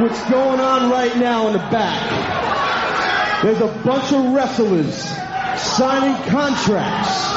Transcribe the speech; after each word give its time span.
what's 0.00 0.22
going 0.30 0.60
on 0.60 0.90
right 0.90 1.16
now 1.16 1.46
in 1.48 1.52
the 1.54 1.58
back. 1.58 3.42
There's 3.42 3.60
a 3.60 3.68
bunch 3.84 4.12
of 4.12 4.32
wrestlers 4.34 4.94
signing 5.60 6.16
contracts. 6.30 7.34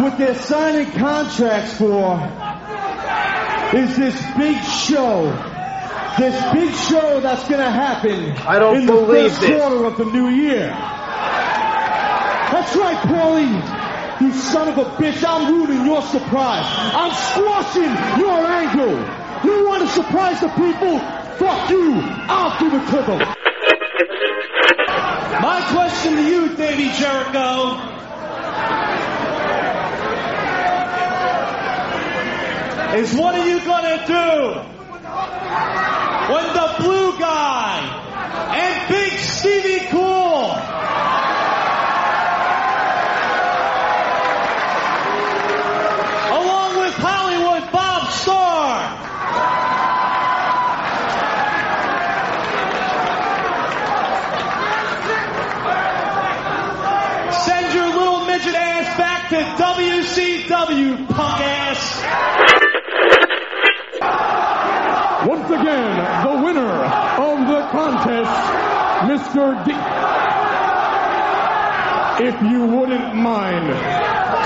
What 0.00 0.18
they're 0.18 0.34
signing 0.34 0.90
contracts 0.92 1.74
for 1.78 2.16
is 3.76 3.96
this 3.96 4.14
big 4.36 4.62
show. 4.62 5.24
This 6.18 6.52
big 6.54 6.74
show 6.74 7.20
that's 7.20 7.42
going 7.48 7.60
to 7.60 7.70
happen 7.70 8.30
I 8.46 8.58
don't 8.58 8.76
in 8.78 8.86
the 8.86 8.92
believe 8.92 9.30
first 9.32 9.40
this. 9.40 9.50
quarter 9.50 9.84
of 9.84 9.96
the 9.98 10.04
new 10.06 10.28
year. 10.28 10.68
That's 12.52 12.74
right, 12.76 12.96
Paulie. 13.06 14.20
You 14.22 14.32
son 14.32 14.68
of 14.68 14.78
a 14.78 14.84
bitch, 14.96 15.22
I'm 15.28 15.52
ruining 15.52 15.84
your 15.84 16.00
surprise. 16.02 16.64
I'm 16.66 17.12
squashing 17.12 18.20
your 18.20 18.46
angle. 18.46 19.25
Want 19.76 19.88
to 19.90 19.94
surprise 19.94 20.40
the 20.40 20.48
people? 20.48 20.98
Fuck 21.36 21.68
you. 21.68 22.00
I'll 22.00 22.58
give 22.58 22.72
it 22.72 22.86
to. 22.88 23.18
My 25.42 25.60
question 25.70 26.16
to 26.16 26.24
you, 26.24 26.56
Davey 26.56 26.88
Jericho, 26.96 27.76
is 32.96 33.12
what 33.20 33.34
are 33.34 33.46
you 33.46 33.60
gonna 33.66 34.06
do 34.06 34.54
when 36.32 36.46
the 36.54 36.74
blue 36.82 37.18
guy 37.18 37.82
and 38.56 38.88
Big 38.88 39.12
Stevie 39.18 39.85
WCW, 60.56 61.06
punk 61.08 61.40
ass. 61.40 62.02
Once 65.26 65.50
again, 65.50 66.26
the 66.26 66.42
winner 66.42 66.72
of 67.20 67.46
the 67.46 67.60
contest, 67.72 68.30
Mr. 69.04 69.64
D. 69.66 69.72
If 72.24 72.40
you 72.50 72.64
wouldn't 72.64 73.14
mind, 73.16 73.68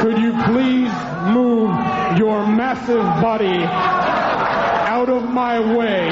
could 0.01 0.19
you 0.19 0.33
please 0.47 0.93
move 1.33 1.71
your 2.19 2.45
massive 2.45 3.05
body 3.23 3.63
out 3.63 5.09
of 5.09 5.31
my 5.31 5.61
way 5.61 6.09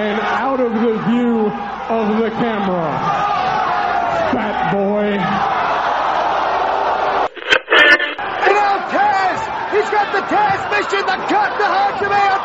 and 0.00 0.20
out 0.20 0.58
of 0.58 0.72
the 0.72 0.98
view 1.06 1.46
of 1.46 2.18
the 2.18 2.30
camera? 2.30 2.90
Fat 4.32 4.72
boy. 4.72 5.51
The 10.12 10.20
Taz 10.28 10.60
mission, 10.70 11.06
the 11.08 11.18
cut, 11.24 11.50
the 11.56 11.64
hard 11.64 11.96
command! 11.96 12.40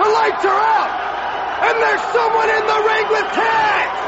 The 0.00 0.08
lights 0.08 0.44
are 0.48 0.60
out! 0.80 0.92
And 1.60 1.76
there's 1.76 2.04
someone 2.08 2.48
in 2.48 2.64
the 2.64 2.80
ring 2.88 3.06
with 3.12 3.28
Taz! 3.36 4.07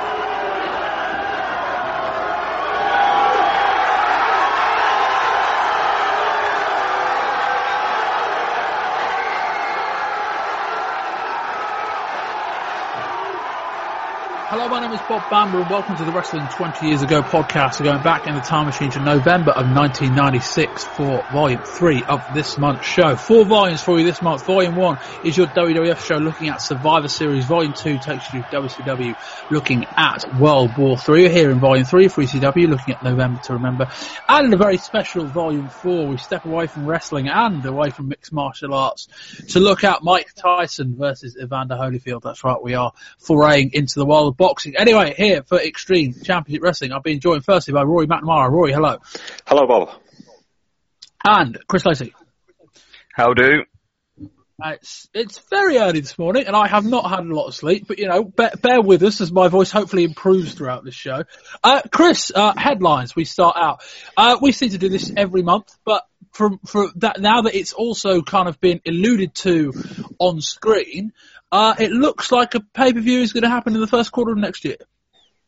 Hello, 14.51 14.69
my 14.69 14.81
name 14.81 14.91
is 14.91 14.99
Bob 15.09 15.31
Bamber 15.31 15.61
and 15.61 15.71
welcome 15.71 15.95
to 15.95 16.05
the 16.05 16.11
Wrestling 16.11 16.45
20 16.49 16.89
Years 16.89 17.03
Ago 17.03 17.23
podcast. 17.23 17.79
We're 17.79 17.93
going 17.93 18.03
back 18.03 18.27
in 18.27 18.35
the 18.35 18.41
time 18.41 18.67
machine 18.67 18.91
to 18.91 18.99
November 18.99 19.53
of 19.53 19.65
1996 19.71 20.83
for 20.83 21.25
volume 21.31 21.63
3 21.63 22.03
of 22.03 22.21
this 22.35 22.59
month's 22.59 22.85
show. 22.85 23.15
Four 23.15 23.45
volumes 23.45 23.81
for 23.81 24.01
you 24.01 24.05
this 24.05 24.21
month. 24.21 24.45
Volume 24.45 24.75
1 24.75 24.99
is 25.23 25.37
your 25.37 25.47
WWF 25.47 26.05
show 26.05 26.17
looking 26.17 26.49
at 26.49 26.61
Survivor 26.61 27.07
Series. 27.07 27.45
Volume 27.45 27.75
2 27.75 27.99
takes 27.99 28.35
you 28.35 28.43
to 28.43 28.49
WCW 28.49 29.17
looking 29.53 29.85
at 29.97 30.25
World 30.41 30.77
War 30.77 30.99
3. 30.99 31.23
We're 31.23 31.31
here 31.31 31.53
in 31.53 31.61
Volume 31.61 31.85
3 31.85 32.09
for 32.09 32.23
ECW 32.23 32.67
looking 32.67 32.95
at 32.97 33.05
November 33.05 33.41
to 33.43 33.53
Remember. 33.53 33.89
And 34.29 34.47
in 34.49 34.53
a 34.53 34.57
very 34.57 34.79
special 34.79 35.27
Volume 35.27 35.69
4, 35.69 36.09
we 36.09 36.17
step 36.17 36.45
away 36.45 36.67
from 36.67 36.87
wrestling 36.87 37.29
and 37.29 37.65
away 37.65 37.91
from 37.91 38.09
mixed 38.09 38.33
martial 38.33 38.75
arts 38.75 39.07
to 39.51 39.61
look 39.61 39.85
at 39.85 40.03
Mike 40.03 40.35
Tyson 40.35 40.97
versus 40.97 41.37
Evander 41.41 41.77
Holyfield. 41.77 42.23
That's 42.23 42.43
right, 42.43 42.61
we 42.61 42.75
are 42.75 42.93
foraying 43.19 43.75
into 43.75 44.01
the 44.01 44.05
world 44.05 44.39
boxing. 44.41 44.75
Anyway, 44.75 45.15
here 45.15 45.43
for 45.43 45.61
Extreme 45.61 46.15
Championship 46.25 46.63
Wrestling, 46.63 46.93
I've 46.93 47.03
been 47.03 47.21
joined 47.21 47.45
firstly 47.45 47.75
by 47.75 47.83
Rory 47.83 48.07
McNamara. 48.07 48.51
Rory, 48.51 48.73
hello. 48.73 48.97
Hello, 49.47 49.67
Bob. 49.67 49.91
And 51.23 51.59
Chris 51.69 51.85
Lacey. 51.85 52.15
How 53.13 53.35
do? 53.35 53.65
Uh, 54.63 54.73
it's, 54.73 55.09
it's 55.13 55.39
very 55.51 55.77
early 55.77 56.01
this 56.01 56.19
morning 56.19 56.47
and 56.47 56.57
I 56.57 56.69
have 56.69 56.87
not 56.87 57.09
had 57.11 57.21
a 57.21 57.35
lot 57.35 57.49
of 57.49 57.55
sleep, 57.55 57.85
but 57.87 57.99
you 57.99 58.09
know, 58.09 58.25
bear, 58.25 58.53
bear 58.63 58.81
with 58.81 59.03
us 59.03 59.21
as 59.21 59.31
my 59.31 59.49
voice 59.49 59.71
hopefully 59.71 60.05
improves 60.05 60.55
throughout 60.55 60.85
this 60.85 60.95
show. 60.95 61.25
Uh, 61.63 61.83
Chris, 61.93 62.33
uh, 62.35 62.55
headlines, 62.57 63.15
we 63.15 63.27
start 63.27 63.57
out. 63.59 63.83
Uh, 64.17 64.39
we 64.41 64.53
seem 64.53 64.71
to 64.71 64.79
do 64.79 64.89
this 64.89 65.13
every 65.15 65.43
month, 65.43 65.77
but 65.85 66.03
from, 66.33 66.61
for 66.67 66.89
that, 66.97 67.21
now 67.21 67.43
that 67.43 67.55
it's 67.55 67.75
also 67.75 68.23
kind 68.23 68.49
of 68.49 68.59
been 68.59 68.81
alluded 68.87 69.35
to 69.35 69.75
on 70.19 70.41
screen, 70.41 71.13
uh, 71.53 71.75
it 71.79 71.91
looks 71.91 72.31
like 72.31 72.55
a 72.55 72.61
pay-per-view 72.61 73.21
is 73.21 73.33
going 73.33 73.43
to 73.43 73.51
happen 73.51 73.75
in 73.75 73.81
the 73.81 73.87
first 73.87 74.13
quarter 74.13 74.33
of 74.33 74.39
next 74.39 74.65
year. 74.65 74.77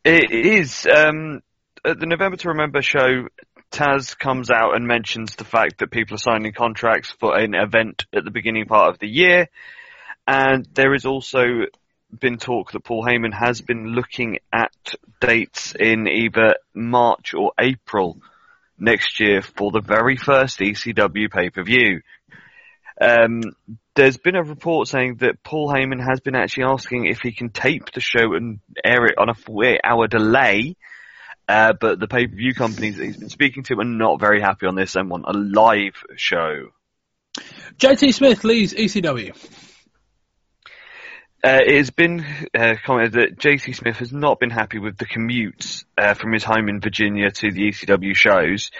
It 0.04 0.30
is. 0.30 0.86
Um, 0.86 1.42
at 1.84 1.98
the 1.98 2.06
November 2.06 2.36
to 2.38 2.48
Remember 2.48 2.82
show, 2.82 3.28
Taz 3.70 4.18
comes 4.18 4.50
out 4.50 4.74
and 4.74 4.86
mentions 4.86 5.36
the 5.36 5.44
fact 5.44 5.78
that 5.78 5.90
people 5.90 6.14
are 6.14 6.18
signing 6.18 6.52
contracts 6.52 7.14
for 7.18 7.36
an 7.36 7.54
event 7.54 8.04
at 8.12 8.24
the 8.24 8.30
beginning 8.30 8.66
part 8.66 8.90
of 8.90 8.98
the 8.98 9.08
year. 9.08 9.48
And 10.26 10.68
there 10.74 10.94
is 10.94 11.06
also 11.06 11.42
been 12.18 12.36
talk 12.36 12.72
that 12.72 12.84
Paul 12.84 13.04
Heyman 13.04 13.32
has 13.32 13.60
been 13.60 13.86
looking 13.86 14.38
at 14.52 14.74
dates 15.20 15.74
in 15.74 16.06
either 16.06 16.56
March 16.74 17.32
or 17.34 17.52
April 17.58 18.20
next 18.78 19.20
year 19.20 19.40
for 19.40 19.70
the 19.70 19.80
very 19.80 20.16
first 20.16 20.58
ECW 20.58 21.30
pay-per-view. 21.30 22.02
Um, 23.00 23.42
there's 23.94 24.16
been 24.16 24.36
a 24.36 24.42
report 24.42 24.88
saying 24.88 25.16
that 25.16 25.42
Paul 25.42 25.68
Heyman 25.68 26.04
has 26.04 26.20
been 26.20 26.34
actually 26.34 26.64
asking 26.64 27.06
if 27.06 27.20
he 27.20 27.32
can 27.32 27.50
tape 27.50 27.92
the 27.92 28.00
show 28.00 28.34
and 28.34 28.60
air 28.84 29.04
it 29.06 29.18
on 29.18 29.28
a 29.28 29.34
48 29.34 29.80
hour 29.84 30.06
delay. 30.08 30.76
Uh, 31.48 31.74
but 31.78 31.98
the 31.98 32.06
pay-per-view 32.06 32.54
companies 32.54 32.96
that 32.96 33.04
he's 33.04 33.16
been 33.16 33.28
speaking 33.28 33.64
to 33.64 33.74
are 33.74 33.84
not 33.84 34.20
very 34.20 34.40
happy 34.40 34.66
on 34.66 34.74
this 34.74 34.96
and 34.96 35.10
want 35.10 35.24
a 35.26 35.32
live 35.32 36.02
show. 36.16 36.68
JT 37.78 38.14
Smith 38.14 38.44
leaves 38.44 38.72
ECW. 38.72 39.34
Uh, 41.44 41.58
it 41.66 41.76
has 41.76 41.90
been 41.90 42.24
uh, 42.56 42.74
commented 42.84 43.14
that 43.14 43.36
JT 43.36 43.74
Smith 43.74 43.96
has 43.96 44.12
not 44.12 44.38
been 44.38 44.50
happy 44.50 44.78
with 44.78 44.96
the 44.96 45.06
commutes 45.06 45.84
uh, 45.98 46.14
from 46.14 46.32
his 46.32 46.44
home 46.44 46.68
in 46.68 46.80
Virginia 46.80 47.32
to 47.32 47.50
the 47.50 47.70
ECW 47.70 48.14
shows. 48.14 48.70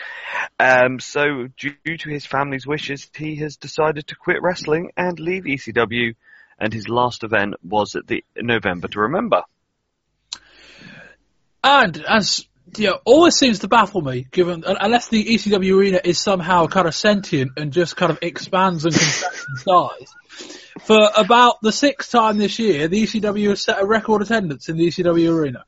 Um, 0.60 1.00
so, 1.00 1.48
due 1.58 1.98
to 1.98 2.08
his 2.08 2.24
family's 2.24 2.64
wishes, 2.64 3.10
he 3.16 3.34
has 3.36 3.56
decided 3.56 4.06
to 4.06 4.14
quit 4.14 4.42
wrestling 4.42 4.92
and 4.96 5.18
leave 5.18 5.42
ECW. 5.42 6.14
And 6.56 6.72
his 6.72 6.88
last 6.88 7.24
event 7.24 7.54
was 7.64 7.96
at 7.96 8.06
the 8.06 8.22
November 8.36 8.86
to 8.86 9.00
Remember. 9.00 9.42
And 11.64 12.04
as 12.08 12.46
know, 12.78 12.98
always 13.04 13.36
seems 13.36 13.60
to 13.60 13.68
baffle 13.68 14.00
me, 14.00 14.26
given 14.30 14.64
unless 14.66 15.08
the 15.08 15.24
ECW 15.24 15.76
arena 15.76 16.00
is 16.02 16.18
somehow 16.18 16.66
kind 16.66 16.88
of 16.88 16.94
sentient 16.94 17.52
and 17.56 17.72
just 17.72 17.96
kind 17.96 18.10
of 18.10 18.18
expands 18.22 18.84
and 18.84 18.94
contracts 18.94 19.46
in 19.48 19.56
size. 19.56 20.14
For 20.86 21.08
about 21.16 21.60
the 21.60 21.72
sixth 21.72 22.10
time 22.10 22.38
this 22.38 22.58
year, 22.58 22.88
the 22.88 23.02
ECW 23.02 23.50
has 23.50 23.60
set 23.60 23.80
a 23.80 23.86
record 23.86 24.22
attendance 24.22 24.68
in 24.68 24.76
the 24.76 24.88
ECW 24.88 25.32
arena. 25.32 25.64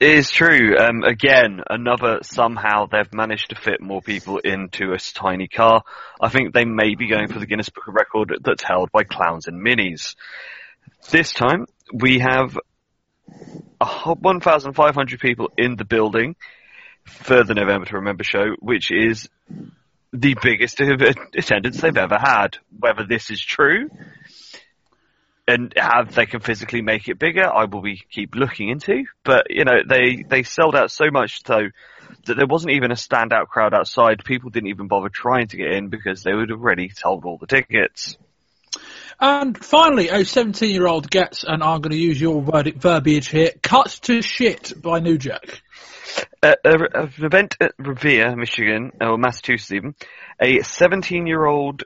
It 0.00 0.10
is 0.10 0.30
true. 0.30 0.76
Um, 0.78 1.02
again, 1.02 1.60
another 1.68 2.20
somehow 2.22 2.86
they've 2.86 3.12
managed 3.12 3.50
to 3.50 3.56
fit 3.56 3.80
more 3.80 4.00
people 4.00 4.38
into 4.38 4.92
a 4.92 4.98
tiny 4.98 5.48
car. 5.48 5.82
I 6.20 6.28
think 6.28 6.54
they 6.54 6.64
may 6.64 6.94
be 6.94 7.08
going 7.08 7.28
for 7.28 7.40
the 7.40 7.46
Guinness 7.46 7.68
Book 7.68 7.88
of 7.88 7.94
Record 7.94 8.32
that's 8.42 8.62
held 8.62 8.92
by 8.92 9.02
clowns 9.02 9.48
and 9.48 9.60
minis. 9.60 10.14
This 11.10 11.32
time 11.32 11.66
we 11.92 12.20
have 12.20 12.56
1,500 13.80 15.20
people 15.20 15.50
in 15.56 15.76
the 15.76 15.84
building 15.84 16.36
for 17.04 17.44
the 17.44 17.54
November 17.54 17.86
to 17.86 17.96
Remember 17.96 18.24
show, 18.24 18.54
which 18.58 18.90
is 18.90 19.28
the 20.12 20.36
biggest 20.42 20.80
attendance 21.36 21.80
they've 21.80 21.96
ever 21.96 22.18
had. 22.18 22.58
Whether 22.78 23.04
this 23.04 23.30
is 23.30 23.40
true 23.40 23.88
and 25.46 25.72
how 25.76 26.04
they 26.04 26.26
can 26.26 26.40
physically 26.40 26.82
make 26.82 27.08
it 27.08 27.18
bigger, 27.18 27.46
I 27.46 27.64
will 27.64 27.80
be 27.80 28.02
keep 28.10 28.34
looking 28.34 28.68
into. 28.68 29.04
But 29.24 29.46
you 29.50 29.64
know, 29.64 29.80
they 29.88 30.24
they 30.28 30.42
sold 30.42 30.76
out 30.76 30.90
so 30.90 31.10
much 31.10 31.44
so 31.44 31.68
that 32.26 32.36
there 32.36 32.46
wasn't 32.46 32.74
even 32.74 32.90
a 32.90 32.96
standout 32.96 33.48
crowd 33.48 33.74
outside. 33.74 34.24
People 34.24 34.50
didn't 34.50 34.68
even 34.68 34.88
bother 34.88 35.08
trying 35.08 35.48
to 35.48 35.56
get 35.56 35.72
in 35.72 35.88
because 35.88 36.22
they 36.22 36.34
would 36.34 36.50
have 36.50 36.60
already 36.60 36.90
sold 36.90 37.24
all 37.24 37.38
the 37.38 37.46
tickets. 37.46 38.18
And 39.20 39.58
finally, 39.58 40.08
a 40.08 40.24
17 40.24 40.70
year 40.70 40.86
old 40.86 41.10
gets, 41.10 41.42
and 41.44 41.62
I'm 41.62 41.80
going 41.80 41.90
to 41.90 41.98
use 41.98 42.20
your 42.20 42.40
verdict, 42.40 42.80
verbiage 42.80 43.28
here, 43.28 43.50
cut 43.62 43.98
to 44.02 44.22
shit 44.22 44.80
by 44.80 45.00
New 45.00 45.18
Jack. 45.18 45.60
Uh, 46.42 46.54
a, 46.64 47.02
a 47.02 47.10
event 47.18 47.56
at 47.60 47.72
Revere, 47.78 48.36
Michigan, 48.36 48.92
or 49.00 49.18
Massachusetts 49.18 49.72
even, 49.72 49.94
a 50.40 50.62
17 50.62 51.26
year 51.26 51.44
old 51.44 51.82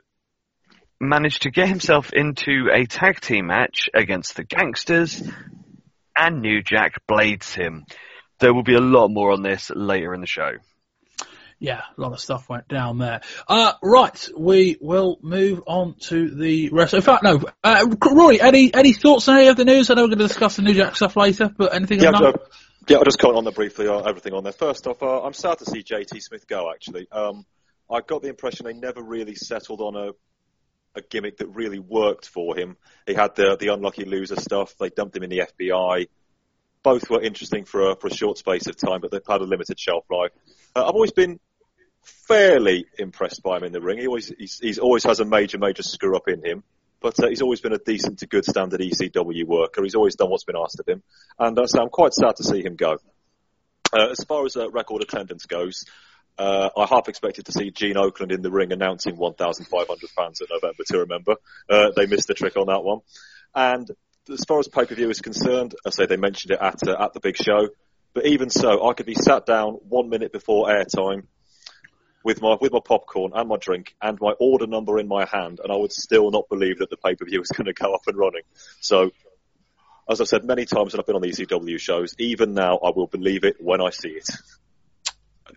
managed 0.99 1.41
to 1.41 1.51
get 1.51 1.67
himself 1.67 2.13
into 2.13 2.69
a 2.71 2.85
tag 2.85 3.19
team 3.19 3.47
match 3.47 3.89
against 3.93 4.35
the 4.35 4.43
Gangstas, 4.43 5.27
and 6.15 6.41
New 6.41 6.61
Jack 6.61 7.01
blades 7.07 7.53
him. 7.53 7.85
There 8.39 8.53
will 8.53 8.63
be 8.63 8.75
a 8.75 8.81
lot 8.81 9.09
more 9.09 9.31
on 9.31 9.41
this 9.41 9.71
later 9.73 10.13
in 10.13 10.21
the 10.21 10.27
show. 10.27 10.51
Yeah, 11.63 11.81
a 11.97 12.01
lot 12.01 12.11
of 12.11 12.19
stuff 12.19 12.49
went 12.49 12.67
down 12.67 12.97
there. 12.97 13.21
Uh, 13.47 13.71
right, 13.81 14.29
we 14.37 14.75
will 14.81 15.17
move 15.21 15.63
on 15.65 15.95
to 16.09 16.29
the 16.29 16.67
rest. 16.73 16.93
In 16.93 17.01
fact, 17.01 17.23
no, 17.23 17.41
uh, 17.63 17.85
Roy, 18.11 18.35
any 18.35 18.73
any 18.73 18.91
thoughts 18.91 19.29
on 19.29 19.37
any 19.37 19.47
of 19.47 19.55
the 19.55 19.63
news? 19.63 19.89
I 19.89 19.93
know 19.93 20.01
we're 20.01 20.09
going 20.09 20.17
to 20.19 20.27
discuss 20.27 20.57
the 20.57 20.61
New 20.61 20.73
Jack 20.73 20.97
stuff 20.97 21.15
later, 21.15 21.49
but 21.57 21.73
anything 21.73 22.01
Yeah, 22.01 22.09
uh, 22.09 22.33
yeah, 22.89 22.97
I'll 22.97 23.05
just 23.05 23.17
comment 23.17 23.37
on 23.37 23.45
that 23.45 23.55
briefly, 23.55 23.87
uh, 23.87 24.01
everything 24.01 24.33
on 24.33 24.43
there. 24.43 24.51
First 24.51 24.87
off, 24.87 25.01
uh, 25.01 25.23
I'm 25.23 25.31
sad 25.31 25.59
to 25.59 25.65
see 25.65 25.83
JT 25.83 26.21
Smith 26.21 26.47
go, 26.47 26.69
actually. 26.69 27.07
Um, 27.09 27.45
I 27.89 28.01
got 28.01 28.21
the 28.21 28.27
impression 28.27 28.65
they 28.65 28.73
never 28.73 29.01
really 29.01 29.35
settled 29.35 29.79
on 29.79 29.95
a, 29.95 30.99
a 30.99 31.01
gimmick 31.01 31.37
that 31.37 31.47
really 31.47 31.79
worked 31.79 32.27
for 32.27 32.57
him. 32.57 32.75
He 33.07 33.13
had 33.13 33.35
the, 33.35 33.55
the 33.57 33.69
unlucky 33.69 34.03
loser 34.03 34.35
stuff, 34.35 34.75
they 34.77 34.89
dumped 34.89 35.15
him 35.15 35.23
in 35.23 35.29
the 35.29 35.43
FBI. 35.57 36.09
Both 36.83 37.09
were 37.09 37.21
interesting 37.21 37.63
for 37.63 37.91
a, 37.91 37.95
for 37.95 38.07
a 38.07 38.13
short 38.13 38.37
space 38.37 38.67
of 38.67 38.75
time, 38.75 38.99
but 38.99 39.11
they've 39.11 39.21
had 39.25 39.39
a 39.39 39.45
limited 39.45 39.79
shelf 39.79 40.03
life. 40.11 40.31
Uh, 40.75 40.85
I've 40.85 40.95
always 40.95 41.13
been 41.13 41.39
fairly 42.03 42.85
impressed 42.97 43.43
by 43.43 43.57
him 43.57 43.63
in 43.63 43.71
the 43.71 43.81
ring. 43.81 43.99
He 43.99 44.07
always, 44.07 44.31
he's, 44.37 44.59
he's 44.59 44.79
always 44.79 45.03
has 45.03 45.19
a 45.19 45.25
major, 45.25 45.57
major 45.57 45.83
screw 45.83 46.15
up 46.15 46.27
in 46.27 46.43
him. 46.43 46.63
But 47.01 47.21
uh, 47.21 47.27
he's 47.27 47.41
always 47.41 47.59
been 47.59 47.73
a 47.73 47.77
decent 47.77 48.19
to 48.19 48.27
good 48.27 48.45
standard 48.45 48.79
ECW 48.79 49.45
worker. 49.45 49.83
He's 49.83 49.95
always 49.95 50.15
done 50.15 50.29
what's 50.29 50.45
been 50.45 50.55
asked 50.57 50.79
of 50.79 50.87
him. 50.87 51.03
And 51.37 51.57
uh, 51.59 51.67
so 51.67 51.81
I'm 51.81 51.89
quite 51.89 52.13
sad 52.13 52.37
to 52.37 52.43
see 52.43 52.63
him 52.63 52.75
go. 52.75 52.97
Uh, 53.91 54.09
as 54.11 54.23
far 54.25 54.45
as 54.45 54.55
uh, 54.55 54.71
record 54.71 55.03
attendance 55.03 55.45
goes, 55.45 55.83
uh, 56.37 56.69
I 56.75 56.85
half 56.85 57.09
expected 57.09 57.45
to 57.45 57.51
see 57.51 57.71
Gene 57.71 57.95
Okerlund 57.95 58.31
in 58.31 58.41
the 58.41 58.51
ring 58.51 58.71
announcing 58.71 59.17
1,500 59.17 60.09
fans 60.09 60.41
at 60.41 60.47
November 60.49 60.83
to 60.87 60.99
remember. 60.99 61.35
Uh, 61.69 61.91
they 61.95 62.07
missed 62.07 62.27
the 62.27 62.33
trick 62.33 62.55
on 62.57 62.67
that 62.67 62.83
one. 62.83 62.99
And 63.53 63.87
as 64.31 64.43
far 64.47 64.59
as 64.59 64.67
pay-per-view 64.67 65.09
is 65.09 65.21
concerned, 65.21 65.75
I 65.85 65.89
say 65.89 66.05
they 66.05 66.17
mentioned 66.17 66.51
it 66.51 66.59
at, 66.61 66.87
uh, 66.87 67.03
at 67.03 67.13
the 67.13 67.19
big 67.19 67.35
show. 67.35 67.67
But 68.13 68.27
even 68.27 68.49
so, 68.49 68.87
I 68.87 68.93
could 68.93 69.05
be 69.05 69.15
sat 69.15 69.45
down 69.45 69.73
one 69.73 70.09
minute 70.09 70.31
before 70.31 70.69
airtime 70.69 71.27
with 72.23 72.41
my 72.41 72.57
with 72.59 72.71
my 72.71 72.79
popcorn 72.83 73.31
and 73.35 73.49
my 73.49 73.57
drink 73.57 73.95
and 74.01 74.17
my 74.19 74.31
order 74.39 74.67
number 74.67 74.99
in 74.99 75.07
my 75.07 75.25
hand, 75.25 75.59
and 75.61 75.71
I 75.71 75.75
would 75.75 75.91
still 75.91 76.31
not 76.31 76.49
believe 76.49 76.79
that 76.79 76.89
the 76.89 76.97
pay 76.97 77.15
per 77.15 77.25
view 77.25 77.39
was 77.39 77.49
going 77.55 77.65
to 77.65 77.73
go 77.73 77.93
up 77.93 78.07
and 78.07 78.17
running. 78.17 78.43
So, 78.79 79.11
as 80.09 80.21
I've 80.21 80.27
said 80.27 80.43
many 80.45 80.65
times 80.65 80.93
when 80.93 80.99
I've 80.99 81.05
been 81.05 81.15
on 81.15 81.21
the 81.21 81.29
ECW 81.29 81.79
shows, 81.79 82.15
even 82.17 82.53
now 82.53 82.77
I 82.77 82.91
will 82.95 83.07
believe 83.07 83.43
it 83.43 83.57
when 83.59 83.81
I 83.81 83.89
see 83.89 84.09
it. 84.09 84.27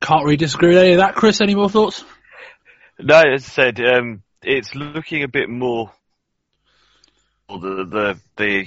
Can't 0.01 0.25
really 0.25 0.37
disagree 0.37 0.71
with 0.71 0.79
any 0.79 0.93
of 0.93 0.99
that. 0.99 1.15
Chris, 1.15 1.41
any 1.41 1.55
more 1.55 1.71
thoughts? 1.71 2.05
No, 2.99 3.21
as 3.21 3.45
I 3.45 3.49
said, 3.49 3.81
um, 3.81 4.23
it's 4.43 4.75
looking 4.75 5.23
a 5.23 5.29
bit 5.29 5.49
more. 5.49 5.93
The 7.49 7.85
the 7.85 8.21
the 8.37 8.67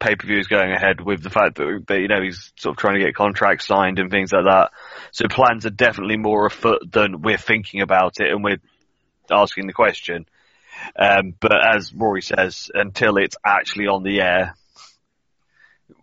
pay 0.00 0.14
per 0.14 0.26
view 0.26 0.38
is 0.38 0.46
going 0.46 0.72
ahead 0.72 1.00
with 1.00 1.22
the 1.22 1.30
fact 1.30 1.56
that, 1.56 1.84
that 1.88 2.00
you 2.00 2.08
know 2.08 2.22
he's 2.22 2.52
sort 2.56 2.74
of 2.74 2.78
trying 2.78 2.98
to 2.98 3.04
get 3.04 3.14
contracts 3.14 3.66
signed 3.66 3.98
and 3.98 4.10
things 4.10 4.32
like 4.32 4.44
that. 4.44 4.70
So 5.12 5.26
plans 5.28 5.66
are 5.66 5.70
definitely 5.70 6.16
more 6.16 6.46
afoot 6.46 6.90
than 6.90 7.22
we're 7.22 7.38
thinking 7.38 7.80
about 7.80 8.20
it 8.20 8.30
and 8.30 8.44
we're 8.44 8.60
asking 9.30 9.66
the 9.66 9.72
question. 9.72 10.26
Um, 10.96 11.34
but 11.40 11.52
as 11.74 11.92
Rory 11.92 12.22
says, 12.22 12.70
until 12.72 13.16
it's 13.16 13.36
actually 13.44 13.86
on 13.86 14.04
the 14.04 14.20
air, 14.20 14.54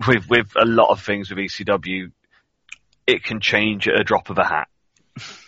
with 0.07 0.30
with 0.30 0.51
a 0.56 0.65
lot 0.65 0.89
of 0.89 1.01
things 1.01 1.30
with 1.30 1.39
ECW, 1.39 2.12
it 3.07 3.24
can 3.24 3.39
change 3.39 3.88
at 3.88 4.00
a 4.00 4.03
drop 4.03 4.30
of 4.30 4.38
a 4.38 4.45
hat. 4.45 4.68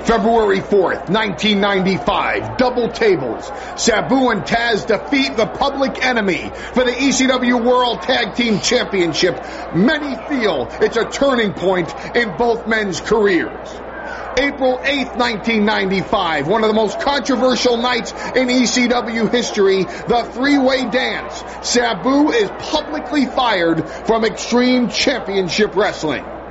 February 0.00 0.58
4th, 0.58 1.08
1995, 1.08 2.56
double 2.56 2.88
tables. 2.90 3.52
Sabu 3.76 4.30
and 4.30 4.42
Taz 4.42 4.84
defeat 4.84 5.36
the 5.36 5.46
public 5.46 6.04
enemy 6.04 6.50
for 6.50 6.82
the 6.82 6.90
ECW 6.90 7.64
World 7.64 8.02
Tag 8.02 8.34
Team 8.34 8.58
Championship. 8.58 9.44
Many 9.72 10.16
feel 10.16 10.70
it's 10.80 10.96
a 10.96 11.04
turning 11.04 11.52
point 11.52 11.94
in 12.16 12.36
both 12.36 12.66
men's 12.66 13.00
careers. 13.00 13.80
April 14.36 14.78
8th, 14.78 15.14
1995, 15.16 16.48
one 16.48 16.64
of 16.64 16.68
the 16.68 16.74
most 16.74 16.98
controversial 16.98 17.76
nights 17.76 18.10
in 18.34 18.48
ECW 18.48 19.30
history, 19.30 19.84
the 19.84 20.28
three-way 20.32 20.86
dance. 20.86 21.44
Sabu 21.60 22.32
is 22.32 22.50
publicly 22.58 23.26
fired 23.26 23.88
from 23.88 24.24
Extreme 24.24 24.88
Championship 24.88 25.76
Wrestling. 25.76 26.43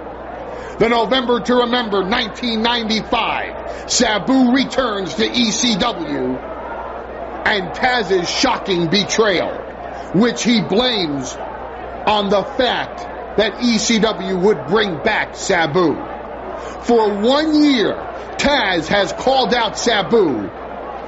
The 0.84 0.90
November 0.90 1.40
to 1.40 1.56
Remember 1.56 2.04
1995, 2.04 3.90
Sabu 3.90 4.52
returns 4.52 5.14
to 5.14 5.24
ECW 5.24 6.38
and 7.46 7.70
Taz's 7.70 8.30
shocking 8.30 8.90
betrayal, 8.90 9.54
which 10.14 10.44
he 10.44 10.60
blames 10.60 11.34
on 12.06 12.28
the 12.28 12.44
fact 12.44 13.00
that 13.38 13.54
ECW 13.60 14.44
would 14.44 14.68
bring 14.68 15.02
back 15.02 15.38
Sabu. 15.38 15.96
For 16.82 17.14
one 17.14 17.64
year, 17.64 17.94
Taz 18.36 18.88
has 18.88 19.14
called 19.14 19.54
out 19.54 19.80
Sabu 19.80 20.50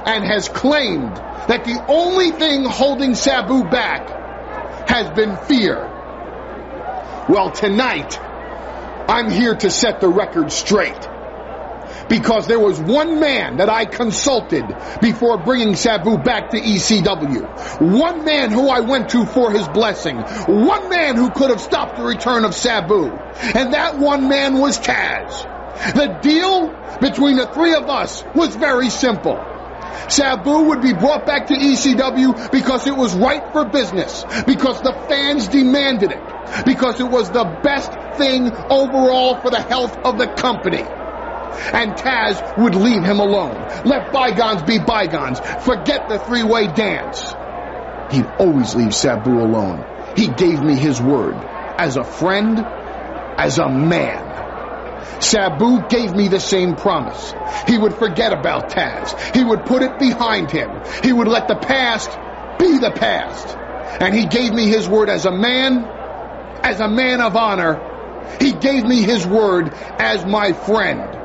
and 0.06 0.24
has 0.24 0.48
claimed 0.48 1.16
that 1.48 1.66
the 1.66 1.84
only 1.86 2.30
thing 2.30 2.64
holding 2.64 3.14
Sabu 3.14 3.64
back 3.64 4.08
has 4.88 5.10
been 5.10 5.36
fear. 5.36 5.86
Well, 7.28 7.50
tonight, 7.50 8.18
I'm 9.08 9.30
here 9.30 9.54
to 9.54 9.70
set 9.70 10.00
the 10.00 10.08
record 10.08 10.50
straight. 10.52 11.08
Because 12.08 12.46
there 12.46 12.58
was 12.58 12.78
one 12.78 13.20
man 13.20 13.56
that 13.56 13.68
I 13.68 13.84
consulted 13.84 14.64
before 15.00 15.38
bringing 15.38 15.74
Sabu 15.76 16.18
back 16.18 16.50
to 16.50 16.60
ECW. 16.60 17.80
One 17.80 18.24
man 18.24 18.50
who 18.50 18.68
I 18.68 18.80
went 18.80 19.10
to 19.10 19.24
for 19.24 19.50
his 19.50 19.66
blessing. 19.68 20.18
One 20.46 20.88
man 20.88 21.16
who 21.16 21.30
could 21.30 21.50
have 21.50 21.60
stopped 21.60 21.96
the 21.96 22.04
return 22.04 22.44
of 22.44 22.54
Sabu. 22.54 23.10
And 23.54 23.74
that 23.74 23.98
one 23.98 24.28
man 24.28 24.58
was 24.58 24.78
Taz. 24.78 25.46
The 25.94 26.18
deal 26.20 26.74
between 27.00 27.36
the 27.36 27.46
three 27.46 27.74
of 27.74 27.88
us 27.88 28.24
was 28.34 28.54
very 28.54 28.90
simple. 28.90 29.55
Sabu 30.08 30.68
would 30.68 30.80
be 30.80 30.92
brought 30.92 31.26
back 31.26 31.46
to 31.48 31.54
ECW 31.54 32.50
because 32.50 32.86
it 32.86 32.96
was 32.96 33.14
right 33.14 33.42
for 33.52 33.64
business, 33.66 34.24
because 34.46 34.80
the 34.80 34.92
fans 34.92 35.48
demanded 35.48 36.12
it, 36.12 36.64
because 36.64 37.00
it 37.00 37.08
was 37.08 37.30
the 37.30 37.44
best 37.62 37.92
thing 38.14 38.56
overall 38.70 39.36
for 39.36 39.50
the 39.50 39.60
health 39.60 39.98
of 40.04 40.18
the 40.18 40.28
company. 40.28 40.86
And 41.72 41.96
Taz 41.96 42.42
would 42.56 42.74
leave 42.74 43.04
him 43.04 43.18
alone. 43.18 43.66
Let 43.84 44.12
bygones 44.12 44.62
be 44.62 44.78
bygones. 44.78 45.40
Forget 45.40 46.08
the 46.08 46.18
three-way 46.18 46.68
dance. 46.68 47.34
He'd 48.10 48.34
always 48.38 48.74
leave 48.74 48.94
Sabu 48.94 49.30
alone. 49.30 49.84
He 50.14 50.28
gave 50.28 50.60
me 50.62 50.76
his 50.76 51.00
word. 51.00 51.48
As 51.78 51.96
a 51.96 52.04
friend, 52.04 52.70
as 53.38 53.58
a 53.58 53.68
man. 53.68 54.45
Sabu 55.20 55.82
gave 55.88 56.14
me 56.14 56.28
the 56.28 56.40
same 56.40 56.76
promise. 56.76 57.34
He 57.66 57.78
would 57.78 57.94
forget 57.94 58.32
about 58.32 58.70
Taz. 58.70 59.34
He 59.34 59.44
would 59.44 59.64
put 59.64 59.82
it 59.82 59.98
behind 59.98 60.50
him. 60.50 60.82
He 61.02 61.12
would 61.12 61.28
let 61.28 61.48
the 61.48 61.56
past 61.56 62.10
be 62.58 62.78
the 62.78 62.92
past. 62.92 63.56
And 64.00 64.14
he 64.14 64.26
gave 64.26 64.52
me 64.52 64.66
his 64.66 64.88
word 64.88 65.08
as 65.08 65.24
a 65.24 65.30
man, 65.32 65.88
as 66.62 66.80
a 66.80 66.88
man 66.88 67.20
of 67.20 67.36
honor. 67.36 67.80
He 68.40 68.52
gave 68.52 68.84
me 68.84 69.02
his 69.02 69.26
word 69.26 69.74
as 69.98 70.24
my 70.24 70.52
friend. 70.52 71.15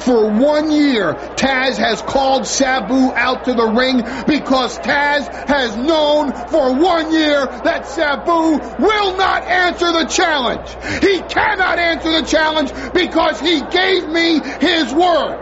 For 0.00 0.30
one 0.30 0.70
year, 0.70 1.14
Taz 1.14 1.76
has 1.76 2.02
called 2.02 2.46
Sabu 2.46 3.12
out 3.14 3.44
to 3.44 3.54
the 3.54 3.66
ring 3.66 4.02
because 4.26 4.78
Taz 4.78 5.28
has 5.48 5.76
known 5.76 6.32
for 6.48 6.74
one 6.74 7.12
year 7.12 7.46
that 7.64 7.86
Sabu 7.86 8.58
will 8.78 9.16
not 9.16 9.44
answer 9.44 9.92
the 9.92 10.06
challenge. 10.06 10.68
He 11.02 11.20
cannot 11.22 11.78
answer 11.78 12.10
the 12.10 12.26
challenge 12.26 12.72
because 12.92 13.40
he 13.40 13.62
gave 13.62 14.08
me 14.08 14.40
his 14.60 14.92
word. 14.92 15.40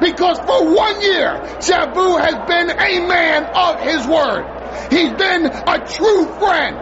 Because 0.00 0.38
for 0.38 0.74
one 0.74 1.00
year, 1.00 1.60
Sabu 1.60 2.16
has 2.16 2.34
been 2.46 2.70
a 2.70 3.06
man 3.06 3.50
of 3.54 3.80
his 3.80 4.06
word. 4.06 4.44
He's 4.90 5.12
been 5.12 5.46
a 5.46 5.78
true 5.86 6.26
friend. 6.38 6.76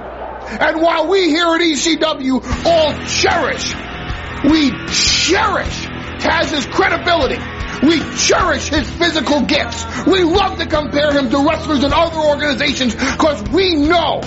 And 0.59 0.81
while 0.81 1.09
we 1.09 1.29
here 1.29 1.55
at 1.55 1.61
ECW 1.61 2.67
all 2.67 2.93
cherish, 3.07 3.75
we 4.45 4.71
cherish 4.89 5.90
Taz's 6.21 6.67
credibility. 6.67 7.39
We 7.87 7.99
cherish 8.17 8.69
his 8.69 8.89
physical 8.91 9.43
gifts. 9.43 9.85
We 10.07 10.23
love 10.23 10.59
to 10.59 10.67
compare 10.67 11.13
him 11.13 11.31
to 11.31 11.39
wrestlers 11.49 11.83
in 11.83 11.93
other 11.93 12.19
organizations 12.19 12.95
because 12.95 13.43
we 13.51 13.75
know 13.77 14.21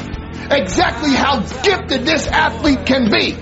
exactly 0.50 1.12
how 1.12 1.40
gifted 1.62 2.06
this 2.06 2.28
athlete 2.28 2.86
can 2.86 3.12
be. 3.12 3.38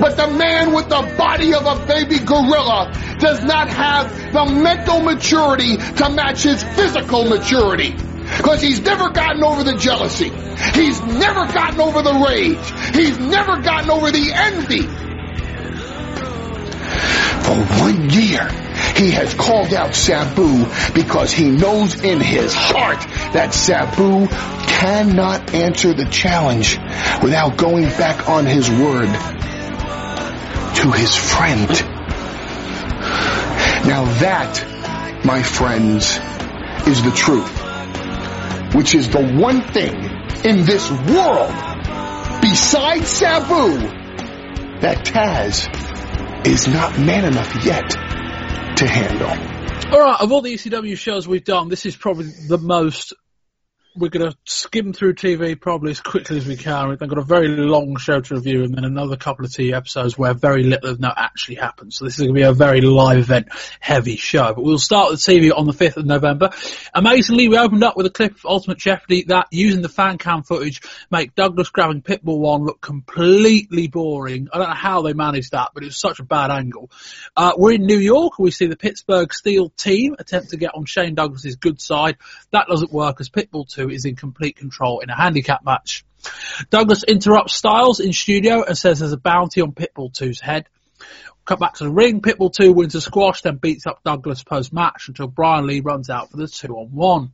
But 0.00 0.16
the 0.16 0.28
man 0.28 0.74
with 0.74 0.88
the 0.88 1.14
body 1.16 1.54
of 1.54 1.64
a 1.64 1.86
baby 1.86 2.18
gorilla 2.18 2.92
does 3.18 3.42
not 3.44 3.68
have 3.68 4.32
the 4.32 4.44
mental 4.44 5.00
maturity 5.00 5.76
to 5.76 6.10
match 6.10 6.42
his 6.42 6.62
physical 6.62 7.24
maturity. 7.24 7.92
Because 8.36 8.60
he's 8.60 8.80
never 8.82 9.08
gotten 9.10 9.42
over 9.42 9.64
the 9.64 9.76
jealousy. 9.76 10.30
He's 10.74 11.00
never 11.00 11.46
gotten 11.46 11.80
over 11.80 12.02
the 12.02 12.12
rage. 12.12 12.94
He's 12.94 13.18
never 13.18 13.60
gotten 13.62 13.90
over 13.90 14.10
the 14.10 14.32
envy. 14.34 15.07
For 16.98 17.56
one 17.80 18.10
year, 18.10 18.48
he 18.96 19.10
has 19.12 19.34
called 19.34 19.72
out 19.72 19.94
Sabu 19.94 20.66
because 20.94 21.32
he 21.32 21.50
knows 21.50 22.02
in 22.02 22.20
his 22.20 22.52
heart 22.54 23.00
that 23.32 23.54
Sabu 23.54 24.26
cannot 24.28 25.54
answer 25.54 25.94
the 25.94 26.06
challenge 26.06 26.78
without 27.22 27.56
going 27.56 27.84
back 27.84 28.28
on 28.28 28.46
his 28.46 28.68
word 28.70 29.12
to 30.76 30.92
his 30.92 31.14
friend. 31.14 31.68
Now 33.86 34.04
that, 34.20 35.24
my 35.24 35.42
friends, 35.42 36.18
is 36.86 37.02
the 37.02 37.10
truth, 37.10 38.74
which 38.74 38.94
is 38.94 39.08
the 39.08 39.24
one 39.34 39.62
thing 39.72 39.96
in 40.44 40.64
this 40.64 40.90
world 40.90 41.54
besides 42.40 43.08
Sabu 43.08 43.78
that 44.80 45.04
Taz 45.04 45.87
is 46.46 46.68
not 46.68 46.98
man 46.98 47.24
enough 47.24 47.64
yet 47.64 47.90
to 48.76 48.86
handle. 48.86 49.28
All 49.92 50.00
right, 50.00 50.20
of 50.20 50.30
all 50.32 50.42
the 50.42 50.54
ECW 50.54 50.96
shows 50.96 51.26
we've 51.26 51.44
done, 51.44 51.68
this 51.68 51.86
is 51.86 51.96
probably 51.96 52.26
the 52.26 52.58
most 52.58 53.14
we're 53.98 54.10
going 54.10 54.30
to 54.30 54.36
skim 54.44 54.92
through 54.92 55.14
TV 55.14 55.60
probably 55.60 55.90
as 55.90 56.00
quickly 56.00 56.36
as 56.38 56.46
we 56.46 56.56
can. 56.56 56.88
We've 56.88 56.98
got 56.98 57.18
a 57.18 57.22
very 57.22 57.48
long 57.48 57.96
show 57.96 58.20
to 58.20 58.34
review 58.36 58.62
and 58.62 58.74
then 58.74 58.84
another 58.84 59.16
couple 59.16 59.44
of 59.44 59.50
TV 59.50 59.74
episodes 59.74 60.16
where 60.16 60.34
very 60.34 60.62
little 60.62 60.90
of 60.90 61.00
that 61.00 61.14
actually 61.16 61.56
happens. 61.56 61.96
So 61.96 62.04
this 62.04 62.14
is 62.14 62.20
going 62.20 62.34
to 62.34 62.34
be 62.34 62.42
a 62.42 62.52
very 62.52 62.80
live 62.80 63.18
event 63.18 63.48
heavy 63.80 64.16
show. 64.16 64.54
But 64.54 64.62
we'll 64.62 64.78
start 64.78 65.10
with 65.10 65.20
TV 65.20 65.50
on 65.54 65.66
the 65.66 65.72
5th 65.72 65.96
of 65.96 66.06
November. 66.06 66.50
Amazingly, 66.94 67.48
we 67.48 67.58
opened 67.58 67.82
up 67.82 67.96
with 67.96 68.06
a 68.06 68.10
clip 68.10 68.36
of 68.36 68.44
Ultimate 68.44 68.78
Jeopardy 68.78 69.24
that, 69.24 69.48
using 69.50 69.82
the 69.82 69.88
fan 69.88 70.18
cam 70.18 70.44
footage, 70.44 70.80
make 71.10 71.34
Douglas 71.34 71.70
grabbing 71.70 72.02
Pitbull 72.02 72.38
1 72.38 72.64
look 72.64 72.80
completely 72.80 73.88
boring. 73.88 74.48
I 74.52 74.58
don't 74.58 74.68
know 74.68 74.74
how 74.74 75.02
they 75.02 75.12
managed 75.12 75.52
that, 75.52 75.70
but 75.74 75.82
it 75.82 75.86
was 75.86 75.98
such 75.98 76.20
a 76.20 76.24
bad 76.24 76.50
angle. 76.50 76.90
Uh, 77.36 77.52
we're 77.56 77.72
in 77.72 77.86
New 77.86 77.98
York. 77.98 78.34
and 78.38 78.44
We 78.44 78.52
see 78.52 78.66
the 78.66 78.76
Pittsburgh 78.76 79.32
Steel 79.32 79.70
team 79.70 80.14
attempt 80.18 80.50
to 80.50 80.56
get 80.56 80.74
on 80.74 80.84
Shane 80.84 81.16
Douglas's 81.16 81.56
good 81.56 81.80
side. 81.80 82.16
That 82.52 82.68
doesn't 82.68 82.92
work 82.92 83.20
as 83.20 83.28
Pitbull 83.28 83.68
2 83.68 83.87
is 83.90 84.04
in 84.04 84.16
complete 84.16 84.56
control 84.56 85.00
in 85.00 85.10
a 85.10 85.16
handicap 85.16 85.64
match. 85.64 86.04
Douglas 86.70 87.04
interrupts 87.04 87.54
Styles 87.54 88.00
in 88.00 88.12
studio 88.12 88.64
and 88.64 88.76
says 88.76 89.00
there's 89.00 89.12
a 89.12 89.16
bounty 89.16 89.60
on 89.60 89.72
Pitbull 89.72 90.12
2's 90.12 90.40
head. 90.40 90.66
Cut 91.44 91.60
back 91.60 91.74
to 91.74 91.84
the 91.84 91.90
ring. 91.90 92.20
Pitbull 92.20 92.52
2 92.52 92.72
wins 92.72 92.94
a 92.94 93.00
squash, 93.00 93.42
then 93.42 93.56
beats 93.56 93.86
up 93.86 94.02
Douglas 94.04 94.42
post 94.42 94.72
match 94.72 95.08
until 95.08 95.28
Brian 95.28 95.66
Lee 95.66 95.80
runs 95.80 96.10
out 96.10 96.30
for 96.30 96.36
the 96.36 96.46
2 96.46 96.68
on 96.74 96.88
1. 96.88 97.32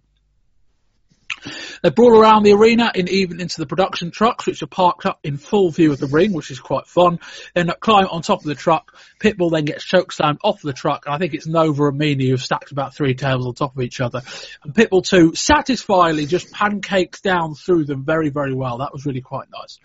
They 1.82 1.90
brawl 1.90 2.10
brought 2.10 2.20
around 2.20 2.42
the 2.44 2.52
arena 2.52 2.92
and 2.94 3.08
even 3.08 3.40
into 3.40 3.60
the 3.60 3.66
production 3.66 4.10
trucks, 4.10 4.46
which 4.46 4.62
are 4.62 4.66
parked 4.66 5.06
up 5.06 5.20
in 5.24 5.36
full 5.36 5.70
view 5.70 5.92
of 5.92 5.98
the 5.98 6.06
ring, 6.06 6.32
which 6.32 6.50
is 6.50 6.60
quite 6.60 6.86
fun. 6.86 7.18
They 7.54 7.62
end 7.62 7.70
up 7.70 7.80
climbing 7.80 8.10
on 8.10 8.22
top 8.22 8.40
of 8.40 8.44
the 8.44 8.54
truck. 8.54 8.96
Pitbull 9.20 9.50
then 9.50 9.64
gets 9.64 9.84
chokeslammed 9.84 10.38
off 10.44 10.62
the 10.62 10.72
truck, 10.72 11.06
and 11.06 11.14
I 11.14 11.18
think 11.18 11.34
it's 11.34 11.46
Nova 11.46 11.88
and 11.88 12.00
Meanie 12.00 12.28
who've 12.28 12.40
stacked 12.40 12.72
about 12.72 12.94
three 12.94 13.14
tables 13.14 13.46
on 13.46 13.54
top 13.54 13.76
of 13.76 13.82
each 13.82 14.00
other. 14.00 14.22
And 14.62 14.74
Pitbull 14.74 15.04
2 15.04 15.34
satisfyingly 15.34 16.26
just 16.26 16.52
pancakes 16.52 17.20
down 17.20 17.54
through 17.54 17.84
them 17.84 18.04
very, 18.04 18.28
very 18.28 18.54
well. 18.54 18.78
That 18.78 18.92
was 18.92 19.06
really 19.06 19.20
quite 19.20 19.48
nice. 19.50 19.78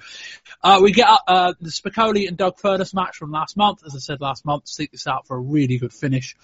Uh, 0.64 0.80
we 0.84 0.92
get 0.92 1.08
uh, 1.08 1.18
uh 1.28 1.54
the 1.60 1.70
Spicolli 1.70 2.28
and 2.28 2.38
Doug 2.38 2.58
Furnas 2.58 2.94
match 2.94 3.18
from 3.18 3.32
last 3.32 3.58
month. 3.58 3.82
As 3.86 3.96
I 3.96 4.00
said 4.00 4.22
last 4.22 4.46
month, 4.46 4.68
seek 4.68 4.92
this 4.92 5.08
out 5.08 5.28
for 5.28 5.38
a 5.38 5.40
really 5.40 5.78
good 5.78 5.94
finish. 5.94 6.36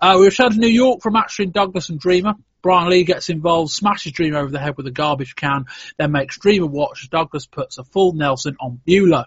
Uh, 0.00 0.16
we 0.18 0.26
return 0.26 0.44
shown 0.44 0.52
to 0.52 0.58
New 0.58 0.68
York 0.68 1.00
for 1.02 1.08
a 1.08 1.12
match 1.12 1.36
between 1.36 1.52
Douglas 1.52 1.88
and 1.88 1.98
Dreamer. 1.98 2.34
Brian 2.64 2.88
Lee 2.88 3.04
gets 3.04 3.28
involved, 3.28 3.72
smashes 3.72 4.12
Dreamer 4.12 4.38
over 4.38 4.50
the 4.50 4.58
head 4.58 4.78
with 4.78 4.86
a 4.86 4.90
garbage 4.90 5.36
can, 5.36 5.66
then 5.98 6.12
makes 6.12 6.38
Dreamer 6.38 6.64
watch 6.64 7.00
as 7.02 7.10
Douglas 7.10 7.44
puts 7.44 7.76
a 7.76 7.84
full 7.84 8.14
Nelson 8.14 8.56
on 8.58 8.80
Beulah. 8.86 9.26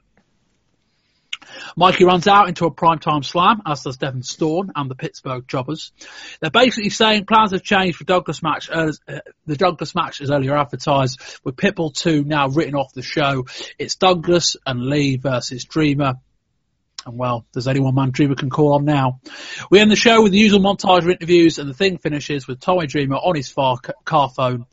Mikey 1.76 2.04
runs 2.04 2.28
out 2.28 2.48
into 2.48 2.66
a 2.66 2.72
primetime 2.72 3.24
slam, 3.24 3.62
as 3.64 3.84
does 3.84 3.98
Devon 3.98 4.24
Storm 4.24 4.72
and 4.76 4.90
the 4.90 4.96
Pittsburgh 4.96 5.48
Jobbers. 5.48 5.92
They're 6.42 6.50
basically 6.50 6.90
saying 6.90 7.26
plans 7.26 7.52
have 7.52 7.62
changed 7.62 8.00
for 8.00 8.06
Douglas 8.06 8.42
match. 8.42 8.72
Uh, 8.72 8.94
the 9.46 9.56
Douglas 9.56 9.94
match 9.94 10.20
is 10.20 10.32
earlier 10.32 10.58
advertised, 10.58 11.22
with 11.44 11.56
Pitbull 11.56 11.94
2 11.94 12.24
now 12.24 12.48
written 12.48 12.74
off 12.74 12.92
the 12.94 13.04
show. 13.04 13.46
It's 13.78 13.98
Douglas 13.98 14.56
and 14.66 14.84
Lee 14.84 15.18
versus 15.18 15.64
Dreamer. 15.66 16.16
And 17.08 17.18
well, 17.18 17.46
there's 17.54 17.68
only 17.68 17.80
one 17.80 17.96
man 17.96 18.12
Dreamer 18.12 18.36
can 18.36 18.50
call 18.50 18.74
on 18.74 18.84
now. 18.84 19.22
We 19.72 19.80
end 19.80 19.90
the 19.90 19.96
show 19.96 20.22
with 20.22 20.34
the 20.34 20.38
usual 20.38 20.60
montage 20.60 21.04
of 21.04 21.10
interviews 21.10 21.58
and 21.58 21.70
the 21.70 21.74
thing 21.74 21.98
finishes 21.98 22.48
with 22.48 22.60
Tommy 22.60 22.86
Dreamer 22.86 23.16
on 23.16 23.36
his 23.36 23.50
far 23.50 23.78
car 24.04 24.30
phone. 24.30 24.66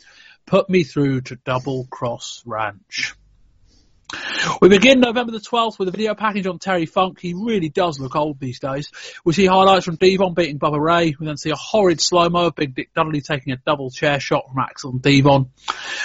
Put 0.45 0.69
me 0.69 0.83
through 0.83 1.23
to 1.23 1.37
Double 1.37 1.87
Cross 1.89 2.43
Ranch. 2.45 3.15
We 4.61 4.69
begin 4.69 5.01
November 5.01 5.33
the 5.33 5.39
12th 5.39 5.79
with 5.79 5.89
a 5.89 5.91
video 5.91 6.15
package 6.15 6.47
on 6.47 6.59
Terry 6.59 6.87
Funk. 6.87 7.21
He 7.21 7.35
really 7.35 7.69
does 7.69 7.99
look 7.99 8.15
old 8.15 8.39
these 8.39 8.61
days. 8.61 8.91
We 9.25 9.33
see 9.33 9.47
highlights 9.47 9.85
from 9.85 9.97
Devon 9.97 10.35
beating 10.35 10.59
Bubba 10.59 10.81
Ray. 10.81 11.15
We 11.19 11.27
then 11.27 11.37
see 11.37 11.51
a 11.51 11.57
horrid 11.57 12.01
slow-mo 12.01 12.47
of 12.47 12.55
Big 12.55 12.75
Dick 12.75 12.91
Dudley 12.95 13.21
taking 13.21 13.53
a 13.53 13.57
double 13.57 13.91
chair 13.91 14.21
shot 14.21 14.45
from 14.49 14.63
Axel 14.63 14.93
and 14.93 15.03
Devon. 15.03 15.51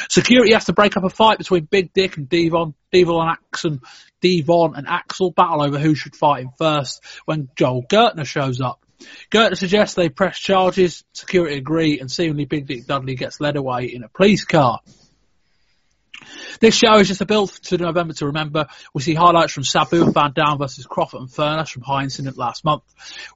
Security 0.10 0.54
has 0.54 0.66
to 0.66 0.74
break 0.74 0.98
up 0.98 1.04
a 1.04 1.10
fight 1.10 1.38
between 1.38 1.66
Big 1.66 1.94
Dick 1.94 2.18
and 2.18 2.30
Devon. 2.30 2.74
Devon 2.92 3.22
and 3.22 3.30
Axel, 3.30 3.78
Devon 4.22 4.74
and 4.76 4.88
Axel 4.88 5.32
battle 5.32 5.62
over 5.62 5.78
who 5.78 5.96
should 5.96 6.16
fight 6.16 6.44
him 6.44 6.52
first 6.58 7.04
when 7.26 7.50
Joel 7.56 7.84
Gertner 7.84 8.26
shows 8.26 8.62
up. 8.62 8.84
Gertner 9.32 9.58
suggests 9.58 9.96
they 9.96 10.10
press 10.10 10.38
charges, 10.38 11.04
security 11.14 11.58
agree, 11.58 12.00
and 12.00 12.12
seemingly 12.12 12.46
Big 12.46 12.68
Dick 12.68 12.86
Dudley 12.86 13.16
gets 13.16 13.40
led 13.40 13.56
away 13.56 13.86
in 13.86 14.04
a 14.04 14.10
police 14.10 14.44
car. 14.44 14.80
This 16.60 16.76
show 16.76 16.98
is 16.98 17.08
just 17.08 17.22
a 17.22 17.26
build 17.26 17.52
to 17.64 17.78
November 17.78 18.14
to 18.16 18.28
remember. 18.28 18.68
We 18.94 19.02
see 19.02 19.14
highlights 19.14 19.54
from 19.54 19.64
Sabu 19.64 20.04
and 20.04 20.14
Van 20.14 20.34
Dam 20.34 20.58
versus 20.58 20.86
Crawford 20.86 21.22
and 21.22 21.30
Furnas 21.30 21.70
from 21.70 21.84
High 21.84 22.04
Incident 22.04 22.38
last 22.38 22.66
month. 22.66 22.84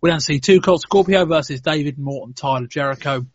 We 0.01 0.09
then 0.09 0.19
see 0.19 0.39
Two 0.39 0.61
Cold 0.61 0.81
Scorpio 0.81 1.25
versus 1.25 1.61
David 1.61 1.97
Morton 1.97 2.33
Tyler 2.33 2.67
Jericho. 2.67 3.25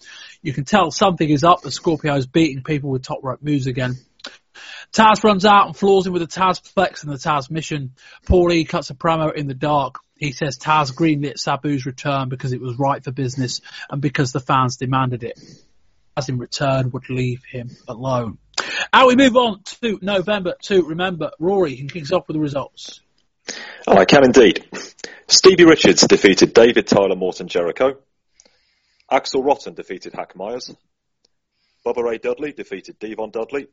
You 0.42 0.52
can 0.52 0.64
tell 0.64 0.90
something 0.90 1.28
is 1.28 1.44
up 1.44 1.60
as 1.64 1.74
Scorpio 1.74 2.14
is 2.16 2.26
beating 2.26 2.62
people 2.62 2.90
with 2.90 3.02
top 3.02 3.20
rope 3.22 3.42
moves 3.42 3.66
again. 3.66 3.96
Taz 4.92 5.22
runs 5.22 5.44
out 5.44 5.66
and 5.66 5.76
floors 5.76 6.06
him 6.06 6.12
with 6.12 6.22
a 6.22 6.26
Taz 6.26 6.60
flex 6.60 7.02
and 7.02 7.12
the 7.12 7.16
Tazmission. 7.16 7.90
Paulie 8.26 8.68
cuts 8.68 8.90
a 8.90 8.94
promo 8.94 9.34
in 9.34 9.46
the 9.46 9.54
dark. 9.54 9.96
He 10.16 10.32
says 10.32 10.58
Taz 10.58 10.92
greenlit 10.92 11.38
Sabu's 11.38 11.86
return 11.86 12.28
because 12.28 12.52
it 12.52 12.60
was 12.60 12.78
right 12.78 13.02
for 13.02 13.12
business 13.12 13.60
and 13.90 14.02
because 14.02 14.32
the 14.32 14.40
fans 14.40 14.76
demanded 14.76 15.22
it. 15.22 15.38
As 16.18 16.28
in 16.28 16.38
return 16.38 16.90
would 16.90 17.08
leave 17.08 17.44
him 17.44 17.70
alone. 17.86 18.38
Now 18.92 19.06
we 19.06 19.14
move 19.14 19.36
on 19.36 19.62
to 19.82 20.00
November 20.02 20.54
to 20.62 20.82
remember. 20.82 21.30
Rory 21.38 21.76
can 21.76 21.88
kick 21.88 22.02
us 22.02 22.10
off 22.10 22.26
with 22.26 22.34
the 22.34 22.40
results. 22.40 23.00
Oh, 23.86 23.96
I 23.96 24.04
can 24.04 24.24
indeed. 24.24 24.64
Stevie 25.28 25.64
Richards 25.64 26.04
defeated 26.08 26.54
David 26.54 26.88
Tyler 26.88 27.14
Morton 27.14 27.46
Jericho. 27.46 27.98
Axel 29.08 29.44
Rotten 29.44 29.74
defeated 29.74 30.12
Hack 30.12 30.34
Meyers. 30.34 30.74
Bubba 31.86 32.02
Ray 32.02 32.18
Dudley 32.18 32.50
defeated 32.50 32.98
Devon 32.98 33.30
Dudley. 33.30 33.68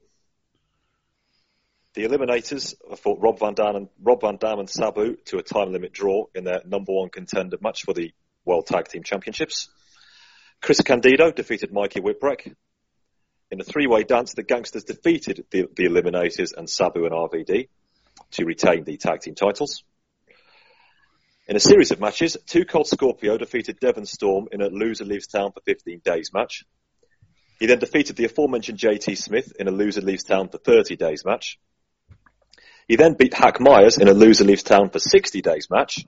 The 1.95 2.03
Eliminators 2.03 2.75
fought 2.99 3.23
Rob 3.23 3.39
Van 3.39 3.55
Dam 3.55 3.75
and 3.75 3.89
Rob 3.99 4.21
Van 4.21 4.37
Dam 4.37 4.59
and 4.59 4.69
Sabu 4.69 5.15
to 5.25 5.39
a 5.39 5.41
time 5.41 5.71
limit 5.71 5.93
draw 5.93 6.25
in 6.35 6.43
their 6.43 6.61
number 6.63 6.91
one 6.91 7.09
contender 7.09 7.57
match 7.59 7.81
for 7.85 7.95
the 7.95 8.13
World 8.45 8.67
Tag 8.67 8.87
Team 8.87 9.01
Championships. 9.01 9.69
Chris 10.61 10.81
Candido 10.81 11.31
defeated 11.31 11.71
Mikey 11.71 12.01
Whipwreck. 12.01 12.53
In 13.51 13.61
a 13.61 13.63
three-way 13.63 14.03
dance, 14.03 14.33
the 14.33 14.43
Gangstas 14.43 14.85
defeated 14.85 15.45
the, 15.51 15.67
the 15.75 15.85
Eliminators 15.85 16.53
and 16.57 16.69
Sabu 16.69 17.05
and 17.05 17.13
RVD 17.13 17.69
to 18.31 18.45
retain 18.45 18.83
the 18.83 18.97
tag 18.97 19.21
team 19.21 19.35
titles. 19.35 19.83
In 21.47 21.55
a 21.55 21.59
series 21.59 21.91
of 21.91 21.99
matches, 21.99 22.37
Two 22.47 22.65
Cold 22.65 22.87
Scorpio 22.87 23.37
defeated 23.37 23.79
Devon 23.79 24.07
Storm 24.07 24.47
in 24.51 24.61
a 24.61 24.69
loser 24.69 25.05
leaves 25.05 25.27
town 25.27 25.51
for 25.51 25.61
15 25.61 26.01
days 26.03 26.31
match. 26.33 26.63
He 27.59 27.67
then 27.67 27.79
defeated 27.79 28.15
the 28.15 28.25
aforementioned 28.25 28.79
JT 28.79 29.15
Smith 29.17 29.53
in 29.59 29.67
a 29.67 29.71
loser 29.71 30.01
leaves 30.01 30.23
town 30.23 30.49
for 30.49 30.57
30 30.57 30.95
days 30.95 31.23
match. 31.23 31.59
He 32.87 32.95
then 32.95 33.13
beat 33.13 33.33
Hack 33.33 33.59
Meyers 33.59 33.97
in 33.97 34.07
a 34.07 34.13
loser 34.13 34.43
leaves 34.43 34.63
town 34.63 34.89
for 34.89 34.99
60 34.99 35.41
days 35.41 35.67
match. 35.69 36.05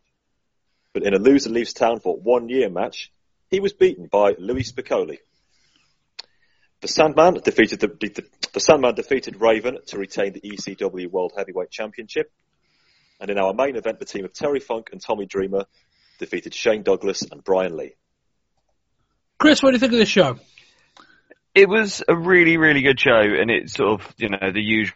But 0.93 1.03
in 1.03 1.13
a 1.13 1.19
loser 1.19 1.51
leaves 1.51 1.73
town 1.73 1.99
for 1.99 2.15
one 2.15 2.49
year 2.49 2.69
match, 2.69 3.11
he 3.49 3.59
was 3.59 3.73
beaten 3.73 4.07
by 4.07 4.35
Louis 4.37 4.71
Spicolli. 4.71 5.19
The 6.81 6.87
Sandman 6.87 7.35
defeated 7.35 7.79
the, 7.79 7.87
the, 7.87 8.23
the, 8.53 8.59
Sandman 8.59 8.93
defeated 8.93 9.41
Raven 9.41 9.79
to 9.87 9.97
retain 9.97 10.33
the 10.33 10.41
ECW 10.41 11.09
World 11.09 11.33
Heavyweight 11.35 11.71
Championship. 11.71 12.31
And 13.19 13.31
in 13.31 13.39
our 13.39 13.53
main 13.53 13.75
event, 13.75 13.97
the 13.97 14.05
team 14.05 14.25
of 14.25 14.33
Terry 14.33 14.59
Funk 14.59 14.89
and 14.91 15.01
Tommy 15.01 15.25
Dreamer 15.25 15.65
defeated 16.19 16.53
Shane 16.53 16.83
Douglas 16.83 17.23
and 17.23 17.43
Brian 17.43 17.75
Lee. 17.75 17.95
Chris, 19.39 19.63
what 19.63 19.71
do 19.71 19.75
you 19.75 19.79
think 19.79 19.93
of 19.93 19.99
this 19.99 20.09
show? 20.09 20.37
It 21.55 21.67
was 21.67 22.03
a 22.07 22.15
really, 22.15 22.57
really 22.57 22.81
good 22.81 22.99
show, 22.99 23.21
and 23.21 23.49
it's 23.49 23.73
sort 23.73 23.99
of, 23.99 24.13
you 24.17 24.29
know, 24.29 24.51
the 24.51 24.61
usual 24.61 24.93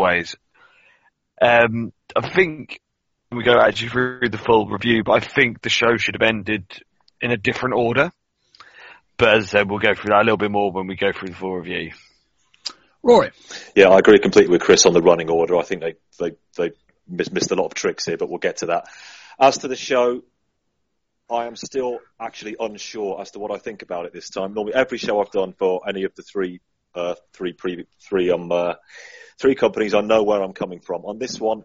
ways. 0.00 0.34
Um, 1.40 1.92
I 2.16 2.28
think 2.28 2.80
we 3.36 3.44
go 3.44 3.58
actually 3.58 3.88
through 3.88 4.28
the 4.28 4.38
full 4.38 4.66
review, 4.66 5.02
but 5.04 5.12
I 5.12 5.20
think 5.20 5.62
the 5.62 5.70
show 5.70 5.96
should 5.96 6.14
have 6.14 6.28
ended 6.28 6.64
in 7.20 7.30
a 7.30 7.36
different 7.36 7.74
order. 7.76 8.12
But 9.16 9.36
as 9.36 9.44
I 9.44 9.46
said, 9.58 9.70
we'll 9.70 9.78
go 9.78 9.94
through 9.94 10.10
that 10.10 10.22
a 10.22 10.24
little 10.24 10.36
bit 10.36 10.50
more 10.50 10.72
when 10.72 10.86
we 10.86 10.96
go 10.96 11.12
through 11.12 11.28
the 11.28 11.34
full 11.34 11.56
review. 11.56 11.92
Rory. 13.02 13.30
Yeah, 13.74 13.88
I 13.88 13.98
agree 13.98 14.18
completely 14.18 14.52
with 14.52 14.62
Chris 14.62 14.86
on 14.86 14.92
the 14.92 15.02
running 15.02 15.28
order. 15.28 15.56
I 15.56 15.62
think 15.62 15.82
they 15.82 15.94
they 16.18 16.36
they 16.56 16.72
missed, 17.08 17.32
missed 17.32 17.50
a 17.50 17.56
lot 17.56 17.66
of 17.66 17.74
tricks 17.74 18.06
here, 18.06 18.16
but 18.16 18.28
we'll 18.28 18.38
get 18.38 18.58
to 18.58 18.66
that. 18.66 18.86
As 19.40 19.58
to 19.58 19.68
the 19.68 19.76
show, 19.76 20.22
I 21.30 21.46
am 21.46 21.56
still 21.56 21.98
actually 22.20 22.56
unsure 22.58 23.20
as 23.20 23.32
to 23.32 23.38
what 23.38 23.50
I 23.50 23.58
think 23.58 23.82
about 23.82 24.06
it 24.06 24.12
this 24.12 24.30
time. 24.30 24.54
Normally, 24.54 24.74
every 24.74 24.98
show 24.98 25.20
I've 25.20 25.30
done 25.30 25.52
for 25.52 25.88
any 25.88 26.04
of 26.04 26.14
the 26.14 26.22
three 26.22 26.60
uh, 26.94 27.14
three 27.32 27.52
pre- 27.52 27.86
three 28.00 28.30
um 28.30 28.52
uh, 28.52 28.74
three 29.38 29.54
companies, 29.54 29.94
I 29.94 30.00
know 30.00 30.22
where 30.22 30.42
I'm 30.42 30.52
coming 30.52 30.80
from. 30.80 31.04
On 31.04 31.18
this 31.18 31.40
one, 31.40 31.64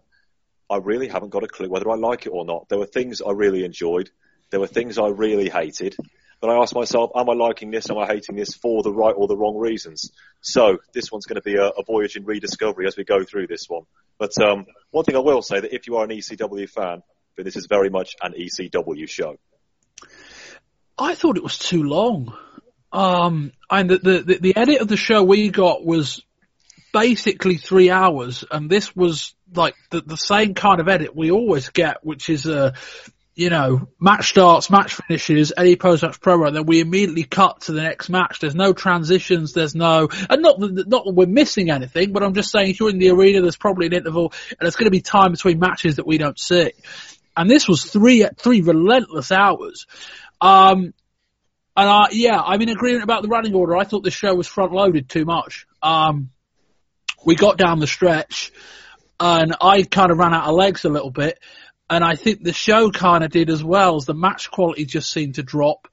I 0.70 0.76
really 0.76 1.08
haven't 1.08 1.30
got 1.30 1.44
a 1.44 1.48
clue 1.48 1.68
whether 1.68 1.90
I 1.90 1.96
like 1.96 2.26
it 2.26 2.30
or 2.30 2.44
not. 2.44 2.68
There 2.68 2.78
were 2.78 2.86
things 2.86 3.20
I 3.20 3.32
really 3.32 3.64
enjoyed. 3.64 4.10
There 4.50 4.60
were 4.60 4.66
things 4.66 4.98
I 4.98 5.08
really 5.08 5.48
hated. 5.48 5.96
But 6.40 6.50
I 6.50 6.56
asked 6.56 6.74
myself, 6.74 7.10
am 7.16 7.28
I 7.28 7.32
liking 7.32 7.70
this? 7.70 7.90
Am 7.90 7.98
I 7.98 8.06
hating 8.06 8.36
this 8.36 8.54
for 8.54 8.82
the 8.82 8.92
right 8.92 9.14
or 9.16 9.26
the 9.26 9.36
wrong 9.36 9.56
reasons? 9.56 10.12
So 10.40 10.78
this 10.94 11.10
one's 11.10 11.26
going 11.26 11.36
to 11.36 11.42
be 11.42 11.56
a, 11.56 11.66
a 11.66 11.82
voyage 11.84 12.16
in 12.16 12.24
rediscovery 12.24 12.86
as 12.86 12.96
we 12.96 13.04
go 13.04 13.24
through 13.24 13.48
this 13.48 13.64
one. 13.68 13.84
But 14.18 14.40
um, 14.40 14.66
one 14.90 15.04
thing 15.04 15.16
I 15.16 15.20
will 15.20 15.42
say 15.42 15.58
that 15.58 15.74
if 15.74 15.88
you 15.88 15.96
are 15.96 16.04
an 16.04 16.10
ECW 16.10 16.68
fan, 16.68 17.02
then 17.36 17.44
this 17.44 17.56
is 17.56 17.66
very 17.66 17.90
much 17.90 18.14
an 18.22 18.34
ECW 18.38 19.08
show. 19.08 19.36
I 20.96 21.14
thought 21.14 21.36
it 21.36 21.42
was 21.42 21.58
too 21.58 21.82
long. 21.82 22.36
Um, 22.92 23.52
and 23.70 23.90
the, 23.90 23.98
the, 23.98 24.38
the 24.40 24.56
edit 24.56 24.80
of 24.80 24.88
the 24.88 24.96
show 24.96 25.22
we 25.22 25.50
got 25.50 25.84
was 25.84 26.22
basically 26.92 27.56
three 27.56 27.90
hours, 27.90 28.44
and 28.50 28.70
this 28.70 28.94
was 28.94 29.34
like 29.54 29.74
the, 29.90 30.00
the 30.00 30.16
same 30.16 30.54
kind 30.54 30.80
of 30.80 30.88
edit 30.88 31.14
we 31.14 31.30
always 31.30 31.68
get, 31.70 32.04
which 32.04 32.28
is 32.28 32.46
a, 32.46 32.74
you 33.34 33.50
know, 33.50 33.88
match 34.00 34.30
starts, 34.30 34.68
match 34.68 34.94
finishes, 34.94 35.52
any 35.56 35.76
post-match 35.76 36.20
promo, 36.20 36.48
and 36.48 36.56
then 36.56 36.66
we 36.66 36.80
immediately 36.80 37.22
cut 37.22 37.60
to 37.62 37.72
the 37.72 37.82
next 37.82 38.08
match. 38.08 38.40
There's 38.40 38.56
no 38.56 38.72
transitions, 38.72 39.52
there's 39.52 39.76
no, 39.76 40.08
and 40.28 40.42
not 40.42 40.58
that, 40.58 40.88
not 40.88 41.04
that 41.04 41.12
we're 41.12 41.26
missing 41.28 41.70
anything, 41.70 42.12
but 42.12 42.24
I'm 42.24 42.34
just 42.34 42.50
saying 42.50 42.70
if 42.70 42.80
you're 42.80 42.90
in 42.90 42.98
the 42.98 43.10
arena, 43.10 43.40
there's 43.40 43.56
probably 43.56 43.86
an 43.86 43.92
interval, 43.92 44.32
and 44.50 44.58
there's 44.60 44.74
going 44.76 44.86
to 44.86 44.90
be 44.90 45.00
time 45.00 45.30
between 45.30 45.60
matches 45.60 45.96
that 45.96 46.06
we 46.06 46.18
don't 46.18 46.38
see. 46.38 46.72
And 47.36 47.48
this 47.48 47.68
was 47.68 47.84
three, 47.84 48.26
three 48.36 48.60
relentless 48.60 49.30
hours. 49.30 49.86
Um, 50.40 50.92
and 51.76 51.88
I, 51.88 52.08
yeah, 52.10 52.40
I'm 52.40 52.60
in 52.60 52.70
agreement 52.70 53.04
about 53.04 53.22
the 53.22 53.28
running 53.28 53.54
order. 53.54 53.76
I 53.76 53.84
thought 53.84 54.02
this 54.02 54.14
show 54.14 54.34
was 54.34 54.48
front 54.48 54.72
loaded 54.72 55.08
too 55.08 55.24
much. 55.24 55.64
Um, 55.80 56.30
we 57.24 57.36
got 57.36 57.56
down 57.56 57.78
the 57.78 57.86
stretch 57.86 58.50
and 59.20 59.54
I 59.60 59.82
kind 59.82 60.10
of 60.10 60.18
ran 60.18 60.34
out 60.34 60.48
of 60.48 60.54
legs 60.54 60.84
a 60.84 60.88
little 60.88 61.10
bit. 61.10 61.38
And 61.90 62.04
I 62.04 62.16
think 62.16 62.42
the 62.42 62.52
show 62.52 62.90
kind 62.90 63.24
of 63.24 63.30
did 63.30 63.50
as 63.50 63.64
well 63.64 63.96
as 63.96 64.04
the 64.04 64.14
match 64.14 64.50
quality 64.50 64.84
just 64.84 65.10
seemed 65.10 65.36
to 65.36 65.42
drop. 65.42 65.88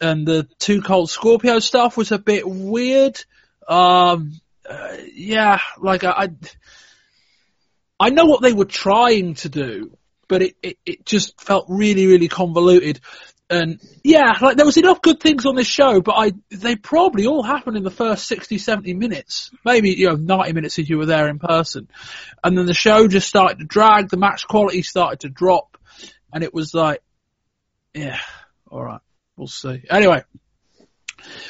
And 0.00 0.26
the 0.26 0.48
two 0.58 0.82
Cold 0.82 1.10
Scorpio 1.10 1.58
stuff 1.58 1.96
was 1.96 2.12
a 2.12 2.18
bit 2.18 2.48
weird. 2.48 3.22
Um, 3.68 4.40
uh, 4.68 4.96
yeah, 5.14 5.60
like 5.78 6.04
I, 6.04 6.10
I, 6.10 6.28
I 8.00 8.10
know 8.10 8.24
what 8.24 8.42
they 8.42 8.52
were 8.52 8.64
trying 8.64 9.34
to 9.34 9.48
do, 9.48 9.96
but 10.28 10.42
it, 10.42 10.56
it, 10.62 10.78
it 10.84 11.06
just 11.06 11.40
felt 11.40 11.66
really, 11.68 12.06
really 12.06 12.28
convoluted. 12.28 13.00
And 13.54 13.80
yeah, 14.02 14.32
like 14.40 14.56
there 14.56 14.66
was 14.66 14.76
enough 14.76 15.00
good 15.00 15.20
things 15.20 15.46
on 15.46 15.54
this 15.54 15.66
show, 15.66 16.00
but 16.00 16.14
I 16.16 16.32
they 16.50 16.74
probably 16.74 17.26
all 17.26 17.42
happened 17.42 17.76
in 17.76 17.84
the 17.84 17.90
first 17.90 18.26
60, 18.26 18.58
70 18.58 18.94
minutes, 18.94 19.50
maybe 19.64 19.90
you 19.90 20.08
know 20.08 20.16
90 20.16 20.52
minutes 20.52 20.78
if 20.78 20.88
you 20.88 20.98
were 20.98 21.06
there 21.06 21.28
in 21.28 21.38
person, 21.38 21.88
and 22.42 22.58
then 22.58 22.66
the 22.66 22.74
show 22.74 23.06
just 23.06 23.28
started 23.28 23.60
to 23.60 23.64
drag, 23.64 24.08
the 24.08 24.16
match 24.16 24.48
quality 24.48 24.82
started 24.82 25.20
to 25.20 25.28
drop, 25.28 25.78
and 26.32 26.42
it 26.42 26.52
was 26.52 26.74
like, 26.74 27.00
yeah, 27.94 28.18
all 28.68 28.82
right, 28.82 29.00
we'll 29.36 29.46
see. 29.46 29.82
Anyway, 29.88 30.24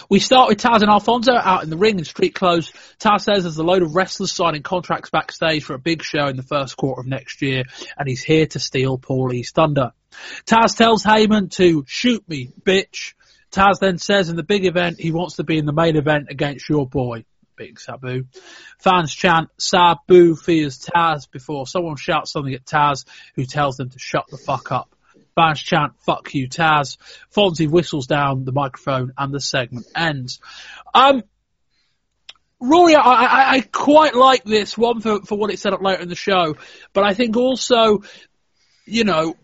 we 0.08 0.20
start 0.20 0.49
with 0.49 0.58
Taz 0.58 0.82
and 0.82 0.90
Alfonso 0.90 1.32
out 1.32 1.64
in 1.64 1.70
the 1.70 1.76
ring 1.76 1.99
in 1.99 2.04
street 2.04 2.34
clothes. 2.34 2.70
Taz 2.99 3.23
says 3.23 3.44
there's 3.44 3.56
a 3.56 3.64
load 3.64 3.82
of 3.82 3.94
wrestlers 3.94 4.32
signing 4.32 4.62
contracts 4.62 5.10
backstage 5.10 5.64
for 5.64 5.75
a 5.75 5.78
big 5.78 6.02
show 6.02 6.26
in 6.26 6.36
the 6.36 6.43
first 6.43 6.76
quarter 6.76 7.00
of 7.00 7.06
next 7.06 7.40
year, 7.43 7.64
and 7.97 8.08
he's 8.08 8.23
here 8.23 8.47
to 8.47 8.58
steal 8.58 8.99
Paulie's 8.99 9.52
thunder. 9.52 9.93
Taz 10.46 10.76
tells 10.76 11.04
Heyman 11.04 11.50
to 11.56 11.84
shoot 11.86 12.28
me, 12.28 12.50
bitch. 12.62 13.14
Taz 13.50 13.78
then 13.78 13.98
says 13.98 14.28
in 14.28 14.36
the 14.36 14.42
big 14.42 14.66
event 14.66 14.98
he 14.98 15.12
wants 15.12 15.36
to 15.36 15.44
be 15.44 15.58
in 15.58 15.66
the 15.66 15.72
main 15.72 15.96
event 15.96 16.26
against 16.28 16.68
your 16.68 16.88
boy, 16.88 17.24
Big 17.56 17.78
Sabu. 17.78 18.24
Fans 18.78 19.14
chant 19.14 19.48
Sabu 19.58 20.34
fears 20.34 20.78
Taz 20.80 21.30
before 21.30 21.66
someone 21.66 21.96
shouts 21.96 22.32
something 22.32 22.54
at 22.54 22.64
Taz 22.64 23.04
who 23.36 23.44
tells 23.44 23.76
them 23.76 23.90
to 23.90 23.98
shut 23.98 24.24
the 24.28 24.36
fuck 24.36 24.72
up. 24.72 24.94
Fans 25.34 25.60
chant 25.60 25.92
fuck 26.04 26.34
you 26.34 26.48
Taz. 26.48 26.96
Fonzie 27.34 27.68
whistles 27.68 28.06
down 28.06 28.44
the 28.44 28.52
microphone 28.52 29.12
and 29.16 29.32
the 29.32 29.40
segment 29.40 29.86
ends. 29.94 30.40
Um, 30.92 31.22
Rory, 32.60 32.94
I, 32.94 33.00
I, 33.00 33.50
I 33.56 33.60
quite 33.60 34.14
like 34.14 34.44
this 34.44 34.78
one 34.78 35.00
for, 35.00 35.20
for 35.22 35.36
what 35.36 35.50
it 35.50 35.58
set 35.58 35.72
up 35.72 35.82
later 35.82 36.02
in 36.02 36.08
the 36.08 36.14
show, 36.14 36.56
but 36.92 37.04
I 37.04 37.12
think 37.12 37.36
also, 37.36 38.02
you 38.86 39.04
know, 39.04 39.36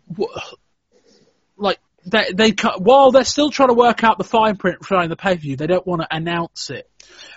like 1.57 1.79
they 2.07 2.33
they 2.33 2.55
while 2.79 3.11
they're 3.11 3.24
still 3.24 3.50
trying 3.50 3.68
to 3.68 3.74
work 3.74 4.05
out 4.05 4.18
the 4.18 4.24
fine 4.24 4.57
print 4.57 4.85
for 4.85 5.07
the 5.07 5.16
pay 5.16 5.35
per 5.35 5.40
view, 5.40 5.57
they 5.57 5.66
don't 5.66 5.87
want 5.87 6.03
to 6.03 6.09
announce 6.11 6.70
it, 6.70 6.90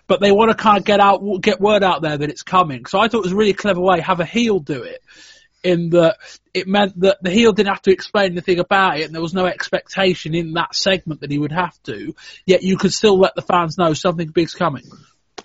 but 0.07 0.19
they 0.21 0.31
want 0.31 0.51
to 0.51 0.55
kind 0.55 0.77
of 0.77 0.85
get 0.85 0.99
out 0.99 1.21
get 1.41 1.59
word 1.59 1.83
out 1.83 2.01
there 2.01 2.17
that 2.17 2.29
it's 2.29 2.43
coming. 2.43 2.85
So 2.85 2.99
I 2.99 3.07
thought 3.07 3.19
it 3.19 3.23
was 3.23 3.31
a 3.33 3.37
really 3.37 3.53
clever 3.53 3.81
way 3.81 3.99
have 4.01 4.19
a 4.19 4.25
heel 4.25 4.59
do 4.59 4.83
it, 4.83 5.01
in 5.63 5.91
that 5.91 6.17
it 6.53 6.67
meant 6.67 6.99
that 6.99 7.21
the 7.21 7.29
heel 7.31 7.51
didn't 7.53 7.73
have 7.73 7.81
to 7.83 7.91
explain 7.91 8.31
anything 8.31 8.59
about 8.59 8.99
it, 8.99 9.05
and 9.05 9.13
there 9.13 9.21
was 9.21 9.33
no 9.33 9.45
expectation 9.45 10.35
in 10.35 10.53
that 10.53 10.75
segment 10.75 11.21
that 11.21 11.31
he 11.31 11.39
would 11.39 11.51
have 11.51 11.81
to. 11.83 12.15
Yet 12.45 12.63
you 12.63 12.77
could 12.77 12.93
still 12.93 13.17
let 13.17 13.35
the 13.35 13.41
fans 13.41 13.77
know 13.77 13.93
something 13.93 14.29
big's 14.29 14.53
coming. 14.53 14.83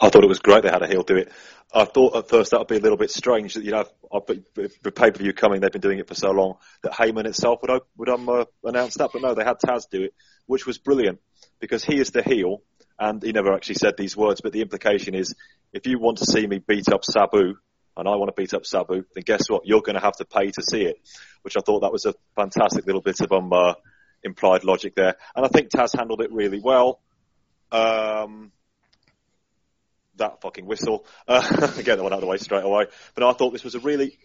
I 0.00 0.08
thought 0.08 0.24
it 0.24 0.28
was 0.28 0.38
great 0.38 0.62
they 0.62 0.70
had 0.70 0.82
a 0.82 0.86
heel 0.86 1.02
do 1.02 1.16
it. 1.16 1.32
I 1.74 1.84
thought 1.84 2.16
at 2.16 2.28
first 2.28 2.52
that 2.52 2.58
would 2.58 2.68
be 2.68 2.76
a 2.76 2.80
little 2.80 2.96
bit 2.96 3.10
strange 3.10 3.54
that 3.54 3.64
you 3.64 3.72
know 3.72 3.84
the 4.10 4.92
pay 4.92 5.10
per 5.10 5.18
view 5.18 5.32
coming, 5.32 5.60
they've 5.60 5.70
been 5.70 5.80
doing 5.80 5.98
it 5.98 6.08
for 6.08 6.14
so 6.14 6.30
long 6.30 6.56
that 6.82 6.92
Heyman 6.92 7.26
itself 7.26 7.60
would 7.62 7.82
would 7.96 8.08
um, 8.08 8.28
uh, 8.28 8.44
announce 8.64 8.94
that, 8.94 9.10
but 9.12 9.22
no, 9.22 9.34
they 9.34 9.44
had 9.44 9.58
Taz 9.58 9.88
do 9.90 10.04
it, 10.04 10.14
which 10.46 10.66
was 10.66 10.78
brilliant 10.78 11.18
because 11.60 11.84
he 11.84 11.98
is 11.98 12.10
the 12.10 12.22
heel, 12.22 12.62
and 12.98 13.22
he 13.22 13.32
never 13.32 13.52
actually 13.52 13.74
said 13.74 13.96
these 13.96 14.16
words, 14.16 14.40
but 14.40 14.52
the 14.52 14.62
implication 14.62 15.14
is 15.14 15.34
if 15.72 15.86
you 15.86 15.98
want 15.98 16.18
to 16.18 16.24
see 16.24 16.46
me 16.46 16.58
beat 16.58 16.88
up 16.88 17.04
Sabu, 17.04 17.54
and 17.96 18.08
I 18.08 18.16
want 18.16 18.34
to 18.34 18.40
beat 18.40 18.54
up 18.54 18.64
Sabu, 18.64 19.04
then 19.14 19.24
guess 19.26 19.50
what? 19.50 19.66
You're 19.66 19.82
going 19.82 19.96
to 19.96 20.00
have 20.00 20.16
to 20.16 20.24
pay 20.24 20.50
to 20.50 20.62
see 20.62 20.82
it, 20.82 20.96
which 21.42 21.56
I 21.56 21.60
thought 21.60 21.80
that 21.80 21.92
was 21.92 22.06
a 22.06 22.14
fantastic 22.36 22.86
little 22.86 23.02
bit 23.02 23.20
of 23.20 23.32
um, 23.32 23.52
uh, 23.52 23.74
implied 24.22 24.64
logic 24.64 24.94
there, 24.94 25.16
and 25.36 25.44
I 25.44 25.48
think 25.48 25.68
Taz 25.70 25.96
handled 25.96 26.22
it 26.22 26.32
really 26.32 26.60
well. 26.60 27.00
Um, 27.70 28.52
that 30.18 30.40
fucking 30.40 30.66
whistle. 30.66 31.06
Uh, 31.28 31.42
get 31.82 31.96
that 31.96 32.02
one 32.02 32.12
out 32.12 32.16
of 32.16 32.20
the 32.22 32.26
way 32.26 32.38
straight 32.38 32.64
away. 32.64 32.86
But 33.14 33.24
I 33.24 33.32
thought 33.32 33.52
this 33.52 33.64
was 33.64 33.74
a 33.74 33.80
really 33.80 34.18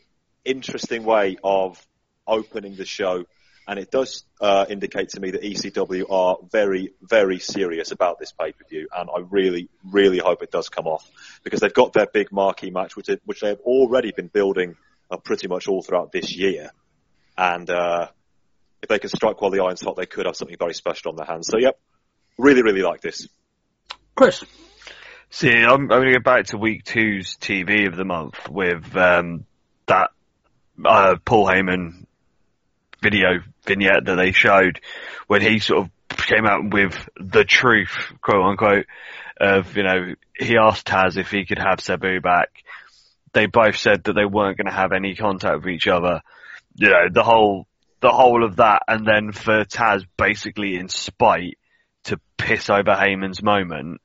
interesting 0.46 1.04
way 1.04 1.38
of 1.44 1.86
opening 2.28 2.76
the 2.76 2.86
show. 2.86 3.26
And 3.68 3.80
it 3.80 3.92
does 3.92 4.24
uh, 4.42 4.66
indicate 4.70 5.10
to 5.10 5.22
me 5.22 5.32
that 5.32 5.42
ECW 5.42 6.10
are 6.10 6.38
very, 6.52 6.94
very 7.02 7.40
serious 7.40 7.92
about 7.92 8.20
this 8.20 8.34
pay 8.34 8.52
per 8.52 8.66
view, 8.70 8.90
and 8.94 9.10
I 9.10 9.22
really, 9.30 9.70
really 9.90 10.20
hope 10.20 10.44
it 10.44 10.52
does 10.52 10.68
come 10.68 10.86
off 10.86 11.10
because 11.44 11.62
they've 11.62 11.74
got 11.74 11.94
their 11.94 12.08
big 12.08 12.32
marquee 12.32 12.72
match, 12.72 12.98
which, 12.98 13.10
which 13.24 13.40
they 13.40 13.50
have 13.50 13.62
already 13.62 14.12
been 14.12 14.28
building 14.28 14.76
uh, 15.10 15.18
pretty 15.18 15.48
much 15.48 15.70
all 15.70 15.82
throughout 15.82 16.12
this 16.12 16.36
year. 16.36 16.72
And 17.38 17.70
uh, 17.70 18.08
if 18.82 18.90
they 18.90 19.00
can 19.00 19.10
strike 19.10 19.42
while 19.42 19.52
the 19.52 19.64
iron's 19.64 19.82
hot, 19.82 19.96
they 19.96 20.06
could 20.06 20.26
have 20.26 20.36
something 20.36 20.58
very 20.60 20.74
special 20.74 21.12
on 21.12 21.16
their 21.16 21.26
hands. 21.26 21.48
So, 21.48 21.58
yep, 21.58 21.80
really, 22.38 22.64
really 22.64 22.82
like 22.82 23.00
this. 23.00 23.28
Chris. 24.14 24.44
See, 25.36 25.50
I'm, 25.50 25.82
I'm 25.82 25.88
going 25.88 26.14
to 26.14 26.20
go 26.20 26.24
back 26.24 26.46
to 26.48 26.60
week 26.60 26.84
two's 26.84 27.38
TV 27.38 27.88
of 27.88 27.96
the 27.96 28.06
month 28.06 28.48
with 28.48 28.96
um, 28.96 29.48
that 29.88 30.12
uh, 30.86 31.16
Paul 31.26 31.48
Heyman 31.48 32.06
video 33.02 33.40
vignette 33.66 34.06
that 34.06 34.14
they 34.14 34.32
showed 34.32 34.80
when 35.26 35.42
he 35.42 35.58
sort 35.58 35.88
of 35.88 36.18
came 36.18 36.46
out 36.46 36.72
with 36.72 37.10
the 37.20 37.44
truth, 37.44 38.14
quote 38.22 38.46
unquote, 38.46 38.86
of, 39.42 39.76
you 39.76 39.82
know, 39.82 40.14
he 40.38 40.56
asked 40.56 40.86
Taz 40.86 41.18
if 41.18 41.32
he 41.32 41.46
could 41.46 41.58
have 41.58 41.82
Sabu 41.82 42.22
back. 42.22 42.50
They 43.34 43.48
both 43.48 43.78
said 43.78 44.04
that 44.04 44.14
they 44.14 44.26
weren't 44.26 44.58
going 44.58 44.68
to 44.68 44.72
have 44.72 44.92
any 44.92 45.16
contact 45.16 45.64
with 45.64 45.74
each 45.74 45.88
other. 45.88 46.22
You 46.76 46.90
know, 46.90 47.08
the 47.12 47.24
whole, 47.24 47.66
the 48.02 48.12
whole 48.12 48.44
of 48.44 48.58
that 48.58 48.84
and 48.88 49.04
then 49.04 49.32
for 49.32 49.66
Taz 49.66 50.06
basically 50.16 50.76
in 50.76 50.90
spite 50.90 51.58
to 52.04 52.20
piss 52.38 52.70
over 52.70 52.94
Heyman's 52.94 53.42
moment 53.42 54.00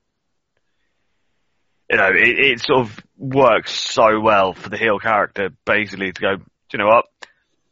you 1.91 1.97
know, 1.97 2.09
it, 2.09 2.39
it 2.39 2.61
sort 2.61 2.81
of 2.81 3.01
works 3.17 3.73
so 3.73 4.21
well 4.21 4.53
for 4.53 4.69
the 4.69 4.77
heel 4.77 4.99
character 4.99 5.51
basically 5.65 6.13
to 6.13 6.21
go, 6.21 6.37
do 6.37 6.45
you 6.73 6.79
know 6.79 6.87
what? 6.87 7.07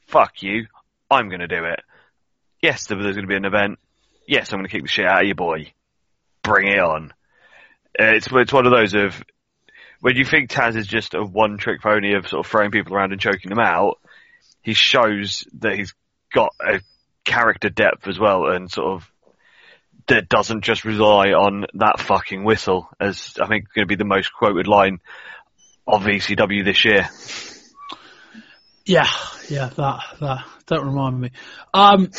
Fuck 0.06 0.42
you. 0.42 0.66
I'm 1.10 1.28
going 1.28 1.40
to 1.40 1.48
do 1.48 1.64
it. 1.64 1.80
Yes, 2.62 2.86
there's 2.86 3.02
going 3.02 3.16
to 3.16 3.26
be 3.26 3.36
an 3.36 3.44
event. 3.44 3.78
Yes, 4.26 4.52
I'm 4.52 4.58
going 4.58 4.68
to 4.68 4.72
kick 4.72 4.82
the 4.82 4.88
shit 4.88 5.06
out 5.06 5.22
of 5.22 5.28
you, 5.28 5.34
boy. 5.34 5.72
Bring 6.42 6.68
it 6.68 6.78
on. 6.78 7.12
Uh, 7.98 8.14
it's 8.14 8.28
it's 8.30 8.52
one 8.52 8.66
of 8.66 8.72
those 8.72 8.94
of 8.94 9.22
when 10.00 10.16
you 10.16 10.24
think 10.24 10.50
Taz 10.50 10.76
is 10.76 10.86
just 10.86 11.14
a 11.14 11.22
one 11.22 11.58
trick 11.58 11.80
pony 11.80 12.14
of 12.14 12.28
sort 12.28 12.44
of 12.44 12.50
throwing 12.50 12.70
people 12.70 12.94
around 12.94 13.12
and 13.12 13.20
choking 13.20 13.50
them 13.50 13.58
out, 13.58 13.98
he 14.62 14.74
shows 14.74 15.44
that 15.58 15.74
he's 15.74 15.94
got 16.32 16.52
a 16.60 16.80
character 17.24 17.68
depth 17.68 18.06
as 18.06 18.18
well 18.18 18.46
and 18.46 18.70
sort 18.70 18.94
of 18.94 19.10
that 20.08 20.28
doesn't 20.28 20.62
just 20.62 20.84
rely 20.84 21.30
on 21.30 21.66
that 21.74 22.00
fucking 22.00 22.44
whistle 22.44 22.88
as 23.00 23.34
I 23.40 23.46
think 23.46 23.66
going 23.74 23.84
to 23.84 23.86
be 23.86 23.96
the 23.96 24.04
most 24.04 24.32
quoted 24.32 24.66
line 24.66 25.00
of 25.86 26.02
ECW 26.02 26.64
this 26.64 26.84
year. 26.84 27.08
Yeah, 28.84 29.10
yeah, 29.48 29.70
that 29.76 30.00
that 30.20 30.44
don't 30.66 30.86
remind 30.86 31.20
me. 31.20 31.30
Um, 31.74 32.10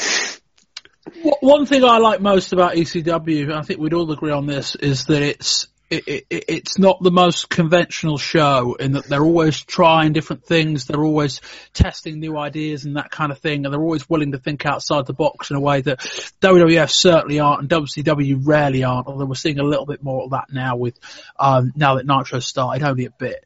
one 1.40 1.66
thing 1.66 1.84
I 1.86 1.98
like 2.00 2.22
most 2.22 2.52
about 2.52 2.76
ECW, 2.76 3.54
I 3.54 3.62
think 3.62 3.80
we'd 3.80 3.94
all 3.94 4.12
agree 4.12 4.32
on 4.32 4.46
this, 4.46 4.76
is 4.76 5.06
that 5.06 5.22
it's 5.22 5.68
it, 5.90 6.08
it, 6.08 6.26
it's 6.30 6.78
not 6.78 7.02
the 7.02 7.12
most 7.12 7.50
conventional 7.50 8.18
show 8.18 8.76
in 8.76 8.94
that 8.94 9.06
they're 9.06 9.24
always 9.24 9.62
trying 9.64 10.14
different 10.14 10.44
things, 10.44 10.86
they're 10.86 11.04
always 11.04 11.42
testing 11.74 12.20
new 12.20 12.38
ideas 12.38 12.86
and 12.86 12.98
that 12.98 13.10
kind 13.12 13.32
of 13.32 13.40
thing, 13.40 13.66
and 13.66 13.74
they're 13.74 13.82
always 13.82 14.10
willing 14.10 14.34
to 14.34 14.38
think 14.38 14.66
outside 14.66 15.06
the 15.06 15.14
box 15.14 15.50
in 15.50 15.56
a 15.56 15.62
way 15.62 15.82
that 15.82 16.00
WWF 16.42 16.92
certainly 16.92 17.40
aren't 17.40 17.62
and 17.62 17.70
WCW 17.70 18.40
rarely 18.46 18.84
aren't, 18.84 19.08
although 19.08 19.26
we're 19.26 19.36
seeing 19.36 19.60
a 19.60 19.64
little 19.64 19.86
bit 19.86 20.04
more 20.04 20.24
of 20.24 20.32
that 20.32 20.46
now 20.52 20.76
with, 20.76 21.00
um, 21.40 21.72
now 21.76 21.96
that 21.96 22.06
Nitro 22.06 22.40
started, 22.40 22.84
only 22.84 23.06
a 23.06 23.12
bit. 23.12 23.46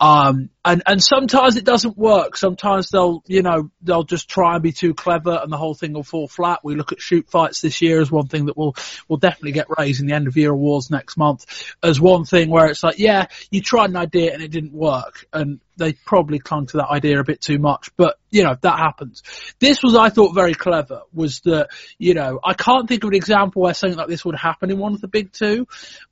Um, 0.00 0.50
and, 0.64 0.82
and 0.86 1.02
sometimes 1.02 1.56
it 1.56 1.64
doesn't 1.64 1.98
work. 1.98 2.36
Sometimes 2.36 2.88
they'll, 2.88 3.22
you 3.26 3.42
know, 3.42 3.70
they'll 3.82 4.04
just 4.04 4.28
try 4.28 4.54
and 4.54 4.62
be 4.62 4.72
too 4.72 4.94
clever 4.94 5.40
and 5.42 5.52
the 5.52 5.56
whole 5.56 5.74
thing 5.74 5.92
will 5.92 6.04
fall 6.04 6.28
flat. 6.28 6.60
We 6.62 6.76
look 6.76 6.92
at 6.92 7.00
shoot 7.00 7.28
fights 7.28 7.60
this 7.60 7.82
year 7.82 8.00
as 8.00 8.10
one 8.10 8.28
thing 8.28 8.46
that 8.46 8.56
will, 8.56 8.76
will 9.08 9.16
definitely 9.16 9.52
get 9.52 9.66
raised 9.76 10.00
in 10.00 10.06
the 10.06 10.14
end 10.14 10.28
of 10.28 10.36
year 10.36 10.52
awards 10.52 10.90
next 10.90 11.16
month 11.16 11.46
as 11.82 12.00
one 12.00 12.24
thing 12.24 12.48
where 12.48 12.66
it's 12.66 12.82
like, 12.82 12.98
yeah, 12.98 13.26
you 13.50 13.60
tried 13.60 13.90
an 13.90 13.96
idea 13.96 14.32
and 14.32 14.42
it 14.42 14.50
didn't 14.50 14.72
work. 14.72 15.26
And 15.32 15.60
they 15.76 15.94
probably 15.94 16.38
clung 16.38 16.66
to 16.66 16.76
that 16.76 16.90
idea 16.90 17.18
a 17.18 17.24
bit 17.24 17.40
too 17.40 17.58
much, 17.58 17.90
but 17.96 18.18
you 18.30 18.44
know, 18.44 18.56
that 18.60 18.78
happens. 18.78 19.22
This 19.58 19.82
was, 19.82 19.96
I 19.96 20.10
thought, 20.10 20.34
very 20.34 20.54
clever 20.54 21.02
was 21.12 21.40
that, 21.40 21.70
you 21.98 22.14
know, 22.14 22.38
I 22.44 22.54
can't 22.54 22.88
think 22.88 23.02
of 23.02 23.08
an 23.08 23.16
example 23.16 23.62
where 23.62 23.74
something 23.74 23.98
like 23.98 24.08
this 24.08 24.24
would 24.24 24.36
happen 24.36 24.70
in 24.70 24.78
one 24.78 24.94
of 24.94 25.00
the 25.00 25.08
big 25.08 25.32
two, 25.32 25.66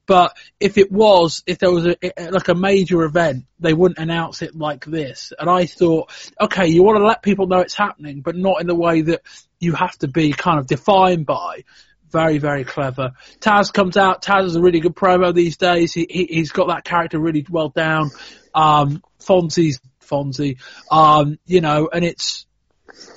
but 0.07 0.37
if 0.59 0.77
it 0.77 0.91
was, 0.91 1.45
if 1.47 1.59
there 1.59 1.71
was 1.71 1.87
a, 1.87 2.31
like 2.31 2.49
a 2.49 2.55
major 2.55 3.03
event, 3.05 3.45
they 3.61 3.75
wouldn't 3.75 3.99
announce 3.99 4.43
it 4.43 4.57
like 4.57 4.85
this. 4.87 5.33
And 5.39 5.49
I 5.49 5.67
thought, 5.67 6.11
okay, 6.41 6.67
you 6.67 6.83
want 6.83 6.99
to 6.99 7.07
let 7.07 7.23
people 7.23 7.47
know 7.47 7.61
it's 7.61 7.77
happening, 7.77 8.23
but 8.23 8.35
not 8.35 8.61
in 8.61 8.67
the 8.67 8.75
way 8.75 9.03
that 9.03 9.21
you 9.61 9.75
have 9.75 9.97
to 9.99 10.09
be 10.09 10.33
kind 10.33 10.59
of 10.59 10.67
defined 10.67 11.27
by 11.27 11.65
very, 12.11 12.39
very 12.39 12.65
clever. 12.65 13.13
Taz 13.41 13.73
comes 13.73 13.97
out. 13.97 14.23
Taz 14.23 14.47
is 14.47 14.57
a 14.57 14.61
really 14.61 14.81
good 14.81 14.95
promo 14.95 15.35
these 15.35 15.57
days. 15.57 15.93
He, 15.93 16.07
he 16.09 16.39
has 16.39 16.51
got 16.51 16.69
that 16.69 16.85
character 16.85 17.19
really 17.19 17.45
well 17.49 17.69
down. 17.69 18.11
Um, 18.55 19.03
Fonzie's 19.21 19.81
Fonzie. 20.03 20.59
Um, 20.91 21.39
you 21.47 21.61
know, 21.61 21.89
and 21.93 22.05
it's 22.05 22.47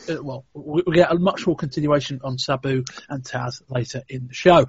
uh, 0.10 0.18
well, 0.22 0.46
we, 0.54 0.84
get 0.94 1.12
a 1.12 1.18
much 1.18 1.48
more 1.48 1.56
continuation 1.56 2.22
on 2.24 2.38
Sabu 2.38 2.84
and 3.10 3.24
Taz 3.24 3.62
later 3.70 4.04
in 4.08 4.28
the 4.28 4.34
show. 4.34 4.68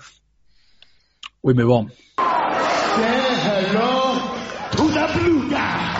We 1.43 1.53
move 1.53 1.71
on. 1.71 1.91
Say 1.91 1.95
hello 2.17 4.39
to 4.73 4.83
the 4.83 5.11
blue 5.19 5.51
guy. 5.51 5.91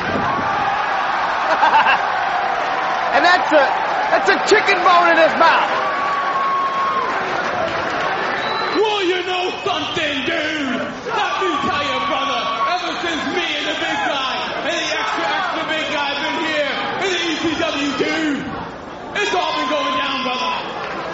and 3.15 3.25
that's 3.25 3.53
a 3.53 3.85
that's 4.15 4.31
a 4.31 4.39
chicken 4.49 4.79
bone 4.83 5.09
in 5.11 5.17
his 5.19 5.35
mouth. 5.43 5.85
Well, 8.75 9.03
you 9.07 9.23
know 9.27 9.51
something, 9.63 10.15
dude. 10.27 10.83
Let 11.15 11.33
me 11.43 11.51
tell 11.63 11.83
you, 11.83 11.99
brother. 12.11 12.43
Ever 12.75 12.91
since 13.07 13.23
me 13.35 13.47
and 13.59 13.67
the 13.71 13.77
big 13.79 13.99
guy 14.07 14.35
and 14.67 14.75
the 14.75 14.87
extra 14.99 15.25
extra 15.31 15.63
big 15.67 15.87
guy 15.95 16.11
have 16.15 16.23
been 16.27 16.39
here 16.47 16.75
in 17.03 17.09
the 17.15 17.23
ECW, 17.39 17.91
dude, 18.03 18.43
it's 19.15 19.31
all 19.35 19.53
been 19.55 19.69
going 19.71 19.95
down, 19.95 20.23
brother. 20.27 20.55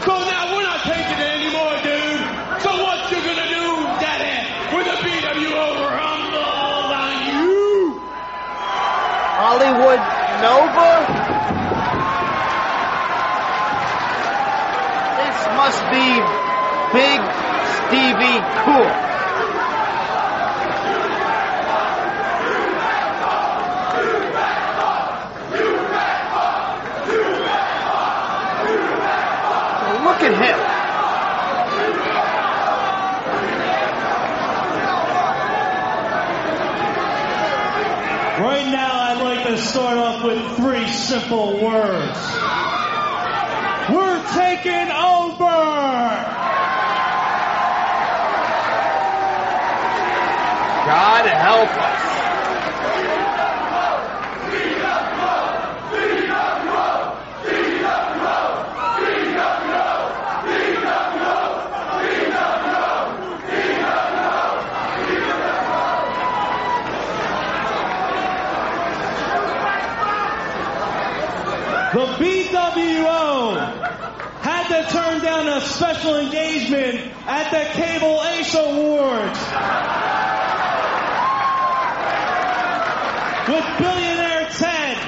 So 0.08 0.12
now 0.24 0.56
we're 0.56 0.64
not 0.64 0.80
taking 0.88 1.18
it 1.20 1.30
anymore, 1.40 1.76
dude. 1.84 2.20
So 2.64 2.70
what 2.80 3.12
you 3.12 3.20
gonna 3.20 3.44
do, 3.48 3.64
daddy, 4.00 4.40
with 4.76 4.86
the 4.88 4.96
BWO 5.04 5.68
Rumble 5.84 6.96
on 6.96 7.12
you? 7.28 8.00
Hollywood 9.36 10.00
Nova. 10.40 10.90
This 15.20 15.38
must 15.60 15.82
be 15.92 16.06
Big 16.96 17.20
Stevie 17.76 18.40
Cool. 18.64 18.90
Look 30.04 30.22
at 30.22 30.34
him. 30.42 30.58
Right 38.42 38.68
now, 38.72 38.89
Like 39.50 39.58
to 39.58 39.66
start 39.66 39.98
off 39.98 40.24
with 40.24 40.56
three 40.58 40.86
simple 40.86 41.54
words. 41.54 42.18
We're 43.90 44.22
taking 44.32 44.90
over! 44.92 45.40
God 50.86 51.26
help 51.26 51.76
us. 51.76 52.10
The 71.92 72.06
BWO 72.06 73.56
had 74.42 74.68
to 74.68 74.92
turn 74.92 75.24
down 75.24 75.48
a 75.48 75.60
special 75.80 76.16
engagement 76.18 77.00
at 77.26 77.50
the 77.50 77.64
Cable 77.72 78.22
Ace 78.34 78.54
Awards 78.54 79.40
with 83.48 83.64
billionaire 83.78 84.46
Ted. 84.58 84.98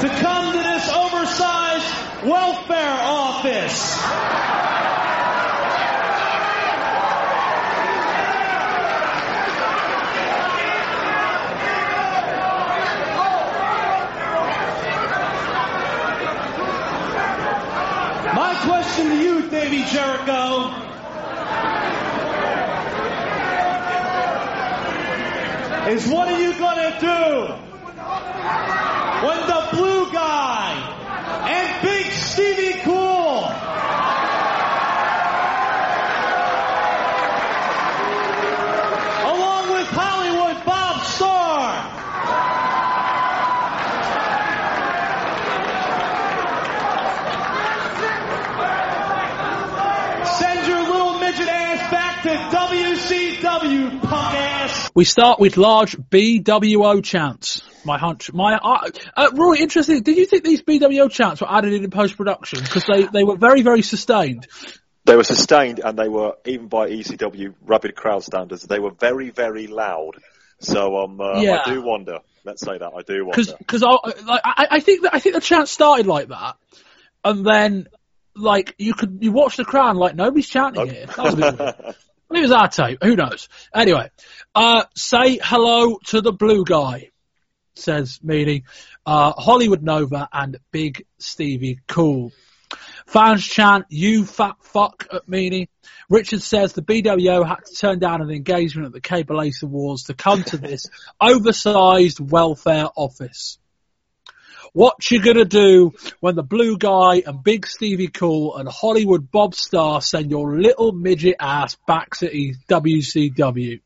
To 0.00 0.08
come 0.08 0.52
to 0.52 0.58
this 0.58 0.88
oversized 0.88 2.24
welfare 2.24 2.98
office. 3.02 4.00
My 18.34 18.54
Davy 19.50 19.82
Jericho. 19.84 20.70
Is 25.90 26.06
what 26.06 26.28
are 26.28 26.40
you 26.40 26.56
gonna 26.56 27.00
do 27.00 27.70
when 29.26 29.40
the 29.48 29.68
blue 29.72 30.12
guy 30.12 30.72
and 31.48 31.82
Big 31.82 32.06
Stevie 32.12 32.78
Cool 32.84 33.50
along 39.34 39.72
with 39.72 39.88
Hollywood 39.88 40.64
Bob 40.64 41.00
Starr 41.02 41.90
Send 50.38 50.66
your 50.68 50.82
little 50.82 51.18
midget 51.18 51.48
ass 51.48 51.90
back 51.90 52.22
to 52.22 52.39
WCW, 52.50 54.02
punk 54.02 54.34
ass. 54.34 54.90
We 54.92 55.04
start 55.04 55.38
with 55.38 55.56
large 55.56 55.96
BWO 55.96 57.02
chants. 57.04 57.62
My 57.84 57.96
hunch, 57.96 58.32
my 58.32 58.56
uh, 58.56 58.90
uh, 59.16 59.30
Roy, 59.34 59.54
interesting. 59.54 60.02
Did 60.02 60.16
you 60.16 60.26
think 60.26 60.42
these 60.42 60.60
BWO 60.60 61.08
chants 61.10 61.40
were 61.40 61.50
added 61.50 61.72
in 61.72 61.84
in 61.84 61.90
post 61.90 62.16
production 62.16 62.60
because 62.60 62.84
they 62.86 63.04
they 63.04 63.22
were 63.22 63.36
very 63.36 63.62
very 63.62 63.82
sustained? 63.82 64.48
They 65.04 65.14
were 65.14 65.24
sustained 65.24 65.78
and 65.78 65.96
they 65.96 66.08
were, 66.08 66.34
even 66.44 66.66
by 66.66 66.90
ECW 66.90 67.54
rabid 67.62 67.94
crowd 67.94 68.24
standards, 68.24 68.64
they 68.64 68.80
were 68.80 68.90
very, 68.90 69.30
very 69.30 69.66
loud. 69.68 70.16
So 70.58 70.98
um, 70.98 71.20
uh, 71.20 71.40
Yeah. 71.40 71.62
I 71.64 71.72
do 71.72 71.82
wonder. 71.82 72.18
Let's 72.44 72.62
say 72.62 72.76
that 72.76 72.92
I 72.96 73.02
do 73.02 73.26
wonder. 73.26 73.30
Because 73.30 73.52
because 73.52 73.82
I 73.84 73.90
like 74.24 74.40
I, 74.44 74.66
I 74.72 74.80
think 74.80 75.02
that 75.02 75.14
I 75.14 75.20
think 75.20 75.36
the 75.36 75.40
chant 75.40 75.68
started 75.68 76.06
like 76.06 76.28
that, 76.28 76.56
and 77.24 77.46
then 77.46 77.86
like 78.34 78.74
you 78.78 78.94
could 78.94 79.18
you 79.20 79.30
watch 79.30 79.56
the 79.56 79.64
crowd 79.64 79.96
like 79.96 80.16
nobody's 80.16 80.48
chanting 80.48 80.88
here. 80.88 81.06
Maybe 82.30 82.44
it 82.44 82.48
was 82.48 82.52
our 82.52 82.68
tape. 82.68 82.98
Who 83.02 83.16
knows? 83.16 83.48
Anyway, 83.74 84.10
uh, 84.54 84.84
say 84.94 85.40
hello 85.42 85.98
to 86.06 86.20
the 86.20 86.32
blue 86.32 86.64
guy, 86.64 87.10
says 87.74 88.20
Meanie. 88.24 88.62
Uh, 89.04 89.32
Hollywood 89.32 89.82
Nova 89.82 90.28
and 90.32 90.58
Big 90.70 91.04
Stevie 91.18 91.80
Cool. 91.88 92.32
Fans 93.06 93.44
chant, 93.44 93.86
you 93.88 94.24
fat 94.24 94.54
fuck 94.60 95.08
at 95.12 95.26
Meanie. 95.26 95.66
Richard 96.08 96.42
says 96.42 96.72
the 96.72 96.82
BWO 96.82 97.46
had 97.46 97.64
to 97.64 97.74
turn 97.74 97.98
down 97.98 98.22
an 98.22 98.30
engagement 98.30 98.86
at 98.86 98.92
the 98.92 99.00
Cable 99.00 99.42
Ace 99.42 99.64
Awards 99.64 100.04
to 100.04 100.14
come 100.14 100.44
to 100.44 100.56
this 100.56 100.86
oversized 101.20 102.20
welfare 102.20 102.86
office. 102.94 103.58
What 104.72 105.10
you 105.10 105.20
gonna 105.20 105.44
do 105.44 105.94
when 106.20 106.36
the 106.36 106.42
blue 106.42 106.78
guy 106.78 107.22
and 107.26 107.42
Big 107.42 107.66
Stevie 107.66 108.08
Cool 108.08 108.56
and 108.56 108.68
Hollywood 108.68 109.30
Bob 109.30 109.54
Starr 109.54 110.00
send 110.00 110.30
your 110.30 110.60
little 110.60 110.92
midget 110.92 111.36
ass 111.40 111.76
back 111.86 112.16
to 112.18 112.54
WCW? 112.68 113.80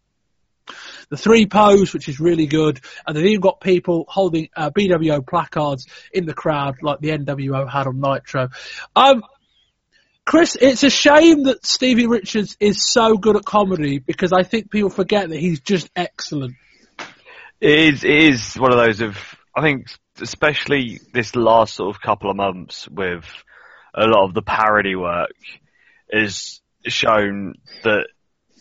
The 1.10 1.16
three 1.16 1.46
pose, 1.46 1.92
which 1.92 2.08
is 2.08 2.20
really 2.20 2.46
good, 2.46 2.80
and 3.06 3.16
they've 3.16 3.26
even 3.26 3.40
got 3.40 3.60
people 3.60 4.06
holding 4.08 4.48
uh, 4.56 4.70
BWO 4.70 5.26
placards 5.26 5.86
in 6.12 6.26
the 6.26 6.34
crowd 6.34 6.76
like 6.82 7.00
the 7.00 7.10
NWO 7.10 7.68
had 7.68 7.86
on 7.86 8.00
Nitro. 8.00 8.48
Um, 8.96 9.22
Chris, 10.24 10.56
it's 10.58 10.82
a 10.82 10.90
shame 10.90 11.44
that 11.44 11.66
Stevie 11.66 12.06
Richards 12.06 12.56
is 12.58 12.86
so 12.90 13.16
good 13.16 13.36
at 13.36 13.44
comedy 13.44 13.98
because 13.98 14.32
I 14.32 14.42
think 14.42 14.70
people 14.70 14.88
forget 14.88 15.28
that 15.28 15.38
he's 15.38 15.60
just 15.60 15.90
excellent. 15.94 16.54
It 17.60 17.94
is, 17.94 18.04
it 18.04 18.10
is 18.10 18.54
one 18.54 18.72
of 18.72 18.78
those 18.78 19.00
of, 19.02 19.18
I 19.56 19.62
think, 19.62 19.86
especially 20.20 21.00
this 21.12 21.36
last 21.36 21.74
sort 21.74 21.94
of 21.94 22.02
couple 22.02 22.30
of 22.30 22.36
months 22.36 22.88
with 22.88 23.24
a 23.94 24.06
lot 24.06 24.24
of 24.24 24.34
the 24.34 24.42
parody 24.42 24.96
work 24.96 25.30
is 26.10 26.60
shown 26.86 27.54
that, 27.84 28.06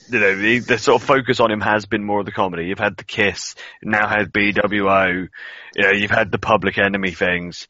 you 0.10 0.20
know, 0.20 0.36
the, 0.36 0.60
the 0.60 0.78
sort 0.78 1.02
of 1.02 1.08
focus 1.08 1.40
on 1.40 1.52
him 1.52 1.62
has 1.62 1.86
been 1.86 2.04
more 2.04 2.20
of 2.20 2.26
the 2.26 2.32
comedy. 2.32 2.66
You've 2.66 2.80
had 2.80 2.98
the 2.98 3.04
Kiss, 3.04 3.56
now 3.82 4.08
had 4.08 4.32
BWO, 4.32 5.30
you 5.76 5.84
know, 5.84 5.92
you've 5.92 6.12
had 6.12 6.32
the 6.32 6.38
Public 6.38 6.78
Enemy 6.78 7.12
things. 7.12 7.68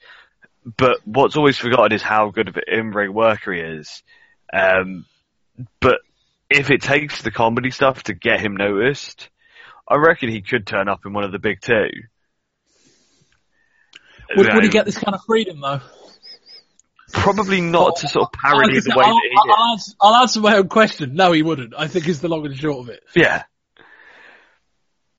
But 0.77 0.99
what's 1.05 1.37
always 1.37 1.57
forgotten 1.57 1.93
is 1.93 2.01
how 2.01 2.29
good 2.29 2.49
of 2.49 2.57
an 2.57 2.63
in-ring 2.67 3.13
worker 3.13 3.53
he 3.53 3.61
is. 3.61 4.03
Um, 4.51 5.05
but 5.79 5.99
if 6.49 6.71
it 6.71 6.81
takes 6.81 7.21
the 7.21 7.31
comedy 7.31 7.71
stuff 7.71 8.03
to 8.03 8.13
get 8.13 8.41
him 8.41 8.55
noticed, 8.55 9.29
I 9.87 9.95
reckon 9.95 10.29
he 10.29 10.41
could 10.41 10.67
turn 10.67 10.87
up 10.87 11.05
in 11.05 11.13
one 11.13 11.23
of 11.23 11.31
the 11.31 11.39
big 11.39 11.61
two. 11.61 11.89
Would, 14.37 14.53
would 14.53 14.63
he 14.63 14.69
get 14.69 14.85
this 14.85 14.97
kind 14.97 15.15
of 15.15 15.21
freedom 15.25 15.61
though? 15.61 15.81
Probably 17.11 17.61
not 17.61 17.97
to 17.97 18.07
sort 18.07 18.25
of 18.25 18.31
parody 18.31 18.79
the 18.79 18.93
way 18.95 19.05
I'll, 19.05 19.13
that 19.13 19.29
he 19.29 19.37
I'll, 19.37 19.71
answer, 19.71 19.91
I'll 20.01 20.15
answer 20.15 20.39
my 20.39 20.57
own 20.57 20.67
question. 20.67 21.13
No, 21.13 21.31
he 21.31 21.43
wouldn't. 21.43 21.73
I 21.77 21.87
think 21.87 22.07
is 22.07 22.21
the 22.21 22.27
long 22.27 22.45
and 22.45 22.57
short 22.57 22.79
of 22.79 22.89
it. 22.89 23.03
Yeah. 23.15 23.43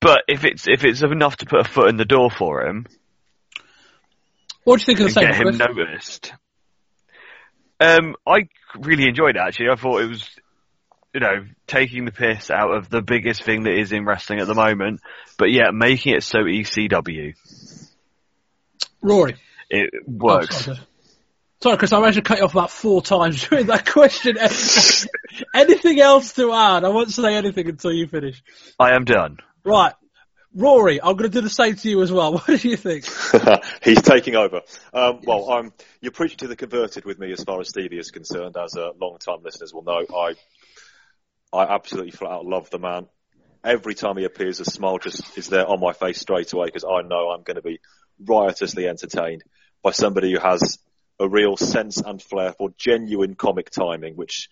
But 0.01 0.23
if 0.27 0.43
it's 0.43 0.67
if 0.67 0.83
it's 0.83 1.01
enough 1.01 1.37
to 1.37 1.45
put 1.45 1.61
a 1.61 1.63
foot 1.63 1.89
in 1.89 1.97
the 1.97 2.05
door 2.05 2.29
for 2.29 2.67
him 2.67 2.85
What 4.63 4.77
do 4.77 4.81
you 4.81 4.85
think 4.85 5.07
of 5.07 5.13
the 5.13 5.19
and 5.21 5.29
get 5.29 5.35
him 5.35 5.57
Chris? 5.57 5.57
noticed, 5.57 6.33
um, 7.79 8.15
I 8.27 8.49
really 8.77 9.07
enjoyed 9.07 9.35
it. 9.35 9.39
Actually, 9.39 9.69
I 9.71 9.75
thought 9.75 10.01
it 10.01 10.09
was, 10.09 10.29
you 11.13 11.21
know, 11.21 11.45
taking 11.67 12.05
the 12.05 12.11
piss 12.11 12.51
out 12.51 12.75
of 12.75 12.89
the 12.89 13.01
biggest 13.01 13.43
thing 13.43 13.63
that 13.63 13.73
is 13.73 13.91
in 13.91 14.05
wrestling 14.05 14.39
at 14.39 14.47
the 14.47 14.53
moment, 14.53 15.01
but 15.37 15.51
yeah, 15.51 15.71
making 15.71 16.13
it 16.13 16.23
so 16.23 16.39
ECW. 16.39 17.33
Rory. 19.01 19.35
It 19.69 19.91
Oh, 19.95 20.01
works. 20.07 20.65
sorry, 20.65 20.79
sorry, 21.61 21.77
Chris. 21.77 21.93
I 21.93 21.99
managed 21.99 22.17
to 22.17 22.21
cut 22.21 22.37
you 22.39 22.43
off 22.45 22.51
about 22.53 22.71
four 22.71 23.01
times 23.01 23.43
during 23.49 23.67
that 23.67 23.85
question. 23.89 24.37
anything 25.53 25.99
else 25.99 26.33
to 26.33 26.51
add? 26.53 26.83
I 26.83 26.89
won't 26.89 27.11
say 27.11 27.35
anything 27.35 27.67
until 27.69 27.91
you 27.91 28.07
finish. 28.07 28.41
I 28.79 28.95
am 28.95 29.05
done. 29.05 29.37
Right. 29.63 29.93
Rory, 30.57 31.01
I'm 31.01 31.17
going 31.17 31.29
to 31.29 31.37
do 31.37 31.41
the 31.41 31.49
same 31.49 31.75
to 31.75 31.89
you 31.89 32.01
as 32.01 32.11
well. 32.13 32.33
What 32.47 32.61
do 32.61 32.69
you 32.69 32.77
think? 32.77 33.05
He's 33.83 34.01
taking 34.01 34.35
over. 34.37 34.61
Um, 34.93 35.19
well, 35.23 35.51
I'm, 35.51 35.73
you're 35.99 36.13
preaching 36.13 36.37
to 36.37 36.47
the 36.47 36.55
converted 36.55 37.03
with 37.03 37.19
me 37.19 37.33
as 37.33 37.43
far 37.43 37.59
as 37.59 37.67
Stevie 37.69 37.97
is 37.99 38.09
concerned. 38.11 38.55
As 38.55 38.77
uh, 38.77 38.91
long-time 39.01 39.39
listeners 39.43 39.73
will 39.73 39.83
know, 39.83 40.05
I, 40.15 40.35
I 41.51 41.73
absolutely 41.75 42.11
flat 42.11 42.31
out 42.31 42.45
love 42.45 42.69
the 42.69 42.79
man. 42.79 43.07
Every 43.65 43.95
time 43.95 44.15
he 44.15 44.23
appears, 44.23 44.61
a 44.61 44.65
smile 44.65 44.97
just 44.97 45.37
is 45.37 45.47
there 45.49 45.67
on 45.67 45.81
my 45.81 45.91
face 45.91 46.21
straight 46.21 46.53
away 46.53 46.67
because 46.67 46.85
I 46.85 47.01
know 47.01 47.31
I'm 47.31 47.43
going 47.43 47.55
to 47.55 47.61
be 47.61 47.79
riotously 48.23 48.87
entertained 48.87 49.43
by 49.83 49.91
somebody 49.91 50.31
who 50.31 50.39
has 50.39 50.79
a 51.19 51.27
real 51.27 51.57
sense 51.57 52.01
and 52.01 52.21
flair 52.21 52.53
for 52.53 52.69
genuine 52.77 53.35
comic 53.35 53.69
timing, 53.69 54.15
which 54.15 54.49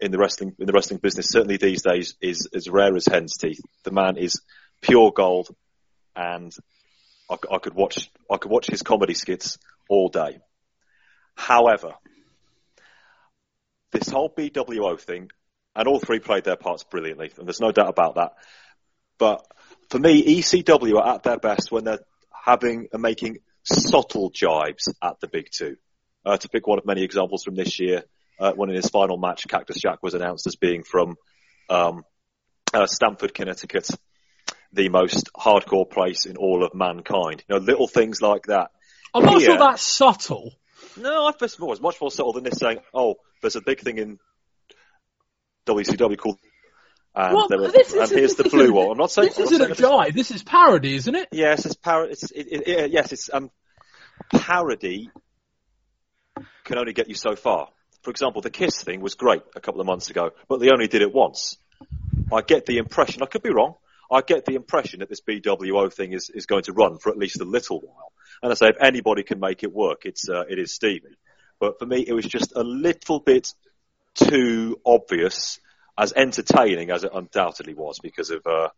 in 0.00 0.10
the 0.10 0.18
wrestling 0.18 0.54
in 0.58 0.66
the 0.66 0.72
wrestling 0.72 0.98
business 0.98 1.28
certainly 1.28 1.56
these 1.56 1.82
days 1.82 2.16
is 2.20 2.48
as 2.54 2.68
rare 2.68 2.96
as 2.96 3.06
hen's 3.06 3.36
teeth. 3.36 3.60
The 3.84 3.92
man 3.92 4.16
is 4.16 4.40
pure 4.80 5.12
gold, 5.12 5.48
and 6.16 6.52
I, 7.30 7.36
I 7.50 7.58
could 7.58 7.74
watch 7.74 8.10
I 8.30 8.36
could 8.36 8.50
watch 8.50 8.66
his 8.66 8.82
comedy 8.82 9.14
skits 9.14 9.58
all 9.88 10.08
day. 10.08 10.38
However, 11.36 11.94
this 13.92 14.08
whole 14.08 14.30
BWO 14.30 14.98
thing, 14.98 15.30
and 15.76 15.86
all 15.86 16.00
three 16.00 16.18
played 16.18 16.44
their 16.44 16.56
parts 16.56 16.84
brilliantly, 16.84 17.30
and 17.38 17.46
there's 17.46 17.60
no 17.60 17.72
doubt 17.72 17.88
about 17.88 18.16
that. 18.16 18.32
But 19.18 19.46
for 19.88 19.98
me, 19.98 20.40
ECW 20.40 20.96
are 20.96 21.14
at 21.14 21.22
their 21.22 21.38
best 21.38 21.70
when 21.70 21.84
they're 21.84 22.00
having 22.44 22.88
and 22.92 23.02
making 23.02 23.38
subtle 23.62 24.30
jibes 24.30 24.92
at 25.02 25.20
the 25.20 25.28
big 25.28 25.46
two. 25.50 25.76
Uh, 26.24 26.36
to 26.36 26.48
pick 26.48 26.66
one 26.66 26.78
of 26.78 26.86
many 26.86 27.02
examples 27.02 27.44
from 27.44 27.54
this 27.54 27.80
year, 27.80 28.04
uh, 28.38 28.52
when 28.52 28.68
in 28.70 28.76
his 28.76 28.88
final 28.88 29.16
match, 29.16 29.46
Cactus 29.48 29.80
Jack 29.80 30.02
was 30.02 30.14
announced 30.14 30.46
as 30.46 30.56
being 30.56 30.82
from 30.82 31.16
um, 31.68 32.04
uh, 32.72 32.86
Stamford, 32.86 33.34
Connecticut, 33.34 33.88
the 34.72 34.88
most 34.88 35.30
hardcore 35.34 35.88
place 35.88 36.26
in 36.26 36.36
all 36.36 36.64
of 36.64 36.74
mankind. 36.74 37.44
You 37.48 37.56
know, 37.56 37.60
little 37.60 37.88
things 37.88 38.22
like 38.22 38.46
that. 38.46 38.70
I'm 39.14 39.24
not 39.24 39.38
Here- 39.38 39.50
sure 39.50 39.58
that's 39.58 39.82
subtle. 39.82 40.52
No, 40.96 41.26
I 41.26 41.32
first 41.32 41.56
of 41.56 41.62
all, 41.62 41.72
it's 41.72 41.80
much 41.80 42.00
more 42.00 42.10
subtle 42.10 42.32
than 42.32 42.44
this 42.44 42.58
saying, 42.58 42.80
"Oh, 42.92 43.16
there's 43.40 43.56
a 43.56 43.60
big 43.60 43.80
thing 43.80 43.98
in 43.98 44.18
WCW 45.66 46.16
called." 46.18 46.38
And, 47.14 47.34
Well, 47.34 47.48
there 47.48 47.62
are- 47.62 47.68
this 47.72 47.92
and 47.92 48.10
here's 48.10 48.34
the 48.36 48.44
blue 48.50 48.72
one. 48.72 48.90
I'm 48.92 48.96
not 48.98 49.10
saying 49.10 49.28
This 49.28 49.38
I'm 49.38 49.44
isn't 49.44 49.70
a 49.72 49.74
jive. 49.74 50.14
This 50.14 50.30
is 50.30 50.42
parody, 50.42 50.94
isn't 50.94 51.14
it? 51.14 51.28
Yes, 51.32 51.66
it's 51.66 51.76
parody. 51.76 52.12
It's 52.12 52.30
it, 52.30 52.46
it, 52.50 52.68
it, 52.68 52.90
yes, 52.90 53.12
it's 53.12 53.30
um, 53.32 53.50
parody 54.32 55.10
can 56.64 56.78
only 56.78 56.92
get 56.92 57.08
you 57.08 57.14
so 57.14 57.36
far. 57.36 57.68
For 58.02 58.10
example, 58.10 58.40
the 58.40 58.50
Kiss 58.50 58.82
thing 58.82 59.00
was 59.00 59.14
great 59.14 59.42
a 59.54 59.60
couple 59.60 59.80
of 59.80 59.86
months 59.86 60.10
ago, 60.10 60.30
but 60.48 60.58
they 60.60 60.70
only 60.70 60.88
did 60.88 61.02
it 61.02 61.12
once. 61.12 61.56
I 62.32 62.40
get 62.40 62.66
the 62.66 62.78
impression, 62.78 63.22
I 63.22 63.26
could 63.26 63.42
be 63.42 63.50
wrong, 63.52 63.74
I 64.10 64.22
get 64.22 64.44
the 64.44 64.54
impression 64.54 65.00
that 65.00 65.08
this 65.08 65.20
BWO 65.20 65.92
thing 65.92 66.12
is, 66.12 66.30
is 66.30 66.46
going 66.46 66.64
to 66.64 66.72
run 66.72 66.98
for 66.98 67.10
at 67.10 67.18
least 67.18 67.40
a 67.40 67.44
little 67.44 67.80
while. 67.80 68.12
And 68.42 68.50
I 68.50 68.54
say, 68.54 68.68
if 68.68 68.76
anybody 68.80 69.22
can 69.22 69.38
make 69.38 69.62
it 69.62 69.72
work, 69.72 70.02
it's 70.04 70.28
uh, 70.28 70.44
it 70.48 70.58
is 70.58 70.74
Stevie. 70.74 71.16
But 71.60 71.78
for 71.78 71.86
me, 71.86 72.04
it 72.06 72.12
was 72.12 72.24
just 72.26 72.52
a 72.56 72.62
little 72.64 73.20
bit 73.20 73.52
too 74.14 74.80
obvious, 74.84 75.60
as 75.96 76.12
entertaining 76.12 76.90
as 76.90 77.04
it 77.04 77.12
undoubtedly 77.14 77.74
was 77.74 77.98
because 77.98 78.30
of 78.30 78.46
uh, 78.46 78.68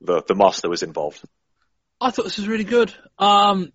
the 0.00 0.22
the 0.26 0.34
master 0.34 0.68
was 0.68 0.82
involved. 0.82 1.22
I 2.00 2.10
thought 2.10 2.24
this 2.24 2.38
was 2.38 2.48
really 2.48 2.64
good. 2.64 2.92
Um, 3.18 3.72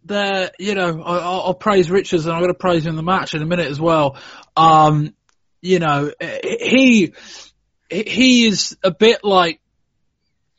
you 0.60 0.76
know, 0.76 1.02
I, 1.02 1.18
I'll, 1.18 1.42
I'll 1.42 1.54
praise 1.54 1.90
Richards 1.90 2.26
and 2.26 2.34
I'm 2.34 2.42
going 2.42 2.54
to 2.54 2.60
praise 2.60 2.86
him 2.86 2.90
in 2.90 2.96
the 2.98 3.04
match 3.04 3.34
in 3.34 3.42
a 3.42 3.46
minute 3.46 3.68
as 3.68 3.80
well. 3.80 4.18
Um, 4.58 5.14
you 5.62 5.80
know, 5.80 6.12
he 6.20 7.14
he 7.90 8.46
is 8.46 8.78
a 8.84 8.92
bit 8.92 9.24
like 9.24 9.62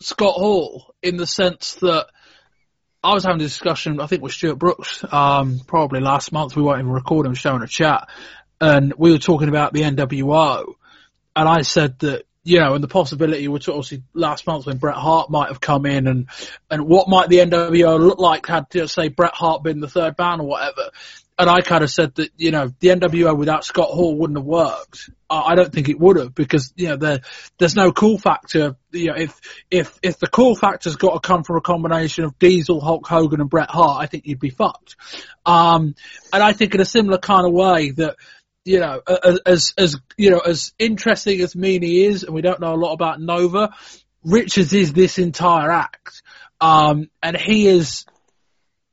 Scott 0.00 0.34
Hall 0.34 0.94
in 1.02 1.16
the 1.16 1.26
sense 1.26 1.74
that 1.76 2.06
I 3.02 3.14
was 3.14 3.24
having 3.24 3.40
a 3.40 3.44
discussion, 3.44 4.00
I 4.00 4.06
think 4.06 4.22
with 4.22 4.32
Stuart 4.32 4.56
Brooks, 4.56 5.04
um, 5.10 5.60
probably 5.66 6.00
last 6.00 6.32
month. 6.32 6.56
We 6.56 6.62
weren't 6.62 6.80
even 6.80 6.90
recording, 6.90 7.34
showing 7.34 7.62
a 7.62 7.68
chat, 7.68 8.08
and 8.60 8.92
we 8.96 9.12
were 9.12 9.18
talking 9.18 9.48
about 9.48 9.72
the 9.72 9.82
NWO, 9.82 10.74
and 11.38 11.48
I 11.48 11.62
said 11.62 12.00
that 12.00 12.24
you 12.48 12.60
know, 12.60 12.74
and 12.74 12.82
the 12.82 12.88
possibility, 12.88 13.46
which 13.46 13.68
obviously 13.68 14.02
last 14.14 14.46
month 14.46 14.64
when 14.64 14.78
Bret 14.78 14.96
Hart 14.96 15.28
might 15.28 15.48
have 15.48 15.60
come 15.60 15.84
in 15.84 16.06
and, 16.06 16.28
and 16.70 16.86
what 16.86 17.06
might 17.06 17.28
the 17.28 17.38
NWO 17.38 18.00
look 18.00 18.18
like 18.18 18.46
had, 18.46 18.66
say, 18.88 19.08
Bret 19.08 19.34
Hart 19.34 19.62
been 19.62 19.80
the 19.80 19.88
third 19.88 20.14
man 20.18 20.40
or 20.40 20.46
whatever. 20.46 20.90
And 21.38 21.50
I 21.50 21.60
kind 21.60 21.84
of 21.84 21.90
said 21.90 22.14
that, 22.14 22.30
you 22.38 22.50
know, 22.50 22.72
the 22.80 22.88
NWO 22.88 23.36
without 23.36 23.64
Scott 23.64 23.90
Hall 23.90 24.16
wouldn't 24.16 24.38
have 24.38 24.46
worked. 24.46 25.10
I 25.28 25.52
I 25.52 25.54
don't 25.56 25.70
think 25.70 25.90
it 25.90 26.00
would 26.00 26.16
have 26.16 26.34
because, 26.34 26.72
you 26.74 26.88
know, 26.88 26.96
there, 26.96 27.20
there's 27.58 27.76
no 27.76 27.92
cool 27.92 28.18
factor. 28.18 28.76
You 28.92 29.08
know, 29.08 29.16
if, 29.16 29.38
if, 29.70 29.98
if 30.02 30.18
the 30.18 30.26
cool 30.26 30.56
factor's 30.56 30.96
got 30.96 31.12
to 31.12 31.20
come 31.20 31.44
from 31.44 31.58
a 31.58 31.60
combination 31.60 32.24
of 32.24 32.38
Diesel, 32.38 32.80
Hulk 32.80 33.06
Hogan 33.06 33.42
and 33.42 33.50
Bret 33.50 33.70
Hart, 33.70 34.02
I 34.02 34.06
think 34.06 34.26
you'd 34.26 34.40
be 34.40 34.50
fucked. 34.50 34.96
Um, 35.44 35.94
and 36.32 36.42
I 36.42 36.54
think 36.54 36.74
in 36.74 36.80
a 36.80 36.86
similar 36.86 37.18
kind 37.18 37.46
of 37.46 37.52
way 37.52 37.90
that, 37.90 38.16
you 38.68 38.80
know, 38.80 39.00
as, 39.46 39.72
as, 39.78 39.96
you 40.18 40.30
know, 40.30 40.40
as 40.40 40.74
interesting 40.78 41.40
as 41.40 41.54
Meanie 41.54 42.04
is, 42.04 42.22
and 42.22 42.34
we 42.34 42.42
don't 42.42 42.60
know 42.60 42.74
a 42.74 42.76
lot 42.76 42.92
about 42.92 43.18
Nova, 43.18 43.70
Richards 44.22 44.74
is 44.74 44.92
this 44.92 45.18
entire 45.18 45.70
act. 45.70 46.22
Um, 46.60 47.08
and 47.22 47.34
he 47.34 47.66
is 47.66 48.04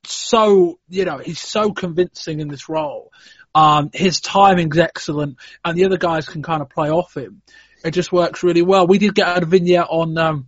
so, 0.05 0.79
you 0.87 1.03
know, 1.03 1.17
he's 1.17 1.41
so 1.41 1.73
convincing 1.73 2.39
in 2.39 2.47
this 2.47 2.69
role. 2.69 3.11
Um, 3.53 3.89
his 3.93 4.21
timing's 4.21 4.77
excellent, 4.77 5.37
and 5.65 5.77
the 5.77 5.83
other 5.83 5.97
guys 5.97 6.25
can 6.25 6.41
kind 6.41 6.61
of 6.61 6.69
play 6.69 6.89
off 6.89 7.17
him. 7.17 7.41
It 7.83 7.91
just 7.91 8.13
works 8.13 8.43
really 8.43 8.61
well. 8.61 8.87
We 8.87 8.97
did 8.97 9.13
get 9.13 9.43
a 9.43 9.45
vignette 9.45 9.87
on 9.89 10.17
um, 10.17 10.47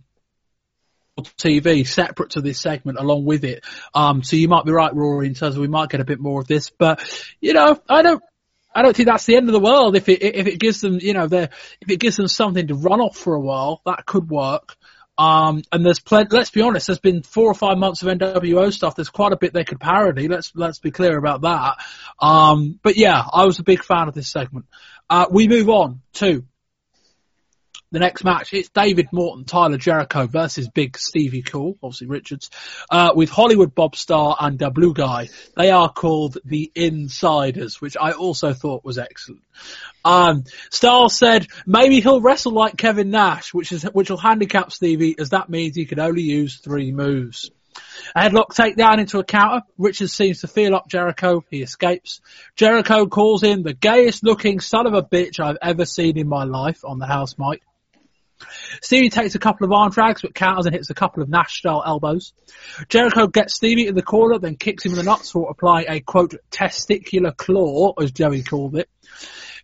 TV 1.22 1.86
separate 1.86 2.30
to 2.30 2.40
this 2.40 2.60
segment 2.60 2.98
along 2.98 3.26
with 3.26 3.44
it. 3.44 3.62
Um, 3.94 4.22
so 4.22 4.36
you 4.36 4.48
might 4.48 4.64
be 4.64 4.72
right, 4.72 4.94
Rory, 4.94 5.26
in 5.26 5.34
terms 5.34 5.56
of 5.56 5.60
we 5.60 5.68
might 5.68 5.90
get 5.90 6.00
a 6.00 6.04
bit 6.04 6.18
more 6.18 6.40
of 6.40 6.46
this, 6.46 6.70
but 6.70 7.00
you 7.40 7.52
know, 7.52 7.78
I 7.88 8.02
don't, 8.02 8.22
I 8.78 8.82
don't 8.82 8.94
think 8.94 9.08
that's 9.08 9.26
the 9.26 9.34
end 9.34 9.48
of 9.48 9.52
the 9.52 9.58
world. 9.58 9.96
If 9.96 10.08
it, 10.08 10.22
if 10.22 10.46
it 10.46 10.60
gives 10.60 10.80
them, 10.80 11.00
you 11.00 11.12
know, 11.12 11.24
if 11.24 11.50
it 11.88 11.98
gives 11.98 12.14
them 12.14 12.28
something 12.28 12.68
to 12.68 12.76
run 12.76 13.00
off 13.00 13.16
for 13.16 13.34
a 13.34 13.40
while, 13.40 13.82
that 13.86 14.06
could 14.06 14.30
work. 14.30 14.76
Um, 15.18 15.62
and 15.72 15.84
there's 15.84 15.98
plenty, 15.98 16.36
let's 16.36 16.50
be 16.50 16.60
honest, 16.60 16.86
there's 16.86 17.00
been 17.00 17.24
four 17.24 17.50
or 17.50 17.54
five 17.54 17.76
months 17.76 18.04
of 18.04 18.16
NWO 18.16 18.72
stuff. 18.72 18.94
There's 18.94 19.08
quite 19.08 19.32
a 19.32 19.36
bit 19.36 19.52
they 19.52 19.64
could 19.64 19.80
parody. 19.80 20.28
Let's, 20.28 20.52
let's 20.54 20.78
be 20.78 20.92
clear 20.92 21.18
about 21.18 21.40
that. 21.40 21.78
Um, 22.20 22.78
but 22.80 22.96
yeah, 22.96 23.20
I 23.20 23.46
was 23.46 23.58
a 23.58 23.64
big 23.64 23.82
fan 23.82 24.06
of 24.06 24.14
this 24.14 24.30
segment. 24.30 24.66
Uh, 25.10 25.26
we 25.28 25.48
move 25.48 25.68
on 25.70 26.02
to 26.12 26.44
the 27.90 27.98
next 27.98 28.22
match, 28.22 28.52
it's 28.52 28.68
David 28.68 29.08
Morton, 29.12 29.44
Tyler 29.44 29.78
Jericho 29.78 30.26
versus 30.26 30.68
Big 30.68 30.98
Stevie 30.98 31.42
Cool, 31.42 31.78
obviously 31.82 32.06
Richards, 32.06 32.50
uh, 32.90 33.12
with 33.14 33.30
Hollywood 33.30 33.74
Bob 33.74 33.96
Starr 33.96 34.36
and 34.38 34.58
the 34.58 34.70
Blue 34.70 34.92
Guy. 34.92 35.28
They 35.56 35.70
are 35.70 35.90
called 35.90 36.36
the 36.44 36.70
Insiders, 36.74 37.80
which 37.80 37.96
I 37.98 38.12
also 38.12 38.52
thought 38.52 38.84
was 38.84 38.98
excellent. 38.98 39.42
Um, 40.04 40.44
said 40.70 41.46
maybe 41.66 42.00
he'll 42.00 42.20
wrestle 42.20 42.52
like 42.52 42.76
Kevin 42.76 43.10
Nash, 43.10 43.54
which 43.54 43.72
is 43.72 43.84
which 43.84 44.10
will 44.10 44.18
handicap 44.18 44.70
Stevie, 44.72 45.16
as 45.18 45.30
that 45.30 45.48
means 45.48 45.74
he 45.74 45.86
can 45.86 45.98
only 45.98 46.22
use 46.22 46.60
three 46.60 46.92
moves. 46.92 47.50
A 48.14 48.22
headlock 48.22 48.48
takedown 48.48 48.98
into 48.98 49.18
a 49.18 49.24
counter. 49.24 49.62
Richards 49.76 50.12
seems 50.12 50.40
to 50.40 50.48
feel 50.48 50.74
up 50.74 50.88
Jericho. 50.88 51.44
He 51.50 51.62
escapes. 51.62 52.20
Jericho 52.56 53.06
calls 53.06 53.42
him 53.42 53.62
the 53.62 53.74
gayest 53.74 54.24
looking 54.24 54.60
son 54.60 54.86
of 54.86 54.94
a 54.94 55.02
bitch 55.02 55.40
I've 55.40 55.58
ever 55.62 55.84
seen 55.84 56.18
in 56.18 56.28
my 56.28 56.44
life 56.44 56.84
on 56.84 56.98
the 56.98 57.06
house 57.06 57.36
mic. 57.38 57.62
Stevie 58.82 59.10
takes 59.10 59.34
a 59.34 59.38
couple 59.38 59.66
of 59.66 59.72
arm 59.72 59.90
drags, 59.90 60.22
but 60.22 60.34
counters 60.34 60.66
and 60.66 60.74
hits 60.74 60.90
a 60.90 60.94
couple 60.94 61.22
of 61.22 61.28
Nash 61.28 61.58
style 61.58 61.82
elbows. 61.84 62.32
Jericho 62.88 63.26
gets 63.26 63.54
Stevie 63.54 63.86
in 63.86 63.94
the 63.94 64.02
corner, 64.02 64.38
then 64.38 64.56
kicks 64.56 64.84
him 64.84 64.92
in 64.92 64.98
the 64.98 65.04
nuts 65.04 65.30
for 65.30 65.50
applying 65.50 65.86
a 65.88 66.00
quote 66.00 66.34
testicular 66.50 67.36
claw, 67.36 67.94
as 68.00 68.12
Joey 68.12 68.42
called 68.42 68.76
it. 68.76 68.88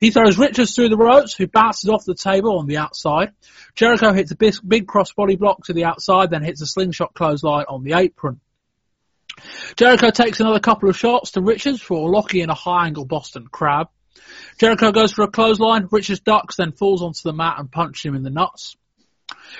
He 0.00 0.10
throws 0.10 0.38
Richards 0.38 0.74
through 0.74 0.88
the 0.88 0.96
ropes, 0.96 1.34
who 1.34 1.46
bounces 1.46 1.88
off 1.88 2.04
the 2.04 2.14
table 2.14 2.58
on 2.58 2.66
the 2.66 2.78
outside. 2.78 3.32
Jericho 3.74 4.12
hits 4.12 4.32
a 4.32 4.36
big, 4.36 4.54
big 4.66 4.86
crossbody 4.86 5.38
block 5.38 5.64
to 5.64 5.72
the 5.72 5.84
outside, 5.84 6.30
then 6.30 6.42
hits 6.42 6.60
a 6.62 6.66
slingshot 6.66 7.14
clothesline 7.14 7.66
on 7.68 7.84
the 7.84 7.94
apron. 7.94 8.40
Jericho 9.76 10.10
takes 10.10 10.40
another 10.40 10.60
couple 10.60 10.88
of 10.88 10.96
shots 10.96 11.32
to 11.32 11.40
Richards 11.40 11.80
for 11.80 12.08
a 12.08 12.10
locking 12.10 12.42
in 12.42 12.50
a 12.50 12.54
high 12.54 12.86
angle 12.86 13.04
Boston 13.04 13.46
crab. 13.50 13.88
Jericho 14.58 14.92
goes 14.92 15.12
for 15.12 15.24
a 15.24 15.30
clothesline. 15.30 15.88
Richards 15.90 16.20
ducks, 16.20 16.56
then 16.56 16.72
falls 16.72 17.02
onto 17.02 17.20
the 17.24 17.32
mat 17.32 17.56
and 17.58 17.70
punches 17.70 18.04
him 18.04 18.14
in 18.14 18.22
the 18.22 18.30
nuts. 18.30 18.76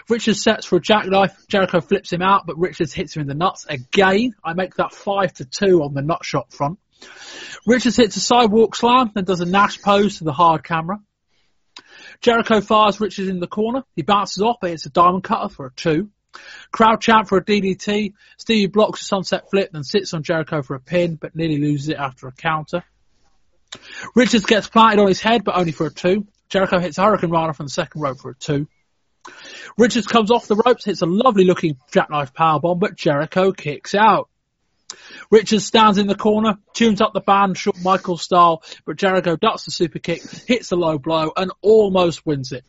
Richards 0.09 0.43
sets 0.43 0.67
for 0.67 0.77
a 0.77 0.81
jackknife. 0.81 1.47
Jericho 1.49 1.81
flips 1.81 2.13
him 2.13 2.23
out, 2.23 2.47
but 2.47 2.59
Richards 2.59 2.93
hits 2.93 3.17
him 3.17 3.23
in 3.23 3.29
the 3.29 3.35
nuts 3.35 3.67
again. 3.69 4.35
I 4.45 4.55
make 4.55 4.75
that 4.77 4.93
five 4.93 5.33
to 5.35 5.45
two 5.45 5.83
on 5.83 5.95
the 5.95 6.03
nut 6.03 6.25
shot 6.25 6.53
front. 6.53 6.79
Richards 7.67 7.97
hits 7.97 8.17
a 8.17 8.21
sidewalk 8.21 8.75
slam, 8.77 9.11
then 9.15 9.25
does 9.25 9.41
a 9.41 9.47
Nash 9.47 9.81
pose 9.81 10.19
to 10.19 10.25
the 10.25 10.33
hard 10.33 10.65
camera. 10.65 11.01
Jericho 12.21 12.61
fires 12.61 13.01
Richards 13.01 13.29
in 13.29 13.41
the 13.41 13.47
corner. 13.47 13.85
He 13.97 14.03
bounces 14.03 14.43
off, 14.43 14.57
but 14.61 14.71
hits 14.71 14.87
a 14.87 14.91
diamond 14.91 15.25
cutter 15.25 15.49
for 15.49 15.67
a 15.67 15.73
two. 15.73 16.11
Crowd 16.73 17.01
chant 17.01 17.29
for 17.29 17.39
a 17.39 17.45
DDT. 17.45 18.15
Stevie 18.39 18.67
blocks 18.67 19.03
a 19.03 19.05
sunset 19.05 19.51
flip, 19.51 19.71
then 19.73 19.85
sits 19.85 20.15
on 20.15 20.23
Jericho 20.23 20.63
for 20.63 20.75
a 20.75 20.81
pin, 20.81 21.17
but 21.17 21.37
nearly 21.37 21.59
loses 21.59 21.91
it 21.91 21.97
after 21.97 22.27
a 22.29 22.33
counter. 22.33 22.83
Richards 24.15 24.45
gets 24.45 24.69
planted 24.69 25.01
on 25.01 25.09
his 25.09 25.21
head, 25.21 25.45
but 25.45 25.57
only 25.57 25.73
for 25.73 25.87
a 25.87 25.91
two. 25.91 26.27
Jericho 26.49 26.79
hits 26.79 26.99
a 26.99 27.03
Hurricanrana 27.03 27.55
from 27.55 27.67
the 27.67 27.71
second 27.71 28.01
rope 28.01 28.19
for 28.19 28.31
a 28.31 28.35
two. 28.35 28.69
Richards 29.79 30.07
comes 30.07 30.31
off 30.31 30.47
the 30.47 30.57
ropes, 30.57 30.85
hits 30.85 31.03
a 31.03 31.07
lovely 31.07 31.45
looking 31.45 31.77
jackknife 31.91 32.33
powerbomb, 32.35 32.79
but 32.79 32.97
Jericho 32.97 33.53
kicks 33.53 33.95
out. 33.95 34.29
Richards 35.31 35.65
stands 35.65 35.99
in 35.99 36.07
the 36.07 36.15
corner, 36.15 36.59
tunes 36.75 37.01
up 37.01 37.13
the 37.13 37.21
band 37.21 37.57
Shawn 37.57 37.83
Michaels 37.83 38.23
style, 38.23 38.63
but 38.85 38.97
Jericho 38.97 39.37
ducks 39.37 39.65
the 39.65 39.71
super 39.71 39.99
kick, 39.99 40.23
hits 40.47 40.71
a 40.73 40.77
low 40.77 40.99
blow, 40.99 41.33
and 41.37 41.51
almost 41.63 42.25
wins 42.25 42.53
it. 42.53 42.65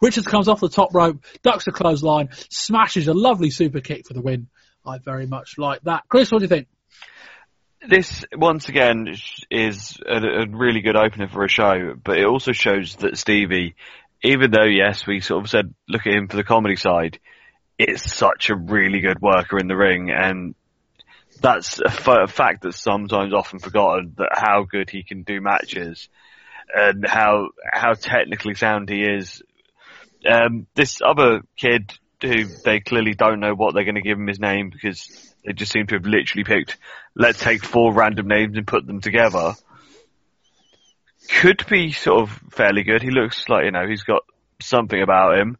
Richards 0.00 0.26
comes 0.26 0.48
off 0.48 0.60
the 0.60 0.68
top 0.68 0.94
rope, 0.94 1.22
ducks 1.42 1.66
the 1.66 1.72
clothesline, 1.72 2.30
smashes 2.48 3.06
a 3.06 3.14
lovely 3.14 3.50
super 3.50 3.80
kick 3.80 4.06
for 4.06 4.14
the 4.14 4.22
win. 4.22 4.48
I 4.84 4.98
very 4.98 5.26
much 5.26 5.56
like 5.56 5.82
that. 5.82 6.04
Chris, 6.08 6.30
what 6.30 6.38
do 6.38 6.44
you 6.44 6.48
think? 6.48 6.68
This 7.88 8.24
once 8.34 8.68
again 8.68 9.14
is 9.50 9.98
a, 10.06 10.16
a, 10.16 10.46
really 10.48 10.80
good 10.80 10.96
opener 10.96 11.28
for 11.28 11.44
a 11.44 11.48
show, 11.48 11.94
but 12.02 12.18
it 12.18 12.26
also 12.26 12.52
shows 12.52 12.96
that 12.96 13.18
Stevie, 13.18 13.76
even 14.22 14.50
though 14.50 14.64
yes, 14.64 15.06
we 15.06 15.20
sort 15.20 15.44
of 15.44 15.50
said 15.50 15.74
look 15.88 16.06
at 16.06 16.14
him 16.14 16.28
for 16.28 16.36
the 16.36 16.44
comedy 16.44 16.76
side, 16.76 17.18
it's 17.78 18.12
such 18.12 18.50
a 18.50 18.56
really 18.56 19.00
good 19.00 19.20
worker 19.20 19.58
in 19.58 19.68
the 19.68 19.76
ring, 19.76 20.10
and 20.10 20.54
that's 21.40 21.80
a, 21.80 21.88
f- 21.88 22.08
a 22.08 22.26
fact 22.26 22.62
that's 22.62 22.80
sometimes 22.80 23.34
often 23.34 23.58
forgotten 23.58 24.14
that 24.16 24.30
how 24.32 24.64
good 24.64 24.90
he 24.90 25.02
can 25.02 25.22
do 25.22 25.40
matches 25.40 26.08
and 26.72 27.06
how 27.06 27.48
how 27.70 27.92
technically 27.94 28.54
sound 28.54 28.88
he 28.88 29.02
is. 29.02 29.42
Um, 30.26 30.66
this 30.74 31.00
other 31.04 31.42
kid 31.56 31.92
who 32.22 32.44
they 32.64 32.80
clearly 32.80 33.12
don't 33.12 33.40
know 33.40 33.54
what 33.54 33.74
they're 33.74 33.84
going 33.84 33.96
to 33.96 34.00
give 34.00 34.18
him 34.18 34.26
his 34.26 34.40
name 34.40 34.70
because 34.70 35.33
they 35.44 35.52
just 35.52 35.72
seem 35.72 35.86
to 35.88 35.96
have 35.96 36.06
literally 36.06 36.44
picked 36.44 36.76
let's 37.14 37.38
take 37.38 37.64
four 37.64 37.92
random 37.92 38.28
names 38.28 38.56
and 38.56 38.66
put 38.66 38.86
them 38.86 39.00
together, 39.00 39.54
could 41.28 41.64
be 41.68 41.92
sort 41.92 42.22
of 42.22 42.30
fairly 42.50 42.82
good. 42.82 43.02
He 43.02 43.10
looks 43.10 43.48
like, 43.48 43.64
you 43.64 43.70
know, 43.70 43.86
he's 43.88 44.02
got 44.02 44.22
something 44.60 45.00
about 45.00 45.38
him. 45.38 45.56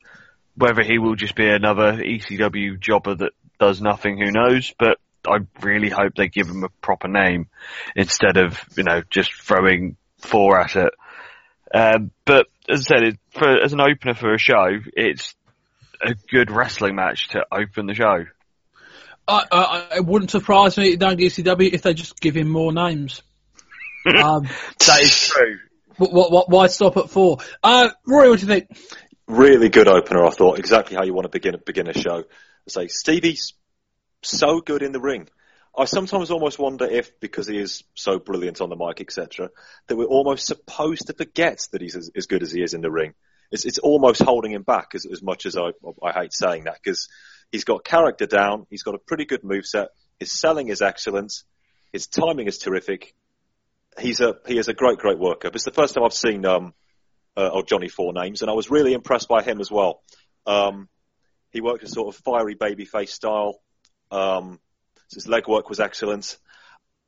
Whether 0.57 0.83
he 0.83 0.99
will 0.99 1.17
just 1.17 1.35
be 1.35 1.49
another 1.49 1.95
ECW 1.95 2.79
jobber 2.79 3.15
that 3.17 3.33
does 3.59 3.81
nothing, 3.81 4.19
who 4.19 4.31
knows, 4.31 4.73
but 4.79 4.99
I 5.27 5.39
really 5.63 5.89
hope 5.89 6.15
they 6.15 6.29
give 6.29 6.49
him 6.49 6.65
a 6.65 6.69
proper 6.69 7.09
name 7.09 7.49
instead 7.97 8.37
of, 8.37 8.61
you 8.77 8.85
know, 8.85 9.03
just 9.11 9.33
throwing 9.33 9.97
four 10.19 10.61
at 10.61 10.77
it. 10.77 10.93
Um, 11.73 12.13
but 12.25 12.47
as 12.69 12.81
I 12.81 12.83
said, 12.83 13.03
it, 13.05 13.19
for, 13.31 13.63
as 13.63 13.73
an 13.73 13.81
opener 13.81 14.15
for 14.15 14.33
a 14.33 14.39
show, 14.39 14.79
it's 14.93 15.35
a 16.01 16.15
good 16.31 16.51
wrestling 16.51 16.95
match 16.95 17.29
to 17.31 17.45
open 17.51 17.87
the 17.87 17.95
show. 17.95 18.27
I, 19.27 19.45
I, 19.51 19.97
it 19.97 20.07
wouldn't 20.07 20.31
surprise 20.31 20.77
me 20.77 20.97
down 20.97 21.17
ECW 21.17 21.73
if 21.73 21.83
they 21.83 21.95
just 21.95 22.21
give 22.21 22.37
him 22.37 22.49
more 22.49 22.73
names. 22.73 23.23
um, 24.07 24.49
that 24.87 25.01
is 25.01 25.29
true. 25.29 25.59
What, 25.97 26.13
what, 26.13 26.33
what, 26.33 26.51
why 26.51 26.67
stop 26.67 26.97
at 26.97 27.11
four? 27.11 27.39
Uh, 27.63 27.91
Rory, 28.07 28.29
what 28.29 28.41
do 28.41 28.47
you 28.47 28.53
think? 28.53 28.69
Really 29.27 29.69
good 29.69 29.89
opener, 29.89 30.25
I 30.25 30.31
thought. 30.31 30.59
Exactly 30.59 30.97
how 30.97 31.05
you 31.05 31.15
want 31.15 31.25
to 31.25 31.31
begin 31.31 31.57
begin 31.65 31.89
a 31.89 31.95
show. 31.95 32.25
Say 32.69 32.89
Stevie's 32.89 33.55
so 34.23 34.61
good 34.61 34.83
in 34.83 34.93
the 34.93 35.01
ring. 35.01 35.29
I 35.77 35.87
sometimes 35.87 36.31
almost 36.31 36.59
wonder 36.59 36.85
if, 36.85 37.19
because 37.21 37.49
he 37.49 37.59
is 37.59 37.83
so 37.95 38.19
brilliant 38.19 38.61
on 38.61 38.69
the 38.69 38.77
mic, 38.77 39.01
etc., 39.01 39.51
that 39.89 39.97
we're 39.97 40.05
almost 40.05 40.47
supposed 40.47 41.09
to 41.09 41.15
forget 41.15 41.67
that 41.73 41.81
he's 41.81 41.97
as, 41.97 42.11
as 42.15 42.27
good 42.27 42.43
as 42.43 42.53
he 42.53 42.63
is 42.63 42.75
in 42.75 42.81
the 42.81 42.91
ring. 42.91 43.15
It's, 43.51 43.65
it's 43.65 43.79
almost 43.79 44.23
holding 44.23 44.53
him 44.53 44.63
back 44.63 44.95
as, 44.95 45.05
as 45.05 45.23
much 45.23 45.47
as 45.47 45.57
I, 45.57 45.73
I 46.03 46.13
hate 46.13 46.33
saying 46.33 46.65
that 46.65 46.79
because 46.83 47.09
He's 47.55 47.63
got 47.63 47.85
character 47.85 48.27
down. 48.27 48.67
He's 48.69 48.83
got 48.83 48.97
a 48.97 48.99
pretty 48.99 49.27
good 49.27 49.43
moveset. 49.43 49.87
His 50.19 50.33
selling 50.33 50.71
is 50.71 50.83
excellent. 50.83 51.33
His 51.93 52.09
timing 52.09 52.49
is 52.49 52.59
terrific. 52.59 53.15
He's 53.97 54.21
a 54.21 54.35
he 54.49 54.59
is 54.59 54.67
a 54.67 54.75
great 54.75 54.99
great 54.99 55.21
worker. 55.21 55.53
It's 55.55 55.65
the 55.65 55.71
first 55.71 55.95
time 55.95 56.03
I've 56.03 56.13
seen 56.13 56.45
um 56.45 56.75
uh, 57.37 57.51
oh, 57.53 57.63
Johnny 57.63 57.87
Four 57.89 58.13
Names, 58.13 58.43
and 58.43 58.51
I 58.51 58.55
was 58.55 58.73
really 58.73 58.93
impressed 58.93 59.29
by 59.29 59.45
him 59.45 59.61
as 59.61 59.71
well. 59.71 60.03
Um, 60.47 60.89
he 61.53 61.61
worked 61.61 61.85
a 61.85 61.89
sort 61.89 62.13
of 62.13 62.21
fiery 62.25 62.57
babyface 62.57 63.11
style. 63.11 63.61
Um, 64.11 64.59
his 65.13 65.29
leg 65.29 65.47
work 65.47 65.69
was 65.69 65.79
excellent. 65.79 66.37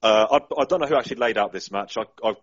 Uh, 0.01 0.27
I, 0.31 0.61
I, 0.61 0.65
don't 0.65 0.81
know 0.81 0.87
who 0.87 0.97
actually 0.97 1.17
laid 1.17 1.39
out 1.39 1.53
this 1.53 1.73
match. 1.73 1.97
I, 1.99 2.05
I, 2.25 2.35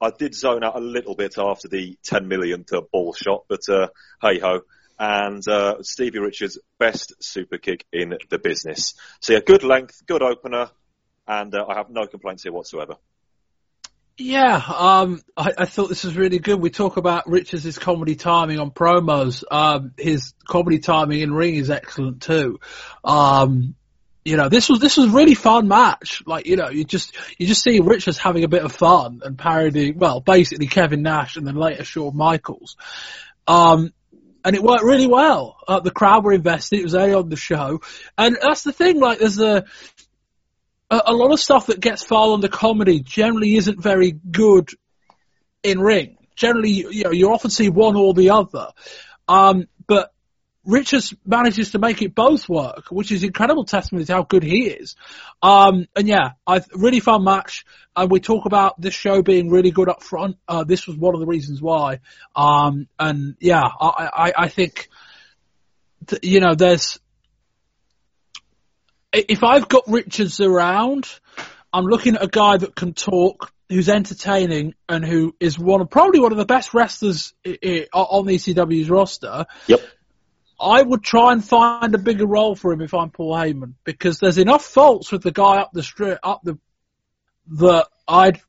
I 0.00 0.10
did 0.16 0.36
zone 0.36 0.62
out 0.62 0.76
a 0.76 0.80
little 0.80 1.16
bit 1.16 1.34
after 1.36 1.66
the 1.66 1.98
10 2.04 2.28
millionth 2.28 2.70
ball 2.92 3.12
shot, 3.12 3.46
but 3.48 3.68
uh, 3.68 3.88
hey 4.22 4.38
ho 4.38 4.60
and 5.00 5.48
uh, 5.48 5.82
Stevie 5.82 6.18
Richards' 6.18 6.58
best 6.78 7.14
super 7.20 7.56
kick 7.56 7.86
in 7.90 8.18
the 8.28 8.38
business. 8.38 8.94
So 9.20 9.32
yeah, 9.32 9.40
good 9.44 9.64
length, 9.64 10.02
good 10.06 10.22
opener, 10.22 10.70
and 11.26 11.54
uh, 11.54 11.64
I 11.66 11.76
have 11.76 11.88
no 11.88 12.06
complaints 12.06 12.42
here 12.42 12.52
whatsoever. 12.52 12.96
Yeah, 14.18 14.56
um, 14.56 15.22
I, 15.34 15.52
I, 15.56 15.64
thought 15.64 15.88
this 15.88 16.04
was 16.04 16.14
really 16.14 16.38
good. 16.38 16.60
We 16.60 16.68
talk 16.68 16.98
about 16.98 17.26
Richards' 17.26 17.78
comedy 17.78 18.14
timing 18.14 18.58
on 18.58 18.70
promos. 18.70 19.42
Um, 19.50 19.94
his 19.96 20.34
comedy 20.46 20.78
timing 20.78 21.20
in 21.20 21.32
ring 21.32 21.54
is 21.54 21.70
excellent 21.70 22.20
too. 22.20 22.60
Um, 23.02 23.74
you 24.22 24.36
know, 24.36 24.50
this 24.50 24.68
was 24.68 24.80
this 24.80 24.98
was 24.98 25.06
a 25.06 25.16
really 25.16 25.34
fun 25.34 25.66
match. 25.66 26.22
Like, 26.26 26.44
you 26.44 26.56
know, 26.56 26.68
you 26.68 26.84
just 26.84 27.16
you 27.38 27.46
just 27.46 27.62
see 27.62 27.80
Richards 27.80 28.18
having 28.18 28.44
a 28.44 28.48
bit 28.48 28.62
of 28.62 28.72
fun 28.72 29.22
and 29.24 29.38
parodying, 29.38 29.96
well, 29.96 30.20
basically 30.20 30.66
Kevin 30.66 31.00
Nash 31.00 31.36
and 31.36 31.46
then 31.46 31.54
later 31.54 31.84
Shawn 31.84 32.14
Michaels. 32.14 32.76
Um, 33.46 33.94
and 34.44 34.56
it 34.56 34.62
worked 34.62 34.84
really 34.84 35.06
well. 35.06 35.56
Uh, 35.66 35.80
the 35.80 35.90
crowd 35.90 36.24
were 36.24 36.32
invested. 36.32 36.80
It 36.80 36.84
was 36.84 36.94
early 36.94 37.14
on 37.14 37.28
the 37.28 37.36
show, 37.36 37.80
and 38.16 38.36
that's 38.40 38.62
the 38.62 38.72
thing. 38.72 39.00
Like, 39.00 39.18
there's 39.18 39.40
a 39.40 39.64
a, 40.90 41.12
lot 41.12 41.32
of 41.32 41.40
stuff 41.40 41.66
that 41.66 41.80
gets 41.80 42.02
filed 42.02 42.34
under 42.34 42.48
comedy 42.48 43.00
generally 43.00 43.54
isn't 43.56 43.80
very 43.80 44.10
good 44.10 44.70
in 45.62 45.80
ring. 45.80 46.16
Generally, 46.34 46.70
you 46.70 47.04
know, 47.04 47.12
you 47.12 47.30
often 47.30 47.50
see 47.50 47.68
one 47.68 47.96
or 47.96 48.12
the 48.12 48.30
other. 48.30 48.68
Um, 49.28 49.68
but 49.86 50.12
Richards 50.64 51.14
manages 51.24 51.70
to 51.72 51.78
make 51.78 52.02
it 52.02 52.14
both 52.14 52.48
work, 52.48 52.90
which 52.90 53.12
is 53.12 53.22
incredible 53.22 53.64
testament 53.64 54.06
to 54.06 54.12
how 54.12 54.22
good 54.24 54.42
he 54.42 54.68
is. 54.68 54.94
Um, 55.42 55.86
and 55.96 56.06
yeah, 56.06 56.32
I 56.46 56.62
really 56.74 57.00
fun 57.00 57.24
match. 57.24 57.64
And 57.96 58.10
we 58.10 58.20
talk 58.20 58.44
about 58.46 58.80
this 58.80 58.94
show 58.94 59.22
being 59.22 59.50
really 59.50 59.70
good 59.70 59.88
up 59.88 60.02
front. 60.02 60.36
Uh, 60.46 60.64
this 60.64 60.86
was 60.86 60.96
one 60.96 61.14
of 61.14 61.20
the 61.20 61.26
reasons 61.26 61.62
why. 61.62 62.00
Um, 62.36 62.88
and 62.98 63.36
yeah, 63.40 63.62
I, 63.62 64.10
I, 64.12 64.32
I 64.44 64.48
think, 64.48 64.88
th- 66.06 66.22
you 66.22 66.40
know, 66.40 66.54
there's, 66.54 66.98
if 69.12 69.42
I've 69.42 69.68
got 69.68 69.84
Richards 69.88 70.40
around, 70.40 71.08
I'm 71.72 71.84
looking 71.84 72.16
at 72.16 72.22
a 72.22 72.28
guy 72.28 72.58
that 72.58 72.76
can 72.76 72.92
talk, 72.92 73.52
who's 73.68 73.88
entertaining, 73.88 74.74
and 74.88 75.04
who 75.04 75.34
is 75.40 75.58
one 75.58 75.80
of 75.80 75.88
probably 75.90 76.20
one 76.20 76.32
of 76.32 76.38
the 76.38 76.44
best 76.44 76.74
wrestlers 76.74 77.32
i- 77.46 77.58
i- 77.64 77.86
on 77.92 78.26
the 78.26 78.34
ECW's 78.34 78.90
roster. 78.90 79.46
Yep. 79.68 79.80
I 80.60 80.82
would 80.82 81.02
try 81.02 81.32
and 81.32 81.44
find 81.44 81.94
a 81.94 81.98
bigger 81.98 82.26
role 82.26 82.54
for 82.54 82.72
him 82.72 82.80
if 82.80 82.94
I'm 82.94 83.10
Paul 83.10 83.34
Heyman 83.34 83.74
because 83.84 84.18
there's 84.18 84.38
enough 84.38 84.64
faults 84.64 85.10
with 85.10 85.22
the 85.22 85.32
guy 85.32 85.58
up 85.58 85.70
the 85.72 85.82
street, 85.82 86.18
up 86.22 86.42
the 86.44 86.58
that 87.52 87.86
I'd 88.06 88.40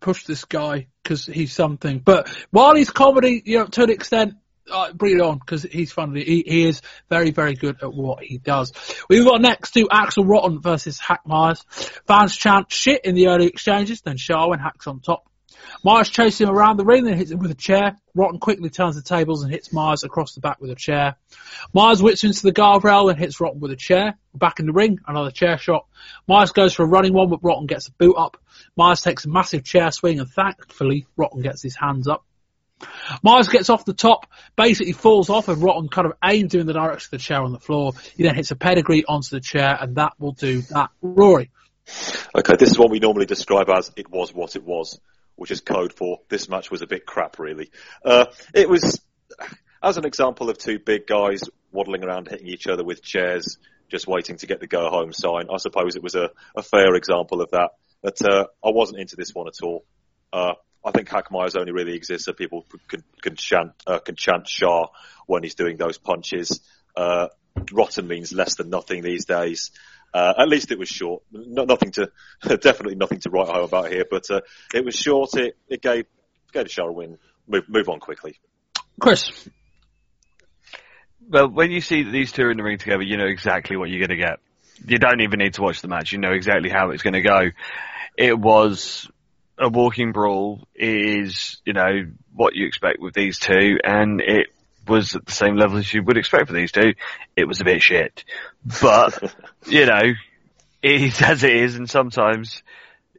push 0.00 0.24
this 0.24 0.44
guy 0.44 0.88
because 1.02 1.26
he's 1.26 1.52
something. 1.52 2.00
But 2.00 2.28
while 2.50 2.74
he's 2.74 2.90
comedy, 2.90 3.42
you 3.44 3.58
know, 3.58 3.66
to 3.66 3.84
an 3.84 3.90
extent, 3.90 4.34
uh, 4.70 4.92
bring 4.92 5.16
it 5.16 5.20
on 5.20 5.38
because 5.38 5.62
he's 5.62 5.92
funny. 5.92 6.24
He, 6.24 6.44
he 6.46 6.68
is 6.68 6.82
very, 7.08 7.30
very 7.30 7.54
good 7.54 7.82
at 7.82 7.92
what 7.92 8.22
he 8.22 8.38
does. 8.38 8.72
We've 9.08 9.24
got 9.24 9.40
next 9.40 9.72
to 9.72 9.84
Axl 9.86 10.28
Rotten 10.28 10.60
versus 10.60 10.98
Hack 10.98 11.22
Meyers. 11.26 11.62
Fans 12.06 12.36
chant 12.36 12.70
shit 12.72 13.04
in 13.04 13.14
the 13.14 13.28
early 13.28 13.46
exchanges, 13.46 14.02
then 14.02 14.16
Shah 14.16 14.48
when 14.48 14.58
Hack's 14.58 14.86
on 14.86 15.00
top. 15.00 15.27
Meyers 15.84 16.08
chases 16.08 16.40
him 16.40 16.50
around 16.50 16.76
the 16.76 16.84
ring, 16.84 17.06
and 17.06 17.16
hits 17.16 17.30
him 17.30 17.38
with 17.38 17.50
a 17.50 17.54
chair. 17.54 17.96
Rotten 18.14 18.40
quickly 18.40 18.70
turns 18.70 18.96
the 18.96 19.02
tables 19.02 19.42
and 19.42 19.52
hits 19.52 19.72
Meyers 19.72 20.02
across 20.02 20.34
the 20.34 20.40
back 20.40 20.60
with 20.60 20.70
a 20.70 20.74
chair. 20.74 21.16
Meyers 21.72 22.02
whips 22.02 22.24
into 22.24 22.42
the 22.42 22.52
guardrail 22.52 23.10
and 23.10 23.18
hits 23.18 23.40
Rotten 23.40 23.60
with 23.60 23.70
a 23.70 23.76
chair. 23.76 24.18
Back 24.34 24.60
in 24.60 24.66
the 24.66 24.72
ring, 24.72 24.98
another 25.06 25.30
chair 25.30 25.58
shot. 25.58 25.86
Meyers 26.26 26.52
goes 26.52 26.74
for 26.74 26.82
a 26.82 26.88
running 26.88 27.12
one, 27.12 27.30
but 27.30 27.42
Rotten 27.42 27.66
gets 27.66 27.88
a 27.88 27.92
boot 27.92 28.16
up. 28.16 28.36
Meyers 28.76 29.00
takes 29.00 29.24
a 29.24 29.28
massive 29.28 29.64
chair 29.64 29.90
swing 29.90 30.20
and 30.20 30.28
thankfully 30.28 31.06
Rotten 31.16 31.42
gets 31.42 31.62
his 31.62 31.76
hands 31.76 32.08
up. 32.08 32.24
Meyers 33.22 33.48
gets 33.48 33.70
off 33.70 33.84
the 33.84 33.92
top, 33.92 34.26
basically 34.56 34.92
falls 34.92 35.30
off 35.30 35.48
and 35.48 35.62
Rotten 35.62 35.88
kind 35.88 36.06
of 36.06 36.12
aims 36.24 36.54
him 36.54 36.60
in 36.60 36.66
the 36.66 36.72
direction 36.72 37.08
of 37.08 37.18
the 37.18 37.24
chair 37.24 37.42
on 37.42 37.52
the 37.52 37.58
floor. 37.58 37.92
He 38.16 38.22
then 38.22 38.34
hits 38.34 38.50
a 38.50 38.56
pedigree 38.56 39.04
onto 39.04 39.30
the 39.30 39.40
chair 39.40 39.76
and 39.80 39.96
that 39.96 40.12
will 40.18 40.32
do 40.32 40.62
that. 40.62 40.90
Rory. 41.02 41.50
Okay, 42.34 42.56
this 42.56 42.70
is 42.70 42.78
what 42.78 42.90
we 42.90 42.98
normally 42.98 43.26
describe 43.26 43.68
as 43.70 43.90
it 43.96 44.10
was 44.10 44.32
what 44.32 44.56
it 44.56 44.64
was, 44.64 45.00
which 45.38 45.50
is 45.50 45.60
code 45.60 45.92
for 45.92 46.20
this 46.28 46.48
match 46.48 46.70
was 46.70 46.82
a 46.82 46.86
bit 46.86 47.06
crap, 47.06 47.38
really. 47.38 47.70
Uh, 48.04 48.26
it 48.54 48.68
was, 48.68 49.00
as 49.82 49.96
an 49.96 50.04
example 50.04 50.50
of 50.50 50.58
two 50.58 50.78
big 50.78 51.06
guys 51.06 51.40
waddling 51.72 52.04
around 52.04 52.28
hitting 52.28 52.48
each 52.48 52.66
other 52.66 52.84
with 52.84 53.02
chairs, 53.02 53.56
just 53.88 54.06
waiting 54.06 54.36
to 54.36 54.46
get 54.46 54.60
the 54.60 54.66
go 54.66 54.90
home 54.90 55.12
sign. 55.12 55.46
I 55.52 55.58
suppose 55.58 55.96
it 55.96 56.02
was 56.02 56.16
a, 56.16 56.30
a 56.56 56.62
fair 56.62 56.94
example 56.94 57.40
of 57.40 57.52
that. 57.52 57.70
But 58.02 58.20
uh, 58.22 58.46
I 58.64 58.70
wasn't 58.70 59.00
into 59.00 59.16
this 59.16 59.32
one 59.32 59.46
at 59.46 59.62
all. 59.62 59.84
Uh, 60.32 60.54
I 60.84 60.90
think 60.90 61.08
Hack 61.08 61.30
Meyers 61.30 61.56
only 61.56 61.72
really 61.72 61.94
exists 61.94 62.26
so 62.26 62.32
people 62.32 62.66
can, 62.88 63.02
can 63.22 63.36
chant 63.36 63.72
uh, 63.86 63.98
can 63.98 64.16
chant 64.16 64.48
Shah 64.48 64.86
when 65.26 65.42
he's 65.42 65.54
doing 65.54 65.76
those 65.76 65.98
punches. 65.98 66.60
Uh, 66.96 67.28
rotten 67.72 68.06
means 68.06 68.32
less 68.32 68.56
than 68.56 68.70
nothing 68.70 69.02
these 69.02 69.24
days. 69.24 69.70
Uh, 70.12 70.34
at 70.38 70.48
least 70.48 70.70
it 70.70 70.78
was 70.78 70.88
short. 70.88 71.22
No, 71.30 71.64
nothing 71.64 71.90
to, 71.92 72.10
definitely 72.42 72.94
nothing 72.94 73.20
to 73.20 73.30
write 73.30 73.48
home 73.48 73.64
about 73.64 73.90
here, 73.90 74.04
but 74.08 74.30
uh, 74.30 74.40
it 74.74 74.84
was 74.84 74.94
short. 74.94 75.34
It, 75.34 75.56
it 75.68 75.82
gave 75.82 76.06
gave 76.52 76.70
Shah 76.70 76.86
a 76.86 76.92
win. 76.92 77.18
Move, 77.46 77.68
move 77.68 77.88
on 77.88 78.00
quickly. 78.00 78.38
Chris. 79.00 79.48
Well, 81.28 81.48
when 81.48 81.70
you 81.70 81.80
see 81.80 82.04
these 82.04 82.32
two 82.32 82.48
in 82.48 82.56
the 82.56 82.62
ring 82.62 82.78
together, 82.78 83.02
you 83.02 83.18
know 83.18 83.26
exactly 83.26 83.76
what 83.76 83.90
you're 83.90 84.06
going 84.06 84.18
to 84.18 84.24
get. 84.24 84.38
You 84.86 84.98
don't 84.98 85.20
even 85.20 85.40
need 85.40 85.54
to 85.54 85.62
watch 85.62 85.82
the 85.82 85.88
match. 85.88 86.12
You 86.12 86.18
know 86.18 86.32
exactly 86.32 86.70
how 86.70 86.90
it's 86.90 87.02
going 87.02 87.14
to 87.14 87.20
go. 87.20 87.50
It 88.16 88.38
was 88.38 89.08
a 89.58 89.68
walking 89.68 90.12
brawl. 90.12 90.66
Is, 90.74 91.60
you 91.66 91.74
know, 91.74 92.06
what 92.32 92.54
you 92.54 92.66
expect 92.66 93.00
with 93.00 93.12
these 93.12 93.38
two, 93.38 93.78
and 93.84 94.20
it 94.20 94.46
was 94.88 95.14
at 95.14 95.26
the 95.26 95.32
same 95.32 95.56
level 95.56 95.78
as 95.78 95.92
you 95.92 96.02
would 96.02 96.16
expect 96.16 96.48
for 96.48 96.52
these 96.52 96.72
two. 96.72 96.94
It 97.36 97.46
was 97.46 97.60
a 97.60 97.64
bit 97.64 97.82
shit. 97.82 98.24
But, 98.80 99.34
you 99.66 99.86
know, 99.86 100.14
it 100.82 101.02
is 101.02 101.20
as 101.22 101.44
it 101.44 101.54
is, 101.54 101.76
and 101.76 101.88
sometimes, 101.88 102.62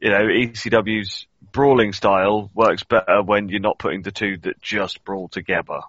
you 0.00 0.10
know, 0.10 0.22
ECW's 0.22 1.26
brawling 1.52 1.92
style 1.92 2.50
works 2.54 2.84
better 2.84 3.22
when 3.22 3.48
you're 3.48 3.60
not 3.60 3.78
putting 3.78 4.02
the 4.02 4.12
two 4.12 4.38
that 4.38 4.60
just 4.60 5.04
brawl 5.04 5.28
together. 5.28 5.80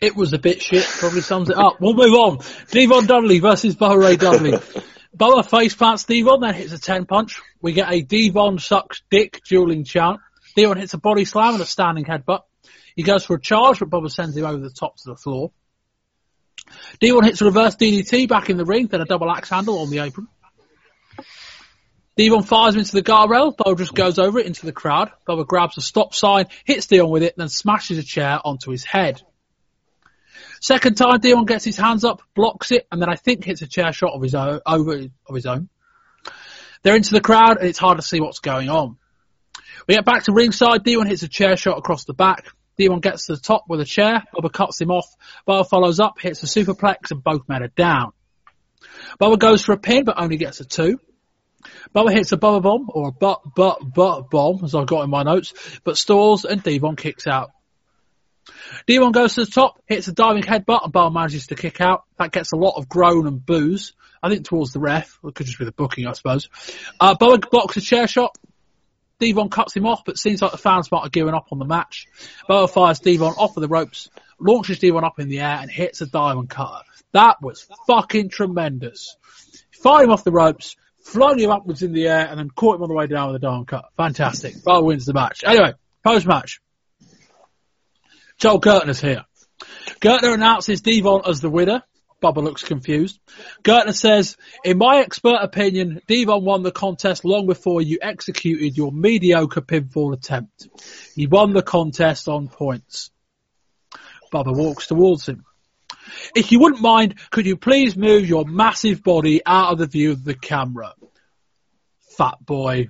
It 0.00 0.14
was 0.14 0.32
a 0.32 0.38
bit 0.38 0.60
shit, 0.60 0.84
probably 0.84 1.22
sums 1.22 1.48
it 1.48 1.56
up. 1.56 1.80
We'll 1.80 1.94
move 1.94 2.12
on. 2.12 2.38
Devon 2.70 3.06
Dudley 3.06 3.38
versus 3.38 3.76
Bubba 3.76 3.98
Ray 3.98 4.16
Dudley. 4.16 4.52
Bubba 5.16 5.48
face 5.48 5.74
plants 5.74 6.04
Devon, 6.04 6.40
then 6.40 6.54
hits 6.54 6.72
a 6.72 6.78
10 6.78 7.06
punch. 7.06 7.40
We 7.62 7.72
get 7.72 7.90
a 7.90 8.02
Devon 8.02 8.58
sucks 8.58 9.00
dick 9.10 9.40
dueling 9.48 9.84
chant. 9.84 10.20
Devon 10.54 10.78
hits 10.78 10.92
a 10.92 10.98
body 10.98 11.24
slam 11.24 11.54
and 11.54 11.62
a 11.62 11.66
standing 11.66 12.04
headbutt. 12.04 12.42
He 12.96 13.02
goes 13.02 13.24
for 13.24 13.36
a 13.36 13.40
charge, 13.40 13.78
but 13.78 13.90
Bubba 13.90 14.10
sends 14.10 14.36
him 14.36 14.46
over 14.46 14.58
the 14.58 14.70
top 14.70 14.96
to 14.96 15.10
the 15.10 15.16
floor. 15.16 15.52
Devon 16.98 17.24
hits 17.24 17.42
a 17.42 17.44
reverse 17.44 17.76
DDT 17.76 18.26
back 18.26 18.50
in 18.50 18.56
the 18.56 18.64
ring, 18.64 18.86
then 18.86 19.02
a 19.02 19.04
double 19.04 19.30
axe 19.30 19.50
handle 19.50 19.78
on 19.80 19.90
the 19.90 19.98
apron. 19.98 20.26
Devon 22.16 22.42
fires 22.42 22.74
him 22.74 22.80
into 22.80 22.92
the 22.92 23.02
guardrail. 23.02 23.54
Bo 23.54 23.74
just 23.74 23.94
goes 23.94 24.18
over 24.18 24.38
it 24.38 24.46
into 24.46 24.64
the 24.64 24.72
crowd. 24.72 25.10
Bubba 25.28 25.46
grabs 25.46 25.76
a 25.76 25.82
stop 25.82 26.14
sign, 26.14 26.46
hits 26.64 26.86
Devon 26.86 27.10
with 27.10 27.22
it, 27.22 27.34
then 27.36 27.50
smashes 27.50 27.98
a 27.98 28.02
chair 28.02 28.40
onto 28.42 28.70
his 28.70 28.84
head. 28.84 29.20
Second 30.60 30.96
time, 30.96 31.20
Devon 31.20 31.44
gets 31.44 31.64
his 31.64 31.76
hands 31.76 32.02
up, 32.02 32.22
blocks 32.34 32.72
it, 32.72 32.86
and 32.90 33.00
then 33.00 33.10
I 33.10 33.16
think 33.16 33.44
hits 33.44 33.60
a 33.60 33.66
chair 33.66 33.92
shot 33.92 34.14
of 34.14 34.22
his 34.22 34.34
own, 34.34 34.60
over 34.64 35.06
of 35.26 35.34
his 35.34 35.44
own. 35.44 35.68
They're 36.82 36.96
into 36.96 37.12
the 37.12 37.20
crowd, 37.20 37.58
and 37.58 37.68
it's 37.68 37.78
hard 37.78 37.98
to 37.98 38.02
see 38.02 38.20
what's 38.20 38.38
going 38.38 38.70
on. 38.70 38.96
We 39.86 39.94
get 39.94 40.06
back 40.06 40.24
to 40.24 40.32
ringside. 40.32 40.82
Devon 40.82 41.06
hits 41.06 41.22
a 41.22 41.28
chair 41.28 41.56
shot 41.56 41.76
across 41.76 42.04
the 42.04 42.14
back. 42.14 42.46
Devon 42.78 43.00
gets 43.00 43.26
to 43.26 43.34
the 43.34 43.40
top 43.40 43.64
with 43.68 43.80
a 43.80 43.84
chair. 43.84 44.22
Bubba 44.34 44.52
cuts 44.52 44.80
him 44.80 44.90
off. 44.90 45.06
Bubba 45.46 45.68
follows 45.68 46.00
up, 46.00 46.18
hits 46.20 46.42
a 46.42 46.46
superplex, 46.46 47.10
and 47.10 47.22
both 47.22 47.48
men 47.48 47.62
are 47.62 47.68
down. 47.68 48.12
Bubba 49.20 49.38
goes 49.38 49.64
for 49.64 49.72
a 49.72 49.78
pin, 49.78 50.04
but 50.04 50.18
only 50.18 50.36
gets 50.36 50.60
a 50.60 50.64
two. 50.64 51.00
Bubba 51.94 52.12
hits 52.12 52.32
a 52.32 52.36
Bubba 52.36 52.62
bomb, 52.62 52.88
or 52.88 53.08
a 53.08 53.12
butt, 53.12 53.42
butt, 53.54 53.80
butt 53.94 54.30
bomb, 54.30 54.64
as 54.64 54.74
I've 54.74 54.86
got 54.86 55.04
in 55.04 55.10
my 55.10 55.22
notes, 55.22 55.54
but 55.84 55.96
stalls 55.96 56.44
and 56.44 56.62
Devon 56.62 56.96
kicks 56.96 57.26
out. 57.26 57.50
Devon 58.86 59.12
goes 59.12 59.34
to 59.34 59.44
the 59.44 59.50
top, 59.50 59.80
hits 59.86 60.08
a 60.08 60.12
diving 60.12 60.42
headbutt, 60.42 60.84
and 60.84 60.92
Bubba 60.92 61.12
manages 61.12 61.48
to 61.48 61.54
kick 61.54 61.80
out. 61.80 62.04
That 62.18 62.32
gets 62.32 62.52
a 62.52 62.56
lot 62.56 62.76
of 62.76 62.88
groan 62.88 63.26
and 63.26 63.44
boos. 63.44 63.94
I 64.22 64.28
think 64.28 64.44
towards 64.44 64.72
the 64.72 64.80
ref. 64.80 65.18
It 65.24 65.34
could 65.34 65.46
just 65.46 65.58
be 65.58 65.64
the 65.64 65.72
booking, 65.72 66.06
I 66.06 66.12
suppose. 66.12 66.48
Uh, 66.98 67.14
Bubba 67.14 67.48
blocks 67.50 67.76
a 67.76 67.80
chair 67.80 68.06
shot. 68.06 68.36
Devon 69.18 69.48
cuts 69.48 69.74
him 69.74 69.86
off, 69.86 70.04
but 70.04 70.18
seems 70.18 70.42
like 70.42 70.52
the 70.52 70.58
fans 70.58 70.90
might 70.92 71.02
have 71.02 71.12
given 71.12 71.34
up 71.34 71.48
on 71.50 71.58
the 71.58 71.64
match. 71.64 72.06
Bubba 72.48 72.68
fires 72.68 73.00
Devon 73.00 73.34
off 73.38 73.56
of 73.56 73.62
the 73.62 73.68
ropes, 73.68 74.10
launches 74.38 74.78
Devon 74.78 75.04
up 75.04 75.18
in 75.18 75.28
the 75.28 75.40
air, 75.40 75.58
and 75.60 75.70
hits 75.70 76.00
a 76.00 76.06
diamond 76.06 76.50
cutter. 76.50 76.84
That 77.12 77.40
was 77.40 77.66
fucking 77.86 78.28
tremendous. 78.28 79.16
Fired 79.82 80.04
him 80.04 80.10
off 80.10 80.24
the 80.24 80.32
ropes, 80.32 80.76
flung 81.02 81.38
him 81.38 81.50
upwards 81.50 81.82
in 81.82 81.92
the 81.92 82.08
air, 82.08 82.26
and 82.28 82.38
then 82.38 82.50
caught 82.50 82.76
him 82.76 82.82
on 82.82 82.88
the 82.88 82.94
way 82.94 83.06
down 83.06 83.28
with 83.28 83.36
a 83.36 83.46
diamond 83.46 83.68
cut. 83.68 83.86
Fantastic. 83.96 84.56
Bubba 84.56 84.84
wins 84.84 85.06
the 85.06 85.14
match. 85.14 85.44
Anyway, 85.46 85.72
post 86.04 86.26
match. 86.26 86.60
Joel 88.38 88.60
Gertner's 88.60 89.00
here. 89.00 89.24
Gertner 90.00 90.34
announces 90.34 90.82
Devon 90.82 91.22
as 91.26 91.40
the 91.40 91.48
winner. 91.48 91.82
Bubba 92.22 92.42
looks 92.42 92.64
confused. 92.64 93.20
Gertner 93.62 93.94
says, 93.94 94.36
in 94.64 94.78
my 94.78 95.00
expert 95.00 95.38
opinion, 95.40 96.00
Devon 96.06 96.44
won 96.44 96.62
the 96.62 96.72
contest 96.72 97.24
long 97.24 97.46
before 97.46 97.82
you 97.82 97.98
executed 98.00 98.76
your 98.76 98.90
mediocre 98.90 99.60
pinfall 99.60 100.14
attempt. 100.14 100.68
He 101.14 101.26
won 101.26 101.52
the 101.52 101.62
contest 101.62 102.28
on 102.28 102.48
points. 102.48 103.10
Bubba 104.32 104.56
walks 104.56 104.86
towards 104.86 105.28
him. 105.28 105.44
If 106.34 106.52
you 106.52 106.60
wouldn't 106.60 106.82
mind, 106.82 107.16
could 107.30 107.46
you 107.46 107.56
please 107.56 107.96
move 107.96 108.28
your 108.28 108.44
massive 108.44 109.02
body 109.02 109.42
out 109.44 109.72
of 109.72 109.78
the 109.78 109.86
view 109.86 110.12
of 110.12 110.24
the 110.24 110.34
camera? 110.34 110.94
Fat 112.16 112.38
boy. 112.44 112.88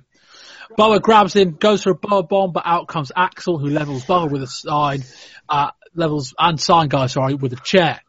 Bubba 0.77 1.01
grabs 1.01 1.35
him, 1.35 1.57
goes 1.59 1.83
for 1.83 1.91
a 1.91 1.97
Bubba 1.97 2.27
bomb, 2.29 2.51
but 2.53 2.63
out 2.65 2.87
comes 2.87 3.11
Axl, 3.15 3.59
who 3.59 3.69
levels 3.69 4.05
Bubba 4.05 4.31
with 4.31 4.43
a 4.43 4.47
sign, 4.47 5.03
uh, 5.49 5.71
levels, 5.95 6.33
and 6.37 6.59
sign 6.59 6.87
guy, 6.87 7.07
sorry, 7.07 7.35
with 7.35 7.53
a 7.53 7.57
chair. 7.57 8.01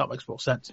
That 0.00 0.08
makes 0.08 0.26
more 0.26 0.40
sense. 0.40 0.72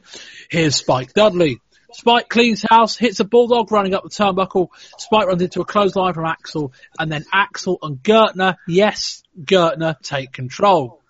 Here's 0.49 0.77
Spike 0.77 1.13
Dudley. 1.13 1.59
Spike 1.91 2.29
cleans 2.29 2.63
house, 2.69 2.95
hits 2.95 3.19
a 3.19 3.25
bulldog 3.25 3.69
running 3.73 3.93
up 3.93 4.03
the 4.03 4.09
turnbuckle. 4.09 4.69
Spike 4.97 5.27
runs 5.27 5.41
into 5.41 5.59
a 5.59 5.65
clothesline 5.65 6.13
from 6.13 6.23
Axl, 6.23 6.71
and 6.97 7.11
then 7.11 7.25
Axl 7.33 7.77
and 7.81 7.97
Gertner, 7.97 8.55
yes, 8.69 9.23
Gertner, 9.37 9.99
take 10.01 10.31
control. 10.31 11.01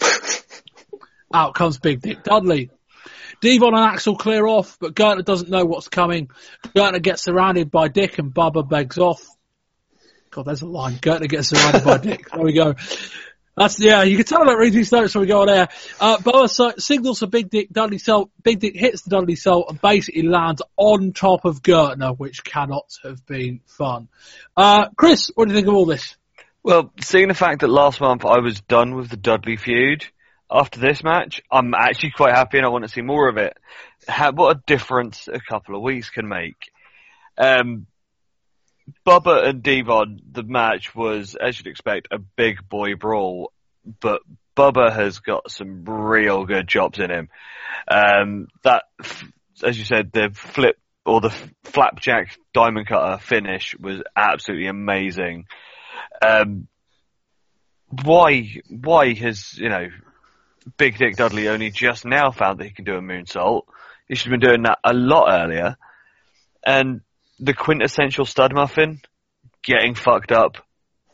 Out 1.31 1.53
comes 1.53 1.77
Big 1.77 2.01
Dick 2.01 2.23
Dudley. 2.23 2.71
Devon 3.39 3.75
and 3.75 3.97
Axl 3.97 4.17
clear 4.17 4.47
off, 4.47 4.77
but 4.79 4.95
Gertner 4.95 5.23
doesn't 5.23 5.51
know 5.51 5.65
what's 5.65 5.89
coming. 5.89 6.29
Gertner 6.75 7.01
gets 7.01 7.23
surrounded 7.23 7.69
by 7.69 7.87
Dick 7.87 8.17
and 8.17 8.33
Bubba 8.33 8.67
begs 8.67 8.97
off. 8.97 9.23
God, 10.31 10.45
there's 10.45 10.63
a 10.63 10.67
line. 10.67 10.95
Gertner 10.95 11.29
gets 11.29 11.49
surrounded 11.49 11.83
by 11.83 11.97
Dick. 11.97 12.29
There 12.31 12.43
we 12.43 12.53
go. 12.53 12.75
That's 13.57 13.79
yeah. 13.79 14.03
You 14.03 14.15
can 14.17 14.25
tell 14.25 14.45
that 14.45 14.55
reading 14.55 14.77
these 14.77 14.91
notes 14.91 15.15
when 15.15 15.21
we 15.21 15.27
go 15.27 15.41
on 15.41 15.49
air. 15.49 15.67
Uh, 15.99 16.17
Bubba 16.17 16.79
signals 16.79 17.19
for 17.19 17.25
Big 17.25 17.49
Dick. 17.49 17.69
Dudley 17.71 17.97
Salt. 17.97 18.29
Big 18.43 18.59
Dick 18.59 18.75
hits 18.75 19.01
the 19.01 19.09
Dudley 19.09 19.35
Salt 19.35 19.65
and 19.69 19.81
basically 19.81 20.21
lands 20.21 20.61
on 20.77 21.11
top 21.11 21.43
of 21.43 21.63
Gertner, 21.63 22.15
which 22.15 22.43
cannot 22.43 22.85
have 23.03 23.25
been 23.25 23.61
fun. 23.65 24.09
Uh, 24.55 24.89
Chris, 24.95 25.31
what 25.33 25.47
do 25.47 25.53
you 25.53 25.57
think 25.57 25.67
of 25.67 25.73
all 25.73 25.87
this? 25.87 26.15
Well, 26.61 26.93
seeing 27.01 27.29
the 27.29 27.33
fact 27.33 27.61
that 27.61 27.69
last 27.69 27.99
month 27.99 28.25
I 28.25 28.39
was 28.41 28.61
done 28.61 28.93
with 28.93 29.09
the 29.09 29.17
Dudley 29.17 29.57
feud, 29.57 30.05
after 30.51 30.79
this 30.79 31.03
match, 31.03 31.41
I'm 31.51 31.73
actually 31.73 32.11
quite 32.11 32.35
happy 32.35 32.57
and 32.57 32.65
I 32.65 32.69
want 32.69 32.83
to 32.85 32.91
see 32.91 33.01
more 33.01 33.27
of 33.27 33.37
it. 33.37 33.57
How, 34.07 34.33
what 34.33 34.55
a 34.55 34.61
difference 34.67 35.27
a 35.27 35.39
couple 35.39 35.75
of 35.75 35.81
weeks 35.81 36.11
can 36.11 36.27
make. 36.27 36.71
Um, 37.39 37.87
Bubba 39.05 39.47
and 39.47 39.63
Devon, 39.63 40.21
the 40.31 40.43
match 40.43 40.95
was, 40.95 41.35
as 41.35 41.57
you'd 41.57 41.67
expect, 41.67 42.07
a 42.11 42.19
big 42.19 42.67
boy 42.69 42.95
brawl, 42.95 43.51
but 43.99 44.21
Bubba 44.55 44.91
has 44.91 45.19
got 45.19 45.51
some 45.51 45.85
real 45.85 46.45
good 46.45 46.67
chops 46.67 46.99
in 46.99 47.11
him. 47.11 47.29
Um, 47.87 48.47
that, 48.63 48.83
as 49.63 49.77
you 49.77 49.85
said, 49.85 50.11
the 50.11 50.31
flip 50.33 50.77
or 51.05 51.21
the 51.21 51.35
flapjack 51.63 52.37
diamond 52.53 52.87
cutter 52.87 53.21
finish 53.21 53.75
was 53.79 54.01
absolutely 54.15 54.67
amazing. 54.67 55.45
Um, 56.21 56.67
why, 58.03 58.49
why 58.69 59.13
has, 59.13 59.57
you 59.57 59.69
know, 59.69 59.87
Big 60.77 60.97
Dick 60.97 61.15
Dudley 61.15 61.47
only 61.47 61.71
just 61.71 62.03
now 62.05 62.31
found 62.31 62.59
that 62.59 62.65
he 62.65 62.71
can 62.71 62.83
do 62.83 62.95
a 62.95 63.01
moonsault? 63.01 63.63
He 64.07 64.15
should 64.15 64.31
have 64.31 64.39
been 64.39 64.49
doing 64.49 64.63
that 64.63 64.79
a 64.83 64.93
lot 64.93 65.27
earlier. 65.29 65.77
And 66.65 67.01
the 67.39 67.53
quintessential 67.53 68.25
stud 68.25 68.53
muffin 68.53 69.01
getting 69.63 69.95
fucked 69.95 70.31
up. 70.31 70.57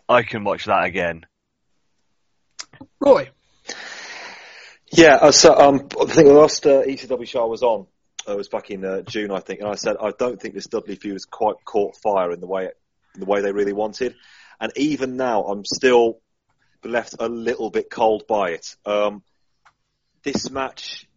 I 0.07 0.23
can 0.23 0.43
watch 0.43 0.65
that 0.65 0.85
again. 0.85 1.25
Roy. 2.99 3.29
Yeah, 4.91 5.15
uh, 5.15 5.31
so 5.31 5.55
um, 5.55 5.87
I 5.99 6.05
think 6.05 6.27
the 6.27 6.33
last 6.33 6.65
uh, 6.67 6.83
ECW 6.83 7.27
show 7.27 7.43
I 7.43 7.47
was 7.47 7.63
on 7.63 7.87
uh, 8.29 8.35
was 8.35 8.47
back 8.47 8.69
in 8.69 8.85
uh, 8.85 9.01
June, 9.01 9.31
I 9.31 9.39
think, 9.39 9.59
and 9.59 9.69
I 9.69 9.75
said 9.75 9.95
I 9.99 10.11
don't 10.11 10.39
think 10.39 10.53
this 10.53 10.67
Dudley 10.67 10.95
feud 10.95 11.13
has 11.13 11.25
quite 11.25 11.55
caught 11.65 11.97
fire 11.97 12.31
in 12.31 12.39
the 12.39 12.47
way 12.47 12.69
in 13.15 13.19
the 13.19 13.25
way 13.25 13.41
they 13.41 13.51
really 13.51 13.73
wanted, 13.73 14.15
and 14.59 14.71
even 14.75 15.17
now 15.17 15.43
I'm 15.43 15.65
still 15.65 16.19
left 16.83 17.15
a 17.19 17.27
little 17.27 17.69
bit 17.69 17.89
cold 17.89 18.27
by 18.27 18.51
it. 18.51 18.75
Um, 18.85 19.23
this 20.23 20.49
match 20.51 21.07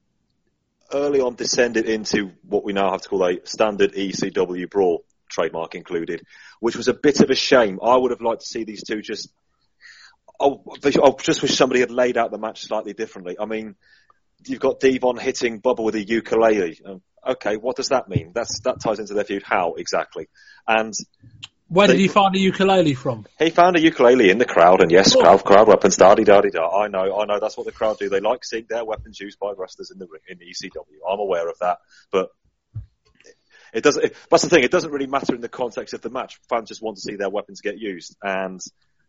early 0.93 1.21
on 1.21 1.35
descended 1.35 1.89
into 1.89 2.33
what 2.43 2.65
we 2.65 2.73
now 2.73 2.91
have 2.93 3.03
to 3.03 3.09
call 3.09 3.25
a 3.25 3.45
standard 3.45 3.93
ECW 3.93 4.71
brawl, 4.71 5.05
trademark 5.29 5.75
included, 5.75 6.23
which 6.61 6.77
was 6.77 6.89
a 6.89 6.95
bit 6.95 7.21
of 7.21 7.31
a 7.31 7.35
shame. 7.35 7.79
I 7.83 7.97
would 7.97 8.11
have 8.11 8.21
liked 8.21 8.43
to 8.43 8.47
see 8.47 8.65
these 8.65 8.85
two 8.85 9.03
just. 9.03 9.31
I 10.39 10.51
just 11.23 11.41
wish 11.41 11.57
somebody 11.57 11.81
had 11.81 11.91
laid 11.91 12.19
out 12.19 12.31
the 12.31 12.39
match 12.39 12.63
slightly 12.63 12.93
differently. 12.93 13.37
I 13.41 13.47
mean, 13.47 13.75
you've 14.45 14.61
got 14.61 14.81
Devon 14.81 15.17
hitting 15.17 15.63
Bubba 15.63 15.83
with 15.83 15.95
a 15.95 16.03
ukulele. 16.03 16.79
Um, 16.85 17.03
okay, 17.27 17.57
what 17.57 17.77
does 17.77 17.89
that 17.89 18.09
mean? 18.09 18.33
That's 18.35 18.61
that 18.61 18.81
ties 18.81 18.99
into 18.99 19.15
their 19.15 19.25
feud. 19.25 19.43
How 19.43 19.75
exactly? 19.75 20.29
And 20.69 20.93
where 21.69 21.89
did 21.89 21.99
he 21.99 22.09
find 22.09 22.35
a 22.37 22.39
ukulele 22.39 22.95
from? 22.95 23.27
He 23.39 23.51
found 23.51 23.77
a 23.77 23.81
ukulele 23.81 24.31
in 24.31 24.39
the 24.39 24.45
crowd, 24.45 24.81
and 24.81 24.91
yes, 24.91 25.17
oh. 25.17 25.21
crowd, 25.21 25.45
crowd 25.45 25.69
weapons, 25.69 25.97
da 25.97 26.15
di 26.15 26.25
da 26.25 26.41
di 26.41 26.51
da. 26.51 26.69
I 26.69 26.89
know, 26.89 27.19
I 27.19 27.25
know, 27.25 27.41
that's 27.41 27.57
what 27.57 27.67
the 27.67 27.73
crowd 27.73 27.99
do. 27.99 28.09
They 28.09 28.21
like 28.21 28.45
seeing 28.45 28.67
their 28.69 28.85
weapons 28.85 29.19
used 29.19 29.39
by 29.39 29.53
wrestlers 29.57 29.91
in 29.91 29.99
the 29.99 30.07
in 30.29 30.39
the 30.39 30.45
ECW. 30.45 31.11
I'm 31.11 31.19
aware 31.19 31.49
of 31.49 31.59
that, 31.61 31.79
but 32.13 32.31
it 33.73 33.83
doesn't. 33.83 34.05
It, 34.05 34.17
that's 34.31 34.45
the 34.45 34.49
thing. 34.49 34.63
It 34.63 34.71
doesn't 34.71 34.93
really 34.93 35.09
matter 35.09 35.35
in 35.35 35.41
the 35.41 35.49
context 35.49 35.93
of 35.93 36.03
the 36.03 36.11
match. 36.11 36.39
Fans 36.49 36.69
just 36.69 36.83
want 36.83 36.99
to 36.99 37.03
see 37.03 37.17
their 37.17 37.31
weapons 37.31 37.61
get 37.61 37.79
used, 37.79 38.17
and 38.23 38.61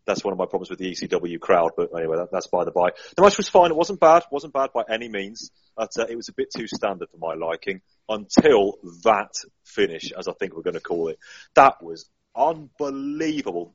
that's 0.07 0.23
one 0.23 0.31
of 0.31 0.39
my 0.39 0.45
problems 0.45 0.71
with 0.71 0.79
the 0.79 0.91
ECW 0.91 1.39
crowd. 1.39 1.71
But 1.77 1.89
anyway, 1.95 2.17
that, 2.17 2.29
that's 2.31 2.47
by 2.47 2.63
the 2.63 2.71
by. 2.71 2.89
The 3.15 3.21
match 3.21 3.37
was 3.37 3.49
fine. 3.49 3.69
It 3.69 3.77
wasn't 3.77 3.99
bad. 3.99 4.23
Wasn't 4.31 4.53
bad 4.53 4.71
by 4.73 4.83
any 4.89 5.09
means. 5.09 5.51
But 5.75 5.91
uh, 5.99 6.07
it 6.09 6.15
was 6.15 6.29
a 6.29 6.33
bit 6.33 6.47
too 6.55 6.65
standard 6.67 7.09
for 7.11 7.17
my 7.17 7.35
liking 7.35 7.81
until 8.09 8.79
that 9.03 9.33
finish, 9.63 10.11
as 10.11 10.27
I 10.27 10.33
think 10.33 10.55
we're 10.55 10.63
going 10.63 10.73
to 10.73 10.79
call 10.79 11.09
it. 11.09 11.19
That 11.53 11.83
was 11.83 12.09
unbelievable. 12.37 13.73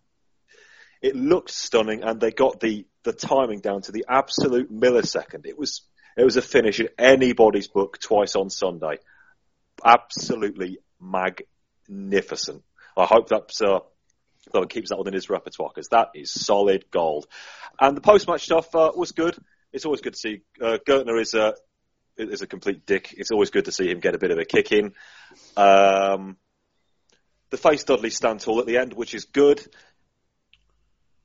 It 1.01 1.17
looked 1.17 1.51
stunning, 1.51 2.03
and 2.05 2.21
they 2.21 2.31
got 2.31 2.61
the 2.61 2.87
the 3.05 3.13
timing 3.13 3.61
down 3.61 3.83
to 3.83 3.93
the 3.93 4.05
absolute 4.09 4.73
millisecond. 4.73 5.47
It 5.47 5.59
was 5.59 5.83
it 6.17 6.25
was 6.25 6.37
a 6.37 6.43
finish 6.43 6.79
in 6.79 6.89
anybody's 6.99 7.69
book 7.69 7.99
twice 7.99 8.37
on 8.37 8.51
Sunday. 8.51 8.99
Absolutely 9.85 10.79
magnificent. 11.01 12.63
I 12.97 13.07
hope 13.07 13.29
that's 13.29 13.61
uh, 13.61 13.81
that 14.53 14.71
keeps 14.71 14.91
that 14.91 14.99
within 14.99 15.15
his 15.15 15.31
repertoire 15.31 15.71
because 15.75 15.89
that 15.89 16.11
is 16.15 16.33
solid 16.33 16.91
gold. 16.91 17.27
And 17.81 17.97
the 17.97 18.01
post 18.01 18.29
match 18.29 18.45
stuff 18.45 18.75
uh, 18.75 18.93
was 18.95 19.13
good. 19.13 19.37
It's 19.73 19.85
always 19.85 20.03
good 20.03 20.15
to 20.15 20.19
see 20.19 20.43
uh, 20.61 20.79
Gertner 20.87 21.21
is 21.21 21.35
a 21.35 21.55
is 22.17 22.43
a 22.43 22.47
complete 22.47 22.85
dick. 22.85 23.15
It's 23.17 23.31
always 23.31 23.51
good 23.51 23.65
to 23.65 23.73
see 23.73 23.91
him 23.91 24.01
get 24.01 24.15
a 24.15 24.19
bit 24.19 24.31
of 24.31 24.39
a 24.39 24.45
kick 24.45 24.71
in. 24.71 24.93
Um, 25.57 26.37
the 27.53 27.59
face 27.59 27.85
Dudley 27.85 28.11
stand 28.11 28.41
tall 28.41 28.61
at 28.61 28.67
the 28.67 28.79
end, 28.79 28.95
which 28.95 29.15
is 29.15 29.27
good. 29.27 29.63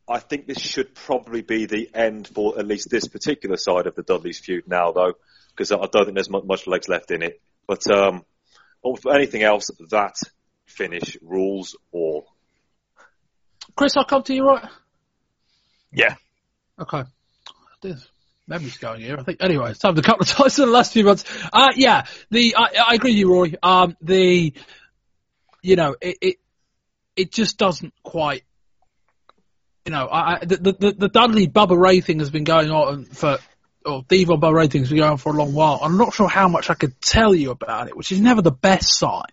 I 0.10 0.20
think 0.20 0.46
this 0.46 0.60
should 0.60 0.94
probably 0.94 1.42
be 1.42 1.66
the 1.66 1.90
end 1.94 2.28
for 2.28 2.60
at 2.60 2.68
least 2.68 2.90
this 2.90 3.08
particular 3.08 3.56
side 3.56 3.88
of 3.88 3.96
the 3.96 4.04
Dudley's 4.04 4.38
feud 4.38 4.66
now, 4.68 4.92
though, 4.92 5.14
because 5.52 5.72
I 5.72 5.78
don't 5.78 6.04
think 6.06 6.16
there's 6.16 6.30
much 6.30 6.68
legs 6.68 6.90
left 6.90 7.12
in 7.12 7.24
it. 7.24 7.42
But 7.66 7.90
um, 7.90 8.24
for 9.02 9.16
anything 9.16 9.42
else, 9.42 9.72
that 9.90 10.16
finish 10.66 11.18
rules 11.22 11.78
all. 11.94 12.28
Chris, 13.76 13.96
I'll 13.96 14.06
come 14.06 14.24
to 14.24 14.36
you, 14.36 14.46
right? 14.46 14.66
Yeah. 15.94 16.16
Okay. 16.78 17.04
This 17.82 18.06
memory's 18.48 18.78
going 18.78 19.00
here. 19.00 19.18
I 19.18 19.24
think. 19.24 19.42
Anyway, 19.42 19.72
it's 19.72 19.80
time 19.80 19.96
to 19.96 20.02
cut 20.02 20.20
the 20.20 20.26
times 20.26 20.60
in 20.60 20.66
the 20.66 20.72
last 20.72 20.92
few 20.92 21.06
months. 21.06 21.24
Uh, 21.54 21.70
yeah. 21.76 22.06
The 22.32 22.56
I, 22.58 22.68
I 22.90 22.96
agree 22.96 23.12
with 23.12 23.20
you, 23.20 23.32
Roy. 23.32 23.54
Um, 23.64 23.96
the 24.02 24.54
you 25.62 25.76
know, 25.76 25.96
it, 26.02 26.18
it, 26.22 26.36
it 27.16 27.32
just 27.32 27.58
doesn't 27.58 27.94
quite, 28.04 28.44
you 29.86 29.92
know, 29.92 30.08
I, 30.12 30.40
the, 30.46 30.58
the, 30.58 30.96
the 30.98 31.10
Dudley 31.10 31.48
Bubba 31.48 31.78
Ray 31.78 32.02
thing 32.02 32.20
has 32.20 32.30
been 32.30 32.44
going 32.44 32.70
on 32.70 33.06
for, 33.06 33.40
or 33.86 34.04
Devon 34.08 34.40
thing 34.70 34.82
has 34.82 34.90
been 34.90 35.00
going 35.00 35.12
on 35.12 35.18
for 35.18 35.34
a 35.34 35.38
long 35.38 35.54
while. 35.54 35.80
I'm 35.82 35.98
not 35.98 36.14
sure 36.14 36.28
how 36.28 36.48
much 36.48 36.70
I 36.70 36.74
could 36.74 37.00
tell 37.02 37.34
you 37.34 37.52
about 37.52 37.88
it, 37.88 37.96
which 37.96 38.12
is 38.12 38.20
never 38.20 38.42
the 38.42 38.52
best 38.52 38.98
sign. 38.98 39.24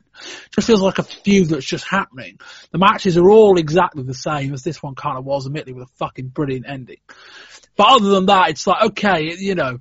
Just 0.55 0.69
feels 0.69 0.81
like 0.81 0.99
a 0.99 1.03
feud 1.03 1.49
that's 1.49 1.67
just 1.67 1.87
happening. 1.87 2.39
The 2.71 2.79
matches 2.79 3.17
are 3.17 3.29
all 3.29 3.59
exactly 3.59 4.05
the 4.05 4.15
same 4.15 4.55
as 4.55 4.63
this 4.63 4.83
one 4.83 4.95
kind 4.95 5.19
of 5.19 5.25
was, 5.25 5.47
admittedly, 5.47 5.73
with 5.73 5.89
a 5.89 5.97
fucking 5.99 6.29
brilliant 6.29 6.67
ending. 6.69 6.99
But 7.77 7.89
other 7.89 8.11
than 8.11 8.27
that, 8.27 8.51
it's 8.51 8.67
like, 8.67 8.83
okay, 8.91 9.35
you 9.37 9.57
know, 9.57 9.81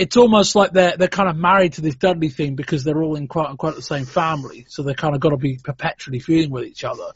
it's 0.00 0.16
almost 0.16 0.56
like 0.56 0.72
they're 0.72 0.96
they're 0.96 1.08
kind 1.08 1.28
of 1.28 1.36
married 1.36 1.74
to 1.74 1.82
this 1.82 1.94
Dudley 1.94 2.30
thing 2.30 2.56
because 2.56 2.84
they're 2.84 3.02
all 3.02 3.16
in 3.16 3.28
quote 3.28 3.48
unquote 3.48 3.76
the 3.76 3.82
same 3.82 4.06
family, 4.06 4.64
so 4.68 4.82
they're 4.82 4.94
kind 4.94 5.14
of 5.14 5.20
got 5.20 5.30
to 5.30 5.36
be 5.36 5.58
perpetually 5.62 6.20
feuding 6.20 6.50
with 6.50 6.64
each 6.64 6.84
other. 6.84 7.12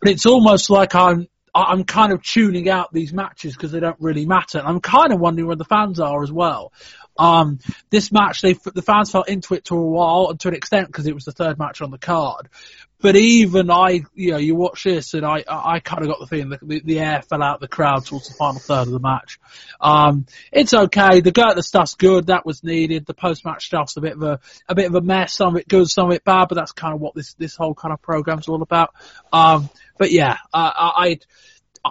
But 0.00 0.10
it's 0.10 0.24
almost 0.24 0.70
like 0.70 0.94
I'm 0.94 1.28
I'm 1.54 1.84
kind 1.84 2.12
of 2.12 2.22
tuning 2.22 2.68
out 2.70 2.92
these 2.92 3.12
matches 3.12 3.54
because 3.54 3.72
they 3.72 3.80
don't 3.80 4.00
really 4.00 4.24
matter. 4.24 4.58
And 4.58 4.66
I'm 4.66 4.80
kind 4.80 5.12
of 5.12 5.20
wondering 5.20 5.46
where 5.46 5.56
the 5.56 5.64
fans 5.64 6.00
are 6.00 6.22
as 6.22 6.32
well. 6.32 6.72
Um, 7.16 7.60
this 7.90 8.10
match, 8.10 8.40
they, 8.40 8.54
the 8.54 8.82
fans 8.82 9.12
fell 9.12 9.22
into 9.22 9.54
it 9.54 9.66
to 9.66 9.76
a 9.76 9.80
while 9.80 10.30
and 10.30 10.40
to 10.40 10.48
an 10.48 10.54
extent 10.54 10.88
because 10.88 11.06
it 11.06 11.14
was 11.14 11.24
the 11.24 11.32
third 11.32 11.58
match 11.58 11.80
on 11.80 11.92
the 11.92 11.98
card. 11.98 12.48
But 13.04 13.16
even 13.16 13.70
I, 13.70 14.00
you 14.14 14.30
know, 14.30 14.38
you 14.38 14.54
watch 14.54 14.84
this 14.84 15.12
and 15.12 15.26
I, 15.26 15.44
I 15.46 15.80
kind 15.80 16.00
of 16.00 16.08
got 16.08 16.20
the 16.20 16.26
feeling 16.26 16.48
that 16.48 16.66
the, 16.66 16.80
the 16.80 17.00
air 17.00 17.20
fell 17.20 17.42
out 17.42 17.56
of 17.56 17.60
the 17.60 17.68
crowd 17.68 18.06
towards 18.06 18.28
the 18.28 18.34
final 18.34 18.58
third 18.58 18.86
of 18.86 18.92
the 18.92 18.98
match. 18.98 19.38
Um, 19.78 20.24
it's 20.50 20.72
okay. 20.72 21.20
The 21.20 21.30
Gertner 21.30 21.62
stuff's 21.62 21.96
good. 21.96 22.28
That 22.28 22.46
was 22.46 22.64
needed. 22.64 23.04
The 23.04 23.12
post-match 23.12 23.66
stuff's 23.66 23.98
a 23.98 24.00
bit 24.00 24.14
of 24.14 24.22
a, 24.22 24.40
a 24.66 24.74
bit 24.74 24.86
of 24.86 24.94
a 24.94 25.02
mess. 25.02 25.34
Some 25.34 25.54
of 25.54 25.60
it 25.60 25.68
good, 25.68 25.90
some 25.90 26.06
of 26.06 26.14
it 26.14 26.24
bad, 26.24 26.48
but 26.48 26.54
that's 26.54 26.72
kind 26.72 26.94
of 26.94 27.00
what 27.02 27.14
this, 27.14 27.34
this 27.34 27.56
whole 27.56 27.74
kind 27.74 27.92
of 27.92 28.00
program's 28.00 28.48
all 28.48 28.62
about. 28.62 28.94
Um, 29.34 29.68
but 29.98 30.10
yeah, 30.10 30.38
uh, 30.54 30.72
I, 30.74 30.92
I'd, 31.08 31.26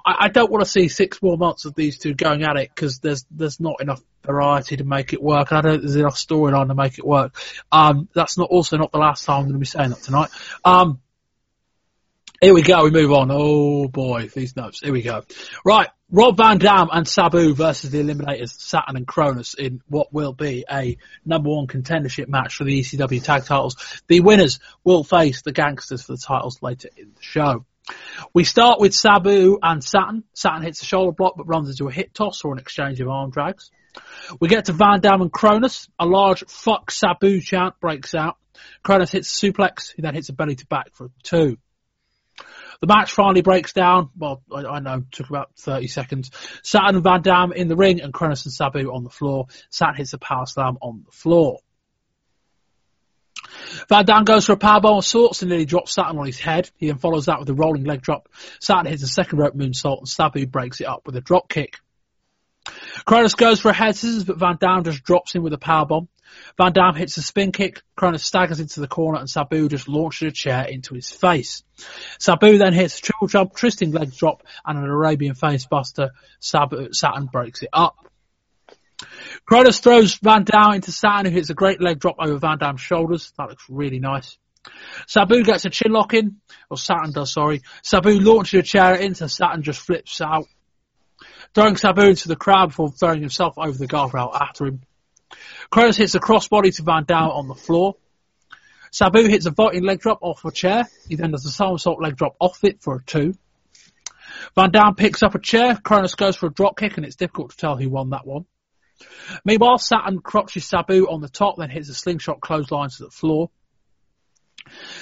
I, 0.04 0.30
don't 0.30 0.50
want 0.50 0.64
to 0.64 0.70
see 0.70 0.88
six 0.88 1.22
more 1.22 1.38
months 1.38 1.66
of 1.66 1.76
these 1.76 2.00
two 2.00 2.16
going 2.16 2.42
at 2.42 2.58
it 2.58 2.72
because 2.74 2.98
there's 2.98 3.24
there's 3.30 3.60
not 3.60 3.82
enough 3.82 4.02
variety 4.26 4.78
to 4.78 4.84
make 4.84 5.14
it 5.14 5.22
work. 5.22 5.52
I 5.52 5.62
don't 5.62 5.74
think 5.74 5.84
there's 5.84 5.96
enough 5.96 6.16
storyline 6.16 6.70
to 6.70 6.74
make 6.74 6.98
it 6.98 7.06
work. 7.06 7.36
Um, 7.72 8.10
that's 8.16 8.36
not 8.36 8.50
also 8.50 8.78
not 8.78 8.92
the 8.92 8.98
last 8.98 9.26
time 9.26 9.42
I'm 9.42 9.44
going 9.44 9.54
to 9.54 9.60
be 9.60 9.68
saying 9.68 9.92
that 9.92 10.02
tonight. 10.02 10.32
Um, 10.66 11.00
here 12.44 12.54
we 12.54 12.62
go. 12.62 12.84
We 12.84 12.92
move 12.92 13.14
on. 13.14 13.30
Oh 13.32 13.88
boy, 13.88 14.28
these 14.28 14.56
notes. 14.56 14.82
Here 14.82 14.92
we 14.92 15.02
go. 15.02 15.24
Right. 15.64 15.90
Rob 16.12 16.36
Van 16.36 16.58
Dam 16.58 16.90
and 16.92 17.08
Sabu 17.08 17.56
versus 17.56 17.90
the 17.90 18.04
Eliminators, 18.04 18.60
Saturn 18.60 18.98
and 18.98 19.08
Kronus 19.08 19.56
in 19.58 19.82
what 19.88 20.14
will 20.14 20.34
be 20.34 20.66
a 20.70 20.98
number 21.26 21.50
one 21.50 21.68
contendership 21.68 22.28
match 22.28 22.56
for 22.56 22.66
the 22.66 22.82
ECW 22.82 23.24
tag 23.24 23.46
titles. 23.46 23.78
The 24.08 24.20
winners 24.20 24.60
will 24.84 25.04
face 25.04 25.42
the 25.42 25.54
Gangstas 25.54 26.06
for 26.06 26.14
the 26.14 26.22
titles 26.22 26.62
later 26.62 26.90
in 26.98 27.14
the 27.16 27.22
show. 27.22 27.66
We 28.34 28.44
start 28.44 28.80
with 28.80 28.94
Sabu 28.94 29.58
and 29.62 29.84
Saturn. 29.84 30.24
Saturn 30.34 30.64
hits 30.64 30.82
a 30.82 30.86
shoulder 30.86 31.14
block 31.14 31.36
but 31.38 31.48
runs 31.48 31.70
into 31.70 31.88
a 31.88 31.92
hip 31.94 32.14
toss 32.14 32.44
or 32.44 32.52
an 32.52 32.60
exchange 32.60 33.00
of 33.00 33.08
arm 33.08 33.32
drags. 33.32 33.72
We 34.40 34.50
get 34.50 34.66
to 34.66 34.74
Van 34.74 35.00
Dam 35.00 35.22
and 35.22 35.32
Kronus. 35.32 35.88
A 35.98 36.06
large 36.06 36.44
fuck 36.48 36.92
Sabu 36.92 37.40
chant 37.40 37.80
breaks 37.80 38.14
out. 38.14 38.38
Kronus 38.84 39.12
hits 39.12 39.44
a 39.44 39.48
suplex. 39.48 39.94
He 39.96 40.02
then 40.02 40.14
hits 40.14 40.30
a 40.30 40.34
belly 40.34 40.56
to 40.56 40.66
back 40.68 40.94
for 40.94 41.10
two. 41.24 41.58
The 42.84 42.88
match 42.88 43.14
finally 43.14 43.40
breaks 43.40 43.72
down. 43.72 44.10
Well, 44.18 44.44
I, 44.54 44.66
I 44.66 44.80
know, 44.80 45.06
took 45.10 45.30
about 45.30 45.52
30 45.56 45.88
seconds. 45.88 46.32
Saturn 46.64 46.96
and 46.96 47.04
Van 47.06 47.22
Dam 47.22 47.54
in 47.54 47.70
the 47.70 47.78
ring 47.78 48.02
and 48.02 48.14
Kronus 48.14 48.44
and 48.44 48.54
Sabu 48.54 48.92
on 48.92 49.06
the 49.06 49.10
floor. 49.10 49.48
Saturn 49.70 49.96
hits 49.96 50.12
a 50.12 50.18
power 50.18 50.46
slam 50.46 50.78
on 50.82 51.04
the 51.06 51.12
floor. 51.14 51.60
Van 53.88 54.04
Dam 54.04 54.26
goes 54.26 54.46
for 54.46 54.52
a 54.52 54.58
powerbomb 54.58 54.98
of 54.98 55.06
sorts 55.06 55.42
and 55.42 55.48
nearly 55.48 55.64
drops 55.64 55.94
Saturn 55.94 56.18
on 56.18 56.26
his 56.26 56.42
head. 56.42 56.70
He 56.76 56.88
then 56.88 56.98
follows 56.98 57.28
that 57.28 57.40
with 57.40 57.48
a 57.48 57.54
rolling 57.54 57.86
leg 57.86 58.02
drop. 58.02 58.28
Saturn 58.60 58.88
hits 58.88 59.02
a 59.02 59.08
second 59.08 59.40
rope 59.40 59.56
moonsault 59.56 60.00
and 60.00 60.08
Sabu 60.10 60.46
breaks 60.46 60.82
it 60.82 60.88
up 60.88 61.06
with 61.06 61.16
a 61.16 61.22
drop 61.22 61.48
kick. 61.48 61.80
Kronus 63.06 63.36
goes 63.36 63.60
for 63.60 63.70
a 63.70 63.74
head 63.74 63.96
scissors, 63.96 64.24
but 64.24 64.38
Van 64.38 64.58
Dam 64.60 64.84
just 64.84 65.04
drops 65.04 65.34
him 65.34 65.44
with 65.44 65.54
a 65.54 65.58
powerbomb. 65.58 66.08
Van 66.58 66.72
Dam 66.72 66.96
hits 66.96 67.18
a 67.18 67.22
spin 67.22 67.52
kick, 67.52 67.82
Kronus 67.98 68.24
staggers 68.24 68.60
into 68.60 68.80
the 68.80 68.88
corner, 68.88 69.20
and 69.20 69.30
Sabu 69.30 69.68
just 69.68 69.88
launches 69.88 70.30
a 70.30 70.32
chair 70.32 70.66
into 70.66 70.96
his 70.96 71.12
face. 71.12 71.64
Sabu 72.20 72.58
then 72.58 72.74
hits 72.74 72.98
a 72.98 73.02
triple 73.02 73.28
jump, 73.28 73.56
twisting 73.56 73.92
leg 73.92 74.16
drop, 74.16 74.44
and 74.66 74.78
an 74.78 74.86
Arabian 74.86 75.36
face 75.36 75.66
buster. 75.66 76.12
Sabu, 76.40 76.94
Saturn 76.94 77.28
breaks 77.28 77.62
it 77.62 77.70
up. 77.74 77.96
Kronus 79.50 79.82
throws 79.82 80.16
Van 80.16 80.44
Dam 80.44 80.74
into 80.74 80.92
Saturn, 80.92 81.26
who 81.26 81.32
hits 81.32 81.50
a 81.50 81.56
great 81.56 81.82
leg 81.82 82.00
drop 82.00 82.16
over 82.20 82.38
Van 82.38 82.58
Dam's 82.58 82.82
shoulders. 82.82 83.34
That 83.38 83.50
looks 83.50 83.66
really 83.70 84.00
nice. 84.00 84.38
Sabu 85.08 85.44
gets 85.44 85.66
a 85.66 85.70
chin 85.70 85.92
lock 85.92 86.14
in, 86.14 86.38
or 86.70 86.78
Saturn 86.78 87.12
does, 87.12 87.34
sorry. 87.34 87.62
Sabu 87.82 88.20
launches 88.20 88.60
a 88.60 88.64
chair 88.64 88.96
into 88.96 89.28
Saturn, 89.28 89.62
just 89.62 89.82
flips 89.82 90.22
out 90.22 90.46
throwing 91.54 91.76
Sabu 91.78 92.02
into 92.02 92.28
the 92.28 92.36
crowd 92.36 92.68
before 92.68 92.90
throwing 92.90 93.22
himself 93.22 93.58
over 93.58 93.78
the 93.78 93.88
guardrail 93.88 94.34
after 94.34 94.66
him. 94.66 94.82
Kronus 95.72 95.98
hits 95.98 96.16
a 96.16 96.20
crossbody 96.20 96.76
to 96.76 96.84
Van 96.84 97.06
Dam 97.06 97.30
on 97.30 97.48
the 97.48 97.56
floor. 97.56 97.96
Sabu 98.92 99.28
hits 99.28 99.46
a 99.46 99.52
vaulting 99.52 99.84
leg 99.84 100.00
drop 100.00 100.20
off 100.22 100.46
a 100.46 100.52
chair. 100.52 100.88
He 101.10 101.16
then 101.16 101.32
does 101.32 101.46
a 101.46 101.52
somersault 101.52 102.02
leg 102.02 102.16
drop 102.16 102.36
off 102.40 102.64
it 102.64 102.82
for 102.82 102.96
a 102.96 103.04
two. 103.04 103.36
Van 104.56 104.72
Dam 104.72 104.96
picks 104.96 105.24
up 105.24 105.36
a 105.36 105.40
chair. 105.40 105.76
Kronus 105.76 106.16
goes 106.16 106.36
for 106.36 106.48
a 106.48 106.54
drop 106.54 106.78
kick, 106.78 106.98
and 106.98 107.06
it's 107.06 107.16
difficult 107.16 107.52
to 107.52 107.58
tell 107.58 107.76
who 107.76 107.90
won 107.90 108.12
that 108.12 108.26
one. 108.26 108.46
Meanwhile, 109.44 109.80
Saturn 109.80 110.20
crotches 110.20 110.66
Sabu 110.66 111.08
on 111.10 111.22
the 111.22 111.30
top, 111.30 111.58
then 111.58 111.70
hits 111.70 111.90
a 111.90 111.96
slingshot 111.96 112.40
clothesline 112.40 112.90
to 112.90 113.04
the 113.06 113.10
floor. 113.10 113.50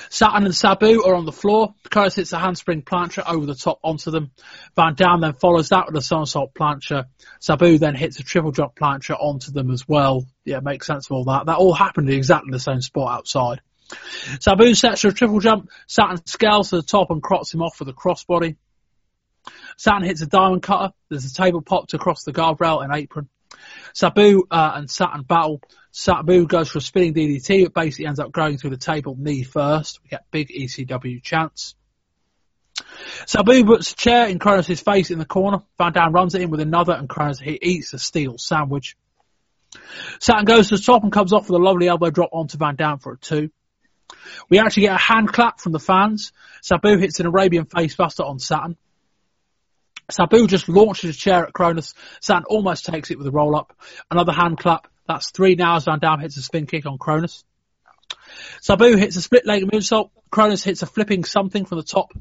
Saturn 0.10 0.46
and 0.46 0.56
Sabu 0.56 1.04
are 1.04 1.16
on 1.16 1.26
the 1.26 1.32
floor. 1.32 1.74
Kronus 1.90 2.16
hits 2.16 2.34
a 2.34 2.40
handspring 2.40 2.82
plancher 2.82 3.24
over 3.26 3.46
the 3.46 3.56
top 3.56 3.80
onto 3.84 4.12
them. 4.12 4.32
Van 4.76 4.96
Dam 4.96 5.22
then 5.22 5.34
follows 5.34 5.70
that 5.70 5.88
with 5.88 5.96
a 5.96 6.02
somersault 6.02 6.54
plancher. 6.54 7.06
Sabu 7.40 7.78
then 7.78 7.96
hits 7.96 8.20
a 8.20 8.24
triple 8.24 8.52
drop 8.52 8.76
plancher 8.76 9.16
onto 9.20 9.52
them 9.52 9.72
as 9.72 9.88
well. 9.88 10.26
Yeah, 10.46 10.60
makes 10.60 10.88
sense 10.88 11.08
of 11.08 11.12
all 11.14 11.24
that. 11.26 11.46
That 11.46 11.58
all 11.58 11.74
happened 11.74 12.10
in 12.10 12.16
exactly 12.16 12.52
the 12.52 12.60
same 12.60 12.82
spot 12.82 13.18
outside. 13.20 13.62
Sabu 14.40 14.74
sets 14.74 15.04
a 15.04 15.12
triple 15.12 15.40
jump. 15.40 15.70
Saturn 15.88 16.26
scales 16.26 16.70
to 16.70 16.78
the 16.78 16.84
top 16.84 17.12
and 17.12 17.22
crots 17.22 17.54
him 17.54 17.62
off 17.62 17.80
with 17.80 17.90
a 17.90 17.94
crossbody. 17.94 18.56
Saturn 19.78 20.04
hits 20.04 20.22
a 20.22 20.28
diamond 20.28 20.64
cutter. 20.64 20.94
There's 21.10 21.26
a 21.26 21.34
table 21.34 21.62
popped 21.62 21.94
across 21.94 22.24
the 22.24 22.34
guardrail 22.34 22.84
and 22.84 22.94
apron. 22.94 23.30
Sabu 23.94 24.44
uh, 24.50 24.72
and 24.76 24.90
Saturn 24.90 25.24
battle. 25.24 25.62
Sabu 25.92 26.48
goes 26.48 26.70
for 26.70 26.78
a 26.78 26.82
spinning 26.82 27.14
DDT, 27.14 27.66
but 27.66 27.74
basically 27.74 28.08
ends 28.08 28.20
up 28.20 28.32
going 28.32 28.58
through 28.58 28.70
the 28.70 28.78
table 28.78 29.16
knee 29.18 29.44
first. 29.44 30.00
We 30.04 30.10
get 30.10 30.26
big 30.32 30.50
ECW 30.50 31.22
chance. 31.22 31.76
Sabu 33.26 33.66
puts 33.66 33.92
a 33.92 33.96
chair 33.96 34.28
in 34.28 34.40
Kronus' 34.40 34.84
face 34.84 35.12
in 35.12 35.20
the 35.20 35.26
corner. 35.26 35.62
Van 35.78 35.92
Dam 35.92 36.14
runs 36.14 36.34
at 36.36 36.42
him 36.42 36.50
with 36.50 36.62
another, 36.62 36.94
and 36.94 37.10
Kronus 37.10 37.40
he 37.40 37.60
eats 37.62 37.94
a 37.94 38.00
steel 38.00 38.38
sandwich. 38.38 38.96
Saturn 40.20 40.46
goes 40.46 40.70
to 40.70 40.78
the 40.78 40.82
top 40.82 41.04
and 41.04 41.12
comes 41.12 41.34
off 41.34 41.50
with 41.50 41.60
a 41.60 41.64
lovely 41.64 41.88
elbow 41.88 42.10
drop 42.10 42.30
onto 42.34 42.58
Van 42.58 42.76
Dam 42.76 43.00
for 43.00 43.14
a 43.14 43.18
two. 43.18 43.50
We 44.50 44.60
actually 44.60 44.84
get 44.84 44.96
a 44.96 44.98
hand 44.98 45.32
clap 45.32 45.60
from 45.60 45.72
the 45.72 45.80
fans. 45.80 46.32
Sabu 46.62 46.98
hits 46.98 47.20
an 47.20 47.26
Arabian 47.26 47.66
facebuster 47.66 48.26
on 48.26 48.40
Saturn. 48.40 48.78
Sabu 50.12 50.48
just 50.48 50.70
launches 50.70 51.16
a 51.16 51.20
chair 51.20 51.46
at 51.46 51.54
Kronus. 51.54 51.94
Saturn 52.20 52.46
almost 52.48 52.86
takes 52.86 53.12
it 53.12 53.18
with 53.18 53.28
a 53.28 53.32
roll 53.32 53.56
up. 53.56 53.74
Another 54.10 54.32
hand 54.32 54.58
clap. 54.58 54.88
That's 55.08 55.32
three 55.32 55.56
now 55.56 55.78
as 55.78 55.86
Van 55.86 56.00
Dam 56.00 56.20
hits 56.20 56.38
a 56.38 56.42
spin 56.42 56.68
kick 56.68 56.86
on 56.86 56.98
Kronus. 56.98 57.44
Sabu 58.62 58.96
hits 58.96 59.16
a 59.16 59.22
split 59.22 59.46
leg 59.46 59.64
moonsault. 59.64 60.12
Kronus 60.32 60.64
hits 60.64 60.82
a 60.82 60.86
flipping 60.86 61.24
something 61.24 61.66
from 61.66 61.78
the 61.78 61.84
top. 61.84 62.14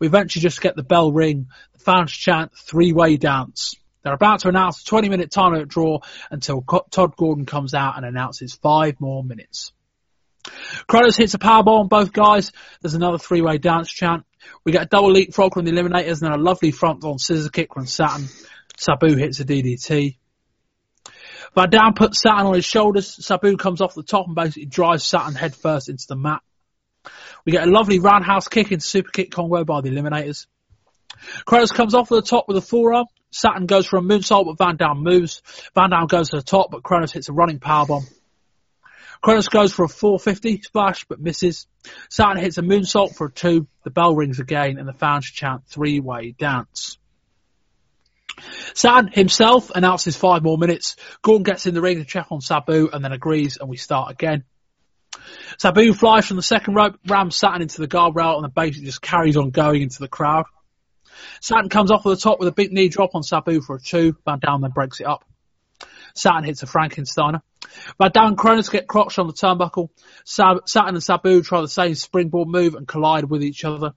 We 0.00 0.06
eventually 0.06 0.42
just 0.42 0.60
get 0.60 0.76
the 0.76 0.82
bell 0.82 1.12
ring. 1.12 1.48
The 1.74 1.80
fans 1.80 2.12
chant 2.12 2.52
three 2.56 2.92
way 2.92 3.16
dance. 3.16 3.74
They're 4.02 4.14
about 4.14 4.40
to 4.40 4.48
announce 4.48 4.80
a 4.82 4.84
20 4.84 5.08
minute 5.08 5.30
time 5.30 5.52
limit 5.52 5.68
draw 5.68 6.00
until 6.30 6.62
Todd 6.90 7.16
Gordon 7.16 7.46
comes 7.46 7.74
out 7.74 7.96
and 7.96 8.06
announces 8.06 8.54
five 8.54 9.00
more 9.00 9.22
minutes. 9.22 9.72
Kronus 10.88 11.16
hits 11.16 11.34
a 11.34 11.38
powerbomb 11.38 11.80
on 11.80 11.88
both 11.88 12.12
guys. 12.12 12.52
There's 12.80 12.94
another 12.94 13.18
three 13.18 13.40
way 13.40 13.58
dance 13.58 13.90
chant. 13.90 14.24
We 14.64 14.72
get 14.72 14.82
a 14.82 14.86
double 14.86 15.12
leapfrog 15.12 15.54
from 15.54 15.64
the 15.64 15.72
Eliminators 15.72 16.22
and 16.22 16.32
then 16.32 16.32
a 16.32 16.42
lovely 16.42 16.70
front 16.70 17.04
on 17.04 17.18
scissor 17.18 17.50
kick 17.50 17.74
from 17.74 17.86
Saturn. 17.86 18.28
Sabu 18.76 19.16
hits 19.16 19.40
a 19.40 19.44
DDT. 19.44 20.16
Van 21.54 21.70
Dam 21.70 21.94
puts 21.94 22.20
Saturn 22.20 22.46
on 22.46 22.54
his 22.54 22.64
shoulders. 22.64 23.24
Sabu 23.24 23.56
comes 23.56 23.80
off 23.80 23.94
the 23.94 24.02
top 24.02 24.26
and 24.26 24.34
basically 24.34 24.66
drives 24.66 25.04
Saturn 25.04 25.34
headfirst 25.34 25.88
into 25.88 26.04
the 26.08 26.16
mat. 26.16 26.40
We 27.44 27.52
get 27.52 27.66
a 27.66 27.70
lovely 27.70 27.98
roundhouse 27.98 28.48
kick 28.48 28.72
into 28.72 28.86
super 28.86 29.10
kick 29.10 29.30
combo 29.30 29.64
by 29.64 29.80
the 29.80 29.90
Eliminators. 29.90 30.46
Kronus 31.46 31.72
comes 31.72 31.94
off 31.94 32.08
the 32.08 32.22
top 32.22 32.46
with 32.48 32.56
a 32.56 32.62
forearm. 32.62 33.06
Saturn 33.30 33.66
goes 33.66 33.86
for 33.86 33.98
a 33.98 34.02
moonsault, 34.02 34.46
but 34.46 34.58
Van 34.58 34.76
Dam 34.76 35.02
moves. 35.02 35.42
Van 35.74 35.90
Dam 35.90 36.06
goes 36.06 36.30
to 36.30 36.36
the 36.36 36.42
top, 36.42 36.70
but 36.70 36.82
Kronus 36.82 37.12
hits 37.12 37.28
a 37.28 37.32
running 37.32 37.58
powerbomb. 37.58 38.06
Kronus 39.22 39.50
goes 39.50 39.72
for 39.72 39.84
a 39.84 39.88
450 39.88 40.62
splash, 40.62 41.04
but 41.04 41.20
misses. 41.20 41.66
Saturn 42.08 42.38
hits 42.38 42.58
a 42.58 42.62
moonsault 42.62 43.14
for 43.14 43.26
a 43.26 43.32
two. 43.32 43.66
The 43.84 43.90
bell 43.90 44.14
rings 44.14 44.38
again, 44.38 44.78
and 44.78 44.88
the 44.88 44.92
fans 44.92 45.26
chant 45.26 45.66
three-way 45.66 46.34
dance. 46.38 46.98
Saturn 48.74 49.10
himself 49.12 49.70
announces 49.74 50.16
five 50.16 50.42
more 50.42 50.58
minutes. 50.58 50.96
Gordon 51.22 51.42
gets 51.42 51.66
in 51.66 51.74
the 51.74 51.80
ring 51.80 51.98
to 51.98 52.04
check 52.04 52.26
on 52.30 52.40
Sabu 52.40 52.88
and 52.92 53.04
then 53.04 53.12
agrees, 53.12 53.56
and 53.56 53.68
we 53.68 53.76
start 53.76 54.10
again. 54.12 54.44
Sabu 55.58 55.92
flies 55.92 56.26
from 56.26 56.36
the 56.36 56.42
second 56.42 56.74
rope, 56.74 56.96
rams 57.06 57.36
Saturn 57.36 57.62
into 57.62 57.80
the 57.80 57.88
guardrail, 57.88 58.36
and 58.36 58.44
then 58.44 58.52
basically 58.54 58.86
just 58.86 59.02
carries 59.02 59.36
on 59.36 59.50
going 59.50 59.82
into 59.82 59.98
the 59.98 60.08
crowd. 60.08 60.44
Saturn 61.40 61.68
comes 61.68 61.90
off 61.90 62.06
at 62.06 62.10
the 62.10 62.16
top 62.16 62.38
with 62.38 62.48
a 62.48 62.52
big 62.52 62.72
knee 62.72 62.88
drop 62.88 63.14
on 63.14 63.22
Sabu 63.22 63.60
for 63.60 63.76
a 63.76 63.80
two. 63.80 64.16
Van 64.24 64.38
Dam 64.38 64.60
then 64.60 64.70
breaks 64.70 65.00
it 65.00 65.06
up. 65.06 65.24
Saturn 66.18 66.44
hits 66.44 66.62
a 66.62 66.66
Frankensteiner. 66.66 67.40
Dam 67.98 68.10
and 68.14 68.38
Kronus 68.38 68.70
get 68.70 68.86
crotched 68.86 69.18
on 69.18 69.26
the 69.26 69.32
turnbuckle. 69.32 69.90
Sab- 70.24 70.68
Saturn 70.68 70.94
and 70.94 71.02
Sabu 71.02 71.42
try 71.42 71.60
the 71.60 71.68
same 71.68 71.94
springboard 71.94 72.48
move 72.48 72.74
and 72.74 72.86
collide 72.86 73.24
with 73.24 73.42
each 73.42 73.64
other. 73.64 73.92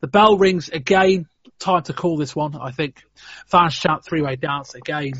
The 0.00 0.08
bell 0.08 0.38
rings 0.38 0.68
again. 0.68 1.26
Time 1.58 1.82
to 1.84 1.92
call 1.92 2.16
this 2.16 2.36
one, 2.36 2.56
I 2.56 2.70
think. 2.70 3.02
Fans 3.46 3.76
chant 3.76 4.04
three-way 4.04 4.36
dance 4.36 4.74
again. 4.74 5.14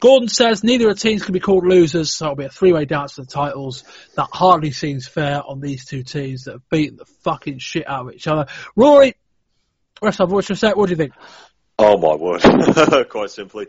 Gordon 0.00 0.28
says 0.28 0.62
neither 0.62 0.88
of 0.88 0.96
the 0.96 1.00
teams 1.00 1.22
can 1.22 1.32
be 1.32 1.40
called 1.40 1.64
losers, 1.64 2.12
so 2.12 2.26
it'll 2.26 2.36
be 2.36 2.44
a 2.44 2.50
three-way 2.50 2.84
dance 2.84 3.14
for 3.14 3.22
the 3.22 3.28
titles. 3.28 3.84
That 4.16 4.28
hardly 4.32 4.70
seems 4.70 5.06
fair 5.06 5.42
on 5.42 5.60
these 5.60 5.86
two 5.86 6.02
teams 6.02 6.44
that 6.44 6.52
have 6.52 6.68
beaten 6.68 6.96
the 6.96 7.06
fucking 7.22 7.58
shit 7.58 7.88
out 7.88 8.08
of 8.08 8.14
each 8.14 8.26
other. 8.26 8.46
Rory, 8.76 9.14
rest 10.02 10.20
of 10.20 10.30
what's 10.30 10.48
your 10.48 10.56
set? 10.56 10.76
What 10.76 10.86
do 10.86 10.90
you 10.90 10.96
think? 10.96 11.12
Oh 11.78 11.96
my 11.96 12.16
word! 12.16 13.08
Quite 13.08 13.30
simply, 13.30 13.68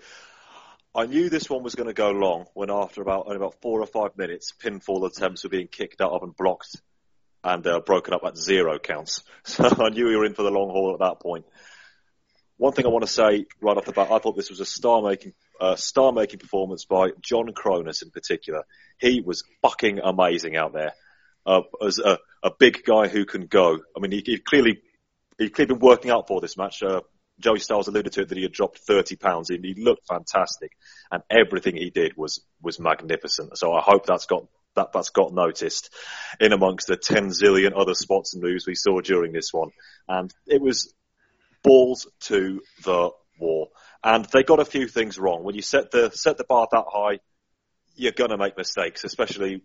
I 0.95 1.05
knew 1.05 1.29
this 1.29 1.49
one 1.49 1.61
was 1.63 1.75
going 1.75 1.87
to 1.87 1.93
go 1.93 2.09
long 2.09 2.47
when 2.55 2.71
after 2.71 3.01
about 3.01 3.25
only 3.27 3.37
about 3.37 3.61
four 3.61 3.79
or 3.79 3.85
five 3.85 4.17
minutes, 4.17 4.53
pinfall 4.59 5.05
attempts 5.05 5.43
were 5.43 5.49
being 5.49 5.67
kicked 5.67 6.01
out 6.01 6.11
of 6.11 6.23
and 6.23 6.35
blocked 6.35 6.75
and 7.43 7.65
uh, 7.67 7.79
broken 7.79 8.13
up 8.13 8.23
at 8.25 8.37
zero 8.37 8.79
counts. 8.79 9.23
So 9.43 9.65
I 9.65 9.89
knew 9.89 10.07
we 10.07 10.15
were 10.15 10.25
in 10.25 10.33
for 10.33 10.43
the 10.43 10.51
long 10.51 10.69
haul 10.69 10.93
at 10.93 10.99
that 10.99 11.21
point. 11.21 11.45
One 12.57 12.73
thing 12.73 12.85
I 12.85 12.89
want 12.89 13.05
to 13.05 13.11
say 13.11 13.45
right 13.61 13.77
off 13.77 13.85
the 13.85 13.93
bat, 13.93 14.11
I 14.11 14.19
thought 14.19 14.35
this 14.35 14.49
was 14.49 14.59
a 14.59 14.65
star-making, 14.65 15.33
uh, 15.61 15.75
star-making 15.75 16.39
performance 16.39 16.85
by 16.85 17.11
John 17.21 17.53
Kronus 17.53 18.01
in 18.01 18.09
particular. 18.09 18.63
He 18.99 19.21
was 19.21 19.43
fucking 19.61 19.99
amazing 19.99 20.57
out 20.57 20.73
there. 20.73 20.93
Uh, 21.45 21.61
as 21.81 21.99
a, 21.99 22.19
a 22.43 22.51
big 22.59 22.83
guy 22.83 23.07
who 23.07 23.25
can 23.25 23.45
go. 23.45 23.79
I 23.95 23.99
mean, 23.99 24.11
he, 24.11 24.21
he 24.25 24.37
clearly, 24.39 24.81
he'd 25.37 25.53
clearly 25.53 25.75
been 25.75 25.79
working 25.79 26.11
out 26.11 26.27
for 26.27 26.41
this 26.41 26.57
match. 26.57 26.83
Uh, 26.83 27.01
Joey 27.39 27.59
Styles 27.59 27.87
alluded 27.87 28.13
to 28.13 28.21
it 28.21 28.29
that 28.29 28.37
he 28.37 28.43
had 28.43 28.51
dropped 28.51 28.79
30 28.79 29.15
pounds 29.15 29.49
and 29.49 29.63
he 29.63 29.73
looked 29.73 30.07
fantastic 30.07 30.71
and 31.11 31.23
everything 31.29 31.75
he 31.75 31.89
did 31.89 32.17
was, 32.17 32.41
was 32.61 32.79
magnificent. 32.79 33.57
So 33.57 33.73
I 33.73 33.81
hope 33.81 34.05
that's 34.05 34.25
got, 34.25 34.45
that, 34.75 34.91
that's 34.91 35.09
got 35.09 35.33
noticed 35.33 35.93
in 36.39 36.51
amongst 36.51 36.87
the 36.87 36.97
10 36.97 37.29
zillion 37.29 37.71
other 37.75 37.93
spots 37.93 38.33
and 38.33 38.43
moves 38.43 38.67
we 38.67 38.75
saw 38.75 38.99
during 39.01 39.31
this 39.31 39.53
one. 39.53 39.69
And 40.07 40.33
it 40.47 40.61
was 40.61 40.93
balls 41.63 42.07
to 42.21 42.61
the 42.83 43.11
wall. 43.39 43.69
And 44.03 44.25
they 44.25 44.43
got 44.43 44.59
a 44.59 44.65
few 44.65 44.87
things 44.87 45.17
wrong. 45.17 45.43
When 45.43 45.55
you 45.55 45.61
set 45.61 45.91
the, 45.91 46.11
set 46.11 46.37
the 46.37 46.45
bar 46.45 46.67
that 46.71 46.85
high, 46.91 47.19
you're 47.95 48.11
gonna 48.11 48.37
make 48.37 48.57
mistakes, 48.57 49.03
especially 49.03 49.61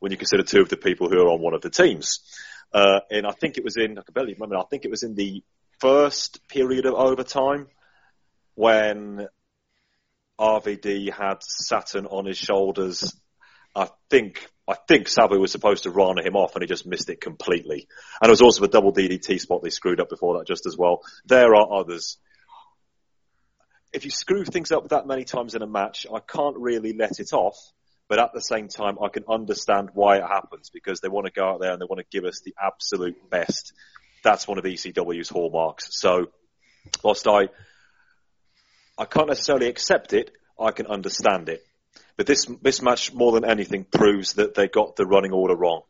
when 0.00 0.12
you 0.12 0.18
consider 0.18 0.42
two 0.42 0.60
of 0.60 0.68
the 0.68 0.76
people 0.76 1.08
who 1.08 1.18
are 1.18 1.30
on 1.30 1.40
one 1.40 1.54
of 1.54 1.62
the 1.62 1.70
teams. 1.70 2.20
Uh, 2.72 3.00
and 3.10 3.26
I 3.26 3.32
think 3.32 3.58
it 3.58 3.64
was 3.64 3.76
in, 3.76 3.98
I 3.98 4.02
can 4.02 4.12
barely 4.14 4.34
remember, 4.34 4.56
I 4.56 4.64
think 4.70 4.84
it 4.84 4.90
was 4.90 5.02
in 5.02 5.14
the 5.14 5.42
first 5.80 6.46
period 6.48 6.86
of 6.86 6.94
overtime 6.94 7.68
when 8.54 9.26
RVD 10.38 11.12
had 11.12 11.42
Saturn 11.42 12.06
on 12.06 12.26
his 12.26 12.38
shoulders. 12.38 13.16
I 13.74 13.88
think 14.08 14.48
I 14.70 14.76
think 14.86 15.08
Sabu 15.08 15.40
was 15.40 15.50
supposed 15.50 15.82
to 15.82 15.90
run 15.90 16.24
him 16.24 16.36
off 16.36 16.54
and 16.54 16.62
he 16.62 16.68
just 16.68 16.86
missed 16.86 17.10
it 17.10 17.20
completely. 17.20 17.88
And 18.22 18.28
it 18.28 18.30
was 18.30 18.40
also 18.40 18.64
a 18.64 18.68
double 18.68 18.92
DDT 18.92 19.40
spot 19.40 19.62
they 19.62 19.70
screwed 19.70 20.00
up 20.00 20.08
before 20.08 20.38
that 20.38 20.46
just 20.46 20.64
as 20.64 20.76
well. 20.78 21.02
There 21.26 21.56
are 21.56 21.72
others. 21.72 22.18
If 23.92 24.04
you 24.04 24.12
screw 24.12 24.44
things 24.44 24.70
up 24.70 24.88
that 24.90 25.08
many 25.08 25.24
times 25.24 25.56
in 25.56 25.62
a 25.62 25.66
match, 25.66 26.06
I 26.12 26.20
can't 26.20 26.56
really 26.56 26.92
let 26.92 27.18
it 27.18 27.32
off. 27.32 27.56
But 28.08 28.20
at 28.20 28.32
the 28.32 28.40
same 28.40 28.68
time, 28.68 28.98
I 29.02 29.08
can 29.08 29.24
understand 29.28 29.90
why 29.94 30.18
it 30.18 30.24
happens 30.24 30.70
because 30.70 31.00
they 31.00 31.08
want 31.08 31.26
to 31.26 31.32
go 31.32 31.48
out 31.48 31.60
there 31.60 31.72
and 31.72 31.80
they 31.80 31.86
want 31.86 32.00
to 32.00 32.18
give 32.18 32.24
us 32.24 32.40
the 32.44 32.54
absolute 32.60 33.28
best. 33.28 33.72
That's 34.22 34.46
one 34.46 34.58
of 34.58 34.64
ECW's 34.64 35.28
hallmarks. 35.28 35.88
So, 35.90 36.26
whilst 37.02 37.26
I, 37.26 37.48
I 38.98 39.04
can't 39.04 39.28
necessarily 39.28 39.68
accept 39.68 40.12
it, 40.12 40.30
I 40.58 40.72
can 40.72 40.86
understand 40.86 41.48
it. 41.48 41.64
But 42.16 42.26
this 42.26 42.46
this 42.60 42.82
match, 42.82 43.14
more 43.14 43.32
than 43.32 43.44
anything, 43.44 43.84
proves 43.84 44.34
that 44.34 44.54
they 44.54 44.68
got 44.68 44.96
the 44.96 45.06
running 45.06 45.32
order 45.32 45.56
wrong. 45.56 45.82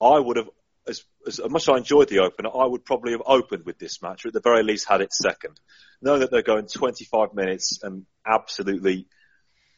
I 0.00 0.18
would 0.18 0.36
have, 0.36 0.50
as, 0.86 1.02
as 1.26 1.40
much 1.48 1.62
as 1.62 1.68
I 1.70 1.78
enjoyed 1.78 2.08
the 2.08 2.20
opener, 2.20 2.50
I 2.54 2.66
would 2.66 2.84
probably 2.84 3.12
have 3.12 3.22
opened 3.24 3.64
with 3.64 3.78
this 3.78 4.02
match, 4.02 4.24
or 4.24 4.28
at 4.28 4.34
the 4.34 4.40
very 4.40 4.62
least 4.62 4.88
had 4.88 5.00
it 5.00 5.12
second. 5.12 5.58
Knowing 6.02 6.20
that 6.20 6.30
they're 6.30 6.42
going 6.42 6.66
25 6.66 7.34
minutes 7.34 7.80
and 7.82 8.04
absolutely 8.26 9.06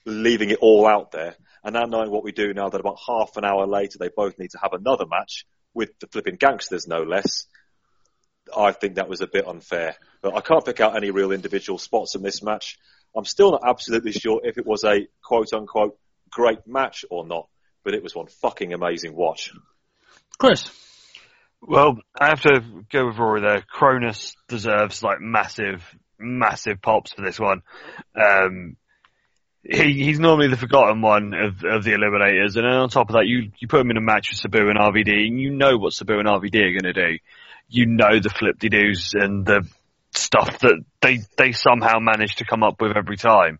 leaving 0.04 0.50
it 0.50 0.58
all 0.60 0.86
out 0.86 1.12
there. 1.12 1.36
And 1.62 1.74
now 1.74 1.84
knowing 1.84 2.10
what 2.10 2.24
we 2.24 2.32
do 2.32 2.52
now 2.54 2.68
that 2.68 2.80
about 2.80 2.98
half 3.06 3.36
an 3.36 3.44
hour 3.44 3.66
later 3.66 3.98
they 3.98 4.08
both 4.08 4.38
need 4.38 4.50
to 4.50 4.58
have 4.60 4.72
another 4.72 5.06
match 5.06 5.46
with 5.74 5.90
the 6.00 6.06
flipping 6.08 6.36
Gangstas, 6.36 6.88
no 6.88 7.02
less. 7.02 7.46
I 8.56 8.72
think 8.72 8.96
that 8.96 9.08
was 9.08 9.20
a 9.20 9.26
bit 9.26 9.46
unfair. 9.46 9.96
But 10.22 10.34
I 10.34 10.40
can't 10.40 10.64
pick 10.64 10.80
out 10.80 10.96
any 10.96 11.10
real 11.10 11.32
individual 11.32 11.78
spots 11.78 12.14
in 12.14 12.22
this 12.22 12.42
match. 12.42 12.78
I'm 13.16 13.24
still 13.24 13.52
not 13.52 13.62
absolutely 13.66 14.12
sure 14.12 14.40
if 14.44 14.58
it 14.58 14.66
was 14.66 14.84
a 14.84 15.08
quote 15.22 15.52
unquote 15.52 15.98
great 16.30 16.66
match 16.66 17.04
or 17.10 17.26
not, 17.26 17.48
but 17.84 17.94
it 17.94 18.02
was 18.02 18.14
one 18.14 18.26
fucking 18.26 18.72
amazing 18.72 19.14
watch. 19.14 19.52
Chris. 20.38 20.70
Well, 21.62 21.98
I 22.18 22.28
have 22.28 22.40
to 22.42 22.62
go 22.90 23.06
with 23.06 23.18
Rory 23.18 23.42
there. 23.42 23.62
Kronus 23.62 24.34
deserves 24.48 25.02
like 25.02 25.20
massive, 25.20 25.84
massive 26.18 26.80
pops 26.80 27.12
for 27.12 27.22
this 27.22 27.38
one. 27.38 27.62
Um, 28.14 28.76
he, 29.62 30.04
he's 30.04 30.18
normally 30.18 30.48
the 30.48 30.56
forgotten 30.56 31.02
one 31.02 31.34
of, 31.34 31.62
of 31.64 31.84
the 31.84 31.90
eliminators, 31.90 32.56
and 32.56 32.64
then 32.64 32.72
on 32.72 32.88
top 32.88 33.10
of 33.10 33.14
that, 33.14 33.26
you, 33.26 33.50
you 33.58 33.68
put 33.68 33.80
him 33.80 33.90
in 33.90 33.98
a 33.98 34.00
match 34.02 34.28
with 34.30 34.38
Sabu 34.38 34.68
and 34.68 34.78
RVD, 34.78 35.26
and 35.26 35.38
you 35.38 35.50
know 35.50 35.76
what 35.76 35.92
Sabu 35.92 36.18
and 36.18 36.26
RVD 36.26 36.54
are 36.54 36.80
going 36.80 36.94
to 36.94 36.94
do. 36.94 37.18
You 37.70 37.86
know 37.86 38.18
the 38.20 38.30
flip-de-doos 38.30 39.14
and 39.14 39.46
the 39.46 39.66
stuff 40.12 40.58
that 40.60 40.84
they 41.00 41.20
they 41.36 41.52
somehow 41.52 42.00
manage 42.00 42.36
to 42.36 42.44
come 42.44 42.62
up 42.62 42.80
with 42.80 42.96
every 42.96 43.16
time. 43.16 43.58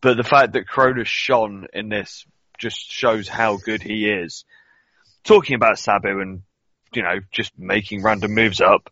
But 0.00 0.16
the 0.16 0.24
fact 0.24 0.52
that 0.52 0.68
Kronus 0.68 1.06
shone 1.06 1.66
in 1.72 1.88
this 1.88 2.26
just 2.58 2.90
shows 2.90 3.28
how 3.28 3.56
good 3.56 3.82
he 3.82 4.06
is. 4.08 4.44
Talking 5.24 5.56
about 5.56 5.78
Sabu 5.78 6.20
and 6.20 6.42
you 6.94 7.02
know 7.02 7.20
just 7.32 7.58
making 7.58 8.02
random 8.02 8.34
moves 8.34 8.60
up. 8.60 8.90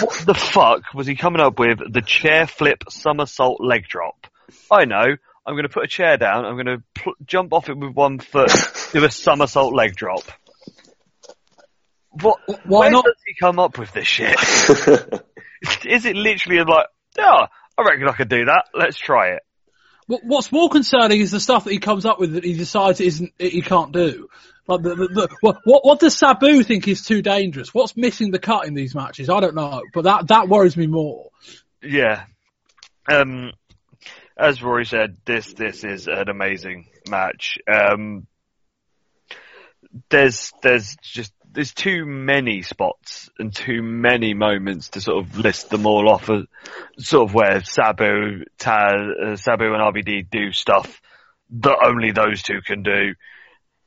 What 0.00 0.26
the 0.26 0.34
fuck 0.34 0.94
was 0.94 1.06
he 1.06 1.16
coming 1.16 1.40
up 1.40 1.58
with? 1.58 1.78
The 1.92 2.02
chair 2.02 2.46
flip 2.46 2.84
somersault 2.88 3.60
leg 3.60 3.86
drop. 3.86 4.26
I 4.70 4.84
know. 4.84 5.16
I'm 5.44 5.54
going 5.54 5.64
to 5.64 5.68
put 5.68 5.84
a 5.84 5.88
chair 5.88 6.16
down. 6.16 6.44
I'm 6.44 6.54
going 6.54 6.66
to 6.66 6.82
pl- 6.94 7.14
jump 7.26 7.52
off 7.52 7.68
it 7.68 7.76
with 7.76 7.94
one 7.94 8.20
foot, 8.20 8.52
do 8.92 9.04
a 9.04 9.10
somersault 9.10 9.74
leg 9.74 9.96
drop. 9.96 10.22
What? 12.20 12.38
Why 12.64 12.80
where 12.80 12.90
not? 12.90 13.04
does 13.04 13.14
he 13.26 13.34
come 13.38 13.58
up 13.58 13.78
with 13.78 13.92
this 13.92 14.06
shit? 14.06 14.38
Is 15.84 16.04
it 16.04 16.16
literally 16.16 16.62
like, 16.64 16.86
yeah, 17.16 17.46
I 17.78 17.82
reckon 17.82 18.08
I 18.08 18.12
could 18.12 18.28
do 18.28 18.44
that. 18.46 18.64
Let's 18.74 18.98
try 18.98 19.30
it. 19.30 19.42
What- 20.06 20.24
What's 20.24 20.52
more 20.52 20.68
concerning 20.68 21.20
is 21.20 21.30
the 21.30 21.40
stuff 21.40 21.64
that 21.64 21.72
he 21.72 21.78
comes 21.78 22.04
up 22.04 22.18
with 22.18 22.34
that 22.34 22.44
he 22.44 22.54
decides 22.54 23.00
isn't 23.00 23.32
he 23.38 23.62
can't 23.62 23.92
do. 23.92 24.28
Like 24.66 24.82
the, 24.82 24.94
the, 24.94 25.08
the 25.08 25.28
what, 25.40 25.58
what 25.64 25.84
what 25.84 26.00
does 26.00 26.16
Sabu 26.16 26.62
think 26.62 26.86
is 26.86 27.02
too 27.02 27.22
dangerous? 27.22 27.72
What's 27.74 27.96
missing 27.96 28.30
the 28.30 28.38
cut 28.38 28.66
in 28.66 28.74
these 28.74 28.94
matches? 28.94 29.28
I 29.30 29.40
don't 29.40 29.54
know, 29.56 29.82
but 29.94 30.04
that 30.04 30.28
that 30.28 30.48
worries 30.48 30.76
me 30.76 30.86
more. 30.86 31.30
Yeah. 31.82 32.24
Um, 33.08 33.52
as 34.36 34.62
Rory 34.62 34.84
said, 34.84 35.16
this 35.24 35.52
this 35.54 35.82
is 35.84 36.06
an 36.08 36.28
amazing 36.28 36.88
match. 37.08 37.58
Um, 37.72 38.26
there's 40.10 40.52
there's 40.62 40.96
just 41.02 41.32
there's 41.52 41.74
too 41.74 42.04
many 42.06 42.62
spots 42.62 43.30
and 43.38 43.54
too 43.54 43.82
many 43.82 44.34
moments 44.34 44.90
to 44.90 45.00
sort 45.00 45.24
of 45.24 45.38
list 45.38 45.70
them 45.70 45.86
all 45.86 46.08
off. 46.08 46.30
As 46.30 46.46
sort 46.98 47.28
of 47.28 47.34
where 47.34 47.62
Sabu, 47.62 48.44
Taz, 48.58 49.32
uh, 49.32 49.36
Sabu 49.36 49.64
and 49.64 49.82
RVD 49.82 50.30
do 50.30 50.52
stuff 50.52 51.00
that 51.60 51.84
only 51.84 52.12
those 52.12 52.42
two 52.42 52.60
can 52.64 52.82
do. 52.82 53.14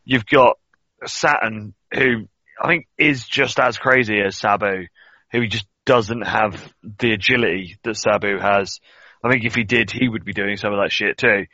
You've 0.04 0.26
got 0.26 0.58
Saturn, 1.06 1.74
who 1.94 2.28
I 2.62 2.68
think 2.68 2.88
is 2.98 3.26
just 3.26 3.60
as 3.60 3.78
crazy 3.78 4.20
as 4.22 4.38
Sabu, 4.38 4.86
who 5.32 5.48
just 5.48 5.68
doesn't 5.86 6.22
have 6.22 6.74
the 7.00 7.14
agility 7.14 7.78
that 7.84 7.98
Sabu 7.98 8.38
has. 8.40 8.80
I 9.24 9.32
think 9.32 9.46
if 9.46 9.56
he 9.56 9.64
did, 9.64 9.90
he 9.90 10.08
would 10.08 10.26
be 10.26 10.34
doing 10.34 10.58
some 10.58 10.74
of 10.74 10.80
that 10.80 10.92
shit 10.92 11.18
too. 11.18 11.46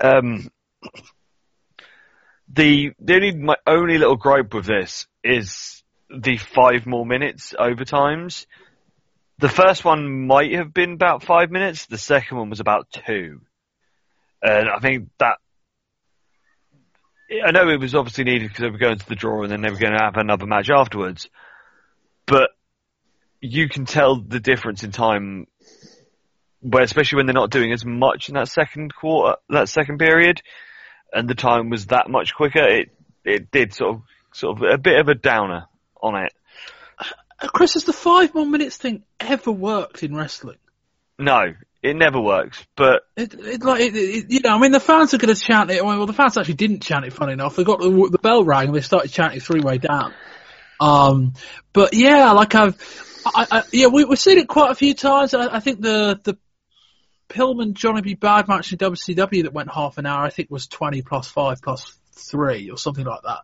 Um, 0.00 0.50
the 2.52 2.92
the 2.98 3.14
only 3.14 3.34
my 3.34 3.56
only 3.66 3.98
little 3.98 4.16
gripe 4.16 4.52
with 4.54 4.66
this 4.66 5.06
is 5.22 5.82
the 6.10 6.36
five 6.36 6.86
more 6.86 7.06
minutes 7.06 7.54
overtimes. 7.58 8.46
The 9.38 9.48
first 9.48 9.84
one 9.84 10.26
might 10.26 10.52
have 10.52 10.74
been 10.74 10.92
about 10.92 11.22
five 11.22 11.50
minutes. 11.50 11.86
The 11.86 11.98
second 11.98 12.36
one 12.36 12.50
was 12.50 12.60
about 12.60 12.88
two, 12.90 13.40
and 14.42 14.68
I 14.68 14.80
think 14.80 15.08
that 15.18 15.38
I 17.46 17.52
know 17.52 17.68
it 17.68 17.80
was 17.80 17.94
obviously 17.94 18.24
needed 18.24 18.48
because 18.48 18.60
they 18.60 18.70
were 18.70 18.78
going 18.78 18.98
to 18.98 19.08
the 19.08 19.14
draw 19.14 19.42
and 19.42 19.52
then 19.52 19.62
they 19.62 19.70
were 19.70 19.78
going 19.78 19.92
to 19.92 20.02
have 20.02 20.16
another 20.16 20.46
match 20.46 20.68
afterwards, 20.68 21.28
but 22.26 22.50
you 23.40 23.68
can 23.68 23.86
tell 23.86 24.16
the 24.16 24.40
difference 24.40 24.82
in 24.82 24.90
time 24.90 25.46
where 26.60 26.82
especially 26.82 27.16
when 27.16 27.26
they're 27.26 27.32
not 27.34 27.50
doing 27.50 27.72
as 27.72 27.84
much 27.84 28.28
in 28.28 28.34
that 28.34 28.48
second 28.48 28.94
quarter, 28.94 29.36
that 29.48 29.68
second 29.68 29.98
period, 29.98 30.42
and 31.12 31.28
the 31.28 31.34
time 31.34 31.70
was 31.70 31.86
that 31.86 32.08
much 32.08 32.34
quicker, 32.34 32.66
it 32.66 32.90
it 33.24 33.50
did 33.50 33.74
sort 33.74 33.96
of 33.96 34.02
sort 34.32 34.56
of 34.56 34.62
a 34.70 34.78
bit 34.78 34.98
of 34.98 35.08
a 35.08 35.14
downer 35.14 35.66
on 36.02 36.24
it. 36.24 36.32
Chris, 37.38 37.74
has 37.74 37.84
the 37.84 37.92
five 37.92 38.34
more 38.34 38.46
minutes 38.46 38.76
thing 38.76 39.02
ever 39.18 39.50
worked 39.50 40.02
in 40.02 40.14
wrestling? 40.14 40.58
No, 41.18 41.54
it 41.82 41.96
never 41.96 42.20
works. 42.20 42.62
But 42.76 43.02
It, 43.16 43.34
it, 43.34 43.62
like, 43.62 43.80
it, 43.80 43.96
it, 43.96 44.24
you 44.28 44.40
know, 44.40 44.50
I 44.50 44.58
mean, 44.58 44.72
the 44.72 44.80
fans 44.80 45.14
are 45.14 45.18
going 45.18 45.34
to 45.34 45.40
chant 45.40 45.70
it. 45.70 45.84
Well, 45.84 46.04
the 46.06 46.12
fans 46.12 46.36
actually 46.36 46.54
didn't 46.54 46.80
chant 46.80 47.06
it. 47.06 47.12
Funny 47.12 47.32
enough, 47.32 47.56
they 47.56 47.64
got 47.64 47.80
the, 47.80 48.08
the 48.10 48.18
bell 48.18 48.44
rang 48.44 48.68
and 48.68 48.76
they 48.76 48.82
started 48.82 49.10
chanting 49.10 49.40
three 49.40 49.60
way 49.60 49.78
down. 49.78 50.12
Um, 50.80 51.34
but 51.72 51.94
yeah, 51.94 52.32
like 52.32 52.54
I've, 52.54 52.76
I, 53.24 53.46
I, 53.50 53.62
yeah, 53.72 53.86
we, 53.86 54.04
we've 54.04 54.18
seen 54.18 54.38
it 54.38 54.48
quite 54.48 54.70
a 54.70 54.74
few 54.74 54.94
times. 54.94 55.34
I, 55.34 55.56
I 55.56 55.60
think 55.60 55.80
the 55.80 56.20
the 56.22 56.38
Pillman 57.30 57.72
Johnny 57.72 58.02
B. 58.02 58.14
Bad 58.14 58.48
match 58.48 58.72
in 58.72 58.78
WCW 58.78 59.44
that 59.44 59.52
went 59.52 59.72
half 59.72 59.98
an 59.98 60.06
hour, 60.06 60.24
I 60.24 60.30
think 60.30 60.50
was 60.50 60.66
twenty 60.66 61.02
plus 61.02 61.28
five 61.28 61.62
plus 61.62 61.96
three 62.12 62.70
or 62.70 62.76
something 62.76 63.04
like 63.04 63.22
that. 63.22 63.40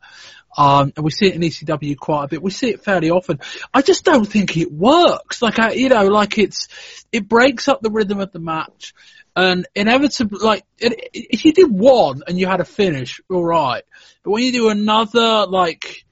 Um, 0.57 0.93
and 0.97 1.05
we 1.05 1.11
see 1.11 1.27
it 1.27 1.35
in 1.35 1.41
ECW 1.41 1.97
quite 1.97 2.25
a 2.25 2.29
bit. 2.29 2.43
We 2.43 2.51
see 2.51 2.71
it 2.71 2.83
fairly 2.83 3.11
often. 3.11 3.41
I 3.73 3.83
just 3.83 4.05
don't 4.05 4.25
think 4.25 4.57
it 4.57 4.73
works. 4.73 5.43
Like, 5.43 5.59
I, 5.59 5.73
you 5.73 5.89
know, 5.89 6.05
like 6.05 6.39
it's, 6.39 6.69
it 7.13 7.29
breaks 7.29 7.69
up 7.69 7.81
the 7.83 7.91
rhythm 7.91 8.21
of 8.21 8.33
the 8.33 8.39
match. 8.39 8.95
And 9.35 9.67
inevitably, 9.75 10.39
like, 10.41 10.65
it, 10.79 11.11
if 11.13 11.45
you 11.45 11.53
did 11.53 11.71
one 11.71 12.23
and 12.27 12.39
you 12.39 12.47
had 12.47 12.61
a 12.61 12.65
finish, 12.65 13.21
alright. 13.31 13.85
But 14.23 14.31
when 14.31 14.43
you 14.45 14.53
do 14.53 14.71
another, 14.71 15.47
like, 15.47 16.05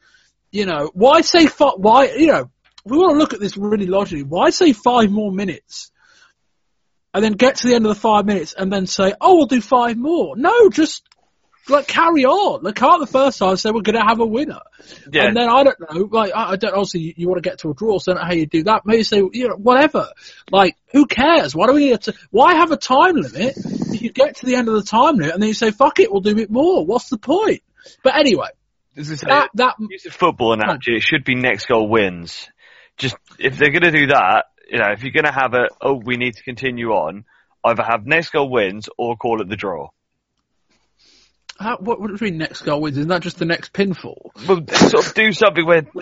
you 0.50 0.66
know, 0.66 0.90
why 0.92 1.22
say 1.22 1.46
five, 1.46 1.74
why, 1.78 2.10
you 2.10 2.26
know, 2.26 2.50
we 2.84 2.98
want 2.98 3.14
to 3.14 3.18
look 3.18 3.32
at 3.32 3.40
this 3.40 3.56
really 3.56 3.86
logically, 3.86 4.24
why 4.24 4.50
say 4.50 4.74
five 4.74 5.10
more 5.10 5.32
minutes? 5.32 5.90
And 7.14 7.24
then 7.24 7.32
get 7.32 7.56
to 7.56 7.68
the 7.68 7.74
end 7.74 7.86
of 7.86 7.94
the 7.94 8.00
five 8.00 8.26
minutes 8.26 8.54
and 8.58 8.72
then 8.72 8.86
say, 8.86 9.14
oh, 9.20 9.36
we'll 9.36 9.46
do 9.46 9.60
five 9.60 9.96
more. 9.96 10.36
No, 10.36 10.68
just, 10.68 11.04
like 11.68 11.86
carry 11.86 12.24
on. 12.24 12.62
Like 12.62 12.74
can't 12.74 13.00
the 13.00 13.06
first 13.06 13.38
time 13.38 13.56
say 13.56 13.70
we're 13.70 13.82
going 13.82 13.98
to 13.98 14.04
have 14.06 14.20
a 14.20 14.26
winner, 14.26 14.60
yeah, 15.10 15.26
and 15.26 15.36
then 15.36 15.48
I 15.48 15.64
don't 15.64 15.80
know. 15.80 16.08
Like 16.10 16.32
I, 16.34 16.52
I 16.52 16.56
don't. 16.56 16.72
Obviously, 16.72 17.00
you, 17.00 17.14
you 17.16 17.28
want 17.28 17.42
to 17.42 17.48
get 17.48 17.60
to 17.60 17.70
a 17.70 17.74
draw, 17.74 17.98
so 17.98 18.12
I 18.12 18.14
don't 18.14 18.22
know 18.22 18.26
how 18.26 18.34
you 18.34 18.46
do 18.46 18.64
that. 18.64 18.82
Maybe 18.84 19.02
say 19.02 19.22
you 19.32 19.48
know 19.48 19.56
whatever. 19.56 20.08
Like 20.50 20.76
who 20.92 21.06
cares? 21.06 21.54
Why 21.54 21.66
do 21.66 21.72
we 21.72 21.90
need 21.90 22.02
to? 22.02 22.14
Why 22.30 22.54
have 22.56 22.70
a 22.70 22.76
time 22.76 23.16
limit 23.16 23.54
if 23.56 24.02
you 24.02 24.12
get 24.12 24.36
to 24.36 24.46
the 24.46 24.56
end 24.56 24.68
of 24.68 24.74
the 24.74 24.82
time 24.82 25.16
limit 25.16 25.34
and 25.34 25.42
then 25.42 25.48
you 25.48 25.54
say 25.54 25.70
fuck 25.70 26.00
it, 26.00 26.12
we'll 26.12 26.20
do 26.20 26.36
it 26.36 26.50
more? 26.50 26.84
What's 26.84 27.08
the 27.08 27.18
point? 27.18 27.62
But 28.02 28.16
anyway, 28.16 28.48
this 28.94 29.10
is 29.10 29.20
that 29.22 29.50
that 29.54 29.76
use 29.78 30.06
a 30.06 30.10
football 30.10 30.52
analogy. 30.52 30.96
It 30.96 31.02
should 31.02 31.24
be 31.24 31.34
next 31.34 31.66
goal 31.66 31.88
wins. 31.88 32.48
Just 32.96 33.16
if 33.38 33.58
they're 33.58 33.70
going 33.70 33.82
to 33.82 33.90
do 33.90 34.06
that, 34.08 34.46
you 34.70 34.78
know, 34.78 34.90
if 34.92 35.02
you're 35.02 35.12
going 35.12 35.24
to 35.24 35.32
have 35.32 35.54
a 35.54 35.68
oh 35.80 35.94
we 35.94 36.16
need 36.16 36.34
to 36.36 36.42
continue 36.42 36.90
on, 36.90 37.24
either 37.64 37.82
have 37.82 38.06
next 38.06 38.30
goal 38.30 38.50
wins 38.50 38.88
or 38.98 39.16
call 39.16 39.40
it 39.40 39.48
the 39.48 39.56
draw. 39.56 39.88
How, 41.58 41.76
what, 41.76 42.00
would 42.00 42.20
mean 42.20 42.38
next 42.38 42.62
goal 42.62 42.80
wins? 42.80 42.98
Isn't 42.98 43.08
that 43.10 43.22
just 43.22 43.38
the 43.38 43.44
next 43.44 43.72
pinfall? 43.72 44.30
Well, 44.48 44.66
sort 44.66 45.06
of 45.06 45.14
do 45.14 45.32
something 45.32 45.64
where 45.64 45.86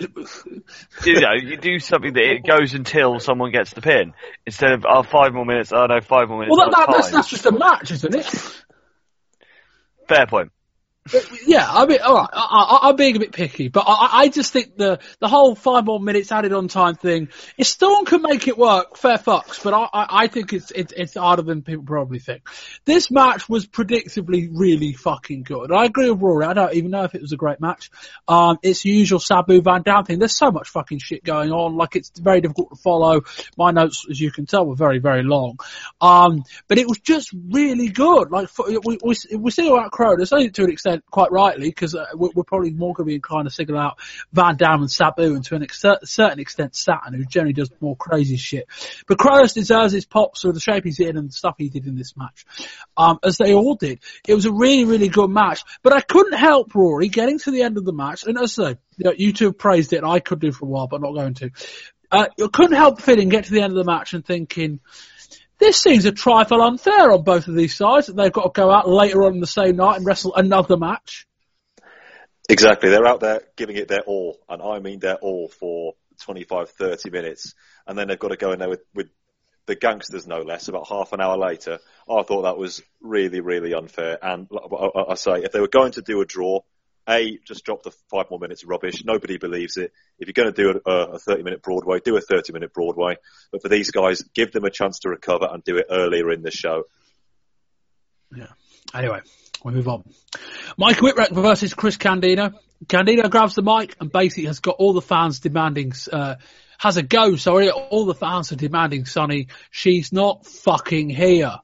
you 1.05 1.21
know 1.21 1.33
you 1.39 1.57
do 1.57 1.77
something 1.77 2.13
that 2.13 2.23
it 2.23 2.45
goes 2.45 2.73
until 2.73 3.19
someone 3.19 3.51
gets 3.51 3.71
the 3.71 3.81
pin 3.81 4.13
instead 4.47 4.71
of 4.71 4.85
oh 4.89 5.03
five 5.03 5.33
more 5.33 5.45
minutes. 5.45 5.71
Oh 5.71 5.85
no, 5.85 6.01
five 6.01 6.27
more 6.27 6.39
minutes. 6.39 6.57
Well, 6.57 6.69
that, 6.71 6.87
that, 6.87 6.95
that's, 6.95 7.11
that's 7.11 7.29
just 7.29 7.45
a 7.45 7.51
match, 7.51 7.91
isn't 7.91 8.15
it? 8.15 8.63
Fair 10.07 10.25
point. 10.25 10.51
Yeah, 11.45 11.67
I 11.69 11.85
mean, 11.85 11.99
all 12.01 12.15
right, 12.15 12.29
I, 12.31 12.79
I'm 12.83 12.95
being 12.95 13.17
a 13.17 13.19
bit 13.19 13.33
picky, 13.33 13.67
but 13.67 13.83
I, 13.85 14.21
I 14.21 14.27
just 14.29 14.53
think 14.53 14.77
the 14.77 14.99
the 15.19 15.27
whole 15.27 15.53
five 15.53 15.85
more 15.85 15.99
minutes 15.99 16.31
added 16.31 16.53
on 16.53 16.69
time 16.69 16.95
thing, 16.95 17.27
if 17.57 17.67
Storm 17.67 18.05
can 18.05 18.21
make 18.21 18.47
it 18.47 18.57
work, 18.57 18.95
fair 18.95 19.17
fucks, 19.17 19.61
but 19.63 19.73
I, 19.73 19.87
I, 19.93 20.27
think 20.27 20.53
it's, 20.53 20.71
it's 20.71 20.93
it's 20.95 21.15
harder 21.15 21.41
than 21.41 21.61
people 21.61 21.83
probably 21.83 22.19
think. 22.19 22.47
This 22.85 23.11
match 23.11 23.49
was 23.49 23.67
predictably 23.67 24.49
really 24.53 24.93
fucking 24.93 25.43
good. 25.43 25.73
I 25.73 25.85
agree 25.85 26.09
with 26.09 26.21
Rory. 26.21 26.45
I 26.45 26.53
don't 26.53 26.73
even 26.73 26.91
know 26.91 27.03
if 27.03 27.15
it 27.15 27.21
was 27.21 27.33
a 27.33 27.37
great 27.37 27.59
match. 27.59 27.91
Um, 28.27 28.59
it's 28.63 28.83
the 28.83 28.89
usual 28.89 29.19
Sabu 29.19 29.61
Van 29.61 29.81
Dam 29.81 30.05
thing. 30.05 30.19
There's 30.19 30.37
so 30.37 30.51
much 30.51 30.69
fucking 30.69 30.99
shit 30.99 31.23
going 31.25 31.51
on. 31.51 31.75
Like 31.75 31.97
it's 31.97 32.17
very 32.17 32.39
difficult 32.39 32.69
to 32.69 32.75
follow. 32.77 33.23
My 33.57 33.71
notes, 33.71 34.05
as 34.09 34.21
you 34.21 34.31
can 34.31 34.45
tell, 34.45 34.65
were 34.65 34.75
very 34.75 34.99
very 34.99 35.23
long. 35.23 35.59
Um, 35.99 36.43
but 36.69 36.77
it 36.77 36.87
was 36.87 36.99
just 36.99 37.33
really 37.33 37.89
good. 37.89 38.31
Like 38.31 38.47
we 38.57 38.97
we 39.03 39.15
we 39.37 39.51
see 39.51 39.67
about 39.67 39.91
say 40.27 40.45
it 40.45 40.53
to 40.53 40.63
an 40.63 40.71
extent 40.71 40.92
quite 41.09 41.31
rightly 41.31 41.69
because 41.69 41.95
uh, 41.95 42.05
we're, 42.13 42.29
we're 42.35 42.43
probably 42.43 42.71
more 42.71 42.93
going 42.93 43.05
to 43.05 43.09
be 43.09 43.15
inclined 43.15 43.47
to 43.47 43.53
single 43.53 43.77
out 43.77 43.99
Van 44.31 44.55
Dam 44.55 44.81
and 44.81 44.91
Sabu 44.91 45.35
and 45.35 45.43
to 45.45 45.55
an 45.55 45.63
ex- 45.63 45.83
certain 46.03 46.39
extent 46.39 46.75
Saturn, 46.75 47.13
who 47.13 47.25
generally 47.25 47.53
does 47.53 47.71
more 47.79 47.95
crazy 47.95 48.37
shit. 48.37 48.67
But 49.07 49.17
Kronus 49.17 49.53
deserves 49.53 49.93
his 49.93 50.05
pops 50.05 50.41
for 50.41 50.51
the 50.51 50.59
shape 50.59 50.83
he's 50.83 50.99
in 50.99 51.17
and 51.17 51.29
the 51.29 51.33
stuff 51.33 51.55
he 51.57 51.69
did 51.69 51.85
in 51.85 51.95
this 51.95 52.15
match, 52.15 52.45
um, 52.97 53.19
as 53.23 53.37
they 53.37 53.53
all 53.53 53.75
did. 53.75 53.99
It 54.27 54.35
was 54.35 54.45
a 54.45 54.51
really 54.51 54.85
really 54.85 55.09
good 55.09 55.29
match, 55.29 55.63
but 55.81 55.93
I 55.93 56.01
couldn't 56.01 56.37
help 56.37 56.73
Rory 56.75 57.09
getting 57.09 57.39
to 57.39 57.51
the 57.51 57.63
end 57.63 57.77
of 57.77 57.85
the 57.85 57.93
match, 57.93 58.23
and 58.23 58.37
as 58.37 58.57
I 58.59 58.63
say, 58.71 58.77
you, 58.97 59.05
know, 59.05 59.13
you 59.15 59.33
two 59.33 59.45
have 59.45 59.57
praised 59.57 59.93
it, 59.93 59.97
and 59.97 60.07
I 60.07 60.19
could 60.19 60.39
do 60.39 60.51
for 60.51 60.65
a 60.65 60.69
while, 60.69 60.87
but 60.87 61.01
not 61.01 61.13
going 61.13 61.33
to. 61.35 61.51
Uh, 62.11 62.27
I 62.39 62.47
couldn't 62.53 62.75
help 62.75 63.01
feeling 63.01 63.29
get 63.29 63.45
to 63.45 63.51
the 63.51 63.61
end 63.61 63.71
of 63.71 63.83
the 63.83 63.91
match 63.91 64.13
and 64.13 64.23
thinking 64.23 64.79
this 65.63 65.81
seems 65.81 66.03
a 66.05 66.11
trifle 66.11 66.61
unfair 66.61 67.11
on 67.11 67.23
both 67.23 67.47
of 67.47 67.55
these 67.55 67.75
sides 67.75 68.07
that 68.07 68.17
they've 68.17 68.33
got 68.33 68.53
to 68.53 68.61
go 68.61 68.69
out 68.69 68.89
later 68.89 69.23
on 69.23 69.35
in 69.35 69.39
the 69.39 69.47
same 69.47 69.77
night 69.77 69.97
and 69.97 70.05
wrestle 70.05 70.35
another 70.35 70.75
match. 70.75 71.25
Exactly. 72.49 72.89
They're 72.89 73.07
out 73.07 73.21
there 73.21 73.41
giving 73.55 73.77
it 73.77 73.87
their 73.87 74.01
all, 74.01 74.37
and 74.49 74.61
I 74.61 74.79
mean 74.79 74.99
their 74.99 75.15
all 75.15 75.47
for 75.47 75.93
25, 76.23 76.69
30 76.69 77.09
minutes, 77.09 77.55
and 77.87 77.97
then 77.97 78.09
they've 78.09 78.19
got 78.19 78.29
to 78.29 78.37
go 78.37 78.51
in 78.51 78.59
there 78.59 78.69
with, 78.69 78.83
with 78.93 79.09
the 79.65 79.77
Gangstas, 79.77 80.27
no 80.27 80.41
less, 80.41 80.67
about 80.67 80.89
half 80.89 81.13
an 81.13 81.21
hour 81.21 81.37
later. 81.37 81.79
I 82.09 82.23
thought 82.23 82.41
that 82.41 82.57
was 82.57 82.83
really, 83.01 83.39
really 83.39 83.73
unfair. 83.73 84.17
And 84.21 84.49
I, 84.51 85.11
I 85.11 85.15
say, 85.15 85.43
if 85.43 85.53
they 85.53 85.61
were 85.61 85.69
going 85.69 85.93
to 85.93 86.01
do 86.01 86.19
a 86.19 86.25
draw, 86.25 86.59
a, 87.07 87.37
just 87.45 87.65
drop 87.65 87.83
the 87.83 87.91
five 88.09 88.25
more 88.29 88.39
minutes 88.39 88.63
of 88.63 88.69
rubbish. 88.69 89.03
Nobody 89.03 89.37
believes 89.37 89.77
it. 89.77 89.91
If 90.19 90.27
you're 90.27 90.33
going 90.33 90.53
to 90.53 90.73
do 90.73 90.79
a, 90.85 90.91
a 90.91 91.19
30 91.19 91.43
minute 91.43 91.61
Broadway, 91.61 91.99
do 92.03 92.15
a 92.15 92.21
30 92.21 92.53
minute 92.53 92.73
Broadway. 92.73 93.17
But 93.51 93.61
for 93.61 93.69
these 93.69 93.91
guys, 93.91 94.21
give 94.33 94.51
them 94.51 94.63
a 94.63 94.69
chance 94.69 94.99
to 94.99 95.09
recover 95.09 95.47
and 95.51 95.63
do 95.63 95.77
it 95.77 95.87
earlier 95.89 96.31
in 96.31 96.41
the 96.41 96.51
show. 96.51 96.83
Yeah. 98.35 98.47
Anyway, 98.93 99.21
we 99.63 99.73
move 99.73 99.87
on. 99.87 100.03
Mike 100.77 100.97
Whipwreck 100.97 101.31
versus 101.31 101.73
Chris 101.73 101.97
Candido. 101.97 102.53
Candido 102.87 103.29
grabs 103.29 103.55
the 103.55 103.61
mic 103.61 103.95
and 103.99 104.11
basically 104.11 104.45
has 104.45 104.59
got 104.59 104.75
all 104.77 104.93
the 104.93 105.01
fans 105.01 105.39
demanding, 105.39 105.93
uh, 106.11 106.35
has 106.77 106.97
a 106.97 107.03
go, 107.03 107.35
sorry, 107.35 107.69
all 107.69 108.05
the 108.05 108.13
fans 108.13 108.51
are 108.51 108.57
demanding 108.57 109.05
Sunny, 109.05 109.47
she's 109.71 110.11
not 110.11 110.45
fucking 110.45 111.09
here. 111.09 111.59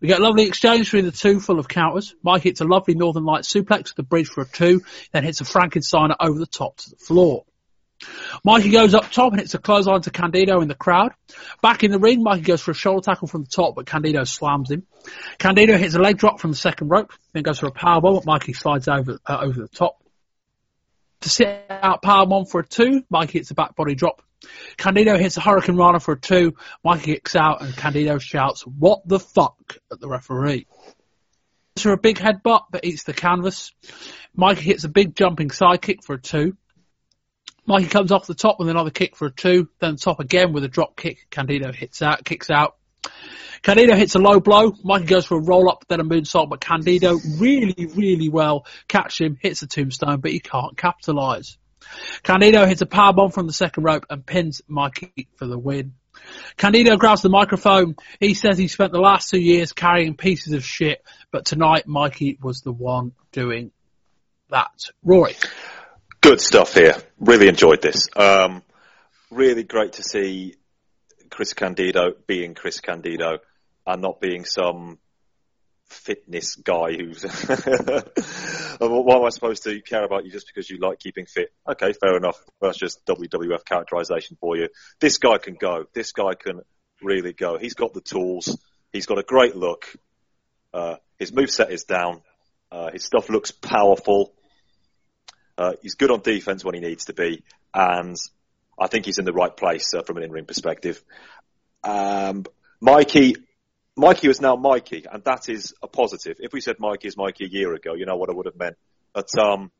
We 0.00 0.08
get 0.08 0.20
a 0.20 0.22
lovely 0.22 0.44
exchange 0.44 0.86
between 0.86 1.04
the 1.04 1.12
two 1.12 1.40
full 1.40 1.58
of 1.58 1.68
counters. 1.68 2.14
Mike 2.22 2.42
hits 2.42 2.60
a 2.60 2.64
lovely 2.64 2.94
Northern 2.94 3.24
Light 3.24 3.42
suplex 3.42 3.86
to 3.86 3.96
the 3.96 4.02
bridge 4.02 4.28
for 4.28 4.42
a 4.42 4.46
two, 4.46 4.82
then 5.12 5.24
hits 5.24 5.40
a 5.40 5.44
Frankensteiner 5.44 6.16
over 6.20 6.38
the 6.38 6.46
top 6.46 6.76
to 6.78 6.90
the 6.90 6.96
floor. 6.96 7.44
Mikey 8.44 8.70
goes 8.70 8.94
up 8.94 9.10
top 9.10 9.32
and 9.32 9.40
hits 9.40 9.54
a 9.54 9.58
clothesline 9.58 10.02
to 10.02 10.10
Candido 10.10 10.60
in 10.60 10.68
the 10.68 10.74
crowd. 10.74 11.12
Back 11.62 11.84
in 11.84 11.90
the 11.90 11.98
ring, 11.98 12.22
Mikey 12.22 12.42
goes 12.42 12.60
for 12.60 12.72
a 12.72 12.74
shoulder 12.74 13.02
tackle 13.02 13.28
from 13.28 13.42
the 13.42 13.48
top, 13.48 13.74
but 13.76 13.86
Candido 13.86 14.24
slams 14.24 14.70
him. 14.70 14.86
Candido 15.38 15.76
hits 15.76 15.94
a 15.94 15.98
leg 15.98 16.18
drop 16.18 16.40
from 16.40 16.50
the 16.50 16.56
second 16.56 16.88
rope, 16.88 17.12
then 17.32 17.42
goes 17.42 17.60
for 17.60 17.66
a 17.66 17.72
powerbomb, 17.72 18.16
but 18.16 18.26
Mikey 18.26 18.52
slides 18.52 18.88
over 18.88 19.18
uh, 19.26 19.38
over 19.40 19.60
the 19.60 19.68
top. 19.68 20.02
To 21.22 21.28
sit 21.30 21.48
out 21.70 22.02
powerbomb 22.02 22.50
for 22.50 22.60
a 22.60 22.66
two, 22.66 23.04
Mikey 23.08 23.38
hits 23.38 23.50
a 23.50 23.54
back 23.54 23.76
body 23.76 23.94
drop. 23.94 24.22
Candido 24.76 25.16
hits 25.16 25.36
a 25.36 25.40
Hurricanrana 25.40 26.02
for 26.02 26.12
a 26.12 26.20
two. 26.20 26.54
Mikey 26.82 27.14
kicks 27.14 27.36
out 27.36 27.62
and 27.62 27.76
Candido 27.76 28.18
shouts, 28.18 28.62
what 28.62 29.06
the 29.06 29.20
fuck 29.20 29.76
at 29.92 30.00
the 30.00 30.08
referee. 30.08 30.66
For 31.76 31.92
a 31.92 31.98
big 31.98 32.18
headbutt 32.18 32.64
but 32.70 32.84
eats 32.84 33.04
the 33.04 33.12
canvas. 33.12 33.72
Mikey 34.34 34.62
hits 34.62 34.84
a 34.84 34.88
big 34.88 35.14
jumping 35.14 35.50
side 35.50 35.82
kick 35.82 36.04
for 36.04 36.14
a 36.14 36.20
two. 36.20 36.56
Mikey 37.66 37.88
comes 37.88 38.12
off 38.12 38.26
the 38.26 38.34
top 38.34 38.58
with 38.58 38.68
another 38.68 38.90
kick 38.90 39.16
for 39.16 39.26
a 39.26 39.32
two, 39.32 39.68
then 39.80 39.96
top 39.96 40.20
again 40.20 40.52
with 40.52 40.64
a 40.64 40.68
drop 40.68 40.96
kick. 40.96 41.26
Candido 41.30 41.72
hits 41.72 42.02
out, 42.02 42.24
kicks 42.24 42.50
out. 42.50 42.76
Candido 43.62 43.96
hits 43.96 44.14
a 44.14 44.18
low 44.18 44.40
blow. 44.40 44.74
Mikey 44.84 45.06
goes 45.06 45.24
for 45.24 45.38
a 45.38 45.42
roll 45.42 45.70
up, 45.70 45.86
then 45.88 46.00
a 46.00 46.04
moonsault, 46.04 46.50
but 46.50 46.60
Candido 46.60 47.18
really, 47.38 47.86
really 47.94 48.28
well 48.28 48.66
catches 48.88 49.26
him, 49.26 49.38
hits 49.40 49.62
a 49.62 49.66
tombstone, 49.66 50.20
but 50.20 50.32
he 50.32 50.40
can't 50.40 50.76
capitalise. 50.76 51.56
Candido 52.22 52.66
hits 52.66 52.80
a 52.80 52.86
powerbomb 52.86 53.32
from 53.32 53.46
the 53.46 53.52
second 53.52 53.84
rope 53.84 54.06
and 54.10 54.24
pins 54.24 54.62
Mikey 54.68 55.28
for 55.36 55.46
the 55.46 55.58
win. 55.58 55.94
Candido 56.56 56.96
grabs 56.96 57.22
the 57.22 57.28
microphone. 57.28 57.96
He 58.20 58.34
says 58.34 58.56
he 58.56 58.68
spent 58.68 58.92
the 58.92 59.00
last 59.00 59.30
two 59.30 59.40
years 59.40 59.72
carrying 59.72 60.16
pieces 60.16 60.52
of 60.52 60.64
shit, 60.64 61.02
but 61.30 61.44
tonight 61.44 61.86
Mikey 61.86 62.38
was 62.40 62.60
the 62.60 62.72
one 62.72 63.12
doing 63.32 63.72
that. 64.50 64.70
Rory. 65.02 65.36
Good 66.20 66.40
stuff 66.40 66.74
here. 66.74 66.96
Really 67.18 67.48
enjoyed 67.48 67.82
this. 67.82 68.08
Um, 68.16 68.62
really 69.30 69.64
great 69.64 69.94
to 69.94 70.02
see 70.02 70.54
Chris 71.28 71.52
Candido 71.52 72.12
being 72.26 72.54
Chris 72.54 72.80
Candido 72.80 73.38
and 73.86 74.00
not 74.00 74.20
being 74.20 74.44
some 74.44 74.98
fitness 75.88 76.56
guy 76.56 76.94
who's 76.94 77.22
why 78.78 79.16
am 79.16 79.24
I 79.24 79.28
supposed 79.30 79.64
to 79.64 79.80
care 79.80 80.04
about 80.04 80.24
you 80.24 80.30
just 80.30 80.46
because 80.46 80.68
you 80.68 80.78
like 80.78 80.98
keeping 80.98 81.26
fit? 81.26 81.52
Okay, 81.68 81.92
fair 81.92 82.16
enough. 82.16 82.42
That's 82.60 82.78
just 82.78 83.04
WWF 83.06 83.64
characterization 83.64 84.36
for 84.40 84.56
you. 84.56 84.68
This 85.00 85.18
guy 85.18 85.38
can 85.38 85.54
go. 85.54 85.84
This 85.94 86.12
guy 86.12 86.34
can 86.34 86.60
really 87.02 87.32
go. 87.32 87.58
He's 87.58 87.74
got 87.74 87.94
the 87.94 88.00
tools. 88.00 88.58
He's 88.92 89.06
got 89.06 89.18
a 89.18 89.22
great 89.22 89.56
look. 89.56 89.86
Uh, 90.72 90.96
his 91.18 91.32
moveset 91.32 91.70
is 91.70 91.84
down. 91.84 92.22
Uh, 92.70 92.90
his 92.90 93.04
stuff 93.04 93.28
looks 93.28 93.50
powerful. 93.50 94.32
Uh, 95.56 95.74
he's 95.82 95.94
good 95.94 96.10
on 96.10 96.20
defense 96.20 96.64
when 96.64 96.74
he 96.74 96.80
needs 96.80 97.04
to 97.04 97.12
be, 97.12 97.44
and 97.72 98.16
I 98.78 98.88
think 98.88 99.04
he's 99.04 99.18
in 99.18 99.24
the 99.24 99.32
right 99.32 99.56
place 99.56 99.94
uh, 99.94 100.02
from 100.02 100.16
an 100.16 100.24
in-ring 100.24 100.46
perspective. 100.46 101.00
Um, 101.84 102.44
Mikey, 102.80 103.36
Mikey 103.96 104.28
was 104.28 104.40
now 104.40 104.56
Mikey, 104.56 105.04
and 105.10 105.22
that 105.24 105.48
is 105.48 105.72
a 105.82 105.86
positive. 105.86 106.36
If 106.40 106.52
we 106.52 106.60
said 106.60 106.76
Mikey 106.80 107.08
is 107.08 107.16
Mikey 107.16 107.44
a 107.44 107.48
year 107.48 107.72
ago, 107.74 107.94
you 107.94 108.06
know 108.06 108.16
what 108.16 108.28
I 108.28 108.32
would 108.32 108.46
have 108.46 108.56
meant. 108.56 108.76
But 109.12 109.28
um, 109.38 109.70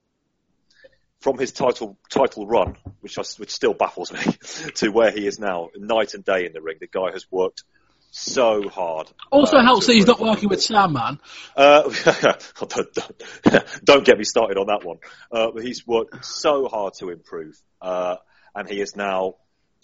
from 1.20 1.38
his 1.38 1.50
title 1.52 1.98
title 2.10 2.46
run, 2.46 2.76
which 3.00 3.18
I, 3.18 3.22
which 3.38 3.50
still 3.50 3.74
baffles 3.74 4.12
me, 4.12 4.20
to 4.76 4.90
where 4.90 5.10
he 5.10 5.26
is 5.26 5.40
now, 5.40 5.70
night 5.76 6.14
and 6.14 6.24
day 6.24 6.46
in 6.46 6.52
the 6.52 6.60
ring, 6.62 6.76
the 6.80 6.86
guy 6.86 7.10
has 7.12 7.26
worked 7.30 7.64
so 8.12 8.68
hard. 8.68 9.10
Also 9.32 9.56
uh, 9.56 9.64
helps 9.64 9.86
that 9.88 9.94
he's 9.94 10.06
not 10.06 10.20
working 10.20 10.48
with 10.48 10.62
Sandman. 10.62 11.18
Uh, 11.56 11.82
don't, 12.68 12.94
don't- 12.94 13.64
don't 13.84 14.04
get 14.04 14.16
me 14.18 14.24
started 14.24 14.56
on 14.56 14.68
that 14.68 14.84
one. 14.84 14.98
Uh, 15.32 15.50
but 15.52 15.64
he's 15.64 15.84
worked 15.84 16.24
so 16.24 16.68
hard 16.68 16.94
to 17.00 17.10
improve, 17.10 17.60
uh, 17.82 18.16
and 18.54 18.68
he 18.68 18.80
is 18.80 18.94
now. 18.94 19.34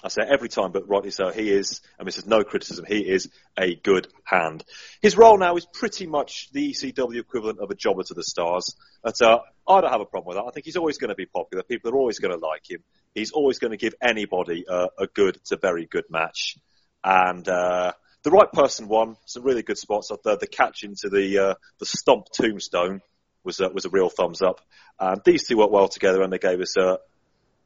I 0.02 0.08
say 0.08 0.22
every 0.26 0.48
time, 0.48 0.72
but 0.72 0.88
rightly 0.88 1.10
so. 1.10 1.30
He 1.30 1.50
is, 1.50 1.82
and 1.98 2.08
this 2.08 2.16
is 2.16 2.26
no 2.26 2.42
criticism. 2.42 2.86
He 2.88 3.00
is 3.00 3.28
a 3.58 3.74
good 3.74 4.08
hand. 4.24 4.64
His 5.02 5.16
role 5.16 5.36
now 5.38 5.56
is 5.56 5.66
pretty 5.66 6.06
much 6.06 6.48
the 6.52 6.70
ECW 6.70 7.20
equivalent 7.20 7.58
of 7.58 7.70
a 7.70 7.74
jobber 7.74 8.02
to 8.04 8.14
the 8.14 8.22
stars. 8.22 8.74
But, 9.02 9.20
uh, 9.20 9.40
I 9.68 9.80
don't 9.80 9.90
have 9.90 10.00
a 10.00 10.06
problem 10.06 10.28
with 10.28 10.36
that. 10.36 10.48
I 10.48 10.52
think 10.52 10.64
he's 10.64 10.76
always 10.76 10.98
going 10.98 11.10
to 11.10 11.14
be 11.14 11.26
popular. 11.26 11.62
People 11.62 11.92
are 11.92 11.96
always 11.96 12.18
going 12.18 12.32
to 12.32 12.44
like 12.44 12.68
him. 12.68 12.82
He's 13.14 13.32
always 13.32 13.58
going 13.58 13.72
to 13.72 13.76
give 13.76 13.94
anybody 14.00 14.64
uh, 14.66 14.88
a 14.98 15.06
good 15.06 15.38
to 15.46 15.56
very 15.56 15.86
good 15.86 16.04
match. 16.10 16.56
And 17.04 17.46
uh, 17.48 17.92
the 18.22 18.30
right 18.30 18.50
person 18.50 18.88
won. 18.88 19.16
Some 19.26 19.42
really 19.42 19.62
good 19.62 19.78
spots. 19.78 20.10
The, 20.24 20.36
the 20.36 20.46
catch 20.46 20.82
into 20.82 21.08
the 21.08 21.38
uh, 21.38 21.54
the 21.78 21.86
stomp 21.86 22.26
tombstone 22.32 23.00
was 23.44 23.60
uh, 23.60 23.68
was 23.72 23.84
a 23.84 23.90
real 23.90 24.10
thumbs 24.10 24.42
up. 24.42 24.60
And 24.98 25.20
these 25.24 25.46
two 25.46 25.58
worked 25.58 25.72
well 25.72 25.88
together, 25.88 26.22
and 26.22 26.32
they 26.32 26.38
gave 26.38 26.60
us 26.60 26.76
a 26.76 26.98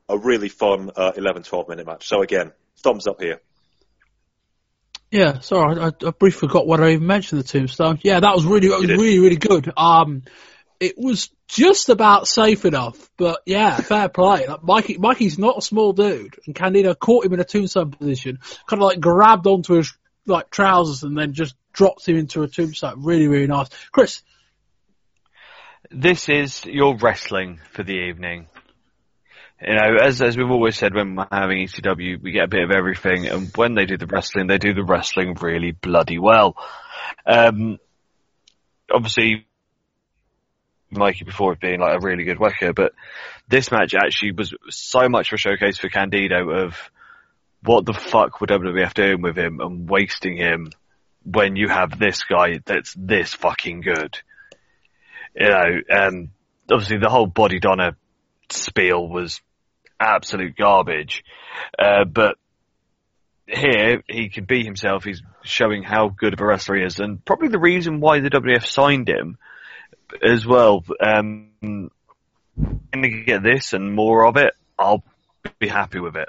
a 0.08 0.18
really 0.18 0.48
fun 0.48 0.90
uh, 0.94 1.12
11, 1.16 1.42
12 1.44 1.68
minute 1.68 1.86
match. 1.86 2.06
So 2.06 2.22
again, 2.22 2.52
thumbs 2.82 3.06
up 3.06 3.20
here. 3.20 3.40
Yeah, 5.10 5.40
sorry, 5.40 5.80
I, 5.80 5.86
I 5.86 6.10
briefly 6.10 6.48
forgot 6.48 6.66
what 6.66 6.82
I 6.82 6.90
even 6.90 7.06
mentioned 7.06 7.40
the 7.40 7.46
tombstone. 7.46 8.00
Yeah, 8.02 8.18
that 8.18 8.34
was 8.34 8.44
really, 8.44 8.68
that 8.68 8.80
was 8.80 8.88
really, 8.88 9.20
really 9.20 9.36
good. 9.36 9.72
Um, 9.76 10.22
it 10.80 10.98
was 10.98 11.30
just 11.46 11.88
about 11.88 12.26
safe 12.26 12.64
enough, 12.64 13.08
but 13.16 13.40
yeah, 13.46 13.76
fair 13.76 14.08
play. 14.08 14.48
Like 14.48 14.64
Mikey, 14.64 14.98
Mikey's 14.98 15.38
not 15.38 15.58
a 15.58 15.62
small 15.62 15.92
dude, 15.92 16.34
and 16.46 16.54
Candido 16.54 16.94
caught 16.94 17.24
him 17.24 17.32
in 17.32 17.40
a 17.40 17.44
tombstone 17.44 17.92
position, 17.92 18.40
kind 18.66 18.82
of 18.82 18.88
like 18.88 18.98
grabbed 18.98 19.46
onto 19.46 19.74
his 19.74 19.92
like 20.26 20.50
trousers 20.50 21.04
and 21.04 21.16
then 21.16 21.32
just 21.32 21.54
dropped 21.72 22.06
him 22.08 22.16
into 22.16 22.42
a 22.42 22.48
tombstone. 22.48 23.04
Really, 23.04 23.28
really 23.28 23.46
nice. 23.46 23.68
Chris, 23.92 24.22
This 25.90 26.28
is 26.28 26.64
your 26.64 26.96
wrestling 26.96 27.60
for 27.72 27.84
the 27.84 28.08
evening. 28.08 28.48
You 29.66 29.74
know, 29.74 29.96
as 30.02 30.20
as 30.20 30.36
we've 30.36 30.50
always 30.50 30.76
said 30.76 30.94
when 30.94 31.16
we're 31.16 31.26
having 31.32 31.66
ECW, 31.66 32.22
we 32.22 32.32
get 32.32 32.44
a 32.44 32.48
bit 32.48 32.64
of 32.64 32.70
everything, 32.70 33.26
and 33.26 33.50
when 33.56 33.74
they 33.74 33.86
do 33.86 33.96
the 33.96 34.06
wrestling, 34.06 34.46
they 34.46 34.58
do 34.58 34.74
the 34.74 34.84
wrestling 34.84 35.34
really 35.40 35.72
bloody 35.72 36.18
well. 36.18 36.54
Um, 37.24 37.78
obviously, 38.92 39.46
Mikey 40.90 41.24
before 41.24 41.52
of 41.52 41.60
being 41.60 41.80
like 41.80 41.96
a 41.96 42.06
really 42.06 42.24
good 42.24 42.38
worker, 42.38 42.74
but 42.74 42.92
this 43.48 43.70
match 43.70 43.94
actually 43.94 44.32
was 44.32 44.54
so 44.68 45.08
much 45.08 45.28
of 45.28 45.36
a 45.36 45.38
showcase 45.38 45.78
for 45.78 45.88
Candido 45.88 46.50
of 46.50 46.76
what 47.62 47.86
the 47.86 47.94
fuck 47.94 48.40
were 48.42 48.46
WWF 48.46 48.92
doing 48.92 49.22
with 49.22 49.38
him 49.38 49.60
and 49.60 49.88
wasting 49.88 50.36
him 50.36 50.70
when 51.24 51.56
you 51.56 51.68
have 51.68 51.98
this 51.98 52.22
guy 52.24 52.60
that's 52.66 52.94
this 52.98 53.32
fucking 53.32 53.80
good. 53.80 54.18
You 55.34 55.48
know, 55.48 55.80
um, 55.90 56.30
obviously 56.70 56.98
the 56.98 57.08
whole 57.08 57.26
Bodydonna 57.26 57.96
spiel 58.50 59.08
was 59.08 59.40
absolute 60.04 60.56
garbage, 60.56 61.24
uh, 61.78 62.04
but 62.04 62.36
here 63.46 64.02
he 64.08 64.28
can 64.28 64.44
be 64.44 64.64
himself. 64.64 65.04
He's 65.04 65.22
showing 65.42 65.82
how 65.82 66.08
good 66.08 66.32
of 66.32 66.40
a 66.40 66.46
wrestler 66.46 66.76
he 66.76 66.84
is, 66.84 66.98
and 66.98 67.24
probably 67.24 67.48
the 67.48 67.58
reason 67.58 68.00
why 68.00 68.20
the 68.20 68.30
WWF 68.30 68.66
signed 68.66 69.08
him 69.08 69.38
as 70.22 70.46
well. 70.46 70.84
Um, 71.00 71.50
going 72.56 73.02
to 73.02 73.24
get 73.24 73.42
this 73.42 73.72
and 73.72 73.94
more 73.94 74.26
of 74.26 74.36
it, 74.36 74.54
I'll 74.78 75.02
be 75.58 75.68
happy 75.68 76.00
with 76.00 76.16
it. 76.16 76.28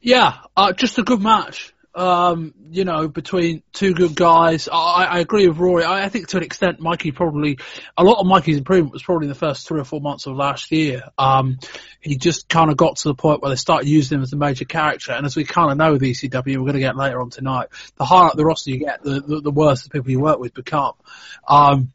Yeah, 0.00 0.38
uh, 0.56 0.72
just 0.72 0.98
a 0.98 1.02
good 1.02 1.20
match. 1.20 1.74
Um, 1.92 2.54
you 2.70 2.84
know, 2.84 3.08
between 3.08 3.64
two 3.72 3.94
good 3.94 4.14
guys. 4.14 4.68
I, 4.70 5.06
I 5.10 5.18
agree 5.18 5.48
with 5.48 5.58
Rory. 5.58 5.82
I, 5.82 6.04
I, 6.04 6.08
think 6.08 6.28
to 6.28 6.36
an 6.36 6.44
extent, 6.44 6.78
Mikey 6.78 7.10
probably, 7.10 7.58
a 7.96 8.04
lot 8.04 8.20
of 8.20 8.26
Mikey's 8.26 8.58
improvement 8.58 8.92
was 8.92 9.02
probably 9.02 9.24
in 9.24 9.28
the 9.28 9.34
first 9.34 9.66
three 9.66 9.80
or 9.80 9.84
four 9.84 10.00
months 10.00 10.26
of 10.26 10.36
last 10.36 10.70
year. 10.70 11.02
Um, 11.18 11.58
he 12.00 12.16
just 12.16 12.48
kind 12.48 12.70
of 12.70 12.76
got 12.76 12.98
to 12.98 13.08
the 13.08 13.14
point 13.14 13.42
where 13.42 13.50
they 13.50 13.56
started 13.56 13.88
using 13.88 14.18
him 14.18 14.22
as 14.22 14.32
a 14.32 14.36
major 14.36 14.64
character. 14.64 15.10
And 15.10 15.26
as 15.26 15.34
we 15.34 15.44
kind 15.44 15.72
of 15.72 15.78
know 15.78 15.92
with 15.92 16.02
ECW, 16.02 16.46
we're 16.46 16.60
going 16.60 16.74
to 16.74 16.78
get 16.78 16.96
later 16.96 17.20
on 17.20 17.30
tonight, 17.30 17.68
the 17.96 18.04
higher 18.04 18.28
up 18.28 18.36
the 18.36 18.44
roster 18.44 18.70
you 18.70 18.78
get, 18.78 19.02
the, 19.02 19.20
the, 19.20 19.40
the 19.40 19.50
worse 19.50 19.82
the 19.82 19.90
people 19.90 20.12
you 20.12 20.20
work 20.20 20.38
with 20.38 20.54
become. 20.54 20.94
Um, 21.48 21.92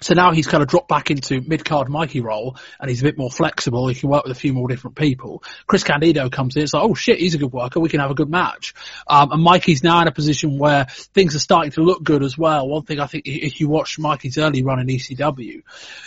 so 0.00 0.14
now 0.14 0.32
he's 0.32 0.46
kind 0.46 0.62
of 0.62 0.68
dropped 0.68 0.88
back 0.88 1.10
into 1.10 1.40
mid-card 1.40 1.88
Mikey 1.88 2.20
role 2.20 2.56
and 2.80 2.88
he's 2.88 3.00
a 3.00 3.04
bit 3.04 3.16
more 3.16 3.30
flexible. 3.30 3.88
He 3.88 3.94
can 3.94 4.08
work 4.08 4.24
with 4.24 4.36
a 4.36 4.38
few 4.38 4.52
more 4.52 4.68
different 4.68 4.96
people. 4.96 5.42
Chris 5.66 5.84
Candido 5.84 6.28
comes 6.28 6.56
in. 6.56 6.62
It's 6.62 6.74
like, 6.74 6.82
oh 6.82 6.94
shit, 6.94 7.18
he's 7.18 7.34
a 7.34 7.38
good 7.38 7.52
worker. 7.52 7.80
We 7.80 7.88
can 7.88 8.00
have 8.00 8.10
a 8.10 8.14
good 8.14 8.30
match. 8.30 8.74
Um, 9.06 9.32
and 9.32 9.42
Mikey's 9.42 9.82
now 9.82 10.00
in 10.02 10.08
a 10.08 10.12
position 10.12 10.58
where 10.58 10.86
things 11.14 11.34
are 11.34 11.40
starting 11.40 11.72
to 11.72 11.82
look 11.82 12.02
good 12.02 12.22
as 12.22 12.36
well. 12.36 12.68
One 12.68 12.82
thing 12.82 13.00
I 13.00 13.06
think 13.06 13.24
if 13.26 13.60
you 13.60 13.68
watch 13.68 13.98
Mikey's 13.98 14.38
early 14.38 14.62
run 14.62 14.80
in 14.80 14.86
ECW, 14.86 15.62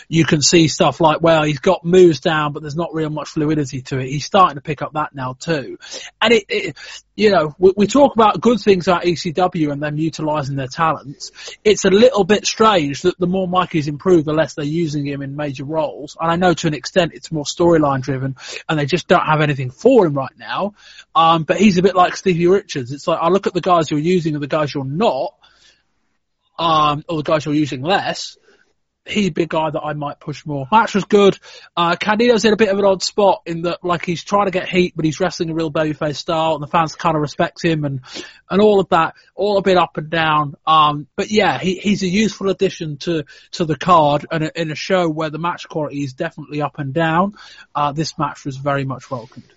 you 0.08 0.24
can 0.24 0.42
see 0.42 0.68
stuff 0.68 1.00
like, 1.00 1.20
well, 1.20 1.42
he's 1.42 1.60
got 1.60 1.84
moves 1.84 2.20
down, 2.20 2.52
but 2.52 2.62
there's 2.62 2.76
not 2.76 2.94
real 2.94 3.10
much 3.10 3.30
fluidity 3.30 3.82
to 3.82 3.98
it. 3.98 4.08
He's 4.08 4.24
starting 4.24 4.56
to 4.56 4.62
pick 4.62 4.82
up 4.82 4.92
that 4.94 5.14
now 5.14 5.34
too. 5.38 5.78
And 6.20 6.32
it, 6.32 6.44
it 6.48 6.76
you 7.20 7.30
know, 7.30 7.54
we, 7.58 7.72
we, 7.76 7.86
talk 7.86 8.14
about 8.14 8.40
good 8.40 8.58
things 8.60 8.88
about 8.88 9.02
ECW 9.02 9.70
and 9.70 9.82
them 9.82 9.98
utilising 9.98 10.56
their 10.56 10.68
talents. 10.68 11.32
It's 11.62 11.84
a 11.84 11.90
little 11.90 12.24
bit 12.24 12.46
strange 12.46 13.02
that 13.02 13.18
the 13.18 13.26
more 13.26 13.46
Mikey's 13.46 13.88
improved, 13.88 14.24
the 14.24 14.32
less 14.32 14.54
they're 14.54 14.64
using 14.64 15.06
him 15.06 15.20
in 15.20 15.36
major 15.36 15.66
roles. 15.66 16.16
And 16.18 16.30
I 16.30 16.36
know 16.36 16.54
to 16.54 16.66
an 16.66 16.72
extent 16.72 17.12
it's 17.12 17.30
more 17.30 17.44
storyline 17.44 18.00
driven 18.00 18.36
and 18.66 18.78
they 18.78 18.86
just 18.86 19.06
don't 19.06 19.26
have 19.26 19.42
anything 19.42 19.70
for 19.70 20.06
him 20.06 20.14
right 20.14 20.32
now. 20.38 20.72
Um, 21.14 21.42
but 21.42 21.58
he's 21.58 21.76
a 21.76 21.82
bit 21.82 21.94
like 21.94 22.16
Stevie 22.16 22.46
Richards. 22.46 22.90
It's 22.90 23.06
like, 23.06 23.18
I 23.20 23.28
look 23.28 23.46
at 23.46 23.52
the 23.52 23.60
guys 23.60 23.90
you're 23.90 24.00
using 24.00 24.32
and 24.32 24.42
the 24.42 24.48
guys 24.48 24.72
you're 24.72 24.86
not, 24.86 25.34
um, 26.58 27.04
or 27.06 27.18
the 27.18 27.22
guys 27.22 27.44
you're 27.44 27.54
using 27.54 27.82
less, 27.82 28.38
he'd 29.06 29.34
be 29.34 29.44
a 29.44 29.46
guy 29.46 29.70
that 29.70 29.80
I 29.80 29.94
might 29.94 30.20
push 30.20 30.44
more. 30.44 30.66
Match 30.70 30.94
was 30.94 31.04
good. 31.04 31.38
Uh, 31.76 31.96
Candido's 31.96 32.44
in 32.44 32.52
a 32.52 32.56
bit 32.56 32.68
of 32.68 32.78
an 32.78 32.84
odd 32.84 33.02
spot 33.02 33.42
in 33.46 33.62
that, 33.62 33.82
like, 33.82 34.04
he's 34.04 34.22
trying 34.22 34.46
to 34.46 34.50
get 34.50 34.68
heat, 34.68 34.94
but 34.94 35.04
he's 35.04 35.20
wrestling 35.20 35.50
a 35.50 35.54
real 35.54 35.70
babyface 35.70 36.16
style, 36.16 36.54
and 36.54 36.62
the 36.62 36.66
fans 36.66 36.94
kind 36.94 37.16
of 37.16 37.22
respect 37.22 37.64
him, 37.64 37.84
and 37.84 38.00
and 38.48 38.60
all 38.60 38.80
of 38.80 38.88
that, 38.90 39.14
all 39.34 39.58
a 39.58 39.62
bit 39.62 39.76
up 39.76 39.96
and 39.96 40.10
down. 40.10 40.54
Um, 40.66 41.06
but 41.16 41.30
yeah, 41.30 41.58
he, 41.58 41.76
he's 41.76 42.02
a 42.02 42.08
useful 42.08 42.50
addition 42.50 42.98
to 42.98 43.24
to 43.52 43.64
the 43.64 43.76
card, 43.76 44.26
and 44.30 44.44
a, 44.44 44.60
in 44.60 44.70
a 44.70 44.76
show 44.76 45.08
where 45.08 45.30
the 45.30 45.38
match 45.38 45.68
quality 45.68 46.02
is 46.02 46.12
definitely 46.12 46.62
up 46.62 46.78
and 46.78 46.92
down. 46.92 47.34
Uh, 47.74 47.92
this 47.92 48.18
match 48.18 48.44
was 48.44 48.56
very 48.56 48.84
much 48.84 49.10
welcomed. 49.10 49.50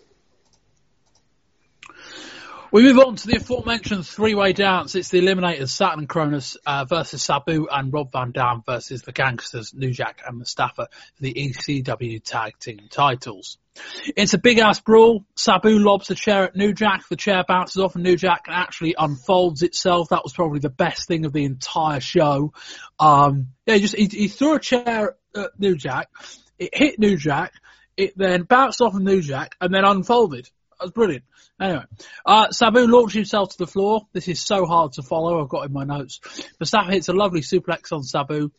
We 2.74 2.82
move 2.82 2.98
on 3.06 3.16
to 3.18 3.28
the 3.28 3.36
aforementioned 3.36 4.08
three-way 4.08 4.54
dance. 4.54 4.96
It's 4.96 5.10
the 5.10 5.22
Eliminators, 5.22 5.70
Saturn 5.70 6.00
and 6.00 6.10
Kronus 6.10 6.58
uh, 6.66 6.86
versus 6.86 7.22
Sabu 7.22 7.68
and 7.72 7.94
Rob 7.94 8.12
Van 8.12 8.32
Dam 8.32 8.64
versus 8.66 9.04
the 9.04 9.14
Gangstas, 9.14 9.76
New 9.76 9.92
Jack 9.92 10.24
and 10.26 10.40
Mustafa 10.40 10.88
for 11.14 11.22
the 11.22 11.36
ECW 11.36 12.24
Tag 12.24 12.58
Team 12.58 12.80
titles. 12.90 13.60
It's 14.18 14.34
a 14.34 14.40
big 14.40 14.58
ass 14.58 14.80
brawl. 14.80 15.24
Sabu 15.36 15.78
lobs 15.78 16.08
the 16.08 16.16
chair 16.16 16.46
at 16.46 16.56
New 16.56 16.74
Jack. 16.74 17.08
The 17.08 17.16
chair 17.16 17.44
bounces 17.48 17.78
off 17.80 17.94
and 17.94 18.04
New 18.04 18.16
Jack 18.16 18.46
actually 18.48 18.96
unfolds 18.98 19.62
itself. 19.62 20.10
That 20.10 20.24
was 20.24 20.34
probably 20.34 20.58
the 20.58 20.70
best 20.70 21.08
thing 21.08 21.26
of 21.26 21.32
the 21.32 21.46
entire 21.46 22.00
show. 22.00 22.54
Um, 23.00 23.50
yeah, 23.68 23.78
just 23.78 23.96
he, 23.96 24.08
he 24.08 24.28
threw 24.30 24.56
a 24.56 24.60
chair 24.60 25.16
at 25.36 25.60
New 25.60 25.76
Jack. 25.76 26.10
It 26.58 26.76
hit 26.76 26.98
New 26.98 27.18
Jack. 27.18 27.54
It 27.96 28.18
then 28.18 28.42
bounced 28.42 28.82
off 28.82 28.96
of 28.96 29.02
New 29.04 29.22
Jack 29.22 29.58
and 29.62 29.72
then 29.72 29.86
unfolded. 29.86 30.50
That 30.80 30.86
was 30.86 30.92
brilliant. 30.92 31.24
Anyway, 31.62 31.84
uh, 32.26 32.52
Sabu 32.52 32.88
launched 32.88 33.16
himself 33.16 33.52
to 33.52 33.58
the 33.58 33.68
floor. 33.68 34.08
This 34.12 34.28
is 34.28 34.40
so 34.40 34.66
hard 34.66 34.94
to 34.94 35.04
follow. 35.04 35.42
I've 35.42 35.50
got 35.50 35.66
in 35.66 35.74
my 35.74 35.84
notes. 35.84 36.20
Mustafa 36.60 36.92
hits 36.92 37.10
a 37.10 37.14
lovely 37.14 37.42
suplex 37.42 37.92
on 37.92 38.04
Sabu. 38.04 38.52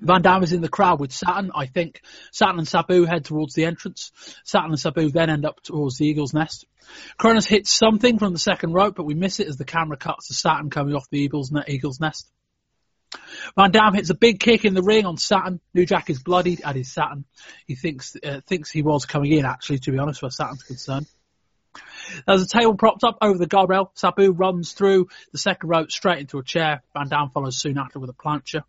Van 0.00 0.22
Dam 0.22 0.42
is 0.42 0.52
in 0.52 0.62
the 0.62 0.68
crowd 0.68 0.98
with 0.98 1.12
Saturn. 1.12 1.52
I 1.54 1.66
think 1.66 2.00
Saturn 2.32 2.58
and 2.58 2.66
Sabu 2.66 3.04
head 3.04 3.24
towards 3.24 3.54
the 3.54 3.66
entrance. 3.66 4.10
Saturn 4.44 4.70
and 4.70 4.80
Sabu 4.80 5.10
then 5.10 5.30
end 5.30 5.44
up 5.44 5.62
towards 5.62 5.98
the 5.98 6.06
Eagle's 6.06 6.34
Nest. 6.34 6.66
Kronus 7.18 7.46
hits 7.46 7.72
something 7.72 8.18
from 8.18 8.32
the 8.32 8.38
second 8.38 8.72
rope, 8.72 8.96
but 8.96 9.04
we 9.06 9.14
miss 9.14 9.38
it 9.38 9.46
as 9.46 9.56
the 9.56 9.64
camera 9.64 9.96
cuts 9.96 10.28
to 10.28 10.34
Saturn 10.34 10.70
coming 10.70 10.94
off 10.94 11.08
the 11.10 11.20
Eagle's 11.20 12.00
Nest. 12.00 12.30
Van 13.56 13.70
Dam 13.70 13.94
hits 13.94 14.10
a 14.10 14.14
big 14.14 14.40
kick 14.40 14.64
in 14.64 14.74
the 14.74 14.82
ring 14.82 15.04
on 15.04 15.16
Saturn. 15.16 15.60
New 15.74 15.86
Jack 15.86 16.10
is 16.10 16.22
bloodied 16.22 16.62
at 16.62 16.76
his 16.76 16.92
Saturn. 16.92 17.24
He 17.66 17.74
thinks 17.74 18.16
uh, 18.22 18.40
thinks 18.46 18.70
he 18.70 18.82
was 18.82 19.04
coming 19.06 19.32
in 19.32 19.44
actually, 19.44 19.78
to 19.80 19.92
be 19.92 19.98
honest, 19.98 20.22
where 20.22 20.30
Saturn's 20.30 20.62
concerned. 20.62 21.06
There's 22.26 22.42
a 22.42 22.48
table 22.48 22.74
propped 22.74 23.04
up 23.04 23.18
over 23.22 23.38
the 23.38 23.46
guardrail. 23.46 23.90
Sabu 23.94 24.32
runs 24.32 24.72
through 24.72 25.08
the 25.32 25.38
second 25.38 25.68
rope 25.68 25.90
straight 25.90 26.18
into 26.18 26.38
a 26.38 26.44
chair. 26.44 26.82
Van 26.94 27.08
Dam 27.08 27.30
follows 27.30 27.58
soon 27.58 27.78
after 27.78 27.98
with 27.98 28.10
a 28.10 28.14
plancher. 28.14 28.62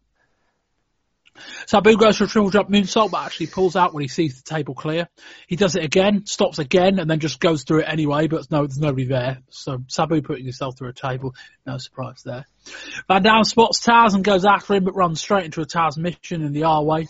Sabu 1.65 1.97
goes 1.97 2.17
for 2.17 2.25
a 2.25 2.27
triple 2.27 2.49
jump 2.49 2.69
moonsault, 2.69 3.11
but 3.11 3.25
actually 3.25 3.47
pulls 3.47 3.75
out 3.75 3.93
when 3.93 4.01
he 4.01 4.07
sees 4.07 4.41
the 4.41 4.43
table 4.43 4.75
clear. 4.75 5.07
He 5.47 5.55
does 5.55 5.75
it 5.75 5.83
again, 5.83 6.25
stops 6.25 6.59
again, 6.59 6.99
and 6.99 7.09
then 7.09 7.19
just 7.19 7.39
goes 7.39 7.63
through 7.63 7.81
it 7.81 7.87
anyway, 7.87 8.27
but 8.27 8.49
no, 8.51 8.65
there's 8.65 8.77
nobody 8.77 9.05
there. 9.05 9.39
So 9.49 9.83
Sabu 9.87 10.21
putting 10.21 10.45
himself 10.45 10.77
through 10.77 10.89
a 10.89 10.93
table, 10.93 11.35
no 11.65 11.77
surprise 11.77 12.21
there. 12.23 12.45
Van 13.07 13.23
Dam 13.23 13.43
spots 13.43 13.79
Taz 13.81 14.13
and 14.13 14.23
goes 14.23 14.45
after 14.45 14.75
him, 14.75 14.83
but 14.85 14.95
runs 14.95 15.19
straight 15.19 15.45
into 15.45 15.61
a 15.61 15.65
Tazmission 15.65 16.45
in 16.45 16.53
the 16.53 16.63
R 16.63 16.83
way. 16.83 17.07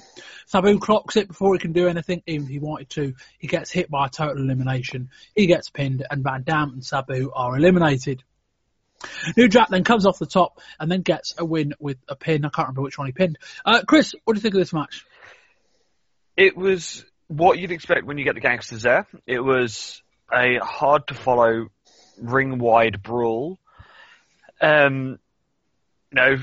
Sabu 0.47 0.79
clocks 0.79 1.15
it 1.15 1.27
before 1.27 1.53
he 1.53 1.59
can 1.59 1.73
do 1.73 1.87
anything, 1.87 2.23
even 2.25 2.45
if 2.45 2.49
he 2.49 2.59
wanted 2.59 2.89
to. 2.91 3.13
He 3.37 3.47
gets 3.47 3.71
hit 3.71 3.89
by 3.89 4.07
a 4.07 4.09
total 4.09 4.43
elimination. 4.43 5.09
He 5.35 5.47
gets 5.47 5.69
pinned, 5.69 6.05
and 6.09 6.23
Van 6.23 6.43
Dam 6.43 6.71
and 6.73 6.85
Sabu 6.85 7.31
are 7.33 7.57
eliminated. 7.57 8.23
New 9.37 9.47
Jack 9.47 9.69
then 9.69 9.83
comes 9.83 10.05
off 10.05 10.19
the 10.19 10.25
top 10.25 10.59
and 10.79 10.91
then 10.91 11.01
gets 11.01 11.33
a 11.37 11.45
win 11.45 11.73
with 11.79 11.97
a 12.07 12.15
pin. 12.15 12.45
I 12.45 12.49
can't 12.49 12.67
remember 12.67 12.81
which 12.81 12.97
one 12.97 13.07
he 13.07 13.13
pinned. 13.13 13.37
Uh, 13.65 13.81
Chris, 13.85 14.13
what 14.23 14.33
do 14.33 14.37
you 14.37 14.41
think 14.41 14.55
of 14.55 14.59
this 14.59 14.73
match? 14.73 15.05
It 16.35 16.57
was 16.57 17.05
what 17.27 17.59
you'd 17.59 17.71
expect 17.71 18.05
when 18.05 18.17
you 18.17 18.23
get 18.23 18.35
the 18.35 18.41
Gangstas 18.41 18.81
there. 18.81 19.07
It 19.25 19.39
was 19.39 20.01
a 20.33 20.57
hard 20.57 21.07
to 21.07 21.13
follow 21.13 21.67
ring 22.19 22.57
wide 22.57 23.01
brawl. 23.01 23.59
Um, 24.61 25.19
you 26.11 26.15
know, 26.15 26.37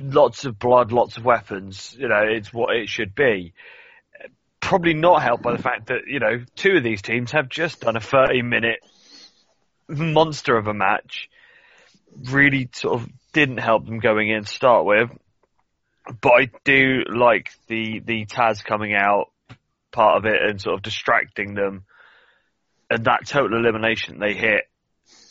lots 0.00 0.44
of 0.44 0.58
blood, 0.58 0.92
lots 0.92 1.16
of 1.16 1.24
weapons. 1.24 1.94
You 1.98 2.08
know, 2.08 2.22
it's 2.22 2.52
what 2.52 2.74
it 2.74 2.88
should 2.88 3.14
be. 3.14 3.52
Probably 4.60 4.94
not 4.94 5.22
helped 5.22 5.42
by 5.42 5.52
the 5.52 5.62
fact 5.62 5.86
that 5.86 6.06
you 6.06 6.18
know 6.20 6.44
two 6.54 6.76
of 6.76 6.82
these 6.82 7.02
teams 7.02 7.32
have 7.32 7.48
just 7.48 7.80
done 7.80 7.96
a 7.96 8.00
30 8.00 8.42
minute 8.42 8.80
monster 9.88 10.56
of 10.56 10.66
a 10.66 10.74
match 10.74 11.28
really 12.16 12.68
sort 12.72 13.00
of 13.00 13.08
didn't 13.32 13.58
help 13.58 13.86
them 13.86 13.98
going 13.98 14.28
in 14.28 14.44
to 14.44 14.48
start 14.48 14.84
with. 14.84 15.10
But 16.20 16.32
I 16.32 16.50
do 16.64 17.04
like 17.08 17.50
the 17.68 18.00
the 18.00 18.26
Taz 18.26 18.64
coming 18.64 18.94
out 18.94 19.30
part 19.92 20.18
of 20.18 20.24
it 20.24 20.40
and 20.42 20.60
sort 20.60 20.74
of 20.74 20.82
distracting 20.82 21.54
them, 21.54 21.84
and 22.88 23.04
that 23.04 23.26
total 23.26 23.58
elimination 23.58 24.18
they 24.18 24.34
hit 24.34 24.64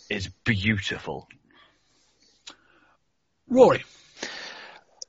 is 0.09 0.29
beautiful. 0.43 1.27
Rory. 3.47 3.83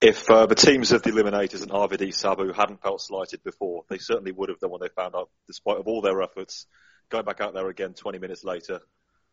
If 0.01 0.31
uh, 0.31 0.47
the 0.47 0.55
teams 0.55 0.93
of 0.93 1.03
the 1.03 1.11
Eliminators 1.11 1.63
and 1.63 1.71
RVD 1.71 2.15
Sabu 2.15 2.55
hadn't 2.55 2.81
felt 2.81 3.03
slighted 3.03 3.45
before, 3.45 3.85
they 3.91 3.99
certainly 3.99 4.33
would 4.33 4.49
have 4.49 4.59
done 4.59 4.71
when 4.71 4.81
they 4.81 4.89
found 4.89 5.15
out, 5.15 5.29
despite 5.47 5.77
of 5.77 5.87
all 5.87 6.01
their 6.01 6.23
efforts, 6.23 6.67
going 7.11 7.27
back 7.27 7.43
out 7.43 7.53
there 7.53 7.69
again 7.69 7.93
20 7.93 8.19
minutes 8.19 8.43
later, 8.43 8.81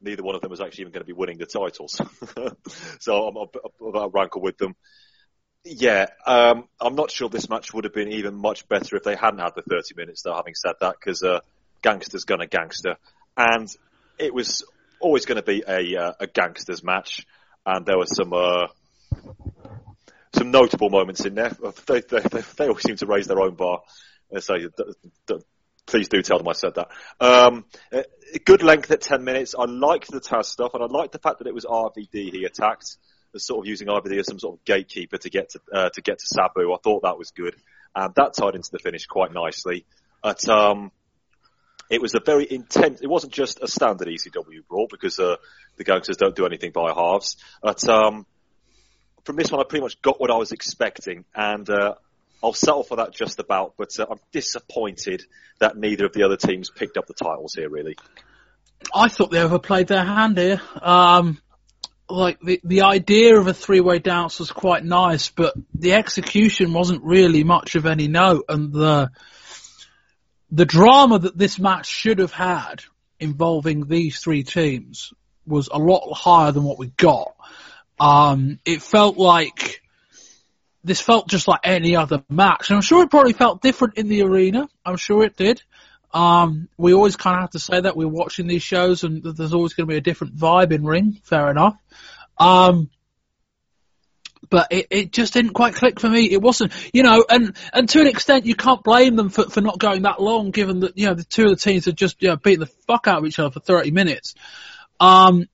neither 0.02 0.24
one 0.24 0.36
of 0.36 0.42
them 0.42 0.52
was 0.52 0.62
actually 0.62 0.84
even 0.84 0.94
going 0.94 1.04
to 1.04 1.08
be 1.08 1.14
winning 1.14 1.38
the 1.38 1.46
titles. 1.46 2.00
so 3.00 3.28
I'm, 3.28 3.38
I'm, 3.38 3.96
I'm, 3.96 4.12
rankle 4.12 4.42
with 4.42 4.58
them. 4.58 4.76
Yeah, 5.66 6.08
um, 6.26 6.68
I'm 6.80 6.96
not 6.96 7.12
sure 7.12 7.30
this 7.30 7.50
match 7.50 7.74
would 7.74 7.84
have 7.84 7.94
been 7.94 8.12
even 8.14 8.36
much 8.36 8.68
better 8.68 8.96
if 8.96 9.04
they 9.04 9.16
hadn't 9.16 9.40
had 9.40 9.54
the 9.56 9.64
30 9.64 9.96
minutes. 9.96 10.22
Though, 10.22 10.36
having 10.36 10.56
said 10.56 10.76
that, 10.80 10.96
because 11.00 11.24
uh, 11.24 11.40
gangster's 11.82 12.24
gonna 12.24 12.48
gangster, 12.48 12.96
and 13.36 13.68
it 14.18 14.34
was 14.34 14.64
always 15.00 15.26
going 15.26 15.38
to 15.38 15.44
be 15.44 15.64
a 15.68 15.96
uh, 15.98 16.14
a 16.20 16.28
Gangstas 16.28 16.84
match, 16.84 17.26
and 17.66 17.86
there 17.86 17.98
were 17.98 18.06
some 18.06 18.34
uh, 18.34 18.68
some 20.34 20.52
notable 20.52 20.90
moments 20.90 21.26
in 21.26 21.36
there. 21.36 21.56
They, 21.86 22.02
they, 22.02 22.20
they, 22.58 22.68
always 22.68 22.84
seem 22.84 22.96
to 22.98 23.06
raise 23.06 23.28
their 23.28 23.40
own 23.40 23.56
bar. 23.56 23.82
And 24.32 24.44
d- 25.28 25.36
please 25.88 26.10
do 26.10 26.22
tell 26.22 26.38
them 26.38 26.48
I 26.48 26.54
said 26.54 26.76
that. 26.76 26.90
Um, 27.20 27.66
uh, 27.92 28.04
good 28.46 28.62
length 28.62 28.92
at 28.92 29.02
10 29.02 29.24
minutes. 29.24 29.56
I 29.58 29.66
liked 29.66 30.12
the 30.12 30.20
Taz 30.20 30.46
stuff, 30.46 30.74
and 30.74 30.84
I 30.84 30.88
liked 30.88 31.14
the 31.14 31.20
fact 31.20 31.40
that 31.40 31.48
it 31.48 31.56
was 31.56 31.66
RVD 31.66 32.32
he 32.32 32.46
attacked, 32.46 32.98
sort 33.36 33.66
of 33.66 33.70
using 33.70 33.88
RVD 33.88 34.20
as 34.20 34.28
some 34.28 34.40
sort 34.40 34.60
of 34.60 34.66
gatekeeper 34.66 35.18
to 35.18 35.30
get 35.30 35.50
to 35.52 35.60
uh, 35.74 35.90
to 35.90 36.02
get 36.02 36.20
to 36.20 36.26
Sabu. 36.26 36.74
I 36.74 36.78
thought 36.84 37.04
that 37.04 37.18
was 37.18 37.32
good, 37.32 37.56
and 37.96 38.14
that 38.16 38.34
tied 38.34 38.56
into 38.56 38.70
the 38.72 38.80
finish 38.80 39.06
quite 39.06 39.34
nicely. 39.34 39.86
But 40.22 40.48
um, 40.50 40.92
it 41.90 42.02
was 42.02 42.16
a 42.16 42.20
very 42.20 42.48
intense. 42.50 43.02
It 43.02 43.08
wasn't 43.08 43.34
just 43.34 43.62
a 43.62 43.68
standard 43.68 44.08
ECW 44.08 44.68
brawl 44.68 44.88
because 44.90 45.20
uh, 45.20 45.38
the 45.78 45.86
Gangstas 45.86 46.18
don't 46.18 46.36
do 46.36 46.46
anything 46.46 46.72
by 46.72 46.92
halves. 46.94 47.38
But 47.62 47.88
um, 47.88 48.26
from 49.24 49.36
this 49.36 49.52
one, 49.52 49.62
I 49.62 49.64
pretty 49.66 49.84
much 49.84 50.02
got 50.02 50.20
what 50.20 50.32
I 50.32 50.36
was 50.36 50.52
expecting, 50.52 51.26
and 51.36 51.70
uh, 51.70 51.96
I'll 52.44 52.54
settle 52.54 52.84
for 52.84 52.98
that 52.98 53.14
just 53.14 53.40
about. 53.40 53.74
But 53.78 54.00
uh, 54.00 54.08
I'm 54.10 54.20
disappointed 54.32 55.24
that 55.60 55.78
neither 55.78 56.06
of 56.06 56.14
the 56.14 56.24
other 56.24 56.38
teams 56.38 56.70
picked 56.70 56.98
up 56.98 57.08
the 57.08 57.14
titles 57.14 57.54
here. 57.54 57.70
Really, 57.70 57.96
I 58.94 59.10
thought 59.10 59.32
they 59.32 59.42
overplayed 59.42 59.88
their 59.88 60.06
hand 60.06 60.38
here. 60.38 60.62
Um, 60.82 61.40
like 62.10 62.40
the 62.40 62.60
the 62.64 62.82
idea 62.84 63.38
of 63.38 63.48
a 63.48 63.54
three 63.54 63.82
way 63.82 64.00
dance 64.00 64.40
was 64.40 64.52
quite 64.52 64.84
nice, 64.84 65.30
but 65.30 65.54
the 65.74 65.94
execution 65.94 66.74
wasn't 66.74 67.04
really 67.04 67.44
much 67.44 67.76
of 67.76 67.86
any 67.86 68.08
note, 68.08 68.46
and 68.50 68.72
the 68.72 69.12
the 70.52 70.66
drama 70.66 71.20
that 71.20 71.38
this 71.38 71.60
match 71.60 71.88
should 71.88 72.20
have 72.20 72.32
had 72.32 72.84
involving 73.20 73.88
these 73.88 74.20
three 74.20 74.44
teams 74.44 75.12
was 75.46 75.70
a 75.72 75.78
lot 75.78 76.14
higher 76.14 76.52
than 76.52 76.64
what 76.64 76.78
we 76.78 76.88
got. 76.88 77.34
Um, 78.00 78.60
it 78.66 78.82
felt 78.82 79.18
like 79.18 79.82
this 80.88 81.02
felt 81.02 81.28
just 81.28 81.48
like 81.48 81.60
any 81.64 81.96
other 81.96 82.24
match, 82.30 82.70
and 82.70 82.78
I'm 82.78 82.82
sure 82.82 83.04
it 83.04 83.12
probably 83.12 83.34
felt 83.34 83.62
different 83.62 83.98
in 83.98 84.08
the 84.08 84.24
arena. 84.24 84.68
I'm 84.86 84.98
sure 84.98 85.24
it 85.24 85.36
did. 85.36 85.62
Um, 86.14 86.70
we 86.78 86.94
always 86.94 87.16
kind 87.16 87.36
of 87.36 87.42
have 87.42 87.52
to 87.52 87.60
say 87.60 87.82
that 87.82 87.96
we're 87.96 88.08
watching 88.08 88.48
these 88.48 88.64
shows, 88.64 89.04
and 89.04 89.24
there's 89.24 89.54
always 89.54 89.74
going 89.74 89.88
to 89.88 89.92
be 89.92 89.98
a 89.98 90.02
different 90.02 90.36
vibe 90.36 90.72
in 90.72 90.84
ring. 90.84 91.20
Fair 91.24 91.52
enough. 91.52 91.78
Um, 92.40 92.90
but 94.50 94.68
it, 94.72 94.88
it 94.90 95.12
just 95.12 95.34
didn't 95.34 95.54
quite 95.54 95.76
click 95.76 96.00
for 96.00 96.10
me. 96.10 96.32
It 96.32 96.42
wasn't, 96.42 96.74
you 96.94 97.04
know, 97.04 97.26
and, 97.30 97.56
and 97.74 97.90
to 97.90 98.02
an 98.02 98.08
extent 98.08 98.46
you 98.46 98.56
can't 98.56 98.84
blame 98.84 99.16
them 99.16 99.30
for, 99.30 99.50
for 99.50 99.62
not 99.62 99.78
going 99.80 100.04
that 100.04 100.22
long 100.22 100.52
given 100.52 100.82
that, 100.82 100.98
you 100.98 101.08
know, 101.08 101.16
the 101.16 101.24
two 101.24 101.46
of 101.46 101.50
the 101.50 101.56
teams 101.58 101.86
had 101.86 101.98
just, 101.98 102.22
you 102.22 102.30
know, 102.30 102.38
beaten 102.38 102.62
the 102.62 102.72
fuck 102.88 103.08
out 103.08 103.20
of 103.20 103.26
each 103.26 103.40
other 103.40 103.52
for 103.52 103.60
30 103.60 103.92
minutes. 103.92 104.36
Um, 105.00 105.48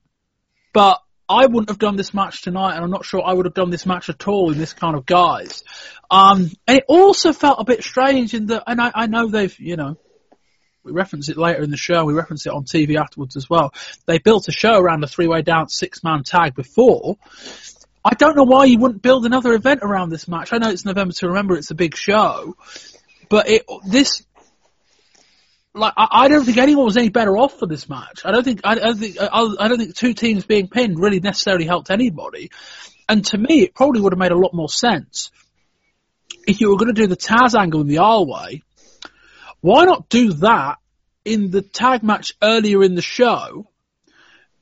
but 0.72 1.00
I 1.28 1.46
wouldn't 1.46 1.70
have 1.70 1.78
done 1.78 1.96
this 1.96 2.12
match 2.12 2.42
tonight 2.42 2.74
and 2.74 2.84
I'm 2.84 2.90
not 2.90 3.04
sure 3.04 3.22
I 3.24 3.32
would 3.32 3.46
have 3.46 3.54
done 3.54 3.70
this 3.70 3.86
match 3.86 4.08
at 4.08 4.28
all 4.28 4.52
in 4.52 4.58
this 4.58 4.72
kind 4.72 4.96
of 4.96 5.06
guise. 5.06 5.64
Um, 6.10 6.50
and 6.66 6.78
it 6.78 6.84
also 6.86 7.32
felt 7.32 7.60
a 7.60 7.64
bit 7.64 7.82
strange 7.82 8.34
in 8.34 8.46
that, 8.46 8.64
and 8.66 8.80
I, 8.80 8.90
I 8.94 9.06
know 9.06 9.28
they've, 9.28 9.58
you 9.58 9.76
know, 9.76 9.96
we 10.82 10.92
reference 10.92 11.30
it 11.30 11.38
later 11.38 11.62
in 11.62 11.70
the 11.70 11.78
show, 11.78 12.04
we 12.04 12.12
reference 12.12 12.46
it 12.46 12.52
on 12.52 12.64
TV 12.64 13.00
afterwards 13.00 13.36
as 13.36 13.48
well. 13.48 13.72
They 14.06 14.18
built 14.18 14.48
a 14.48 14.52
show 14.52 14.78
around 14.78 15.02
a 15.02 15.06
three-way 15.06 15.40
down 15.40 15.70
six-man 15.70 16.24
tag 16.24 16.54
before, 16.54 17.16
I 18.04 18.12
don't 18.14 18.36
know 18.36 18.44
why 18.44 18.66
you 18.66 18.78
wouldn't 18.78 19.00
build 19.00 19.24
another 19.24 19.54
event 19.54 19.80
around 19.82 20.10
this 20.10 20.28
match. 20.28 20.52
I 20.52 20.58
know 20.58 20.68
it's 20.68 20.84
November 20.84 21.14
to 21.14 21.28
remember; 21.28 21.56
it's 21.56 21.70
a 21.70 21.74
big 21.74 21.96
show, 21.96 22.54
but 23.30 23.48
it 23.48 23.64
this 23.86 24.26
like 25.74 25.92
I, 25.96 26.08
I 26.10 26.28
don't 26.28 26.44
think 26.44 26.58
anyone 26.58 26.84
was 26.84 26.96
any 26.96 27.08
better 27.08 27.36
off 27.36 27.58
for 27.58 27.66
this 27.66 27.88
match. 27.88 28.22
I 28.24 28.32
don't 28.32 28.44
think 28.44 28.60
I, 28.64 28.72
I 28.72 28.74
don't 28.76 28.98
think 28.98 29.16
I, 29.20 29.26
I 29.32 29.68
don't 29.68 29.78
think 29.78 29.94
two 29.94 30.14
teams 30.14 30.46
being 30.46 30.68
pinned 30.68 30.98
really 30.98 31.20
necessarily 31.20 31.66
helped 31.66 31.90
anybody. 31.90 32.50
And 33.08 33.24
to 33.26 33.38
me, 33.38 33.62
it 33.62 33.74
probably 33.74 34.00
would 34.00 34.12
have 34.12 34.18
made 34.18 34.32
a 34.32 34.38
lot 34.38 34.54
more 34.54 34.68
sense 34.68 35.30
if 36.46 36.60
you 36.60 36.70
were 36.70 36.76
going 36.76 36.94
to 36.94 37.00
do 37.00 37.06
the 37.06 37.16
Taz 37.16 37.58
angle 37.58 37.80
in 37.80 37.86
the 37.86 37.98
aisle 37.98 38.26
way. 38.26 38.62
Why 39.60 39.84
not 39.84 40.08
do 40.08 40.32
that 40.34 40.78
in 41.24 41.50
the 41.50 41.62
tag 41.62 42.02
match 42.02 42.32
earlier 42.42 42.82
in 42.82 42.94
the 42.94 43.02
show 43.02 43.66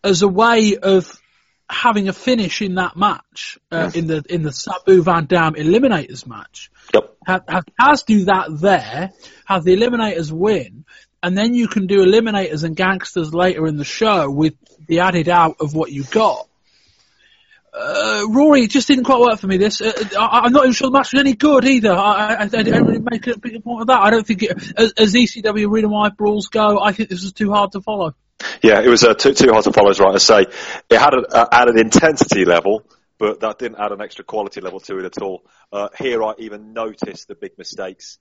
as 0.04 0.22
a 0.22 0.28
way 0.28 0.76
of 0.76 1.20
having 1.72 2.08
a 2.08 2.12
finish 2.12 2.62
in 2.62 2.74
that 2.74 2.96
match 2.96 3.58
uh, 3.70 3.90
in 3.94 4.06
the 4.06 4.22
in 4.28 4.42
the 4.42 4.52
Sabu 4.52 5.02
Van 5.02 5.24
Dam 5.26 5.54
Eliminators 5.54 6.26
match. 6.26 6.70
Yep. 6.94 7.16
Have, 7.26 7.44
have 7.48 7.64
Taz 7.80 8.04
do 8.04 8.26
that 8.26 8.48
there, 8.60 9.10
have 9.46 9.64
the 9.64 9.76
Eliminators 9.76 10.30
win, 10.30 10.84
and 11.22 11.36
then 11.36 11.54
you 11.54 11.68
can 11.68 11.86
do 11.86 12.04
Eliminators 12.04 12.64
and 12.64 12.76
Gangstas 12.76 13.32
later 13.32 13.66
in 13.66 13.76
the 13.76 13.84
show 13.84 14.30
with 14.30 14.54
the 14.86 15.00
added 15.00 15.28
out 15.28 15.56
of 15.60 15.74
what 15.74 15.90
you 15.90 16.04
got. 16.04 16.46
Uh, 17.74 18.26
Rory, 18.28 18.64
it 18.64 18.70
just 18.70 18.86
didn't 18.86 19.04
quite 19.04 19.20
work 19.20 19.38
for 19.38 19.46
me. 19.46 19.56
This, 19.56 19.80
uh, 19.80 19.92
I, 20.18 20.44
am 20.44 20.52
not 20.52 20.64
even 20.64 20.72
sure 20.72 20.88
the 20.88 20.92
match 20.92 21.14
was 21.14 21.20
any 21.20 21.34
good 21.34 21.64
either. 21.64 21.92
I, 21.92 22.34
I, 22.34 22.42
I 22.42 22.46
don't 22.48 22.86
really 22.86 23.00
make 23.00 23.26
a 23.26 23.38
big 23.38 23.64
point 23.64 23.80
of 23.80 23.86
that. 23.86 23.98
I 23.98 24.10
don't 24.10 24.26
think, 24.26 24.42
it, 24.42 24.52
as, 24.76 24.92
as 24.92 25.14
ECW 25.14 25.70
Arena 25.70 25.88
Wide 25.88 26.18
brawls 26.18 26.48
go, 26.48 26.78
I 26.78 26.92
think 26.92 27.08
this 27.08 27.22
was 27.22 27.32
too 27.32 27.50
hard 27.50 27.72
to 27.72 27.80
follow. 27.80 28.14
Yeah, 28.62 28.80
it 28.80 28.88
was 28.88 29.04
uh, 29.04 29.14
too, 29.14 29.34
too 29.34 29.50
hard 29.50 29.64
to 29.64 29.72
follow, 29.72 29.90
as 29.90 30.00
right 30.00 30.12
to 30.12 30.20
say. 30.20 30.46
It 30.90 30.98
had 30.98 31.14
a, 31.14 31.22
uh, 31.34 31.48
added 31.52 31.78
intensity 31.78 32.44
level, 32.44 32.84
but 33.18 33.40
that 33.40 33.58
didn't 33.58 33.78
add 33.78 33.92
an 33.92 34.00
extra 34.00 34.24
quality 34.24 34.60
level 34.60 34.80
to 34.80 34.98
it 34.98 35.04
at 35.04 35.22
all. 35.22 35.44
Uh, 35.72 35.88
here 35.98 36.22
I 36.22 36.34
even 36.38 36.72
noticed 36.72 37.28
the 37.28 37.34
big 37.34 37.58
mistakes 37.58 38.18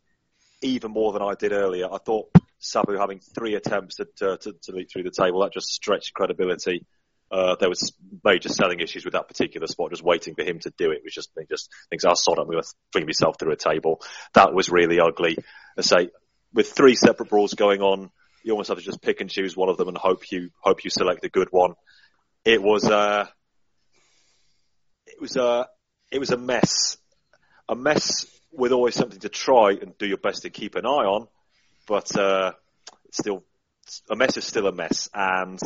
even 0.61 0.91
more 0.91 1.11
than 1.13 1.21
I 1.21 1.33
did 1.33 1.51
earlier. 1.53 1.87
I 1.91 1.97
thought 1.97 2.29
Sabu 2.59 2.97
having 2.97 3.19
three 3.19 3.55
attempts 3.55 3.95
to, 3.95 4.07
to, 4.17 4.37
to, 4.37 4.53
to 4.53 4.71
leap 4.71 4.89
through 4.91 5.03
the 5.03 5.11
table, 5.11 5.41
that 5.41 5.53
just 5.53 5.69
stretched 5.69 6.13
credibility. 6.13 6.85
Uh, 7.31 7.55
there 7.59 7.69
was 7.69 7.93
major 8.23 8.49
selling 8.49 8.81
issues 8.81 9.05
with 9.05 9.13
that 9.13 9.27
particular 9.27 9.65
spot, 9.65 9.89
just 9.89 10.03
waiting 10.03 10.35
for 10.35 10.43
him 10.43 10.59
to 10.59 10.71
do 10.77 10.91
it. 10.91 10.97
It 10.97 11.03
was 11.03 11.13
just, 11.13 11.31
just 11.49 11.69
things 11.89 12.05
I 12.05 12.13
saw 12.13 12.43
we 12.43 12.55
were 12.55 12.63
flinging 12.91 13.07
myself 13.07 13.37
through 13.39 13.53
a 13.53 13.55
table. 13.55 14.01
That 14.33 14.53
was 14.53 14.69
really 14.69 14.99
ugly. 14.99 15.37
I 15.77 15.81
say, 15.81 16.09
with 16.53 16.71
three 16.71 16.95
separate 16.95 17.29
brawls 17.29 17.53
going 17.53 17.81
on, 17.81 18.11
you 18.43 18.51
almost 18.51 18.69
have 18.69 18.77
to 18.77 18.83
just 18.83 19.01
pick 19.01 19.21
and 19.21 19.29
choose 19.29 19.55
one 19.55 19.69
of 19.69 19.77
them 19.77 19.87
and 19.87 19.97
hope 19.97 20.31
you 20.31 20.49
hope 20.59 20.83
you 20.83 20.89
select 20.89 21.23
a 21.25 21.29
good 21.29 21.49
one. 21.51 21.73
It 22.45 22.61
was 22.61 22.85
uh, 22.85 23.27
it 25.05 25.19
was 25.19 25.35
a 25.35 25.67
it 26.11 26.19
was 26.19 26.31
a 26.31 26.37
mess, 26.37 26.97
a 27.69 27.75
mess 27.75 28.25
with 28.51 28.71
always 28.71 28.95
something 28.95 29.19
to 29.19 29.29
try 29.29 29.71
and 29.71 29.97
do 29.97 30.05
your 30.05 30.17
best 30.17 30.41
to 30.43 30.49
keep 30.49 30.75
an 30.75 30.85
eye 30.85 31.05
on, 31.05 31.27
but 31.87 32.15
uh, 32.17 32.51
it's 33.05 33.19
still 33.19 33.43
a 34.09 34.15
mess 34.15 34.37
is 34.37 34.45
still 34.45 34.67
a 34.67 34.71
mess. 34.71 35.09
And 35.13 35.59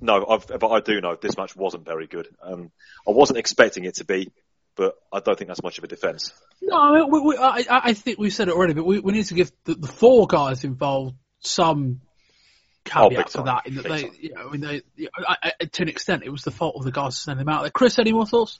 no, 0.00 0.24
I've, 0.26 0.46
but 0.46 0.68
I 0.68 0.80
do 0.80 1.00
know 1.00 1.16
this 1.20 1.36
match 1.36 1.56
wasn't 1.56 1.84
very 1.84 2.06
good. 2.06 2.28
Um, 2.42 2.70
I 3.06 3.10
wasn't 3.10 3.38
expecting 3.38 3.84
it 3.84 3.96
to 3.96 4.04
be, 4.04 4.30
but 4.76 4.94
I 5.12 5.20
don't 5.20 5.36
think 5.36 5.48
that's 5.48 5.62
much 5.62 5.78
of 5.78 5.84
a 5.84 5.88
defence. 5.88 6.32
No, 6.62 6.76
I, 6.76 6.92
mean, 6.92 7.10
we, 7.10 7.20
we, 7.20 7.36
I, 7.36 7.64
I, 7.68 7.92
think 7.94 8.18
we 8.18 8.30
said 8.30 8.48
it 8.48 8.54
already, 8.54 8.74
but 8.74 8.86
we, 8.86 9.00
we 9.00 9.12
need 9.12 9.26
to 9.26 9.34
give 9.34 9.50
the, 9.64 9.74
the, 9.74 9.88
four 9.88 10.26
guys 10.26 10.64
involved 10.64 11.16
some 11.40 12.00
caveat 12.88 13.26
oh, 13.34 13.38
to 13.38 13.42
that 13.44 13.66
in 13.66 13.74
that 13.76 13.84
big 13.84 13.92
they, 13.92 14.02
time. 14.02 14.16
you 14.20 14.34
know, 14.34 14.48
I 14.48 14.50
mean, 14.50 14.60
they, 14.60 14.82
you 14.96 15.04
know, 15.04 15.24
I, 15.28 15.52
I, 15.60 15.64
to 15.64 15.82
an 15.82 15.88
extent, 15.88 16.22
it 16.24 16.30
was 16.30 16.42
the 16.42 16.50
fault 16.50 16.76
of 16.76 16.84
the 16.84 16.92
guys 16.92 17.14
to 17.14 17.20
send 17.20 17.40
them 17.40 17.48
out 17.48 17.62
there. 17.62 17.70
Chris, 17.70 17.98
any 17.98 18.12
more 18.12 18.26
thoughts? 18.26 18.58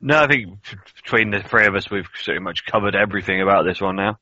No, 0.00 0.20
I 0.20 0.26
think 0.26 0.58
between 1.02 1.30
the 1.30 1.42
three 1.42 1.66
of 1.66 1.74
us, 1.74 1.90
we've 1.90 2.04
pretty 2.04 2.40
much 2.40 2.64
covered 2.66 2.94
everything 2.94 3.40
about 3.40 3.64
this 3.64 3.80
one 3.80 3.96
now. 3.96 4.18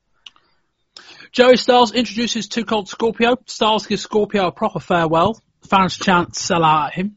Joey 1.33 1.57
Styles 1.57 1.93
introduces 1.93 2.47
Too 2.49 2.65
Cold 2.65 2.89
Scorpio. 2.89 3.39
Styles 3.47 3.87
gives 3.87 4.03
Scorpio 4.03 4.49
a 4.49 4.53
proper 4.53 4.81
farewell. 4.81 5.41
Fans 5.69 5.97
chant 5.97 6.37
sell 6.37 6.63
out 6.63 6.89
at 6.89 6.95
him. 6.95 7.17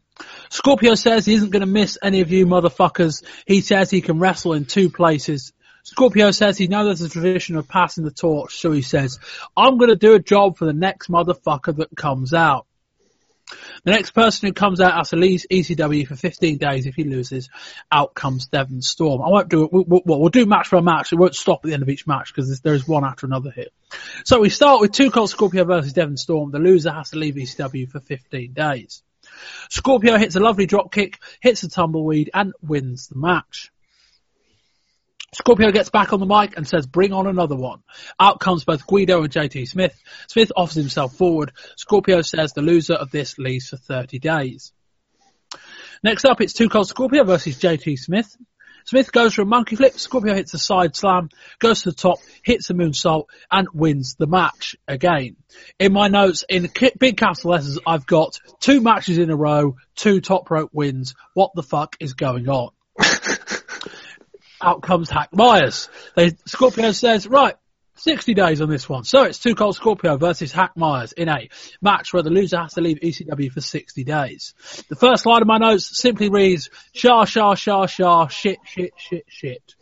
Scorpio 0.50 0.96
says 0.96 1.26
he 1.26 1.34
isn't 1.34 1.50
going 1.50 1.62
to 1.62 1.66
miss 1.66 1.98
any 2.02 2.22
of 2.22 2.32
you 2.32 2.46
motherfuckers. 2.46 3.24
He 3.46 3.60
says 3.60 3.90
he 3.90 4.02
can 4.02 4.20
wrestle 4.20 4.54
in 4.54 4.66
two 4.66 4.90
places. 4.90 5.52
Scorpio 5.86 6.32
says 6.32 6.58
he 6.58 6.68
knows 6.68 7.00
there's 7.00 7.12
a 7.12 7.14
tradition 7.14 7.58
of 7.58 7.68
passing 7.68 8.04
the 8.04 8.12
torch, 8.12 8.58
so 8.58 8.72
he 8.72 8.82
says, 8.82 9.20
I'm 9.56 9.78
going 9.78 9.92
to 9.92 9.96
do 9.96 10.16
a 10.16 10.20
job 10.20 10.58
for 10.58 10.66
the 10.66 10.74
next 10.74 11.12
motherfucker 11.12 11.78
that 11.78 11.96
comes 11.96 12.34
out. 12.34 12.66
The 13.84 13.92
next 13.92 14.12
person 14.12 14.48
who 14.48 14.54
comes 14.54 14.82
out 14.82 14.96
has 14.96 15.12
to 15.12 15.16
leave 15.16 15.46
ECW 15.52 16.08
for 16.08 16.16
15 16.16 16.58
days. 16.58 16.88
If 16.88 16.96
he 16.96 17.04
loses, 17.04 17.50
out 17.92 18.16
comes 18.16 18.48
Devon 18.48 18.82
Storm. 18.82 19.22
I 19.22 19.30
won't 19.30 19.48
do 19.48 19.66
it. 19.66 19.72
We'll, 19.72 19.84
we'll, 19.86 20.20
we'll 20.20 20.30
do 20.30 20.48
match 20.48 20.70
for 20.70 20.82
match. 20.82 21.14
It 21.14 21.18
won't 21.18 21.36
stop 21.36 21.60
at 21.64 21.68
the 21.68 21.76
end 21.76 21.84
of 21.84 21.90
each 21.90 22.08
match 22.08 22.34
because 22.34 22.60
there's 22.62 22.88
one 22.88 23.06
after 23.06 23.28
another 23.28 23.52
here. 23.52 23.68
So 24.24 24.40
we 24.40 24.50
start 24.50 24.82
with 24.82 24.92
two 24.92 25.12
Cold 25.12 25.30
Scorpio 25.30 25.66
versus 25.66 25.94
Devon 25.94 26.18
Storm. 26.18 26.50
The 26.50 26.58
loser 26.58 26.92
has 26.92 27.12
to 27.12 27.20
leave 27.20 27.36
ECW 27.36 27.92
for 27.92 28.00
15 28.00 28.54
days. 28.54 29.04
Scorpio 29.70 30.18
hits 30.18 30.36
a 30.36 30.40
lovely 30.40 30.66
drop 30.66 30.92
kick, 30.92 31.20
hits 31.42 31.62
a 31.62 31.70
tumbleweed, 31.70 32.32
and 32.34 32.54
wins 32.64 33.08
the 33.08 33.20
match. 33.20 33.72
Scorpio 35.36 35.70
gets 35.72 35.90
back 35.90 36.14
on 36.14 36.22
the 36.22 36.26
mic 36.26 36.56
and 36.56 36.66
says, 36.66 36.88
bring 36.88 37.12
on 37.12 37.28
another 37.28 37.58
one. 37.58 37.84
Out 38.18 38.40
comes 38.40 38.64
both 38.64 38.88
Guido 38.88 39.22
and 39.22 39.34
JT 39.34 39.68
Smith. 39.68 39.94
Smith 40.28 40.54
offers 40.56 40.76
himself 40.76 41.14
forward. 41.18 41.52
Scorpio 41.76 42.22
says 42.22 42.54
the 42.54 42.62
loser 42.62 42.94
of 42.94 43.12
this 43.12 43.38
leaves 43.38 43.68
for 43.68 43.76
30 43.76 44.20
days. 44.20 44.72
Next 46.02 46.24
up, 46.24 46.40
it's 46.40 46.54
Two 46.54 46.70
Cold 46.70 46.88
Scorpio 46.88 47.26
versus 47.26 47.60
JT 47.60 48.00
Smith. 48.00 48.34
Smith 48.86 49.12
goes 49.12 49.34
for 49.34 49.42
a 49.42 49.46
monkey 49.46 49.76
flip. 49.76 50.00
Scorpio 50.00 50.34
hits 50.36 50.54
a 50.54 50.58
side 50.58 50.96
slam, 50.96 51.28
goes 51.60 51.82
to 51.82 51.90
the 51.90 51.98
top, 51.98 52.20
hits 52.42 52.70
a 52.70 52.74
moonsault, 52.74 53.26
and 53.52 53.68
wins 53.74 54.16
the 54.16 54.28
match 54.28 54.78
again. 54.88 55.36
In 55.80 55.92
my 55.92 56.08
notes, 56.08 56.46
in 56.48 56.70
big 56.98 57.18
capital 57.18 57.52
letters, 57.52 57.78
I've 57.86 58.06
got 58.06 58.40
two 58.62 58.80
matches 58.80 59.18
in 59.18 59.32
a 59.32 59.36
row, 59.36 59.76
two 59.96 60.22
top 60.22 60.50
rope 60.50 60.70
wins. 60.72 61.14
What 61.34 61.52
the 61.56 61.64
fuck 61.64 61.98
is 62.00 62.14
going 62.14 62.48
on? 62.48 62.70
Out 64.66 64.82
comes 64.82 65.12
Hack 65.12 65.30
Meyers. 65.32 65.90
They, 66.16 66.32
Scorpio 66.48 66.92
says, 66.92 67.28
right, 67.28 67.56
60 67.98 68.34
days 68.34 68.62
on 68.62 68.70
this 68.70 68.90
one. 68.90 69.04
So 69.04 69.22
it's 69.22 69.38
Two 69.38 69.54
Cold 69.54 69.76
Scorpio 69.76 70.18
versus 70.18 70.52
Hack 70.52 70.72
Meyers 70.76 71.12
in 71.12 71.30
a 71.30 71.50
match 71.84 72.12
where 72.12 72.24
the 72.24 72.32
loser 72.32 72.58
has 72.58 72.74
to 72.74 72.82
leave 72.82 73.00
ECW 73.00 73.52
for 73.52 73.62
60 73.62 74.04
days. 74.04 74.56
The 74.90 74.96
first 74.96 75.28
line 75.28 75.44
of 75.44 75.48
my 75.48 75.60
notes 75.60 75.96
simply 75.98 76.30
reads, 76.30 76.72
Shah, 76.94 77.26
Shah, 77.26 77.54
Shah, 77.54 77.86
Shah, 77.86 78.28
shit, 78.28 78.58
shit, 78.66 78.94
shit, 78.98 79.26
shit. 79.28 79.76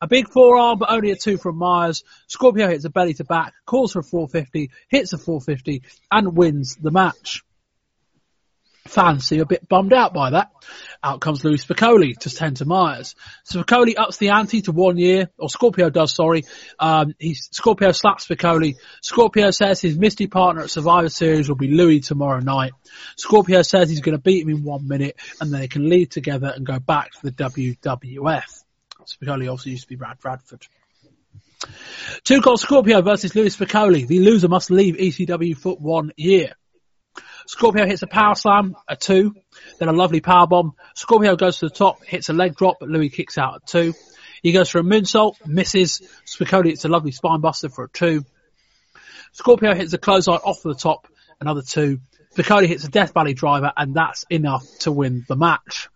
A 0.00 0.06
big 0.06 0.28
forearm, 0.30 0.78
but 0.78 0.92
only 0.92 1.10
a 1.10 1.16
two 1.16 1.36
from 1.36 1.56
Meyers. 1.56 2.04
Scorpio 2.28 2.68
hits 2.68 2.84
a 2.84 2.90
belly 2.90 3.14
to 3.14 3.24
back, 3.24 3.52
calls 3.66 3.92
for 3.92 3.98
a 3.98 4.04
450, 4.04 4.70
hits 4.88 5.12
a 5.12 5.18
450, 5.18 5.82
and 6.10 6.36
wins 6.36 6.76
the 6.76 6.92
match. 6.92 7.42
Fans 8.86 9.26
seem 9.26 9.40
a 9.40 9.46
bit 9.46 9.68
bummed 9.68 9.92
out 9.92 10.14
by 10.14 10.30
that. 10.30 10.50
Out 11.02 11.20
comes 11.20 11.44
Louis 11.44 11.64
Spicolli 11.64 12.16
to 12.18 12.30
10 12.30 12.54
to 12.54 12.64
Meyers. 12.64 13.14
Spicolli 13.48 13.94
ups 13.96 14.16
the 14.16 14.30
ante 14.30 14.62
to 14.62 14.72
one 14.72 14.96
year, 14.96 15.28
or 15.38 15.48
Scorpio 15.48 15.90
does, 15.90 16.14
sorry. 16.14 16.44
Um, 16.78 17.14
he's, 17.18 17.48
Scorpio 17.52 17.92
slaps 17.92 18.26
Spicolli. 18.26 18.76
Scorpio 19.02 19.50
says 19.50 19.80
his 19.80 19.98
Misty 19.98 20.26
partner 20.26 20.62
at 20.62 20.70
Survivor 20.70 21.08
Series 21.08 21.48
will 21.48 21.56
be 21.56 21.68
Louis 21.68 22.00
tomorrow 22.00 22.40
night. 22.40 22.72
Scorpio 23.16 23.62
says 23.62 23.90
he's 23.90 24.00
going 24.00 24.16
to 24.16 24.22
beat 24.22 24.42
him 24.42 24.50
in 24.50 24.64
one 24.64 24.88
minute 24.88 25.16
and 25.40 25.52
they 25.52 25.68
can 25.68 25.88
leave 25.88 26.08
together 26.08 26.52
and 26.54 26.66
go 26.66 26.78
back 26.78 27.12
to 27.12 27.30
the 27.30 27.32
WWF. 27.32 28.64
Spicolli 29.06 29.50
obviously 29.50 29.72
used 29.72 29.84
to 29.84 29.88
be 29.88 29.96
Rad 29.96 30.18
Radford. 30.24 30.66
Two 32.24 32.40
Cold 32.40 32.60
Scorpio 32.60 33.02
versus 33.02 33.34
Louis 33.34 33.54
Spicolli. 33.54 34.06
The 34.06 34.20
loser 34.20 34.48
must 34.48 34.70
leave 34.70 34.96
ECW 34.96 35.56
for 35.56 35.76
one 35.76 36.12
year. 36.16 36.54
Scorpio 37.46 37.86
hits 37.86 38.02
a 38.02 38.06
power 38.06 38.34
slam, 38.34 38.76
a 38.88 38.96
two, 38.96 39.34
then 39.78 39.88
a 39.88 39.92
lovely 39.92 40.20
power 40.20 40.46
bomb. 40.46 40.74
Scorpio 40.94 41.36
goes 41.36 41.58
to 41.58 41.68
the 41.68 41.74
top, 41.74 42.04
hits 42.04 42.28
a 42.28 42.32
leg 42.32 42.56
drop, 42.56 42.76
but 42.80 42.88
Louis 42.88 43.10
kicks 43.10 43.38
out 43.38 43.56
at 43.56 43.66
two. 43.66 43.94
He 44.42 44.52
goes 44.52 44.70
for 44.70 44.78
a 44.78 44.82
moonsault, 44.82 45.46
misses. 45.46 46.02
Spicolli 46.26 46.70
hits 46.70 46.84
a 46.84 46.88
lovely 46.88 47.12
spine 47.12 47.40
buster 47.40 47.68
for 47.68 47.84
a 47.84 47.88
two. 47.88 48.24
Scorpio 49.32 49.74
hits 49.74 49.92
a 49.92 49.98
clothesline 49.98 50.40
off 50.44 50.62
the 50.62 50.74
top, 50.74 51.06
another 51.40 51.62
two. 51.62 52.00
Spicolli 52.34 52.66
hits 52.66 52.84
a 52.84 52.88
Death 52.88 53.12
Valley 53.12 53.34
driver, 53.34 53.72
and 53.76 53.94
that's 53.94 54.24
enough 54.30 54.64
to 54.80 54.92
win 54.92 55.24
the 55.28 55.36
match. 55.36 55.88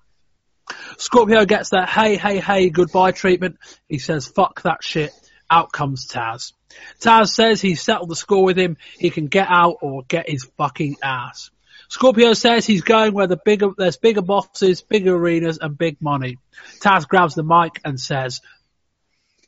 Scorpio 0.98 1.44
gets 1.44 1.70
that 1.70 1.88
hey, 1.88 2.16
hey, 2.16 2.40
hey, 2.40 2.70
goodbye 2.70 3.12
treatment. 3.12 3.58
He 3.88 3.98
says, 3.98 4.26
fuck 4.26 4.62
that 4.62 4.82
shit. 4.82 5.12
Out 5.50 5.72
comes 5.72 6.06
Taz. 6.06 6.52
Taz 7.00 7.28
says 7.28 7.60
he's 7.60 7.82
settled 7.82 8.10
the 8.10 8.16
score 8.16 8.44
with 8.44 8.58
him. 8.58 8.76
He 8.98 9.10
can 9.10 9.26
get 9.26 9.46
out 9.48 9.76
or 9.82 10.02
get 10.08 10.28
his 10.28 10.48
fucking 10.56 10.96
ass. 11.02 11.50
Scorpio 11.88 12.32
says 12.32 12.66
he's 12.66 12.82
going 12.82 13.12
where 13.12 13.26
the 13.26 13.38
bigger, 13.44 13.68
there's 13.76 13.96
bigger 13.96 14.22
bosses, 14.22 14.80
bigger 14.80 15.14
arenas 15.14 15.58
and 15.60 15.76
big 15.76 16.00
money. 16.00 16.38
Taz 16.80 17.06
grabs 17.06 17.34
the 17.34 17.42
mic 17.42 17.80
and 17.84 18.00
says, 18.00 18.40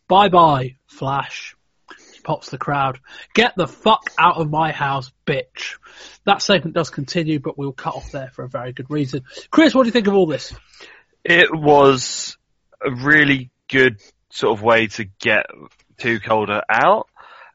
bye 0.06 0.28
bye, 0.28 0.76
Flash. 0.86 1.56
He 2.14 2.20
pops 2.20 2.50
the 2.50 2.58
crowd. 2.58 3.00
Get 3.34 3.54
the 3.56 3.66
fuck 3.66 4.12
out 4.18 4.36
of 4.36 4.50
my 4.50 4.72
house, 4.72 5.10
bitch. 5.26 5.78
That 6.24 6.42
segment 6.42 6.74
does 6.74 6.90
continue, 6.90 7.40
but 7.40 7.56
we'll 7.56 7.72
cut 7.72 7.94
off 7.94 8.12
there 8.12 8.30
for 8.32 8.44
a 8.44 8.48
very 8.48 8.72
good 8.72 8.90
reason. 8.90 9.24
Chris, 9.50 9.74
what 9.74 9.84
do 9.84 9.88
you 9.88 9.92
think 9.92 10.06
of 10.06 10.14
all 10.14 10.26
this? 10.26 10.54
It 11.24 11.48
was 11.52 12.36
a 12.84 12.90
really 12.94 13.50
good 13.68 14.00
sort 14.30 14.56
of 14.58 14.62
way 14.62 14.88
to 14.88 15.04
get 15.18 15.46
Too 15.98 16.20
Colder 16.20 16.62
out. 16.68 17.08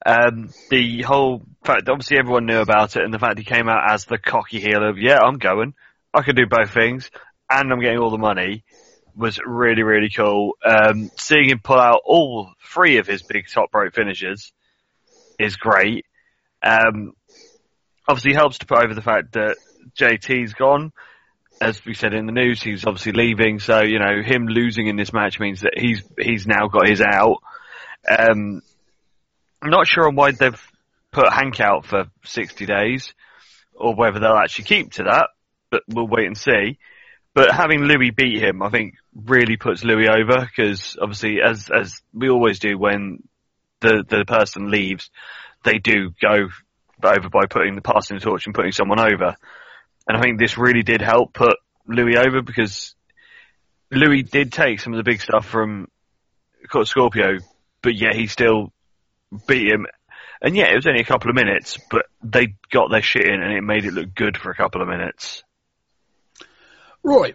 Um, 0.05 0.49
the 0.69 1.03
whole 1.03 1.43
fact, 1.63 1.87
obviously 1.87 2.17
everyone 2.17 2.45
knew 2.45 2.59
about 2.59 2.95
it, 2.95 3.03
and 3.03 3.13
the 3.13 3.19
fact 3.19 3.37
he 3.37 3.45
came 3.45 3.69
out 3.69 3.91
as 3.91 4.05
the 4.05 4.17
cocky 4.17 4.59
heel 4.59 4.83
of, 4.83 4.97
yeah, 4.97 5.19
I'm 5.19 5.37
going, 5.37 5.73
I 6.13 6.23
can 6.23 6.35
do 6.35 6.47
both 6.47 6.73
things, 6.73 7.11
and 7.49 7.71
I'm 7.71 7.79
getting 7.79 7.99
all 7.99 8.09
the 8.09 8.17
money, 8.17 8.63
was 9.15 9.39
really, 9.45 9.83
really 9.83 10.09
cool. 10.09 10.53
Um, 10.65 11.11
seeing 11.17 11.49
him 11.49 11.59
pull 11.59 11.79
out 11.79 12.01
all 12.05 12.51
three 12.73 12.97
of 12.97 13.07
his 13.07 13.23
big 13.23 13.47
top 13.47 13.73
rope 13.73 13.93
finishes 13.93 14.51
is 15.37 15.55
great. 15.55 16.05
Um, 16.63 17.13
obviously 18.07 18.33
helps 18.33 18.59
to 18.59 18.65
put 18.65 18.83
over 18.83 18.93
the 18.93 19.01
fact 19.01 19.33
that 19.33 19.57
JT's 19.97 20.53
gone. 20.53 20.91
As 21.59 21.83
we 21.85 21.93
said 21.93 22.15
in 22.15 22.25
the 22.25 22.31
news, 22.31 22.61
he's 22.61 22.85
obviously 22.85 23.11
leaving, 23.11 23.59
so, 23.59 23.81
you 23.81 23.99
know, 23.99 24.23
him 24.23 24.47
losing 24.47 24.87
in 24.87 24.95
this 24.95 25.13
match 25.13 25.39
means 25.39 25.61
that 25.61 25.77
he's, 25.77 26.01
he's 26.17 26.47
now 26.47 26.67
got 26.67 26.87
his 26.87 27.01
out. 27.01 27.37
Um, 28.09 28.61
I'm 29.61 29.69
not 29.69 29.87
sure 29.87 30.07
on 30.07 30.15
why 30.15 30.31
they've 30.31 30.61
put 31.11 31.31
Hank 31.31 31.59
out 31.59 31.85
for 31.85 32.05
60 32.25 32.65
days, 32.65 33.13
or 33.73 33.95
whether 33.95 34.19
they'll 34.19 34.31
actually 34.31 34.65
keep 34.65 34.93
to 34.93 35.03
that, 35.03 35.29
but 35.69 35.83
we'll 35.87 36.07
wait 36.07 36.27
and 36.27 36.37
see. 36.37 36.77
But 37.33 37.51
having 37.51 37.83
Louis 37.83 38.11
beat 38.11 38.41
him, 38.41 38.61
I 38.61 38.69
think, 38.69 38.95
really 39.15 39.55
puts 39.55 39.83
Louis 39.83 40.09
over, 40.09 40.45
because 40.45 40.97
obviously, 41.01 41.37
as, 41.41 41.69
as 41.73 42.01
we 42.13 42.29
always 42.29 42.59
do 42.59 42.77
when 42.77 43.23
the, 43.79 44.03
the 44.07 44.25
person 44.25 44.69
leaves, 44.69 45.09
they 45.63 45.77
do 45.77 46.11
go 46.21 46.49
over 47.03 47.29
by 47.29 47.45
putting 47.49 47.75
the 47.75 47.81
passing 47.81 48.17
the 48.17 48.23
torch 48.23 48.45
and 48.45 48.55
putting 48.55 48.71
someone 48.71 48.99
over. 48.99 49.35
And 50.07 50.17
I 50.17 50.21
think 50.21 50.39
this 50.39 50.57
really 50.57 50.83
did 50.83 51.01
help 51.01 51.33
put 51.33 51.57
Louis 51.87 52.17
over 52.17 52.41
because 52.41 52.95
Louis 53.91 54.23
did 54.23 54.51
take 54.51 54.79
some 54.79 54.93
of 54.93 54.97
the 54.97 55.09
big 55.09 55.21
stuff 55.21 55.45
from 55.45 55.87
Scorpio, 56.83 57.39
but 57.81 57.95
yet 57.95 58.15
he 58.15 58.27
still 58.27 58.71
beat 59.47 59.71
him. 59.71 59.87
And 60.41 60.55
yeah, 60.55 60.71
it 60.71 60.75
was 60.75 60.87
only 60.87 61.01
a 61.01 61.05
couple 61.05 61.29
of 61.29 61.35
minutes, 61.35 61.77
but 61.89 62.05
they 62.23 62.55
got 62.71 62.89
their 62.89 63.01
shit 63.01 63.27
in 63.27 63.41
and 63.41 63.53
it 63.53 63.61
made 63.61 63.85
it 63.85 63.93
look 63.93 64.13
good 64.13 64.37
for 64.37 64.49
a 64.51 64.55
couple 64.55 64.81
of 64.81 64.87
minutes. 64.87 65.43
Roy. 67.03 67.33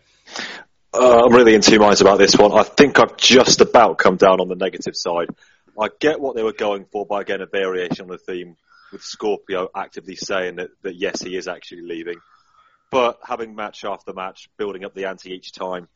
Uh, 0.93 1.25
I'm 1.25 1.33
really 1.33 1.55
in 1.55 1.61
two 1.61 1.79
minds 1.79 2.01
about 2.01 2.19
this 2.19 2.37
one. 2.37 2.53
I 2.53 2.63
think 2.63 2.99
I've 2.99 3.17
just 3.17 3.61
about 3.61 3.99
come 3.99 4.17
down 4.17 4.41
on 4.41 4.49
the 4.49 4.57
negative 4.57 4.97
side. 4.97 5.29
I 5.79 5.89
get 6.01 6.21
what 6.21 6.35
they 6.35 6.43
were 6.43 6.53
going 6.53 6.87
for 6.87 7.05
by 7.05 7.21
again 7.21 7.43
a 7.43 7.47
variation 7.47 8.05
on 8.05 8.09
the 8.09 8.19
theme 8.19 8.57
with 8.93 9.03
Scorpio 9.03 9.69
actively 9.75 10.17
saying 10.17 10.57
that, 10.57 10.71
that 10.83 10.95
yes, 10.95 11.21
he 11.21 11.37
is 11.37 11.49
actually 11.49 11.83
leaving. 11.83 12.17
But 12.91 13.19
having 13.23 13.55
match 13.55 13.85
after 13.85 14.13
match, 14.15 14.49
building 14.57 14.85
up 14.85 14.95
the 14.95 15.07
ante 15.07 15.33
each 15.33 15.53
time, 15.53 15.89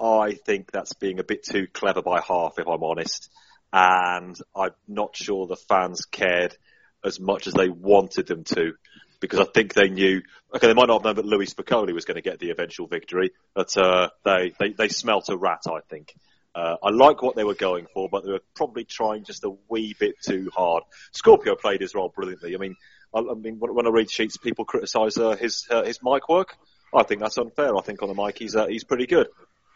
I 0.00 0.34
think 0.34 0.70
that's 0.70 0.92
being 0.92 1.18
a 1.18 1.24
bit 1.24 1.42
too 1.42 1.66
clever 1.66 2.02
by 2.02 2.20
half, 2.20 2.58
if 2.58 2.68
I'm 2.68 2.84
honest 2.84 3.30
and 3.76 4.34
I'm 4.56 4.70
not 4.88 5.14
sure 5.14 5.46
the 5.46 5.54
fans 5.54 6.06
cared 6.06 6.56
as 7.04 7.20
much 7.20 7.46
as 7.46 7.52
they 7.52 7.68
wanted 7.68 8.26
them 8.26 8.42
to. 8.44 8.72
Because 9.20 9.40
I 9.40 9.44
think 9.44 9.74
they 9.74 9.90
knew, 9.90 10.22
okay, 10.54 10.66
they 10.66 10.74
might 10.74 10.88
not 10.88 10.98
have 10.98 11.04
known 11.04 11.16
that 11.16 11.26
Louis 11.26 11.52
Spicolli 11.52 11.92
was 11.92 12.06
going 12.06 12.16
to 12.16 12.22
get 12.22 12.38
the 12.38 12.50
eventual 12.50 12.86
victory, 12.86 13.32
but 13.54 13.76
uh, 13.76 14.08
they, 14.24 14.52
they 14.58 14.72
they 14.72 14.88
smelt 14.88 15.28
a 15.28 15.36
rat. 15.36 15.62
I 15.66 15.80
think. 15.90 16.14
Uh, 16.54 16.76
I 16.82 16.90
like 16.90 17.22
what 17.22 17.36
they 17.36 17.44
were 17.44 17.54
going 17.54 17.86
for, 17.92 18.08
but 18.10 18.24
they 18.24 18.32
were 18.32 18.42
probably 18.54 18.84
trying 18.84 19.24
just 19.24 19.44
a 19.44 19.52
wee 19.68 19.94
bit 19.98 20.14
too 20.22 20.50
hard. 20.54 20.84
Scorpio 21.12 21.54
played 21.54 21.82
his 21.82 21.94
role 21.94 22.12
brilliantly. 22.14 22.54
I 22.54 22.58
mean, 22.58 22.76
I, 23.14 23.20
I 23.20 23.34
mean, 23.34 23.58
when, 23.58 23.74
when, 23.74 23.86
I 23.86 23.90
read 23.90 24.10
sheets, 24.10 24.38
people 24.38 24.64
criticise 24.64 25.18
uh, 25.18 25.36
his 25.36 25.66
uh, 25.70 25.82
his 25.82 26.00
mic 26.02 26.28
work. 26.28 26.56
I 26.94 27.02
think 27.02 27.20
that's 27.20 27.38
unfair. 27.38 27.76
I 27.76 27.80
think 27.82 28.02
on 28.02 28.08
the 28.08 28.14
mic 28.14 28.38
he's 28.38 28.56
uh, 28.56 28.66
he's 28.66 28.84
pretty 28.84 29.06
good. 29.06 29.28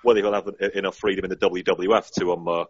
Whether 0.03 0.21
he'll 0.21 0.35
have 0.35 0.49
enough 0.75 0.97
freedom 0.97 1.25
in 1.27 1.31
the 1.31 1.37
WWF 1.37 2.11
to 2.19 2.33
um 2.33 2.49
uh, 2.49 2.65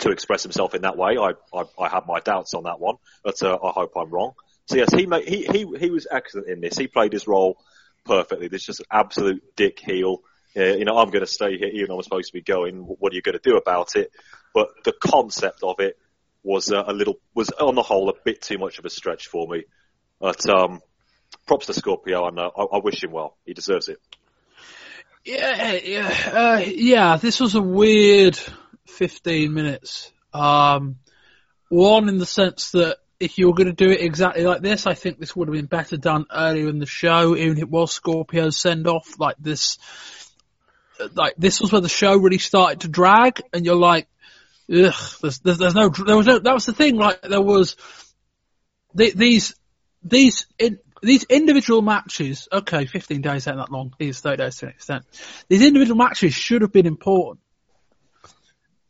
to 0.00 0.10
express 0.10 0.42
himself 0.42 0.74
in 0.74 0.82
that 0.82 0.96
way. 0.96 1.16
I, 1.18 1.32
I, 1.56 1.64
I 1.78 1.88
have 1.88 2.06
my 2.06 2.20
doubts 2.20 2.54
on 2.54 2.64
that 2.64 2.80
one, 2.80 2.96
but 3.22 3.42
uh, 3.42 3.58
I 3.62 3.70
hope 3.70 3.92
I'm 3.96 4.10
wrong. 4.10 4.32
So 4.66 4.76
yes, 4.76 4.92
he, 4.92 5.06
made, 5.06 5.28
he 5.28 5.44
he 5.44 5.66
he 5.78 5.90
was 5.90 6.06
excellent 6.10 6.48
in 6.48 6.60
this. 6.60 6.78
He 6.78 6.86
played 6.86 7.12
his 7.12 7.26
role 7.26 7.58
perfectly. 8.04 8.48
There's 8.48 8.64
just 8.64 8.80
an 8.80 8.86
absolute 8.90 9.42
dick 9.56 9.78
heel. 9.80 10.22
Uh, 10.56 10.64
you 10.64 10.84
know, 10.84 10.98
I'm 10.98 11.10
going 11.10 11.24
to 11.24 11.30
stay 11.30 11.56
here 11.56 11.68
even 11.68 11.88
though 11.88 11.96
I'm 11.96 12.02
supposed 12.02 12.28
to 12.28 12.34
be 12.34 12.42
going. 12.42 12.76
What 12.76 13.12
are 13.12 13.16
you 13.16 13.22
going 13.22 13.38
to 13.38 13.50
do 13.50 13.56
about 13.56 13.96
it? 13.96 14.12
But 14.54 14.68
the 14.84 14.92
concept 14.92 15.62
of 15.62 15.80
it 15.80 15.98
was 16.42 16.70
uh, 16.70 16.84
a 16.86 16.92
little 16.92 17.18
was 17.34 17.50
on 17.50 17.74
the 17.74 17.82
whole 17.82 18.08
a 18.08 18.14
bit 18.24 18.42
too 18.42 18.58
much 18.58 18.78
of 18.78 18.84
a 18.84 18.90
stretch 18.90 19.28
for 19.28 19.48
me. 19.48 19.64
But 20.20 20.48
um, 20.48 20.80
props 21.46 21.66
to 21.66 21.74
Scorpio, 21.74 22.26
and 22.28 22.38
uh, 22.38 22.50
I, 22.56 22.62
I 22.62 22.78
wish 22.78 23.02
him 23.02 23.12
well. 23.12 23.36
He 23.44 23.54
deserves 23.54 23.88
it. 23.88 23.98
Yeah, 25.24 25.72
yeah, 25.72 26.30
uh, 26.32 26.62
yeah. 26.64 27.16
This 27.16 27.40
was 27.40 27.54
a 27.54 27.62
weird 27.62 28.38
15 28.86 29.52
minutes. 29.52 30.12
Um, 30.32 30.96
one 31.68 32.08
in 32.08 32.18
the 32.18 32.26
sense 32.26 32.72
that 32.72 32.98
if 33.18 33.38
you 33.38 33.46
were 33.46 33.54
going 33.54 33.68
to 33.68 33.72
do 33.72 33.90
it 33.90 34.00
exactly 34.00 34.44
like 34.44 34.62
this, 34.62 34.86
I 34.86 34.94
think 34.94 35.18
this 35.18 35.34
would 35.34 35.48
have 35.48 35.54
been 35.54 35.66
better 35.66 35.96
done 35.96 36.26
earlier 36.30 36.68
in 36.68 36.78
the 36.78 36.86
show, 36.86 37.36
even 37.36 37.56
if 37.56 37.62
it 37.62 37.70
was 37.70 37.92
Scorpio's 37.92 38.60
send 38.60 38.86
off. 38.86 39.18
Like 39.18 39.36
this, 39.38 39.78
like 41.14 41.34
this 41.38 41.60
was 41.60 41.70
where 41.70 41.80
the 41.80 41.88
show 41.88 42.16
really 42.16 42.38
started 42.38 42.80
to 42.80 42.88
drag, 42.88 43.40
and 43.52 43.64
you're 43.64 43.76
like, 43.76 44.08
ugh, 44.70 44.94
there's, 45.22 45.38
there's, 45.38 45.58
there's 45.58 45.74
no, 45.74 45.88
there 45.88 46.16
was 46.16 46.26
no, 46.26 46.38
that 46.40 46.52
was 46.52 46.66
the 46.66 46.72
thing, 46.72 46.96
like 46.96 47.22
there 47.22 47.40
was, 47.40 47.76
the, 48.94 49.12
these, 49.14 49.54
these, 50.02 50.46
in, 50.58 50.78
these 51.00 51.24
individual 51.24 51.80
matches, 51.80 52.48
okay, 52.52 52.86
15 52.86 53.20
days 53.20 53.46
ain't 53.46 53.56
that 53.56 53.70
long, 53.70 53.94
these 53.98 54.20
30 54.20 54.36
days 54.36 54.56
to 54.56 54.66
an 54.66 54.72
extent. 54.72 55.04
These 55.48 55.62
individual 55.62 55.96
matches 55.96 56.34
should 56.34 56.62
have 56.62 56.72
been 56.72 56.86
important 56.86 57.40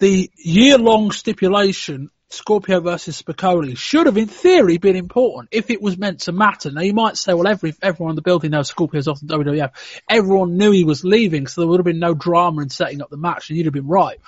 the 0.02 0.32
year-long 0.36 1.12
stipulation 1.12 2.10
Scorpio 2.28 2.80
versus 2.80 3.22
Spicolli 3.22 3.76
should 3.76 4.06
have, 4.06 4.16
in 4.16 4.26
theory, 4.26 4.78
been 4.78 4.96
important 4.96 5.50
if 5.52 5.70
it 5.70 5.80
was 5.80 5.96
meant 5.96 6.22
to 6.22 6.32
matter. 6.32 6.72
Now 6.72 6.80
you 6.80 6.92
might 6.92 7.16
say, 7.16 7.34
well, 7.34 7.46
every 7.46 7.72
everyone 7.80 8.12
in 8.12 8.16
the 8.16 8.22
building 8.22 8.50
knows 8.50 8.68
Scorpio's 8.68 9.06
off 9.06 9.20
the 9.20 9.26
WWF. 9.26 9.70
Everyone 10.08 10.56
knew 10.56 10.72
he 10.72 10.82
was 10.82 11.04
leaving, 11.04 11.46
so 11.46 11.60
there 11.60 11.68
would 11.68 11.78
have 11.78 11.84
been 11.84 12.00
no 12.00 12.14
drama 12.14 12.62
in 12.62 12.68
setting 12.68 13.00
up 13.00 13.10
the 13.10 13.16
match, 13.16 13.48
and 13.48 13.56
you'd 13.56 13.66
have 13.66 13.74
been 13.74 13.86
right. 13.86 14.18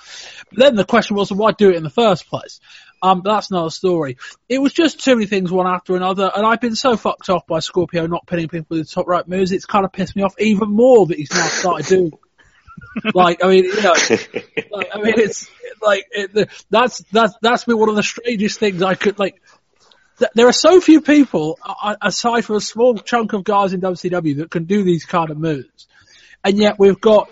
But 0.49 0.59
then 0.59 0.75
the 0.75 0.85
question 0.85 1.17
was, 1.17 1.29
why 1.29 1.51
do 1.51 1.71
it 1.71 1.75
in 1.75 1.83
the 1.83 1.89
first 1.89 2.29
place? 2.29 2.61
Um, 3.01 3.21
but 3.21 3.33
that's 3.33 3.51
another 3.51 3.69
story. 3.69 4.17
It 4.47 4.59
was 4.59 4.71
just 4.71 5.03
too 5.03 5.15
many 5.15 5.25
things 5.25 5.51
one 5.51 5.67
after 5.67 5.97
another, 5.97 6.31
and 6.33 6.45
I've 6.45 6.61
been 6.61 6.75
so 6.75 6.95
fucked 6.95 7.29
off 7.29 7.45
by 7.47 7.59
Scorpio 7.59 8.07
not 8.07 8.27
pinning 8.27 8.47
people 8.47 8.77
with 8.77 8.87
the 8.87 8.93
top 8.93 9.07
right 9.07 9.27
moves. 9.27 9.51
It's 9.51 9.65
kind 9.65 9.83
of 9.83 9.91
pissed 9.91 10.15
me 10.15 10.23
off 10.23 10.35
even 10.39 10.71
more 10.71 11.07
that 11.07 11.17
he's 11.17 11.33
now 11.33 11.47
started 11.47 11.87
doing 11.87 12.13
like, 13.13 13.43
I 13.43 13.47
mean, 13.47 13.65
you 13.65 13.81
know, 13.81 13.93
like, 14.71 14.89
I 14.93 15.01
mean, 15.01 15.13
it's 15.17 15.47
like 15.81 16.05
it, 16.11 16.49
that's 16.69 16.99
that's 17.11 17.33
that's 17.41 17.65
been 17.65 17.77
one 17.77 17.89
of 17.89 17.95
the 17.95 18.03
strangest 18.03 18.59
things 18.59 18.81
I 18.81 18.95
could 18.95 19.19
like. 19.19 19.41
Th- 20.19 20.31
there 20.33 20.47
are 20.47 20.53
so 20.53 20.79
few 20.79 21.01
people, 21.01 21.59
uh, 21.63 21.95
aside 22.01 22.45
from 22.45 22.55
a 22.55 22.61
small 22.61 22.95
chunk 22.97 23.33
of 23.33 23.43
guys 23.43 23.73
in 23.73 23.81
WCW, 23.81 24.37
that 24.37 24.51
can 24.51 24.63
do 24.63 24.83
these 24.83 25.05
kind 25.05 25.29
of 25.29 25.37
moves, 25.37 25.87
and 26.43 26.57
yet 26.57 26.79
we've 26.79 27.01
got 27.01 27.29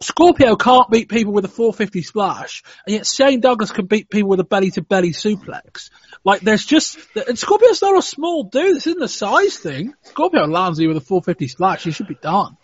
Scorpio 0.00 0.56
can't 0.56 0.90
beat 0.90 1.08
people 1.08 1.32
with 1.32 1.44
a 1.44 1.48
450 1.48 2.02
splash, 2.02 2.64
and 2.86 2.94
yet 2.94 3.06
Shane 3.06 3.40
Douglas 3.40 3.70
can 3.70 3.86
beat 3.86 4.10
people 4.10 4.28
with 4.28 4.40
a 4.40 4.44
belly 4.44 4.70
to 4.72 4.82
belly 4.82 5.12
suplex. 5.12 5.90
Like 6.24 6.40
there's 6.40 6.66
just, 6.66 6.98
and 7.14 7.38
Scorpio's 7.38 7.80
not 7.80 7.96
a 7.96 8.02
small 8.02 8.44
dude. 8.44 8.76
This 8.76 8.88
isn't 8.88 9.02
a 9.02 9.08
size 9.08 9.56
thing. 9.56 9.94
Scorpio 10.02 10.46
lands 10.46 10.80
you 10.80 10.88
with 10.88 10.96
a 10.96 11.00
450 11.00 11.48
splash, 11.48 11.84
he 11.84 11.92
should 11.92 12.08
be 12.08 12.16
done. 12.16 12.56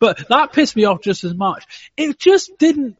But 0.00 0.28
that 0.28 0.52
pissed 0.52 0.76
me 0.76 0.84
off 0.84 1.00
just 1.02 1.24
as 1.24 1.34
much. 1.34 1.90
It 1.96 2.18
just 2.18 2.58
didn't, 2.58 2.96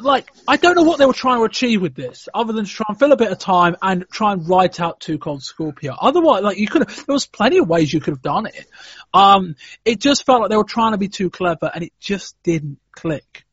like, 0.00 0.30
I 0.48 0.56
don't 0.56 0.74
know 0.74 0.84
what 0.84 0.98
they 0.98 1.06
were 1.06 1.12
trying 1.12 1.38
to 1.38 1.44
achieve 1.44 1.82
with 1.82 1.94
this, 1.94 2.28
other 2.32 2.52
than 2.52 2.64
to 2.64 2.70
try 2.70 2.86
and 2.88 2.98
fill 2.98 3.12
a 3.12 3.16
bit 3.16 3.30
of 3.30 3.38
time 3.38 3.76
and 3.82 4.06
try 4.10 4.32
and 4.32 4.48
write 4.48 4.80
out 4.80 5.00
Too 5.00 5.18
Cold 5.18 5.42
Scorpio. 5.42 5.94
Otherwise, 6.00 6.42
like, 6.42 6.58
you 6.58 6.66
could 6.66 6.88
have, 6.88 7.06
there 7.06 7.12
was 7.12 7.26
plenty 7.26 7.58
of 7.58 7.68
ways 7.68 7.92
you 7.92 8.00
could 8.00 8.14
have 8.14 8.22
done 8.22 8.46
it. 8.46 8.66
Um, 9.12 9.56
it 9.84 10.00
just 10.00 10.24
felt 10.24 10.40
like 10.40 10.50
they 10.50 10.56
were 10.56 10.64
trying 10.64 10.92
to 10.92 10.98
be 10.98 11.08
too 11.08 11.28
clever 11.28 11.70
and 11.72 11.84
it 11.84 11.92
just 12.00 12.42
didn't 12.42 12.78
click. 12.92 13.44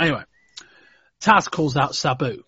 Anyway, 0.00 0.22
Taz 1.20 1.50
calls 1.50 1.76
out 1.76 1.94
Sabu. 1.94 2.42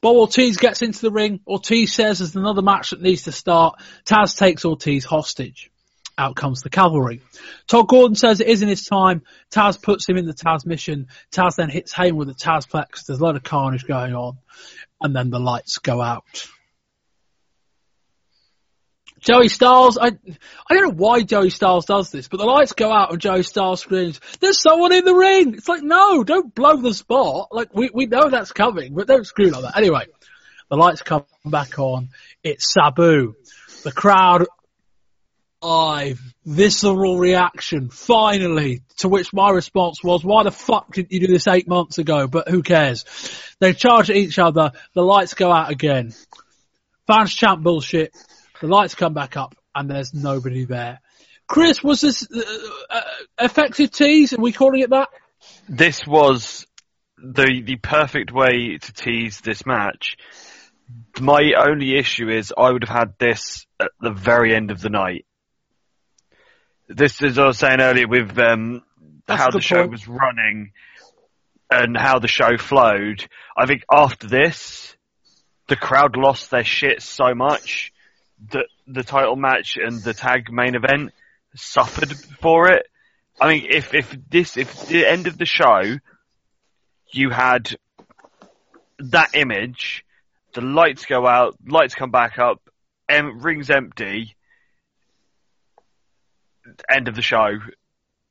Bob 0.00 0.16
Artese 0.16 0.58
gets 0.58 0.82
into 0.82 1.00
the 1.00 1.10
ring. 1.10 1.40
Artese 1.48 1.88
says 1.88 2.18
there's 2.18 2.36
another 2.36 2.62
match 2.62 2.90
that 2.90 3.02
needs 3.02 3.24
to 3.24 3.32
start. 3.32 3.80
Taz 4.04 4.36
takes 4.36 4.64
Artese 4.64 5.04
hostage 5.04 5.70
out 6.18 6.36
comes 6.36 6.62
the 6.62 6.70
cavalry. 6.70 7.22
Todd 7.68 7.88
Gordon 7.88 8.16
says 8.16 8.40
it 8.40 8.48
isn't 8.48 8.68
his 8.68 8.84
time. 8.84 9.22
Taz 9.50 9.80
puts 9.80 10.08
him 10.08 10.16
in 10.16 10.26
the 10.26 10.34
Tazmission. 10.34 11.06
Taz 11.30 11.56
then 11.56 11.70
hits 11.70 11.94
Heyman 11.94 12.14
with 12.14 12.28
the 12.28 12.34
Tazplex. 12.34 13.06
There's 13.06 13.20
a 13.20 13.24
lot 13.24 13.36
of 13.36 13.42
carnage 13.42 13.86
going 13.86 14.14
on. 14.14 14.38
And 15.00 15.14
then 15.14 15.30
the 15.30 15.38
lights 15.38 15.78
go 15.78 16.02
out. 16.02 16.24
Joey 19.20 19.48
Styles, 19.48 19.98
I, 19.98 20.06
I 20.08 20.74
don't 20.74 20.88
know 20.88 20.94
why 20.94 21.22
Joey 21.22 21.50
Styles 21.50 21.86
does 21.86 22.10
this, 22.10 22.28
but 22.28 22.36
the 22.36 22.46
lights 22.46 22.72
go 22.72 22.92
out 22.92 23.10
and 23.10 23.20
Joey 23.20 23.42
Styles 23.42 23.80
screams, 23.80 24.20
there's 24.40 24.62
someone 24.62 24.92
in 24.92 25.04
the 25.04 25.14
ring! 25.14 25.54
It's 25.54 25.68
like, 25.68 25.82
no, 25.82 26.22
don't 26.22 26.54
blow 26.54 26.76
the 26.76 26.94
spot. 26.94 27.48
Like, 27.50 27.74
we, 27.74 27.90
we 27.92 28.06
know 28.06 28.30
that's 28.30 28.52
coming, 28.52 28.94
but 28.94 29.08
don't 29.08 29.26
screw 29.26 29.50
like 29.50 29.62
that. 29.62 29.76
Anyway, 29.76 30.06
the 30.70 30.76
lights 30.76 31.02
come 31.02 31.24
back 31.44 31.78
on. 31.78 32.10
It's 32.44 32.72
Sabu. 32.72 33.34
The 33.82 33.92
crowd 33.92 34.46
live, 35.62 36.20
visceral 36.44 37.18
reaction, 37.18 37.90
finally, 37.90 38.82
to 38.98 39.08
which 39.08 39.32
my 39.32 39.50
response 39.50 40.02
was, 40.02 40.24
why 40.24 40.44
the 40.44 40.50
fuck 40.50 40.92
didn't 40.92 41.12
you 41.12 41.20
do 41.20 41.32
this 41.32 41.46
eight 41.46 41.68
months 41.68 41.98
ago? 41.98 42.26
But 42.26 42.48
who 42.48 42.62
cares? 42.62 43.04
They 43.58 43.72
charge 43.72 44.10
at 44.10 44.16
each 44.16 44.38
other, 44.38 44.72
the 44.94 45.02
lights 45.02 45.34
go 45.34 45.50
out 45.50 45.70
again. 45.70 46.14
Fans 47.06 47.34
chant 47.34 47.62
bullshit, 47.62 48.14
the 48.60 48.66
lights 48.66 48.94
come 48.94 49.14
back 49.14 49.36
up, 49.36 49.54
and 49.74 49.90
there's 49.90 50.14
nobody 50.14 50.64
there. 50.64 51.00
Chris, 51.46 51.82
was 51.82 52.02
this 52.02 52.28
uh, 52.30 52.40
uh, 52.90 53.00
effective 53.40 53.90
tease? 53.90 54.34
Are 54.34 54.40
we 54.40 54.52
calling 54.52 54.80
it 54.80 54.90
that? 54.90 55.08
This 55.68 56.06
was 56.06 56.66
the 57.16 57.62
the 57.64 57.76
perfect 57.76 58.32
way 58.32 58.76
to 58.78 58.92
tease 58.92 59.40
this 59.40 59.64
match. 59.64 60.16
My 61.20 61.52
only 61.58 61.96
issue 61.96 62.28
is 62.28 62.52
I 62.56 62.70
would 62.70 62.84
have 62.86 62.96
had 62.96 63.14
this 63.18 63.66
at 63.80 63.90
the 64.00 64.12
very 64.12 64.54
end 64.54 64.70
of 64.70 64.80
the 64.82 64.90
night 64.90 65.24
this 66.88 67.22
is 67.22 67.36
what 67.36 67.44
I 67.44 67.46
was 67.48 67.58
saying 67.58 67.80
earlier 67.80 68.08
with 68.08 68.38
um, 68.38 68.82
how 69.26 69.50
the 69.50 69.60
show 69.60 69.80
point. 69.80 69.90
was 69.92 70.08
running 70.08 70.72
and 71.70 71.96
how 71.96 72.18
the 72.18 72.28
show 72.28 72.56
flowed. 72.56 73.26
I 73.56 73.66
think 73.66 73.84
after 73.92 74.26
this, 74.26 74.96
the 75.68 75.76
crowd 75.76 76.16
lost 76.16 76.50
their 76.50 76.64
shit 76.64 77.02
so 77.02 77.34
much 77.34 77.92
that 78.50 78.66
the 78.86 79.02
title 79.02 79.36
match 79.36 79.76
and 79.76 80.02
the 80.02 80.14
tag 80.14 80.50
main 80.50 80.74
event 80.74 81.12
suffered 81.54 82.12
for 82.40 82.70
it. 82.70 82.86
I 83.40 83.48
mean, 83.48 83.66
if 83.70 83.94
if 83.94 84.16
this 84.30 84.56
if 84.56 84.86
the 84.88 85.06
end 85.06 85.26
of 85.26 85.36
the 85.38 85.46
show 85.46 85.98
you 87.12 87.30
had 87.30 87.76
that 88.98 89.34
image, 89.34 90.04
the 90.54 90.60
lights 90.60 91.06
go 91.06 91.26
out, 91.26 91.56
lights 91.66 91.94
come 91.94 92.10
back 92.10 92.38
up, 92.38 92.60
em- 93.08 93.40
rings 93.40 93.70
empty, 93.70 94.36
end 96.90 97.08
of 97.08 97.14
the 97.14 97.22
show, 97.22 97.58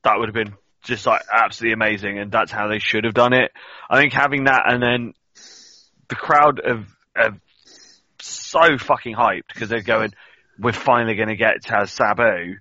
that 0.04 0.18
would 0.18 0.30
have 0.30 0.36
been 0.36 0.56
just 0.84 1.06
like 1.06 1.22
absolutely 1.32 1.74
amazing, 1.74 2.20
and 2.20 2.32
that's 2.32 2.52
how 2.52 2.68
they 2.68 2.80
should 2.80 3.04
have 3.04 3.14
done 3.14 3.34
it. 3.34 3.52
I 3.90 4.00
think 4.00 4.14
having 4.14 4.46
that 4.46 4.64
and 4.68 4.82
then 4.82 5.14
the 6.08 6.16
crowd 6.16 6.62
have 6.64 6.86
so 8.22 8.78
fucking 8.78 9.16
hyped 9.16 9.48
because 9.54 9.70
they're 9.70 9.82
going, 9.82 10.14
we're 10.60 10.74
finally 10.74 11.16
going 11.16 11.30
to 11.30 11.36
get 11.36 11.64
Taz 11.64 11.90
Sabu. 11.90 12.56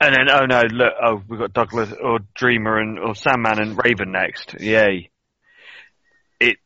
And 0.00 0.14
then, 0.14 0.28
oh 0.30 0.44
no, 0.46 0.62
look, 0.70 0.92
oh, 1.02 1.22
we've 1.28 1.40
got 1.40 1.52
Douglas 1.52 1.92
or 1.92 2.18
Dreamer 2.34 2.78
and 2.78 2.98
or 2.98 3.14
Sandman 3.14 3.60
and 3.60 3.80
Raven 3.82 4.12
next. 4.12 4.60
Yay. 4.60 5.10
It, 6.40 6.58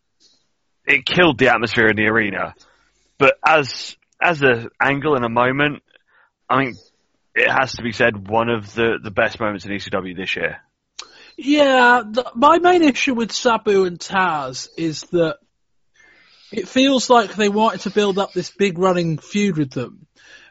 it 0.86 1.04
killed 1.06 1.38
the 1.38 1.52
atmosphere 1.52 1.88
in 1.88 1.96
the 1.96 2.06
arena. 2.06 2.54
But 3.18 3.36
as, 3.46 3.96
as 4.20 4.42
an 4.42 4.70
angle 4.80 5.16
in 5.16 5.24
a 5.24 5.28
moment, 5.28 5.82
I 6.48 6.64
mean, 6.64 6.74
it 7.38 7.50
has 7.50 7.72
to 7.74 7.82
be 7.82 7.92
said, 7.92 8.28
one 8.28 8.48
of 8.48 8.74
the, 8.74 8.98
the 9.02 9.10
best 9.10 9.40
moments 9.40 9.64
in 9.64 9.72
ECW 9.72 10.16
this 10.16 10.36
year. 10.36 10.58
Yeah, 11.36 12.02
the, 12.04 12.30
my 12.34 12.58
main 12.58 12.82
issue 12.82 13.14
with 13.14 13.32
Sabu 13.32 13.84
and 13.84 13.98
Taz 13.98 14.68
is 14.76 15.02
that 15.12 15.38
it 16.50 16.66
feels 16.66 17.08
like 17.08 17.34
they 17.34 17.48
wanted 17.48 17.82
to 17.82 17.90
build 17.90 18.18
up 18.18 18.32
this 18.32 18.50
big 18.50 18.78
running 18.78 19.18
feud 19.18 19.56
with 19.56 19.70
them, 19.70 20.06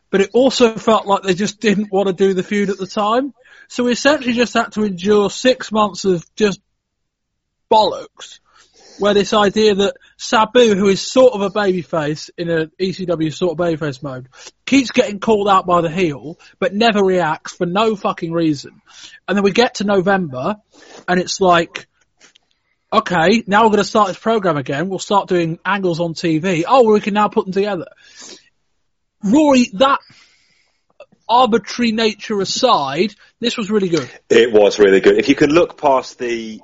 but 0.09 0.21
it 0.21 0.29
also 0.33 0.75
felt 0.75 1.05
like 1.05 1.23
they 1.23 1.33
just 1.33 1.59
didn't 1.59 1.91
want 1.91 2.07
to 2.07 2.13
do 2.13 2.33
the 2.33 2.43
feud 2.43 2.69
at 2.69 2.77
the 2.77 2.87
time. 2.87 3.33
So 3.67 3.83
we 3.83 3.91
essentially 3.91 4.33
just 4.33 4.53
had 4.53 4.71
to 4.73 4.85
endure 4.85 5.29
six 5.29 5.71
months 5.71 6.05
of 6.05 6.23
just 6.35 6.61
bollocks 7.69 8.39
where 8.99 9.13
this 9.13 9.33
idea 9.33 9.75
that 9.75 9.95
Sabu, 10.17 10.73
who 10.75 10.87
is 10.87 10.99
sort 10.99 11.33
of 11.33 11.41
a 11.41 11.49
babyface 11.51 12.31
in 12.37 12.49
an 12.49 12.71
ECW 12.79 13.31
sort 13.31 13.51
of 13.51 13.57
babyface 13.57 14.01
mode, 14.01 14.27
keeps 14.65 14.91
getting 14.91 15.19
called 15.19 15.47
out 15.47 15.67
by 15.67 15.81
the 15.81 15.91
heel, 15.91 16.39
but 16.59 16.73
never 16.73 17.03
reacts 17.03 17.53
for 17.53 17.67
no 17.67 17.95
fucking 17.95 18.31
reason. 18.31 18.81
And 19.27 19.37
then 19.37 19.43
we 19.43 19.51
get 19.51 19.75
to 19.75 19.83
November, 19.83 20.55
and 21.07 21.19
it's 21.19 21.39
like, 21.39 21.87
okay, 22.91 23.43
now 23.45 23.63
we're 23.63 23.69
going 23.69 23.77
to 23.77 23.83
start 23.83 24.07
this 24.07 24.17
program 24.17 24.57
again. 24.57 24.89
We'll 24.89 24.99
start 24.99 25.29
doing 25.29 25.59
angles 25.63 25.99
on 25.99 26.15
TV. 26.15 26.63
Oh, 26.67 26.91
we 26.91 26.99
can 26.99 27.13
now 27.13 27.27
put 27.27 27.45
them 27.45 27.53
together. 27.53 27.87
Rory, 29.23 29.69
that 29.73 29.99
arbitrary 31.29 31.91
nature 31.91 32.39
aside, 32.41 33.13
this 33.39 33.55
was 33.55 33.69
really 33.69 33.89
good. 33.89 34.09
It 34.29 34.51
was 34.51 34.79
really 34.79 34.99
good. 34.99 35.17
If 35.17 35.29
you 35.29 35.35
can 35.35 35.51
look 35.51 35.79
past 35.79 36.17
the 36.17 36.61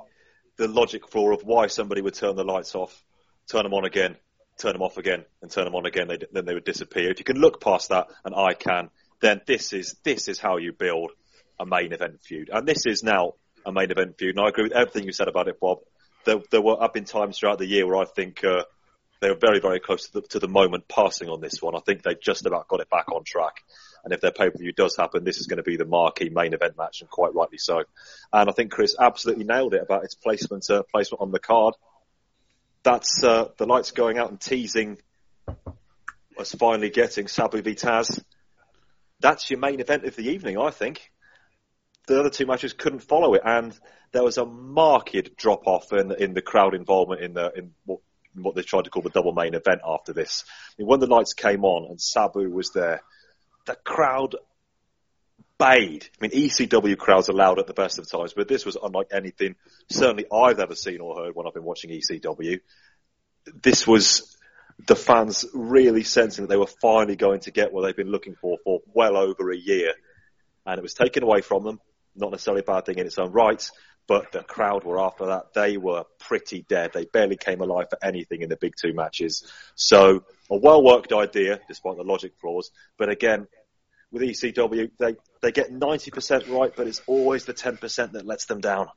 the 0.55 0.67
logic 0.67 1.07
flaw 1.07 1.31
of 1.31 1.43
why 1.43 1.65
somebody 1.65 2.01
would 2.01 2.13
turn 2.13 2.35
the 2.35 2.43
lights 2.43 2.75
off, 2.75 3.03
turn 3.52 3.64
them 3.64 3.74
on 3.74 3.86
again, 3.86 4.15
turn 4.57 4.74
them 4.74 4.82
off 4.82 4.98
again, 4.98 5.26
and 5.41 5.52
turn 5.52 5.65
them 5.65 5.76
on 5.76 5.86
again. 5.86 6.07
They, 6.07 6.20
then 6.32 6.45
they 6.45 6.53
would 6.53 6.65
disappear. 6.65 7.11
If 7.11 7.20
you 7.20 7.26
can 7.26 7.38
look 7.38 7.61
past 7.61 7.90
that, 7.90 8.07
and 8.26 8.36
I 8.36 8.53
can, 8.53 8.90
then 9.22 9.41
this 9.45 9.74
is 9.74 9.95
this 10.03 10.28
is 10.28 10.40
how 10.40 10.57
you 10.57 10.74
build 10.74 11.11
a 11.60 11.65
main 11.65 11.94
event 11.94 12.22
feud, 12.22 12.49
and 12.52 12.68
this 12.68 12.86
is 12.86 13.03
now 13.03 13.34
a 13.65 13.72
main 13.72 13.91
event 13.91 14.18
feud. 14.18 14.36
And 14.36 14.45
I 14.45 14.49
agree 14.49 14.64
with 14.64 14.74
everything 14.74 15.06
you 15.06 15.14
said 15.14 15.28
about 15.28 15.48
it, 15.48 15.60
Bob. 15.60 15.80
There, 16.26 16.41
there 16.52 16.61
were 16.61 16.82
up 16.82 16.95
in 16.95 17.06
times 17.06 17.38
throughout 17.38 17.60
the 17.60 17.65
year 17.65 17.86
where 17.86 17.98
I 17.98 18.06
think 18.06 18.44
uh, 18.44 18.64
they 19.20 19.30
were 19.30 19.38
very, 19.40 19.60
very 19.60 19.80
close 19.80 20.07
to 20.07 20.20
the, 20.20 20.22
to 20.30 20.40
the 20.40 20.48
moment 20.48 20.88
passing 20.88 21.30
on 21.30 21.41
this 21.41 21.61
one. 21.61 21.76
I 21.76 21.80
think 21.80 22.02
they 22.02 22.15
just 22.15 22.45
about 22.45 22.68
got 22.68 22.82
it 22.82 22.90
back 22.90 23.11
on 23.11 23.24
track. 23.24 23.56
And 24.03 24.14
if 24.14 24.20
their 24.20 24.32
pay-per-view 24.32 24.74
does 24.74 24.98
happen, 24.98 25.24
this 25.24 25.38
is 25.38 25.48
going 25.48 25.57
to 25.57 25.64
be 25.64 25.78
the 25.78 25.86
marquee 25.86 26.30
main 26.30 26.53
event 26.53 26.78
match, 26.78 26.99
and 26.99 27.10
quite 27.10 27.34
rightly 27.34 27.57
so. 27.57 27.84
And 28.34 28.49
I 28.49 28.53
think 28.53 28.72
Chris 28.72 28.95
absolutely 28.99 29.45
nailed 29.45 29.74
it 29.74 29.82
about 29.82 30.03
its 30.03 30.15
placement, 30.15 30.70
uh, 30.70 30.84
placement 30.91 31.22
on 31.22 31.32
the 31.32 31.40
card. 31.40 31.76
That's 32.84 33.23
uh, 33.23 33.49
the 33.57 33.65
lights 33.65 33.91
going 33.91 34.18
out 34.18 34.30
and 34.30 34.39
teasing 34.39 34.97
us 36.38 36.53
finally 36.53 36.89
getting 36.89 37.27
Sabu 37.27 37.61
v 37.61 37.76
Taz. 37.76 38.22
That's 39.19 39.49
your 39.49 39.60
main 39.60 39.80
event 39.80 40.03
of 40.05 40.15
the 40.15 40.30
evening, 40.30 40.57
I 40.57 40.69
think. 40.69 41.11
the 42.07 42.19
other 42.19 42.30
two 42.30 42.45
matches 42.45 42.73
couldn't 42.73 42.99
follow 42.99 43.34
it, 43.35 43.41
and 43.45 43.77
there 44.11 44.23
was 44.23 44.38
a 44.38 44.45
marked 44.45 45.38
drop 45.38 45.65
off 45.65 45.93
in, 45.93 46.11
in 46.11 46.34
the 46.34 46.41
crowd 46.41 46.76
involvement 46.76 47.22
in 47.22 47.34
the 47.34 47.51
in 47.55 47.72
what, 47.85 47.99
what 48.35 48.55
they 48.55 48.61
tried 48.61 48.84
to 48.84 48.89
call 48.89 49.01
the 49.01 49.10
double 49.10 49.34
main 49.34 49.53
event 49.53 49.81
after 49.88 50.14
this. 50.14 50.43
I 50.47 50.73
mean, 50.81 50.88
when 50.88 50.99
the 50.99 51.07
lights 51.07 51.34
came 51.34 51.64
on 51.64 51.89
and 51.89 52.01
Sabu 52.01 52.49
was 52.49 52.72
there, 52.73 53.01
the 53.65 53.76
crowd 53.76 54.35
bayed. 55.59 56.05
I 56.19 56.27
mean, 56.27 56.31
ECW 56.31 56.97
crowds 56.97 57.30
are 57.30 57.34
loud 57.34 57.59
at 57.59 57.67
the 57.67 57.73
best 57.73 57.99
of 57.99 58.09
times, 58.09 58.34
but 58.34 58.47
this 58.47 58.65
was 58.65 58.77
unlike 58.81 59.07
anything 59.11 59.55
certainly 59.89 60.25
I've 60.31 60.59
ever 60.59 60.75
seen 60.75 60.99
or 60.99 61.15
heard 61.15 61.35
when 61.35 61.47
I've 61.47 61.53
been 61.53 61.63
watching 61.63 61.91
ECW. 61.91 62.59
This 63.61 63.88
was 63.88 64.35
the 64.88 64.95
fans 64.95 65.45
really 65.53 66.03
sensing 66.03 66.43
that 66.43 66.49
they 66.49 66.57
were 66.57 66.67
finally 66.81 67.15
going 67.15 67.41
to 67.41 67.51
get 67.51 67.71
what 67.71 67.84
they've 67.84 67.95
been 67.95 68.11
looking 68.11 68.35
for 68.35 68.57
for 68.63 68.80
well 68.93 69.17
over 69.17 69.51
a 69.51 69.57
year. 69.57 69.93
And 70.65 70.80
it 70.80 70.81
was 70.81 70.93
taken 70.93 71.23
away 71.23 71.41
from 71.41 71.63
them. 71.63 71.80
Not 72.15 72.31
necessarily 72.31 72.61
a 72.61 72.63
bad 72.63 72.85
thing 72.85 72.99
in 72.99 73.05
its 73.05 73.17
own 73.17 73.31
right, 73.31 73.69
but 74.07 74.31
the 74.31 74.43
crowd 74.43 74.84
were 74.84 74.99
after 74.99 75.27
that. 75.27 75.53
They 75.53 75.77
were 75.77 76.03
pretty 76.19 76.65
dead. 76.67 76.91
They 76.93 77.05
barely 77.05 77.38
came 77.38 77.61
alive 77.61 77.88
for 77.89 77.97
anything 78.03 78.41
in 78.41 78.49
the 78.49 78.57
big 78.57 78.73
two 78.80 78.93
matches. 78.93 79.51
So 79.75 80.23
a 80.49 80.57
well 80.57 80.84
worked 80.84 81.11
idea, 81.11 81.59
despite 81.67 81.97
the 81.97 82.03
logic 82.03 82.34
flaws. 82.39 82.71
But 82.97 83.09
again, 83.09 83.47
with 84.14 84.22
ECW, 84.22 84.91
they, 84.99 85.15
they 85.41 85.52
get 85.52 85.73
90% 85.73 86.49
right, 86.57 86.72
but 86.73 86.88
it's 86.88 87.02
always 87.07 87.45
the 87.45 87.53
10% 87.53 88.11
that 88.11 88.26
lets 88.26 88.45
them 88.45 88.61
down. 88.61 88.88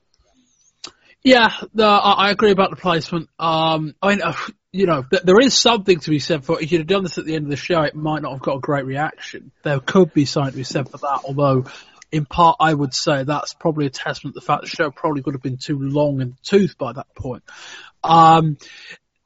Yeah, 1.24 1.51
I, 1.76 2.14
I 2.18 2.30
agree 2.30 2.52
about 2.52 2.70
the 2.70 2.76
placement. 2.76 3.28
Um, 3.38 3.94
I 4.01 4.10
mean, 4.10 4.22
uh, 4.22 4.34
you 4.70 4.86
know, 4.86 5.02
th- 5.02 5.22
there 5.22 5.40
is 5.40 5.55
something 5.55 5.98
to 5.98 6.10
be 6.10 6.20
said 6.20 6.44
for 6.44 6.60
if 6.60 6.70
you'd 6.70 6.82
have 6.82 6.86
done 6.86 7.02
this 7.02 7.18
at 7.18 7.24
the 7.24 7.34
end 7.34 7.47
of 7.47 7.51
the 7.51 7.56
show, 7.56 7.82
it 7.82 7.97
might 7.97 8.22
not 8.22 8.32
have 8.32 8.43
got 8.43 8.59
a 8.59 8.60
great 8.60 8.84
reaction. 8.84 9.51
There 9.64 9.80
could 9.80 10.12
be 10.12 10.26
something 10.26 10.52
to 10.52 10.56
be 10.59 10.64
said 10.64 10.88
for 10.88 10.98
that, 10.98 11.22
although 11.24 11.64
in 12.12 12.26
part 12.26 12.59
I 12.60 12.72
would 12.72 12.94
say 12.94 13.24
that's 13.24 13.55
probably 13.55 13.86
a 13.86 13.90
testament 13.90 14.34
to 14.34 14.40
the 14.40 14.47
fact 14.47 14.62
the 14.62 14.68
show 14.68 14.90
probably 14.90 15.22
would 15.22 15.34
have 15.34 15.43
been 15.43 15.56
too 15.56 15.78
long 15.80 16.20
in 16.20 16.30
the 16.30 16.36
tooth 16.43 16.78
by 16.78 16.93
that 16.93 17.12
point. 17.16 17.43
Um, 18.05 18.59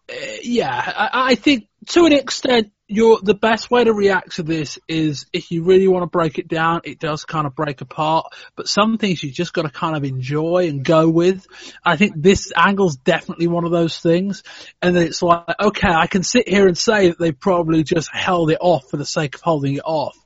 eh, 0.08 0.38
yeah, 0.42 0.70
I, 0.72 1.32
I 1.32 1.34
think 1.34 1.66
to 1.88 2.04
an 2.04 2.12
extent, 2.12 2.72
you're, 2.86 3.20
the 3.22 3.34
best 3.34 3.70
way 3.70 3.84
to 3.84 3.92
react 3.92 4.36
to 4.36 4.42
this 4.42 4.78
is 4.88 5.26
if 5.32 5.50
you 5.50 5.62
really 5.62 5.88
want 5.88 6.02
to 6.02 6.08
break 6.08 6.38
it 6.38 6.48
down, 6.48 6.82
it 6.84 6.98
does 6.98 7.24
kind 7.24 7.46
of 7.46 7.54
break 7.54 7.80
apart, 7.80 8.26
but 8.56 8.68
some 8.68 8.98
things 8.98 9.22
you 9.22 9.30
just 9.30 9.52
got 9.52 9.62
to 9.62 9.70
kind 9.70 9.96
of 9.96 10.04
enjoy 10.04 10.68
and 10.68 10.84
go 10.84 11.08
with. 11.08 11.46
I 11.84 11.96
think 11.96 12.14
this 12.16 12.52
angle's 12.54 12.96
definitely 12.96 13.46
one 13.46 13.64
of 13.64 13.70
those 13.70 13.98
things. 13.98 14.42
And 14.82 14.94
then 14.94 15.06
it's 15.06 15.22
like, 15.22 15.44
okay, 15.60 15.88
I 15.88 16.06
can 16.06 16.22
sit 16.22 16.48
here 16.48 16.66
and 16.66 16.76
say 16.76 17.08
that 17.08 17.18
they 17.18 17.32
probably 17.32 17.82
just 17.84 18.10
held 18.12 18.50
it 18.50 18.58
off 18.60 18.90
for 18.90 18.96
the 18.96 19.06
sake 19.06 19.36
of 19.36 19.40
holding 19.40 19.76
it 19.76 19.84
off. 19.84 20.16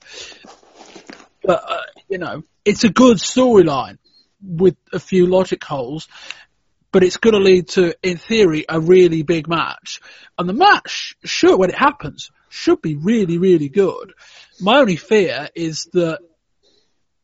But, 1.43 1.71
uh, 1.71 1.83
you 2.09 2.19
know, 2.19 2.43
it's 2.65 2.85
a 2.85 2.91
good 2.91 3.19
storyline 3.19 3.99
with 4.43 4.77
a 4.93 4.99
few 4.99 5.27
logic 5.27 5.63
holes 5.63 6.09
but 6.95 7.03
it's 7.03 7.17
going 7.17 7.35
to 7.35 7.41
lead 7.41 7.67
to, 7.67 7.93
in 8.05 8.19
theory, 8.19 8.65
a 8.69 8.79
really 8.79 9.25
big 9.25 9.49
match. 9.49 10.01
And 10.39 10.49
the 10.49 10.53
match, 10.53 11.17
sure, 11.25 11.57
when 11.57 11.69
it 11.69 11.75
happens, 11.75 12.31
should 12.51 12.81
be 12.81 12.95
really, 12.95 13.37
really 13.37 13.69
good. 13.69 14.13
My 14.61 14.79
only 14.79 14.95
fear 14.95 15.49
is 15.57 15.89
that 15.95 16.21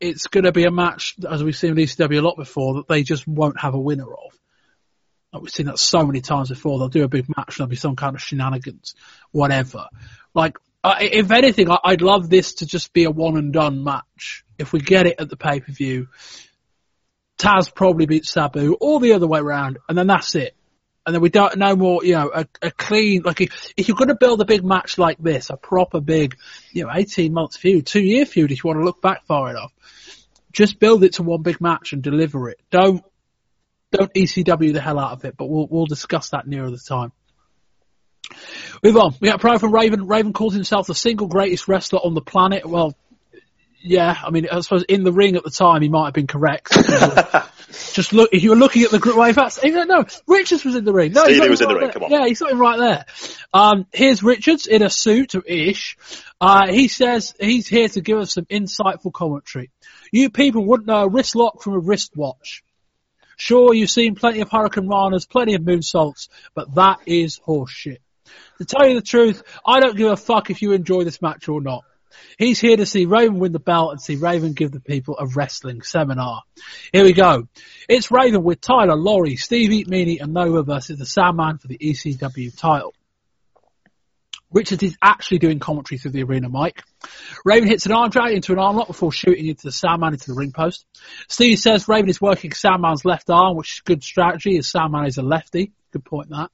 it's 0.01 0.27
going 0.27 0.43
to 0.43 0.51
be 0.51 0.65
a 0.65 0.73
match, 0.73 1.15
as 1.31 1.45
we've 1.45 1.55
seen 1.57 1.77
with 1.77 1.89
ECW 1.89 2.19
a 2.19 2.21
lot 2.21 2.37
before, 2.37 2.75
that 2.75 2.89
they 2.89 3.05
just 3.05 3.29
won't 3.29 3.61
have 3.61 3.75
a 3.75 3.79
winner 3.79 4.13
of. 4.13 4.37
Like 5.33 5.43
we've 5.43 5.53
seen 5.53 5.67
that 5.67 5.79
so 5.79 6.05
many 6.05 6.21
times 6.21 6.49
before. 6.49 6.81
They'll 6.81 6.89
do 6.89 7.05
a 7.05 7.09
big 7.09 7.27
match, 7.37 7.59
there'll 7.59 7.71
be 7.71 7.77
some 7.77 7.95
kind 7.95 8.17
of 8.17 8.21
shenanigans, 8.21 8.97
whatever. 9.31 9.87
Like, 10.35 10.59
if 10.83 11.31
anything, 11.31 11.69
I'd 11.85 12.03
love 12.03 12.29
this 12.29 12.55
to 12.55 12.67
just 12.67 12.93
be 12.93 13.05
a 13.05 13.11
one 13.13 13.37
and 13.37 13.53
done 13.53 13.85
match. 13.85 14.45
If 14.59 14.73
we 14.73 14.81
get 14.81 15.07
it 15.07 15.21
at 15.21 15.31
the 15.31 15.37
pay 15.37 15.61
per 15.61 15.71
view, 15.71 16.09
Taz 17.41 17.75
probably 17.75 18.07
beats 18.07 18.31
Sabu, 18.31 18.77
or 18.81 19.01
the 19.01 19.15
other 19.15 19.27
way 19.27 19.41
around, 19.41 19.79
and 19.89 19.97
then 19.97 20.07
that's 20.07 20.35
it. 20.35 20.55
And 21.07 21.15
then 21.15 21.23
we 21.23 21.31
don't 21.31 21.57
know 21.57 21.75
more, 21.75 22.05
you 22.05 22.12
know, 22.12 22.31
a, 22.33 22.47
a 22.61 22.71
clean 22.71 23.23
like 23.25 23.41
if, 23.41 23.89
you're 23.89 23.97
going 23.97 24.09
to 24.09 24.15
build 24.15 24.43
a 24.43 24.45
big 24.45 24.62
match 24.62 24.99
like 24.99 25.17
this, 25.19 25.49
a 25.49 25.57
proper 25.57 26.01
big, 26.01 26.37
you 26.73 26.85
know, 26.85 26.91
18 26.95 27.33
months 27.33 27.57
feud, 27.57 27.87
two 27.87 28.03
year 28.03 28.27
feud, 28.27 28.53
if 28.53 28.62
you 28.62 28.69
want 28.69 28.79
to 28.79 28.85
look 28.85 29.01
back 29.01 29.25
far 29.25 29.49
enough, 29.49 29.73
just 30.53 30.79
build 30.79 31.03
it 31.03 31.15
to 31.15 31.23
one 31.23 31.41
big 31.41 31.61
match 31.61 31.95
and 31.95 32.03
deliver 32.03 32.51
it. 32.51 32.61
Don't 32.71 33.03
don't 33.91 34.12
ECW 34.12 34.75
the 34.75 34.81
hell 34.81 34.99
out 34.99 35.12
of 35.12 35.25
it, 35.25 35.37
but 35.37 35.47
we'll 35.47 35.67
we'll 35.69 35.87
discuss 35.87 36.31
that 36.31 36.47
nearer 36.47 36.71
the 36.71 36.79
time. 36.79 37.12
Move 38.85 38.97
on. 38.99 39.15
We 39.21 39.29
got 39.29 39.37
a 39.37 39.39
pro 39.39 39.59
from 39.59 39.73
Raven. 39.73 40.07
Raven 40.07 40.35
calls 40.35 40.55
himself 40.55 40.87
the 40.87 40.95
single 40.95 41.27
greatest 41.27 41.67
wrestler 41.67 42.01
on 42.01 42.15
the 42.15 42.21
planet. 42.21 42.67
Well, 42.67 42.95
yeah, 43.82 44.16
I 44.23 44.31
mean, 44.31 44.48
I 44.51 44.61
suppose 44.61 44.85
in 44.85 45.05
the 45.05 45.12
ring 45.12 45.36
at 45.36 45.44
the 45.44 45.51
time 45.51 45.82
he 45.82 45.89
might 45.89 46.07
have 46.07 46.15
been 46.15 46.27
correct. 46.27 46.73
Just 47.93 48.12
look, 48.12 48.31
if 48.32 48.43
you 48.43 48.51
were 48.51 48.57
looking 48.57 48.82
at 48.82 48.90
the 48.90 48.98
group, 48.98 49.16
well, 49.16 49.28
in 49.28 49.35
fact, 49.35 49.61
even, 49.65 49.89
no, 49.89 50.05
Richards 50.27 50.65
was 50.65 50.74
in 50.74 50.85
the 50.85 50.93
ring. 50.93 51.12
No, 51.12 51.24
Stevie 51.24 51.48
was 51.48 51.61
in 51.61 51.69
the 51.69 51.74
ring, 51.74 51.85
there. 51.85 51.93
come 51.93 52.05
on. 52.05 52.11
Yeah, 52.11 52.27
he's 52.27 52.43
him 52.43 52.59
right 52.59 52.78
there. 52.78 53.05
Um, 53.55 53.86
here's 53.93 54.23
Richards 54.23 54.66
in 54.66 54.82
a 54.82 54.90
suit 54.90 55.35
ish. 55.47 55.97
Uh, 56.40 56.73
he 56.73 56.89
says 56.89 57.35
he's 57.40 57.69
here 57.69 57.89
to 57.89 58.01
give 58.01 58.19
us 58.19 58.35
some 58.35 58.44
insightful 58.47 59.12
commentary. 59.12 59.70
You 60.12 60.31
people 60.31 60.65
wouldn't 60.66 60.89
know 60.89 61.05
a 61.05 61.09
wrist 61.09 61.36
lock 61.36 61.62
from 61.62 61.74
a 61.74 61.78
wristwatch. 61.78 62.62
Sure, 63.36 63.73
you've 63.73 63.90
seen 63.90 64.16
plenty 64.16 64.40
of 64.40 64.51
Hurricanranas, 64.51 65.28
plenty 65.28 65.55
of 65.55 65.62
moonsaults, 65.62 66.28
but 66.55 66.74
that 66.74 66.98
is 67.07 67.40
horseshit. 67.47 67.98
To 68.59 68.65
tell 68.65 68.86
you 68.86 68.97
the 68.97 69.02
truth, 69.02 69.43
I 69.66 69.81
don't 69.81 69.97
give 69.97 70.11
a 70.11 70.16
fuck 70.16 70.51
if 70.51 70.61
you 70.61 70.73
enjoy 70.73 71.05
this 71.05 71.23
match 71.23 71.48
or 71.48 71.62
not. 71.62 71.85
He's 72.39 72.61
here 72.61 72.77
to 72.77 72.87
see 72.87 73.07
Raven 73.07 73.39
win 73.39 73.53
the 73.53 73.59
belt 73.59 73.93
and 73.93 74.01
see 74.01 74.16
Raven 74.16 74.53
give 74.53 74.73
the 74.73 74.81
people 74.81 75.16
a 75.19 75.27
wrestling 75.27 75.82
seminar. 75.82 76.43
Here 76.93 77.05
we 77.05 77.12
go. 77.12 77.49
It's 77.89 78.11
Raven 78.11 78.43
with 78.43 78.61
Tyler, 78.61 78.97
Laurie, 78.97 79.37
Stevie, 79.37 79.85
Meanie 79.85 80.20
and 80.20 80.32
Nova 80.32 80.62
versus 80.62 80.99
the 80.99 81.07
Sandman 81.07 81.59
for 81.59 81.69
the 81.69 81.78
ECW 81.78 82.57
title. 82.57 82.95
Richards 84.53 84.82
is 84.82 84.97
actually 85.01 85.39
doing 85.39 85.61
commentary 85.61 85.99
through 85.99 86.11
the 86.11 86.24
arena 86.24 86.49
mic. 86.49 86.82
Raven 87.45 87.69
hits 87.69 87.87
an 87.87 87.93
arm 87.93 88.11
drag 88.11 88.35
into 88.35 88.53
an 88.53 88.59
arm 88.59 88.77
lock 88.77 88.89
before 88.89 89.12
shooting 89.12 89.47
into 89.47 89.62
the 89.62 89.73
Sandman 89.73 90.12
into 90.12 90.27
the 90.27 90.37
ring 90.37 90.53
post. 90.53 90.85
Stevie 91.28 91.57
says 91.57 91.87
Raven 91.87 92.11
is 92.11 92.20
working 92.20 92.53
Sandman's 92.53 93.05
left 93.05 93.31
arm, 93.31 93.57
which 93.57 93.74
is 93.74 93.81
good 93.81 94.03
strategy 94.03 94.59
as 94.59 94.69
Sandman 94.69 95.07
is 95.07 95.19
a 95.19 95.23
lefty. 95.23 95.73
Good 95.93 96.05
point 96.05 96.31
that. 96.31 96.51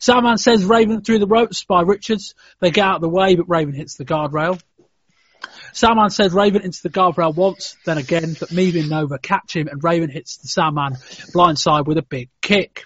Sandman 0.00 0.38
says 0.38 0.64
Raven 0.64 1.02
through 1.02 1.18
the 1.18 1.26
ropes 1.26 1.64
by 1.64 1.82
Richards. 1.82 2.34
They 2.60 2.70
get 2.70 2.84
out 2.84 2.96
of 2.96 3.02
the 3.02 3.08
way, 3.08 3.34
but 3.34 3.48
Raven 3.48 3.74
hits 3.74 3.96
the 3.96 4.04
guardrail. 4.04 4.60
Sandman 5.72 6.10
says 6.10 6.32
Raven 6.32 6.62
into 6.62 6.82
the 6.82 6.90
guardrail 6.90 7.34
once, 7.34 7.76
then 7.84 7.98
again, 7.98 8.36
but 8.38 8.50
Meanie 8.50 8.80
and 8.80 8.90
Nova 8.90 9.18
catch 9.18 9.54
him 9.54 9.68
and 9.68 9.82
Raven 9.82 10.10
hits 10.10 10.38
the 10.38 10.48
Sandman 10.48 10.94
blindside 11.34 11.86
with 11.86 11.98
a 11.98 12.02
big 12.02 12.30
kick. 12.40 12.84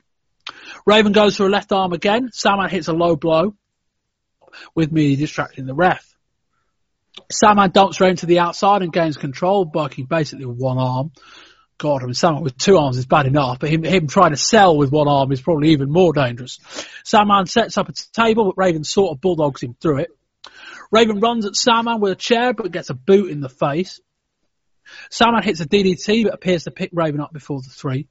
Raven 0.86 1.12
goes 1.12 1.36
for 1.36 1.46
a 1.46 1.50
left 1.50 1.72
arm 1.72 1.92
again. 1.92 2.30
Sandman 2.32 2.70
hits 2.70 2.88
a 2.88 2.92
low 2.92 3.16
blow 3.16 3.54
with 4.74 4.92
Meanie 4.92 5.18
distracting 5.18 5.66
the 5.66 5.74
ref. 5.74 6.06
Sandman 7.30 7.70
dumps 7.70 8.00
Raven 8.00 8.16
to 8.16 8.26
the 8.26 8.40
outside 8.40 8.82
and 8.82 8.92
gains 8.92 9.16
control, 9.16 9.70
working 9.72 10.06
basically 10.06 10.46
with 10.46 10.58
one 10.58 10.78
arm. 10.78 11.12
God, 11.78 12.02
I 12.02 12.06
mean, 12.06 12.14
Sandman 12.14 12.44
with 12.44 12.56
two 12.56 12.78
arms 12.78 12.96
is 12.96 13.06
bad 13.06 13.26
enough, 13.26 13.58
but 13.58 13.70
him, 13.70 13.82
him 13.82 14.06
trying 14.06 14.30
to 14.30 14.36
sell 14.36 14.76
with 14.76 14.92
one 14.92 15.08
arm 15.08 15.32
is 15.32 15.40
probably 15.40 15.70
even 15.70 15.90
more 15.90 16.12
dangerous. 16.12 16.58
Sandman 17.04 17.46
sets 17.46 17.76
up 17.76 17.88
a 17.88 17.92
table, 17.92 18.44
but 18.44 18.56
Raven 18.56 18.84
sort 18.84 19.12
of 19.12 19.20
bulldogs 19.20 19.62
him 19.62 19.74
through 19.80 19.98
it. 19.98 20.10
Raven 20.92 21.20
runs 21.20 21.46
at 21.46 21.56
Sandman 21.56 22.00
with 22.00 22.12
a 22.12 22.16
chair, 22.16 22.52
but 22.52 22.70
gets 22.70 22.90
a 22.90 22.94
boot 22.94 23.30
in 23.30 23.40
the 23.40 23.48
face. 23.48 24.00
Sandman 25.10 25.42
hits 25.42 25.60
a 25.60 25.66
DDT, 25.66 26.24
but 26.24 26.34
appears 26.34 26.64
to 26.64 26.70
pick 26.70 26.90
Raven 26.92 27.20
up 27.20 27.32
before 27.32 27.60
the 27.62 27.70
three. 27.70 28.08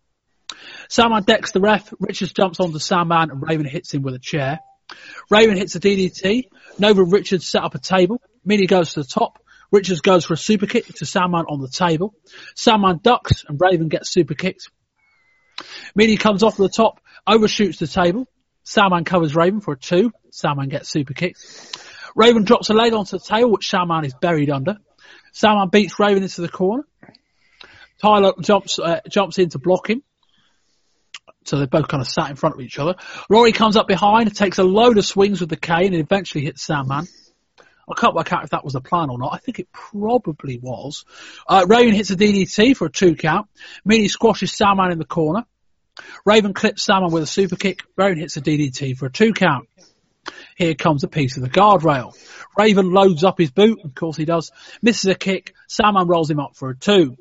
Sandman 0.89 1.23
decks 1.23 1.51
the 1.51 1.61
ref. 1.61 1.93
Richards 1.99 2.33
jumps 2.33 2.59
onto 2.59 2.79
Sandman, 2.79 3.29
and 3.29 3.41
Raven 3.41 3.67
hits 3.67 3.93
him 3.93 4.01
with 4.01 4.15
a 4.15 4.19
chair. 4.19 4.59
Raven 5.29 5.57
hits 5.57 5.75
a 5.75 5.79
DDT. 5.79 6.45
Nova 6.79 7.03
and 7.03 7.11
Richards 7.11 7.47
set 7.47 7.63
up 7.63 7.75
a 7.75 7.79
table. 7.79 8.19
Meanie 8.47 8.67
goes 8.67 8.93
to 8.93 9.03
the 9.03 9.07
top. 9.07 9.39
Richards 9.71 10.01
goes 10.01 10.25
for 10.25 10.33
a 10.33 10.37
super 10.37 10.65
kick 10.65 10.85
to 10.87 11.05
Sandman 11.05 11.45
on 11.47 11.61
the 11.61 11.69
table. 11.69 12.15
Sandman 12.55 12.99
ducks, 13.01 13.45
and 13.47 13.61
Raven 13.61 13.89
gets 13.89 14.11
super 14.11 14.33
kicked. 14.33 14.69
Meanie 15.97 16.19
comes 16.19 16.43
off 16.43 16.57
the 16.57 16.67
top, 16.67 16.99
overshoots 17.27 17.77
the 17.77 17.87
table. 17.87 18.27
Sandman 18.63 19.05
covers 19.05 19.35
Raven 19.35 19.61
for 19.61 19.73
a 19.73 19.77
two. 19.77 20.11
Sandman 20.31 20.69
gets 20.69 20.89
super 20.89 21.13
kicked. 21.13 21.39
Raven 22.15 22.43
drops 22.43 22.69
a 22.69 22.73
leg 22.73 22.93
onto 22.93 23.17
the 23.17 23.23
table, 23.23 23.51
which 23.51 23.69
Sandman 23.69 24.05
is 24.05 24.13
buried 24.13 24.49
under. 24.49 24.77
Sandman 25.33 25.69
beats 25.69 25.99
Raven 25.99 26.23
into 26.23 26.41
the 26.41 26.49
corner. 26.49 26.83
Tyler 28.01 28.33
jumps 28.41 28.79
uh, 28.79 28.99
jumps 29.09 29.37
in 29.37 29.49
to 29.49 29.59
block 29.59 29.89
him. 29.89 30.03
So 31.43 31.57
they're 31.57 31.67
both 31.67 31.87
kind 31.87 32.01
of 32.01 32.07
sat 32.07 32.29
in 32.29 32.35
front 32.35 32.55
of 32.55 32.61
each 32.61 32.77
other. 32.77 32.95
Rory 33.29 33.51
comes 33.51 33.75
up 33.75 33.87
behind, 33.87 34.33
takes 34.35 34.59
a 34.59 34.63
load 34.63 34.97
of 34.97 35.05
swings 35.05 35.39
with 35.39 35.49
the 35.49 35.57
cane, 35.57 35.93
and 35.93 36.01
eventually 36.01 36.43
hits 36.43 36.63
Sandman. 36.63 37.07
I 37.59 37.99
can't 37.99 38.15
work 38.15 38.31
out 38.31 38.43
if 38.43 38.51
that 38.51 38.63
was 38.63 38.73
the 38.73 38.81
plan 38.81 39.09
or 39.09 39.17
not. 39.17 39.33
I 39.33 39.37
think 39.37 39.59
it 39.59 39.71
probably 39.71 40.59
was. 40.59 41.03
Uh, 41.47 41.65
Raven 41.67 41.95
hits 41.95 42.11
a 42.11 42.15
DDT 42.15 42.77
for 42.77 42.85
a 42.85 42.91
two 42.91 43.15
count. 43.15 43.47
Meanie 43.87 44.09
squashes 44.09 44.53
Sandman 44.53 44.91
in 44.91 44.99
the 44.99 45.05
corner. 45.05 45.45
Raven 46.25 46.53
clips 46.53 46.83
Sandman 46.83 47.11
with 47.11 47.23
a 47.23 47.27
super 47.27 47.55
kick. 47.55 47.81
Raven 47.97 48.19
hits 48.19 48.37
a 48.37 48.41
DDT 48.41 48.97
for 48.97 49.07
a 49.07 49.11
two 49.11 49.33
count. 49.33 49.67
Here 50.55 50.75
comes 50.75 51.03
a 51.03 51.07
piece 51.07 51.37
of 51.37 51.43
the 51.43 51.49
guardrail. 51.49 52.15
Raven 52.57 52.91
loads 52.91 53.23
up 53.23 53.37
his 53.39 53.51
boot, 53.51 53.79
of 53.83 53.95
course 53.95 54.17
he 54.17 54.25
does, 54.25 54.51
misses 54.81 55.09
a 55.09 55.15
kick, 55.15 55.53
Sandman 55.67 56.07
rolls 56.07 56.29
him 56.29 56.39
up 56.39 56.55
for 56.55 56.69
a 56.69 56.75
two. 56.77 57.17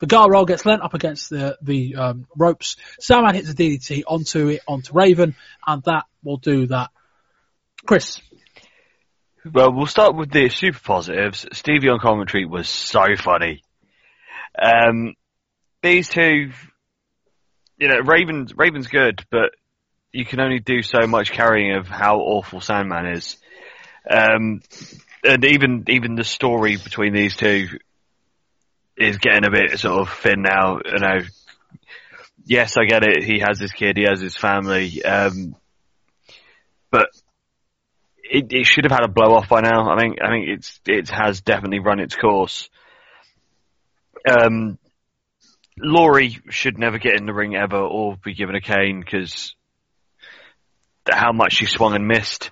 the 0.00 0.06
guard 0.06 0.30
roll 0.30 0.44
gets 0.44 0.66
lent 0.66 0.82
up 0.82 0.94
against 0.94 1.30
the 1.30 1.56
the 1.62 1.96
um, 1.96 2.26
ropes. 2.36 2.76
Sandman 3.00 3.34
hits 3.34 3.50
a 3.50 3.54
DDT 3.54 4.02
onto 4.06 4.48
it 4.48 4.60
onto 4.66 4.92
Raven, 4.92 5.34
and 5.66 5.82
that 5.84 6.04
will 6.22 6.36
do 6.36 6.66
that. 6.66 6.90
Chris, 7.86 8.20
Well, 9.50 9.72
we'll 9.72 9.86
start 9.86 10.16
with 10.16 10.30
the 10.30 10.48
super 10.48 10.78
positives. 10.80 11.46
Stevie 11.52 11.88
on 11.90 12.00
commentary 12.00 12.44
was 12.46 12.68
so 12.68 13.14
funny. 13.16 13.62
Um, 14.60 15.14
these 15.82 16.08
two, 16.08 16.50
you 17.78 17.88
know, 17.88 18.00
Raven's 18.04 18.54
Raven's 18.56 18.86
good, 18.88 19.24
but 19.30 19.50
you 20.14 20.24
can 20.24 20.38
only 20.38 20.60
do 20.60 20.80
so 20.80 21.08
much 21.08 21.32
carrying 21.32 21.76
of 21.76 21.88
how 21.88 22.18
awful 22.18 22.60
Sandman 22.60 23.06
is. 23.06 23.36
Um, 24.08 24.62
and 25.24 25.44
even 25.44 25.84
even 25.88 26.14
the 26.14 26.22
story 26.24 26.76
between 26.76 27.12
these 27.12 27.36
two 27.36 27.66
is 28.96 29.18
getting 29.18 29.44
a 29.44 29.50
bit 29.50 29.78
sort 29.80 30.00
of 30.00 30.16
thin 30.16 30.42
now. 30.42 30.78
You 30.84 31.00
know, 31.00 31.20
yes, 32.44 32.76
I 32.76 32.84
get 32.84 33.02
it. 33.02 33.24
He 33.24 33.40
has 33.40 33.58
his 33.58 33.72
kid, 33.72 33.96
he 33.96 34.04
has 34.04 34.20
his 34.20 34.36
family, 34.36 35.04
um, 35.04 35.56
but 36.92 37.08
it, 38.22 38.52
it 38.52 38.66
should 38.66 38.84
have 38.84 38.92
had 38.92 39.04
a 39.04 39.08
blow 39.08 39.34
off 39.34 39.48
by 39.48 39.62
now. 39.62 39.90
I 39.90 39.98
think 39.98 40.18
I 40.22 40.28
think 40.28 40.48
it's 40.48 40.80
it 40.86 41.08
has 41.08 41.40
definitely 41.40 41.80
run 41.80 41.98
its 41.98 42.14
course. 42.14 42.68
Um, 44.28 44.78
Laurie 45.76 46.38
should 46.50 46.78
never 46.78 46.98
get 46.98 47.16
in 47.16 47.26
the 47.26 47.34
ring 47.34 47.56
ever 47.56 47.78
or 47.78 48.16
be 48.22 48.34
given 48.34 48.54
a 48.54 48.60
cane 48.60 49.00
because 49.00 49.56
how 51.08 51.32
much 51.32 51.54
she 51.54 51.66
swung 51.66 51.94
and 51.94 52.06
missed. 52.06 52.50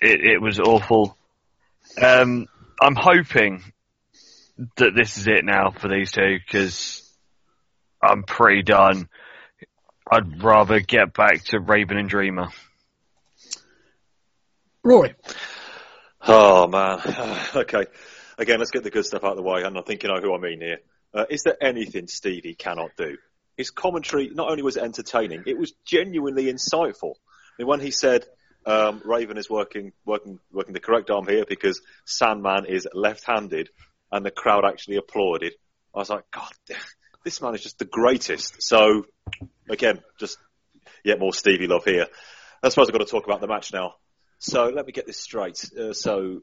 It, 0.00 0.20
it 0.24 0.42
was 0.42 0.60
awful. 0.60 1.16
Um, 2.02 2.46
I'm 2.80 2.96
hoping 2.96 3.62
that 4.76 4.94
this 4.94 5.16
is 5.16 5.26
it 5.26 5.44
now 5.44 5.70
for 5.70 5.88
these 5.88 6.12
two 6.12 6.38
because 6.38 7.02
I'm 8.02 8.22
pretty 8.22 8.62
done. 8.62 9.08
I'd 10.10 10.42
rather 10.42 10.80
get 10.80 11.12
back 11.12 11.44
to 11.46 11.60
Raven 11.60 11.98
and 11.98 12.08
Dreamer. 12.08 12.48
Rory. 14.84 15.14
Oh 16.26 16.68
man. 16.68 17.00
okay. 17.56 17.86
Again, 18.38 18.58
let's 18.58 18.70
get 18.70 18.84
the 18.84 18.90
good 18.90 19.06
stuff 19.06 19.24
out 19.24 19.30
of 19.32 19.36
the 19.36 19.42
way, 19.42 19.62
and 19.62 19.78
I 19.78 19.80
think 19.80 20.02
you 20.02 20.10
know 20.10 20.20
who 20.20 20.34
I 20.34 20.38
mean 20.38 20.60
here. 20.60 20.78
Uh, 21.14 21.24
is 21.30 21.42
there 21.42 21.56
anything 21.60 22.06
Stevie 22.06 22.54
cannot 22.54 22.90
do? 22.96 23.16
His 23.56 23.70
commentary 23.70 24.30
not 24.32 24.50
only 24.50 24.62
was 24.62 24.76
entertaining, 24.76 25.44
it 25.46 25.58
was 25.58 25.72
genuinely 25.84 26.52
insightful. 26.52 27.14
Mean, 27.58 27.68
when 27.68 27.80
he 27.80 27.90
said 27.90 28.26
um, 28.66 29.00
Raven 29.04 29.38
is 29.38 29.48
working 29.48 29.92
working 30.04 30.40
working 30.52 30.74
the 30.74 30.80
correct 30.80 31.10
arm 31.10 31.26
here 31.26 31.44
because 31.48 31.80
Sandman 32.04 32.66
is 32.66 32.86
left-handed, 32.92 33.70
and 34.12 34.24
the 34.26 34.30
crowd 34.30 34.64
actually 34.64 34.96
applauded. 34.96 35.54
I 35.94 35.98
was 35.98 36.10
like, 36.10 36.24
God, 36.30 36.50
this 37.24 37.40
man 37.40 37.54
is 37.54 37.62
just 37.62 37.78
the 37.78 37.86
greatest. 37.86 38.62
So, 38.62 39.06
again, 39.70 40.00
just 40.18 40.36
yet 41.04 41.18
more 41.18 41.32
Stevie 41.32 41.66
love 41.66 41.84
here. 41.84 42.06
I 42.62 42.68
suppose 42.68 42.88
I've 42.88 42.92
got 42.92 43.06
to 43.06 43.10
talk 43.10 43.26
about 43.26 43.40
the 43.40 43.46
match 43.46 43.72
now. 43.72 43.94
So 44.38 44.68
let 44.68 44.84
me 44.84 44.92
get 44.92 45.06
this 45.06 45.18
straight. 45.18 45.64
Uh, 45.78 45.92
so 45.94 46.42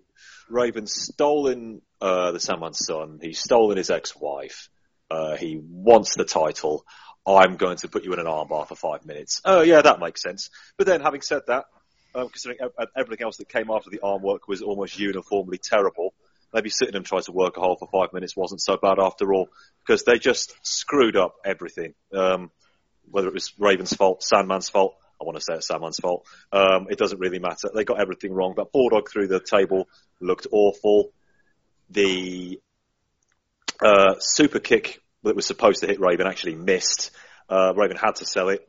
Raven's 0.49 0.93
stolen 0.93 1.81
uh, 2.01 2.31
the 2.31 2.39
Sandman's 2.39 2.83
son. 2.83 3.19
He's 3.21 3.39
stolen 3.39 3.77
his 3.77 3.91
ex-wife. 3.91 4.69
Uh, 5.09 5.35
he 5.35 5.59
wants 5.61 6.15
the 6.15 6.25
title. 6.25 6.85
I'm 7.25 7.55
going 7.55 7.77
to 7.77 7.87
put 7.87 8.03
you 8.03 8.13
in 8.13 8.19
an 8.19 8.25
armbar 8.25 8.67
for 8.67 8.75
five 8.75 9.05
minutes. 9.05 9.41
Oh 9.45 9.61
yeah, 9.61 9.81
that 9.81 9.99
makes 9.99 10.21
sense. 10.21 10.49
But 10.77 10.87
then, 10.87 11.01
having 11.01 11.21
said 11.21 11.43
that, 11.47 11.65
um, 12.15 12.29
considering 12.29 12.59
everything 12.97 13.23
else 13.23 13.37
that 13.37 13.49
came 13.49 13.69
after 13.71 13.89
the 13.89 14.01
arm 14.01 14.21
work 14.21 14.47
was 14.47 14.61
almost 14.61 14.99
uniformly 14.99 15.57
terrible, 15.57 16.13
maybe 16.53 16.69
sitting 16.69 16.95
and 16.95 17.05
trying 17.05 17.23
to 17.23 17.31
work 17.31 17.57
a 17.57 17.61
hole 17.61 17.77
for 17.77 17.87
five 17.87 18.13
minutes 18.13 18.35
wasn't 18.35 18.61
so 18.61 18.77
bad 18.77 18.99
after 18.99 19.33
all, 19.33 19.49
because 19.85 20.03
they 20.03 20.19
just 20.19 20.53
screwed 20.63 21.15
up 21.15 21.35
everything. 21.45 21.93
Um, 22.13 22.51
whether 23.09 23.27
it 23.27 23.33
was 23.33 23.53
Raven's 23.57 23.93
fault, 23.93 24.23
Sandman's 24.23 24.69
fault, 24.69 24.95
I 25.21 25.25
want 25.25 25.37
to 25.37 25.41
say 25.41 25.55
it's 25.55 25.67
Sandman's 25.67 25.99
fault. 25.99 26.25
Um, 26.51 26.87
it 26.89 26.97
doesn't 26.97 27.19
really 27.19 27.39
matter. 27.39 27.69
They 27.73 27.83
got 27.83 28.01
everything 28.01 28.33
wrong. 28.33 28.53
That 28.57 28.71
bulldog 28.71 29.09
through 29.09 29.27
the 29.27 29.39
table 29.39 29.87
looked 30.19 30.47
awful. 30.51 31.11
The 31.89 32.59
uh, 33.83 34.15
super 34.19 34.59
kick 34.59 35.01
that 35.23 35.35
was 35.35 35.45
supposed 35.45 35.81
to 35.81 35.87
hit 35.87 35.99
Raven 35.99 36.27
actually 36.27 36.55
missed. 36.55 37.11
Uh, 37.49 37.73
Raven 37.75 37.97
had 37.97 38.15
to 38.15 38.25
sell 38.25 38.49
it. 38.49 38.67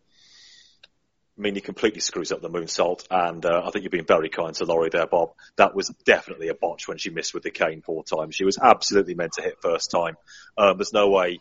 I 1.36 1.40
mean, 1.40 1.56
he 1.56 1.60
completely 1.60 2.00
screws 2.00 2.30
up 2.30 2.42
the 2.42 2.48
moonsault, 2.48 3.06
and 3.10 3.44
uh, 3.44 3.62
I 3.64 3.70
think 3.70 3.82
you're 3.82 3.90
being 3.90 4.06
very 4.06 4.28
kind 4.28 4.54
to 4.54 4.64
Laurie 4.64 4.90
there, 4.90 5.06
Bob. 5.06 5.30
That 5.56 5.74
was 5.74 5.88
definitely 6.04 6.48
a 6.48 6.54
botch 6.54 6.86
when 6.86 6.96
she 6.96 7.10
missed 7.10 7.34
with 7.34 7.42
the 7.42 7.50
cane 7.50 7.82
four 7.82 8.04
times. 8.04 8.36
She 8.36 8.44
was 8.44 8.56
absolutely 8.56 9.14
meant 9.14 9.32
to 9.32 9.42
hit 9.42 9.60
first 9.60 9.90
time. 9.90 10.16
Um, 10.56 10.76
there's 10.78 10.92
no 10.92 11.10
way 11.10 11.40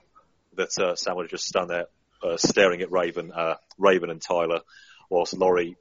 that 0.55 0.75
uh, 0.79 0.95
Sam 0.95 1.15
would 1.15 1.25
have 1.25 1.31
just 1.31 1.45
stand 1.45 1.69
there 1.69 1.85
uh, 2.23 2.37
staring 2.37 2.81
at 2.81 2.91
Raven, 2.91 3.31
uh, 3.31 3.55
Raven 3.77 4.09
and 4.09 4.21
Tyler, 4.21 4.61
whilst 5.11 5.37
Laurie 5.37 5.77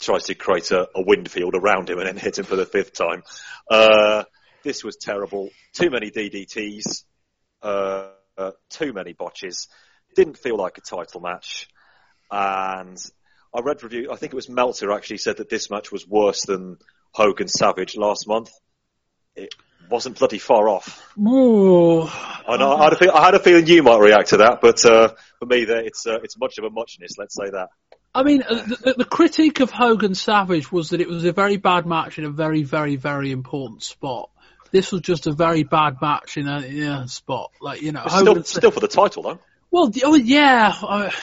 tries 0.00 0.24
to 0.24 0.34
create 0.34 0.70
a, 0.70 0.88
a 0.94 1.02
wind 1.02 1.30
field 1.30 1.54
around 1.54 1.90
him 1.90 1.98
and 1.98 2.06
then 2.06 2.16
hit 2.16 2.38
him 2.38 2.44
for 2.44 2.56
the 2.56 2.66
fifth 2.66 2.92
time. 2.92 3.22
Uh, 3.68 4.24
this 4.64 4.82
was 4.82 4.96
terrible. 4.96 5.50
Too 5.74 5.90
many 5.90 6.10
DDTs, 6.10 7.04
uh, 7.62 8.08
uh, 8.36 8.50
too 8.70 8.92
many 8.92 9.12
botches. 9.12 9.68
Didn't 10.16 10.38
feel 10.38 10.56
like 10.56 10.78
a 10.78 10.80
title 10.80 11.20
match. 11.20 11.68
And 12.30 12.98
I 13.54 13.60
read 13.60 13.82
review, 13.84 14.10
I 14.10 14.16
think 14.16 14.32
it 14.32 14.36
was 14.36 14.48
Meltzer 14.48 14.90
actually 14.90 15.18
said 15.18 15.36
that 15.36 15.48
this 15.48 15.70
match 15.70 15.92
was 15.92 16.08
worse 16.08 16.44
than 16.44 16.78
Hogan 17.12 17.46
Savage 17.46 17.96
last 17.96 18.26
month. 18.26 18.50
It 19.36 19.54
wasn't 19.88 20.18
bloody 20.18 20.38
far 20.38 20.68
off. 20.68 21.06
Ooh. 21.18 22.02
I, 22.02 22.56
know, 22.58 22.72
I, 22.72 22.84
had 22.84 22.92
a 22.94 22.96
feel, 22.96 23.10
I 23.12 23.24
had 23.24 23.34
a 23.34 23.38
feeling 23.38 23.66
you 23.66 23.82
might 23.82 24.00
react 24.00 24.30
to 24.30 24.38
that, 24.38 24.60
but 24.60 24.84
uh, 24.84 25.14
for 25.38 25.46
me, 25.46 25.64
there, 25.64 25.84
it's 25.84 26.06
uh, 26.06 26.18
it's 26.22 26.38
much 26.38 26.58
of 26.58 26.64
a 26.64 26.70
muchness. 26.70 27.12
Let's 27.18 27.34
say 27.34 27.50
that. 27.50 27.68
I 28.14 28.22
mean, 28.22 28.44
uh, 28.48 28.54
the, 28.54 28.94
the 28.98 29.04
critique 29.04 29.60
of 29.60 29.70
Hogan 29.70 30.14
Savage 30.14 30.70
was 30.70 30.90
that 30.90 31.00
it 31.00 31.08
was 31.08 31.24
a 31.24 31.32
very 31.32 31.56
bad 31.56 31.84
match 31.84 32.18
in 32.18 32.24
a 32.24 32.30
very, 32.30 32.62
very, 32.62 32.94
very 32.96 33.32
important 33.32 33.82
spot. 33.82 34.30
This 34.74 34.90
was 34.90 35.02
just 35.02 35.28
a 35.28 35.32
very 35.32 35.62
bad 35.62 35.98
match 36.02 36.36
in 36.36 36.48
a, 36.48 36.58
in 36.62 36.82
a 36.88 37.06
spot. 37.06 37.52
Like, 37.60 37.80
you 37.80 37.92
know, 37.92 38.02
It's 38.06 38.12
Hogan 38.12 38.42
still, 38.42 38.58
still 38.60 38.70
for 38.72 38.80
the 38.80 38.88
title 38.88 39.22
though. 39.22 39.38
well, 39.70 39.88
oh 40.02 40.14
yeah, 40.16 40.74
I, 40.82 41.14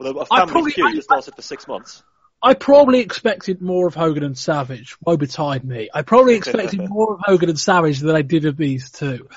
Although 0.00 0.20
a 0.20 0.24
family 0.24 0.50
probably- 0.50 0.72
feud 0.72 0.94
just 0.94 1.10
lasted 1.10 1.34
for 1.36 1.42
six 1.42 1.68
months. 1.68 2.02
I 2.42 2.54
probably 2.54 3.00
expected 3.00 3.60
more 3.60 3.86
of 3.86 3.94
Hogan 3.94 4.24
and 4.24 4.36
Savage. 4.38 4.96
Woe 5.04 5.18
betide 5.18 5.62
me. 5.62 5.90
I 5.92 6.00
probably 6.00 6.36
expected 6.36 6.80
more 6.88 7.12
of 7.12 7.20
Hogan 7.22 7.50
and 7.50 7.60
Savage 7.60 7.98
than 8.00 8.16
I 8.16 8.22
did 8.22 8.46
of 8.46 8.56
these 8.56 8.90
two. 8.90 9.28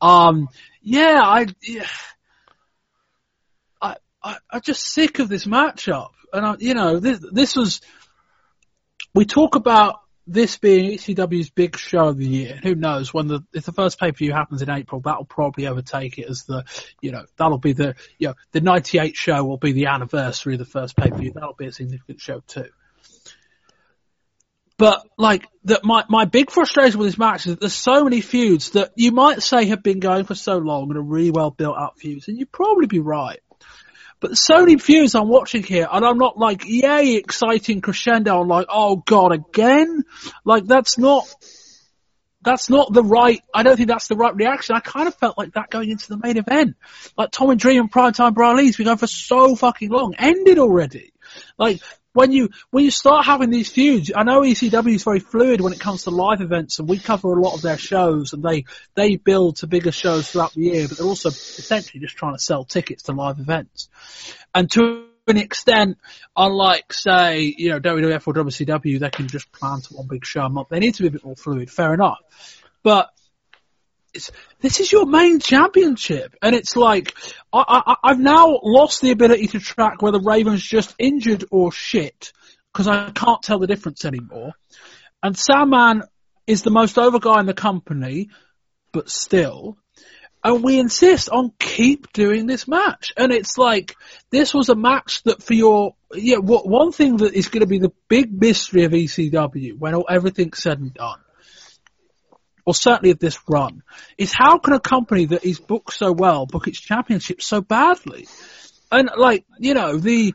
Um, 0.00 0.48
yeah, 0.80 1.20
I, 1.22 1.48
yeah, 1.62 1.86
I, 3.82 3.96
I, 4.24 4.38
I'm 4.50 4.62
just 4.62 4.86
sick 4.86 5.18
of 5.18 5.28
this 5.28 5.44
matchup. 5.44 6.12
And 6.32 6.46
I, 6.46 6.56
you 6.60 6.72
know, 6.72 6.98
this, 6.98 7.20
this 7.30 7.54
was, 7.54 7.82
we 9.14 9.26
talk 9.26 9.54
about 9.54 9.96
this 10.28 10.58
being 10.58 10.98
ECW's 10.98 11.50
big 11.50 11.76
show 11.76 12.08
of 12.08 12.18
the 12.18 12.26
year. 12.26 12.60
Who 12.62 12.74
knows 12.74 13.12
when 13.12 13.28
the, 13.28 13.40
if 13.52 13.64
the 13.64 13.72
first 13.72 13.98
pay-per-view 13.98 14.32
happens 14.32 14.62
in 14.62 14.70
April, 14.70 15.00
that'll 15.00 15.24
probably 15.24 15.66
overtake 15.66 16.18
it 16.18 16.28
as 16.28 16.44
the, 16.44 16.64
you 17.00 17.12
know, 17.12 17.24
that'll 17.36 17.58
be 17.58 17.72
the, 17.72 17.94
you 18.18 18.28
know, 18.28 18.34
the 18.52 18.60
98 18.60 19.16
show 19.16 19.42
will 19.44 19.56
be 19.56 19.72
the 19.72 19.86
anniversary 19.86 20.54
of 20.54 20.58
the 20.58 20.66
first 20.66 20.96
pay-per-view. 20.96 21.32
That'll 21.34 21.54
be 21.54 21.66
a 21.66 21.72
significant 21.72 22.20
show 22.20 22.40
too. 22.46 22.68
But 24.76 25.04
like 25.16 25.48
that, 25.64 25.82
my 25.82 26.04
my 26.08 26.24
big 26.24 26.52
frustration 26.52 27.00
with 27.00 27.08
this 27.08 27.18
match 27.18 27.46
is 27.46 27.52
that 27.52 27.60
there's 27.60 27.74
so 27.74 28.04
many 28.04 28.20
feuds 28.20 28.70
that 28.70 28.92
you 28.94 29.10
might 29.10 29.42
say 29.42 29.66
have 29.66 29.82
been 29.82 29.98
going 29.98 30.24
for 30.24 30.36
so 30.36 30.58
long 30.58 30.88
and 30.88 30.96
are 30.96 31.02
really 31.02 31.32
well 31.32 31.50
built 31.50 31.76
up 31.76 31.98
feuds, 31.98 32.28
and 32.28 32.38
you'd 32.38 32.52
probably 32.52 32.86
be 32.86 33.00
right. 33.00 33.40
But 34.20 34.36
so 34.36 34.60
many 34.60 34.78
feuds 34.78 35.14
I'm 35.14 35.28
watching 35.28 35.62
here, 35.62 35.88
and 35.90 36.04
I'm 36.04 36.18
not 36.18 36.38
like, 36.38 36.64
yay, 36.66 37.14
exciting 37.14 37.80
crescendo. 37.80 38.40
I'm 38.40 38.48
like, 38.48 38.66
oh 38.68 38.96
god, 38.96 39.32
again? 39.32 40.04
Like 40.44 40.64
that's 40.64 40.98
not 40.98 41.32
that's 42.42 42.70
not 42.70 42.92
the 42.92 43.02
right. 43.02 43.42
I 43.54 43.62
don't 43.62 43.76
think 43.76 43.88
that's 43.88 44.08
the 44.08 44.16
right 44.16 44.34
reaction. 44.34 44.76
I 44.76 44.80
kind 44.80 45.08
of 45.08 45.14
felt 45.14 45.38
like 45.38 45.52
that 45.54 45.70
going 45.70 45.90
into 45.90 46.08
the 46.08 46.18
main 46.22 46.36
event. 46.36 46.76
Like 47.16 47.30
Tom 47.30 47.50
and 47.50 47.60
Dream 47.60 47.80
and 47.80 47.92
Primetime 47.92 48.34
Brawley's 48.34 48.76
been 48.76 48.86
going 48.86 48.98
for 48.98 49.06
so 49.06 49.54
fucking 49.54 49.90
long. 49.90 50.14
Ended 50.18 50.58
already. 50.58 51.12
Like 51.58 51.80
when 52.12 52.32
you 52.32 52.48
when 52.70 52.84
you 52.84 52.90
start 52.90 53.26
having 53.26 53.50
these 53.50 53.70
feuds, 53.70 54.10
I 54.14 54.22
know 54.22 54.40
ECW 54.40 54.94
is 54.94 55.04
very 55.04 55.20
fluid 55.20 55.60
when 55.60 55.72
it 55.72 55.80
comes 55.80 56.04
to 56.04 56.10
live 56.10 56.40
events, 56.40 56.78
and 56.78 56.88
we 56.88 56.98
cover 56.98 57.32
a 57.32 57.40
lot 57.40 57.54
of 57.54 57.62
their 57.62 57.78
shows, 57.78 58.32
and 58.32 58.42
they 58.42 58.64
they 58.94 59.16
build 59.16 59.56
to 59.56 59.66
bigger 59.66 59.92
shows 59.92 60.30
throughout 60.30 60.52
the 60.54 60.62
year, 60.62 60.88
but 60.88 60.98
they're 60.98 61.06
also 61.06 61.28
essentially 61.28 62.00
just 62.00 62.16
trying 62.16 62.34
to 62.34 62.40
sell 62.40 62.64
tickets 62.64 63.04
to 63.04 63.12
live 63.12 63.38
events. 63.38 63.88
And 64.54 64.70
to 64.72 65.06
an 65.26 65.36
extent, 65.36 65.98
unlike 66.36 66.92
say 66.92 67.54
you 67.56 67.70
know 67.70 67.80
WWF 67.80 68.26
or 68.26 68.34
WCW, 68.34 68.98
they 68.98 69.10
can 69.10 69.28
just 69.28 69.52
plan 69.52 69.80
to 69.82 69.94
one 69.94 70.06
big 70.08 70.24
show 70.24 70.42
a 70.42 70.48
month. 70.48 70.68
They 70.70 70.80
need 70.80 70.94
to 70.94 71.02
be 71.02 71.08
a 71.08 71.12
bit 71.12 71.24
more 71.24 71.36
fluid, 71.36 71.70
fair 71.70 71.94
enough, 71.94 72.18
but 72.82 73.10
this 74.60 74.80
is 74.80 74.90
your 74.90 75.06
main 75.06 75.40
championship, 75.40 76.34
and 76.42 76.54
it's 76.54 76.76
like 76.76 77.14
I, 77.52 77.64
I, 77.86 78.10
I've 78.10 78.20
now 78.20 78.58
lost 78.62 79.00
the 79.00 79.10
ability 79.10 79.48
to 79.48 79.60
track 79.60 80.02
whether 80.02 80.20
Raven's 80.20 80.62
just 80.62 80.94
injured 80.98 81.44
or 81.50 81.72
shit 81.72 82.32
because 82.72 82.88
I 82.88 83.10
can't 83.10 83.42
tell 83.42 83.58
the 83.58 83.66
difference 83.66 84.04
anymore. 84.04 84.52
And 85.22 85.36
Sandman 85.36 86.02
is 86.46 86.62
the 86.62 86.70
most 86.70 86.98
over 86.98 87.18
guy 87.18 87.40
in 87.40 87.46
the 87.46 87.54
company, 87.54 88.30
but 88.92 89.10
still. 89.10 89.76
and 90.44 90.62
we 90.62 90.78
insist 90.78 91.28
on 91.30 91.52
keep 91.58 92.12
doing 92.12 92.46
this 92.46 92.68
match. 92.68 93.12
And 93.16 93.32
it's 93.32 93.58
like 93.58 93.96
this 94.30 94.54
was 94.54 94.68
a 94.68 94.74
match 94.74 95.22
that 95.24 95.42
for 95.42 95.54
your 95.54 95.94
yeah, 96.14 96.38
what 96.38 96.66
one 96.66 96.92
thing 96.92 97.18
that 97.18 97.34
is 97.34 97.48
going 97.48 97.60
to 97.60 97.66
be 97.66 97.78
the 97.78 97.92
big 98.08 98.32
mystery 98.32 98.84
of 98.84 98.92
ECW 98.92 99.78
when 99.78 99.94
all, 99.94 100.06
everything's 100.08 100.62
said 100.62 100.78
and 100.78 100.94
done, 100.94 101.20
or 102.68 102.74
certainly 102.74 103.12
of 103.12 103.18
this 103.18 103.38
run, 103.48 103.82
is 104.18 104.34
how 104.36 104.58
can 104.58 104.74
a 104.74 104.78
company 104.78 105.24
that 105.24 105.42
is 105.42 105.58
booked 105.58 105.94
so 105.94 106.12
well 106.12 106.44
book 106.44 106.68
its 106.68 106.78
championship 106.78 107.40
so 107.40 107.62
badly? 107.62 108.28
And 108.92 109.08
like 109.16 109.46
you 109.58 109.72
know 109.72 109.96
the 109.96 110.34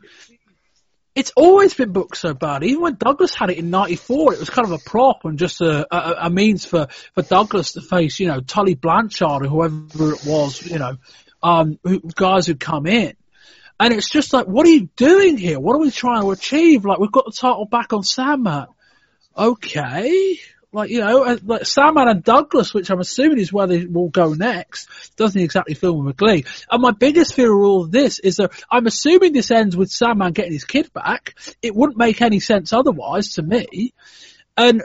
it's 1.14 1.30
always 1.36 1.74
been 1.74 1.92
booked 1.92 2.16
so 2.16 2.34
bad. 2.34 2.64
Even 2.64 2.82
when 2.82 2.96
Douglas 2.96 3.36
had 3.36 3.50
it 3.50 3.58
in 3.58 3.70
'94, 3.70 4.34
it 4.34 4.40
was 4.40 4.50
kind 4.50 4.66
of 4.66 4.72
a 4.72 4.78
prop 4.78 5.24
and 5.24 5.38
just 5.38 5.60
a, 5.60 5.86
a, 5.94 6.26
a, 6.26 6.30
means 6.30 6.64
for, 6.64 6.88
for 7.14 7.22
Douglas 7.22 7.74
to 7.74 7.82
face, 7.82 8.18
you 8.18 8.26
know, 8.26 8.40
Tully 8.40 8.74
Blanchard 8.74 9.44
or 9.44 9.48
whoever 9.48 10.12
it 10.12 10.26
was, 10.26 10.60
you 10.66 10.80
know, 10.80 10.96
um, 11.40 11.78
who, 11.84 12.00
guys 12.16 12.48
who 12.48 12.56
come 12.56 12.86
in. 12.86 13.14
And 13.78 13.94
it's 13.94 14.10
just 14.10 14.32
like, 14.32 14.46
what 14.46 14.66
are 14.66 14.70
you 14.70 14.88
doing 14.96 15.36
here? 15.36 15.60
What 15.60 15.76
are 15.76 15.78
we 15.78 15.92
trying 15.92 16.22
to 16.22 16.32
achieve? 16.32 16.84
Like, 16.84 16.98
we've 16.98 17.12
got 17.12 17.26
the 17.26 17.32
title 17.32 17.66
back 17.66 17.92
on 17.92 18.02
Sandman. 18.02 18.66
Okay 19.38 20.40
like 20.74 20.90
you 20.90 21.00
know, 21.00 21.24
uh, 21.24 21.38
like 21.44 21.66
Sandman 21.66 22.08
and 22.08 22.24
Douglas, 22.24 22.74
which 22.74 22.90
I'm 22.90 22.98
assuming 22.98 23.38
is 23.38 23.52
where 23.52 23.66
they 23.66 23.86
will 23.86 24.08
go 24.08 24.34
next, 24.34 25.16
doesn't 25.16 25.40
exactly 25.40 25.74
fill 25.74 26.00
me 26.00 26.06
with 26.06 26.16
glee. 26.16 26.44
And 26.70 26.82
my 26.82 26.90
biggest 26.90 27.34
fear 27.34 27.52
of 27.52 27.64
all 27.64 27.84
of 27.84 27.92
this 27.92 28.18
is 28.18 28.36
that 28.36 28.52
I'm 28.70 28.86
assuming 28.86 29.32
this 29.32 29.52
ends 29.52 29.76
with 29.76 29.90
Sandman 29.90 30.32
getting 30.32 30.52
his 30.52 30.64
kid 30.64 30.92
back. 30.92 31.36
It 31.62 31.74
wouldn't 31.74 31.96
make 31.96 32.20
any 32.20 32.40
sense 32.40 32.72
otherwise 32.72 33.34
to 33.34 33.42
me. 33.42 33.94
And 34.56 34.82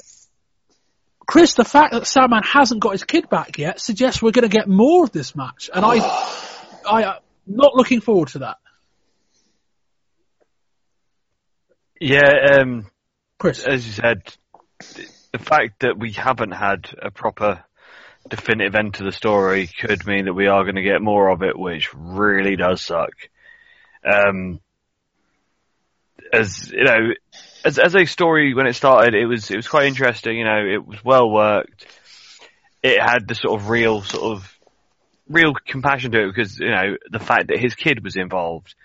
Chris, 1.26 1.56
the 1.56 1.66
fact 1.66 1.94
that 1.94 2.06
Sandman 2.06 2.44
hasn't 2.44 2.82
got 2.82 2.92
his 2.92 3.04
kid 3.04 3.28
back 3.30 3.58
yet 3.58 3.80
suggests 3.80 4.22
we're 4.22 4.32
going 4.32 4.50
to 4.50 4.56
get 4.56 4.68
more 4.70 5.04
of 5.04 5.12
this 5.12 5.36
match, 5.36 5.70
and 5.74 5.84
I, 5.84 5.98
I, 6.90 7.04
am 7.04 7.20
not 7.48 7.76
looking 7.76 8.02
forward 8.02 8.30
to 8.30 8.40
that. 8.40 8.58
Yeah, 12.00 12.60
um, 12.60 12.86
Chris, 13.40 13.66
as 13.66 13.86
you 13.86 13.92
said 13.92 14.22
the 15.32 15.40
fact 15.40 15.82
that 15.82 15.98
we 15.98 16.12
haven't 16.12 16.52
had 16.52 16.90
a 17.02 17.12
proper 17.12 17.64
definitive 18.28 18.76
end 18.76 18.96
to 18.96 19.04
the 19.04 19.12
story 19.12 19.68
could 19.68 20.06
mean 20.06 20.26
that 20.26 20.34
we 20.34 20.48
are 20.48 20.64
going 20.64 20.76
to 20.76 20.82
get 20.82 21.02
more 21.02 21.30
of 21.30 21.44
it, 21.44 21.58
which 21.58 21.94
really 21.94 22.56
does 22.56 22.82
suck. 22.82 23.14
Um, 24.04 24.60
as 26.32 26.72
you 26.72 26.84
know, 26.84 27.14
as 27.66 27.80
as 27.80 27.96
a 27.96 28.06
story 28.06 28.54
when 28.54 28.68
it 28.68 28.74
started, 28.74 29.16
it 29.16 29.26
was 29.26 29.50
it 29.50 29.56
was 29.56 29.68
quite 29.68 29.88
interesting. 29.88 30.38
You 30.38 30.46
know, 30.46 30.66
it 30.66 30.86
was 30.86 31.04
well 31.04 31.30
worked. 31.30 31.86
It 32.82 33.02
had 33.02 33.28
the 33.28 33.36
sort 33.36 33.60
of 33.60 33.70
real 33.70 34.02
sort 34.02 34.38
of 34.38 34.60
real 35.28 35.54
compassion 35.54 36.12
to 36.12 36.24
it 36.24 36.28
because 36.28 36.60
you 36.60 36.70
know 36.70 36.96
the 37.10 37.20
fact 37.20 37.48
that 37.48 37.60
his 37.60 37.76
kid 37.76 38.04
was 38.04 38.16
involved, 38.16 38.76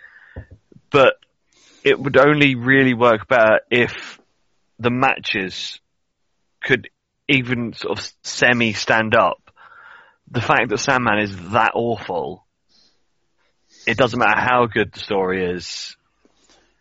but 0.91 1.15
it 1.85 1.99
would 1.99 2.16
only 2.16 2.55
really 2.55 2.95
work 2.95 3.29
better 3.29 3.61
if 3.71 4.19
the 4.79 4.91
matches 4.91 5.81
could 6.65 6.89
even 7.28 7.73
sort 7.74 7.99
of 7.99 8.12
semi 8.23 8.73
stand 8.73 9.15
up, 9.15 9.51
the 10.31 10.41
fact 10.41 10.70
that 10.70 10.78
Sandman 10.78 11.19
is 11.19 11.51
that 11.51 11.73
awful, 11.74 12.45
it 13.86 13.97
doesn't 13.97 14.19
matter 14.19 14.41
how 14.41 14.66
good 14.66 14.93
the 14.93 15.01
story 15.01 15.45
is. 15.53 15.97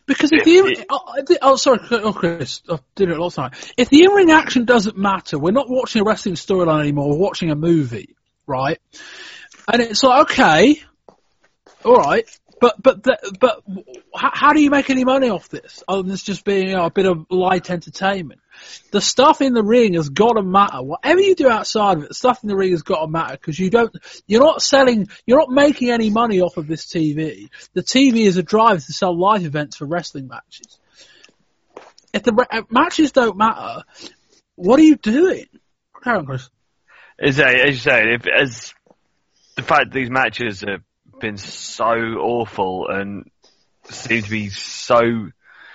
Because 0.05 0.31
if 0.33 0.43
the, 0.43 0.51
it, 0.51 0.85
oh, 0.89 1.23
oh, 1.41 1.55
sorry, 1.55 1.79
oh 1.91 2.11
Chris, 2.11 2.61
I 2.69 2.79
did 2.95 3.09
it 3.09 3.17
a 3.17 3.21
lot 3.21 3.27
of 3.27 3.35
time. 3.35 3.51
If 3.77 3.89
the 3.89 4.03
in-ring 4.03 4.31
action 4.31 4.65
doesn't 4.65 4.97
matter, 4.97 5.39
we're 5.39 5.51
not 5.51 5.69
watching 5.69 6.01
a 6.01 6.05
wrestling 6.05 6.35
storyline 6.35 6.81
anymore. 6.81 7.09
We're 7.11 7.17
watching 7.17 7.51
a 7.51 7.55
movie, 7.55 8.15
right? 8.45 8.79
And 9.71 9.81
it's 9.81 10.03
like, 10.03 10.23
okay, 10.23 10.81
all 11.85 11.95
right, 11.95 12.25
but 12.63 12.81
but 12.81 13.03
the, 13.03 13.37
but 13.41 13.61
how, 14.15 14.31
how, 14.33 14.53
do 14.53 14.61
you 14.61 14.69
make 14.69 14.89
any 14.89 15.03
money 15.03 15.27
off 15.27 15.49
this 15.49 15.83
other 15.85 16.03
than 16.03 16.15
just 16.15 16.45
being 16.45 16.69
you 16.69 16.77
know, 16.77 16.85
a 16.85 16.89
bit 16.89 17.05
of 17.05 17.25
light 17.29 17.69
entertainment? 17.69 18.39
The 18.91 19.01
stuff 19.01 19.41
in 19.41 19.53
the 19.53 19.61
ring 19.61 19.95
has 19.95 20.07
got 20.07 20.33
to 20.33 20.43
matter. 20.43 20.81
Whatever 20.81 21.19
you 21.19 21.35
do 21.35 21.49
outside 21.49 21.97
of 21.97 22.03
it, 22.03 22.07
the 22.07 22.15
stuff 22.15 22.41
in 22.41 22.47
the 22.47 22.55
ring 22.55 22.71
has 22.71 22.81
got 22.81 23.01
to 23.01 23.07
matter 23.11 23.33
because 23.33 23.59
you 23.59 23.69
don't. 23.69 23.93
You're 24.27 24.45
not 24.45 24.61
selling. 24.61 25.09
You're 25.25 25.39
not 25.39 25.49
making 25.49 25.89
any 25.89 26.09
money 26.09 26.39
off 26.39 26.55
of 26.55 26.67
this 26.67 26.85
TV. 26.85 27.49
The 27.73 27.83
TV 27.83 28.25
is 28.25 28.37
a 28.37 28.43
drive 28.43 28.85
to 28.85 28.93
sell 28.93 29.13
live 29.13 29.43
events 29.43 29.75
for 29.75 29.85
wrestling 29.85 30.29
matches. 30.29 30.79
If 32.13 32.23
the 32.23 32.47
if 32.49 32.71
matches 32.71 33.11
don't 33.11 33.35
matter, 33.35 33.83
what 34.55 34.79
are 34.79 34.83
you 34.83 34.95
doing? 34.95 35.47
On, 36.05 36.25
Chris. 36.25 36.49
As, 37.19 37.37
as 37.41 37.67
you 37.67 37.73
say, 37.73 38.13
if, 38.13 38.25
as 38.25 38.73
the 39.57 39.63
fact 39.63 39.91
these 39.91 40.09
matches 40.09 40.61
have 40.61 40.81
been 41.19 41.37
so 41.37 41.85
awful 41.85 42.87
and 42.89 43.29
seem 43.89 44.23
to 44.23 44.29
be 44.29 44.49
so 44.49 45.29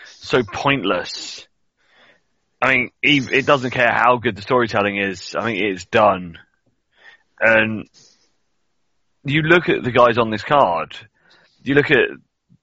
so 0.04 0.42
pointless. 0.42 1.46
I 2.60 2.74
mean, 2.74 2.90
it 3.02 3.46
doesn't 3.46 3.70
care 3.70 3.92
how 3.92 4.16
good 4.16 4.34
the 4.34 4.42
storytelling 4.42 4.98
is. 4.98 5.36
I 5.38 5.46
mean, 5.46 5.64
it's 5.64 5.84
done. 5.84 6.38
And 7.40 7.88
you 9.24 9.42
look 9.42 9.68
at 9.68 9.84
the 9.84 9.92
guys 9.92 10.18
on 10.18 10.30
this 10.30 10.42
card. 10.42 10.96
You 11.62 11.74
look 11.74 11.90
at 11.90 12.08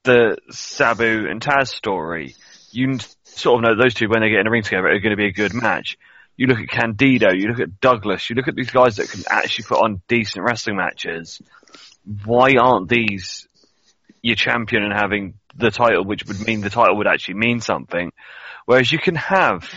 the 0.04 0.38
Sabu 0.50 1.28
and 1.30 1.40
Taz 1.40 1.70
story. 1.70 2.36
You 2.72 2.98
sort 3.24 3.64
of 3.64 3.70
know 3.70 3.82
those 3.82 3.94
two 3.94 4.10
when 4.10 4.22
they 4.22 4.30
get 4.30 4.42
in 4.42 4.48
a 4.48 4.52
ring 4.52 4.64
together 4.64 4.88
are 4.88 5.00
going 5.00 5.12
to 5.12 5.18
be 5.18 5.28
a 5.28 5.34
good 5.34 5.54
match. 5.54 5.98
You 6.36 6.48
look 6.48 6.60
at 6.60 6.68
Candido. 6.68 7.32
You 7.32 7.48
look 7.48 7.62
at 7.62 7.80
Douglas. 7.80 8.30
You 8.30 8.36
look 8.36 8.50
at 8.50 8.56
these 8.56 8.72
guys 8.72 8.98
that 8.98 9.10
can 9.10 9.24
actually 9.30 9.66
put 9.66 9.82
on 9.82 10.02
decent 10.10 10.44
wrestling 10.44 10.76
matches 10.76 11.42
why 12.06 12.56
aren't 12.60 12.90
these 12.90 13.48
your 14.22 14.36
champion 14.36 14.84
and 14.84 14.94
having 14.94 15.36
the 15.56 15.72
title, 15.72 16.04
which 16.04 16.26
would 16.26 16.46
mean 16.46 16.62
the 16.62 16.70
title 16.70 16.98
would 16.98 17.08
actually 17.08 17.36
mean 17.36 17.62
something? 17.62 18.12
Whereas 18.66 18.92
you 18.92 19.00
can 19.00 19.16
have 19.16 19.70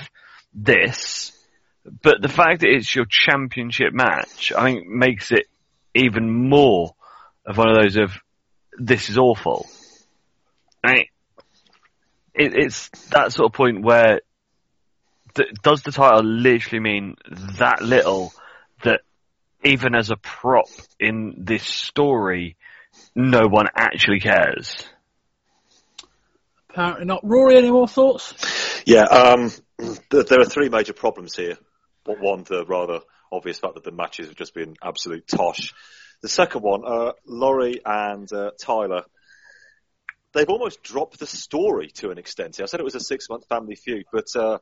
this, 0.55 1.33
but 2.03 2.21
the 2.21 2.29
fact 2.29 2.61
that 2.61 2.71
it's 2.71 2.95
your 2.95 3.07
championship 3.07 3.93
match, 3.93 4.53
I 4.57 4.65
think 4.65 4.87
makes 4.87 5.31
it 5.33 5.47
even 5.95 6.49
more 6.49 6.95
of 7.45 7.57
one 7.57 7.69
of 7.69 7.83
those 7.83 7.97
of 7.97 8.13
this 8.79 9.09
is 9.09 9.19
awful. 9.19 9.67
I 10.85 10.93
mean, 10.93 11.07
it, 12.35 12.55
it's 12.55 12.89
that 13.11 13.33
sort 13.33 13.51
of 13.51 13.53
point 13.53 13.83
where 13.83 14.21
th- 15.35 15.53
does 15.63 15.83
the 15.83 15.93
title 15.93 16.23
literally 16.23 16.81
mean 16.81 17.17
that 17.59 17.83
little 17.83 18.33
that 18.85 19.01
even 19.65 19.95
as 19.95 20.11
a 20.11 20.17
prop 20.17 20.69
in 20.99 21.35
this 21.39 21.65
story, 21.65 22.57
no 23.15 23.47
one 23.49 23.67
actually 23.75 24.21
cares. 24.21 24.77
Apparently 26.71 27.07
not. 27.07 27.21
Rory, 27.25 27.57
any 27.57 27.71
more 27.71 27.89
thoughts? 27.89 28.35
Yeah, 28.87 29.05
um, 29.05 29.51
there 30.11 30.41
are 30.41 30.45
three 30.45 30.69
major 30.69 30.93
problems 30.93 31.37
here. 31.37 31.59
One, 32.05 32.45
the 32.45 32.65
rather 32.65 33.01
obvious 33.31 33.59
fact 33.59 33.75
that 33.75 33.85
the 33.85 33.91
matches 33.91 34.29
have 34.29 34.37
just 34.37 34.55
been 34.55 34.77
absolute 34.83 35.27
tosh. 35.27 35.75
The 36.23 36.29
second 36.29 36.63
one, 36.63 36.83
uh, 36.87 37.13
Laurie 37.27 37.81
and 37.85 38.33
uh, 38.33 38.53
Tyler, 38.59 39.03
they've 40.33 40.49
almost 40.49 40.83
dropped 40.83 41.19
the 41.19 41.27
story 41.27 41.89
to 41.97 42.11
an 42.11 42.19
extent. 42.19 42.57
Here. 42.57 42.65
I 42.65 42.67
said 42.67 42.81
it 42.81 42.85
was 42.85 42.95
a 42.95 43.01
six-month 43.01 43.47
family 43.49 43.75
feud, 43.75 44.07
but 44.13 44.27
uh, 44.35 44.59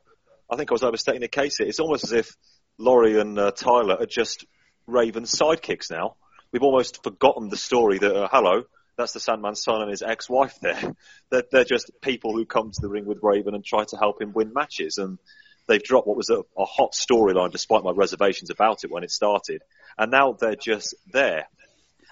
I 0.51 0.55
think 0.55 0.71
I 0.71 0.73
was 0.73 0.83
overstating 0.83 1.21
the 1.21 1.27
case 1.29 1.57
here. 1.57 1.67
It's 1.67 1.79
almost 1.79 2.03
as 2.03 2.11
if 2.11 2.35
Laurie 2.77 3.19
and 3.19 3.39
uh, 3.39 3.51
Tyler 3.51 3.95
are 3.99 4.05
just 4.05 4.45
Raven's 4.87 5.31
sidekicks 5.31 5.91
now. 5.91 6.15
We've 6.51 6.63
almost 6.63 7.03
forgotten 7.03 7.49
the 7.49 7.57
story 7.57 7.99
that, 7.99 8.15
uh, 8.15 8.29
hello, 8.31 8.63
that's 8.97 9.13
the 9.13 9.19
Sandman's 9.19 9.61
son 9.61 9.81
and 9.81 9.91
his 9.91 10.01
ex-wife 10.01 10.59
there. 10.61 10.81
They're, 11.29 11.43
they're, 11.51 11.65
just 11.65 11.91
people 12.01 12.33
who 12.33 12.45
come 12.45 12.71
to 12.71 12.81
the 12.81 12.87
ring 12.87 13.05
with 13.05 13.19
Raven 13.21 13.53
and 13.53 13.63
try 13.63 13.83
to 13.83 13.97
help 13.97 14.21
him 14.21 14.31
win 14.33 14.53
matches. 14.53 14.97
And 14.97 15.19
they've 15.67 15.83
dropped 15.83 16.07
what 16.07 16.15
was 16.15 16.29
a, 16.29 16.39
a 16.57 16.65
hot 16.65 16.93
storyline 16.93 17.51
despite 17.51 17.83
my 17.83 17.91
reservations 17.91 18.49
about 18.49 18.85
it 18.85 18.91
when 18.91 19.03
it 19.03 19.11
started. 19.11 19.61
And 19.97 20.09
now 20.09 20.31
they're 20.31 20.55
just 20.55 20.95
there. 21.11 21.47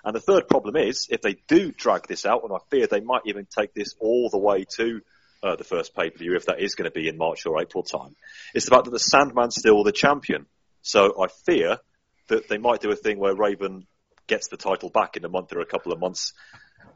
And 0.04 0.16
the 0.16 0.20
third 0.20 0.48
problem 0.50 0.76
is, 0.76 1.08
if 1.10 1.22
they 1.22 1.38
do 1.48 1.72
drag 1.72 2.08
this 2.08 2.26
out, 2.26 2.44
and 2.44 2.52
I 2.54 2.58
fear 2.70 2.88
they 2.88 3.00
might 3.00 3.24
even 3.26 3.48
take 3.50 3.74
this 3.74 3.96
all 4.00 4.30
the 4.30 4.38
way 4.38 4.66
to 4.76 5.02
uh, 5.42 5.56
the 5.56 5.64
first 5.64 5.96
pay-per-view, 5.96 6.36
if 6.36 6.48
that 6.48 6.60
is 6.60 6.76
going 6.76 6.92
to 6.92 6.94
be 6.94 7.08
in 7.08 7.18
March 7.18 7.46
or 7.46 7.60
April 7.60 7.84
time, 7.84 8.16
it's 8.54 8.66
the 8.66 8.72
fact 8.72 8.86
that 8.86 8.92
the 8.92 9.00
Sandman's 9.00 9.56
still 9.56 9.84
the 9.84 9.92
champion. 9.92 10.46
So 10.82 11.24
I 11.24 11.28
fear 11.46 11.80
that 12.28 12.48
they 12.48 12.58
might 12.58 12.82
do 12.82 12.92
a 12.92 12.96
thing 12.96 13.20
where 13.20 13.36
Raven 13.36 13.86
gets 14.28 14.48
the 14.48 14.58
title 14.58 14.90
back 14.90 15.18
in 15.18 15.26
a 15.26 15.30
month 15.30 15.54
or 15.54 15.60
a 15.60 15.66
couple 15.66 15.92
of 15.92 16.00
months, 16.00 16.34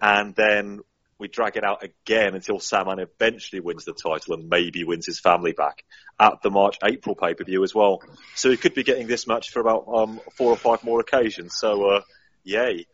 and 0.01 0.35
then 0.35 0.79
we 1.19 1.27
drag 1.27 1.57
it 1.57 1.63
out 1.65 1.83
again 1.83 2.33
until 2.33 2.59
Sandman 2.59 2.99
eventually 2.99 3.59
wins 3.59 3.83
the 3.83 3.93
title 3.93 4.35
and 4.35 4.49
maybe 4.49 4.85
wins 4.85 5.05
his 5.05 5.19
family 5.19 5.51
back 5.51 5.83
at 6.17 6.41
the 6.41 6.49
March 6.49 6.77
April 6.83 7.13
pay 7.13 7.33
per 7.33 7.43
view 7.43 7.63
as 7.63 7.75
well. 7.75 8.01
So 8.35 8.49
he 8.49 8.57
could 8.57 8.73
be 8.73 8.83
getting 8.83 9.07
this 9.07 9.27
match 9.27 9.49
for 9.49 9.59
about 9.59 9.85
um, 9.93 10.21
four 10.37 10.51
or 10.51 10.55
five 10.55 10.83
more 10.83 11.01
occasions. 11.01 11.55
So 11.57 11.89
uh, 11.89 12.01
yay. 12.43 12.87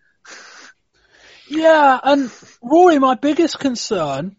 Yeah, 1.47 1.99
and 2.03 2.31
Rory, 2.63 2.97
my 2.97 3.13
biggest 3.13 3.59
concern, 3.59 4.35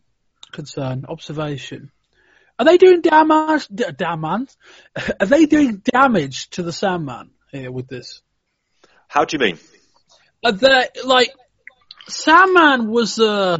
concern, 0.50 1.04
observation. 1.08 1.92
Are 2.58 2.64
they 2.64 2.78
doing 2.78 3.02
damage? 3.02 3.68
Damage? 3.68 4.50
Are 5.20 5.26
they 5.26 5.46
doing 5.46 5.82
damage 5.84 6.50
to 6.50 6.64
the 6.64 6.72
Sandman? 6.72 7.30
Here 7.52 7.70
with 7.70 7.88
this. 7.88 8.22
How 9.08 9.24
do 9.24 9.36
you 9.36 9.40
mean? 9.40 9.58
uh, 10.46 10.52
that 10.52 11.04
like 11.04 11.30
Sandman 12.08 12.88
was 12.88 13.18
uh 13.18 13.58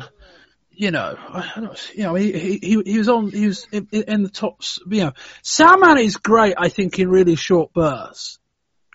you 0.78 0.90
know, 0.90 1.16
I 1.18 1.52
don't, 1.56 1.92
you 1.94 2.02
know, 2.02 2.14
he, 2.16 2.58
he, 2.58 2.82
he 2.84 2.98
was 2.98 3.08
on, 3.08 3.30
he 3.30 3.46
was 3.46 3.66
in, 3.72 3.88
in 3.90 4.22
the 4.24 4.28
tops, 4.28 4.78
you 4.86 5.04
know, 5.04 5.12
Sandman 5.42 5.96
is 5.96 6.18
great, 6.18 6.52
I 6.58 6.68
think, 6.68 6.98
in 6.98 7.08
really 7.08 7.34
short 7.34 7.72
bursts. 7.72 8.38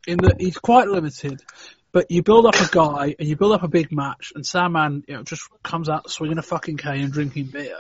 In 0.06 0.18
that 0.18 0.40
he's 0.40 0.60
quite 0.60 0.88
limited, 0.88 1.42
but 1.92 2.12
you 2.12 2.22
build 2.22 2.46
up 2.46 2.54
a 2.54 2.68
guy 2.72 3.16
and 3.18 3.28
you 3.28 3.36
build 3.36 3.54
up 3.54 3.64
a 3.64 3.68
big 3.68 3.92
match 3.92 4.32
and 4.36 4.46
Sandman, 4.46 5.04
you 5.08 5.16
know, 5.16 5.24
just 5.24 5.42
comes 5.64 5.90
out 5.90 6.12
swinging 6.12 6.38
a 6.38 6.44
fucking 6.44 6.78
cane 6.78 7.04
and 7.04 7.14
drinking 7.14 7.46
beer. 7.46 7.78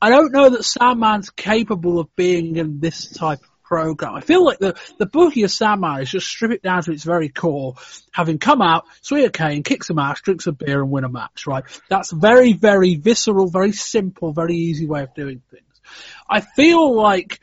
I 0.00 0.08
don't 0.08 0.32
know 0.32 0.48
that 0.48 0.64
Sandman's 0.64 1.28
capable 1.28 1.98
of 1.98 2.14
being 2.16 2.56
in 2.56 2.80
this 2.80 3.10
type 3.10 3.42
of 3.42 3.55
program. 3.66 4.14
I 4.14 4.20
feel 4.20 4.44
like 4.44 4.58
the, 4.58 4.76
the 4.98 5.06
booking 5.06 5.44
of 5.44 5.50
Sandman 5.50 6.00
is 6.00 6.10
just 6.10 6.26
strip 6.26 6.52
it 6.52 6.62
down 6.62 6.82
to 6.84 6.92
its 6.92 7.04
very 7.04 7.28
core, 7.28 7.74
having 8.12 8.38
come 8.38 8.62
out, 8.62 8.84
swing 9.02 9.24
a 9.24 9.30
cane, 9.30 9.62
kicks 9.62 9.90
a 9.90 9.94
match, 9.94 10.22
drinks 10.22 10.46
a 10.46 10.52
beer 10.52 10.80
and 10.80 10.90
win 10.90 11.04
a 11.04 11.08
match, 11.08 11.46
right? 11.46 11.64
That's 11.88 12.12
very, 12.12 12.52
very 12.52 12.94
visceral, 12.94 13.48
very 13.48 13.72
simple, 13.72 14.32
very 14.32 14.54
easy 14.54 14.86
way 14.86 15.02
of 15.02 15.14
doing 15.14 15.42
things. 15.50 15.64
I 16.28 16.40
feel 16.40 16.94
like 16.94 17.40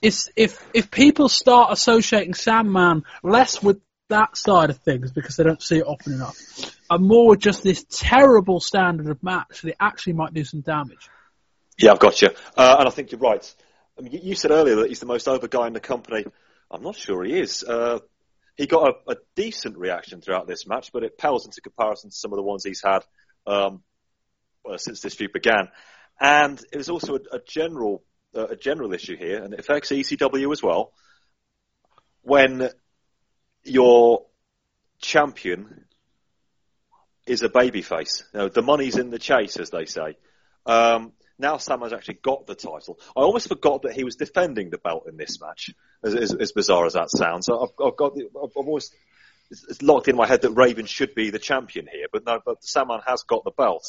if, 0.00 0.28
if, 0.36 0.64
if 0.72 0.90
people 0.90 1.28
start 1.28 1.72
associating 1.72 2.34
Sandman 2.34 3.04
less 3.22 3.62
with 3.62 3.80
that 4.10 4.36
side 4.36 4.70
of 4.70 4.78
things 4.78 5.10
because 5.10 5.36
they 5.36 5.44
don't 5.44 5.62
see 5.62 5.78
it 5.78 5.86
often 5.86 6.12
enough, 6.12 6.36
and 6.90 7.04
more 7.04 7.28
with 7.28 7.40
just 7.40 7.62
this 7.62 7.84
terrible 7.90 8.60
standard 8.60 9.08
of 9.08 9.22
match, 9.22 9.62
that 9.62 9.70
it 9.70 9.76
actually 9.80 10.12
might 10.12 10.34
do 10.34 10.44
some 10.44 10.60
damage. 10.60 11.08
Yeah, 11.78 11.92
I've 11.92 11.98
got 11.98 12.22
you. 12.22 12.28
Uh, 12.56 12.76
and 12.78 12.88
I 12.88 12.90
think 12.90 13.10
you're 13.10 13.20
right. 13.20 13.54
I 13.98 14.02
mean, 14.02 14.20
you 14.22 14.34
said 14.34 14.50
earlier 14.50 14.76
that 14.76 14.88
he's 14.88 15.00
the 15.00 15.06
most 15.06 15.28
over 15.28 15.48
guy 15.48 15.66
in 15.66 15.72
the 15.72 15.80
company. 15.80 16.24
I'm 16.70 16.82
not 16.82 16.96
sure 16.96 17.22
he 17.24 17.38
is. 17.38 17.62
Uh, 17.62 18.00
he 18.56 18.66
got 18.66 18.88
a, 18.88 19.12
a, 19.12 19.16
decent 19.34 19.76
reaction 19.76 20.20
throughout 20.20 20.46
this 20.46 20.66
match, 20.66 20.90
but 20.92 21.02
it 21.02 21.18
pales 21.18 21.44
into 21.44 21.60
comparison 21.60 22.10
to 22.10 22.16
some 22.16 22.32
of 22.32 22.36
the 22.36 22.42
ones 22.42 22.64
he's 22.64 22.82
had 22.82 23.04
um, 23.46 23.82
well, 24.64 24.78
since 24.78 25.00
this 25.00 25.14
feud 25.14 25.32
began. 25.32 25.68
And 26.20 26.60
it 26.72 26.76
was 26.76 26.88
also 26.88 27.16
a, 27.16 27.36
a 27.36 27.40
general 27.46 28.04
uh, 28.34 28.48
a 28.48 28.56
general 28.56 28.92
issue 28.92 29.16
here, 29.16 29.42
and 29.42 29.54
it 29.54 29.60
affects 29.60 29.90
ECW 29.90 30.52
as 30.52 30.62
well. 30.62 30.92
When 32.22 32.68
your 33.62 34.26
champion 35.00 35.84
is 37.26 37.42
a 37.42 37.48
babyface, 37.48 38.24
you 38.32 38.40
know, 38.40 38.48
the 38.48 38.62
money's 38.62 38.96
in 38.96 39.10
the 39.10 39.18
chase, 39.18 39.56
as 39.56 39.70
they 39.70 39.84
say. 39.84 40.16
Um, 40.66 41.12
now 41.38 41.56
Sam 41.56 41.80
has 41.80 41.92
actually 41.92 42.18
got 42.22 42.46
the 42.46 42.54
title. 42.54 42.98
I 43.16 43.20
almost 43.20 43.48
forgot 43.48 43.82
that 43.82 43.94
he 43.94 44.04
was 44.04 44.16
defending 44.16 44.70
the 44.70 44.78
belt 44.78 45.06
in 45.08 45.16
this 45.16 45.40
match, 45.40 45.70
as, 46.02 46.14
as, 46.14 46.34
as 46.34 46.52
bizarre 46.52 46.86
as 46.86 46.92
that 46.92 47.10
sounds. 47.10 47.48
I've, 47.48 47.68
I've 47.84 47.96
got 47.96 48.14
the, 48.14 48.28
I've 48.42 48.56
always 48.56 48.90
it's, 49.50 49.82
locked 49.82 50.08
in 50.08 50.16
my 50.16 50.26
head 50.26 50.42
that 50.42 50.52
Raven 50.52 50.86
should 50.86 51.14
be 51.14 51.30
the 51.30 51.38
champion 51.38 51.86
here, 51.90 52.06
but 52.12 52.24
no, 52.24 52.40
but 52.44 52.64
Sandman 52.64 53.00
has 53.06 53.22
got 53.22 53.44
the 53.44 53.50
belt. 53.50 53.84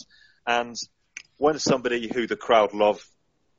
And 0.45 0.75
when 1.37 1.59
somebody 1.59 2.09
who 2.13 2.27
the 2.27 2.35
crowd 2.35 2.73
love 2.73 3.05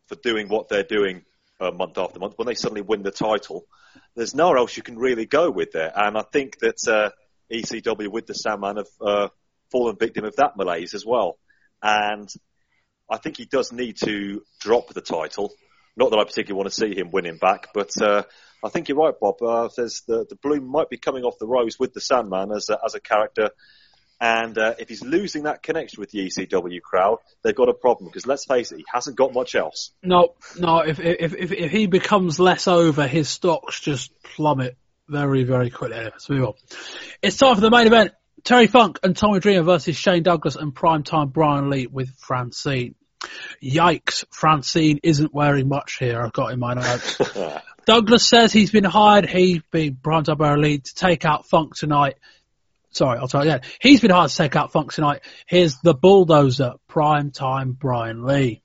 for 0.07 0.17
doing 0.17 0.49
what 0.49 0.69
they're 0.69 0.83
doing 0.83 1.25
uh, 1.61 1.71
month 1.71 1.99
after 1.99 2.19
month, 2.19 2.35
when 2.37 2.47
they 2.47 2.55
suddenly 2.55 2.83
win 2.83 3.03
the 3.03 3.11
title, 3.11 3.67
there's 4.15 4.35
nowhere 4.35 4.59
else 4.59 4.77
you 4.77 4.83
can 4.83 4.99
really 4.99 5.27
go 5.27 5.51
with 5.51 5.73
there. 5.73 5.93
And 5.95 6.17
I 6.17 6.23
think 6.23 6.59
that 6.59 6.87
uh, 6.89 7.11
ECW 7.53 8.09
with 8.09 8.27
the 8.27 8.35
Sandman 8.35 8.77
have 8.77 8.87
uh, 9.01 9.29
fallen 9.71 9.97
victim 9.97 10.25
of 10.25 10.37
that 10.37 10.57
malaise 10.57 10.95
as 10.95 11.05
well. 11.05 11.39
And 11.83 12.29
I 13.09 13.19
think 13.19 13.37
he 13.37 13.45
does 13.45 13.73
need 13.73 13.97
to 14.05 14.43
drop 14.61 14.93
the 14.93 15.01
title. 15.01 15.53
Not 15.97 16.11
that 16.11 16.19
I 16.19 16.25
particularly 16.25 16.59
want 16.59 16.73
to 16.73 16.75
see 16.75 16.95
him 16.95 17.11
winning 17.11 17.39
back, 17.39 17.69
but 17.73 17.91
uh, 18.03 18.25
I 18.63 18.69
think 18.69 18.89
you're 18.89 18.99
right, 18.99 19.15
Bob. 19.19 19.41
Uh, 19.43 19.69
there's 19.75 20.03
the, 20.07 20.27
the 20.29 20.37
bloom 20.37 20.67
might 20.67 20.91
be 20.91 20.99
coming 20.99 21.25
off 21.25 21.39
the 21.39 21.47
rose 21.47 21.79
with 21.79 21.95
the 21.95 22.01
Sandman 22.01 22.53
as 22.53 22.69
a, 22.69 22.79
as 22.85 22.95
a 22.95 23.01
character. 23.01 23.51
And 24.21 24.57
uh, 24.57 24.75
if 24.79 24.89
he's 24.89 25.05
losing 25.05 25.43
that 25.43 25.63
connection 25.63 26.01
with 26.01 26.11
the 26.11 26.27
ECW 26.27 26.81
crowd, 26.81 27.19
they've 27.43 27.55
got 27.55 27.69
a 27.69 27.75
problem 27.75 28.09
because 28.09 28.27
let's 28.27 28.47
face 28.47 28.73
it, 28.73 28.79
he 28.79 28.85
hasn't 28.93 29.17
got 29.17 29.35
much 29.35 29.55
else. 29.55 29.91
No, 30.03 30.35
no. 30.59 30.79
If 30.79 31.01
if 31.01 31.35
if, 31.35 31.53
if 31.53 31.71
he 31.71 31.87
becomes 31.87 32.41
less 32.41 32.67
over, 32.67 33.07
his 33.07 33.29
stocks 33.29 33.79
just 33.79 34.11
plummet 34.23 34.79
very 35.07 35.45
very 35.45 35.69
quickly. 35.69 36.03
Let's 36.03 36.31
move 36.31 36.45
on. 36.45 36.55
It's 37.21 37.37
time 37.37 37.57
for 37.57 37.61
the 37.61 37.71
main 37.71 37.87
event. 37.87 38.13
Terry 38.47 38.69
Funk 38.69 39.01
and 39.03 39.17
Tommy 39.17 39.41
Dreamer 39.41 39.65
versus 39.65 39.97
Shane 39.97 40.23
Douglas 40.23 40.55
and 40.55 40.73
primetime 40.73 41.33
Brian 41.33 41.69
Lee 41.69 41.89
with 41.89 42.17
Francine. 42.17 42.95
Yikes, 43.61 44.25
Francine 44.31 45.01
isn't 45.03 45.35
wearing 45.35 45.69
much 45.69 45.97
here, 45.99 46.23
I've 46.23 46.33
got 46.33 46.53
in 46.53 46.61
my 46.61 46.75
notes. 46.75 47.21
Douglas 47.87 48.25
says 48.25 48.53
he's 48.53 48.71
been 48.71 48.85
hired, 48.85 49.29
he 49.29 49.63
being 49.73 49.97
primetime 49.97 50.39
Brian 50.39 50.61
Lee, 50.61 50.79
to 50.79 50.95
take 50.95 51.25
out 51.25 51.49
Funk 51.49 51.75
tonight. 51.75 52.19
Sorry, 52.91 53.19
I'll 53.19 53.27
tell 53.27 53.45
you. 53.45 53.51
Yeah, 53.51 53.59
he's 53.81 54.01
been 54.01 54.13
hired 54.13 54.31
to 54.31 54.37
take 54.37 54.55
out 54.55 54.71
Funk 54.71 54.93
tonight. 54.93 55.23
Here's 55.49 55.79
the 55.79 55.95
bulldozer, 55.95 56.75
primetime 56.89 57.77
Brian 57.77 58.25
Lee. 58.25 58.63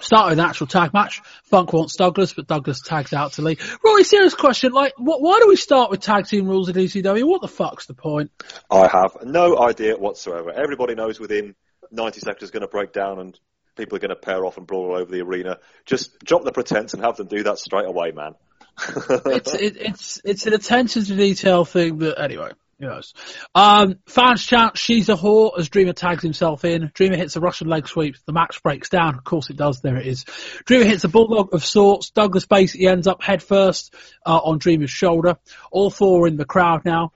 Start 0.00 0.30
with 0.30 0.38
an 0.38 0.44
actual 0.44 0.66
tag 0.66 0.92
match. 0.94 1.22
Funk 1.44 1.72
wants 1.72 1.96
Douglas, 1.96 2.32
but 2.32 2.46
Douglas 2.46 2.80
tags 2.80 3.12
out 3.12 3.32
to 3.32 3.42
Lee. 3.42 3.58
Really 3.82 4.04
serious 4.04 4.34
question. 4.34 4.72
Like, 4.72 4.94
what, 4.96 5.20
why 5.20 5.40
do 5.40 5.48
we 5.48 5.56
start 5.56 5.90
with 5.90 6.00
tag 6.00 6.26
team 6.26 6.46
rules 6.46 6.68
at 6.68 6.76
ECW? 6.76 7.24
What 7.24 7.40
the 7.40 7.48
fuck's 7.48 7.86
the 7.86 7.94
point? 7.94 8.30
I 8.70 8.86
have 8.86 9.24
no 9.24 9.58
idea 9.58 9.96
whatsoever. 9.96 10.52
Everybody 10.52 10.94
knows 10.94 11.18
within 11.18 11.56
90 11.90 12.20
seconds 12.20 12.44
is 12.44 12.50
going 12.50 12.62
to 12.62 12.68
break 12.68 12.92
down 12.92 13.18
and 13.18 13.38
people 13.76 13.96
are 13.96 14.00
going 14.00 14.10
to 14.10 14.16
pair 14.16 14.44
off 14.44 14.56
and 14.56 14.66
brawl 14.66 14.90
all 14.90 14.96
over 14.96 15.10
the 15.10 15.22
arena. 15.22 15.58
Just 15.84 16.18
drop 16.20 16.44
the 16.44 16.52
pretense 16.52 16.94
and 16.94 17.02
have 17.02 17.16
them 17.16 17.26
do 17.26 17.42
that 17.44 17.58
straight 17.58 17.86
away, 17.86 18.12
man. 18.12 18.34
it's, 19.26 19.54
it, 19.54 19.76
it's, 19.76 20.20
it's 20.24 20.46
an 20.46 20.52
attention 20.52 21.04
to 21.04 21.16
detail 21.16 21.64
thing 21.64 21.98
that, 21.98 22.20
anyway. 22.20 22.50
Yes. 22.80 23.12
Um, 23.56 23.96
fans 24.06 24.44
chant, 24.44 24.78
she's 24.78 25.08
a 25.08 25.16
whore 25.16 25.58
as 25.58 25.68
Dreamer 25.68 25.94
tags 25.94 26.22
himself 26.22 26.64
in. 26.64 26.92
Dreamer 26.94 27.16
hits 27.16 27.34
a 27.34 27.40
Russian 27.40 27.66
leg 27.66 27.88
sweep. 27.88 28.16
The 28.24 28.32
match 28.32 28.62
breaks 28.62 28.88
down. 28.88 29.16
Of 29.16 29.24
course 29.24 29.50
it 29.50 29.56
does. 29.56 29.80
There 29.80 29.96
it 29.96 30.06
is. 30.06 30.24
Dreamer 30.64 30.84
hits 30.84 31.02
a 31.02 31.08
bulldog 31.08 31.54
of 31.54 31.64
sorts. 31.64 32.10
Douglas 32.10 32.46
basically 32.46 32.86
ends 32.86 33.08
up 33.08 33.20
head 33.20 33.42
first, 33.42 33.94
uh, 34.24 34.38
on 34.38 34.58
Dreamer's 34.58 34.90
shoulder. 34.90 35.38
All 35.72 35.90
four 35.90 36.24
are 36.24 36.28
in 36.28 36.36
the 36.36 36.44
crowd 36.44 36.84
now. 36.84 37.12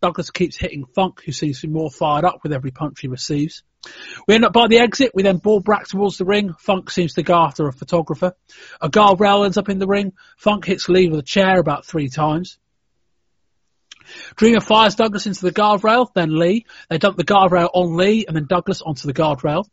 Douglas 0.00 0.30
keeps 0.30 0.56
hitting 0.56 0.84
Funk, 0.84 1.22
who 1.24 1.32
seems 1.32 1.60
to 1.60 1.66
be 1.66 1.72
more 1.72 1.90
fired 1.90 2.24
up 2.24 2.40
with 2.42 2.52
every 2.52 2.70
punch 2.70 3.00
he 3.00 3.08
receives. 3.08 3.64
We 4.28 4.34
end 4.34 4.44
up 4.44 4.52
by 4.52 4.68
the 4.68 4.78
exit. 4.78 5.12
We 5.14 5.22
then 5.22 5.38
ball 5.38 5.60
back 5.60 5.88
towards 5.88 6.18
the 6.18 6.24
ring. 6.24 6.52
Funk 6.58 6.90
seems 6.90 7.14
to 7.14 7.22
go 7.22 7.34
after 7.34 7.66
a 7.66 7.72
photographer. 7.72 8.34
A 8.80 8.88
guardrail 8.88 9.44
ends 9.44 9.56
up 9.56 9.68
in 9.68 9.78
the 9.78 9.86
ring. 9.86 10.12
Funk 10.36 10.66
hits 10.66 10.88
Lee 10.88 11.08
with 11.08 11.20
a 11.20 11.24
chair 11.24 11.58
about 11.58 11.84
three 11.84 12.08
times. 12.08 12.58
Dreamer 14.36 14.60
fires 14.60 14.94
Douglas 14.94 15.26
into 15.26 15.42
the 15.42 15.52
guardrail, 15.52 16.12
then 16.14 16.38
Lee. 16.38 16.66
They 16.88 16.98
dump 16.98 17.16
the 17.16 17.24
guardrail 17.24 17.70
on 17.72 17.96
Lee 17.96 18.24
and 18.26 18.36
then 18.36 18.46
Douglas 18.46 18.82
onto 18.82 19.06
the 19.06 19.14
guardrail. 19.14 19.66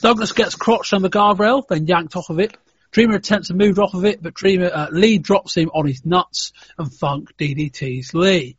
Douglas 0.00 0.32
gets 0.32 0.54
crotched 0.54 0.92
on 0.92 1.02
the 1.02 1.10
guardrail, 1.10 1.62
then 1.68 1.86
yanked 1.86 2.16
off 2.16 2.30
of 2.30 2.40
it. 2.40 2.56
Dreamer 2.92 3.16
attempts 3.16 3.48
to 3.48 3.54
move 3.54 3.78
off 3.78 3.94
of 3.94 4.04
it, 4.04 4.22
but 4.22 4.34
Dreamer, 4.34 4.70
uh, 4.72 4.88
Lee 4.90 5.18
drops 5.18 5.56
him 5.56 5.70
on 5.72 5.86
his 5.86 6.04
nuts 6.04 6.52
and 6.76 6.92
Funk 6.92 7.36
DDTs 7.38 8.14
Lee. 8.14 8.56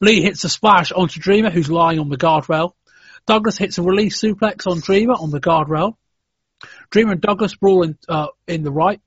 Lee 0.00 0.22
hits 0.22 0.44
a 0.44 0.48
splash 0.48 0.92
onto 0.92 1.20
Dreamer, 1.20 1.50
who's 1.50 1.70
lying 1.70 1.98
on 1.98 2.08
the 2.08 2.16
guardrail. 2.16 2.72
Douglas 3.26 3.58
hits 3.58 3.78
a 3.78 3.82
release 3.82 4.20
suplex 4.20 4.66
on 4.66 4.80
Dreamer 4.80 5.14
on 5.14 5.30
the 5.30 5.40
guardrail. 5.40 5.94
Dreamer 6.90 7.12
and 7.12 7.20
Douglas 7.20 7.54
brawl 7.56 7.82
in, 7.82 7.98
uh, 8.08 8.28
in 8.46 8.62
the 8.62 8.72
right. 8.72 9.00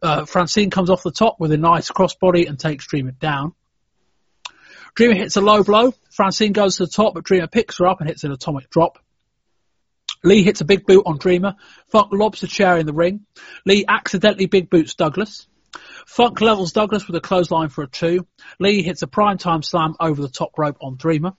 Uh, 0.00 0.24
Francine 0.24 0.70
comes 0.70 0.90
off 0.90 1.02
the 1.02 1.12
top 1.12 1.36
with 1.38 1.52
a 1.52 1.56
nice 1.56 1.90
crossbody 1.90 2.48
and 2.48 2.58
takes 2.58 2.86
Dreamer 2.86 3.12
down. 3.12 3.54
Dreamer 4.94 5.14
hits 5.14 5.36
a 5.36 5.40
low 5.40 5.62
blow. 5.62 5.94
Francine 6.10 6.52
goes 6.52 6.76
to 6.76 6.84
the 6.84 6.90
top, 6.90 7.14
but 7.14 7.24
Dreamer 7.24 7.46
picks 7.46 7.78
her 7.78 7.86
up 7.86 8.00
and 8.00 8.08
hits 8.08 8.24
an 8.24 8.32
atomic 8.32 8.68
drop. 8.68 8.98
Lee 10.24 10.42
hits 10.42 10.60
a 10.60 10.64
big 10.64 10.86
boot 10.86 11.02
on 11.06 11.18
Dreamer. 11.18 11.56
Funk 11.88 12.08
lobs 12.12 12.42
a 12.42 12.46
chair 12.46 12.76
in 12.76 12.86
the 12.86 12.92
ring. 12.92 13.26
Lee 13.64 13.84
accidentally 13.88 14.46
big 14.46 14.70
boots 14.70 14.94
Douglas. 14.94 15.46
Funk 16.06 16.40
levels 16.40 16.72
Douglas 16.72 17.06
with 17.06 17.16
a 17.16 17.20
clothesline 17.20 17.70
for 17.70 17.82
a 17.82 17.88
two. 17.88 18.26
Lee 18.60 18.82
hits 18.82 19.02
a 19.02 19.06
primetime 19.06 19.64
slam 19.64 19.94
over 19.98 20.20
the 20.20 20.28
top 20.28 20.58
rope 20.58 20.76
on 20.80 20.96
Dreamer. 20.96 21.32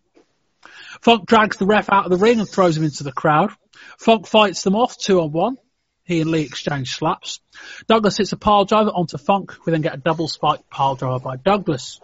Funk 1.01 1.25
drags 1.27 1.57
the 1.57 1.65
ref 1.65 1.91
out 1.91 2.05
of 2.05 2.11
the 2.11 2.17
ring 2.17 2.39
and 2.39 2.49
throws 2.49 2.75
him 2.75 2.83
into 2.83 3.03
the 3.03 3.11
crowd. 3.11 3.51
Funk 3.97 4.27
fights 4.27 4.63
them 4.63 4.75
off 4.75 4.97
two 4.97 5.21
on 5.21 5.31
one. 5.31 5.57
He 6.03 6.19
and 6.19 6.31
Lee 6.31 6.41
exchange 6.41 6.95
slaps. 6.95 7.39
Douglas 7.87 8.17
hits 8.17 8.33
a 8.33 8.37
pile 8.37 8.65
driver 8.65 8.89
onto 8.89 9.17
Funk. 9.17 9.55
We 9.65 9.71
then 9.71 9.81
get 9.81 9.93
a 9.93 9.97
double 9.97 10.27
spike 10.27 10.69
pile 10.69 10.95
driver 10.95 11.19
by 11.19 11.37
Douglas. 11.37 12.01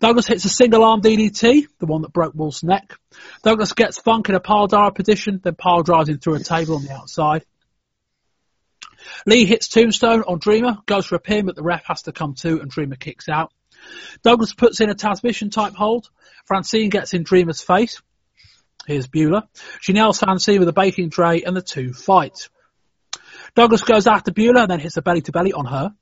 Douglas 0.00 0.26
hits 0.26 0.44
a 0.44 0.48
single 0.48 0.84
arm 0.84 1.00
DDT, 1.00 1.66
the 1.78 1.86
one 1.86 2.02
that 2.02 2.12
broke 2.12 2.34
Wolf's 2.34 2.62
neck. 2.62 2.94
Douglas 3.42 3.72
gets 3.72 3.98
Funk 3.98 4.28
in 4.28 4.34
a 4.34 4.40
pile 4.40 4.66
driver 4.66 4.92
position, 4.92 5.40
then 5.42 5.54
pile 5.54 5.82
drives 5.82 6.08
him 6.08 6.18
through 6.18 6.34
a 6.34 6.40
table 6.40 6.76
on 6.76 6.84
the 6.84 6.92
outside. 6.92 7.44
Lee 9.26 9.44
hits 9.44 9.68
Tombstone 9.68 10.22
on 10.22 10.38
Dreamer, 10.38 10.78
goes 10.86 11.06
for 11.06 11.16
a 11.16 11.20
pin, 11.20 11.46
but 11.46 11.56
the 11.56 11.62
ref 11.62 11.84
has 11.86 12.02
to 12.02 12.12
come 12.12 12.34
to 12.34 12.60
and 12.60 12.70
Dreamer 12.70 12.96
kicks 12.96 13.28
out. 13.28 13.52
Douglas 14.22 14.54
puts 14.54 14.80
in 14.80 14.90
a 14.90 14.94
Tazmission 14.94 15.50
type 15.50 15.74
hold. 15.74 16.08
Francine 16.46 16.90
gets 16.90 17.12
in 17.14 17.22
Dreamer's 17.22 17.60
face. 17.60 18.00
Here's 18.86 19.06
Beulah. 19.06 19.48
She 19.80 19.92
nails 19.92 20.18
Francine 20.18 20.58
with 20.58 20.68
a 20.68 20.72
baking 20.72 21.10
tray 21.10 21.42
and 21.42 21.56
the 21.56 21.62
two 21.62 21.92
fight. 21.92 22.48
Douglas 23.54 23.82
goes 23.82 24.06
after 24.06 24.32
Beulah 24.32 24.62
and 24.62 24.70
then 24.70 24.80
hits 24.80 24.96
a 24.96 25.02
belly 25.02 25.22
to 25.22 25.32
belly 25.32 25.52
on 25.52 25.66
her. 25.66 25.94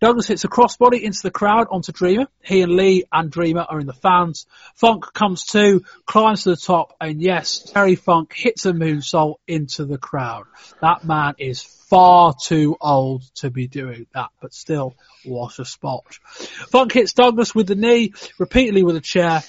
Douglas 0.00 0.26
hits 0.26 0.44
a 0.44 0.48
crossbody 0.48 1.02
into 1.02 1.20
the 1.22 1.30
crowd 1.30 1.68
onto 1.70 1.92
Dreamer. 1.92 2.26
He 2.42 2.62
and 2.62 2.74
Lee 2.74 3.04
and 3.12 3.30
Dreamer 3.30 3.66
are 3.68 3.80
in 3.80 3.86
the 3.86 3.92
fans. 3.92 4.46
Funk 4.74 5.12
comes 5.12 5.44
to, 5.46 5.82
climbs 6.06 6.44
to 6.44 6.50
the 6.50 6.56
top, 6.56 6.94
and 7.00 7.20
yes, 7.20 7.58
Terry 7.58 7.94
Funk 7.94 8.32
hits 8.34 8.66
a 8.66 8.72
moonsault 8.72 9.36
into 9.46 9.84
the 9.84 9.98
crowd. 9.98 10.44
That 10.80 11.04
man 11.04 11.34
is 11.38 11.62
far 11.62 12.34
too 12.40 12.76
old 12.80 13.22
to 13.36 13.50
be 13.50 13.68
doing 13.68 14.06
that, 14.14 14.30
but 14.40 14.54
still, 14.54 14.94
what 15.24 15.58
a 15.58 15.64
spot. 15.64 16.04
Funk 16.70 16.92
hits 16.92 17.12
Douglas 17.12 17.54
with 17.54 17.66
the 17.66 17.74
knee, 17.74 18.12
repeatedly 18.38 18.82
with 18.82 18.96
a 18.96 19.00
chair, 19.00 19.42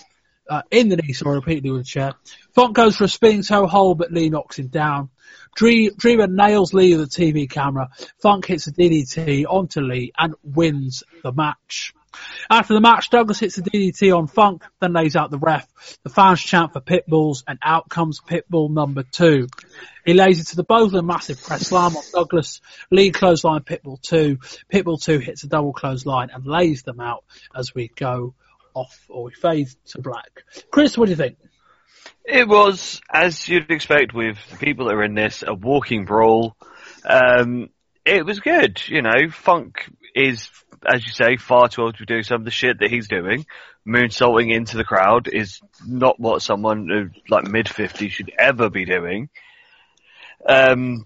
uh, 0.49 0.61
in 0.71 0.89
the 0.89 0.97
knee, 0.97 1.13
sorry, 1.13 1.35
repeatedly 1.35 1.71
with 1.71 1.81
a 1.81 1.85
chair. 1.85 2.13
Funk 2.53 2.75
goes 2.75 2.95
for 2.95 3.05
a 3.05 3.09
spinning 3.09 3.43
toe 3.43 3.67
hold, 3.67 3.97
but 3.97 4.11
Lee 4.11 4.29
knocks 4.29 4.59
him 4.59 4.67
down. 4.67 5.09
Dreamer 5.55 6.27
nails 6.27 6.73
Lee 6.73 6.95
with 6.95 7.07
a 7.07 7.09
TV 7.09 7.49
camera. 7.49 7.89
Funk 8.21 8.45
hits 8.45 8.67
a 8.67 8.71
DDT 8.71 9.45
onto 9.47 9.81
Lee 9.81 10.11
and 10.17 10.33
wins 10.43 11.03
the 11.23 11.31
match. 11.31 11.93
After 12.49 12.73
the 12.73 12.81
match, 12.81 13.09
Douglas 13.09 13.39
hits 13.39 13.57
a 13.57 13.61
DDT 13.61 14.15
on 14.15 14.27
Funk, 14.27 14.63
then 14.79 14.93
lays 14.93 15.15
out 15.15 15.31
the 15.31 15.39
ref. 15.39 15.67
The 16.03 16.09
fans 16.09 16.41
chant 16.41 16.73
for 16.73 16.81
Pitbulls, 16.81 17.43
and 17.47 17.57
out 17.63 17.89
comes 17.89 18.19
Pitbull 18.19 18.69
number 18.69 19.03
two. 19.03 19.47
He 20.05 20.13
lays 20.13 20.39
it 20.39 20.47
to 20.47 20.55
the 20.55 20.63
both 20.63 20.93
a 20.93 21.01
massive 21.01 21.41
press 21.41 21.67
slam 21.67 21.95
on 21.95 22.03
Douglas. 22.13 22.61
Lee 22.91 23.11
clothesline 23.11 23.61
Pitbull 23.61 24.01
two. 24.01 24.37
Pitbull 24.71 25.01
two 25.01 25.19
hits 25.19 25.43
a 25.43 25.47
double 25.47 25.73
clothesline 25.73 26.29
and 26.31 26.45
lays 26.45 26.83
them 26.83 26.99
out 26.99 27.23
as 27.55 27.73
we 27.73 27.89
go 27.95 28.35
off, 28.73 29.05
or 29.09 29.31
fade 29.31 29.69
to 29.85 30.01
black. 30.01 30.43
Chris, 30.71 30.97
what 30.97 31.05
do 31.05 31.11
you 31.11 31.17
think? 31.17 31.37
It 32.25 32.47
was, 32.47 33.01
as 33.11 33.47
you'd 33.47 33.71
expect 33.71 34.13
with 34.13 34.37
the 34.49 34.57
people 34.57 34.85
that 34.87 34.95
are 34.95 35.03
in 35.03 35.13
this, 35.13 35.43
a 35.45 35.53
walking 35.53 36.05
brawl. 36.05 36.55
Um, 37.05 37.69
it 38.05 38.25
was 38.25 38.39
good, 38.39 38.81
you 38.87 39.01
know. 39.01 39.29
Funk 39.31 39.89
is, 40.15 40.49
as 40.85 41.05
you 41.05 41.11
say, 41.11 41.37
far 41.37 41.67
too 41.67 41.81
old 41.81 41.97
to 41.97 42.05
do 42.05 42.23
some 42.23 42.41
of 42.41 42.45
the 42.45 42.51
shit 42.51 42.79
that 42.79 42.89
he's 42.89 43.07
doing. 43.07 43.45
Moonsaulting 43.87 44.53
into 44.53 44.77
the 44.77 44.85
crowd 44.85 45.27
is 45.27 45.59
not 45.85 46.19
what 46.19 46.41
someone 46.41 46.87
who, 46.87 47.09
like 47.29 47.45
mid 47.45 47.67
50 47.67 48.09
should 48.09 48.31
ever 48.37 48.69
be 48.69 48.85
doing. 48.85 49.29
Um, 50.47 51.05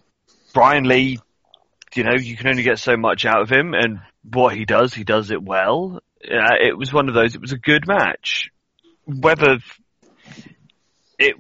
Brian 0.53 0.85
Lee, 0.85 1.19
you 1.95 2.03
know, 2.03 2.13
you 2.13 2.37
can 2.37 2.47
only 2.47 2.63
get 2.63 2.79
so 2.79 2.95
much 2.95 3.25
out 3.25 3.41
of 3.41 3.49
him, 3.51 3.73
and 3.73 3.99
what 4.23 4.55
he 4.55 4.65
does, 4.65 4.93
he 4.93 5.03
does 5.03 5.31
it 5.31 5.41
well. 5.41 6.01
Uh, 6.23 6.55
it 6.59 6.77
was 6.77 6.93
one 6.93 7.09
of 7.09 7.15
those. 7.15 7.35
It 7.35 7.41
was 7.41 7.51
a 7.51 7.57
good 7.57 7.87
match. 7.87 8.49
Whether 9.05 9.59
it 11.19 11.35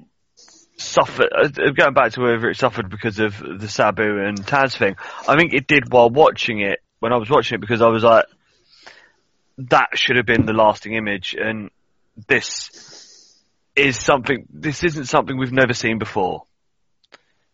suffered, 0.77 1.29
uh, 1.35 1.47
going 1.71 1.93
back 1.93 2.13
to 2.13 2.21
whether 2.21 2.49
it 2.49 2.57
suffered 2.57 2.89
because 2.89 3.19
of 3.19 3.37
the 3.39 3.67
Sabu 3.67 4.03
and 4.03 4.37
Taz 4.37 4.77
thing, 4.77 4.95
I 5.27 5.35
think 5.35 5.53
it 5.53 5.67
did 5.67 5.91
while 5.91 6.09
watching 6.09 6.61
it, 6.61 6.79
when 6.99 7.11
I 7.11 7.17
was 7.17 7.29
watching 7.29 7.55
it, 7.55 7.61
because 7.61 7.81
I 7.81 7.87
was 7.87 8.03
like, 8.03 8.25
that 9.57 9.89
should 9.95 10.17
have 10.17 10.25
been 10.25 10.45
the 10.45 10.53
lasting 10.53 10.93
image, 10.93 11.35
and 11.37 11.71
this 12.27 13.35
is 13.75 13.99
something, 13.99 14.45
this 14.49 14.83
isn't 14.83 15.05
something 15.05 15.37
we've 15.37 15.51
never 15.51 15.73
seen 15.73 15.99
before. 15.99 16.43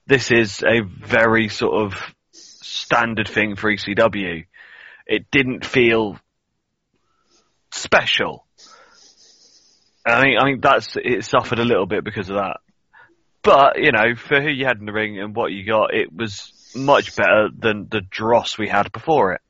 This 0.06 0.32
is 0.32 0.64
a 0.64 0.82
very 0.82 1.48
sort 1.48 1.82
of 1.82 1.94
standard 2.34 3.28
thing 3.28 3.56
for 3.56 3.72
ECW. 3.72 4.46
It 5.06 5.32
didn't 5.32 5.66
feel 5.66 6.20
special. 7.74 8.46
I 10.06 10.22
think 10.22 10.42
I 10.42 10.46
think 10.46 10.62
that's 10.62 10.96
it 10.96 11.26
suffered 11.26 11.60
a 11.60 11.66
little 11.66 11.86
bit 11.86 12.04
because 12.04 12.30
of 12.30 12.36
that. 12.36 12.58
But 13.42 13.78
you 13.78 13.92
know, 13.92 14.16
for 14.16 14.42
who 14.42 14.50
you 14.50 14.66
had 14.66 14.80
in 14.80 14.86
the 14.86 14.94
ring 14.94 15.20
and 15.20 15.36
what 15.36 15.52
you 15.52 15.66
got, 15.66 15.94
it 15.94 16.14
was 16.14 16.52
much 16.76 17.16
better 17.16 17.50
than 17.56 17.88
the 17.90 18.02
dross 18.02 18.58
we 18.58 18.68
had 18.68 18.92
before 18.92 19.34
it. 19.34 19.42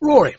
Rory. 0.00 0.36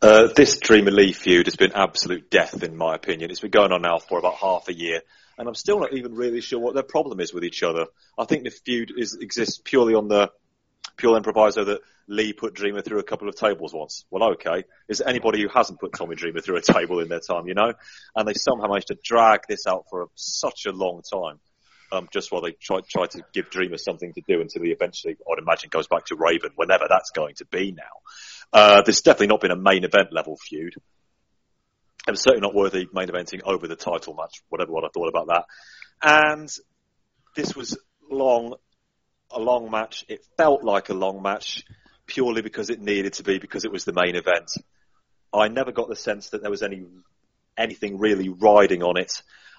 Uh, 0.00 0.28
this 0.34 0.58
Dreamer 0.58 0.92
Lee 0.92 1.12
feud 1.12 1.46
has 1.46 1.56
been 1.56 1.72
absolute 1.74 2.30
death, 2.30 2.62
in 2.62 2.76
my 2.76 2.94
opinion. 2.94 3.30
It's 3.30 3.40
been 3.40 3.50
going 3.50 3.72
on 3.72 3.82
now 3.82 3.98
for 3.98 4.18
about 4.18 4.36
half 4.36 4.68
a 4.68 4.74
year, 4.74 5.00
and 5.36 5.48
I'm 5.48 5.56
still 5.56 5.80
not 5.80 5.92
even 5.92 6.14
really 6.14 6.40
sure 6.40 6.60
what 6.60 6.74
their 6.74 6.84
problem 6.84 7.18
is 7.18 7.34
with 7.34 7.44
each 7.44 7.64
other. 7.64 7.86
I 8.16 8.24
think 8.24 8.44
the 8.44 8.50
feud 8.50 8.92
is, 8.96 9.18
exists 9.20 9.60
purely 9.62 9.94
on 9.94 10.06
the 10.06 10.30
pure 10.98 11.18
improviso 11.18 11.64
that 11.64 11.80
Lee 12.08 12.32
put 12.32 12.54
Dreamer 12.54 12.82
through 12.82 12.98
a 12.98 13.04
couple 13.04 13.28
of 13.28 13.36
tables 13.36 13.72
once. 13.72 14.04
Well, 14.10 14.32
okay. 14.32 14.64
Is 14.88 15.00
anybody 15.00 15.40
who 15.40 15.48
hasn't 15.48 15.80
put 15.80 15.94
Tommy 15.94 16.16
Dreamer 16.16 16.40
through 16.40 16.56
a 16.56 16.62
table 16.62 17.00
in 17.00 17.08
their 17.08 17.20
time, 17.20 17.46
you 17.48 17.54
know? 17.54 17.72
And 18.14 18.28
they 18.28 18.34
somehow 18.34 18.68
managed 18.68 18.88
to 18.88 18.98
drag 19.02 19.40
this 19.48 19.66
out 19.66 19.86
for 19.88 20.02
a, 20.02 20.06
such 20.14 20.66
a 20.66 20.72
long 20.72 21.02
time. 21.02 21.38
Um, 21.90 22.08
just 22.12 22.30
while 22.30 22.42
they 22.42 22.52
try, 22.52 22.80
try 22.86 23.06
to 23.06 23.22
give 23.32 23.48
Dreamer 23.48 23.78
something 23.78 24.12
to 24.12 24.22
do 24.28 24.42
until 24.42 24.62
he 24.62 24.70
eventually, 24.70 25.16
I'd 25.30 25.38
imagine, 25.38 25.70
goes 25.70 25.86
back 25.86 26.04
to 26.06 26.16
Raven, 26.16 26.50
whenever 26.56 26.84
that's 26.88 27.10
going 27.12 27.36
to 27.36 27.46
be 27.46 27.72
now. 27.72 27.82
Uh, 28.52 28.82
there's 28.82 29.00
definitely 29.00 29.28
not 29.28 29.40
been 29.40 29.52
a 29.52 29.56
main 29.56 29.84
event 29.84 30.12
level 30.12 30.36
feud. 30.36 30.74
It 32.06 32.10
was 32.10 32.22
certainly 32.22 32.46
not 32.46 32.54
worthy 32.54 32.86
main 32.92 33.08
eventing 33.08 33.42
over 33.44 33.66
the 33.66 33.76
title 33.76 34.14
match, 34.14 34.42
whatever 34.48 34.72
what 34.72 34.84
I 34.84 34.88
thought 34.88 35.08
about 35.08 35.26
that. 35.28 35.44
And 36.02 36.48
this 37.36 37.54
was 37.54 37.76
long, 38.10 38.54
a 39.30 39.40
long 39.40 39.70
match. 39.70 40.04
It 40.08 40.24
felt 40.36 40.64
like 40.64 40.88
a 40.88 40.94
long 40.94 41.22
match 41.22 41.64
purely 42.06 42.42
because 42.42 42.70
it 42.70 42.80
needed 42.80 43.14
to 43.14 43.22
be 43.22 43.38
because 43.38 43.64
it 43.64 43.72
was 43.72 43.84
the 43.84 43.92
main 43.92 44.16
event. 44.16 44.50
I 45.32 45.48
never 45.48 45.72
got 45.72 45.88
the 45.88 45.96
sense 45.96 46.30
that 46.30 46.42
there 46.42 46.50
was 46.50 46.62
any 46.62 46.86
anything 47.56 47.98
really 47.98 48.28
riding 48.28 48.82
on 48.82 48.96
it. 48.96 49.12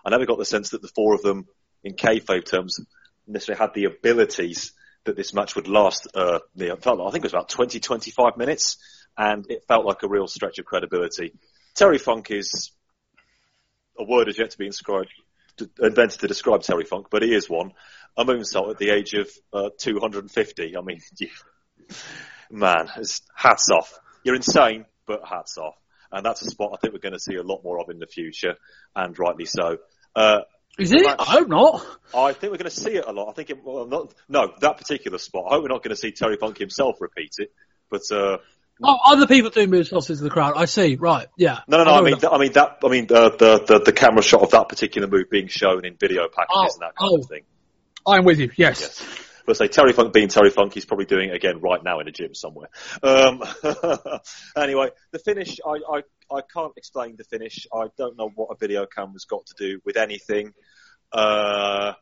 I 0.05 0.09
never 0.09 0.25
got 0.25 0.37
the 0.37 0.45
sense 0.45 0.69
that 0.69 0.81
the 0.81 0.87
four 0.87 1.13
of 1.13 1.21
them, 1.21 1.47
in 1.83 1.93
kayfabe 1.93 2.45
terms, 2.45 2.79
necessarily 3.27 3.59
had 3.59 3.73
the 3.73 3.85
abilities 3.85 4.71
that 5.03 5.15
this 5.15 5.33
match 5.33 5.55
would 5.55 5.67
last. 5.67 6.07
Uh, 6.13 6.39
I 6.59 6.65
think 6.65 6.77
it 6.77 7.23
was 7.23 7.33
about 7.33 7.49
20, 7.49 7.79
25 7.79 8.37
minutes, 8.37 8.77
and 9.17 9.45
it 9.49 9.65
felt 9.67 9.85
like 9.85 10.03
a 10.03 10.07
real 10.07 10.27
stretch 10.27 10.59
of 10.59 10.65
credibility. 10.65 11.33
Terry 11.75 11.97
Funk 11.97 12.31
is 12.31 12.71
a 13.97 14.03
word 14.03 14.27
has 14.27 14.39
yet 14.39 14.51
to 14.51 14.57
be 14.57 14.65
inscribed, 14.65 15.09
invented 15.81 16.21
to 16.21 16.27
describe 16.27 16.61
Terry 16.63 16.85
Funk, 16.85 17.07
but 17.11 17.21
he 17.21 17.33
is 17.33 17.49
one. 17.49 17.73
A 18.18 18.26
moonsault 18.26 18.72
at 18.72 18.77
the 18.77 18.90
age 18.90 19.14
of 19.14 19.30
uh, 19.53 19.69
250. 19.77 20.77
I 20.77 20.81
mean, 20.81 20.99
man, 22.52 22.88
hats 23.36 23.69
off. 23.72 23.98
You're 24.23 24.36
insane, 24.36 24.86
but 25.06 25.22
hats 25.27 25.57
off. 25.57 25.76
And 26.11 26.26
that's 26.26 26.41
a 26.41 26.49
spot 26.49 26.72
I 26.73 26.77
think 26.77 26.94
we're 26.94 26.99
going 26.99 27.14
to 27.14 27.19
see 27.19 27.36
a 27.36 27.44
lot 27.44 27.64
more 27.64 27.80
of 27.80 27.90
in 27.90 27.99
the 27.99 28.07
future, 28.07 28.56
and 28.95 29.18
rightly 29.18 29.45
so. 29.45 29.77
Uh, 30.15 30.40
is 30.77 30.91
it? 30.91 31.06
I 31.06 31.23
hope 31.23 31.49
not. 31.49 31.86
I 32.15 32.34
think 32.34 32.52
we're 32.52 32.57
going 32.57 32.64
to 32.64 32.72
see 32.72 32.95
it 32.95 33.06
a 33.06 33.11
lot. 33.11 33.30
I 33.30 33.34
think, 33.34 33.49
it, 33.49 33.64
well, 33.64 33.86
not, 33.86 34.14
no, 34.27 34.53
that 34.61 34.77
particular 34.77 35.18
spot. 35.18 35.45
I 35.48 35.56
hope 35.56 35.64
we're 35.64 35.69
not 35.69 35.84
going 35.84 35.95
to 35.95 35.95
see 35.95 36.11
Terry 36.11 36.38
Funk 36.38 36.57
himself 36.57 36.95
repeat 36.99 37.34
it, 37.38 37.52
but, 37.90 38.02
uh, 38.11 38.38
Oh, 38.81 38.98
other 39.06 39.27
people 39.27 39.49
doing 39.49 39.69
moonsaults 39.69 40.10
into 40.10 40.23
the 40.23 40.30
crowd. 40.30 40.53
I 40.56 40.65
see. 40.65 40.95
Right. 40.95 41.27
Yeah. 41.36 41.60
No, 41.68 41.80
no, 41.80 41.84
no. 41.84 41.91
I, 41.91 41.98
I 41.98 42.02
mean, 42.02 42.15
I 42.31 42.38
mean 42.38 42.53
that. 42.53 42.77
I 42.81 42.88
mean 42.88 43.07
the, 43.07 43.30
the, 43.31 43.64
the 43.68 43.80
the 43.88 43.91
camera 43.91 44.22
shot 44.22 44.41
of 44.41 44.52
that 44.52 44.69
particular 44.69 45.07
move 45.07 45.30
being 45.30 45.48
shown 45.48 45.86
in 45.86 45.98
video 45.98 46.30
packages 46.30 46.56
oh, 46.56 46.73
and 46.76 46.81
that 46.81 46.95
kind 46.95 47.11
oh, 47.11 47.18
of 47.18 47.26
thing. 47.26 47.41
I'm 48.10 48.26
with 48.26 48.40
you. 48.40 48.52
Yes. 48.56 48.81
yes. 48.81 49.19
But 49.45 49.57
say 49.57 49.68
Terry 49.68 49.94
Funk 49.94 50.14
being 50.14 50.27
Terry 50.27 50.52
Funk, 50.52 50.73
he's 50.73 50.86
probably 50.86 51.06
doing 51.06 51.30
it 51.30 51.36
again 51.36 51.60
right 51.60 51.84
now 51.84 51.99
in 51.99 52.07
a 52.07 52.11
gym 52.11 52.36
somewhere. 52.36 52.69
Um, 53.02 53.44
anyway, 54.56 54.90
the 55.11 55.18
finish, 55.18 55.60
I, 55.65 55.80
I, 55.91 56.02
I 56.31 56.41
can't 56.53 56.73
explain 56.77 57.15
the 57.18 57.23
finish. 57.23 57.65
I 57.73 57.88
don't 57.98 58.15
know 58.15 58.30
what 58.30 58.49
a 58.52 58.56
video 58.60 58.86
camera's 58.86 59.26
got 59.26 59.48
to 59.48 59.56
do 59.57 59.80
with 59.84 59.98
anything. 59.98 60.53
Uh, 61.11 61.94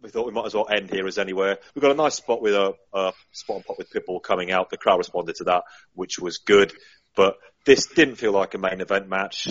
we 0.00 0.10
thought 0.10 0.26
we 0.26 0.32
might 0.32 0.46
as 0.46 0.54
well 0.54 0.68
end 0.70 0.90
here 0.90 1.06
as 1.06 1.18
anywhere. 1.18 1.58
We've 1.74 1.82
got 1.82 1.90
a 1.90 1.96
nice 1.96 2.14
spot 2.14 2.40
with 2.40 2.54
a, 2.54 2.74
a 2.92 3.12
spot 3.32 3.56
on 3.56 3.62
pop 3.64 3.78
with 3.78 3.90
Pitbull 3.92 4.22
coming 4.22 4.52
out. 4.52 4.70
The 4.70 4.76
crowd 4.76 4.98
responded 4.98 5.36
to 5.36 5.44
that, 5.44 5.64
which 5.94 6.20
was 6.20 6.38
good. 6.38 6.72
But 7.16 7.34
this 7.66 7.86
didn't 7.86 8.16
feel 8.16 8.32
like 8.32 8.54
a 8.54 8.58
main 8.58 8.80
event 8.80 9.08
match. 9.08 9.48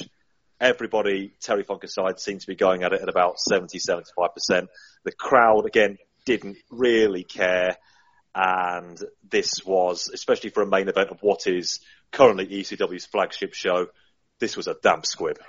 Everybody, 0.60 1.34
Terry 1.40 1.64
Funk 1.64 1.84
aside, 1.84 2.20
seemed 2.20 2.42
to 2.42 2.48
be 2.48 2.56
going 2.56 2.84
at 2.84 2.94
it 2.94 3.02
at 3.02 3.10
about 3.10 3.40
70, 3.40 3.80
75%. 3.80 4.68
The 5.04 5.12
crowd, 5.12 5.66
again, 5.66 5.98
didn't 6.26 6.58
really 6.72 7.24
care. 7.24 7.78
And 8.34 9.00
this 9.30 9.66
was, 9.66 10.10
especially 10.14 10.50
for 10.50 10.64
a 10.64 10.68
main 10.68 10.88
event 10.88 11.10
of 11.10 11.20
what 11.22 11.48
is 11.48 11.80
currently 12.12 12.48
ECW's 12.48 13.06
flagship 13.06 13.54
show, 13.54 13.88
this 14.40 14.58
was 14.58 14.68
a 14.68 14.76
damp 14.82 15.06
squib. 15.06 15.40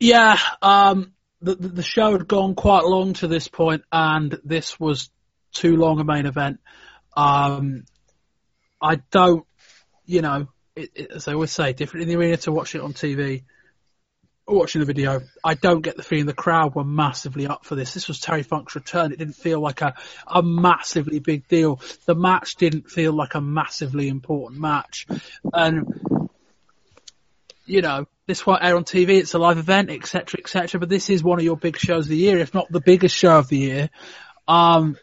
Yeah, 0.00 0.38
um, 0.62 1.12
the, 1.40 1.54
the 1.54 1.82
show 1.82 2.12
had 2.12 2.28
gone 2.28 2.54
quite 2.54 2.84
long 2.84 3.14
to 3.14 3.28
this 3.28 3.48
point, 3.48 3.82
and 3.92 4.38
this 4.44 4.78
was 4.78 5.10
too 5.52 5.76
long 5.76 6.00
a 6.00 6.04
main 6.04 6.26
event. 6.26 6.60
Um, 7.16 7.84
I 8.80 8.96
don't, 9.10 9.44
you 10.06 10.22
know, 10.22 10.48
it, 10.78 10.90
it, 10.94 11.10
as 11.10 11.28
I 11.28 11.34
always 11.34 11.50
say, 11.50 11.72
different 11.72 12.02
in 12.02 12.08
the 12.08 12.16
arena 12.16 12.36
to 12.38 12.52
watch 12.52 12.74
it 12.74 12.80
on 12.80 12.92
TV. 12.92 13.42
Watching 14.46 14.80
the 14.80 14.86
video, 14.86 15.20
I 15.44 15.52
don't 15.52 15.82
get 15.82 15.98
the 15.98 16.02
feeling 16.02 16.24
the 16.24 16.32
crowd 16.32 16.74
were 16.74 16.84
massively 16.84 17.46
up 17.46 17.66
for 17.66 17.74
this. 17.74 17.92
This 17.92 18.08
was 18.08 18.18
Terry 18.18 18.42
Funk's 18.42 18.74
return. 18.74 19.12
It 19.12 19.18
didn't 19.18 19.34
feel 19.34 19.60
like 19.60 19.82
a, 19.82 19.94
a 20.26 20.42
massively 20.42 21.18
big 21.18 21.46
deal. 21.48 21.82
The 22.06 22.14
match 22.14 22.56
didn't 22.56 22.90
feel 22.90 23.12
like 23.12 23.34
a 23.34 23.42
massively 23.42 24.08
important 24.08 24.58
match. 24.58 25.06
And, 25.52 26.30
you 27.66 27.82
know, 27.82 28.06
this 28.26 28.46
won't 28.46 28.64
air 28.64 28.76
on 28.76 28.84
TV. 28.84 29.18
It's 29.18 29.34
a 29.34 29.38
live 29.38 29.58
event, 29.58 29.90
etc., 29.90 30.40
etc. 30.40 30.80
But 30.80 30.88
this 30.88 31.10
is 31.10 31.22
one 31.22 31.38
of 31.38 31.44
your 31.44 31.58
big 31.58 31.76
shows 31.76 32.06
of 32.06 32.10
the 32.10 32.16
year, 32.16 32.38
if 32.38 32.54
not 32.54 32.72
the 32.72 32.80
biggest 32.80 33.14
show 33.14 33.38
of 33.38 33.48
the 33.48 33.58
year. 33.58 33.90
Um, 34.46 34.96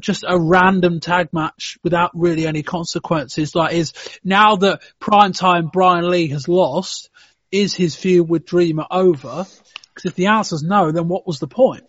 just 0.00 0.24
a 0.26 0.38
random 0.38 1.00
tag 1.00 1.28
match 1.32 1.78
without 1.82 2.10
really 2.14 2.46
any 2.46 2.62
consequences. 2.62 3.54
Like, 3.54 3.74
is 3.74 3.92
now 4.22 4.56
that 4.56 4.82
primetime 5.00 5.72
Brian 5.72 6.08
Lee 6.08 6.28
has 6.28 6.48
lost, 6.48 7.10
is 7.50 7.74
his 7.74 7.94
feud 7.94 8.28
with 8.28 8.46
Dreamer 8.46 8.86
over? 8.90 9.46
Because 9.94 10.10
if 10.10 10.14
the 10.14 10.26
answer's 10.26 10.62
no, 10.62 10.92
then 10.92 11.08
what 11.08 11.26
was 11.26 11.38
the 11.38 11.46
point? 11.46 11.84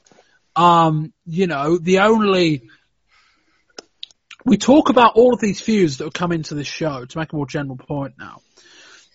Um, 0.56 1.14
you 1.26 1.48
know, 1.48 1.78
the 1.78 2.00
only 2.00 2.70
we 4.48 4.58
talk 4.58 4.90
about 4.90 5.16
all 5.16 5.34
of 5.34 5.42
these 5.42 5.60
feuds 5.60 5.98
that 5.98 6.06
have 6.06 6.14
come 6.14 6.32
into 6.32 6.56
this 6.56 6.68
show 6.68 7.04
to 7.04 7.18
make 7.18 7.34
a 7.34 7.36
more 7.36 7.46
general 7.46 7.76
point 7.76 8.14
now. 8.18 8.42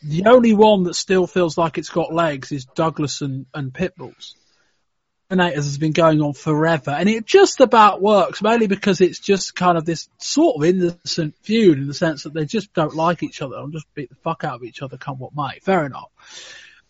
The 0.02 0.24
only 0.26 0.52
one 0.52 0.82
that 0.84 0.94
still 0.94 1.26
feels 1.26 1.56
like 1.56 1.78
it's 1.78 1.88
got 1.88 2.12
legs 2.12 2.52
is 2.52 2.66
Douglas 2.66 3.22
and, 3.22 3.46
and 3.54 3.72
Pitbulls. 3.72 4.34
Terminators 5.32 5.54
has 5.54 5.78
been 5.78 5.92
going 5.92 6.20
on 6.20 6.34
forever, 6.34 6.90
and 6.90 7.08
it 7.08 7.24
just 7.24 7.60
about 7.60 8.02
works, 8.02 8.42
mainly 8.42 8.66
because 8.66 9.00
it's 9.00 9.18
just 9.18 9.54
kind 9.54 9.78
of 9.78 9.84
this 9.84 10.08
sort 10.18 10.56
of 10.56 10.64
innocent 10.64 11.34
feud 11.42 11.78
in 11.78 11.86
the 11.86 11.94
sense 11.94 12.24
that 12.24 12.34
they 12.34 12.44
just 12.44 12.72
don't 12.74 12.94
like 12.94 13.22
each 13.22 13.40
other 13.40 13.56
and 13.56 13.72
just 13.72 13.86
beat 13.94 14.10
the 14.10 14.16
fuck 14.16 14.44
out 14.44 14.56
of 14.56 14.64
each 14.64 14.82
other, 14.82 14.96
come 14.96 15.18
what 15.18 15.34
may. 15.34 15.58
Fair 15.60 15.86
enough. 15.86 16.10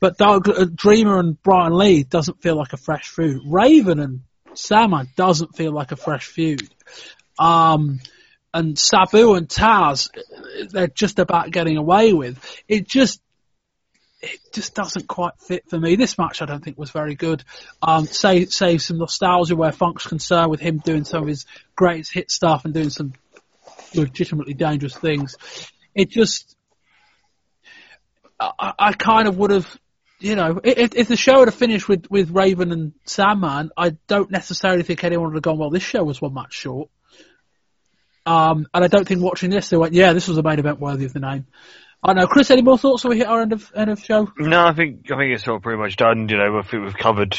But 0.00 0.18
Doug, 0.18 0.48
uh, 0.48 0.66
Dreamer 0.74 1.18
and 1.20 1.40
Brian 1.42 1.72
Lee 1.72 2.02
doesn't 2.02 2.42
feel 2.42 2.56
like 2.56 2.72
a 2.72 2.76
fresh 2.76 3.08
feud. 3.08 3.42
Raven 3.46 4.00
and 4.00 4.22
Sandman 4.54 5.08
doesn't 5.14 5.54
feel 5.56 5.72
like 5.72 5.92
a 5.92 5.96
fresh 5.96 6.26
feud. 6.26 6.68
Um, 7.38 8.00
and 8.52 8.78
Sabu 8.78 9.34
and 9.34 9.48
Taz, 9.48 10.10
they're 10.70 10.88
just 10.88 11.18
about 11.18 11.52
getting 11.52 11.76
away 11.76 12.12
with. 12.12 12.44
It 12.68 12.88
just, 12.88 13.22
it 14.22 14.38
just 14.52 14.74
doesn't 14.74 15.08
quite 15.08 15.34
fit 15.40 15.68
for 15.68 15.78
me. 15.78 15.96
This 15.96 16.16
match 16.16 16.40
I 16.40 16.46
don't 16.46 16.62
think 16.62 16.78
was 16.78 16.90
very 16.90 17.16
good. 17.16 17.42
Um, 17.82 18.06
save, 18.06 18.52
save 18.52 18.80
some 18.80 18.98
nostalgia 18.98 19.56
where 19.56 19.72
Funk's 19.72 20.06
concerned 20.06 20.50
with 20.50 20.60
him 20.60 20.78
doing 20.78 21.04
some 21.04 21.22
of 21.22 21.28
his 21.28 21.44
greatest 21.74 22.12
hit 22.12 22.30
stuff 22.30 22.64
and 22.64 22.72
doing 22.72 22.90
some 22.90 23.14
legitimately 23.94 24.54
dangerous 24.54 24.96
things. 24.96 25.36
It 25.94 26.08
just, 26.08 26.56
I, 28.38 28.72
I 28.78 28.92
kind 28.92 29.26
of 29.26 29.36
would 29.38 29.50
have, 29.50 29.78
you 30.20 30.36
know, 30.36 30.60
if, 30.62 30.94
if 30.94 31.08
the 31.08 31.16
show 31.16 31.44
had 31.44 31.52
finished 31.52 31.88
with, 31.88 32.08
with 32.08 32.30
Raven 32.30 32.70
and 32.70 32.92
Sandman, 33.04 33.70
I 33.76 33.96
don't 34.06 34.30
necessarily 34.30 34.84
think 34.84 35.02
anyone 35.02 35.26
would 35.26 35.34
have 35.34 35.42
gone, 35.42 35.58
well, 35.58 35.70
this 35.70 35.82
show 35.82 36.04
was 36.04 36.22
one 36.22 36.32
match 36.32 36.54
short. 36.54 36.90
Um, 38.24 38.68
and 38.72 38.84
I 38.84 38.86
don't 38.86 39.06
think 39.06 39.20
watching 39.20 39.50
this, 39.50 39.68
they 39.68 39.76
went, 39.76 39.94
yeah, 39.94 40.12
this 40.12 40.28
was 40.28 40.38
a 40.38 40.44
main 40.44 40.60
event 40.60 40.78
worthy 40.78 41.06
of 41.06 41.12
the 41.12 41.18
name. 41.18 41.46
I 42.02 42.08
don't 42.08 42.16
know. 42.16 42.26
Chris, 42.26 42.50
any 42.50 42.62
more 42.62 42.78
thoughts? 42.78 43.04
Or 43.04 43.10
we 43.10 43.18
hit 43.18 43.28
our 43.28 43.42
end 43.42 43.52
of 43.52 43.70
end 43.74 43.90
of 43.90 44.00
show? 44.00 44.32
No, 44.36 44.64
I 44.64 44.72
think 44.72 45.10
I 45.12 45.16
think 45.16 45.34
it's 45.34 45.46
all 45.46 45.60
pretty 45.60 45.80
much 45.80 45.96
done. 45.96 46.28
You 46.28 46.36
know, 46.36 46.58
I 46.58 46.62
think 46.62 46.84
we've 46.84 46.96
covered 46.96 47.38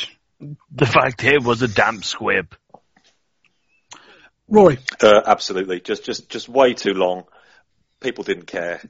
the 0.71 0.85
fact 0.85 1.21
here 1.21 1.39
was 1.41 1.61
a 1.61 1.67
damp 1.67 2.03
squib. 2.03 2.55
Rory, 4.47 4.77
Uh, 5.01 5.21
absolutely. 5.25 5.79
Just, 5.79 6.03
just, 6.03 6.29
just 6.29 6.49
way 6.49 6.73
too 6.73 6.93
long. 6.93 7.23
People 8.01 8.23
didn't 8.23 8.47
care. 8.47 8.81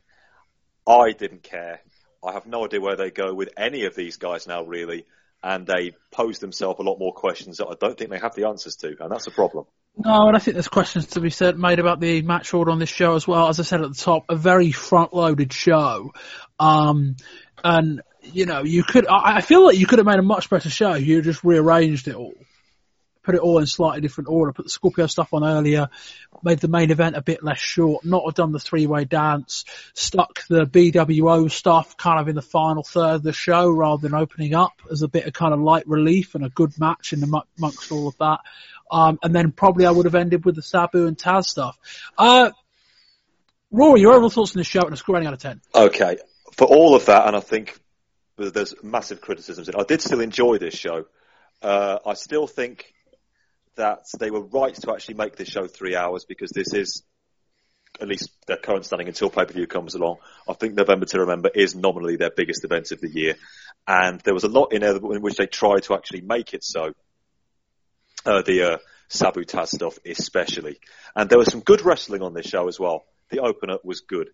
I 0.87 1.11
didn't 1.11 1.43
care. 1.43 1.81
I 2.25 2.33
have 2.33 2.45
no 2.45 2.65
idea 2.65 2.81
where 2.81 2.95
they 2.95 3.11
go 3.11 3.33
with 3.33 3.49
any 3.55 3.85
of 3.85 3.95
these 3.95 4.17
guys 4.17 4.47
now, 4.47 4.63
really. 4.63 5.05
And 5.43 5.67
they 5.67 5.91
pose 6.11 6.39
themselves 6.39 6.79
a 6.79 6.83
lot 6.83 6.97
more 6.99 7.13
questions 7.13 7.57
that 7.57 7.67
I 7.67 7.75
don't 7.79 7.97
think 7.97 8.09
they 8.09 8.19
have 8.19 8.35
the 8.35 8.47
answers 8.47 8.77
to, 8.77 8.95
and 8.99 9.11
that's 9.11 9.27
a 9.27 9.31
problem. 9.31 9.65
No, 9.95 10.27
and 10.27 10.35
I 10.35 10.39
think 10.39 10.55
there's 10.55 10.67
questions 10.67 11.07
to 11.07 11.21
be 11.21 11.29
said 11.29 11.57
made 11.57 11.79
about 11.79 11.99
the 11.99 12.23
match 12.23 12.53
order 12.53 12.71
on 12.71 12.79
this 12.79 12.89
show 12.89 13.15
as 13.15 13.27
well. 13.27 13.47
As 13.47 13.59
I 13.59 13.63
said 13.63 13.81
at 13.81 13.89
the 13.89 13.95
top, 13.95 14.25
a 14.27 14.35
very 14.35 14.71
front-loaded 14.71 15.53
show, 15.53 16.13
um, 16.59 17.15
and 17.63 18.01
you 18.23 18.45
know 18.45 18.63
you 18.63 18.83
could. 18.83 19.07
I, 19.07 19.37
I 19.37 19.41
feel 19.41 19.65
like 19.65 19.77
you 19.77 19.85
could 19.85 19.99
have 19.99 20.07
made 20.07 20.19
a 20.19 20.23
much 20.23 20.49
better 20.49 20.69
show. 20.69 20.95
You 20.95 21.21
just 21.21 21.43
rearranged 21.43 22.07
it 22.07 22.15
all, 22.15 22.33
put 23.23 23.35
it 23.35 23.41
all 23.41 23.59
in 23.59 23.67
slightly 23.67 24.01
different 24.01 24.29
order, 24.29 24.51
put 24.51 24.65
the 24.65 24.69
Scorpio 24.69 25.05
stuff 25.05 25.31
on 25.31 25.45
earlier, 25.45 25.89
made 26.43 26.59
the 26.59 26.67
main 26.67 26.91
event 26.91 27.15
a 27.15 27.21
bit 27.21 27.43
less 27.43 27.59
short, 27.59 28.03
not 28.03 28.25
have 28.25 28.35
done 28.35 28.51
the 28.51 28.59
three-way 28.59 29.05
dance, 29.05 29.63
stuck 29.93 30.45
the 30.47 30.65
BWO 30.65 31.49
stuff 31.49 31.95
kind 31.97 32.19
of 32.19 32.27
in 32.27 32.35
the 32.35 32.41
final 32.41 32.83
third 32.83 33.15
of 33.15 33.23
the 33.23 33.33
show 33.33 33.69
rather 33.69 34.01
than 34.01 34.15
opening 34.15 34.55
up 34.55 34.73
as 34.91 35.03
a 35.03 35.07
bit 35.07 35.25
of 35.25 35.33
kind 35.33 35.53
of 35.53 35.59
light 35.59 35.87
relief 35.87 36.35
and 36.35 36.43
a 36.43 36.49
good 36.49 36.77
match 36.79 37.13
in 37.13 37.23
amongst 37.23 37.91
all 37.91 38.07
of 38.07 38.17
that. 38.17 38.39
Um, 38.91 39.19
and 39.23 39.33
then 39.33 39.51
probably 39.51 39.85
I 39.85 39.91
would 39.91 40.05
have 40.05 40.15
ended 40.15 40.45
with 40.45 40.55
the 40.55 40.61
Sabu 40.61 41.07
and 41.07 41.17
Taz 41.17 41.45
stuff. 41.45 41.77
Uh, 42.17 42.51
Rory, 43.71 44.01
your 44.01 44.13
overall 44.13 44.29
thoughts 44.29 44.55
on 44.55 44.59
the 44.59 44.63
show 44.63 44.81
and 44.81 44.93
a 44.93 44.97
score 44.97 45.15
rating 45.15 45.27
out 45.27 45.33
of 45.33 45.39
10? 45.39 45.61
Okay, 45.73 46.17
for 46.55 46.67
all 46.67 46.95
of 46.95 47.05
that, 47.07 47.25
and 47.27 47.35
I 47.35 47.39
think 47.39 47.79
there's 48.37 48.75
massive 48.83 49.21
criticisms. 49.21 49.69
I 49.75 49.83
did 49.83 50.01
still 50.01 50.21
enjoy 50.21 50.57
this 50.57 50.75
show. 50.75 51.05
Uh, 51.61 51.97
I 52.05 52.13
still 52.13 52.45
think 52.45 52.93
that 53.75 54.05
they 54.19 54.29
were 54.29 54.41
right 54.41 54.75
to 54.75 54.91
actually 54.91 55.15
make 55.15 55.35
this 55.35 55.47
show 55.47 55.67
three 55.67 55.95
hours 55.95 56.25
because 56.25 56.51
this 56.51 56.73
is 56.73 57.03
at 58.01 58.07
least 58.07 58.31
their 58.47 58.57
current 58.57 58.85
standing 58.85 59.07
until 59.07 59.29
pay 59.29 59.45
per 59.45 59.53
view 59.53 59.67
comes 59.67 59.95
along. 59.95 60.17
I 60.47 60.53
think 60.53 60.73
November 60.73 61.05
to 61.05 61.19
Remember 61.21 61.49
is 61.53 61.75
nominally 61.75 62.15
their 62.15 62.31
biggest 62.31 62.63
event 62.63 62.91
of 62.91 63.01
the 63.01 63.09
year, 63.09 63.35
and 63.87 64.19
there 64.21 64.33
was 64.33 64.43
a 64.43 64.49
lot 64.49 64.73
in 64.73 64.81
there 64.81 64.95
in 64.95 65.21
which 65.21 65.35
they 65.35 65.45
tried 65.45 65.83
to 65.83 65.93
actually 65.93 66.21
make 66.21 66.53
it 66.53 66.63
so. 66.63 66.93
Uh, 68.25 68.41
the 68.41 68.73
uh, 68.73 68.77
Sabu 69.09 69.43
Taz 69.43 69.67
stuff, 69.67 69.99
especially, 70.05 70.79
and 71.15 71.29
there 71.29 71.37
was 71.37 71.51
some 71.51 71.59
good 71.59 71.81
wrestling 71.81 72.21
on 72.21 72.33
this 72.33 72.45
show 72.45 72.67
as 72.67 72.79
well. 72.79 73.03
The 73.29 73.39
opener 73.39 73.77
was 73.83 74.01
good. 74.01 74.29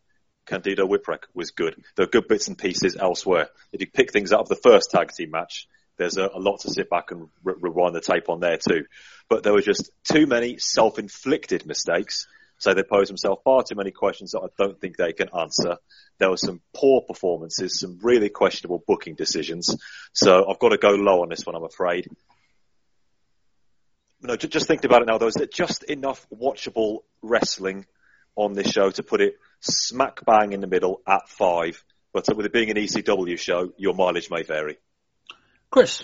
Candido 0.46 0.88
Whipwreck 0.88 1.24
was 1.34 1.52
good. 1.52 1.76
There 1.96 2.06
are 2.06 2.10
good 2.10 2.28
bits 2.28 2.48
and 2.48 2.58
pieces 2.58 2.96
elsewhere. 3.00 3.50
If 3.72 3.82
you 3.82 3.88
pick 3.88 4.12
things 4.12 4.32
out 4.34 4.42
of 4.42 4.48
the 4.48 4.56
first 4.56 4.92
tag 4.92 5.12
team 5.12 5.32
match, 5.32 5.68
there's 5.98 6.18
a, 6.18 6.30
a 6.34 6.40
lot 6.40 6.62
to 6.62 6.70
sit 6.70 6.90
back 6.90 7.12
and 7.12 7.30
re- 7.44 7.56
rewind 7.60 7.96
the 7.96 8.02
tape 8.02 8.30
on 8.30 8.40
there 8.40 8.58
too. 8.58 8.86
But 9.30 9.44
there 9.44 9.54
were 9.54 9.62
just 9.62 9.92
too 10.04 10.26
many 10.26 10.58
self-inflicted 10.58 11.66
mistakes. 11.66 12.28
So 12.58 12.74
they 12.74 12.84
posed 12.84 13.10
themselves 13.10 13.42
far 13.44 13.64
too 13.64 13.76
many 13.76 13.92
questions 13.92 14.32
that 14.32 14.42
I 14.42 14.48
don't 14.58 14.80
think 14.80 14.98
they 14.98 15.14
can 15.14 15.30
answer. 15.38 15.78
There 16.18 16.30
were 16.30 16.38
some 16.38 16.62
poor 16.74 17.02
performances, 17.02 17.80
some 17.80 18.00
really 18.02 18.30
questionable 18.30 18.84
booking 18.86 19.16
decisions. 19.16 19.76
So 20.14 20.50
I've 20.50 20.60
got 20.60 20.70
to 20.70 20.78
go 20.78 20.92
low 20.92 21.22
on 21.22 21.30
this 21.30 21.46
one, 21.46 21.56
I'm 21.56 21.64
afraid. 21.64 22.08
No, 24.22 24.36
ju- 24.36 24.48
just 24.48 24.68
thinking 24.68 24.90
about 24.90 25.02
it 25.02 25.08
now, 25.08 25.18
though, 25.18 25.28
is 25.28 25.36
there 25.36 25.48
just 25.48 25.84
enough 25.84 26.26
watchable 26.34 27.00
wrestling 27.22 27.86
on 28.36 28.54
this 28.54 28.70
show 28.70 28.90
to 28.92 29.04
put 29.04 29.22
it 29.22 29.36
smack 29.62 30.26
bang 30.26 30.52
in 30.54 30.62
the 30.62 30.68
middle 30.68 31.02
at 31.08 31.30
five? 31.30 31.82
But 32.12 32.26
with 32.36 32.46
it 32.46 32.54
being 32.54 32.70
an 32.70 32.76
ECW 32.76 33.38
show, 33.38 33.72
your 33.78 33.94
mileage 33.94 34.30
may 34.30 34.44
vary. 34.44 34.78
Chris, 35.70 36.04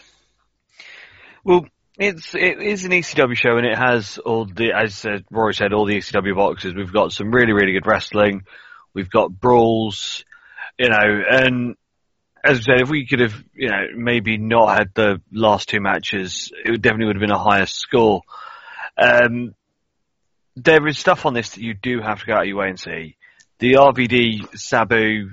Well, 1.44 1.66
it's 1.98 2.36
it 2.36 2.62
is 2.62 2.86
an 2.86 2.92
ECW 2.92 3.36
show, 3.36 3.58
and 3.58 3.66
it 3.66 3.78
has 3.78 4.18
all 4.20 4.46
the 4.46 4.72
as 4.74 5.06
uh, 5.06 5.20
Rory 5.32 5.54
said, 5.54 5.74
all 5.74 5.86
the 5.86 5.96
ECW 5.96 6.36
boxes. 6.36 6.74
We've 6.76 6.94
got 6.94 7.12
some 7.12 7.32
really 7.32 7.54
really 7.54 7.72
good 7.72 7.88
wrestling. 7.88 8.44
We've 8.94 9.10
got 9.10 9.32
brawls, 9.32 10.24
you 10.78 10.90
know, 10.90 11.22
and 11.30 11.76
as 12.46 12.60
I 12.60 12.62
said, 12.62 12.82
if 12.82 12.90
we 12.90 13.08
could 13.08 13.22
have, 13.22 13.34
you 13.56 13.70
know, 13.70 13.88
maybe 13.96 14.38
not 14.38 14.78
had 14.78 14.90
the 14.94 15.22
last 15.32 15.68
two 15.68 15.82
matches, 15.82 16.52
it 16.64 16.82
definitely 16.82 17.08
would 17.08 17.16
have 17.16 17.22
been 17.22 17.32
a 17.32 17.40
higher 17.40 17.66
score. 17.66 18.22
Um, 18.98 19.56
there 20.56 20.86
is 20.88 21.00
stuff 21.00 21.26
on 21.26 21.34
this 21.34 21.52
that 21.52 21.62
you 21.62 21.74
do 21.74 22.02
have 22.02 22.20
to 22.20 22.26
go 22.26 22.34
out 22.34 22.42
of 22.42 22.48
your 22.48 22.58
way 22.58 22.70
and 22.70 22.80
see. 22.80 23.18
The 23.60 23.74
RVD 23.74 24.58
Sabu 24.58 25.32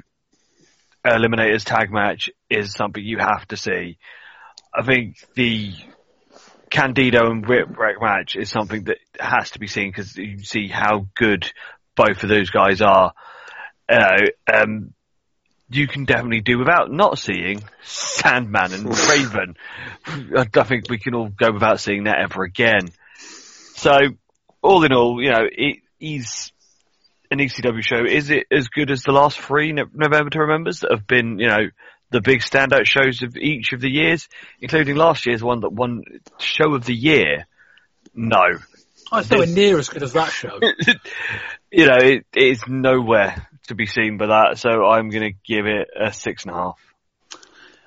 Eliminators 1.05 1.64
tag 1.64 1.93
match 1.93 2.30
is 2.48 2.72
something 2.72 3.05
you 3.05 3.18
have 3.18 3.47
to 3.48 3.56
see. 3.56 3.98
I 4.74 4.82
think 4.82 5.16
the 5.34 5.72
Candido 6.70 7.30
and 7.30 7.47
Rip 7.47 7.68
Whipwreck 7.68 8.01
match 8.01 8.36
is 8.36 8.48
something 8.48 8.84
that 8.84 8.98
has 9.20 9.51
to 9.51 9.59
be 9.59 9.66
seen 9.66 9.90
because 9.90 10.16
you 10.16 10.43
see 10.43 10.68
how 10.68 11.09
good 11.14 11.51
both 11.94 12.22
of 12.22 12.30
those 12.30 12.48
guys 12.48 12.80
are. 12.80 13.12
You 13.90 13.98
know, 13.98 14.16
um, 14.55 14.94
you 15.74 15.86
can 15.86 16.05
definitely 16.05 16.40
do 16.40 16.59
without 16.59 16.90
not 16.90 17.19
seeing 17.19 17.62
Sandman 17.82 18.73
and 18.73 18.89
Raven. 19.09 19.57
I 20.07 20.44
don't 20.44 20.66
think 20.66 20.89
we 20.89 20.99
can 20.99 21.15
all 21.15 21.28
go 21.28 21.53
without 21.53 21.81
seeing 21.81 22.05
that 22.05 22.19
ever 22.19 22.44
again. 22.44 22.89
So, 23.77 23.99
all 24.62 24.85
in 24.85 24.93
all, 24.93 25.23
you 25.23 25.31
know, 25.31 25.44
it 25.51 25.78
is 26.01 26.53
an 27.31 27.39
ECW 27.39 27.82
show. 27.82 28.05
Is 28.05 28.31
it 28.31 28.47
as 28.51 28.69
good 28.69 28.90
as 28.90 29.03
the 29.03 29.12
last 29.12 29.40
three 29.40 29.73
November 29.73 30.31
to 30.31 30.40
Remembers 30.40 30.81
that 30.81 30.93
have 30.93 31.07
been, 31.07 31.39
you 31.39 31.49
know, 31.49 31.70
the 32.11 32.20
big 32.20 32.40
standout 32.40 32.85
shows 32.85 33.23
of 33.23 33.36
each 33.36 33.73
of 33.73 33.81
the 33.81 33.90
years, 33.90 34.28
including 34.61 34.97
last 34.97 35.27
year's 35.27 35.43
one 35.43 35.61
that 35.61 35.73
won 35.73 36.03
show 36.39 36.74
of 36.74 36.85
the 36.85 36.94
year? 36.94 37.47
No. 38.15 38.59
I 39.11 39.20
it's 39.20 39.31
nowhere 39.31 39.47
near 39.47 39.78
as 39.78 39.89
good 39.89 40.03
as 40.03 40.12
that 40.12 40.31
show. 40.31 40.59
you 41.70 41.86
know, 41.86 41.97
it, 41.97 42.27
it 42.35 42.49
is 42.49 42.62
nowhere 42.69 43.49
to 43.73 43.77
be 43.77 43.86
seen 43.86 44.19
by 44.19 44.27
that, 44.27 44.59
so 44.59 44.86
I'm 44.86 45.11
going 45.11 45.32
to 45.32 45.39
give 45.44 45.66
it 45.66 45.89
a 45.99 46.12
six 46.12 46.44
and 46.44 46.53
a 46.53 46.55
half. 46.55 46.78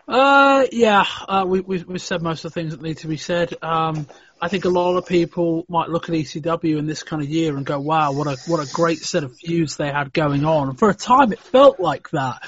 Uh, 0.08 0.68
yeah, 0.72 1.04
uh, 1.28 1.46
we, 1.48 1.62
we, 1.62 1.84
we've 1.84 2.02
said 2.02 2.22
most 2.22 2.46
of 2.46 2.54
the 2.54 2.60
things 2.60 2.72
that 2.72 2.82
need 2.82 3.00
to 3.00 3.08
be 3.08 3.18
said. 3.18 3.56
Um, 3.64 4.08
I 4.40 4.50
think 4.50 4.66
a 4.66 4.70
lot 4.70 4.98
of 4.98 5.08
people 5.08 5.66
might 5.68 5.90
look 5.90 6.10
at 6.10 6.16
ECW 6.16 6.78
in 6.78 6.86
this 6.86 7.02
kind 7.02 7.24
of 7.24 7.30
year 7.30 7.58
and 7.58 7.66
go, 7.66 7.80
wow, 7.80 8.12
what 8.12 8.28
a, 8.28 8.38
what 8.48 8.60
a 8.60 8.72
great 8.72 9.00
set 9.00 9.24
of 9.24 9.36
feuds 9.36 9.78
they 9.78 9.92
had 9.92 10.14
going 10.14 10.46
on. 10.46 10.70
And 10.70 10.78
for 10.78 10.90
a 10.90 10.94
time 10.94 11.32
it 11.32 11.40
felt 11.40 11.80
like 11.80 12.10
that. 12.12 12.44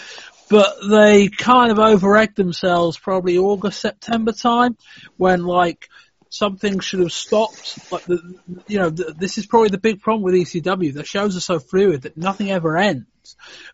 But 0.49 0.75
they 0.87 1.29
kind 1.29 1.71
of 1.71 1.79
over-egged 1.79 2.35
themselves 2.35 2.97
probably 2.97 3.37
August, 3.37 3.81
September 3.81 4.31
time 4.31 4.77
when 5.17 5.43
like 5.43 5.89
something 6.29 6.79
should 6.79 6.99
have 6.99 7.11
stopped. 7.11 7.91
Like 7.91 8.05
the, 8.05 8.35
you 8.67 8.79
know, 8.79 8.89
the, 8.89 9.15
this 9.17 9.37
is 9.37 9.45
probably 9.45 9.69
the 9.69 9.77
big 9.77 10.01
problem 10.01 10.23
with 10.23 10.35
ECW. 10.35 10.93
The 10.93 11.03
shows 11.03 11.35
are 11.35 11.41
so 11.41 11.59
fluid 11.59 12.03
that 12.03 12.17
nothing 12.17 12.51
ever 12.51 12.77
ends. 12.77 13.05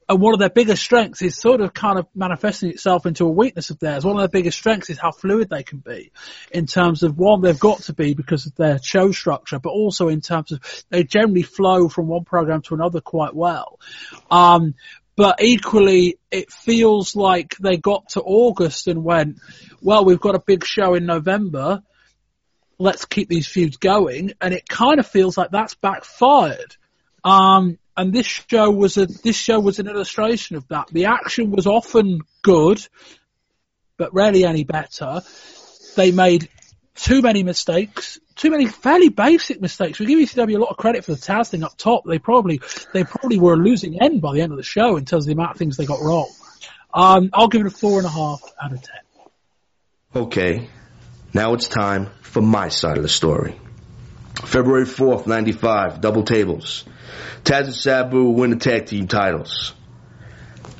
And 0.10 0.20
one 0.20 0.34
of 0.34 0.40
their 0.40 0.50
biggest 0.50 0.82
strengths 0.82 1.22
is 1.22 1.38
sort 1.38 1.62
of 1.62 1.74
kind 1.74 2.00
of 2.00 2.08
manifesting 2.16 2.70
itself 2.70 3.06
into 3.06 3.26
a 3.26 3.32
weakness 3.32 3.70
of 3.70 3.80
theirs. 3.80 4.06
One 4.06 4.16
of 4.16 4.22
their 4.22 4.40
biggest 4.40 4.58
strengths 4.58 4.90
is 4.90 4.98
how 4.98 5.12
fluid 5.12 5.50
they 5.50 5.64
can 5.64 5.80
be 5.80 6.12
in 6.52 6.66
terms 6.66 7.04
of 7.04 7.18
one, 7.18 7.42
they've 7.42 7.60
got 7.60 7.84
to 7.84 7.94
be 7.94 8.14
because 8.14 8.46
of 8.46 8.56
their 8.56 8.80
show 8.82 9.12
structure, 9.12 9.60
but 9.60 9.70
also 9.70 10.08
in 10.08 10.22
terms 10.22 10.52
of 10.52 10.62
they 10.90 11.04
generally 11.04 11.44
flow 11.44 11.90
from 11.90 12.08
one 12.08 12.24
program 12.24 12.62
to 12.64 12.76
another 12.76 13.02
quite 13.02 13.36
well. 13.36 13.80
Um, 14.32 14.76
but 15.16 15.42
equally, 15.44 16.18
it 16.32 16.52
feels 16.52 17.16
like 17.16 17.56
they 17.58 17.78
got 17.78 18.10
to 18.10 18.22
August 18.22 18.88
and 18.88 19.04
went, 19.04 19.40
well, 19.82 20.06
we've 20.06 20.20
got 20.20 20.36
a 20.36 20.40
big 20.40 20.66
show 20.66 20.96
in 20.96 21.06
November. 21.06 21.84
Let's 22.80 23.06
keep 23.06 23.30
these 23.30 23.48
feuds 23.48 23.78
going. 23.78 24.34
And 24.42 24.54
it 24.54 24.68
kind 24.68 25.00
of 25.00 25.06
feels 25.06 25.38
like 25.38 25.52
that's 25.52 25.76
backfired. 25.76 26.76
Um, 27.24 27.78
and 27.96 28.14
this 28.14 28.26
show 28.26 28.72
was 28.72 28.98
a, 28.98 29.06
this 29.06 29.36
show 29.36 29.60
was 29.60 29.80
an 29.80 29.88
illustration 29.88 30.56
of 30.56 30.68
that. 30.70 30.88
The 30.92 31.06
action 31.06 31.52
was 31.52 31.68
often 31.68 32.22
good, 32.42 32.86
but 33.98 34.14
rarely 34.14 34.46
any 34.46 34.64
better. 34.64 35.22
They 35.96 36.12
made 36.12 36.50
too 36.96 37.22
many 37.22 37.44
mistakes, 37.44 38.20
too 38.36 38.52
many 38.52 38.68
fairly 38.68 39.10
basic 39.10 39.62
mistakes. 39.62 40.00
We 40.00 40.06
give 40.06 40.20
ECW 40.20 40.56
a 40.56 40.60
lot 40.60 40.70
of 40.70 40.78
credit 40.78 41.06
for 41.06 41.12
the 41.12 41.20
Taz 41.20 41.50
thing 41.50 41.64
up 41.64 41.78
top. 41.78 42.04
They 42.06 42.20
probably 42.20 42.62
they 42.94 43.04
probably 43.04 43.40
were 43.40 43.54
a 43.54 43.58
losing 43.58 44.02
end 44.02 44.22
by 44.22 44.34
the 44.34 44.42
end 44.42 44.52
of 44.52 44.58
the 44.58 44.64
show 44.64 44.98
in 44.98 45.06
terms 45.06 45.26
of 45.26 45.28
the 45.28 45.34
amount 45.34 45.52
of 45.52 45.58
things 45.58 45.78
they 45.78 45.86
got 45.86 46.02
wrong. 46.02 46.32
Um, 46.94 47.30
I'll 47.34 47.48
give 47.48 47.62
it 47.62 47.68
a 47.68 47.72
four 47.72 47.98
and 47.98 48.06
a 48.06 48.12
half 48.12 48.42
out 48.62 48.72
of 48.72 48.82
ten. 48.82 49.00
Okay, 50.16 50.70
now 51.34 51.54
it's 51.54 51.68
time 51.68 52.10
for 52.22 52.42
my 52.42 52.70
side 52.70 52.98
of 52.98 53.04
the 53.04 53.10
story. 53.10 53.60
February 54.46 54.86
4th, 54.86 55.28
95, 55.28 56.02
double 56.02 56.24
tables. 56.24 56.86
Taz 57.44 57.66
and 57.66 57.76
Sabu 57.76 58.30
win 58.30 58.52
the 58.52 58.56
tag 58.58 58.86
team 58.86 59.08
titles. 59.08 59.74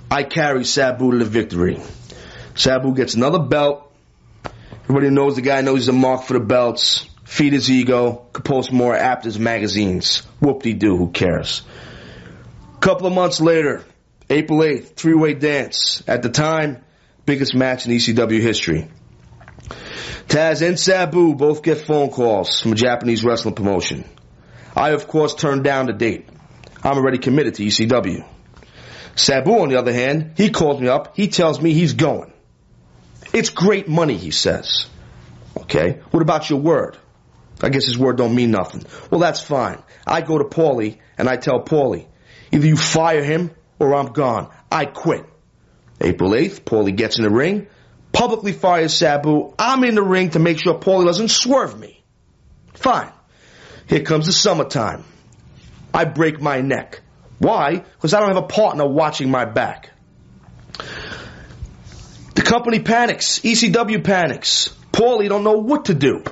I 0.10 0.24
carry 0.24 0.64
Sabu 0.64 1.12
to 1.12 1.18
the 1.18 1.26
victory. 1.26 1.82
Sabu 2.56 2.94
gets 2.94 3.16
another 3.16 3.40
belt. 3.40 3.92
Everybody 4.84 5.10
knows 5.10 5.36
the 5.36 5.42
guy 5.42 5.62
knows 5.62 5.80
he's 5.80 5.88
a 5.88 5.94
mark 5.94 6.24
for 6.24 6.34
the 6.34 6.40
belts. 6.40 7.08
Feed 7.26 7.54
his 7.54 7.72
ego. 7.72 8.28
Could 8.32 8.46
post 8.46 8.72
more 8.72 8.96
Apters 8.96 9.40
magazines. 9.40 10.20
Whoop-de-doo, 10.40 10.98
who 10.98 11.10
cares? 11.10 11.64
Couple 12.80 13.08
of 13.08 13.14
months 13.14 13.42
later, 13.42 13.84
April 14.30 14.60
8th, 14.60 14.96
three-way 14.96 15.34
dance. 15.34 16.04
At 16.08 16.22
the 16.22 16.30
time, 16.30 16.84
biggest 17.26 17.56
match 17.56 17.86
in 17.86 17.94
ECW 17.94 18.40
history. 18.42 18.90
Taz 20.28 20.66
and 20.66 20.80
Sabu 20.80 21.36
both 21.36 21.62
get 21.62 21.80
phone 21.80 22.10
calls 22.10 22.62
from 22.62 22.74
a 22.74 22.76
Japanese 22.76 23.24
wrestling 23.24 23.56
promotion. 23.56 24.06
I, 24.76 24.92
of 24.92 25.08
course, 25.08 25.36
turned 25.36 25.64
down 25.64 25.86
the 25.86 25.94
date. 25.94 26.28
I'm 26.84 26.98
already 26.98 27.20
committed 27.20 27.56
to 27.56 27.64
ECW. 27.64 28.26
Sabu, 29.16 29.52
on 29.60 29.70
the 29.70 29.78
other 29.78 29.94
hand, 29.94 30.34
he 30.38 30.50
calls 30.50 30.82
me 30.82 30.88
up. 30.88 31.16
He 31.16 31.28
tells 31.28 31.62
me 31.62 31.74
he's 31.74 31.94
going. 31.94 32.34
It's 33.32 33.50
great 33.50 33.88
money, 33.88 34.18
he 34.18 34.32
says. 34.32 34.88
Okay, 35.58 36.02
what 36.12 36.22
about 36.22 36.50
your 36.50 36.60
word? 36.60 36.98
I 37.62 37.70
guess 37.70 37.86
his 37.86 37.98
word 37.98 38.18
don't 38.18 38.36
mean 38.36 38.52
nothing. 38.52 38.84
Well, 39.12 39.22
that's 39.22 39.40
fine. 39.40 39.82
I 40.06 40.22
go 40.22 40.38
to 40.38 40.46
Paulie 40.46 40.98
and 41.18 41.30
I 41.30 41.38
tell 41.38 41.64
Paulie, 41.64 42.08
either 42.52 42.68
you 42.68 42.76
fire 42.76 43.24
him 43.24 43.52
or 43.80 43.94
I'm 43.96 44.14
gone. 44.14 44.52
I 44.72 44.86
quit. 44.86 45.26
April 46.02 46.32
8th, 46.32 46.62
Paulie 46.62 46.96
gets 46.96 47.18
in 47.18 47.24
the 47.24 47.30
ring, 47.30 47.68
publicly 48.14 48.54
fires 48.54 48.94
Sabu. 48.94 49.54
I'm 49.60 49.84
in 49.84 49.96
the 49.96 50.04
ring 50.04 50.30
to 50.30 50.40
make 50.40 50.60
sure 50.60 50.76
Paulie 50.76 51.06
doesn't 51.06 51.30
swerve 51.30 51.78
me. 51.78 52.02
Fine. 52.76 53.12
Here 53.88 54.02
comes 54.02 54.28
the 54.28 54.32
summertime. 54.32 55.04
I 55.94 56.06
break 56.06 56.40
my 56.40 56.62
neck. 56.62 57.02
Why? 57.40 57.80
Because 57.80 58.14
I 58.14 58.20
don't 58.20 58.30
have 58.30 58.44
a 58.44 58.48
partner 58.48 58.88
watching 58.88 59.30
my 59.30 59.46
back. 59.46 59.92
The 62.36 62.42
company 62.42 62.80
panics. 62.80 63.40
ECW 63.40 64.04
panics. 64.04 64.70
Paulie 64.92 65.28
don't 65.28 65.44
know 65.44 65.58
what 65.58 65.86
to 65.86 65.94
do. 65.94 66.24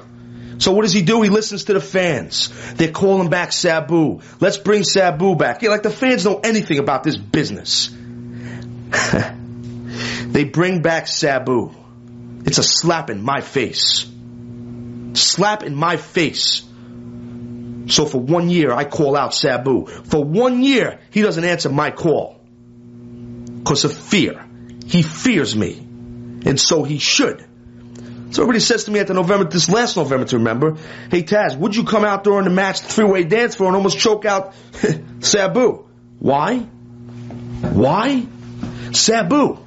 So 0.59 0.71
what 0.73 0.83
does 0.83 0.93
he 0.93 1.01
do? 1.01 1.21
He 1.23 1.29
listens 1.29 1.65
to 1.65 1.73
the 1.73 1.81
fans. 1.81 2.49
They're 2.75 2.91
calling 2.91 3.29
back 3.29 3.51
Sabu. 3.51 4.21
Let's 4.39 4.57
bring 4.57 4.83
Sabu 4.83 5.35
back. 5.35 5.63
Yeah, 5.63 5.69
like 5.69 5.81
the 5.81 5.89
fans 5.89 6.23
know 6.23 6.39
anything 6.43 6.77
about 6.77 7.03
this 7.03 7.17
business. 7.17 7.89
they 10.31 10.45
bring 10.45 10.81
back 10.81 11.07
Sabu. 11.07 11.71
It's 12.45 12.57
a 12.57 12.63
slap 12.63 13.09
in 13.09 13.21
my 13.21 13.41
face. 13.41 14.09
Slap 15.13 15.63
in 15.63 15.75
my 15.75 15.97
face. 15.97 16.63
So 17.87 18.05
for 18.05 18.19
one 18.19 18.49
year, 18.49 18.71
I 18.71 18.85
call 18.85 19.17
out 19.17 19.33
Sabu. 19.33 19.85
For 19.85 20.23
one 20.23 20.63
year, 20.63 20.99
he 21.11 21.21
doesn't 21.21 21.43
answer 21.43 21.69
my 21.69 21.91
call. 21.91 22.39
Cause 23.65 23.83
of 23.83 23.93
fear. 23.93 24.45
He 24.85 25.01
fears 25.01 25.55
me. 25.55 25.77
And 26.45 26.59
so 26.59 26.83
he 26.83 26.97
should. 26.97 27.45
So 28.31 28.43
everybody 28.43 28.61
says 28.61 28.85
to 28.85 28.91
me 28.91 28.99
at 28.99 29.07
the 29.07 29.13
November, 29.13 29.49
this 29.49 29.69
last 29.69 29.97
November 29.97 30.25
to 30.27 30.37
remember, 30.37 30.77
hey 31.09 31.23
Taz, 31.23 31.57
would 31.57 31.75
you 31.75 31.83
come 31.83 32.05
out 32.05 32.23
during 32.23 32.45
the 32.45 32.49
match, 32.49 32.79
three-way 32.79 33.25
dance 33.25 33.55
floor 33.55 33.67
and 33.67 33.75
almost 33.75 33.99
choke 33.99 34.23
out 34.25 34.53
Sabu? 35.19 35.85
Why? 36.19 36.59
Why? 36.59 38.25
Sabu. 38.93 39.57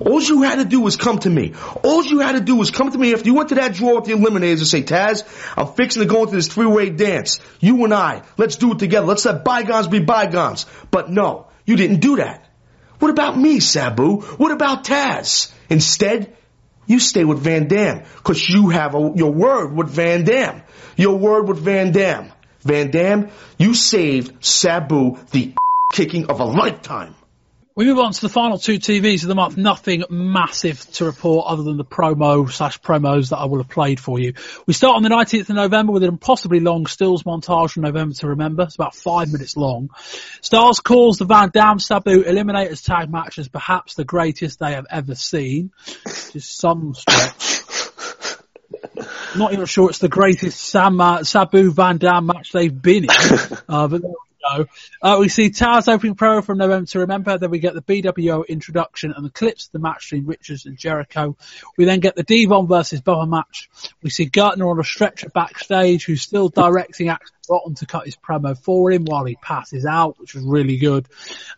All 0.00 0.22
you 0.22 0.42
had 0.42 0.56
to 0.56 0.64
do 0.64 0.80
was 0.80 0.96
come 0.96 1.18
to 1.20 1.30
me. 1.30 1.54
All 1.82 2.04
you 2.04 2.20
had 2.20 2.32
to 2.32 2.40
do 2.40 2.56
was 2.56 2.70
come 2.70 2.90
to 2.90 2.98
me 2.98 3.12
after 3.12 3.26
you 3.26 3.34
went 3.34 3.50
to 3.50 3.56
that 3.56 3.74
draw 3.74 3.96
with 3.96 4.04
the 4.04 4.12
eliminators 4.12 4.58
and 4.58 4.66
say, 4.66 4.82
Taz, 4.82 5.24
I'm 5.56 5.74
fixing 5.74 6.02
to 6.02 6.08
go 6.08 6.22
into 6.24 6.36
this 6.36 6.48
three-way 6.48 6.90
dance. 6.90 7.40
You 7.60 7.84
and 7.84 7.92
I, 7.92 8.22
let's 8.36 8.56
do 8.56 8.72
it 8.72 8.78
together. 8.78 9.06
Let's 9.06 9.24
let 9.24 9.44
bygones 9.44 9.88
be 9.88 10.00
bygones. 10.00 10.66
But 10.90 11.10
no, 11.10 11.48
you 11.66 11.76
didn't 11.76 12.00
do 12.00 12.16
that. 12.16 12.48
What 12.98 13.10
about 13.10 13.36
me, 13.36 13.58
Sabu? 13.60 14.20
What 14.20 14.52
about 14.52 14.84
Taz? 14.84 15.52
Instead, 15.68 16.36
you 16.86 17.00
stay 17.00 17.24
with 17.24 17.38
Van 17.38 17.66
Dam 17.68 18.04
because 18.16 18.48
you 18.48 18.68
have 18.68 18.94
a, 18.94 19.12
your 19.14 19.32
word 19.32 19.74
with 19.74 19.88
Van 19.88 20.24
Dam. 20.24 20.62
Your 20.96 21.18
word 21.18 21.48
with 21.48 21.58
Van 21.58 21.92
Dam. 21.92 22.32
Van 22.60 22.90
Dam, 22.90 23.30
you 23.58 23.74
saved 23.74 24.44
Sabu 24.44 25.18
the 25.32 25.54
kicking 25.92 26.26
of 26.26 26.40
a 26.40 26.44
lifetime. 26.44 27.14
We 27.74 27.86
move 27.86 27.98
on 28.00 28.12
to 28.12 28.20
the 28.20 28.28
final 28.28 28.58
two 28.58 28.78
TVs 28.78 29.22
of 29.22 29.28
the 29.28 29.34
month. 29.34 29.56
Nothing 29.56 30.04
massive 30.10 30.80
to 30.92 31.06
report 31.06 31.46
other 31.46 31.62
than 31.62 31.78
the 31.78 31.86
promo 31.86 32.50
slash 32.50 32.78
promos 32.78 33.30
that 33.30 33.38
I 33.38 33.46
will 33.46 33.58
have 33.58 33.70
played 33.70 33.98
for 33.98 34.20
you. 34.20 34.34
We 34.66 34.74
start 34.74 34.96
on 34.96 35.02
the 35.02 35.08
19th 35.08 35.48
of 35.48 35.56
November 35.56 35.92
with 35.92 36.02
an 36.02 36.10
impossibly 36.10 36.60
long 36.60 36.84
stills 36.84 37.22
montage 37.22 37.72
from 37.72 37.84
November 37.84 38.14
to 38.16 38.28
remember. 38.28 38.64
It's 38.64 38.74
about 38.74 38.94
five 38.94 39.32
minutes 39.32 39.56
long. 39.56 39.88
Styles 40.42 40.80
calls 40.80 41.16
the 41.16 41.24
Van 41.24 41.48
Dam 41.48 41.78
Sabu 41.78 42.22
Eliminators 42.24 42.84
tag 42.84 43.10
match 43.10 43.38
as 43.38 43.48
perhaps 43.48 43.94
the 43.94 44.04
greatest 44.04 44.58
they 44.58 44.72
have 44.72 44.86
ever 44.90 45.14
seen. 45.14 45.72
Just 46.04 46.58
some 46.58 46.92
stretch. 46.92 47.62
Not 49.34 49.54
even 49.54 49.64
sure 49.64 49.88
it's 49.88 49.98
the 49.98 50.08
greatest 50.08 50.60
Sam, 50.60 51.00
uh, 51.00 51.24
Sabu 51.24 51.70
Van 51.72 51.96
Dam 51.96 52.26
match 52.26 52.52
they've 52.52 52.82
been 52.82 53.04
in. 53.04 53.10
Uh, 53.68 53.88
but 53.88 54.02
Uh, 55.02 55.16
we 55.18 55.28
see 55.28 55.50
Taz 55.50 55.92
opening 55.92 56.14
pro 56.14 56.42
from 56.42 56.58
November 56.58 56.86
to 56.86 56.98
Remember. 57.00 57.38
Then 57.38 57.50
we 57.50 57.58
get 57.58 57.74
the 57.74 57.82
BWO 57.82 58.46
introduction 58.46 59.12
and 59.16 59.24
the 59.24 59.30
clips 59.30 59.66
of 59.66 59.72
the 59.72 59.78
match 59.78 60.10
between 60.10 60.26
Richards 60.26 60.66
and 60.66 60.76
Jericho. 60.76 61.36
We 61.76 61.84
then 61.84 62.00
get 62.00 62.16
the 62.16 62.22
Devon 62.22 62.66
versus 62.66 63.00
Bubba 63.00 63.28
match. 63.28 63.70
We 64.02 64.10
see 64.10 64.26
Gartner 64.26 64.68
on 64.68 64.80
a 64.80 64.84
stretcher 64.84 65.28
backstage 65.28 66.04
who's 66.04 66.22
still 66.22 66.48
directing 66.48 67.08
Axl 67.08 67.30
Rotten 67.48 67.74
to 67.76 67.86
cut 67.86 68.04
his 68.06 68.16
promo 68.16 68.56
for 68.56 68.90
him 68.90 69.04
while 69.04 69.24
he 69.24 69.36
passes 69.36 69.84
out, 69.84 70.18
which 70.18 70.34
was 70.34 70.44
really 70.44 70.76
good. 70.76 71.06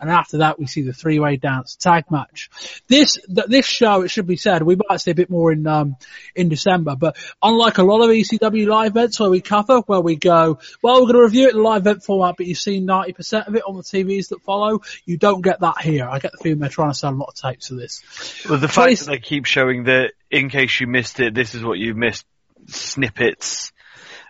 And 0.01 0.11
after 0.11 0.39
that, 0.39 0.59
we 0.59 0.67
see 0.67 0.83
the 0.83 0.93
three-way 0.93 1.37
dance 1.37 1.77
tag 1.77 2.05
match. 2.11 2.51
This 2.89 3.19
th- 3.27 3.47
this 3.49 3.67
show, 3.67 4.03
it 4.03 4.09
should 4.09 4.27
be 4.27 4.37
said, 4.37 4.63
we 4.63 4.77
might 4.89 5.01
see 5.01 5.11
a 5.11 5.15
bit 5.15 5.31
more 5.31 5.53
in 5.53 5.67
um, 5.67 5.97
in 6.35 6.49
December, 6.49 6.97
but 6.97 7.17
unlike 7.43 7.79
a 7.79 7.83
lot 7.83 8.03
of 8.03 8.11
ECW 8.11 8.67
live 8.67 8.93
events 8.93 9.21
where 9.21 9.31
we 9.31 9.41
cover, 9.41 9.81
where 9.81 10.01
we 10.01 10.17
go, 10.17 10.59
well, 10.83 10.95
we're 10.95 11.13
going 11.13 11.15
to 11.15 11.23
review 11.23 11.49
it 11.49 11.55
in 11.55 11.63
live 11.63 11.83
event 11.83 12.03
format, 12.03 12.37
but 12.37 12.47
you've 12.47 12.59
seen 12.59 12.87
90% 12.87 13.47
of 13.49 13.55
it 13.55 13.63
on 13.67 13.77
the 13.77 13.83
TVs 13.83 14.29
that 14.29 14.43
follow. 14.43 14.81
You 15.05 15.19
don't 15.19 15.43
get 15.43 15.61
that 15.61 15.81
here. 15.81 16.09
I 16.09 16.19
get 16.19 16.33
the 16.33 16.39
feeling 16.39 16.61
they're 16.61 16.69
trying 16.71 16.91
to 16.93 16.99
sell 16.99 17.13
a 17.13 17.15
lot 17.15 17.29
of 17.29 17.35
tapes 17.35 17.71
of 17.71 17.77
this. 17.77 18.03
Well, 18.49 18.59
the 18.59 18.69
fact 18.69 18.99
that 19.01 19.07
they 19.07 19.19
keep 19.19 19.45
showing 19.45 19.85
that, 19.85 20.13
in 20.31 20.49
case 20.49 20.81
you 20.81 20.87
missed 20.87 21.21
it, 21.21 21.35
this 21.35 21.55
is 21.55 21.63
what 21.63 21.79
you 21.79 21.95
missed, 21.95 22.25
snippets 22.69 23.73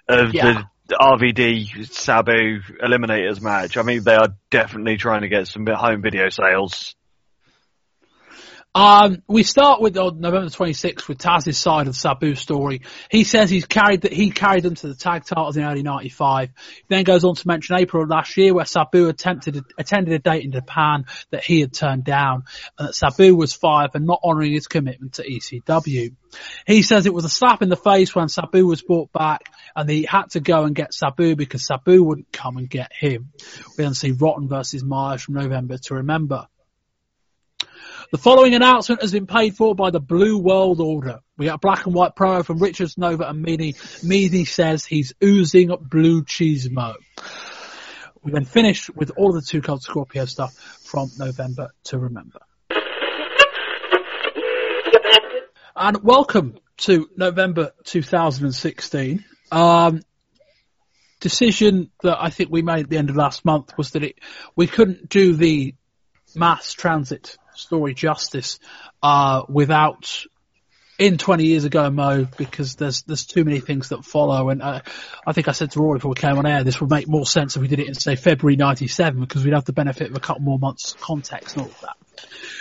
of 0.09 0.35
Yeah. 0.35 0.53
the 0.53 0.65
RVD 0.91 1.91
Sabu 1.93 2.61
Eliminators 2.83 3.41
match. 3.41 3.77
I 3.77 3.83
mean, 3.83 4.03
they 4.05 4.15
are 4.15 4.35
definitely 4.51 4.97
trying 4.97 5.23
to 5.23 5.29
get 5.29 5.49
some 5.49 5.67
home 5.67 6.03
video 6.03 6.29
sales. 6.29 6.95
Um, 8.77 9.23
we 9.29 9.45
start 9.45 9.81
with 9.81 9.97
on 9.97 10.21
November 10.21 10.49
26th 10.49 11.07
with 11.07 11.19
Taz's 11.19 11.57
side 11.57 11.87
of 11.87 11.93
the 11.93 11.99
Sabu 11.99 12.35
story. 12.35 12.83
He 13.09 13.23
says 13.23 13.49
he's 13.49 13.67
carried 13.67 14.01
that 14.01 14.13
he 14.13 14.31
carried 14.33 14.65
them 14.65 14.75
to 14.75 14.89
the 14.89 14.97
tag 14.97 15.25
titles 15.25 15.57
in 15.57 15.63
early 15.63 15.85
'95. 15.85 16.51
Then 16.89 17.05
goes 17.05 17.23
on 17.23 17.37
to 17.37 17.47
mention 17.47 17.77
April 17.77 18.03
of 18.03 18.09
last 18.09 18.37
year 18.37 18.53
where 18.53 18.65
Sabu 18.65 19.09
attempted 19.09 19.63
attended 19.79 20.13
a 20.15 20.19
date 20.19 20.45
in 20.45 20.51
Japan 20.51 21.05
that 21.31 21.45
he 21.45 21.61
had 21.61 21.73
turned 21.73 22.03
down, 22.03 22.45
and 22.77 22.89
that 22.89 22.95
Sabu 22.95 23.37
was 23.37 23.53
fired 23.53 23.93
for 23.93 24.01
not 24.01 24.19
honouring 24.25 24.53
his 24.53 24.67
commitment 24.67 25.15
to 25.15 25.23
ECW. 25.23 26.17
He 26.67 26.83
says 26.83 27.07
it 27.07 27.15
was 27.15 27.25
a 27.25 27.29
slap 27.29 27.63
in 27.63 27.69
the 27.69 27.77
face 27.77 28.13
when 28.13 28.29
Sabu 28.29 28.67
was 28.67 28.83
brought 28.83 29.13
back, 29.13 29.53
and 29.77 29.89
he 29.89 30.03
had 30.03 30.31
to 30.31 30.41
go 30.41 30.65
and 30.65 30.75
get 30.75 30.93
Sabu 30.93 31.37
because 31.37 31.65
Sabu 31.65 32.03
wouldn't 32.03 32.33
come 32.33 32.57
and 32.57 32.69
get 32.69 32.91
him. 32.93 33.31
We 33.79 33.85
then 33.85 33.95
see 33.95 34.11
Rotten 34.11 34.49
versus 34.49 34.83
Meyers 34.83 35.23
from 35.23 35.35
November 35.35 35.79
to 35.79 35.95
remember. 35.95 36.49
The 38.11 38.19
following 38.19 38.55
announcement 38.55 39.01
has 39.01 39.13
been 39.13 39.27
paid 39.27 39.57
for 39.57 39.75
by 39.75 39.91
the 39.91 40.01
Blue 40.01 40.39
World 40.39 40.81
Order. 40.81 41.21
We 41.39 41.47
got 41.47 41.55
a 41.55 41.59
black 41.59 41.87
and 41.87 41.95
white 41.95 42.15
promo 42.15 42.45
from 42.45 42.59
Richard 42.59 42.91
Nova 42.97 43.29
and 43.29 43.45
Meanie. 43.45 43.75
Meanie 44.05 44.47
says 44.47 44.85
he's 44.85 45.15
oozing 45.23 45.75
blue 45.81 46.23
cheesemo. 46.23 46.95
We 48.23 48.33
then 48.33 48.45
finish 48.45 48.91
with 48.91 49.11
all 49.17 49.33
the 49.33 49.41
Two 49.41 49.63
Cold 49.63 49.83
Scorpio 49.83 50.27
stuff 50.27 50.55
from 50.55 51.11
November 51.19 51.71
to 51.85 51.99
remember. 51.99 52.41
And 55.75 56.03
welcome 56.03 56.59
to 56.79 57.09
November 57.17 57.73
2016. 57.85 59.25
Um, 59.51 60.03
decision 61.21 61.91
that 62.03 62.23
I 62.23 62.31
think 62.31 62.51
we 62.51 62.63
made 62.63 62.85
at 62.85 62.91
the 62.91 62.99
end 62.99 63.11
of 63.11 63.17
last 63.17 63.45
month 63.45 63.73
was 63.79 63.93
that 63.93 64.05
it 64.05 64.19
we 64.55 64.67
couldn't 64.67 65.09
do 65.09 65.35
the 65.35 65.75
mass 66.37 66.73
transit 66.73 67.39
story 67.55 67.95
justice 67.95 68.59
uh, 69.03 69.43
without 69.49 70.25
in 70.99 71.19
20 71.19 71.45
years 71.45 71.65
ago, 71.65 71.91
Mo, 71.91 72.27
because 72.37 72.77
there's 72.77 73.03
there's 73.03 73.27
too 73.27 73.45
many 73.45 73.61
things 73.61 73.89
that 73.89 74.05
follow, 74.05 74.51
and 74.51 74.63
uh, 74.63 74.81
I 75.27 75.33
think 75.33 75.49
I 75.49 75.53
said 75.53 75.73
to 75.73 75.81
Rory 75.81 75.99
before 75.99 76.11
we 76.11 76.15
came 76.15 76.39
on 76.39 76.47
air, 76.47 76.63
this 76.63 76.81
would 76.81 76.91
make 76.91 77.09
more 77.09 77.27
sense 77.27 77.57
if 77.57 77.63
we 77.63 77.69
did 77.69 77.81
it 77.81 77.89
in 77.89 77.95
say 77.95 78.17
February 78.17 78.57
'97 78.57 79.21
because 79.21 79.45
we'd 79.45 79.55
have 79.55 79.65
the 79.65 79.73
benefit 79.73 80.11
of 80.11 80.17
a 80.17 80.21
couple 80.21 80.43
more 80.43 80.59
months 80.59 80.95
context 81.01 81.57
and 81.57 81.67
all 81.67 81.71
of 81.71 81.81
that. 81.81 81.97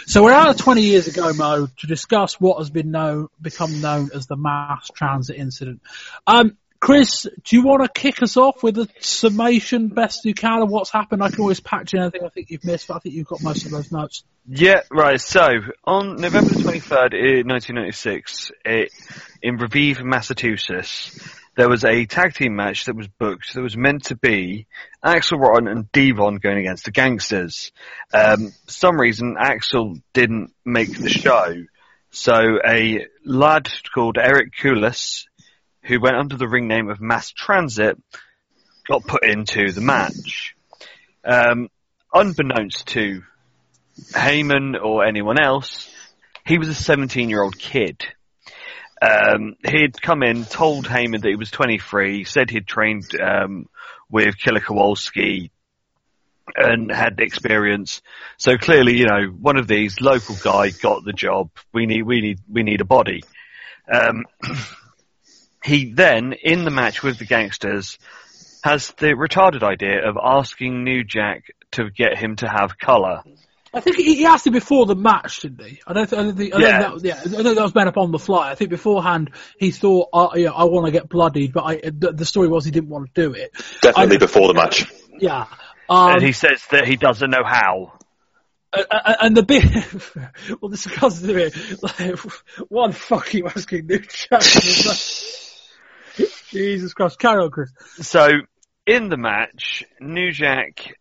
So 0.06 0.24
we're 0.24 0.34
out 0.34 0.50
of 0.50 0.58
20 0.58 0.82
years 0.82 1.08
ago, 1.08 1.32
Mo, 1.32 1.68
to 1.78 1.88
discuss 1.88 2.34
what 2.34 2.58
has 2.58 2.70
been 2.70 2.92
known, 2.92 3.30
become 3.42 3.80
known 3.80 4.10
as 4.14 4.26
the 4.28 4.36
mass 4.36 4.90
transit 4.94 5.38
incident. 5.38 5.82
Um, 6.28 6.58
Chris, 6.84 7.26
do 7.46 7.56
you 7.56 7.64
want 7.64 7.82
to 7.82 7.88
kick 7.88 8.22
us 8.22 8.36
off 8.36 8.62
with 8.62 8.78
a 8.78 8.90
summation, 9.00 9.88
best 9.88 10.26
you 10.26 10.34
can, 10.34 10.62
of 10.62 10.70
what's 10.70 10.90
happened? 10.90 11.24
I 11.24 11.30
can 11.30 11.40
always 11.40 11.62
patch 11.62 11.94
in 11.94 12.02
anything 12.02 12.26
I 12.26 12.28
think 12.28 12.50
you've 12.50 12.66
missed, 12.66 12.90
but 12.90 12.96
I 12.96 13.00
think 13.00 13.16
you've 13.16 13.26
got 13.26 13.42
most 13.42 13.64
of 13.64 13.72
those 13.72 13.90
notes. 13.90 14.26
Yeah, 14.50 14.82
right. 14.92 15.22
So 15.22 15.48
on 15.86 16.18
November 16.18 16.50
23rd, 16.50 17.46
1996, 17.46 18.52
it, 18.66 18.92
in 19.42 19.56
Revere, 19.56 20.04
Massachusetts, 20.04 21.18
there 21.56 21.70
was 21.70 21.86
a 21.86 22.06
tag 22.06 22.34
team 22.34 22.58
match 22.58 22.84
that 22.84 22.98
was 22.98 23.08
booked 23.08 23.54
that 23.54 23.62
was 23.62 23.78
meant 23.78 24.08
to 24.08 24.18
be 24.18 24.68
Axl 25.02 25.40
Rotten 25.40 25.70
and 25.70 25.90
Devon 25.94 26.36
going 26.36 26.58
against 26.58 26.84
the 26.84 26.92
Gangstas. 26.92 27.72
Um, 28.14 28.52
for 28.66 28.72
some 28.74 29.00
reason, 29.00 29.38
Axl 29.40 30.02
didn't 30.12 30.52
make 30.66 31.00
the 31.00 31.08
show, 31.08 31.64
so 32.12 32.60
a 32.68 33.08
lad 33.24 33.72
called 33.96 34.18
Eric 34.18 34.52
Kulas 34.62 35.28
who 35.84 36.00
went 36.00 36.16
under 36.16 36.38
the 36.38 36.48
ring 36.48 36.68
name 36.68 36.90
of 36.90 37.02
Mass 37.02 37.32
Transit, 37.32 37.98
got 38.88 39.06
put 39.06 39.24
into 39.24 39.72
the 39.72 39.82
match. 39.82 40.56
Um, 41.26 41.70
unbeknownst 42.14 42.88
to 42.88 43.24
Heyman 44.12 44.82
or 44.82 45.06
anyone 45.06 45.42
else, 45.42 45.90
he 46.46 46.58
was 46.58 46.70
a 46.70 46.74
17 46.74 47.30
year 47.30 47.44
old 47.44 47.58
kid. 47.58 48.06
Um, 49.02 49.56
he'd 49.66 50.02
come 50.02 50.24
in, 50.24 50.46
told 50.46 50.86
Heyman 50.86 51.22
that 51.22 51.30
he 51.30 51.36
was 51.36 51.52
23, 51.52 52.24
said 52.24 52.50
he'd 52.50 52.68
trained 52.68 53.10
um, 53.20 53.68
with 54.10 54.38
Killer 54.38 54.62
Kowalski 54.62 55.52
and 56.56 56.92
had 56.92 57.20
experience. 57.20 58.02
So 58.38 58.58
clearly, 58.58 58.98
you 58.98 59.08
know, 59.08 59.26
one 59.28 59.58
of 59.58 59.68
these 59.68 60.00
local 60.00 60.36
guy 60.42 60.70
got 60.70 61.04
the 61.04 61.14
job. 61.14 61.50
We 61.74 61.86
need, 61.86 62.04
we 62.04 62.22
need, 62.22 62.40
we 62.50 62.64
need 62.64 62.80
a 62.80 62.86
body. 62.86 63.24
Um, 63.92 64.24
he 65.64 65.92
then, 65.94 66.34
in 66.34 66.64
the 66.66 66.72
match 66.72 67.04
with 67.04 67.18
the 67.20 67.26
Gangstas, 67.26 67.98
has 68.64 68.90
the 68.98 69.08
retarded 69.14 69.64
idea 69.64 70.08
of 70.08 70.18
asking 70.22 70.84
New 70.84 71.04
Jack 71.04 71.44
to 71.72 71.90
get 71.90 72.18
him 72.18 72.36
to 72.38 72.48
have 72.48 72.78
colour. 72.78 73.24
I 73.76 73.80
think 73.80 73.96
he 73.96 74.14
he 74.16 74.26
asked 74.26 74.46
it 74.46 74.52
before 74.52 74.86
the 74.86 74.96
match, 74.96 75.40
didn't 75.42 75.66
he? 75.66 75.80
I 75.88 75.94
don't, 75.94 76.08
th- 76.08 76.20
I 76.20 76.24
don't 76.26 76.38
think. 76.38 76.54
I 76.54 76.60
Yeah. 76.60 76.80
don't 76.80 77.02
think 77.02 77.02
that, 77.02 77.08
yeah, 77.08 77.40
I 77.40 77.44
think 77.44 77.56
that 77.56 77.64
was 77.64 77.74
made 77.74 77.88
up 77.88 77.98
on 77.98 78.12
the 78.12 78.20
fly. 78.20 78.52
I 78.52 78.56
think 78.56 78.70
beforehand 78.70 79.32
he 79.58 79.72
thought, 79.72 80.10
uh, 80.14 80.30
yeah, 80.36 80.52
I 80.52 80.66
want 80.66 80.86
to 80.86 80.92
get 80.92 81.10
bloodied, 81.10 81.54
but 81.54 81.64
I, 81.64 81.76
the, 81.84 82.12
the 82.14 82.26
story 82.26 82.48
was 82.48 82.66
he 82.66 82.72
didn't 82.72 82.90
want 82.90 83.14
to 83.16 83.22
do 83.22 83.34
it. 83.34 83.52
Definitely 83.82 84.18
I- 84.18 84.20
before 84.20 84.48
the 84.48 84.54
match. 84.54 84.86
Yeah. 85.18 85.48
Um, 85.90 86.14
and 86.14 86.22
he 86.22 86.32
says 86.34 86.64
that 86.72 86.88
he 86.88 86.96
doesn't 86.98 87.30
know 87.32 87.44
how. 87.44 87.94
Uh, 88.72 88.84
uh, 88.92 89.14
and 89.22 89.36
the 89.38 89.44
bit, 89.44 89.64
well, 90.62 90.70
this 90.70 90.86
comes 90.88 91.22
to 91.22 91.36
it, 91.36 91.56
like, 91.84 92.16
one 92.70 92.92
fucking 92.92 93.46
asking 93.48 93.88
New 93.88 94.00
Jack. 94.00 94.42
Jesus 96.50 96.94
Christ, 96.94 97.20
carry 97.20 97.44
on, 97.44 97.52
Chris. 97.52 97.72
So, 98.02 98.30
in 98.86 99.10
the 99.10 99.18
match, 99.18 99.84
New 100.00 100.32
Jack, 100.32 100.96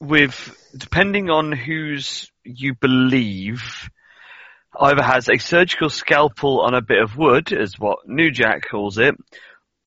with, 0.00 0.56
depending 0.76 1.30
on 1.30 1.52
whose 1.52 2.30
you 2.44 2.74
believe, 2.74 3.90
either 4.78 5.02
has 5.02 5.28
a 5.28 5.38
surgical 5.38 5.90
scalpel 5.90 6.60
on 6.60 6.74
a 6.74 6.82
bit 6.82 7.02
of 7.02 7.16
wood, 7.16 7.52
as 7.52 7.78
what 7.78 8.08
New 8.08 8.30
Jack 8.30 8.68
calls 8.70 8.98
it, 8.98 9.14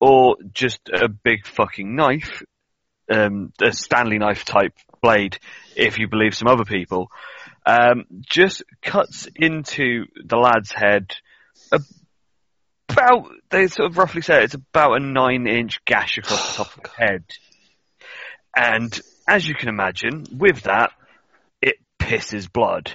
or 0.00 0.36
just 0.52 0.80
a 0.92 1.08
big 1.08 1.46
fucking 1.46 1.94
knife, 1.94 2.42
um, 3.10 3.52
a 3.62 3.72
Stanley 3.72 4.18
knife 4.18 4.44
type 4.44 4.74
blade, 5.02 5.38
if 5.76 5.98
you 5.98 6.08
believe 6.08 6.34
some 6.34 6.48
other 6.48 6.64
people, 6.64 7.10
um, 7.66 8.04
just 8.20 8.62
cuts 8.82 9.28
into 9.34 10.06
the 10.24 10.36
lad's 10.36 10.72
head 10.72 11.12
about, 12.92 13.30
they 13.50 13.66
sort 13.68 13.90
of 13.90 13.98
roughly 13.98 14.22
say 14.22 14.42
it's 14.42 14.54
about 14.54 14.96
a 14.96 15.00
nine 15.00 15.46
inch 15.46 15.84
gash 15.84 16.18
across 16.18 16.56
the 16.56 16.64
top 16.64 16.76
of 16.76 16.82
the 16.82 16.90
head. 16.90 17.24
And 18.54 19.00
as 19.26 19.46
you 19.46 19.54
can 19.54 19.68
imagine, 19.68 20.24
with 20.32 20.62
that, 20.62 20.92
it 21.60 21.76
pisses 21.98 22.50
blood. 22.50 22.94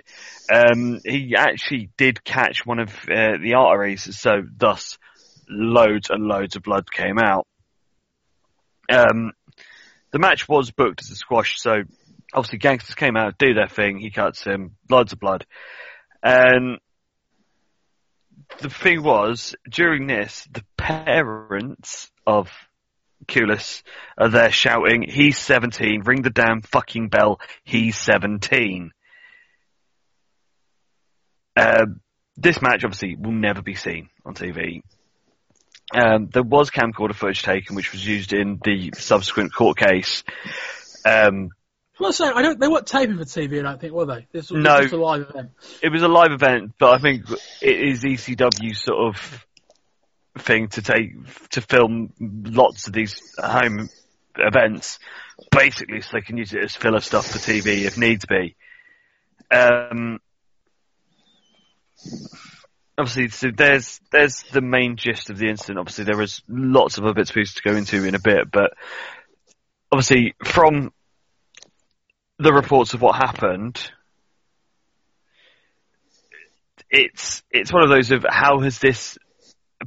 Um, 0.52 1.00
he 1.04 1.36
actually 1.36 1.90
did 1.98 2.24
catch 2.24 2.66
one 2.66 2.80
of 2.80 2.90
uh, 3.10 3.38
the 3.42 3.56
arteries, 3.56 4.18
so 4.18 4.44
thus 4.56 4.98
loads 5.50 6.10
and 6.10 6.24
loads 6.26 6.56
of 6.56 6.64
blood 6.64 6.92
came 6.92 7.18
out. 7.18 7.48
Um, 8.90 9.32
the 10.12 10.20
match 10.20 10.48
was 10.48 10.72
booked 10.72 11.02
as 11.02 11.12
a 11.12 11.16
squash, 11.16 11.60
so 11.60 11.84
obviously 12.34 12.60
Gangstas 12.60 12.96
came 12.96 13.18
out, 13.18 13.38
do 13.38 13.54
their 13.54 13.68
thing, 13.68 14.00
he 14.00 14.12
cuts 14.12 14.44
him, 14.44 14.76
blood's 14.88 15.14
of 15.14 15.20
blood. 15.20 15.46
And 16.24 16.80
the 18.60 18.70
thing 18.70 19.04
was, 19.04 19.56
during 19.70 20.08
this, 20.08 20.48
the 20.52 20.64
parents 20.78 22.10
of 22.26 22.52
Kulas 23.28 23.84
are 24.18 24.30
there 24.30 24.52
shouting, 24.52 25.04
he's 25.04 25.38
17, 25.38 26.02
ring 26.04 26.22
the 26.22 26.30
damn 26.30 26.62
fucking 26.62 27.10
bell, 27.10 27.40
he's 27.64 27.98
17. 27.98 28.92
Um, 31.56 32.02
this 32.36 32.62
match 32.62 32.84
obviously 32.84 33.16
will 33.16 33.32
never 33.32 33.62
be 33.62 33.76
seen 33.76 34.10
on 34.26 34.36
TV. 34.36 34.82
Um, 35.94 36.28
there 36.28 36.44
was 36.44 36.70
camcorder 36.70 37.16
footage 37.16 37.44
taken, 37.44 37.76
which 37.76 37.92
was 37.92 38.06
used 38.06 38.34
in 38.34 38.60
the 38.64 38.92
subsequent 38.96 39.54
court 39.54 39.78
case. 39.78 40.24
Um, 41.06 41.50
Well, 42.00 42.14
so 42.14 42.34
I 42.34 42.42
don't. 42.42 42.60
They 42.60 42.68
weren't 42.68 42.86
taping 42.86 43.18
for 43.18 43.24
TV. 43.24 43.60
I 43.60 43.64
don't 43.64 43.82
think, 43.82 43.94
were 43.94 44.06
they? 44.06 44.28
This 44.32 44.52
was 44.52 44.64
No. 44.64 44.82
just 44.82 44.94
a 44.94 44.98
live 44.98 45.22
event. 45.30 45.52
it 45.82 45.90
was 45.92 46.04
a 46.04 46.08
live 46.08 46.32
event, 46.32 46.74
but 46.80 46.92
I 46.94 47.00
think 47.00 47.26
it 47.62 47.80
is 47.80 48.04
ECW 48.04 48.76
sort 48.76 49.08
of 49.16 49.46
thing 50.40 50.68
to 50.70 50.82
take 50.82 51.14
to 51.52 51.62
film 51.62 52.14
lots 52.20 52.88
of 52.88 52.94
these 52.94 53.20
home 53.40 53.90
events, 54.38 55.00
basically, 55.52 56.02
so 56.02 56.10
they 56.14 56.22
can 56.22 56.38
use 56.38 56.54
it 56.54 56.64
as 56.64 56.76
filler 56.76 57.00
stuff 57.00 57.26
for 57.26 57.40
TV 57.40 57.86
if 57.86 57.98
needs 57.98 58.26
be. 58.26 58.56
Um, 59.50 60.20
obviously, 62.98 63.30
so 63.30 63.50
there's 63.56 64.00
there's 64.12 64.44
the 64.52 64.62
main 64.62 64.98
gist 64.98 65.30
of 65.32 65.38
the 65.38 65.48
incident. 65.48 65.80
Obviously, 65.80 66.04
there 66.06 66.22
is 66.22 66.42
lots 66.48 66.98
of 66.98 67.06
other 67.06 67.14
bits 67.14 67.32
pieces 67.32 67.56
to 67.56 67.64
go 67.64 67.76
into 67.76 68.04
in 68.06 68.14
a 68.14 68.20
bit, 68.20 68.52
but 68.52 68.74
obviously 69.92 70.36
from 70.44 70.92
the 72.40 72.54
reports 72.54 72.94
of 72.94 73.02
what 73.02 73.16
happened, 73.16 73.92
it's 76.90 77.44
it's 77.52 77.74
one 77.74 77.84
of 77.84 77.90
those 77.90 78.12
of 78.12 78.26
how 78.30 78.60
has 78.60 78.80
this 78.80 79.18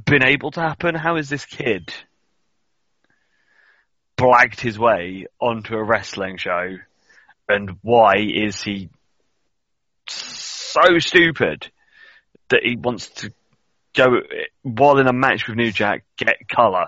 been 0.05 0.23
able 0.23 0.51
to 0.51 0.61
happen? 0.61 0.95
How 0.95 1.15
has 1.15 1.29
this 1.29 1.45
kid 1.45 1.93
blagged 4.17 4.59
his 4.59 4.77
way 4.77 5.25
onto 5.39 5.75
a 5.75 5.83
wrestling 5.83 6.37
show, 6.37 6.77
and 7.49 7.77
why 7.81 8.17
is 8.17 8.61
he 8.61 8.89
so 10.07 10.99
stupid 10.99 11.71
that 12.49 12.61
he 12.63 12.75
wants 12.75 13.07
to 13.09 13.33
go 13.93 14.21
while 14.61 14.99
in 14.99 15.07
a 15.07 15.13
match 15.13 15.47
with 15.47 15.57
New 15.57 15.71
Jack 15.71 16.03
get 16.17 16.47
colour. 16.47 16.87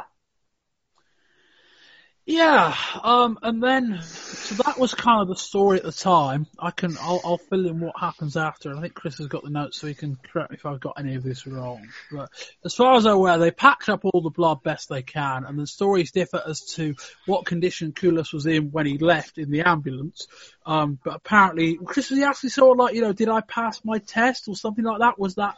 Yeah, 2.25 2.73
um, 3.03 3.37
and 3.43 3.61
then 3.61 4.01
so 4.01 4.55
that 4.63 4.79
was 4.79 4.93
kind 4.93 5.21
of 5.21 5.27
the 5.27 5.35
story 5.35 5.77
at 5.79 5.83
the 5.83 5.91
time. 5.91 6.47
I 6.57 6.71
can 6.71 6.95
I'll, 7.01 7.19
I'll 7.25 7.37
fill 7.37 7.65
in 7.67 7.81
what 7.81 7.99
happens 7.99 8.37
after. 8.37 8.73
I 8.73 8.79
think 8.79 8.93
Chris 8.93 9.17
has 9.17 9.27
got 9.27 9.43
the 9.43 9.49
notes, 9.49 9.77
so 9.77 9.87
he 9.87 9.93
can 9.93 10.15
correct 10.15 10.51
me 10.51 10.55
if 10.55 10.65
I've 10.65 10.79
got 10.79 10.93
any 10.97 11.15
of 11.15 11.23
this 11.23 11.45
wrong. 11.45 11.85
But 12.09 12.29
as 12.63 12.75
far 12.75 12.95
as 12.95 13.05
I'm 13.05 13.15
aware, 13.15 13.37
they 13.39 13.51
packed 13.51 13.89
up 13.89 14.05
all 14.05 14.21
the 14.21 14.29
blood 14.29 14.63
best 14.63 14.87
they 14.87 15.01
can, 15.01 15.43
and 15.43 15.59
the 15.59 15.67
stories 15.67 16.11
differ 16.13 16.41
as 16.47 16.61
to 16.75 16.95
what 17.25 17.45
condition 17.45 17.91
Kulas 17.91 18.31
was 18.31 18.45
in 18.45 18.71
when 18.71 18.85
he 18.85 18.97
left 18.97 19.37
in 19.37 19.51
the 19.51 19.63
ambulance. 19.63 20.27
Um, 20.65 20.97
but 21.03 21.15
apparently, 21.15 21.77
Chris 21.83 22.09
was 22.09 22.19
he 22.19 22.23
actually 22.23 22.51
sort 22.51 22.71
of 22.71 22.79
like, 22.79 22.95
you 22.95 23.01
know, 23.01 23.11
did 23.11 23.27
I 23.27 23.41
pass 23.41 23.81
my 23.83 23.97
test 23.97 24.47
or 24.47 24.55
something 24.55 24.85
like 24.85 24.99
that? 24.99 25.19
Was 25.19 25.35
that 25.35 25.55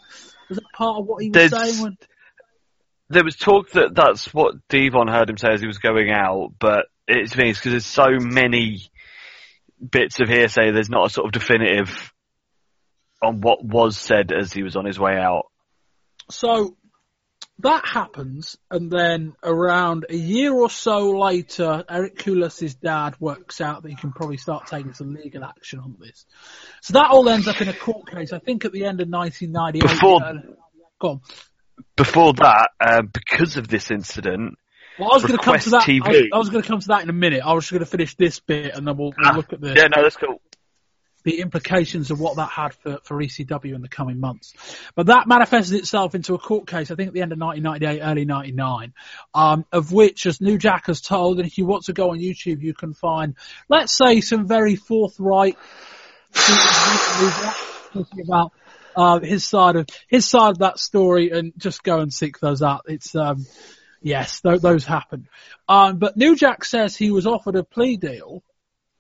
was 0.50 0.58
that 0.58 0.72
part 0.74 0.98
of 0.98 1.06
what 1.06 1.22
he 1.22 1.30
was 1.30 1.52
There's- 1.52 1.74
saying? 1.76 1.84
When, 1.84 1.98
There 3.10 3.24
was 3.24 3.36
talk 3.36 3.72
that 3.72 3.94
that's 3.94 4.34
what 4.34 4.56
Devon 4.68 5.08
heard 5.08 5.30
him 5.30 5.38
say 5.38 5.50
as 5.54 5.62
he 5.62 5.68
was 5.68 5.78
going 5.78 6.10
out, 6.12 6.54
but 6.60 6.88
it's 7.08 7.36
me 7.36 7.52
because 7.52 7.72
there's 7.72 7.86
so 7.86 8.18
many 8.20 8.90
bits 9.92 10.20
of 10.20 10.28
hearsay. 10.28 10.72
There's 10.72 10.90
not 10.90 11.08
a 11.08 11.10
sort 11.10 11.28
of 11.28 11.32
definitive 11.32 12.14
on 13.22 13.42
what 13.42 13.64
was 13.64 13.98
said 13.98 14.32
as 14.32 14.52
he 14.52 14.64
was 14.64 14.76
on 14.76 14.86
his 14.86 15.00
way 15.00 15.18
out. 15.18 15.46
So 16.30 16.76
that 17.60 17.86
happens, 17.86 18.58
and 18.70 18.92
then 18.92 19.34
around 19.42 20.06
a 20.10 20.16
year 20.16 20.54
or 20.54 20.70
so 20.70 21.12
later, 21.12 21.86
Eric 21.90 22.18
Kulas' 22.18 22.80
dad 22.80 23.16
works 23.20 23.62
out 23.62 23.84
that 23.84 23.90
he 23.90 23.96
can 23.96 24.12
probably 24.12 24.38
start 24.38 24.68
taking 24.68 24.94
some 24.94 25.14
legal 25.14 25.44
action 25.44 25.80
on 25.80 25.96
this. 26.00 26.26
So 26.82 26.94
that 26.94 27.12
all 27.12 27.30
ends 27.30 27.48
up 27.48 27.62
in 27.62 27.70
a 27.70 27.74
court 27.74 28.10
case. 28.10 28.34
I 28.34 28.40
think 28.40 28.66
at 28.66 28.74
the 28.74 28.86
end 28.86 29.00
of 29.00 29.08
1998. 29.08 29.82
Before- 29.82 30.24
uh. 30.24 31.18
Before 31.96 32.34
that, 32.34 32.70
uh, 32.80 33.02
because 33.04 33.58
of 33.58 33.68
this 33.68 33.92
incident, 33.92 34.58
Well, 35.00 35.12
I 35.12 35.16
was 35.16 35.24
going 35.24 35.38
to 35.38 35.44
come 35.44 35.60
to 35.60 35.70
that. 35.72 35.88
Request 35.88 36.20
I 36.34 36.38
was, 36.38 36.48
was 36.48 36.50
going 36.50 36.64
to 36.64 36.68
come 36.70 36.80
to 36.80 36.88
that 36.90 37.04
in 37.04 37.10
a 37.10 37.14
minute. 37.14 37.42
I 37.46 37.54
was 37.54 37.70
going 37.70 37.82
to 37.82 37.86
finish 37.86 38.16
this 38.16 38.40
bit, 38.40 38.76
and 38.76 38.88
then 38.88 38.98
we'll, 38.98 39.14
we'll 39.18 39.32
Ah, 39.32 39.36
look 39.36 39.52
at 39.54 39.62
the 39.62 39.74
yeah, 39.76 39.88
no, 39.94 40.02
that's 40.04 40.16
cool. 40.18 40.42
the 41.24 41.40
implications 41.40 42.12
of 42.12 42.20
what 42.20 42.36
that 42.38 42.50
had 42.50 42.74
for, 42.76 43.00
for 43.04 43.18
ECW 43.22 43.74
in 43.76 43.82
the 43.82 43.90
coming 43.90 44.20
months. 44.20 44.54
But 44.94 45.08
that 45.08 45.28
manifested 45.28 45.78
itself 45.80 46.16
into 46.16 46.34
a 46.34 46.38
court 46.38 46.68
case, 46.68 46.92
I 46.92 46.96
think 46.96 47.08
at 47.08 47.14
the 47.14 47.22
end 47.22 47.32
of 47.34 47.40
1998, 47.40 48.02
early 48.06 48.26
99, 48.26 48.94
um, 49.34 49.66
of 49.72 49.92
which, 49.92 50.26
as 50.28 50.40
New 50.40 50.58
Jack 50.58 50.86
has 50.88 51.02
told, 51.02 51.40
and 51.40 51.48
if 51.48 51.58
you 51.58 51.66
want 51.66 51.86
to 51.86 51.94
go 51.94 52.12
on 52.12 52.20
YouTube, 52.20 52.62
you 52.62 52.74
can 52.74 52.94
find, 52.94 53.36
let's 53.70 53.98
say, 53.98 54.22
some 54.22 54.48
very 54.48 54.76
forthright 54.76 55.58
about 58.24 58.52
uh, 58.96 59.20
his 59.20 59.48
side 59.48 59.76
of 59.76 59.88
his 60.08 60.26
side 60.28 60.52
of 60.52 60.58
that 60.60 60.80
story, 60.80 61.32
and 61.32 61.54
just 61.58 61.84
go 61.84 62.00
and 62.00 62.14
seek 62.14 62.40
those 62.40 62.62
out. 62.62 62.86
It's 62.88 63.16
um, 63.16 63.46
yes, 64.02 64.42
th- 64.42 64.62
those 64.62 64.86
happen. 64.86 65.28
Um, 65.68 65.98
but 65.98 66.18
New 66.18 66.36
Jack 66.36 66.66
says 66.66 66.96
he 66.96 67.12
was 67.12 67.26
offered 67.26 67.56
a 67.56 67.64
plea 67.64 67.98
deal 67.98 68.44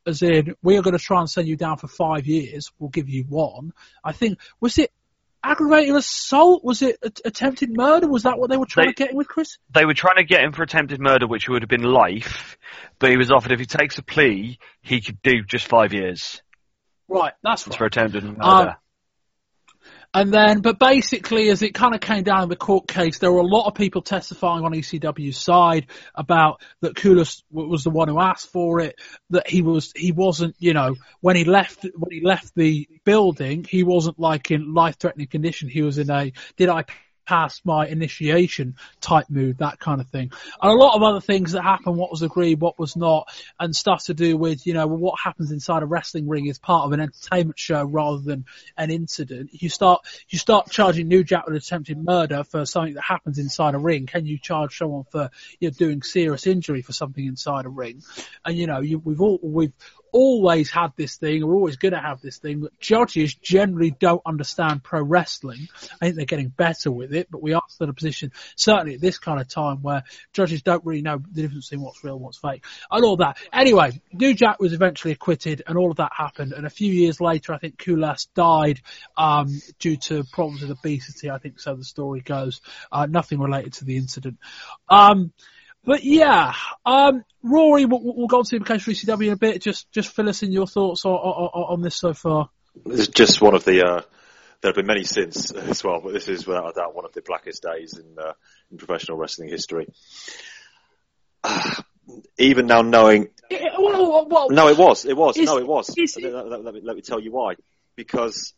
as 0.07 0.21
in 0.21 0.55
we 0.61 0.77
are 0.77 0.81
going 0.81 0.97
to 0.97 1.03
try 1.03 1.19
and 1.19 1.29
send 1.29 1.47
you 1.47 1.55
down 1.55 1.77
for 1.77 1.87
five 1.87 2.27
years. 2.27 2.71
We'll 2.77 2.89
give 2.89 3.09
you 3.09 3.23
one. 3.27 3.73
I 4.03 4.11
think 4.11 4.39
was 4.59 4.77
it 4.77 4.91
aggravated 5.43 5.95
assault? 5.95 6.63
Was 6.63 6.81
it 6.81 6.97
a- 7.03 7.27
attempted 7.27 7.75
murder? 7.75 8.07
Was 8.07 8.23
that 8.23 8.37
what 8.37 8.49
they 8.49 8.57
were 8.57 8.65
trying 8.65 8.87
They- 8.87 8.93
to 8.93 9.03
get 9.03 9.11
in 9.11 9.17
with 9.17 9.27
Chris? 9.27 9.57
They 9.73 9.85
were 9.85 9.93
trying 9.93 10.17
to 10.17 10.23
get 10.23 10.43
him 10.43 10.51
for 10.51 10.63
attempted 10.63 10.99
murder, 10.99 11.27
which 11.27 11.49
would 11.49 11.61
have 11.63 11.69
been 11.69 11.83
life, 11.83 12.57
but 12.99 13.09
he 13.09 13.17
was 13.17 13.31
offered 13.31 13.51
if 13.51 13.59
he 13.59 13.65
takes 13.65 13.97
a 13.97 14.03
plea, 14.03 14.59
he 14.81 15.01
could 15.01 15.21
do 15.21 15.43
just 15.43 15.67
five 15.67 15.93
years 15.93 16.41
Right, 17.07 17.33
that's 17.43 17.63
for 17.63 17.85
attempted 17.85 18.23
murder. 18.23 18.41
Um, 18.41 18.75
And 20.15 20.33
then, 20.33 20.61
but 20.61 20.79
basically, 20.79 21.49
as 21.49 21.61
it 21.61 21.73
kind 21.73 21.93
of 21.93 21.99
came 21.99 22.23
down 22.23 22.43
in 22.43 22.47
the 22.47 22.55
court 22.55 22.87
case, 22.87 23.19
there 23.19 23.33
were 23.33 23.41
a 23.41 23.45
lot 23.45 23.67
of 23.67 23.75
people 23.75 24.01
testifying 24.01 24.63
on 24.63 24.71
ECW's 24.71 25.37
side 25.37 25.87
about 26.15 26.61
that 26.79 26.95
Kulas 26.95 27.43
was 27.51 27.83
the 27.83 27.89
one 27.89 28.07
who 28.07 28.17
asked 28.21 28.49
for 28.49 28.79
it, 28.79 28.95
that 29.31 29.49
he 29.49 29.61
was, 29.61 29.91
he 29.93 30.13
wasn't, 30.13 30.55
you 30.57 30.71
know, 30.71 30.95
when 31.19 31.35
he 31.35 31.43
left, 31.43 31.83
when 31.83 32.11
he 32.11 32.25
left 32.25 32.55
the 32.55 32.87
building, 33.03 33.65
he 33.69 33.83
wasn't 33.83 34.17
like 34.17 34.51
in 34.51 34.73
life-threatening 34.73 35.27
condition. 35.27 35.67
He 35.67 35.81
was 35.81 35.97
in 35.97 36.09
a, 36.09 36.31
did 36.55 36.69
I 36.69 36.85
pass 37.25 37.61
my 37.63 37.87
initiation 37.87 38.75
type 39.01 39.29
mood, 39.29 39.57
that 39.59 39.79
kind 39.79 40.01
of 40.01 40.07
thing. 40.07 40.31
And 40.61 40.71
a 40.71 40.75
lot 40.75 40.95
of 40.95 41.03
other 41.03 41.21
things 41.21 41.53
that 41.53 41.63
happened, 41.63 41.97
what 41.97 42.11
was 42.11 42.21
agreed, 42.21 42.61
what 42.61 42.79
was 42.79 42.95
not, 42.95 43.29
and 43.59 43.75
stuff 43.75 44.05
to 44.05 44.13
do 44.13 44.37
with, 44.37 44.65
you 44.65 44.73
know, 44.73 44.87
what 44.87 45.19
happens 45.21 45.51
inside 45.51 45.83
a 45.83 45.85
wrestling 45.85 46.27
ring 46.27 46.47
is 46.47 46.59
part 46.59 46.85
of 46.85 46.91
an 46.91 46.99
entertainment 46.99 47.59
show 47.59 47.83
rather 47.83 48.19
than 48.19 48.45
an 48.77 48.91
incident. 48.91 49.49
You 49.53 49.69
start, 49.69 50.05
you 50.29 50.37
start 50.37 50.69
charging 50.69 51.07
New 51.07 51.23
Jack 51.23 51.47
with 51.47 51.55
attempted 51.55 52.03
murder 52.03 52.43
for 52.43 52.65
something 52.65 52.95
that 52.95 53.03
happens 53.03 53.39
inside 53.39 53.75
a 53.75 53.79
ring. 53.79 54.05
Can 54.05 54.25
you 54.25 54.37
charge 54.37 54.77
someone 54.77 55.05
for, 55.11 55.29
you 55.59 55.69
know, 55.69 55.73
doing 55.77 56.01
serious 56.01 56.47
injury 56.47 56.81
for 56.81 56.93
something 56.93 57.25
inside 57.25 57.65
a 57.65 57.69
ring? 57.69 58.03
And 58.43 58.57
you 58.57 58.67
know, 58.67 58.81
you, 58.81 58.99
we've 58.99 59.21
all, 59.21 59.39
we've 59.41 59.73
always 60.15 60.71
had 60.71 60.93
this 60.95 61.17
thing, 61.17 61.45
we're 61.45 61.55
always 61.55 61.75
going 61.75 61.93
to 61.93 61.99
have 61.99 62.21
this 62.21 62.37
thing 62.37 62.61
that 62.61 62.79
judges 62.79 63.35
generally 63.35 63.91
don't 63.91 64.21
understand 64.25 64.81
pro 64.81 65.03
wrestling. 65.03 65.67
I 66.01 66.05
think 66.05 66.15
they're 66.15 66.25
getting 66.25 66.47
better 66.47 66.89
with 66.89 67.13
it, 67.13 67.27
but 67.29 67.43
we 67.43 67.53
are 67.53 67.61
still 67.67 67.85
in 67.85 67.89
a 67.89 67.93
position, 67.93 68.31
certainly 68.55 68.95
at 68.95 69.01
this 69.01 69.19
kind 69.19 69.41
of 69.41 69.49
time, 69.49 69.81
where 69.81 70.03
judges 70.31 70.61
don't 70.61 70.85
really 70.85 71.01
know 71.01 71.17
the 71.17 71.41
difference 71.41 71.67
between 71.67 71.83
what's 71.83 72.01
real 72.01 72.15
and 72.15 72.23
what's 72.23 72.37
fake, 72.37 72.63
and 72.89 73.03
all 73.03 73.17
that. 73.17 73.37
Anyway, 73.51 74.01
New 74.13 74.33
Jack 74.33 74.61
was 74.61 74.71
eventually 74.71 75.11
acquitted, 75.11 75.63
and 75.67 75.77
all 75.77 75.91
of 75.91 75.97
that 75.97 76.13
happened. 76.15 76.53
And 76.53 76.65
a 76.65 76.69
few 76.69 76.93
years 76.93 77.19
later, 77.19 77.53
I 77.53 77.57
think 77.57 77.77
Kulas 77.77 78.27
died 78.33 78.79
um, 79.17 79.61
due 79.79 79.97
to 79.97 80.23
problems 80.31 80.61
with 80.61 80.71
obesity. 80.71 81.29
I 81.29 81.39
think 81.39 81.59
so. 81.59 81.75
The 81.75 81.83
story 81.83 82.21
goes. 82.21 82.61
Uh, 82.89 83.05
nothing 83.05 83.39
related 83.39 83.73
to 83.73 83.85
the 83.85 83.97
incident. 83.97 84.37
Um, 84.87 85.33
but 85.85 86.03
yeah, 86.03 86.53
um, 86.85 87.23
Rory, 87.43 87.85
we'll, 87.85 88.01
we'll 88.03 88.27
go 88.27 88.39
on 88.39 88.43
to 88.43 88.49
the 88.49 88.55
implications 88.57 88.99
for 88.99 89.13
ECW 89.13 89.27
in 89.27 89.33
a 89.33 89.37
bit. 89.37 89.61
Just, 89.61 89.91
just 89.91 90.09
fill 90.09 90.27
us 90.29 90.43
in 90.43 90.51
your 90.51 90.67
thoughts 90.67 91.05
on, 91.05 91.11
on, 91.13 91.73
on 91.75 91.81
this 91.81 91.95
so 91.95 92.13
far. 92.13 92.49
This 92.85 93.01
is 93.01 93.07
just 93.09 93.41
one 93.41 93.55
of 93.55 93.63
the. 93.63 93.85
Uh, 93.85 94.01
there 94.61 94.69
have 94.69 94.75
been 94.75 94.87
many 94.87 95.03
since 95.03 95.51
as 95.55 95.83
well, 95.83 96.01
but 96.03 96.13
this 96.13 96.27
is 96.27 96.47
without 96.47 96.69
a 96.69 96.73
doubt 96.73 96.95
one 96.95 97.05
of 97.05 97.13
the 97.13 97.21
blackest 97.21 97.61
days 97.63 97.97
in 97.97 98.17
uh, 98.19 98.33
in 98.71 98.77
professional 98.77 99.17
wrestling 99.17 99.49
history. 99.49 99.87
Even 102.37 102.67
now, 102.67 102.81
knowing 102.81 103.29
Yeah, 103.49 103.69
well, 103.79 104.27
well, 104.29 104.49
no, 104.51 104.67
it 104.67 104.77
was, 104.77 105.05
it 105.05 105.17
was, 105.17 105.37
Is- 105.37 105.45
no, 105.45 105.57
it 105.57 105.67
was. 105.67 105.93
is- 105.97 106.17
Let, 106.21 106.47
let- 106.47 106.63
let 106.63 106.73
me, 106.73 106.81
let 106.83 106.95
me 106.95 107.01
tell 107.01 107.19
you 107.19 107.31
why. 107.31 107.55
Because 107.95 108.53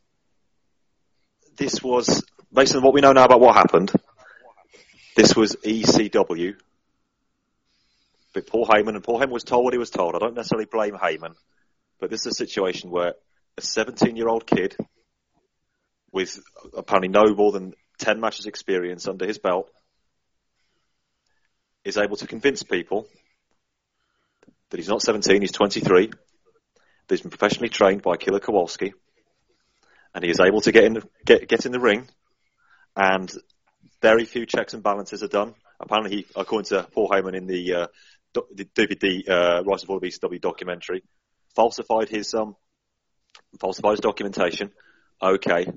this 1.57 1.81
was 1.81 2.23
based 2.51 2.75
on 2.75 2.81
what 2.83 2.93
we 2.93 3.01
know 3.01 3.13
now 3.13 3.25
about 3.25 3.39
what 3.39 3.55
happened. 3.55 3.91
This 5.15 5.35
was 5.35 5.55
ECW. 5.55 6.55
Paul 8.41 8.65
Heyman, 8.65 8.95
and 8.95 9.03
Paul 9.03 9.19
Heyman 9.19 9.31
was 9.31 9.43
told 9.43 9.63
what 9.63 9.73
he 9.73 9.79
was 9.79 9.89
told. 9.89 10.15
I 10.15 10.19
don't 10.19 10.35
necessarily 10.35 10.67
blame 10.71 10.93
Heyman, 10.93 11.33
but 11.99 12.09
this 12.09 12.25
is 12.25 12.33
a 12.33 12.35
situation 12.35 12.89
where 12.89 13.13
a 13.57 13.61
17-year-old 13.61 14.45
kid 14.45 14.75
with 16.11 16.41
apparently 16.75 17.09
no 17.09 17.35
more 17.35 17.51
than 17.51 17.73
10 17.99 18.19
matches 18.19 18.45
experience 18.45 19.07
under 19.07 19.25
his 19.25 19.37
belt 19.37 19.69
is 21.83 21.97
able 21.97 22.17
to 22.17 22.27
convince 22.27 22.63
people 22.63 23.07
that 24.69 24.77
he's 24.77 24.89
not 24.89 25.01
17, 25.01 25.41
he's 25.41 25.51
23, 25.51 26.07
that 26.07 26.15
he's 27.07 27.21
been 27.21 27.31
professionally 27.31 27.69
trained 27.69 28.01
by 28.01 28.17
Killer 28.17 28.39
Kowalski, 28.39 28.93
and 30.13 30.23
he 30.23 30.29
is 30.29 30.39
able 30.39 30.61
to 30.61 30.71
get 30.71 30.83
in 30.83 30.93
the, 30.93 31.03
get, 31.25 31.47
get 31.47 31.65
in 31.65 31.71
the 31.71 31.79
ring, 31.79 32.07
and 32.95 33.31
very 34.01 34.25
few 34.25 34.45
checks 34.45 34.73
and 34.73 34.83
balances 34.83 35.23
are 35.23 35.29
done. 35.29 35.53
Apparently, 35.79 36.17
he, 36.17 36.25
according 36.35 36.65
to 36.65 36.83
Paul 36.91 37.09
Heyman 37.09 37.35
in 37.35 37.47
the, 37.47 37.73
uh, 37.73 37.87
the 38.33 38.65
DVD 38.65 39.29
uh, 39.29 39.63
Rise 39.63 39.81
and 39.81 39.87
Fall 39.87 39.97
of 39.97 40.03
ECW 40.03 40.41
documentary, 40.41 41.03
falsified 41.55 42.09
his 42.09 42.33
um, 42.33 42.55
falsified 43.59 43.91
his 43.91 43.99
documentation. 43.99 44.71
Okay, 45.21 45.67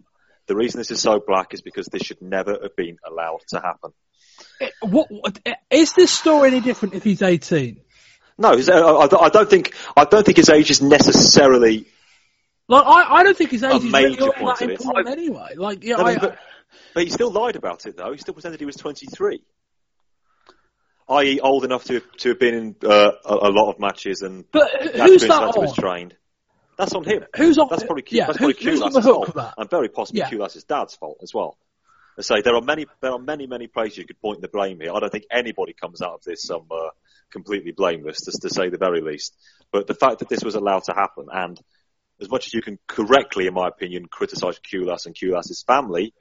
the 0.47 0.57
reason 0.57 0.79
this 0.79 0.91
is 0.91 1.01
so 1.01 1.21
black 1.25 1.55
is 1.55 1.63
because 1.63 1.87
this 1.87 2.03
should 2.03 2.21
never 2.21 2.59
have 2.63 2.77
been 2.77 2.99
allowed 3.07 3.41
to 3.49 3.61
happen. 3.61 3.93
what, 4.83 5.07
what, 5.11 5.39
is 5.71 5.93
this 5.93 6.11
story 6.11 6.49
any 6.49 6.61
different 6.61 6.95
if 6.95 7.05
he's 7.05 7.23
18? 7.23 7.81
No, 8.37 8.53
I, 8.53 9.29
don't 9.29 9.51
think 9.51 9.75
I 9.97 10.05
don't 10.05 10.25
think 10.25 10.39
his 10.39 10.49
age 10.49 10.71
is 10.71 10.81
necessarily 10.81 11.87
Like, 12.69 12.85
I, 12.87 13.17
I 13.17 13.23
don't 13.23 13.37
think 13.37 13.51
his 13.51 13.63
age 13.63 13.85
is 13.85 13.93
really 13.93 14.19
all 14.19 14.47
that 14.47 14.63
important 14.63 15.09
anyway. 15.09 15.55
Like, 15.57 15.85
yeah, 15.85 15.97
No, 15.97 16.05
I, 16.05 16.17
but, 16.17 16.39
but 16.95 17.03
he 17.03 17.11
still 17.11 17.31
lied 17.31 17.57
about 17.57 17.85
it, 17.87 17.97
though. 17.97 18.13
He 18.13 18.19
still 18.19 18.35
pretended 18.35 18.61
he 18.61 18.67
was 18.67 18.77
23. 18.77 19.43
I.e., 21.11 21.41
old 21.41 21.65
enough 21.65 21.85
to 21.85 22.01
to 22.19 22.29
have 22.31 22.39
been 22.39 22.55
in 22.55 22.77
uh, 22.85 23.11
a, 23.25 23.35
a 23.35 23.51
lot 23.51 23.71
of 23.71 23.81
matches 23.81 24.23
and 24.23 24.45
but 24.51 24.71
who's 24.95 25.23
that 25.23 25.55
was 25.57 25.75
trained. 25.75 26.15
That's 26.77 26.95
on 26.95 27.05
him. 27.05 27.25
Who's 27.37 27.59
on? 27.59 27.67
That's 27.69 27.85
probably 27.85 28.05
yeah, 28.09 28.27
that's 28.27 28.39
probably 28.39 28.57
who's 28.63 28.81
on 28.81 28.93
the 28.93 29.01
hook 29.03 29.35
fault, 29.35 29.55
and 29.59 29.69
very 29.69 29.89
possibly 29.89 30.21
Yeah. 30.21 30.31
Kulas's 30.31 30.65
dad's 30.65 30.95
fault 30.95 31.19
as 31.23 31.35
well. 31.35 31.59
I 32.19 32.23
say 32.23 32.43
there 32.43 32.55
are 32.55 32.63
many 32.63 32.87
there 33.01 33.13
are 33.13 33.19
many 33.19 33.47
many 33.47 33.67
places 33.67 33.99
you 33.99 34.07
could 34.07 34.21
point 34.21 34.41
the 34.41 34.49
blame 34.49 34.81
here. 34.81 34.93
I 34.95 35.01
don't 35.01 35.11
think 35.13 35.25
anybody 35.31 35.75
comes 35.75 36.01
out 36.01 36.15
of 36.15 36.23
this 36.23 36.51
um, 36.51 36.67
uh, 36.71 36.91
completely 37.31 37.73
blameless, 37.73 38.25
just 38.25 38.43
to 38.43 38.51
say 38.51 38.69
the 38.69 38.79
very 38.79 39.01
least. 39.01 39.37
But 39.73 39.87
the 39.87 39.95
fact 39.95 40.21
that 40.21 40.29
this 40.29 40.43
was 40.43 40.55
allowed 40.55 40.85
to 40.85 40.93
happen 40.93 41.27
and 41.33 41.61
as 42.21 42.31
much 42.31 42.47
as 42.47 42.55
you 42.55 42.63
can 42.63 42.79
correctly, 42.87 43.47
in 43.47 43.55
my 43.55 43.69
opinion, 43.69 44.07
criticise 44.07 44.59
Kulas 44.61 45.07
and 45.07 45.15
Kulas's 45.15 45.65
family, 45.67 46.13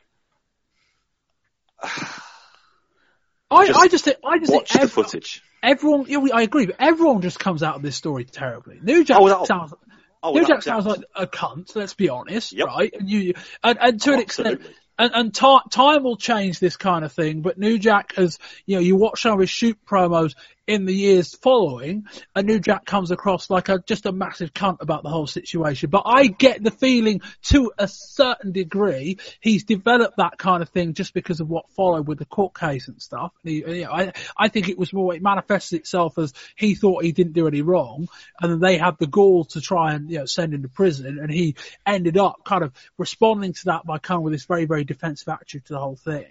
I 3.52 3.68
Just 3.68 3.80
I 3.80 3.88
just 3.88 4.06
think 4.06 4.18
I 4.26 4.40
just 4.40 4.52
watch 4.52 4.70
think 4.72 4.82
the 4.84 4.88
footage. 4.90 5.42
everyone. 5.64 6.06
Yeah, 6.08 6.18
we- 6.20 6.32
I 6.32 6.42
agree, 6.42 6.68
but 6.68 6.76
everyone 6.80 7.22
just 7.22 7.40
comes 7.40 7.64
out 7.64 7.76
of 7.76 7.82
this 7.82 7.96
story 7.96 8.26
terribly. 8.26 8.80
New 8.82 9.04
Jack 9.04 9.18
Oh, 9.20 9.46
sounds. 9.46 9.74
Oh, 10.22 10.34
New 10.34 10.46
Jack 10.46 10.62
sounds 10.62 10.86
like 10.86 11.00
a 11.16 11.26
cunt. 11.26 11.76
Let's 11.76 11.94
be 11.94 12.10
honest, 12.10 12.52
Yep. 12.54 12.68
right? 12.68 12.94
And 12.94 13.10
you 13.10 13.34
and, 13.64 13.78
and 13.82 14.02
to 14.02 14.14
an 14.14 14.20
extent, 14.20 14.62
and, 15.00 15.12
and 15.16 15.34
ti 15.34 15.58
time 15.72 16.04
will 16.04 16.18
change 16.18 16.60
this 16.60 16.78
kind 16.78 17.04
of 17.06 17.12
thing. 17.14 17.42
But 17.42 17.58
New 17.58 17.80
Jack 17.80 18.16
has, 18.16 18.38
you 18.66 18.76
know, 18.76 18.82
you 18.82 18.96
watch 18.98 19.22
some 19.22 19.34
of 19.34 19.40
his 19.40 19.50
shoot 19.50 19.78
promos 19.86 20.36
in 20.70 20.86
the 20.86 20.94
years 20.94 21.34
following, 21.34 22.06
a 22.36 22.44
New 22.44 22.60
Jack 22.60 22.86
comes 22.86 23.10
across 23.10 23.50
like 23.50 23.70
a 23.70 23.80
just 23.80 24.06
a 24.06 24.12
massive 24.12 24.54
cunt 24.54 24.78
about 24.82 25.02
the 25.02 25.10
whole 25.10 25.26
situation. 25.26 25.90
But 25.90 26.04
I 26.06 26.28
get 26.28 26.64
the 26.64 26.70
feeling, 26.70 27.22
to 27.46 27.72
a 27.80 27.88
certain 27.88 28.52
degree, 28.52 29.18
he's 29.42 29.64
developed 29.64 30.18
that 30.18 30.38
kind 30.38 30.62
of 30.62 30.70
thing 30.70 30.94
just 30.94 31.16
because 31.16 31.40
of 31.40 31.50
what 31.50 31.72
followed 31.72 32.08
with 32.08 32.20
the 32.20 32.26
court 32.26 32.54
case 32.56 32.88
and 32.88 33.02
stuff. 33.02 33.32
He, 33.44 33.66
you 33.66 33.86
know, 33.86 33.92
I 33.92 34.14
I 34.38 34.50
think 34.50 34.70
it 34.70 34.78
was 34.78 34.94
more 34.94 35.16
it 35.16 35.24
manifested 35.24 35.80
itself 35.80 36.20
as 36.20 36.34
he 36.56 36.76
thought 36.76 37.04
he 37.04 37.14
didn't 37.14 37.34
do 37.34 37.48
any 37.48 37.64
wrong, 37.64 38.08
and 38.40 38.52
then 38.52 38.60
they 38.60 38.78
had 38.78 39.00
the 39.00 39.08
gall 39.08 39.46
to 39.46 39.62
try 39.62 39.94
and 39.94 40.08
you 40.12 40.20
know 40.20 40.26
send 40.26 40.54
him 40.54 40.62
to 40.62 40.70
prison, 40.70 41.18
and 41.20 41.32
he 41.32 41.56
ended 41.84 42.16
up 42.16 42.44
kind 42.46 42.64
of 42.64 42.74
responding 43.00 43.54
to 43.54 43.66
that 43.66 43.88
by 43.88 43.98
coming 43.98 44.24
with 44.24 44.34
this 44.34 44.46
very 44.46 44.66
very 44.66 44.84
defensive 44.84 45.30
attitude 45.30 45.66
to 45.66 45.74
the 45.74 45.80
whole 45.80 45.96
thing. 45.96 46.28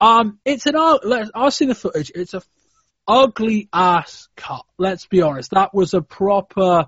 Um, 0.00 0.38
it's 0.46 0.64
an 0.64 0.76
I've 1.34 1.52
seen 1.52 1.68
the 1.68 1.74
footage. 1.74 2.10
It's 2.14 2.32
a 2.32 2.40
ugly 3.06 3.68
ass 3.72 4.28
cut. 4.36 4.64
Let's 4.78 5.06
be 5.06 5.22
honest. 5.22 5.50
That 5.52 5.74
was 5.74 5.94
a 5.94 6.02
proper, 6.02 6.86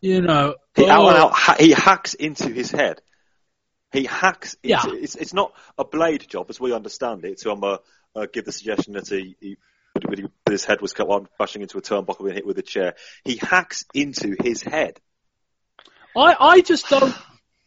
you 0.00 0.20
know. 0.22 0.54
He 0.74 0.88
out 0.88 1.08
and 1.08 1.16
oh, 1.18 1.32
out, 1.48 1.60
he 1.60 1.70
hacks 1.70 2.14
into 2.14 2.48
his 2.48 2.70
head. 2.70 3.00
He 3.92 4.04
hacks 4.04 4.56
into, 4.62 4.68
Yeah. 4.68 5.00
it's, 5.02 5.14
it's 5.14 5.34
not 5.34 5.52
a 5.78 5.84
blade 5.84 6.26
job 6.28 6.46
as 6.50 6.58
we 6.58 6.72
understand 6.72 7.24
it, 7.24 7.38
to 7.42 7.52
um, 7.52 7.62
uh, 7.62 7.76
uh, 8.16 8.26
give 8.32 8.44
the 8.44 8.52
suggestion 8.52 8.94
that 8.94 9.06
he, 9.08 9.36
he, 9.40 9.56
he- 10.16 10.26
his 10.50 10.64
head 10.64 10.80
was 10.80 10.92
cut 10.92 11.06
while 11.06 11.26
bashing 11.38 11.62
into 11.62 11.78
a 11.78 11.82
turnbuckle 11.82 12.26
and 12.26 12.34
hit 12.34 12.46
with 12.46 12.58
a 12.58 12.62
chair. 12.62 12.94
He 13.24 13.36
hacks 13.36 13.84
into 13.94 14.36
his 14.42 14.62
head. 14.62 15.00
I 16.16 16.36
I 16.38 16.60
just 16.60 16.88
don't. 16.88 17.14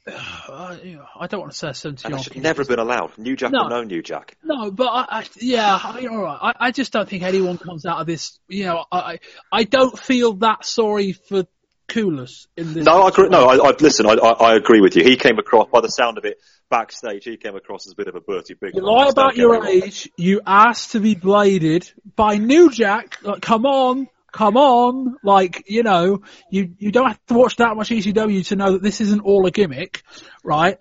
Uh, 0.07 0.13
I 0.49 0.97
I 1.19 1.27
don't 1.27 1.41
want 1.41 1.51
to 1.51 1.57
say 1.57 1.73
seventy. 1.73 2.09
That 2.09 2.21
should 2.21 2.41
never 2.41 2.61
have 2.61 2.69
been 2.69 2.79
allowed. 2.79 3.17
New 3.17 3.35
Jack 3.35 3.51
No. 3.51 3.65
or 3.65 3.69
no 3.69 3.83
New 3.83 4.01
Jack. 4.01 4.37
No, 4.43 4.71
but 4.71 4.87
I, 4.87 5.05
I 5.09 5.25
yeah, 5.35 5.79
I, 5.81 6.07
all 6.07 6.21
right. 6.21 6.39
I, 6.41 6.67
I 6.67 6.71
just 6.71 6.93
don't 6.93 7.07
think 7.09 7.23
anyone 7.23 7.57
comes 7.57 7.85
out 7.85 7.99
of 7.99 8.07
this. 8.07 8.39
You 8.47 8.65
know, 8.65 8.85
I 8.91 8.97
I 8.97 9.19
I 9.51 9.63
don't 9.63 9.97
feel 9.97 10.33
that 10.35 10.65
sorry 10.65 11.11
for 11.11 11.45
Kulas 11.89 12.47
in 12.55 12.73
this. 12.73 12.85
No, 12.85 13.03
I 13.03 13.09
agree. 13.09 13.29
No, 13.29 13.47
I, 13.47 13.71
listen. 13.79 14.05
I, 14.05 14.13
I, 14.13 14.31
I 14.51 14.55
agree 14.55 14.81
with 14.81 14.95
you. 14.95 15.03
He 15.03 15.15
came 15.15 15.39
across, 15.39 15.69
by 15.69 15.81
the 15.81 15.87
sound 15.87 16.17
of 16.17 16.25
it, 16.25 16.37
backstage. 16.69 17.23
He 17.23 17.37
came 17.37 17.55
across 17.55 17.87
as 17.87 17.93
a 17.93 17.95
bit 17.95 18.07
of 18.07 18.15
a 18.15 18.21
Bertie 18.21 18.55
Big. 18.55 18.75
You 18.75 18.81
lie 18.81 19.07
about 19.07 19.37
your 19.37 19.65
age. 19.65 20.09
You 20.17 20.41
asked 20.45 20.91
to 20.91 20.99
be 20.99 21.15
bladed 21.15 21.89
by 22.15 22.37
New 22.37 22.69
Jack. 22.71 23.17
Like, 23.23 23.41
come 23.41 23.65
on, 23.65 24.09
come 24.31 24.57
on. 24.57 25.17
Like, 25.23 25.63
you 25.67 25.83
know, 25.83 26.21
you 26.49 26.73
you 26.77 26.91
don't 26.91 27.07
have 27.07 27.25
to 27.27 27.33
watch 27.33 27.57
that 27.57 27.75
much 27.75 27.89
ECW 27.89 28.47
to 28.47 28.55
know 28.55 28.73
that 28.73 28.83
this 28.83 29.01
isn't 29.01 29.21
all 29.21 29.45
a 29.45 29.51
gimmick, 29.51 30.03
right? 30.43 30.77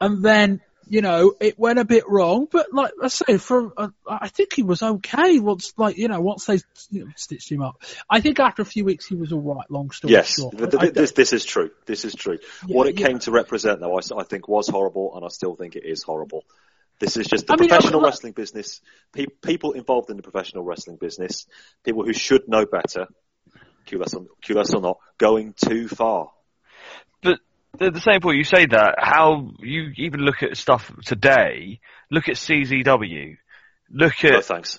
And 0.00 0.24
then. 0.24 0.60
You 0.86 1.00
know, 1.00 1.32
it 1.40 1.58
went 1.58 1.78
a 1.78 1.84
bit 1.86 2.04
wrong, 2.06 2.46
but 2.52 2.66
like 2.70 2.92
I 3.02 3.08
say, 3.08 3.38
for 3.38 3.72
uh, 3.74 3.88
I 4.06 4.28
think 4.28 4.52
he 4.52 4.62
was 4.62 4.82
okay 4.82 5.38
once, 5.38 5.72
like 5.78 5.96
you 5.96 6.08
know, 6.08 6.20
once 6.20 6.44
they 6.44 6.58
you 6.90 7.06
know, 7.06 7.10
stitched 7.16 7.50
him 7.50 7.62
up. 7.62 7.82
I 8.08 8.20
think 8.20 8.38
after 8.38 8.60
a 8.60 8.66
few 8.66 8.84
weeks 8.84 9.06
he 9.06 9.14
was 9.14 9.32
all 9.32 9.40
right. 9.40 9.64
Long 9.70 9.90
story 9.92 10.12
Yes, 10.12 10.34
short, 10.34 10.58
th- 10.58 10.70
th- 10.70 10.92
this, 10.92 11.12
this 11.12 11.32
is 11.32 11.46
true. 11.46 11.70
This 11.86 12.04
is 12.04 12.14
true. 12.14 12.38
Yeah, 12.66 12.76
what 12.76 12.86
it 12.86 13.00
yeah. 13.00 13.06
came 13.06 13.18
to 13.20 13.30
represent, 13.30 13.80
though, 13.80 13.96
I, 13.96 14.00
I 14.20 14.24
think 14.24 14.46
was 14.46 14.68
horrible, 14.68 15.16
and 15.16 15.24
I 15.24 15.28
still 15.28 15.56
think 15.56 15.74
it 15.74 15.86
is 15.86 16.02
horrible. 16.02 16.44
This 17.00 17.16
is 17.16 17.26
just 17.26 17.46
the 17.46 17.54
I 17.54 17.56
mean, 17.60 17.68
professional 17.68 18.00
I- 18.00 18.04
wrestling 18.04 18.32
business. 18.32 18.80
Pe- 19.12 19.26
people 19.42 19.72
involved 19.72 20.10
in 20.10 20.16
the 20.16 20.22
professional 20.22 20.64
wrestling 20.64 20.96
business, 20.96 21.46
people 21.84 22.04
who 22.04 22.12
should 22.12 22.48
know 22.48 22.66
better, 22.66 23.06
Kulas 23.86 24.14
or, 24.14 24.26
Kulas 24.46 24.74
or 24.74 24.80
not, 24.80 24.98
going 25.18 25.54
too 25.54 25.88
far. 25.88 26.30
But 27.22 27.40
at 27.80 27.92
the 27.92 28.00
same 28.00 28.20
point, 28.20 28.38
you 28.38 28.44
say 28.44 28.66
that, 28.66 28.94
how 28.98 29.50
you 29.58 29.92
even 29.96 30.20
look 30.20 30.42
at 30.42 30.56
stuff 30.56 30.92
today, 31.04 31.80
look 32.10 32.28
at 32.28 32.36
CZW, 32.36 33.36
look 33.90 34.12
No 34.24 34.30
at 34.30 34.44
thanks. 34.44 34.78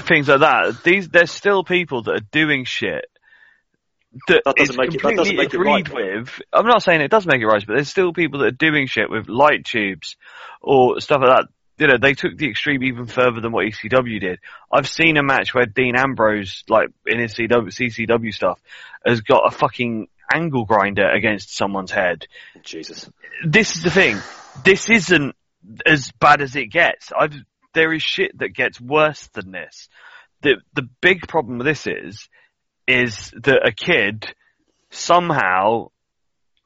things 0.00 0.28
like 0.28 0.40
that. 0.40 0.82
These, 0.84 1.08
there's 1.08 1.30
still 1.30 1.64
people 1.64 2.02
that 2.02 2.12
are 2.12 2.26
doing 2.30 2.64
shit 2.64 3.06
that, 4.28 4.42
That 4.44 4.56
doesn't 4.56 4.76
make 4.76 4.94
it- 4.94 5.02
that 5.02 5.16
doesn't 5.16 5.36
make 5.36 5.54
it 5.54 5.58
right, 5.58 5.88
with. 5.92 6.40
I'm 6.52 6.66
not 6.66 6.82
saying 6.82 7.00
it 7.00 7.10
does 7.10 7.26
make 7.26 7.40
it 7.40 7.46
right, 7.46 7.64
but 7.66 7.74
there's 7.74 7.88
still 7.88 8.12
people 8.12 8.40
that 8.40 8.46
are 8.46 8.50
doing 8.50 8.86
shit 8.86 9.10
with 9.10 9.28
light 9.28 9.64
tubes 9.64 10.16
or 10.60 11.00
stuff 11.00 11.20
like 11.22 11.36
that. 11.36 11.48
You 11.76 11.88
know, 11.88 11.98
they 12.00 12.14
took 12.14 12.36
the 12.36 12.48
extreme 12.48 12.84
even 12.84 13.06
further 13.06 13.40
than 13.40 13.50
what 13.50 13.66
ECW 13.66 14.20
did. 14.20 14.38
I've 14.72 14.88
seen 14.88 15.16
a 15.16 15.24
match 15.24 15.52
where 15.54 15.66
Dean 15.66 15.96
Ambrose, 15.96 16.62
like 16.68 16.88
in 17.06 17.18
his 17.18 17.34
CW, 17.34 17.72
CCW 17.72 18.32
stuff, 18.32 18.60
has 19.04 19.20
got 19.22 19.42
a 19.46 19.50
fucking 19.50 20.06
angle 20.32 20.64
grinder 20.64 21.08
against 21.10 21.54
someone's 21.56 21.90
head 21.90 22.26
Jesus. 22.62 23.10
this 23.44 23.76
is 23.76 23.82
the 23.82 23.90
thing. 23.90 24.18
This 24.64 24.88
isn't 24.88 25.34
as 25.84 26.12
bad 26.20 26.40
as 26.40 26.54
it 26.56 26.66
gets. 26.66 27.10
I've, 27.12 27.34
there 27.74 27.92
is 27.92 28.02
shit 28.02 28.38
that 28.38 28.50
gets 28.54 28.80
worse 28.80 29.26
than 29.28 29.50
this. 29.50 29.88
The 30.42 30.56
the 30.74 30.88
big 31.00 31.26
problem 31.26 31.58
with 31.58 31.66
this 31.66 31.86
is 31.86 32.28
is 32.86 33.32
that 33.42 33.66
a 33.66 33.72
kid 33.72 34.26
somehow 34.90 35.90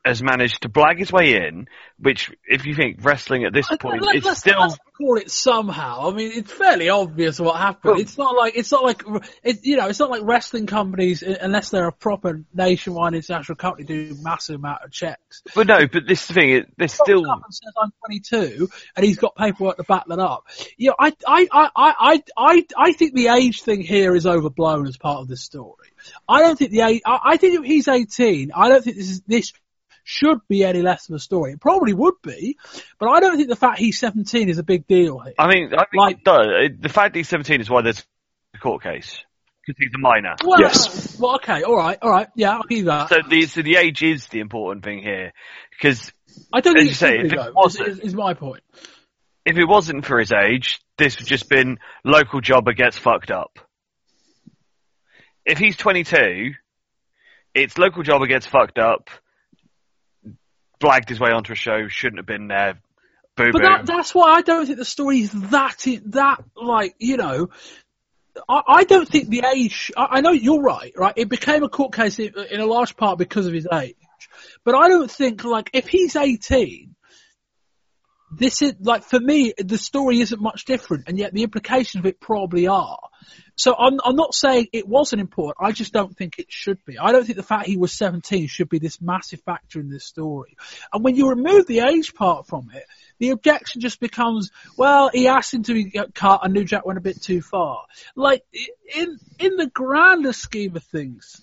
has 0.09 0.23
managed 0.23 0.63
to 0.63 0.69
blag 0.71 0.99
his 0.99 1.13
way 1.13 1.37
in, 1.37 1.69
which 1.99 2.33
if 2.47 2.65
you 2.65 2.75
think 2.75 2.99
wrestling 3.03 3.45
at 3.45 3.53
this 3.53 3.69
point 3.81 4.03
Let- 4.03 4.17
is 4.17 4.39
still 4.39 4.61
let's 4.61 4.79
call 4.97 5.19
it 5.19 5.31
somehow. 5.31 6.09
I 6.11 6.15
mean, 6.15 6.33
it's 6.35 6.51
fairly 6.51 6.89
obvious 6.89 7.39
what 7.39 7.57
happened. 7.57 7.93
Well- 7.93 8.01
it's 8.01 8.17
not 8.17 8.35
like 8.35 8.57
it's 8.57 8.73
not 8.73 8.83
like 8.83 9.03
it, 9.43 9.59
you 9.65 9.77
know, 9.77 9.87
it's 9.87 9.99
not 9.99 10.11
like 10.11 10.23
wrestling 10.25 10.67
companies, 10.67 11.23
unless 11.23 11.69
they're 11.69 11.87
a 11.87 11.93
proper 11.93 12.43
nationwide 12.55 13.15
international 13.15 13.57
company, 13.57 13.85
do 13.85 14.17
massive 14.23 14.57
amount 14.57 14.83
of 14.83 14.91
checks. 14.91 15.43
but 15.55 15.67
no, 15.67 15.87
but 15.87 16.07
this 16.07 16.25
thing, 16.25 16.51
it, 16.51 16.73
there's 16.79 16.95
still 16.95 17.23
Comes 17.25 17.29
up 17.29 17.43
and 17.45 17.55
says 17.55 17.73
I'm 17.81 17.93
22, 18.07 18.69
and 18.97 19.05
he's 19.05 19.19
got 19.19 19.37
paperwork 19.37 19.77
to 19.77 19.85
back 19.85 20.05
that 20.09 20.19
up. 20.19 20.47
You 20.79 20.91
know, 20.91 20.97
I, 20.99 21.13
I, 21.27 21.49
I, 21.53 21.71
I, 21.77 22.23
I, 22.37 22.67
I 22.77 22.93
think 22.93 23.15
the 23.15 23.29
age 23.29 23.63
thing 23.63 23.83
here 23.83 24.17
is 24.17 24.27
overblown 24.27 24.87
as 24.87 24.97
part 24.97 25.19
of 25.21 25.29
this 25.29 25.43
story. 25.43 25.89
I 26.27 26.41
don't 26.41 26.59
think 26.59 26.71
the 26.71 26.81
age. 26.81 27.03
I, 27.05 27.19
I 27.25 27.37
think 27.37 27.59
if 27.59 27.65
he's 27.65 27.89
18, 27.89 28.53
I 28.55 28.69
don't 28.69 28.83
think 28.83 28.97
this 28.97 29.11
is 29.11 29.21
this 29.27 29.53
should 30.11 30.39
be 30.49 30.65
any 30.65 30.81
less 30.81 31.07
of 31.11 31.15
a 31.15 31.19
story. 31.19 31.53
It 31.53 31.61
probably 31.61 31.93
would 31.93 32.15
be, 32.23 32.57
but 32.99 33.11
I 33.11 33.21
don't 33.21 33.37
think 33.37 33.51
the 33.51 33.57
fact 33.57 33.79
he's 33.79 33.99
17 33.99 34.49
is 34.49 34.57
a 34.57 34.63
big 34.63 34.87
deal 34.87 35.19
here. 35.19 35.35
I 35.39 35.49
mean, 35.49 35.67
I 35.75 35.85
think 35.85 35.89
Like- 35.95 36.17
it 36.17 36.25
does. 36.25 36.47
It- 36.49 36.81
the 36.83 36.89
fact 36.89 37.13
that 37.13 37.19
he's 37.19 37.29
17 37.29 37.61
is 37.61 37.69
why 37.69 37.83
there's 37.83 38.03
a 38.55 38.59
court 38.59 38.83
case. 38.83 39.23
Because 39.67 39.79
he's 39.79 39.93
a 39.95 39.99
minor. 39.99 40.35
Well, 40.43 40.61
Yes. 40.61 41.19
Well, 41.21 41.35
okay, 41.35 41.63
all 41.63 41.77
right, 41.77 41.99
all 42.01 42.11
right. 42.11 42.29
Yeah, 42.35 42.53
I'll 42.57 42.63
give 42.63 42.79
you 42.79 42.85
that. 42.87 43.11
So 43.11 43.17
the, 43.29 43.43
so 43.45 43.61
the 43.61 43.77
age 43.77 44.03
is 44.03 44.27
the 44.29 44.41
important 44.41 44.83
thing 44.83 45.03
here. 45.03 45.35
Because 45.73 46.11
I 46.55 46.63
don't 46.63 46.75
as 46.79 46.81
think 46.85 46.89
you 46.89 46.95
say, 46.95 47.17
should 47.19 47.29
be, 47.31 47.37
it 47.37 47.37
though. 47.37 47.53
wasn't- 47.55 47.89
Is, 47.89 47.99
is, 47.99 48.05
is 48.07 48.15
my 48.15 48.33
point. 48.33 48.63
if 49.45 49.59
it 49.59 49.67
wasn't 49.67 50.07
for 50.07 50.19
his 50.19 50.33
age, 50.33 50.81
this 50.97 51.19
would 51.19 51.29
just 51.29 51.51
been 51.51 51.79
local 52.03 52.41
jobber 52.41 52.73
gets 52.73 52.97
fucked 52.97 53.31
up. 53.31 53.59
If 55.45 55.59
he's 55.59 55.77
22, 55.77 56.53
it's 57.55 57.77
local 57.77 58.03
jobber 58.03 58.27
gets 58.27 58.47
fucked 58.47 58.79
up, 58.79 59.11
blagged 60.81 61.09
his 61.09 61.21
way 61.21 61.31
onto 61.31 61.53
a 61.53 61.57
show, 61.57 61.89
shouldn't 61.89 62.19
have 62.19 62.27
been 62.27 62.49
there, 62.49 62.79
boo 63.37 63.53
But 63.53 63.63
that, 63.63 63.87
that's 63.87 64.15
why 64.15 64.33
I 64.33 64.43
don't 64.43 64.67
think 64.67 64.79
the 64.79 64.85
story 64.85 65.21
is 65.21 65.33
that 65.33 65.87
it 65.87 66.11
that 66.13 66.43
like 66.57 66.95
you 66.99 67.17
know. 67.17 67.51
I, 68.49 68.63
I 68.69 68.85
don't 68.85 69.09
think 69.09 69.29
the 69.29 69.45
age. 69.53 69.91
I, 69.97 70.07
I 70.11 70.21
know 70.21 70.31
you're 70.31 70.63
right. 70.63 70.93
Right, 70.97 71.15
it 71.17 71.29
became 71.29 71.65
a 71.65 71.69
court 71.69 71.93
case 71.93 72.19
in, 72.19 72.35
in 72.51 72.61
a 72.61 72.67
large 72.67 72.97
part 72.97 73.19
because 73.19 73.47
of 73.47 73.53
his 73.53 73.67
age. 73.73 73.97
But 74.65 74.75
I 74.75 74.89
don't 74.89 75.11
think 75.11 75.45
like 75.45 75.71
if 75.73 75.89
he's 75.89 76.15
18, 76.15 76.95
this 78.31 78.63
is 78.63 78.75
like 78.81 79.05
for 79.05 79.19
me 79.19 79.55
the 79.59 79.79
story 79.79 80.21
isn't 80.21 80.41
much 80.41 80.65
different, 80.65 81.05
and 81.09 81.19
yet 81.19 81.33
the 81.33 81.43
implications 81.43 82.01
of 82.01 82.07
it 82.07 82.21
probably 82.21 82.67
are. 82.67 82.99
So 83.57 83.75
I'm 83.77 83.99
I'm 84.05 84.17
not 84.17 84.35
saying 84.35 84.69
it 84.73 84.87
wasn't 84.87 85.21
important. 85.21 85.57
I 85.61 85.73
just 85.73 85.93
don't 85.93 86.17
think 86.17 86.39
it 86.39 86.47
should 86.49 86.85
be. 86.85 86.99
I 86.99 87.11
don't 87.11 87.25
think 87.25 87.37
the 87.37 87.43
fact 87.43 87.67
he 87.67 87.77
was 87.77 87.93
17 87.93 88.47
should 88.47 88.69
be 88.69 88.79
this 88.79 89.01
massive 89.01 89.41
factor 89.41 89.81
in 89.81 89.91
this 89.91 90.05
story. 90.05 90.57
And 90.93 91.03
when 91.03 91.17
you 91.17 91.29
remove 91.29 91.67
the 91.67 91.81
age 91.81 92.15
part 92.15 92.47
from 92.47 92.71
it, 92.73 92.85
the 93.19 93.31
objection 93.31 93.81
just 93.81 93.99
becomes, 93.99 94.51
well, 94.77 95.11
he 95.13 95.27
asked 95.27 95.53
him 95.53 95.65
to 95.65 95.75
be 95.75 95.91
cut, 96.15 96.41
and 96.45 96.55
New 96.55 96.65
Jack 96.65 96.87
went 96.87 96.99
a 96.99 97.03
bit 97.03 97.21
too 97.21 97.43
far. 97.43 97.85
Like 98.15 98.45
in 98.95 99.19
in 99.39 99.57
the 99.57 99.67
grander 99.67 100.33
scheme 100.33 100.77
of 100.77 100.85
things, 100.85 101.41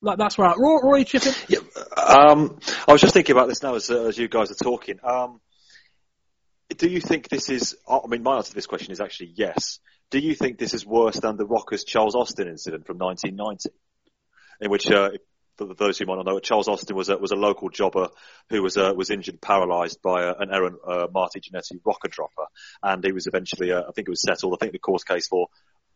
like 0.00 0.18
that's 0.18 0.38
right. 0.38 0.56
Roy, 0.56 0.78
Roy 0.82 1.04
Chippin. 1.04 1.34
Yeah, 1.48 1.58
um, 1.96 2.58
I 2.86 2.92
was 2.92 3.00
just 3.00 3.14
thinking 3.14 3.36
about 3.36 3.48
this 3.48 3.62
now 3.62 3.74
as, 3.74 3.90
uh, 3.90 4.04
as 4.04 4.16
you 4.16 4.28
guys 4.28 4.50
are 4.50 4.54
talking. 4.54 5.00
Um, 5.02 5.40
do 6.76 6.88
you 6.88 7.00
think 7.00 7.28
this 7.28 7.48
is? 7.48 7.76
I 7.88 8.06
mean, 8.06 8.22
my 8.22 8.36
answer 8.36 8.50
to 8.50 8.54
this 8.54 8.66
question 8.66 8.92
is 8.92 9.00
actually 9.00 9.32
yes. 9.34 9.78
Do 10.10 10.18
you 10.18 10.34
think 10.34 10.58
this 10.58 10.74
is 10.74 10.86
worse 10.86 11.16
than 11.16 11.36
the 11.36 11.46
Rockers 11.46 11.84
Charles 11.84 12.14
Austin 12.14 12.48
incident 12.48 12.86
from 12.86 12.98
1990, 12.98 13.70
in 14.60 14.70
which 14.70 14.90
uh, 14.90 15.10
for 15.56 15.74
those 15.74 15.98
who 15.98 16.06
might 16.06 16.16
not 16.16 16.26
know, 16.26 16.38
Charles 16.38 16.68
Austin 16.68 16.96
was 16.96 17.08
a, 17.08 17.18
was 17.18 17.32
a 17.32 17.36
local 17.36 17.68
jobber 17.68 18.08
who 18.48 18.62
was 18.62 18.76
uh, 18.76 18.92
was 18.96 19.10
injured, 19.10 19.40
paralysed 19.40 20.00
by 20.02 20.24
a, 20.24 20.34
an 20.38 20.50
errant 20.52 20.76
uh, 20.86 21.08
Marty 21.12 21.40
Jannetty 21.40 21.80
rocker 21.84 22.08
dropper, 22.08 22.46
and 22.82 23.04
he 23.04 23.12
was 23.12 23.26
eventually, 23.26 23.72
uh, 23.72 23.82
I 23.82 23.92
think 23.92 24.08
it 24.08 24.10
was 24.10 24.22
settled. 24.22 24.54
I 24.54 24.56
think 24.60 24.72
the 24.72 24.78
court 24.78 25.04
case 25.06 25.26
for 25.28 25.48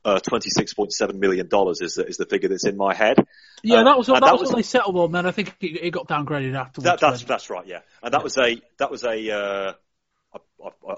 uh, 0.05 0.19
$26.7 0.19 1.15
million 1.15 1.47
is 1.81 1.95
the, 1.95 2.05
is 2.07 2.17
the 2.17 2.27
figure 2.27 2.49
that's 2.49 2.67
in 2.67 2.77
my 2.77 2.95
head. 2.95 3.17
Yeah, 3.63 3.81
Uh, 3.81 3.85
that 3.85 3.99
was 3.99 4.09
what, 4.09 4.21
that, 4.21 4.27
that 4.27 4.41
was, 4.41 4.49
what 4.49 4.57
they 4.57 4.63
settled 4.63 4.97
on. 4.97 5.13
Then 5.13 5.27
I 5.27 5.31
think 5.31 5.55
it, 5.61 5.79
it 5.81 5.91
got 5.91 6.09
downgraded 6.09 6.57
afterwards. 6.57 6.85
That, 6.85 7.01
that's 7.01 7.23
that's 7.25 7.51
right, 7.51 7.67
yeah. 7.67 7.81
And 8.03 8.13
that 8.13 8.25
was 8.25 8.37
a 8.37 8.61
that 8.79 8.91
was 8.91 9.05
a 9.05 9.31
uh, 9.31 9.73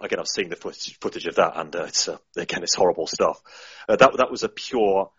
again 0.03 0.19
I've 0.19 0.29
seen 0.29 0.49
the 0.49 0.57
footage, 0.57 1.27
of 1.27 1.37
that, 1.37 1.53
and 1.57 1.75
uh, 1.75 1.85
it's 1.85 2.09
uh, 2.09 2.19
again 2.37 2.63
it's 2.63 2.75
horrible 2.75 3.07
stuff. 3.07 3.41
Uh, 3.89 3.97
that 3.97 4.17
that 4.17 4.31
was 4.31 4.43
a 4.43 4.49
pure 4.49 5.11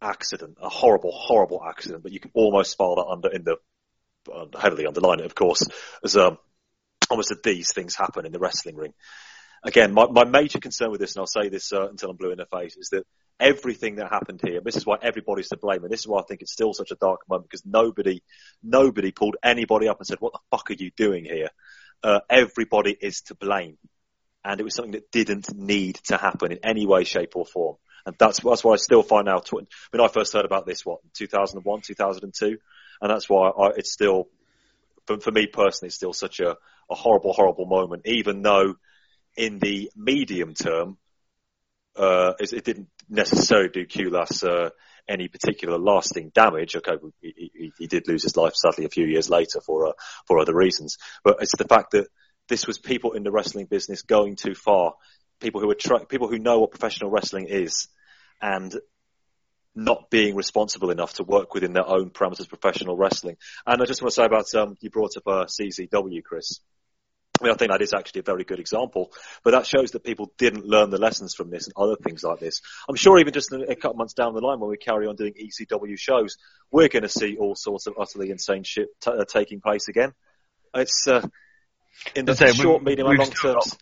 accident, 0.00 0.58
a 0.60 0.68
horrible, 0.68 1.12
horrible 1.12 1.62
accident. 1.66 2.02
But 2.02 2.12
you 2.12 2.20
can 2.20 2.30
almost 2.34 2.76
file 2.76 2.96
that 2.96 3.06
under 3.06 3.28
in 3.28 3.44
the 3.44 3.56
uh, 4.32 4.46
heavily 4.58 4.86
underline 4.86 5.20
it, 5.20 5.26
of 5.26 5.34
course, 5.34 5.66
as 6.02 6.16
um, 6.16 6.38
almost 7.10 7.30
that 7.30 7.42
these 7.42 7.72
things 7.72 7.94
happen 7.94 8.26
in 8.26 8.32
the 8.32 8.38
wrestling 8.38 8.76
ring. 8.76 8.94
Again, 9.62 9.94
my, 9.94 10.06
my 10.06 10.24
major 10.24 10.58
concern 10.58 10.90
with 10.90 11.00
this, 11.00 11.14
and 11.14 11.20
I'll 11.20 11.26
say 11.26 11.48
this 11.48 11.72
uh, 11.72 11.88
until 11.88 12.10
I'm 12.10 12.16
blue 12.16 12.32
in 12.32 12.38
the 12.38 12.46
face, 12.46 12.76
is 12.76 12.90
that 12.90 13.06
everything 13.40 13.96
that 13.96 14.10
happened 14.10 14.40
here, 14.44 14.60
this 14.60 14.76
is 14.76 14.84
why 14.84 14.98
everybody's 15.00 15.48
to 15.48 15.56
blame, 15.56 15.82
and 15.82 15.92
this 15.92 16.00
is 16.00 16.06
why 16.06 16.20
I 16.20 16.24
think 16.24 16.42
it's 16.42 16.52
still 16.52 16.74
such 16.74 16.90
a 16.90 16.96
dark 16.96 17.20
moment 17.28 17.48
because 17.50 17.64
nobody, 17.64 18.22
nobody 18.62 19.10
pulled 19.10 19.36
anybody 19.42 19.88
up 19.88 19.98
and 19.98 20.06
said, 20.06 20.20
"What 20.20 20.34
the 20.34 20.40
fuck 20.50 20.70
are 20.70 20.74
you 20.74 20.90
doing 20.96 21.24
here?" 21.24 21.48
Uh, 22.02 22.20
everybody 22.28 22.94
is 23.00 23.22
to 23.22 23.34
blame, 23.34 23.78
and 24.44 24.60
it 24.60 24.64
was 24.64 24.74
something 24.74 24.92
that 24.92 25.10
didn't 25.10 25.54
need 25.54 25.96
to 26.04 26.16
happen 26.16 26.52
in 26.52 26.58
any 26.62 26.86
way, 26.86 27.04
shape, 27.04 27.34
or 27.34 27.46
form. 27.46 27.76
And 28.06 28.14
that's 28.18 28.40
that's 28.40 28.62
why 28.62 28.74
I 28.74 28.76
still 28.76 29.02
find 29.02 29.28
out. 29.28 29.50
When 29.50 29.66
I 30.00 30.08
first 30.08 30.34
heard 30.34 30.44
about 30.44 30.66
this, 30.66 30.84
what 30.84 31.00
2001, 31.14 31.80
2002, 31.80 32.58
and 33.00 33.10
that's 33.10 33.28
why 33.28 33.48
I, 33.48 33.70
it's 33.76 33.92
still, 33.92 34.28
for, 35.06 35.18
for 35.20 35.30
me 35.30 35.46
personally, 35.46 35.88
it's 35.88 35.96
still 35.96 36.12
such 36.12 36.40
a, 36.40 36.56
a 36.90 36.94
horrible, 36.94 37.32
horrible 37.32 37.64
moment. 37.64 38.02
Even 38.04 38.42
though, 38.42 38.74
in 39.36 39.58
the 39.58 39.90
medium 39.96 40.52
term, 40.52 40.98
uh, 41.96 42.32
it, 42.38 42.52
it 42.52 42.64
didn't 42.64 42.88
necessarily 43.08 43.70
do 43.70 43.86
Kulas 43.86 44.46
uh, 44.46 44.70
any 45.08 45.28
particular 45.28 45.78
lasting 45.78 46.30
damage. 46.34 46.76
Okay, 46.76 46.96
he, 47.22 47.50
he, 47.54 47.72
he 47.78 47.86
did 47.86 48.06
lose 48.06 48.22
his 48.22 48.36
life 48.36 48.54
sadly 48.54 48.84
a 48.84 48.90
few 48.90 49.06
years 49.06 49.30
later 49.30 49.60
for 49.64 49.88
uh, 49.88 49.92
for 50.26 50.38
other 50.38 50.54
reasons, 50.54 50.98
but 51.22 51.38
it's 51.40 51.56
the 51.56 51.64
fact 51.64 51.92
that 51.92 52.08
this 52.48 52.66
was 52.66 52.78
people 52.78 53.12
in 53.12 53.22
the 53.22 53.30
wrestling 53.30 53.66
business 53.66 54.02
going 54.02 54.36
too 54.36 54.54
far, 54.54 54.94
people 55.40 55.60
who 55.60 55.70
are 55.70 55.76
tra- 55.76 56.06
people 56.06 56.28
who 56.28 56.38
know 56.38 56.60
what 56.60 56.70
professional 56.70 57.10
wrestling 57.10 57.46
is, 57.48 57.88
and 58.40 58.74
not 59.74 60.10
being 60.10 60.36
responsible 60.36 60.90
enough 60.90 61.14
to 61.14 61.24
work 61.24 61.54
within 61.54 61.72
their 61.72 61.88
own 61.88 62.10
parameters 62.10 62.40
of 62.40 62.48
professional 62.48 62.96
wrestling. 62.96 63.36
And 63.66 63.82
I 63.82 63.86
just 63.86 64.02
want 64.02 64.12
to 64.12 64.14
say 64.14 64.24
about 64.24 64.54
um, 64.54 64.76
you 64.80 64.90
brought 64.90 65.16
up 65.16 65.26
uh, 65.26 65.44
CZW, 65.46 66.22
Chris. 66.22 66.60
I 67.40 67.44
mean, 67.44 67.52
I 67.52 67.56
think 67.56 67.72
that 67.72 67.82
is 67.82 67.92
actually 67.92 68.20
a 68.20 68.24
very 68.24 68.44
good 68.44 68.60
example, 68.60 69.10
but 69.42 69.50
that 69.50 69.66
shows 69.66 69.90
that 69.90 70.04
people 70.04 70.32
didn't 70.38 70.66
learn 70.66 70.90
the 70.90 70.98
lessons 70.98 71.34
from 71.34 71.50
this 71.50 71.66
and 71.66 71.74
other 71.76 71.96
things 71.96 72.22
like 72.22 72.38
this. 72.38 72.60
I'm 72.88 72.94
sure 72.94 73.18
even 73.18 73.32
just 73.32 73.52
a 73.52 73.74
couple 73.74 73.96
months 73.96 74.14
down 74.14 74.34
the 74.34 74.40
line 74.40 74.60
when 74.60 74.70
we 74.70 74.76
carry 74.76 75.08
on 75.08 75.16
doing 75.16 75.34
ECW 75.34 75.98
shows, 75.98 76.36
we're 76.70 76.88
going 76.88 77.02
to 77.02 77.08
see 77.08 77.36
all 77.36 77.56
sorts 77.56 77.88
of 77.88 77.94
utterly 77.98 78.30
insane 78.30 78.62
shit 78.62 78.88
t- 79.00 79.10
uh, 79.10 79.24
taking 79.24 79.60
place 79.60 79.88
again. 79.88 80.12
It's, 80.74 81.08
uh, 81.08 81.26
in 82.14 82.24
the 82.24 82.32
As 82.32 82.42
I 82.42 82.46
say, 82.46 82.52
we- 82.52 82.62
short, 82.62 82.82
medium 82.82 83.08
and 83.08 83.18
long 83.18 83.32
still 83.34 83.54
terms, 83.54 83.78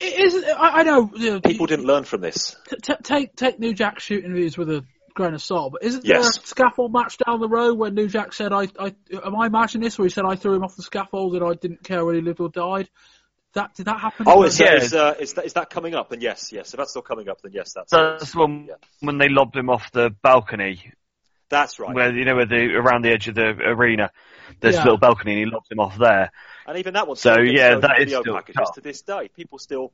It 0.00 0.18
is. 0.20 0.44
I, 0.44 0.80
I 0.80 0.82
know. 0.82 1.10
You 1.14 1.30
know 1.32 1.40
people 1.40 1.66
didn't 1.66 1.86
learn 1.86 2.04
from 2.04 2.20
this. 2.20 2.56
t- 2.68 2.76
t- 2.82 2.94
take 3.02 3.36
take 3.36 3.58
New 3.58 3.74
Jack 3.74 4.00
shooting 4.00 4.32
views 4.34 4.56
with 4.56 4.70
a 4.70 4.84
grain 5.14 5.34
of 5.34 5.42
salt, 5.42 5.72
but 5.72 5.82
isn't 5.82 6.04
Yes. 6.06 6.36
there 6.36 6.42
a 6.42 6.46
scaffold 6.46 6.92
match 6.92 7.18
down 7.18 7.40
the 7.40 7.48
road 7.48 7.76
where 7.78 7.90
New 7.90 8.08
Jack 8.08 8.32
said, 8.32 8.52
"I, 8.52 8.68
I 8.78 8.94
am 9.24 9.36
I 9.36 9.46
imagining 9.46 9.84
this?" 9.84 9.98
Where 9.98 10.06
he 10.06 10.10
said, 10.10 10.24
"I 10.26 10.36
threw 10.36 10.54
him 10.54 10.64
off 10.64 10.76
the 10.76 10.82
scaffold 10.82 11.34
and 11.34 11.44
I 11.44 11.54
didn't 11.54 11.82
care 11.84 12.04
whether 12.04 12.16
he 12.16 12.22
lived 12.24 12.40
or 12.40 12.48
died." 12.48 12.88
That 13.54 13.74
did 13.74 13.86
that 13.86 13.98
happen? 13.98 14.26
Oh, 14.28 14.44
is, 14.44 14.60
Yeah. 14.60 14.66
that, 14.76 14.82
is, 14.84 14.94
uh, 14.94 15.14
is, 15.18 15.32
that, 15.34 15.44
is 15.44 15.52
that 15.54 15.70
coming 15.70 15.94
up? 15.96 16.08
Then 16.08 16.20
yes, 16.20 16.52
yes. 16.52 16.72
If 16.72 16.78
that's 16.78 16.90
still 16.90 17.02
coming 17.02 17.28
up, 17.28 17.42
then 17.42 17.50
yes, 17.52 17.72
that's 17.74 17.90
That's 17.90 18.34
when 18.34 18.66
yeah. 18.68 18.74
when 19.00 19.18
they 19.18 19.28
lobbed 19.28 19.56
him 19.56 19.68
off 19.68 19.90
the 19.90 20.10
balcony, 20.22 20.92
That's 21.50 21.78
right. 21.78 21.94
where 21.94 22.16
you 22.16 22.24
know 22.24 22.36
where 22.36 22.46
the 22.46 22.74
around 22.76 23.02
the 23.04 23.10
edge 23.10 23.28
of 23.28 23.34
the 23.34 23.48
arena, 23.48 24.10
there's 24.60 24.76
Yeah. 24.76 24.82
a 24.82 24.84
little 24.84 24.98
balcony, 24.98 25.32
and 25.32 25.38
he 25.40 25.46
lobbed 25.46 25.70
him 25.70 25.80
off 25.80 25.98
there. 25.98 26.30
And 26.66 26.78
even 26.78 26.94
that 26.94 27.06
one, 27.08 27.16
So, 27.16 27.40
yeah, 27.40 27.76
that 27.80 28.00
is 28.00 28.08
still 28.10 28.34
packages 28.34 28.54
tough. 28.56 28.74
to 28.76 28.80
this 28.80 29.02
day. 29.02 29.28
People 29.34 29.58
still 29.58 29.92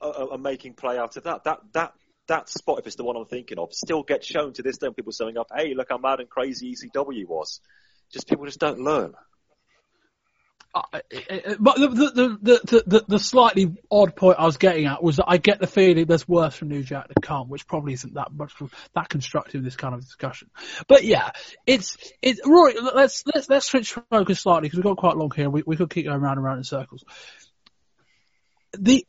are, 0.00 0.32
are- 0.32 0.38
making 0.38 0.74
play 0.74 0.98
out 0.98 1.16
of 1.16 1.24
that. 1.24 1.44
That 1.44 1.60
that 1.72 1.92
that 2.28 2.48
spot, 2.48 2.78
if 2.78 2.86
it's 2.86 2.96
the 2.96 3.04
one 3.04 3.16
I'm 3.16 3.24
thinking 3.24 3.58
of, 3.58 3.72
still 3.72 4.02
gets 4.02 4.26
shown 4.26 4.52
to 4.52 4.62
this 4.62 4.78
day. 4.78 4.88
People 4.94 5.12
saying 5.12 5.36
up, 5.38 5.48
"Hey, 5.54 5.74
look 5.74 5.88
how 5.90 5.98
mad 5.98 6.20
and 6.20 6.28
crazy 6.28 6.72
ECW 6.72 7.26
was." 7.26 7.60
Just 8.12 8.28
people 8.28 8.44
just 8.44 8.60
don't 8.60 8.78
learn. 8.80 9.14
Uh, 10.72 10.82
uh, 10.92 10.98
uh, 11.34 11.54
but 11.58 11.76
the 11.78 11.88
the, 11.88 12.82
the 12.86 13.04
the 13.08 13.18
slightly 13.18 13.74
odd 13.90 14.14
point 14.14 14.38
I 14.38 14.46
was 14.46 14.56
getting 14.56 14.86
at 14.86 15.02
was 15.02 15.16
that 15.16 15.24
I 15.26 15.36
get 15.36 15.58
the 15.58 15.66
feeling 15.66 16.06
there's 16.06 16.28
worse 16.28 16.54
from 16.54 16.68
New 16.68 16.84
Jack 16.84 17.08
to 17.08 17.20
come, 17.20 17.48
which 17.48 17.66
probably 17.66 17.94
isn't 17.94 18.14
that 18.14 18.32
much 18.32 18.52
that 18.94 19.08
constructive 19.08 19.58
in 19.58 19.64
this 19.64 19.76
kind 19.76 19.94
of 19.94 20.00
discussion. 20.00 20.48
But 20.86 21.02
yeah, 21.02 21.30
it's 21.66 21.96
it's 22.22 22.40
Rory. 22.46 22.74
Let's 22.80 23.24
let's 23.34 23.48
let's 23.48 23.66
switch 23.66 23.92
focus 24.10 24.40
slightly 24.40 24.68
because 24.68 24.78
we've 24.78 24.84
got 24.84 24.96
quite 24.96 25.16
long 25.16 25.32
here. 25.34 25.50
We 25.50 25.64
we 25.66 25.76
could 25.76 25.90
keep 25.90 26.06
going 26.06 26.20
round 26.20 26.36
and 26.36 26.44
round 26.44 26.58
in 26.58 26.64
circles. 26.64 27.04
The 28.78 29.04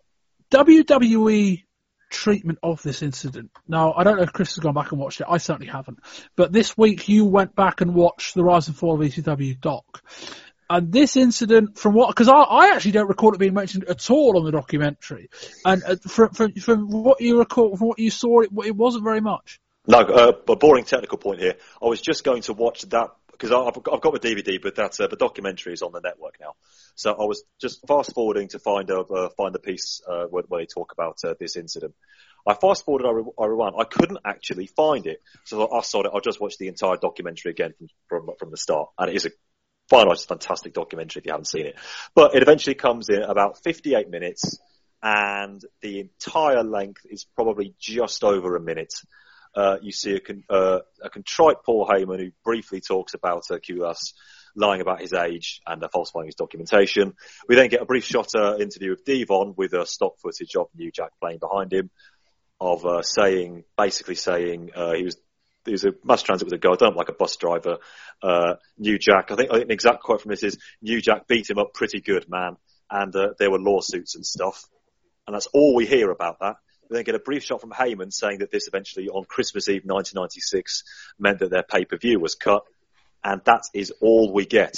WWE 0.51 1.63
treatment 2.09 2.59
of 2.61 2.81
this 2.81 3.01
incident. 3.01 3.51
Now, 3.67 3.93
I 3.93 4.03
don't 4.03 4.17
know 4.17 4.23
if 4.23 4.33
Chris 4.33 4.55
has 4.55 4.63
gone 4.63 4.73
back 4.73 4.91
and 4.91 4.99
watched 4.99 5.21
it. 5.21 5.27
I 5.29 5.37
certainly 5.37 5.71
haven't. 5.71 5.99
But 6.35 6.51
this 6.51 6.77
week 6.77 7.07
you 7.07 7.25
went 7.25 7.55
back 7.55 7.81
and 7.81 7.93
watched 7.95 8.35
the 8.35 8.43
Rise 8.43 8.67
and 8.67 8.75
Fall 8.75 8.95
of 8.95 8.99
ECW 8.99 9.59
doc. 9.61 10.03
And 10.71 10.89
this 10.89 11.17
incident, 11.17 11.77
from 11.77 11.95
what, 11.95 12.07
because 12.07 12.29
I, 12.29 12.39
I 12.39 12.73
actually 12.73 12.93
don't 12.93 13.09
recall 13.09 13.33
it 13.33 13.39
being 13.39 13.53
mentioned 13.53 13.83
at 13.89 14.09
all 14.09 14.37
on 14.37 14.45
the 14.45 14.53
documentary. 14.53 15.29
And 15.65 15.83
uh, 15.83 15.97
from, 16.07 16.29
from, 16.29 16.53
from 16.53 16.87
what 16.89 17.19
you 17.19 17.39
recall, 17.39 17.75
from 17.75 17.89
what 17.89 17.99
you 17.99 18.09
saw, 18.09 18.39
it, 18.39 18.51
it 18.63 18.73
wasn't 18.73 19.03
very 19.03 19.19
much. 19.19 19.59
No, 19.85 19.97
uh, 19.99 20.31
a 20.47 20.55
boring 20.55 20.85
technical 20.85 21.17
point 21.17 21.41
here. 21.41 21.55
I 21.81 21.87
was 21.87 21.99
just 21.99 22.23
going 22.23 22.43
to 22.43 22.53
watch 22.53 22.83
that 22.83 23.09
because 23.33 23.51
I've, 23.51 23.75
I've 23.91 23.99
got 23.99 24.13
the 24.13 24.19
DVD, 24.21 24.61
but 24.61 24.75
that's 24.75 24.97
uh, 25.01 25.07
the 25.07 25.17
documentary 25.17 25.73
is 25.73 25.81
on 25.81 25.91
the 25.91 25.99
network 25.99 26.37
now. 26.39 26.53
So 26.95 27.11
I 27.11 27.25
was 27.25 27.43
just 27.59 27.85
fast 27.85 28.13
forwarding 28.13 28.47
to 28.49 28.59
find 28.59 28.89
a 28.91 28.99
uh, 28.99 29.29
find 29.35 29.53
the 29.53 29.59
piece 29.59 30.01
uh, 30.07 30.27
where, 30.29 30.43
where 30.47 30.61
they 30.61 30.67
talk 30.67 30.93
about 30.93 31.17
uh, 31.25 31.33
this 31.37 31.57
incident. 31.57 31.95
I 32.47 32.53
fast 32.53 32.85
forwarded, 32.85 33.07
I, 33.07 33.43
I 33.43 33.45
rewound. 33.45 33.75
I 33.77 33.83
couldn't 33.83 34.19
actually 34.23 34.67
find 34.67 35.05
it, 35.05 35.21
so 35.43 35.69
I 35.69 35.81
saw 35.81 36.03
it. 36.03 36.11
I 36.15 36.19
just 36.19 36.39
watched 36.39 36.59
the 36.59 36.69
entire 36.69 36.95
documentary 36.95 37.51
again 37.51 37.73
from 38.07 38.25
from, 38.25 38.35
from 38.39 38.51
the 38.51 38.57
start, 38.57 38.89
and 38.97 39.09
it 39.09 39.15
is 39.17 39.25
a 39.25 39.31
fine, 39.91 40.09
it's 40.09 40.23
a 40.23 40.27
fantastic 40.27 40.73
documentary 40.73 41.19
if 41.19 41.25
you 41.25 41.33
haven't 41.33 41.47
seen 41.47 41.65
it. 41.65 41.75
But 42.15 42.33
it 42.35 42.41
eventually 42.41 42.75
comes 42.75 43.09
in 43.09 43.21
about 43.21 43.61
58 43.63 44.09
minutes, 44.09 44.59
and 45.03 45.61
the 45.81 45.99
entire 45.99 46.63
length 46.63 47.01
is 47.09 47.25
probably 47.35 47.75
just 47.79 48.23
over 48.23 48.55
a 48.55 48.61
minute. 48.61 48.93
Uh, 49.53 49.77
you 49.81 49.91
see 49.91 50.15
a, 50.15 50.19
con- 50.21 50.45
uh, 50.49 50.79
a 51.03 51.09
contrite 51.09 51.57
Paul 51.65 51.85
Heyman 51.85 52.19
who 52.19 52.31
briefly 52.45 52.79
talks 52.79 53.13
about 53.13 53.43
uh, 53.51 53.93
lying 54.55 54.79
about 54.79 55.01
his 55.01 55.13
age 55.13 55.61
and 55.67 55.83
uh, 55.83 55.89
falsifying 55.91 56.27
his 56.27 56.35
documentation. 56.35 57.13
We 57.49 57.55
then 57.55 57.67
get 57.67 57.81
a 57.81 57.85
brief 57.85 58.05
shot 58.05 58.29
uh, 58.33 58.57
interview 58.57 58.93
of 58.93 59.03
Devon 59.03 59.55
with 59.57 59.73
uh, 59.73 59.83
stock 59.83 60.13
footage 60.21 60.55
of 60.55 60.67
New 60.73 60.91
Jack 60.91 61.11
playing 61.19 61.39
behind 61.39 61.73
him, 61.73 61.89
of 62.61 62.85
uh, 62.85 63.01
saying, 63.01 63.65
basically 63.77 64.15
saying 64.15 64.71
uh, 64.73 64.93
he 64.93 65.03
was 65.03 65.17
was 65.69 65.85
a 65.85 65.93
mass 66.03 66.23
transit 66.23 66.47
with 66.47 66.53
a 66.53 66.57
guy, 66.57 66.75
done 66.75 66.93
up 66.93 66.95
like 66.95 67.09
a 67.09 67.13
bus 67.13 67.35
driver. 67.35 67.77
Uh, 68.21 68.55
New 68.77 68.97
Jack, 68.97 69.31
I 69.31 69.35
think, 69.35 69.51
I 69.51 69.55
think 69.55 69.65
an 69.65 69.71
exact 69.71 70.01
quote 70.01 70.21
from 70.21 70.31
this 70.31 70.43
is, 70.43 70.57
New 70.81 71.01
Jack 71.01 71.27
beat 71.27 71.49
him 71.49 71.59
up 71.59 71.73
pretty 71.73 72.01
good, 72.01 72.27
man. 72.29 72.57
And 72.89 73.15
uh, 73.15 73.33
there 73.37 73.51
were 73.51 73.59
lawsuits 73.59 74.15
and 74.15 74.25
stuff. 74.25 74.63
And 75.27 75.35
that's 75.35 75.47
all 75.53 75.75
we 75.75 75.85
hear 75.85 76.09
about 76.09 76.39
that. 76.39 76.55
We 76.89 76.95
then 76.95 77.03
get 77.05 77.15
a 77.15 77.19
brief 77.19 77.43
shot 77.43 77.61
from 77.61 77.71
Heyman 77.71 78.11
saying 78.11 78.39
that 78.39 78.51
this 78.51 78.67
eventually 78.67 79.07
on 79.07 79.23
Christmas 79.25 79.69
Eve 79.69 79.83
1996 79.85 80.83
meant 81.19 81.39
that 81.39 81.51
their 81.51 81.63
pay-per-view 81.63 82.19
was 82.19 82.35
cut. 82.35 82.63
And 83.23 83.41
that 83.45 83.63
is 83.73 83.93
all 84.01 84.33
we 84.33 84.45
get. 84.45 84.75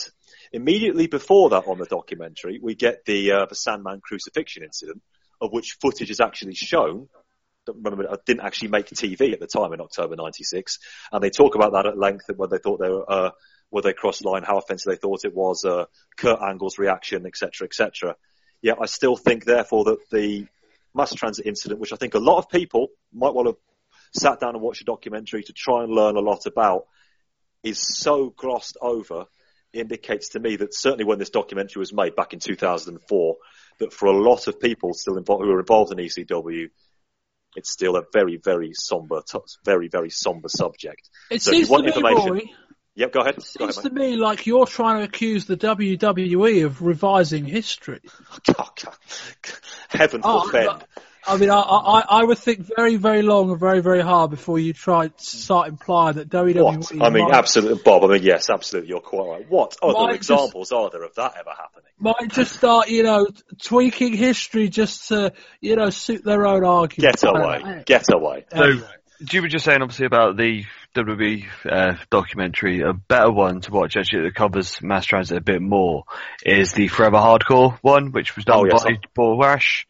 Immediately 0.52 1.08
before 1.08 1.50
that 1.52 1.68
on 1.68 1.80
the 1.80 1.86
documentary, 1.86 2.60
we 2.62 2.76
get 2.76 3.06
the, 3.06 3.32
uh, 3.32 3.46
the 3.48 3.56
Sandman 3.56 4.02
crucifixion 4.02 4.64
incident, 4.64 5.02
of 5.42 5.52
which 5.52 5.78
footage 5.82 6.12
is 6.12 6.20
actually 6.20 6.54
shown. 6.54 7.08
Remember, 7.68 8.10
I 8.12 8.16
didn't 8.26 8.46
actually 8.46 8.70
make 8.70 8.88
TV 8.88 9.34
at 9.34 9.40
the 9.40 9.48
time 9.48 9.74
in 9.74 9.82
October 9.82 10.16
96. 10.16 10.80
And 11.12 11.24
they 11.24 11.30
talk 11.30 11.56
about 11.56 11.74
that 11.74 11.86
at 11.86 11.98
length 11.98 12.26
and 12.30 12.38
whether 12.38 12.58
they 12.58 12.62
thought 12.62 12.80
they 12.80 12.90
were, 12.90 13.10
uh, 13.10 13.32
they 13.84 13.94
crossed 13.94 14.22
the 14.22 14.30
line, 14.30 14.44
how 14.44 14.58
offensive 14.58 14.92
they 14.92 14.98
thought 14.98 15.26
it 15.26 15.34
was, 15.34 15.66
uh, 15.66 15.86
Kurt 16.18 16.42
Angle's 16.42 16.78
reaction, 16.78 17.26
etc., 17.26 17.66
etc. 17.66 18.16
Yet 18.62 18.78
I 18.82 18.86
still 18.86 19.16
think, 19.16 19.46
therefore, 19.46 19.86
that 19.86 20.10
the 20.12 20.48
mass 20.94 21.14
transit 21.14 21.46
incident, 21.46 21.82
which 21.82 21.94
I 21.94 21.96
think 21.96 22.14
a 22.14 22.20
lot 22.20 22.38
of 22.38 22.50
people 22.50 22.90
might 23.14 23.34
well 23.34 23.46
have 23.46 23.56
sat 24.14 24.40
down 24.40 24.56
and 24.56 24.62
watched 24.62 24.82
a 24.82 24.86
documentary 24.86 25.44
to 25.44 25.54
try 25.54 25.84
and 25.84 25.92
learn 25.92 26.16
a 26.16 26.22
lot 26.22 26.46
about, 26.46 26.86
is 27.64 27.80
so 27.80 28.30
glossed 28.30 28.78
over, 28.82 29.26
indicates 29.74 30.30
to 30.30 30.40
me 30.40 30.56
that 30.58 30.74
certainly 30.74 31.06
when 31.06 31.18
this 31.18 31.32
documentary 31.32 31.80
was 31.80 31.94
made 31.94 32.16
back 32.16 32.34
in 32.34 32.40
2004, 32.40 33.36
that 33.80 33.92
for 33.92 34.06
a 34.06 34.18
lot 34.18 34.48
of 34.48 34.60
people 34.60 34.94
still 34.94 35.18
involved, 35.18 35.44
who 35.44 35.50
were 35.50 35.60
involved 35.60 35.92
in 35.92 35.98
ECW, 35.98 36.70
it's 37.56 37.72
still 37.72 37.96
a 37.96 38.04
very, 38.14 38.38
very 38.38 38.72
somber, 38.74 39.22
t- 39.22 39.40
very, 39.66 39.88
very 39.88 40.10
somber 40.10 40.50
subject. 40.50 41.10
It 41.30 41.42
So 41.42 41.52
if 41.52 41.56
seems 41.56 41.68
you 41.68 41.72
want 41.72 41.86
to 41.88 41.92
me, 41.92 41.96
information- 41.96 42.30
Rory, 42.30 42.56
Yep, 42.96 43.12
go 43.12 43.22
ahead. 43.22 43.36
Go 43.38 43.42
Seems 43.42 43.78
ahead, 43.80 43.90
to 43.92 44.00
me 44.00 44.16
like 44.18 44.46
you're 44.46 44.68
trying 44.68 45.00
to 45.00 45.06
accuse 45.06 45.46
the 45.46 45.58
WWE 45.58 46.64
of 46.66 46.84
revising 46.84 47.44
history. 47.44 48.02
Heaven 49.90 50.22
Oh, 50.24 50.42
forfend. 50.42 50.86
But- 51.26 51.34
I 51.34 51.38
mean, 51.38 51.50
I, 51.50 51.60
I, 51.60 52.04
I 52.10 52.24
would 52.24 52.38
think 52.38 52.70
very, 52.76 52.98
very 52.98 53.22
long 53.22 53.50
and 53.52 53.60
very, 53.60 53.82
very 53.82 54.02
hard 54.02 54.30
before 54.32 54.60
you 54.60 54.74
try 54.74 55.08
to 55.08 55.14
start 55.24 55.70
implying 55.70 56.16
that 56.16 56.30
WWE. 56.30 56.64
What? 56.64 56.92
I 57.02 57.10
mean, 57.10 57.26
might, 57.26 57.34
absolutely, 57.34 57.82
Bob. 57.84 58.04
I 58.04 58.08
mean, 58.08 58.24
yes, 58.24 58.50
absolutely. 58.50 58.90
You're 58.90 59.00
quite 59.02 59.28
right. 59.28 59.50
What 59.50 59.78
other 59.82 59.94
Might 59.94 60.08
just- 60.18 60.30
examples 60.32 60.72
are 60.72 60.90
there 60.90 61.04
of 61.04 61.16
that 61.16 61.34
ever 61.40 61.52
happening? 61.52 61.84
might 62.00 62.32
just 62.32 62.54
start, 62.56 62.90
you 62.90 63.04
know, 63.04 63.28
tweaking 63.62 64.14
history 64.14 64.68
just 64.68 65.08
to, 65.10 65.32
you 65.62 65.76
know, 65.78 65.90
suit 65.90 66.24
their 66.26 66.46
own 66.46 66.66
argument. 66.66 67.16
Get 67.22 67.30
away. 67.30 67.84
Get 67.86 68.06
away. 68.14 68.46
So, 68.54 68.82
you 69.32 69.42
were 69.42 69.48
just 69.48 69.64
saying 69.64 69.82
obviously 69.82 70.06
about 70.06 70.36
the 70.36 70.66
WWE 70.96 71.46
uh, 71.66 71.94
documentary. 72.10 72.82
A 72.82 72.92
better 72.92 73.32
one 73.32 73.62
to 73.62 73.72
watch 73.72 73.96
actually 73.96 74.24
that 74.24 74.36
covers 74.36 74.82
mass 74.82 75.06
transit 75.06 75.38
a 75.38 75.42
bit 75.42 75.62
more 75.62 76.04
is 76.46 76.74
the 76.74 76.90
Forever 76.90 77.18
Hardcore 77.18 77.78
one, 77.82 78.12
which 78.12 78.36
was 78.36 78.44
done 78.44 78.60
Oh, 78.60 78.66
yes. 78.66 78.84
by 78.84 78.98
Borash. 79.18 79.86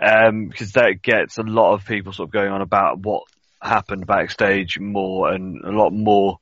Um, 0.00 0.48
because 0.48 0.72
that 0.72 1.02
gets 1.02 1.38
a 1.38 1.42
lot 1.42 1.74
of 1.74 1.84
people 1.84 2.12
sort 2.12 2.28
of 2.28 2.32
going 2.32 2.50
on 2.50 2.62
about 2.62 2.98
what 2.98 3.24
happened 3.60 4.06
backstage 4.06 4.78
more 4.80 5.30
and 5.30 5.62
a 5.64 5.70
lot 5.70 5.90
more 5.90 6.38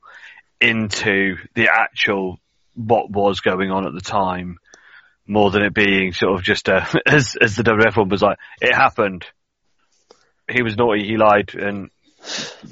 into 0.60 1.36
the 1.54 1.68
actual 1.72 2.38
what 2.74 3.10
was 3.10 3.40
going 3.40 3.70
on 3.70 3.86
at 3.86 3.92
the 3.92 4.00
time 4.00 4.58
more 5.26 5.50
than 5.50 5.62
it 5.62 5.74
being 5.74 6.12
sort 6.12 6.38
of 6.38 6.42
just 6.42 6.68
a, 6.68 6.86
as, 7.06 7.36
as 7.40 7.56
the 7.56 7.62
WF 7.62 7.96
one 7.96 8.08
was 8.08 8.22
like, 8.22 8.38
it 8.60 8.74
happened. 8.74 9.24
He 10.48 10.62
was 10.62 10.76
naughty, 10.76 11.06
he 11.06 11.16
lied, 11.16 11.54
and 11.54 11.90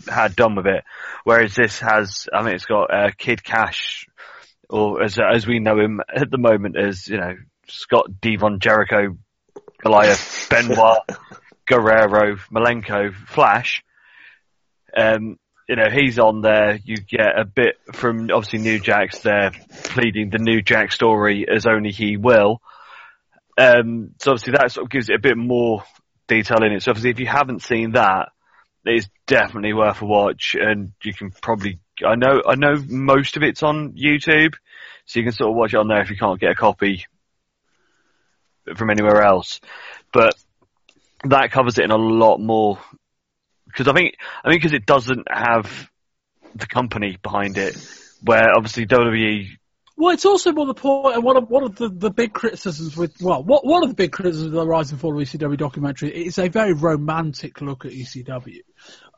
had 0.08 0.34
done 0.34 0.56
with 0.56 0.66
it. 0.66 0.84
Whereas 1.24 1.54
this 1.54 1.78
has, 1.78 2.26
I 2.32 2.42
mean, 2.42 2.54
it's 2.54 2.66
got 2.66 2.92
uh, 2.92 3.10
Kid 3.16 3.44
Kash, 3.44 4.06
or 4.68 5.02
as 5.02 5.18
as 5.18 5.46
we 5.46 5.60
know 5.60 5.78
him 5.78 6.00
at 6.14 6.30
the 6.30 6.38
moment 6.38 6.76
as 6.76 7.06
you 7.08 7.16
know 7.16 7.36
Scott 7.68 8.20
Devon 8.20 8.58
Jericho, 8.60 9.16
Goliath, 9.82 10.48
Benoit, 10.50 10.98
Guerrero, 11.66 12.36
Malenko, 12.52 13.14
Flash. 13.14 13.84
Um, 14.96 15.38
you 15.68 15.76
know 15.76 15.90
he's 15.92 16.18
on 16.18 16.40
there. 16.40 16.78
You 16.82 16.96
get 16.96 17.38
a 17.38 17.44
bit 17.44 17.76
from 17.92 18.30
obviously 18.32 18.60
New 18.60 18.80
Jack's 18.80 19.20
there 19.20 19.52
pleading 19.84 20.30
the 20.30 20.38
New 20.38 20.62
Jack 20.62 20.92
story 20.92 21.46
as 21.48 21.66
only 21.66 21.92
he 21.92 22.16
will. 22.16 22.60
Um, 23.58 24.14
so 24.18 24.32
obviously 24.32 24.54
that 24.54 24.72
sort 24.72 24.86
of 24.86 24.90
gives 24.90 25.10
it 25.10 25.16
a 25.16 25.20
bit 25.20 25.36
more 25.36 25.84
detail 26.26 26.62
in 26.62 26.72
it. 26.72 26.82
So 26.82 26.90
obviously 26.90 27.10
if 27.10 27.20
you 27.20 27.26
haven't 27.26 27.62
seen 27.62 27.92
that, 27.92 28.30
it's 28.84 29.08
definitely 29.26 29.74
worth 29.74 30.00
a 30.00 30.06
watch 30.06 30.56
and 30.58 30.92
you 31.02 31.12
can 31.12 31.30
probably, 31.30 31.80
I 32.06 32.14
know, 32.14 32.40
I 32.48 32.54
know 32.54 32.76
most 32.88 33.36
of 33.36 33.42
it's 33.42 33.62
on 33.62 33.92
YouTube, 33.92 34.54
so 35.04 35.20
you 35.20 35.24
can 35.24 35.32
sort 35.32 35.50
of 35.50 35.56
watch 35.56 35.74
it 35.74 35.78
on 35.78 35.88
there 35.88 36.00
if 36.00 36.10
you 36.10 36.16
can't 36.16 36.40
get 36.40 36.52
a 36.52 36.54
copy 36.54 37.04
from 38.76 38.90
anywhere 38.90 39.22
else. 39.22 39.60
But 40.12 40.34
that 41.24 41.50
covers 41.52 41.78
it 41.78 41.84
in 41.84 41.90
a 41.90 41.96
lot 41.96 42.38
more, 42.38 42.78
because 43.66 43.88
I 43.88 43.92
think, 43.92 44.14
I 44.44 44.50
think 44.50 44.62
because 44.62 44.74
it 44.74 44.86
doesn't 44.86 45.26
have 45.30 45.90
the 46.54 46.66
company 46.66 47.18
behind 47.22 47.58
it, 47.58 47.76
where 48.22 48.56
obviously 48.56 48.86
WWE 48.86 49.57
Well, 49.98 50.14
it's 50.14 50.24
also 50.24 50.52
more 50.52 50.64
the 50.64 50.74
point, 50.74 51.16
and 51.16 51.24
one 51.24 51.36
of 51.36 51.50
one 51.50 51.64
of 51.64 51.74
the, 51.74 51.88
the 51.88 52.10
big 52.10 52.32
criticisms 52.32 52.96
with 52.96 53.20
well, 53.20 53.42
what 53.42 53.66
one 53.66 53.82
of 53.82 53.88
the 53.88 53.96
big 53.96 54.12
criticisms 54.12 54.46
of 54.46 54.52
the 54.52 54.64
Rise 54.64 54.92
and 54.92 55.00
Fall 55.00 55.20
of 55.20 55.28
ECW 55.28 55.56
documentary 55.56 56.10
is 56.26 56.38
a 56.38 56.46
very 56.46 56.72
romantic 56.72 57.60
look 57.60 57.84
at 57.84 57.90
ECW. 57.90 58.60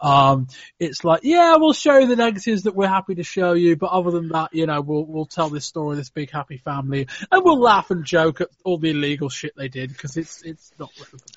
Um, 0.00 0.48
it's 0.78 1.04
like, 1.04 1.20
yeah, 1.22 1.56
we'll 1.56 1.74
show 1.74 1.98
you 1.98 2.06
the 2.06 2.16
negatives 2.16 2.62
that 2.62 2.74
we're 2.74 2.88
happy 2.88 3.16
to 3.16 3.22
show 3.22 3.52
you, 3.52 3.76
but 3.76 3.90
other 3.90 4.10
than 4.10 4.28
that, 4.30 4.54
you 4.54 4.64
know, 4.64 4.80
we'll 4.80 5.04
we'll 5.04 5.26
tell 5.26 5.50
this 5.50 5.66
story, 5.66 5.96
this 5.96 6.08
big 6.08 6.30
happy 6.30 6.56
family, 6.56 7.08
and 7.30 7.44
we'll 7.44 7.60
laugh 7.60 7.90
and 7.90 8.06
joke 8.06 8.40
at 8.40 8.48
all 8.64 8.78
the 8.78 8.88
illegal 8.88 9.28
shit 9.28 9.52
they 9.58 9.68
did 9.68 9.90
because 9.92 10.16
it's 10.16 10.40
it's 10.40 10.72
not 10.78 10.90
relevant. 10.96 11.30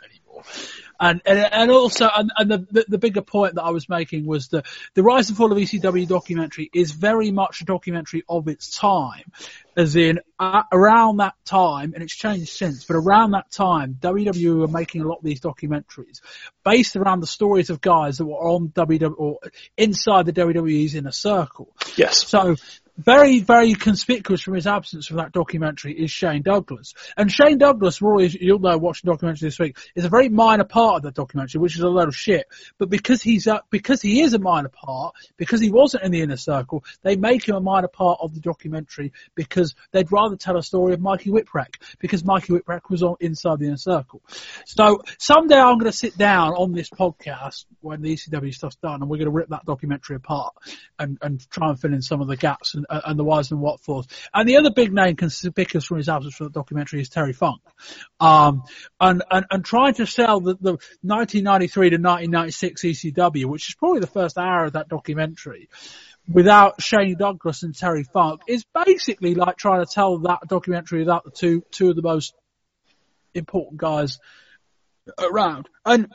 And 0.99 1.21
and, 1.25 1.39
and 1.39 1.71
also, 1.71 2.07
and, 2.15 2.31
and 2.37 2.51
the, 2.51 2.85
the 2.87 2.97
bigger 2.97 3.21
point 3.21 3.55
that 3.55 3.63
I 3.63 3.71
was 3.71 3.89
making 3.89 4.25
was 4.25 4.49
that 4.49 4.65
the 4.93 5.03
Rise 5.03 5.29
and 5.29 5.37
Fall 5.37 5.51
of 5.51 5.57
ECW 5.57 6.07
documentary 6.07 6.69
is 6.73 6.91
very 6.91 7.31
much 7.31 7.61
a 7.61 7.65
documentary 7.65 8.23
of 8.29 8.47
its 8.47 8.77
time, 8.77 9.31
as 9.75 9.95
in 9.95 10.19
uh, 10.39 10.63
around 10.71 11.17
that 11.17 11.33
time, 11.45 11.93
and 11.93 12.03
it's 12.03 12.15
changed 12.15 12.49
since, 12.49 12.85
but 12.85 12.95
around 12.95 13.31
that 13.31 13.51
time, 13.51 13.97
WWE 13.99 14.59
were 14.59 14.67
making 14.67 15.01
a 15.01 15.07
lot 15.07 15.17
of 15.17 15.23
these 15.23 15.41
documentaries 15.41 16.21
based 16.63 16.95
around 16.95 17.21
the 17.21 17.27
stories 17.27 17.69
of 17.69 17.81
guys 17.81 18.17
that 18.17 18.25
were 18.25 18.35
on 18.35 18.69
WWE 18.69 19.13
or 19.17 19.39
inside 19.77 20.25
the 20.25 20.33
WWE's 20.33 20.95
inner 20.95 21.11
circle. 21.11 21.69
Yes. 21.95 22.27
So 22.27 22.55
very, 22.97 23.39
very 23.39 23.73
conspicuous 23.73 24.41
from 24.41 24.53
his 24.53 24.67
absence 24.67 25.07
from 25.07 25.17
that 25.17 25.31
documentary 25.31 25.93
is 25.93 26.11
Shane 26.11 26.43
Douglas. 26.43 26.93
And 27.17 27.31
Shane 27.31 27.57
Douglas, 27.57 28.01
Roy, 28.01 28.23
you'll 28.23 28.59
know, 28.59 28.77
watching 28.77 29.07
the 29.07 29.13
documentary 29.13 29.47
this 29.47 29.59
week, 29.59 29.77
is 29.95 30.05
a 30.05 30.09
very 30.09 30.29
minor 30.29 30.63
part 30.63 30.97
of 30.97 31.01
that 31.03 31.15
documentary, 31.15 31.59
which 31.59 31.75
is 31.75 31.81
a 31.81 31.89
load 31.89 32.07
of 32.07 32.15
shit. 32.15 32.45
But 32.77 32.89
because 32.89 33.21
he's 33.21 33.47
a, 33.47 33.61
because 33.69 34.01
he 34.01 34.21
is 34.21 34.33
a 34.33 34.39
minor 34.39 34.69
part, 34.69 35.15
because 35.37 35.59
he 35.59 35.71
wasn't 35.71 36.03
in 36.03 36.11
the 36.11 36.21
inner 36.21 36.37
circle, 36.37 36.83
they 37.01 37.15
make 37.15 37.47
him 37.47 37.55
a 37.55 37.61
minor 37.61 37.87
part 37.87 38.19
of 38.21 38.33
the 38.33 38.39
documentary 38.39 39.11
because 39.33 39.73
they'd 39.91 40.11
rather 40.11 40.35
tell 40.35 40.57
a 40.57 40.63
story 40.63 40.93
of 40.93 41.01
Mikey 41.01 41.31
Whipwreck 41.31 41.77
because 41.99 42.23
Mikey 42.23 42.53
Whipwreck 42.53 42.89
was 42.89 43.01
on 43.01 43.15
inside 43.19 43.59
the 43.59 43.67
inner 43.67 43.77
circle. 43.77 44.21
So 44.65 45.01
someday 45.17 45.57
I'm 45.57 45.79
going 45.79 45.91
to 45.91 45.97
sit 45.97 46.17
down 46.17 46.53
on 46.53 46.73
this 46.73 46.89
podcast 46.89 47.65
when 47.81 48.01
the 48.01 48.13
ECW 48.13 48.53
stuff's 48.53 48.75
done, 48.75 49.01
and 49.01 49.09
we're 49.09 49.17
going 49.17 49.25
to 49.25 49.31
rip 49.31 49.49
that 49.49 49.65
documentary 49.65 50.17
apart 50.17 50.53
and, 50.99 51.17
and 51.21 51.49
try 51.49 51.69
and 51.69 51.79
fill 51.79 51.93
in 51.93 52.01
some 52.01 52.21
of 52.21 52.27
the 52.27 52.37
gaps 52.37 52.75
and, 52.75 52.82
and 52.89 53.17
the 53.17 53.23
whys 53.23 53.51
and 53.51 53.59
what 53.59 53.81
fors. 53.81 54.07
And 54.33 54.47
the 54.47 54.57
other 54.57 54.71
big 54.71 54.93
name 54.93 55.15
conspicuous 55.15 55.85
from 55.85 55.97
his 55.97 56.09
absence 56.09 56.35
from 56.35 56.47
the 56.47 56.53
documentary 56.53 57.01
is 57.01 57.09
Terry 57.09 57.33
Funk. 57.33 57.61
Um, 58.19 58.63
and, 58.99 59.23
and, 59.29 59.45
and 59.49 59.65
trying 59.65 59.95
to 59.95 60.05
sell 60.05 60.39
the, 60.39 60.55
the 60.55 60.71
1993 61.01 61.89
to 61.91 61.95
1996 61.97 62.83
ECW, 62.83 63.45
which 63.45 63.69
is 63.69 63.75
probably 63.75 63.99
the 63.99 64.07
first 64.07 64.37
hour 64.37 64.65
of 64.65 64.73
that 64.73 64.87
documentary, 64.87 65.69
without 66.31 66.81
Shane 66.81 67.17
Douglas 67.17 67.63
and 67.63 67.75
Terry 67.75 68.03
Funk 68.03 68.41
is 68.47 68.65
basically 68.85 69.35
like 69.35 69.57
trying 69.57 69.85
to 69.85 69.91
tell 69.91 70.19
that 70.19 70.39
documentary 70.47 70.99
without 70.99 71.25
the 71.25 71.31
two, 71.31 71.63
two 71.71 71.89
of 71.89 71.95
the 71.95 72.01
most 72.01 72.33
important 73.33 73.77
guys 73.77 74.19
around. 75.19 75.67
And 75.85 76.13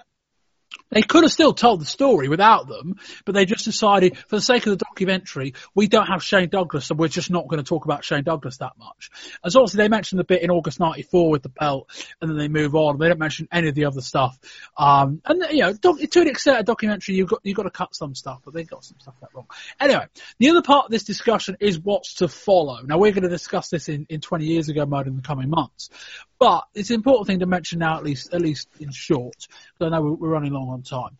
they 0.90 1.02
could 1.02 1.22
have 1.22 1.32
still 1.32 1.52
told 1.52 1.80
the 1.80 1.86
story 1.86 2.28
without 2.28 2.66
them, 2.68 2.96
but 3.24 3.34
they 3.34 3.44
just 3.44 3.64
decided, 3.64 4.16
for 4.16 4.36
the 4.36 4.42
sake 4.42 4.66
of 4.66 4.70
the 4.78 4.84
documentary, 4.84 5.54
we 5.74 5.86
don't 5.86 6.06
have 6.06 6.22
Shane 6.22 6.48
Douglas, 6.48 6.86
so 6.86 6.94
we're 6.94 7.08
just 7.08 7.30
not 7.30 7.46
going 7.46 7.62
to 7.62 7.68
talk 7.68 7.84
about 7.84 8.04
Shane 8.04 8.24
Douglas 8.24 8.58
that 8.58 8.72
much. 8.78 9.10
As 9.44 9.54
obviously 9.56 9.78
they 9.78 9.88
mentioned 9.88 10.18
the 10.18 10.24
bit 10.24 10.42
in 10.42 10.50
August 10.50 10.80
'94 10.80 11.30
with 11.30 11.42
the 11.42 11.50
belt, 11.50 11.88
and 12.20 12.30
then 12.30 12.38
they 12.38 12.48
move 12.48 12.74
on. 12.74 12.98
They 12.98 13.08
don't 13.08 13.18
mention 13.18 13.48
any 13.52 13.68
of 13.68 13.74
the 13.74 13.84
other 13.84 14.00
stuff. 14.00 14.38
Um, 14.76 15.20
and 15.24 15.44
you 15.50 15.60
know, 15.60 15.74
to 15.74 16.20
an 16.20 16.28
extent, 16.28 16.60
a 16.60 16.62
documentary 16.62 17.16
you've 17.16 17.28
got 17.28 17.40
you've 17.42 17.56
got 17.56 17.64
to 17.64 17.70
cut 17.70 17.94
some 17.94 18.14
stuff, 18.14 18.40
but 18.44 18.54
they 18.54 18.64
got 18.64 18.84
some 18.84 18.98
stuff 18.98 19.14
that 19.20 19.28
wrong. 19.34 19.46
Anyway, 19.78 20.06
the 20.38 20.50
other 20.50 20.62
part 20.62 20.86
of 20.86 20.90
this 20.90 21.04
discussion 21.04 21.56
is 21.60 21.78
what's 21.78 22.14
to 22.14 22.28
follow. 22.28 22.80
Now 22.82 22.98
we're 22.98 23.12
going 23.12 23.22
to 23.22 23.28
discuss 23.28 23.68
this 23.68 23.88
in, 23.88 24.06
in 24.08 24.20
20 24.20 24.46
years 24.46 24.68
ago 24.68 24.86
mode 24.86 25.06
in 25.06 25.16
the 25.16 25.22
coming 25.22 25.50
months. 25.50 25.90
But 26.38 26.68
it's 26.72 26.90
an 26.90 26.94
important 26.94 27.26
thing 27.26 27.40
to 27.40 27.46
mention 27.46 27.80
now, 27.80 27.96
at 27.96 28.04
least 28.04 28.32
at 28.32 28.40
least 28.40 28.68
in 28.78 28.92
short, 28.92 29.34
because 29.36 29.86
I 29.86 29.88
know 29.88 30.02
we're 30.02 30.28
running 30.28 30.54
long 30.58 30.70
on 30.70 30.82
time. 30.82 31.16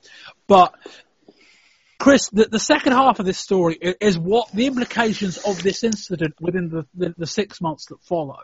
But 0.46 0.74
Chris, 1.98 2.28
the, 2.28 2.44
the 2.48 2.60
second 2.60 2.92
half 2.92 3.18
of 3.18 3.26
this 3.26 3.38
story 3.38 3.74
is 3.74 4.16
what 4.16 4.52
the 4.52 4.66
implications 4.66 5.36
of 5.38 5.60
this 5.64 5.82
incident 5.82 6.36
within 6.40 6.68
the, 6.68 6.86
the, 6.94 7.12
the 7.18 7.26
six 7.26 7.60
months 7.60 7.86
that 7.86 8.00
follow, 8.02 8.38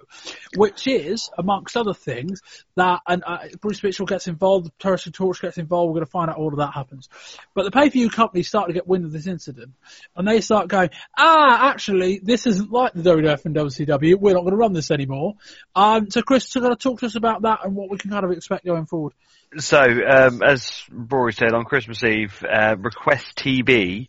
which 0.56 0.88
is, 0.88 1.30
amongst 1.38 1.76
other 1.76 1.94
things, 1.94 2.40
that 2.74 3.00
and 3.06 3.22
uh, 3.24 3.38
Bruce 3.60 3.80
Mitchell 3.80 4.06
gets 4.06 4.26
involved, 4.26 4.72
Terrence 4.80 5.06
and 5.06 5.14
Torch 5.14 5.40
gets 5.40 5.56
involved. 5.56 5.90
We're 5.90 6.00
going 6.00 6.06
to 6.06 6.10
find 6.10 6.30
out 6.30 6.36
all 6.36 6.48
of 6.48 6.56
that 6.56 6.74
happens. 6.74 7.08
But 7.54 7.62
the 7.62 7.70
pay-per-view 7.70 8.10
companies 8.10 8.48
start 8.48 8.66
to 8.66 8.72
get 8.72 8.88
wind 8.88 9.04
of 9.04 9.12
this 9.12 9.28
incident, 9.28 9.72
and 10.16 10.26
they 10.26 10.40
start 10.40 10.66
going, 10.66 10.90
ah, 11.16 11.70
actually, 11.70 12.20
this 12.24 12.48
isn't 12.48 12.72
like 12.72 12.92
the 12.94 13.02
WWF 13.02 13.44
and 13.44 13.54
WCW. 13.54 14.16
We're 14.18 14.34
not 14.34 14.40
going 14.40 14.50
to 14.50 14.56
run 14.56 14.72
this 14.72 14.90
anymore. 14.90 15.34
Um, 15.76 16.10
so 16.10 16.22
Chris, 16.22 16.52
you're 16.52 16.62
going 16.62 16.74
to 16.74 16.82
talk 16.82 17.00
to 17.00 17.06
us 17.06 17.14
about 17.14 17.42
that 17.42 17.60
and 17.64 17.76
what 17.76 17.88
we 17.88 17.98
can 17.98 18.10
kind 18.10 18.24
of 18.24 18.32
expect 18.32 18.64
going 18.64 18.86
forward. 18.86 19.12
So, 19.58 19.80
um, 19.80 20.42
as 20.42 20.82
Rory 20.90 21.32
said, 21.32 21.52
on 21.52 21.64
Christmas 21.64 22.02
Eve, 22.02 22.44
uh, 22.44 22.76
Request 22.78 23.36
TV, 23.36 24.08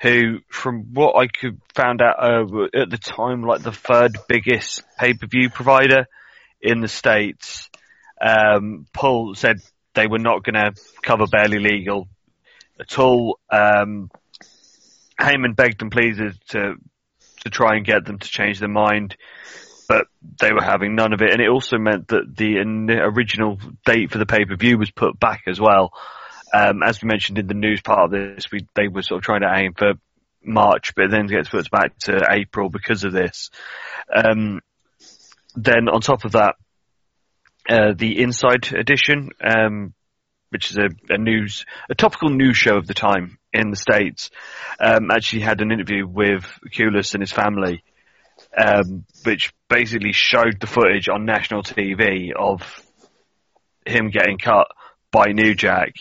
who, 0.00 0.38
from 0.48 0.94
what 0.94 1.16
I 1.16 1.28
could 1.28 1.60
found 1.74 2.00
out 2.02 2.16
uh, 2.18 2.64
at 2.74 2.90
the 2.90 2.98
time, 2.98 3.42
like 3.42 3.62
the 3.62 3.72
third 3.72 4.18
biggest 4.28 4.82
pay-per-view 4.98 5.50
provider 5.50 6.06
in 6.60 6.80
the 6.80 6.88
states, 6.88 7.68
um, 8.20 8.86
Paul 8.92 9.34
said 9.34 9.60
they 9.94 10.06
were 10.06 10.18
not 10.18 10.42
going 10.42 10.54
to 10.54 10.80
cover 11.02 11.26
barely 11.26 11.58
legal 11.58 12.08
at 12.80 12.98
all. 12.98 13.38
Um, 13.50 14.10
Heyman 15.20 15.54
begged 15.54 15.82
and 15.82 15.92
pleaded 15.92 16.36
to 16.48 16.74
to 17.44 17.50
try 17.50 17.76
and 17.76 17.84
get 17.84 18.06
them 18.06 18.18
to 18.18 18.28
change 18.28 18.58
their 18.58 18.68
mind 18.68 19.16
but 19.88 20.06
they 20.40 20.52
were 20.52 20.62
having 20.62 20.94
none 20.94 21.12
of 21.12 21.20
it. 21.22 21.32
And 21.32 21.40
it 21.40 21.48
also 21.48 21.78
meant 21.78 22.08
that 22.08 22.36
the 22.36 22.58
original 23.02 23.58
date 23.84 24.10
for 24.10 24.18
the 24.18 24.26
pay 24.26 24.44
per 24.44 24.56
view 24.56 24.78
was 24.78 24.90
put 24.90 25.18
back 25.18 25.42
as 25.46 25.60
well. 25.60 25.92
Um, 26.52 26.82
as 26.82 27.02
we 27.02 27.08
mentioned 27.08 27.38
in 27.38 27.46
the 27.46 27.54
news 27.54 27.80
part 27.80 28.04
of 28.04 28.10
this, 28.10 28.50
we, 28.52 28.66
they 28.74 28.88
were 28.88 29.02
sort 29.02 29.18
of 29.18 29.24
trying 29.24 29.40
to 29.40 29.52
aim 29.52 29.74
for 29.74 29.94
March, 30.42 30.94
but 30.94 31.10
then 31.10 31.24
it 31.24 31.30
gets 31.30 31.48
put 31.48 31.70
back 31.70 31.98
to 32.00 32.28
April 32.30 32.68
because 32.68 33.04
of 33.04 33.12
this. 33.12 33.50
Um, 34.14 34.60
then 35.56 35.88
on 35.88 36.00
top 36.00 36.24
of 36.24 36.32
that, 36.32 36.56
uh, 37.68 37.94
the 37.96 38.20
Inside 38.20 38.72
Edition, 38.72 39.30
um, 39.42 39.94
which 40.50 40.70
is 40.70 40.76
a, 40.76 40.88
a, 41.08 41.18
news, 41.18 41.64
a 41.88 41.94
topical 41.94 42.28
news 42.28 42.56
show 42.56 42.76
of 42.76 42.86
the 42.86 42.94
time 42.94 43.38
in 43.52 43.70
the 43.70 43.76
States, 43.76 44.30
um, 44.78 45.10
actually 45.10 45.42
had 45.42 45.60
an 45.60 45.72
interview 45.72 46.06
with 46.06 46.44
Kulas 46.72 47.14
and 47.14 47.22
his 47.22 47.32
family, 47.32 47.82
um, 48.56 49.04
which 49.24 49.52
basically 49.68 50.12
showed 50.12 50.60
the 50.60 50.66
footage 50.66 51.08
on 51.08 51.24
national 51.24 51.62
TV 51.62 52.32
of 52.32 52.62
him 53.84 54.10
getting 54.10 54.38
cut 54.38 54.68
by 55.10 55.32
New 55.32 55.54
Jack. 55.54 55.94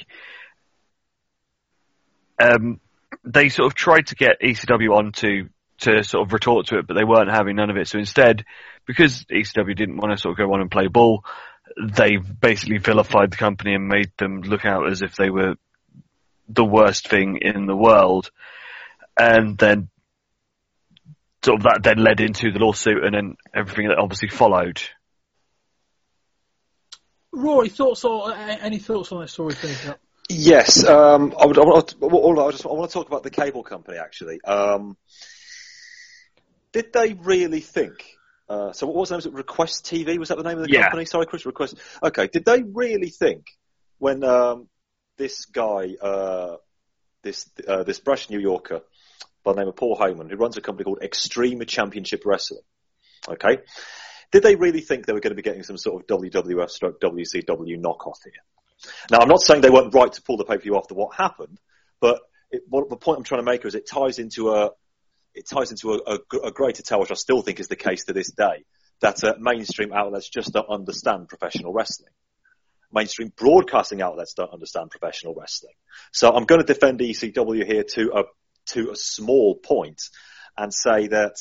Um, 2.40 2.80
they 3.24 3.50
sort 3.50 3.72
of 3.72 3.76
tried 3.76 4.08
to 4.08 4.16
get 4.16 4.42
ECW 4.42 4.96
on 4.96 5.12
to, 5.14 5.50
to 5.80 6.04
sort 6.04 6.28
of 6.28 6.34
retort 6.34 6.68
to 6.68 6.80
it, 6.80 6.88
but 6.88 6.96
they 6.96 7.04
weren't 7.04 7.30
having 7.30 7.56
none 7.56 7.70
of 7.70 7.78
it. 7.78 7.88
So 7.88 8.00
instead, 8.00 8.44
because 8.86 9.24
ECW 9.26 9.76
didn't 9.76 9.98
want 9.98 10.12
to 10.12 10.18
sort 10.18 10.34
of 10.34 10.38
go 10.38 10.54
on 10.54 10.62
and 10.62 10.72
play 10.72 10.88
ball, 10.88 11.24
they 11.82 12.18
basically 12.18 12.78
vilified 12.78 13.32
the 13.32 13.38
company 13.38 13.74
and 13.74 13.88
made 13.88 14.12
them 14.18 14.42
look 14.42 14.66
out 14.66 14.90
as 14.90 15.02
if 15.02 15.16
they 15.16 15.30
were 15.30 15.56
the 16.50 16.66
worst 16.66 17.08
thing 17.08 17.38
in 17.42 17.66
the 17.66 17.76
world. 17.76 18.30
And 19.18 19.58
then 19.58 19.90
sort 21.44 21.60
of 21.60 21.64
that 21.64 21.82
then 21.84 21.98
led 21.98 22.20
into 22.20 22.52
the 22.52 22.60
lawsuit 22.60 23.04
and 23.04 23.14
then 23.14 23.36
everything 23.54 23.88
that 23.88 23.98
obviously 23.98 24.30
followed. 24.30 24.82
Rory, 27.32 27.70
thoughts 27.70 28.06
or 28.06 28.34
any 28.34 28.78
thoughts 28.78 29.12
on 29.12 29.22
this 29.22 29.34
story? 29.34 29.56
Yes, 30.30 30.84
um, 30.86 31.34
I 31.40 31.46
would. 31.46 31.58
I, 31.58 31.64
would, 31.64 32.40
I, 32.40 32.52
just, 32.52 32.66
I 32.66 32.70
want 32.70 32.90
to 32.90 32.94
talk 32.94 33.08
about 33.08 33.24
the 33.24 33.30
cable 33.30 33.64
company 33.64 33.98
actually. 33.98 34.40
Um, 34.42 34.96
did 36.72 36.94
they 36.94 37.14
really 37.14 37.60
think? 37.60 38.06
Uh, 38.48 38.72
so 38.72 38.88
what 38.88 38.96
was 38.96 39.10
the 39.10 39.16
name? 39.16 39.18
Was 39.18 39.26
it 39.26 39.34
Request 39.34 39.86
TV? 39.86 40.18
Was 40.18 40.30
that 40.30 40.38
the 40.38 40.44
name 40.44 40.60
of 40.60 40.66
the 40.66 40.72
yeah. 40.72 40.84
company? 40.84 41.06
Sorry, 41.06 41.26
Chris. 41.26 41.46
Request. 41.46 41.76
Okay. 42.02 42.28
Did 42.28 42.46
they 42.46 42.62
really 42.62 43.10
think 43.10 43.48
when 43.98 44.24
um, 44.24 44.68
this 45.18 45.46
guy, 45.46 45.96
uh, 46.02 46.58
this 47.24 47.50
uh, 47.68 47.84
this 47.84 48.00
brash 48.00 48.30
New 48.30 48.40
Yorker 48.40 48.82
by 49.44 49.54
the 49.54 49.60
name 49.60 49.68
of 49.68 49.76
Paul 49.76 49.98
Heyman, 49.98 50.30
who 50.30 50.38
runs 50.38 50.58
a 50.58 50.62
company 50.62 50.86
called 50.86 51.02
Extreme 51.02 51.66
Championship 51.66 52.24
Wrestling, 52.26 52.64
okay, 53.28 53.60
did 54.32 54.44
they 54.44 54.56
really 54.56 54.82
think 54.82 55.06
they 55.06 55.14
were 55.14 55.20
going 55.20 55.32
to 55.32 55.36
be 55.36 55.42
getting 55.42 55.64
some 55.64 55.78
sort 55.78 56.02
of 56.02 56.22
WWF 56.22 56.70
stroke 56.70 57.00
WCW 57.00 57.80
knockoff 57.80 58.24
here? 58.24 58.34
Now, 59.12 59.20
I'm 59.20 59.28
not 59.28 59.42
saying 59.42 59.62
they 59.62 59.70
weren't 59.70 59.94
right 59.94 60.12
to 60.12 60.22
pull 60.22 60.38
the 60.38 60.46
pay-per-view 60.46 60.76
after 60.76 60.96
what 60.96 61.16
happened, 61.16 61.60
but 62.00 62.20
it, 62.52 62.64
what, 62.68 62.90
the 62.90 62.98
point 62.98 63.20
I'm 63.20 63.24
trying 63.24 63.42
to 63.42 63.52
make 63.52 63.66
is 63.66 63.76
it 63.76 63.88
ties 63.88 64.20
into 64.20 64.52
a 64.52 64.72
it 65.36 65.48
ties 65.48 65.72
into 65.72 65.94
a, 65.94 66.00
a, 66.06 66.48
a 66.48 66.52
greater 66.52 66.84
tale, 66.84 67.00
which 67.00 67.12
I 67.12 67.16
still 67.16 67.42
think 67.42 67.60
is 67.60 67.68
the 67.68 67.76
case 67.76 68.06
to 68.06 68.14
this 68.14 68.32
day, 68.32 68.66
that 69.02 69.24
uh, 69.24 69.34
mainstream 69.40 69.92
outlets 69.92 70.30
just 70.30 70.54
don't 70.54 70.70
understand 70.70 71.28
professional 71.28 71.74
wrestling. 71.74 72.12
Mainstream 72.92 73.34
broadcasting 73.36 74.02
outlets 74.02 74.36
don't 74.36 74.54
understand 74.54 74.92
professional 74.92 75.34
wrestling. 75.34 75.74
So 76.12 76.32
I'm 76.32 76.46
going 76.46 76.62
to 76.62 76.68
defend 76.72 77.00
ECW 77.00 77.66
here 77.66 77.84
to 77.84 78.12
a 78.14 78.24
to 78.68 78.92
a 78.92 78.96
small 78.96 79.56
point 79.56 80.02
and 80.58 80.74
say 80.74 81.08
that 81.08 81.36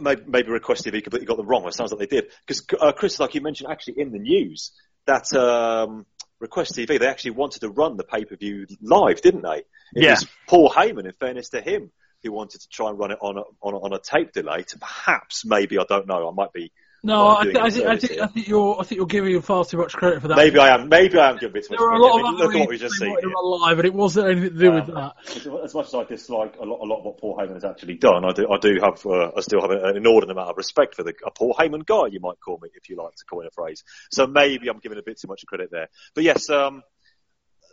maybe, 0.00 0.22
maybe 0.26 0.50
Request 0.50 0.84
TV 0.84 1.02
completely 1.02 1.26
got 1.26 1.36
them 1.36 1.46
wrong. 1.46 1.66
It 1.66 1.74
sounds 1.74 1.92
like 1.92 2.00
they 2.00 2.20
did. 2.20 2.30
Because, 2.46 2.64
uh, 2.80 2.92
Chris, 2.92 3.20
like 3.20 3.34
you 3.34 3.40
mentioned 3.40 3.70
actually 3.70 3.94
in 3.98 4.12
the 4.12 4.18
news, 4.18 4.72
that 5.06 5.32
um, 5.34 6.06
Request 6.40 6.74
TV, 6.74 6.98
they 6.98 7.06
actually 7.06 7.32
wanted 7.32 7.60
to 7.60 7.68
run 7.68 7.96
the 7.96 8.04
pay-per-view 8.04 8.66
live, 8.82 9.20
didn't 9.20 9.42
they? 9.42 9.58
It 9.94 10.04
yeah. 10.04 10.10
was 10.10 10.26
Paul 10.48 10.70
Heyman, 10.70 11.06
in 11.06 11.12
fairness 11.12 11.50
to 11.50 11.60
him, 11.60 11.90
who 12.22 12.32
wanted 12.32 12.60
to 12.60 12.68
try 12.68 12.88
and 12.90 12.98
run 12.98 13.10
it 13.10 13.18
on 13.20 13.36
a, 13.38 13.42
on 13.62 13.74
a, 13.74 13.78
on 13.78 13.92
a 13.92 13.98
tape 13.98 14.32
delay 14.32 14.62
to 14.62 14.78
perhaps, 14.78 15.44
maybe, 15.44 15.78
I 15.78 15.84
don't 15.88 16.06
know, 16.06 16.28
I 16.28 16.32
might 16.32 16.52
be 16.52 16.72
no, 17.04 17.36
I, 17.36 17.44
th- 17.44 17.56
I, 17.56 17.70
think, 17.70 17.86
I, 17.86 17.96
think, 17.96 18.20
I 18.20 18.26
think 18.26 18.48
you're 18.48 18.80
I 18.80 18.84
think 18.84 18.98
you're 18.98 19.06
giving 19.06 19.34
him 19.34 19.42
far 19.42 19.64
too 19.64 19.76
much 19.76 19.92
credit 19.92 20.22
for 20.22 20.28
that. 20.28 20.36
Maybe 20.36 20.58
I 20.58 20.74
am. 20.74 20.88
Maybe 20.88 21.18
I 21.18 21.30
am 21.30 21.36
giving 21.36 21.56
it 21.56 21.66
too 21.66 21.74
much 21.74 21.78
there. 21.78 21.88
Are 21.88 21.94
a 21.94 21.98
lot 21.98 22.12
I 22.12 22.16
mean, 22.16 22.34
of 22.34 22.40
look 22.40 22.54
at 22.54 22.60
what 22.60 22.68
we 22.68 22.78
just 22.78 22.94
seen. 22.96 23.14
Live, 23.14 23.76
but 23.76 23.84
it 23.84 23.94
wasn't 23.94 24.28
anything 24.28 24.50
to 24.50 24.58
do 24.58 24.68
um, 24.70 24.74
with 24.74 24.86
that. 24.94 25.64
As 25.64 25.74
much 25.74 25.86
as 25.86 25.94
I 25.94 26.04
dislike 26.04 26.56
a 26.60 26.64
lot, 26.64 26.80
a 26.80 26.84
lot 26.84 26.98
of 26.98 27.04
what 27.04 27.18
Paul 27.18 27.36
Heyman 27.36 27.54
has 27.54 27.64
actually 27.64 27.94
done, 27.94 28.24
I 28.24 28.32
do, 28.32 28.48
I 28.50 28.58
do 28.58 28.78
have, 28.82 29.04
uh, 29.06 29.32
I 29.36 29.40
still 29.40 29.60
have 29.60 29.70
an 29.70 29.96
inordinate 29.96 30.36
amount 30.36 30.50
of 30.50 30.56
respect 30.56 30.94
for 30.94 31.02
the 31.02 31.14
a 31.24 31.30
Paul 31.30 31.54
Heyman 31.58 31.84
guy, 31.84 32.06
you 32.10 32.20
might 32.20 32.40
call 32.40 32.58
me, 32.62 32.70
if 32.74 32.88
you 32.88 32.96
like 32.96 33.14
to 33.14 33.24
coin 33.24 33.46
a 33.46 33.50
phrase. 33.50 33.84
So 34.10 34.26
maybe 34.26 34.68
I'm 34.68 34.78
giving 34.78 34.98
a 34.98 35.02
bit 35.02 35.20
too 35.20 35.28
much 35.28 35.44
credit 35.46 35.70
there. 35.70 35.88
But 36.14 36.24
yes, 36.24 36.48
um, 36.50 36.82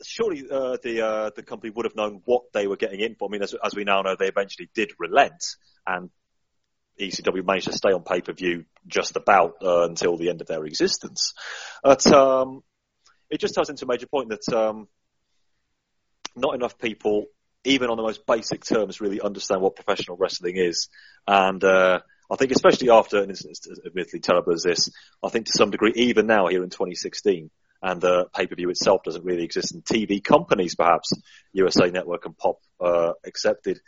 surely 0.03 0.43
uh, 0.49 0.77
the 0.83 1.05
uh, 1.05 1.31
the 1.35 1.43
company 1.43 1.71
would 1.71 1.85
have 1.85 1.95
known 1.95 2.21
what 2.25 2.43
they 2.53 2.67
were 2.67 2.77
getting 2.77 2.99
in 2.99 3.15
for. 3.15 3.29
I 3.29 3.31
mean, 3.31 3.43
as, 3.43 3.55
as 3.63 3.75
we 3.75 3.83
now 3.83 4.01
know, 4.01 4.15
they 4.17 4.27
eventually 4.27 4.69
did 4.73 4.91
relent 4.99 5.43
and 5.87 6.09
ECW 7.09 7.45
managed 7.45 7.67
to 7.67 7.73
stay 7.73 7.91
on 7.91 8.03
pay 8.03 8.21
per 8.21 8.33
view 8.33 8.65
just 8.87 9.15
about 9.15 9.55
uh, 9.61 9.83
until 9.83 10.17
the 10.17 10.29
end 10.29 10.41
of 10.41 10.47
their 10.47 10.65
existence. 10.65 11.33
But 11.83 12.05
um, 12.11 12.63
it 13.29 13.39
just 13.39 13.55
ties 13.55 13.69
into 13.69 13.85
a 13.85 13.87
major 13.87 14.07
point 14.07 14.29
that 14.29 14.53
um, 14.53 14.87
not 16.35 16.55
enough 16.55 16.77
people, 16.77 17.25
even 17.63 17.89
on 17.89 17.97
the 17.97 18.03
most 18.03 18.25
basic 18.25 18.65
terms, 18.65 19.01
really 19.01 19.21
understand 19.21 19.61
what 19.61 19.75
professional 19.75 20.17
wrestling 20.17 20.57
is. 20.57 20.89
And 21.27 21.63
uh, 21.63 21.99
I 22.29 22.35
think, 22.35 22.51
especially 22.51 22.89
after 22.89 23.21
an 23.21 23.29
instance 23.29 23.67
admittedly 23.85 24.19
terrible 24.19 24.53
as 24.53 24.63
this, 24.63 24.89
I 25.23 25.29
think 25.29 25.47
to 25.47 25.53
some 25.53 25.71
degree, 25.71 25.93
even 25.95 26.27
now 26.27 26.47
here 26.47 26.63
in 26.63 26.69
2016, 26.69 27.49
and 27.83 27.99
the 28.01 28.27
pay-per-view 28.35 28.69
itself 28.69 29.03
doesn't 29.03 29.25
really 29.25 29.43
exist, 29.43 29.73
and 29.73 29.83
TV 29.83 30.23
companies, 30.23 30.75
perhaps 30.75 31.11
USA 31.53 31.89
Network 31.89 32.25
and 32.25 32.37
Pop 32.37 32.59
uh, 32.79 33.13
accepted, 33.25 33.79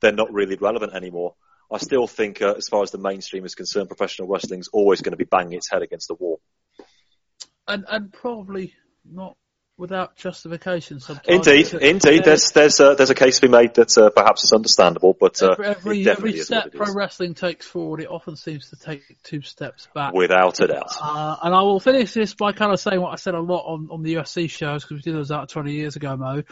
they're 0.00 0.12
not 0.12 0.32
really 0.32 0.56
relevant 0.56 0.94
anymore. 0.94 1.34
I 1.72 1.78
still 1.78 2.06
think, 2.06 2.42
uh, 2.42 2.54
as 2.56 2.68
far 2.68 2.82
as 2.82 2.90
the 2.90 2.98
mainstream 2.98 3.44
is 3.44 3.54
concerned, 3.54 3.88
professional 3.88 4.28
wrestling 4.28 4.60
is 4.60 4.68
always 4.72 5.00
going 5.00 5.12
to 5.12 5.16
be 5.16 5.24
banging 5.24 5.54
its 5.54 5.70
head 5.70 5.82
against 5.82 6.08
the 6.08 6.14
wall. 6.14 6.40
And, 7.66 7.84
and 7.88 8.12
probably 8.12 8.74
not 9.04 9.36
without 9.76 10.16
justification. 10.16 11.00
Sometimes. 11.00 11.46
Indeed, 11.46 11.74
indeed. 11.74 12.24
There's 12.24 12.52
there's 12.52 12.80
uh, 12.80 12.94
there's 12.94 13.10
a 13.10 13.14
case 13.14 13.36
to 13.36 13.42
be 13.42 13.50
made 13.50 13.74
that 13.74 13.96
uh, 13.98 14.10
perhaps 14.10 14.44
is 14.44 14.52
understandable, 14.52 15.16
but 15.18 15.42
uh, 15.42 15.54
every 15.62 16.08
every 16.08 16.38
step 16.38 16.72
pro 16.72 16.92
wrestling 16.92 17.34
takes 17.34 17.66
forward, 17.66 18.00
it 18.00 18.08
often 18.08 18.36
seems 18.36 18.70
to 18.70 18.76
take 18.76 19.02
two 19.22 19.42
steps 19.42 19.88
back. 19.94 20.14
Without 20.14 20.60
a 20.60 20.68
doubt. 20.68 20.92
Uh, 21.00 21.36
and 21.42 21.54
I 21.54 21.62
will 21.62 21.80
finish 21.80 22.12
this 22.12 22.34
by 22.34 22.52
kind 22.52 22.72
of 22.72 22.80
saying 22.80 23.00
what 23.00 23.12
I 23.12 23.16
said 23.16 23.34
a 23.34 23.40
lot 23.40 23.64
on, 23.66 23.88
on 23.90 24.02
the 24.02 24.14
UFC 24.14 24.48
shows 24.48 24.84
because 24.84 24.96
we 25.04 25.10
did 25.10 25.18
those 25.18 25.30
out 25.30 25.48
20 25.48 25.72
years 25.72 25.96
ago, 25.96 26.16
Mo. 26.16 26.42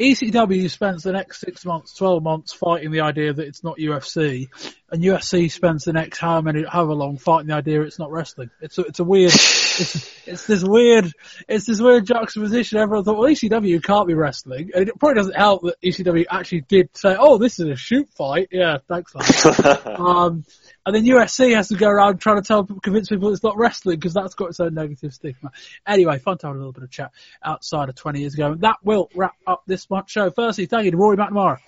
ECW 0.00 0.70
spends 0.70 1.02
the 1.02 1.12
next 1.12 1.40
six 1.40 1.64
months, 1.64 1.94
12 1.94 2.22
months 2.22 2.52
fighting 2.52 2.90
the 2.90 3.00
idea 3.00 3.32
that 3.32 3.46
it's 3.46 3.62
not 3.62 3.78
UFC, 3.78 4.48
and 4.90 5.02
UFC 5.02 5.50
spends 5.50 5.84
the 5.84 5.92
next 5.92 6.18
however 6.18 6.52
many, 6.52 6.64
however 6.64 6.94
long 6.94 7.18
fighting 7.18 7.48
the 7.48 7.54
idea 7.54 7.82
it's 7.82 7.98
not 7.98 8.10
wrestling. 8.10 8.50
It's 8.60 8.78
a, 8.78 8.82
it's 8.82 9.00
a 9.00 9.04
weird, 9.04 9.32
it's, 9.32 10.26
it's 10.26 10.46
this 10.46 10.64
weird, 10.64 11.12
it's 11.48 11.66
this 11.66 11.80
weird 11.80 12.06
juxtaposition. 12.06 12.69
Everyone 12.78 13.04
thought, 13.04 13.18
well, 13.18 13.28
ECW 13.28 13.82
can't 13.82 14.06
be 14.06 14.14
wrestling. 14.14 14.70
And 14.74 14.88
it 14.88 14.98
probably 14.98 15.16
doesn't 15.16 15.36
help 15.36 15.62
that 15.62 15.80
ECW 15.82 16.26
actually 16.30 16.62
did 16.62 16.96
say, 16.96 17.16
oh, 17.18 17.38
this 17.38 17.58
is 17.58 17.68
a 17.68 17.76
shoot 17.76 18.08
fight. 18.10 18.48
Yeah, 18.52 18.78
thanks, 18.88 19.14
um, 19.86 20.44
and 20.86 20.94
then 20.94 21.04
UFC 21.04 21.54
has 21.54 21.68
to 21.68 21.76
go 21.76 21.88
around 21.88 22.20
trying 22.20 22.40
to 22.40 22.46
tell, 22.46 22.64
convince 22.64 23.08
people 23.08 23.32
it's 23.32 23.42
not 23.42 23.56
wrestling 23.56 23.96
because 23.96 24.14
that's 24.14 24.34
got 24.34 24.50
its 24.50 24.60
own 24.60 24.74
negative 24.74 25.12
stigma. 25.12 25.50
Anyway, 25.86 26.18
fun 26.18 26.38
to 26.38 26.46
have 26.46 26.56
a 26.56 26.58
little 26.58 26.72
bit 26.72 26.84
of 26.84 26.90
chat 26.90 27.12
outside 27.44 27.88
of 27.88 27.94
20 27.94 28.20
years 28.20 28.34
ago. 28.34 28.52
And 28.52 28.60
that 28.62 28.76
will 28.82 29.10
wrap 29.14 29.34
up 29.46 29.62
this 29.66 29.88
month's 29.90 30.12
show. 30.12 30.30
Firstly, 30.30 30.66
thank 30.66 30.84
you 30.84 30.90
to 30.92 30.96
Rory 30.96 31.16
McNamara. 31.16 31.58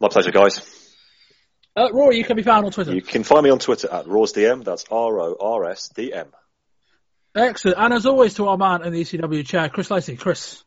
My 0.00 0.08
pleasure, 0.08 0.32
guys. 0.32 0.60
Uh, 1.76 1.92
Rory, 1.92 2.16
you 2.16 2.24
can 2.24 2.36
be 2.36 2.42
found 2.42 2.64
on 2.64 2.72
Twitter. 2.72 2.94
You 2.94 3.02
can 3.02 3.22
find 3.22 3.44
me 3.44 3.50
on 3.50 3.58
Twitter 3.58 3.92
at 3.92 4.06
RorsDM. 4.06 4.64
That's 4.64 4.84
R-O-R-S-D-M. 4.90 6.28
Excellent. 7.36 7.76
And 7.78 7.92
as 7.92 8.06
always, 8.06 8.32
to 8.34 8.48
our 8.48 8.56
man 8.56 8.82
in 8.82 8.94
the 8.94 9.02
ECW 9.02 9.46
chair, 9.46 9.68
Chris 9.68 9.90
Lacey. 9.90 10.16
Chris. 10.16 10.64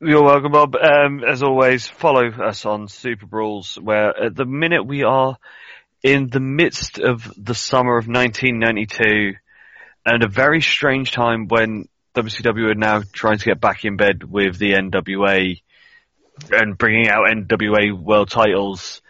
You're 0.00 0.22
welcome, 0.22 0.52
Bob. 0.52 0.76
Um, 0.76 1.24
as 1.24 1.42
always, 1.42 1.88
follow 1.88 2.30
us 2.30 2.64
on 2.64 2.86
Super 2.86 3.26
Brawls, 3.26 3.74
where 3.74 4.16
at 4.26 4.36
the 4.36 4.44
minute 4.44 4.86
we 4.86 5.02
are 5.02 5.36
in 6.04 6.28
the 6.28 6.38
midst 6.38 7.00
of 7.00 7.28
the 7.36 7.54
summer 7.54 7.98
of 7.98 8.06
1992 8.06 9.36
and 10.06 10.22
a 10.22 10.28
very 10.28 10.60
strange 10.60 11.10
time 11.10 11.48
when 11.48 11.88
WCW 12.14 12.70
are 12.70 12.74
now 12.76 13.02
trying 13.12 13.38
to 13.38 13.44
get 13.44 13.60
back 13.60 13.84
in 13.84 13.96
bed 13.96 14.22
with 14.22 14.56
the 14.56 14.74
NWA 14.74 15.60
and 16.52 16.78
bringing 16.78 17.08
out 17.08 17.26
NWA 17.26 17.92
world 17.92 18.30
titles. 18.30 19.02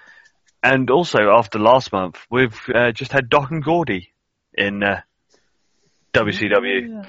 And 0.63 0.89
also 0.89 1.31
after 1.31 1.59
last 1.59 1.93
month, 1.93 2.19
we've 2.31 2.59
uh, 2.75 2.93
just 2.93 3.13
had 3.13 3.29
Doc 3.29 3.51
and 3.51 3.63
Gordy 3.63 4.15
in 4.55 4.83
uh, 4.83 5.03
WCW. 6.15 6.89
Yeah. 6.89 7.05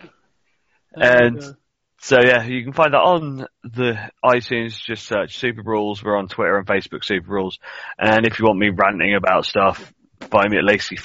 And 0.95 1.55
so 2.01 2.19
yeah, 2.21 2.43
you 2.43 2.63
can 2.63 2.73
find 2.73 2.93
that 2.93 2.99
on 2.99 3.47
the 3.63 4.11
iTunes. 4.23 4.79
Just 4.79 5.05
search 5.07 5.37
Super 5.37 5.63
Brawls. 5.63 6.03
We're 6.03 6.17
on 6.17 6.27
Twitter 6.27 6.57
and 6.57 6.67
Facebook, 6.67 7.03
Super 7.03 7.27
Brawls. 7.27 7.59
And 7.97 8.25
if 8.25 8.39
you 8.39 8.45
want 8.45 8.59
me 8.59 8.69
ranting 8.69 9.15
about 9.15 9.45
stuff, 9.45 9.93
find 10.29 10.51
me 10.51 10.57
at 10.57 10.63
Lacey 10.63 10.97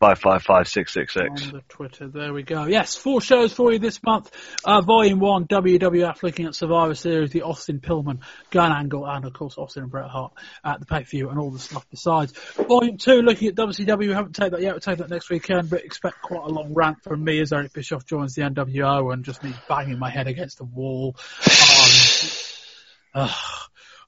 five 0.00 0.18
five 0.18 0.42
five 0.42 0.66
six 0.66 0.94
six 0.94 1.14
on 1.16 1.34
the 1.34 1.62
Twitter. 1.68 2.08
There 2.08 2.32
we 2.32 2.42
go. 2.42 2.64
Yes, 2.64 2.96
four 2.96 3.20
shows 3.20 3.52
for 3.52 3.70
you 3.70 3.78
this 3.78 4.02
month. 4.02 4.30
Uh, 4.64 4.80
volume 4.80 5.20
one, 5.20 5.46
WWF 5.46 6.22
looking 6.22 6.46
at 6.46 6.54
Survivor 6.54 6.94
Series, 6.94 7.30
the 7.30 7.42
Austin 7.42 7.80
Pillman 7.80 8.20
gun 8.50 8.72
angle, 8.72 9.06
and 9.06 9.26
of 9.26 9.34
course 9.34 9.58
Austin 9.58 9.82
and 9.82 9.92
Bret 9.92 10.08
Hart 10.08 10.32
at 10.64 10.80
the 10.80 10.86
pay 10.86 11.00
per 11.00 11.04
view 11.04 11.28
and 11.28 11.38
all 11.38 11.50
the 11.50 11.58
stuff 11.58 11.86
besides. 11.90 12.32
Volume 12.54 12.96
two, 12.96 13.20
looking 13.20 13.48
at 13.48 13.54
WCW. 13.54 13.98
We 13.98 14.08
haven't 14.08 14.34
taken 14.34 14.52
that 14.52 14.62
yet. 14.62 14.72
We'll 14.72 14.80
take 14.80 14.98
that 14.98 15.10
next 15.10 15.28
weekend, 15.28 15.68
but 15.68 15.84
expect 15.84 16.22
quite 16.22 16.44
a 16.44 16.48
long 16.48 16.72
rant 16.72 17.02
from 17.02 17.22
me 17.22 17.38
as 17.40 17.52
Eric 17.52 17.74
Bischoff 17.74 18.06
joins 18.06 18.34
the 18.34 18.42
NWO 18.42 19.12
and 19.12 19.22
just 19.22 19.44
me 19.44 19.52
banging 19.68 19.98
my 19.98 20.10
head 20.10 20.26
against 20.26 20.58
the 20.58 20.64
wall. 20.64 21.14
Um. 23.12 23.28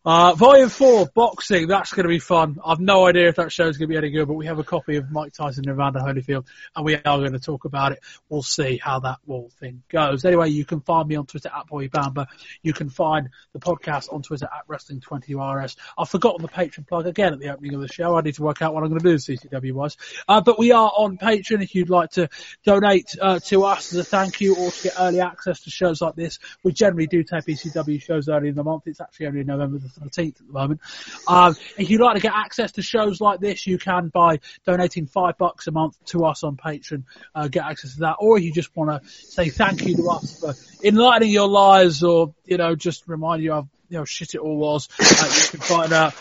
Uh, 0.05 0.35
volume 0.35 0.69
four, 0.69 1.07
boxing. 1.15 1.69
That's 1.69 1.93
going 1.93 2.03
to 2.03 2.09
be 2.09 2.19
fun. 2.19 2.59
I've 2.65 2.81
no 2.81 3.07
idea 3.07 3.29
if 3.29 3.37
that 3.37 3.53
show's 3.53 3.77
going 3.77 3.89
to 3.89 3.93
be 3.93 3.97
any 3.97 4.11
good, 4.11 4.27
but 4.27 4.35
we 4.35 4.47
have 4.47 4.59
a 4.59 4.65
copy 4.65 4.97
of 4.97 5.13
Mike 5.13 5.33
Tyson 5.33 5.69
and 5.69 5.75
Evander 5.79 6.01
Holyfield, 6.01 6.45
and 6.75 6.85
we 6.85 6.97
are 6.97 7.01
going 7.03 7.35
to 7.35 7.39
talk 7.39 7.67
about 7.67 7.93
it. 7.93 8.01
We'll 8.29 8.43
see 8.43 8.81
how 8.83 8.99
that 8.99 9.19
whole 9.29 9.53
thing 9.61 9.85
goes. 9.89 10.25
Anyway, 10.25 10.51
you 10.51 10.65
can 10.65 10.81
find 10.81 11.07
me 11.07 11.15
on 11.15 11.27
Twitter 11.27 11.53
at 11.57 11.69
Boy 11.69 11.87
Bamba. 11.87 12.27
You 12.65 12.73
can 12.73 12.91
find 12.91 13.29
the 13.53 13.61
podcast 13.61 14.13
on 14.13 14.23
Twitter 14.23 14.47
at 14.47 14.67
Wrestling20RS. 14.67 15.77
I've 15.97 16.09
forgotten 16.09 16.43
the 16.43 16.49
Patreon 16.49 16.89
plug 16.89 17.07
again 17.07 17.33
at 17.33 17.39
the 17.39 17.51
opening 17.51 17.75
of 17.75 17.81
the 17.81 17.87
show. 17.87 18.17
I 18.17 18.23
need 18.23 18.35
to 18.35 18.43
work 18.43 18.61
out 18.61 18.75
what 18.75 18.83
I'm 18.83 18.89
going 18.89 19.03
to 19.03 19.09
do 19.09 19.15
CCW 19.15 19.73
wise. 19.73 19.97
Uh, 20.27 20.41
but 20.41 20.59
we 20.59 20.73
are 20.73 20.93
on 20.97 21.17
Patreon 21.17 21.63
if 21.63 21.77
you'd 21.77 21.91
like 21.91 22.11
to 22.13 22.29
donate 22.65 23.15
uh, 23.21 23.39
to 23.39 23.63
us 23.67 23.93
as 23.93 24.01
a 24.01 24.05
thank 24.05 24.41
you 24.41 24.57
or 24.57 24.73
to 24.73 24.83
get 24.83 24.95
early 24.99 25.21
access 25.21 25.61
to 25.61 25.71
shows 25.71 26.01
like 26.01 26.17
this. 26.17 26.41
We 26.65 26.73
generally 26.73 27.07
do 27.07 27.23
tape 27.23 27.45
ECW 27.45 28.03
shows 28.03 28.29
early 28.29 28.49
in 28.49 28.57
the 28.57 28.65
month. 28.65 28.83
It's 28.87 29.01
actually 29.01 29.27
only 29.27 29.45
November 29.45 29.79
the 29.79 29.92
13th 29.93 30.41
at 30.41 30.47
the 30.47 30.53
moment. 30.53 30.81
Um, 31.27 31.55
if 31.79 31.91
you'd 31.91 32.01
like 32.01 32.17
to 32.17 32.21
get 32.21 32.33
access 32.35 32.73
to 32.73 32.83
shows 32.83 33.21
like 33.21 33.41
this, 33.41 33.67
you 33.67 33.79
can 33.79 34.09
by 34.09 34.41
donating 34.65 35.07
five 35.07 35.39
bucks 35.39 35.67
a 35.67 35.73
month 35.73 35.97
to 36.07 36.25
us 36.25 36.43
on 36.43 36.57
Patreon, 36.57 37.05
uh, 37.35 37.49
get 37.49 37.65
access 37.65 37.95
to 37.95 38.01
that. 38.01 38.17
Or 38.19 38.39
if 38.39 38.45
you 38.45 38.53
just 38.53 38.75
want 38.77 39.03
to 39.03 39.09
say 39.09 39.49
thank 39.49 39.85
you 39.87 39.97
to 39.97 40.11
us 40.11 40.41
for 40.41 40.55
enlightening 40.87 41.31
your 41.31 41.49
lives 41.49 42.03
or, 42.03 42.35
you 42.45 42.57
know, 42.57 42.75
just 42.75 43.07
remind 43.09 43.43
you 43.43 43.53
of, 43.53 43.69
you 43.89 43.99
know, 43.99 44.05
shit 44.05 44.35
it 44.35 44.39
all 44.39 44.57
was, 44.57 44.89
uh, 45.01 45.05
you 45.05 45.59
can 45.59 45.61
find 45.61 45.93
out 45.93 46.15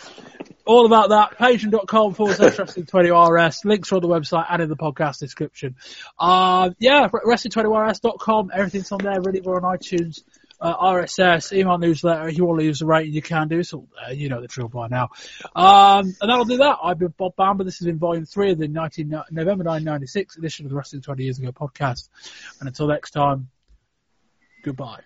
all 0.65 0.85
about 0.85 1.09
that. 1.09 1.37
Patreon.com 1.37 2.13
forward 2.13 2.35
slash 2.35 2.55
wrestling20rs. 2.55 3.65
Links 3.65 3.91
are 3.91 3.95
on 3.95 4.01
the 4.01 4.07
website 4.07 4.45
and 4.49 4.61
in 4.61 4.69
the 4.69 4.75
podcast 4.75 5.19
description. 5.19 5.75
Uh, 6.19 6.71
yeah, 6.79 7.07
wrestling20rs.com. 7.07 8.51
Everything's 8.53 8.91
on 8.91 8.99
there. 8.99 9.21
Really, 9.21 9.41
we're 9.41 9.61
on 9.61 9.77
iTunes. 9.77 10.23
Uh, 10.61 10.77
RSS, 10.93 11.53
email 11.57 11.79
newsletter. 11.79 12.27
If 12.27 12.37
you 12.37 12.45
want 12.45 12.59
to 12.59 12.63
leave 12.65 12.71
us 12.73 12.81
a 12.81 12.85
rating, 12.85 13.13
you 13.13 13.21
can 13.23 13.47
do. 13.47 13.63
so. 13.63 13.87
there. 13.99 14.13
You 14.13 14.29
know 14.29 14.41
the 14.41 14.47
drill 14.47 14.67
by 14.67 14.87
now. 14.89 15.09
Um, 15.55 16.13
and 16.21 16.29
that'll 16.29 16.45
do 16.45 16.57
that. 16.57 16.77
I've 16.83 16.99
been 16.99 17.13
Bob 17.17 17.35
Bamber. 17.35 17.63
This 17.63 17.79
has 17.79 17.87
been 17.87 17.97
volume 17.97 18.25
three 18.25 18.51
of 18.51 18.59
the 18.59 18.67
19, 18.67 19.09
November 19.09 19.63
1996 19.63 20.37
edition 20.37 20.65
of 20.65 20.69
the 20.69 20.75
Wrestling 20.75 21.01
20 21.01 21.23
Years 21.23 21.39
Ago 21.39 21.51
podcast. 21.51 22.09
And 22.59 22.67
until 22.69 22.87
next 22.87 23.11
time, 23.11 23.49
goodbye. 24.63 25.01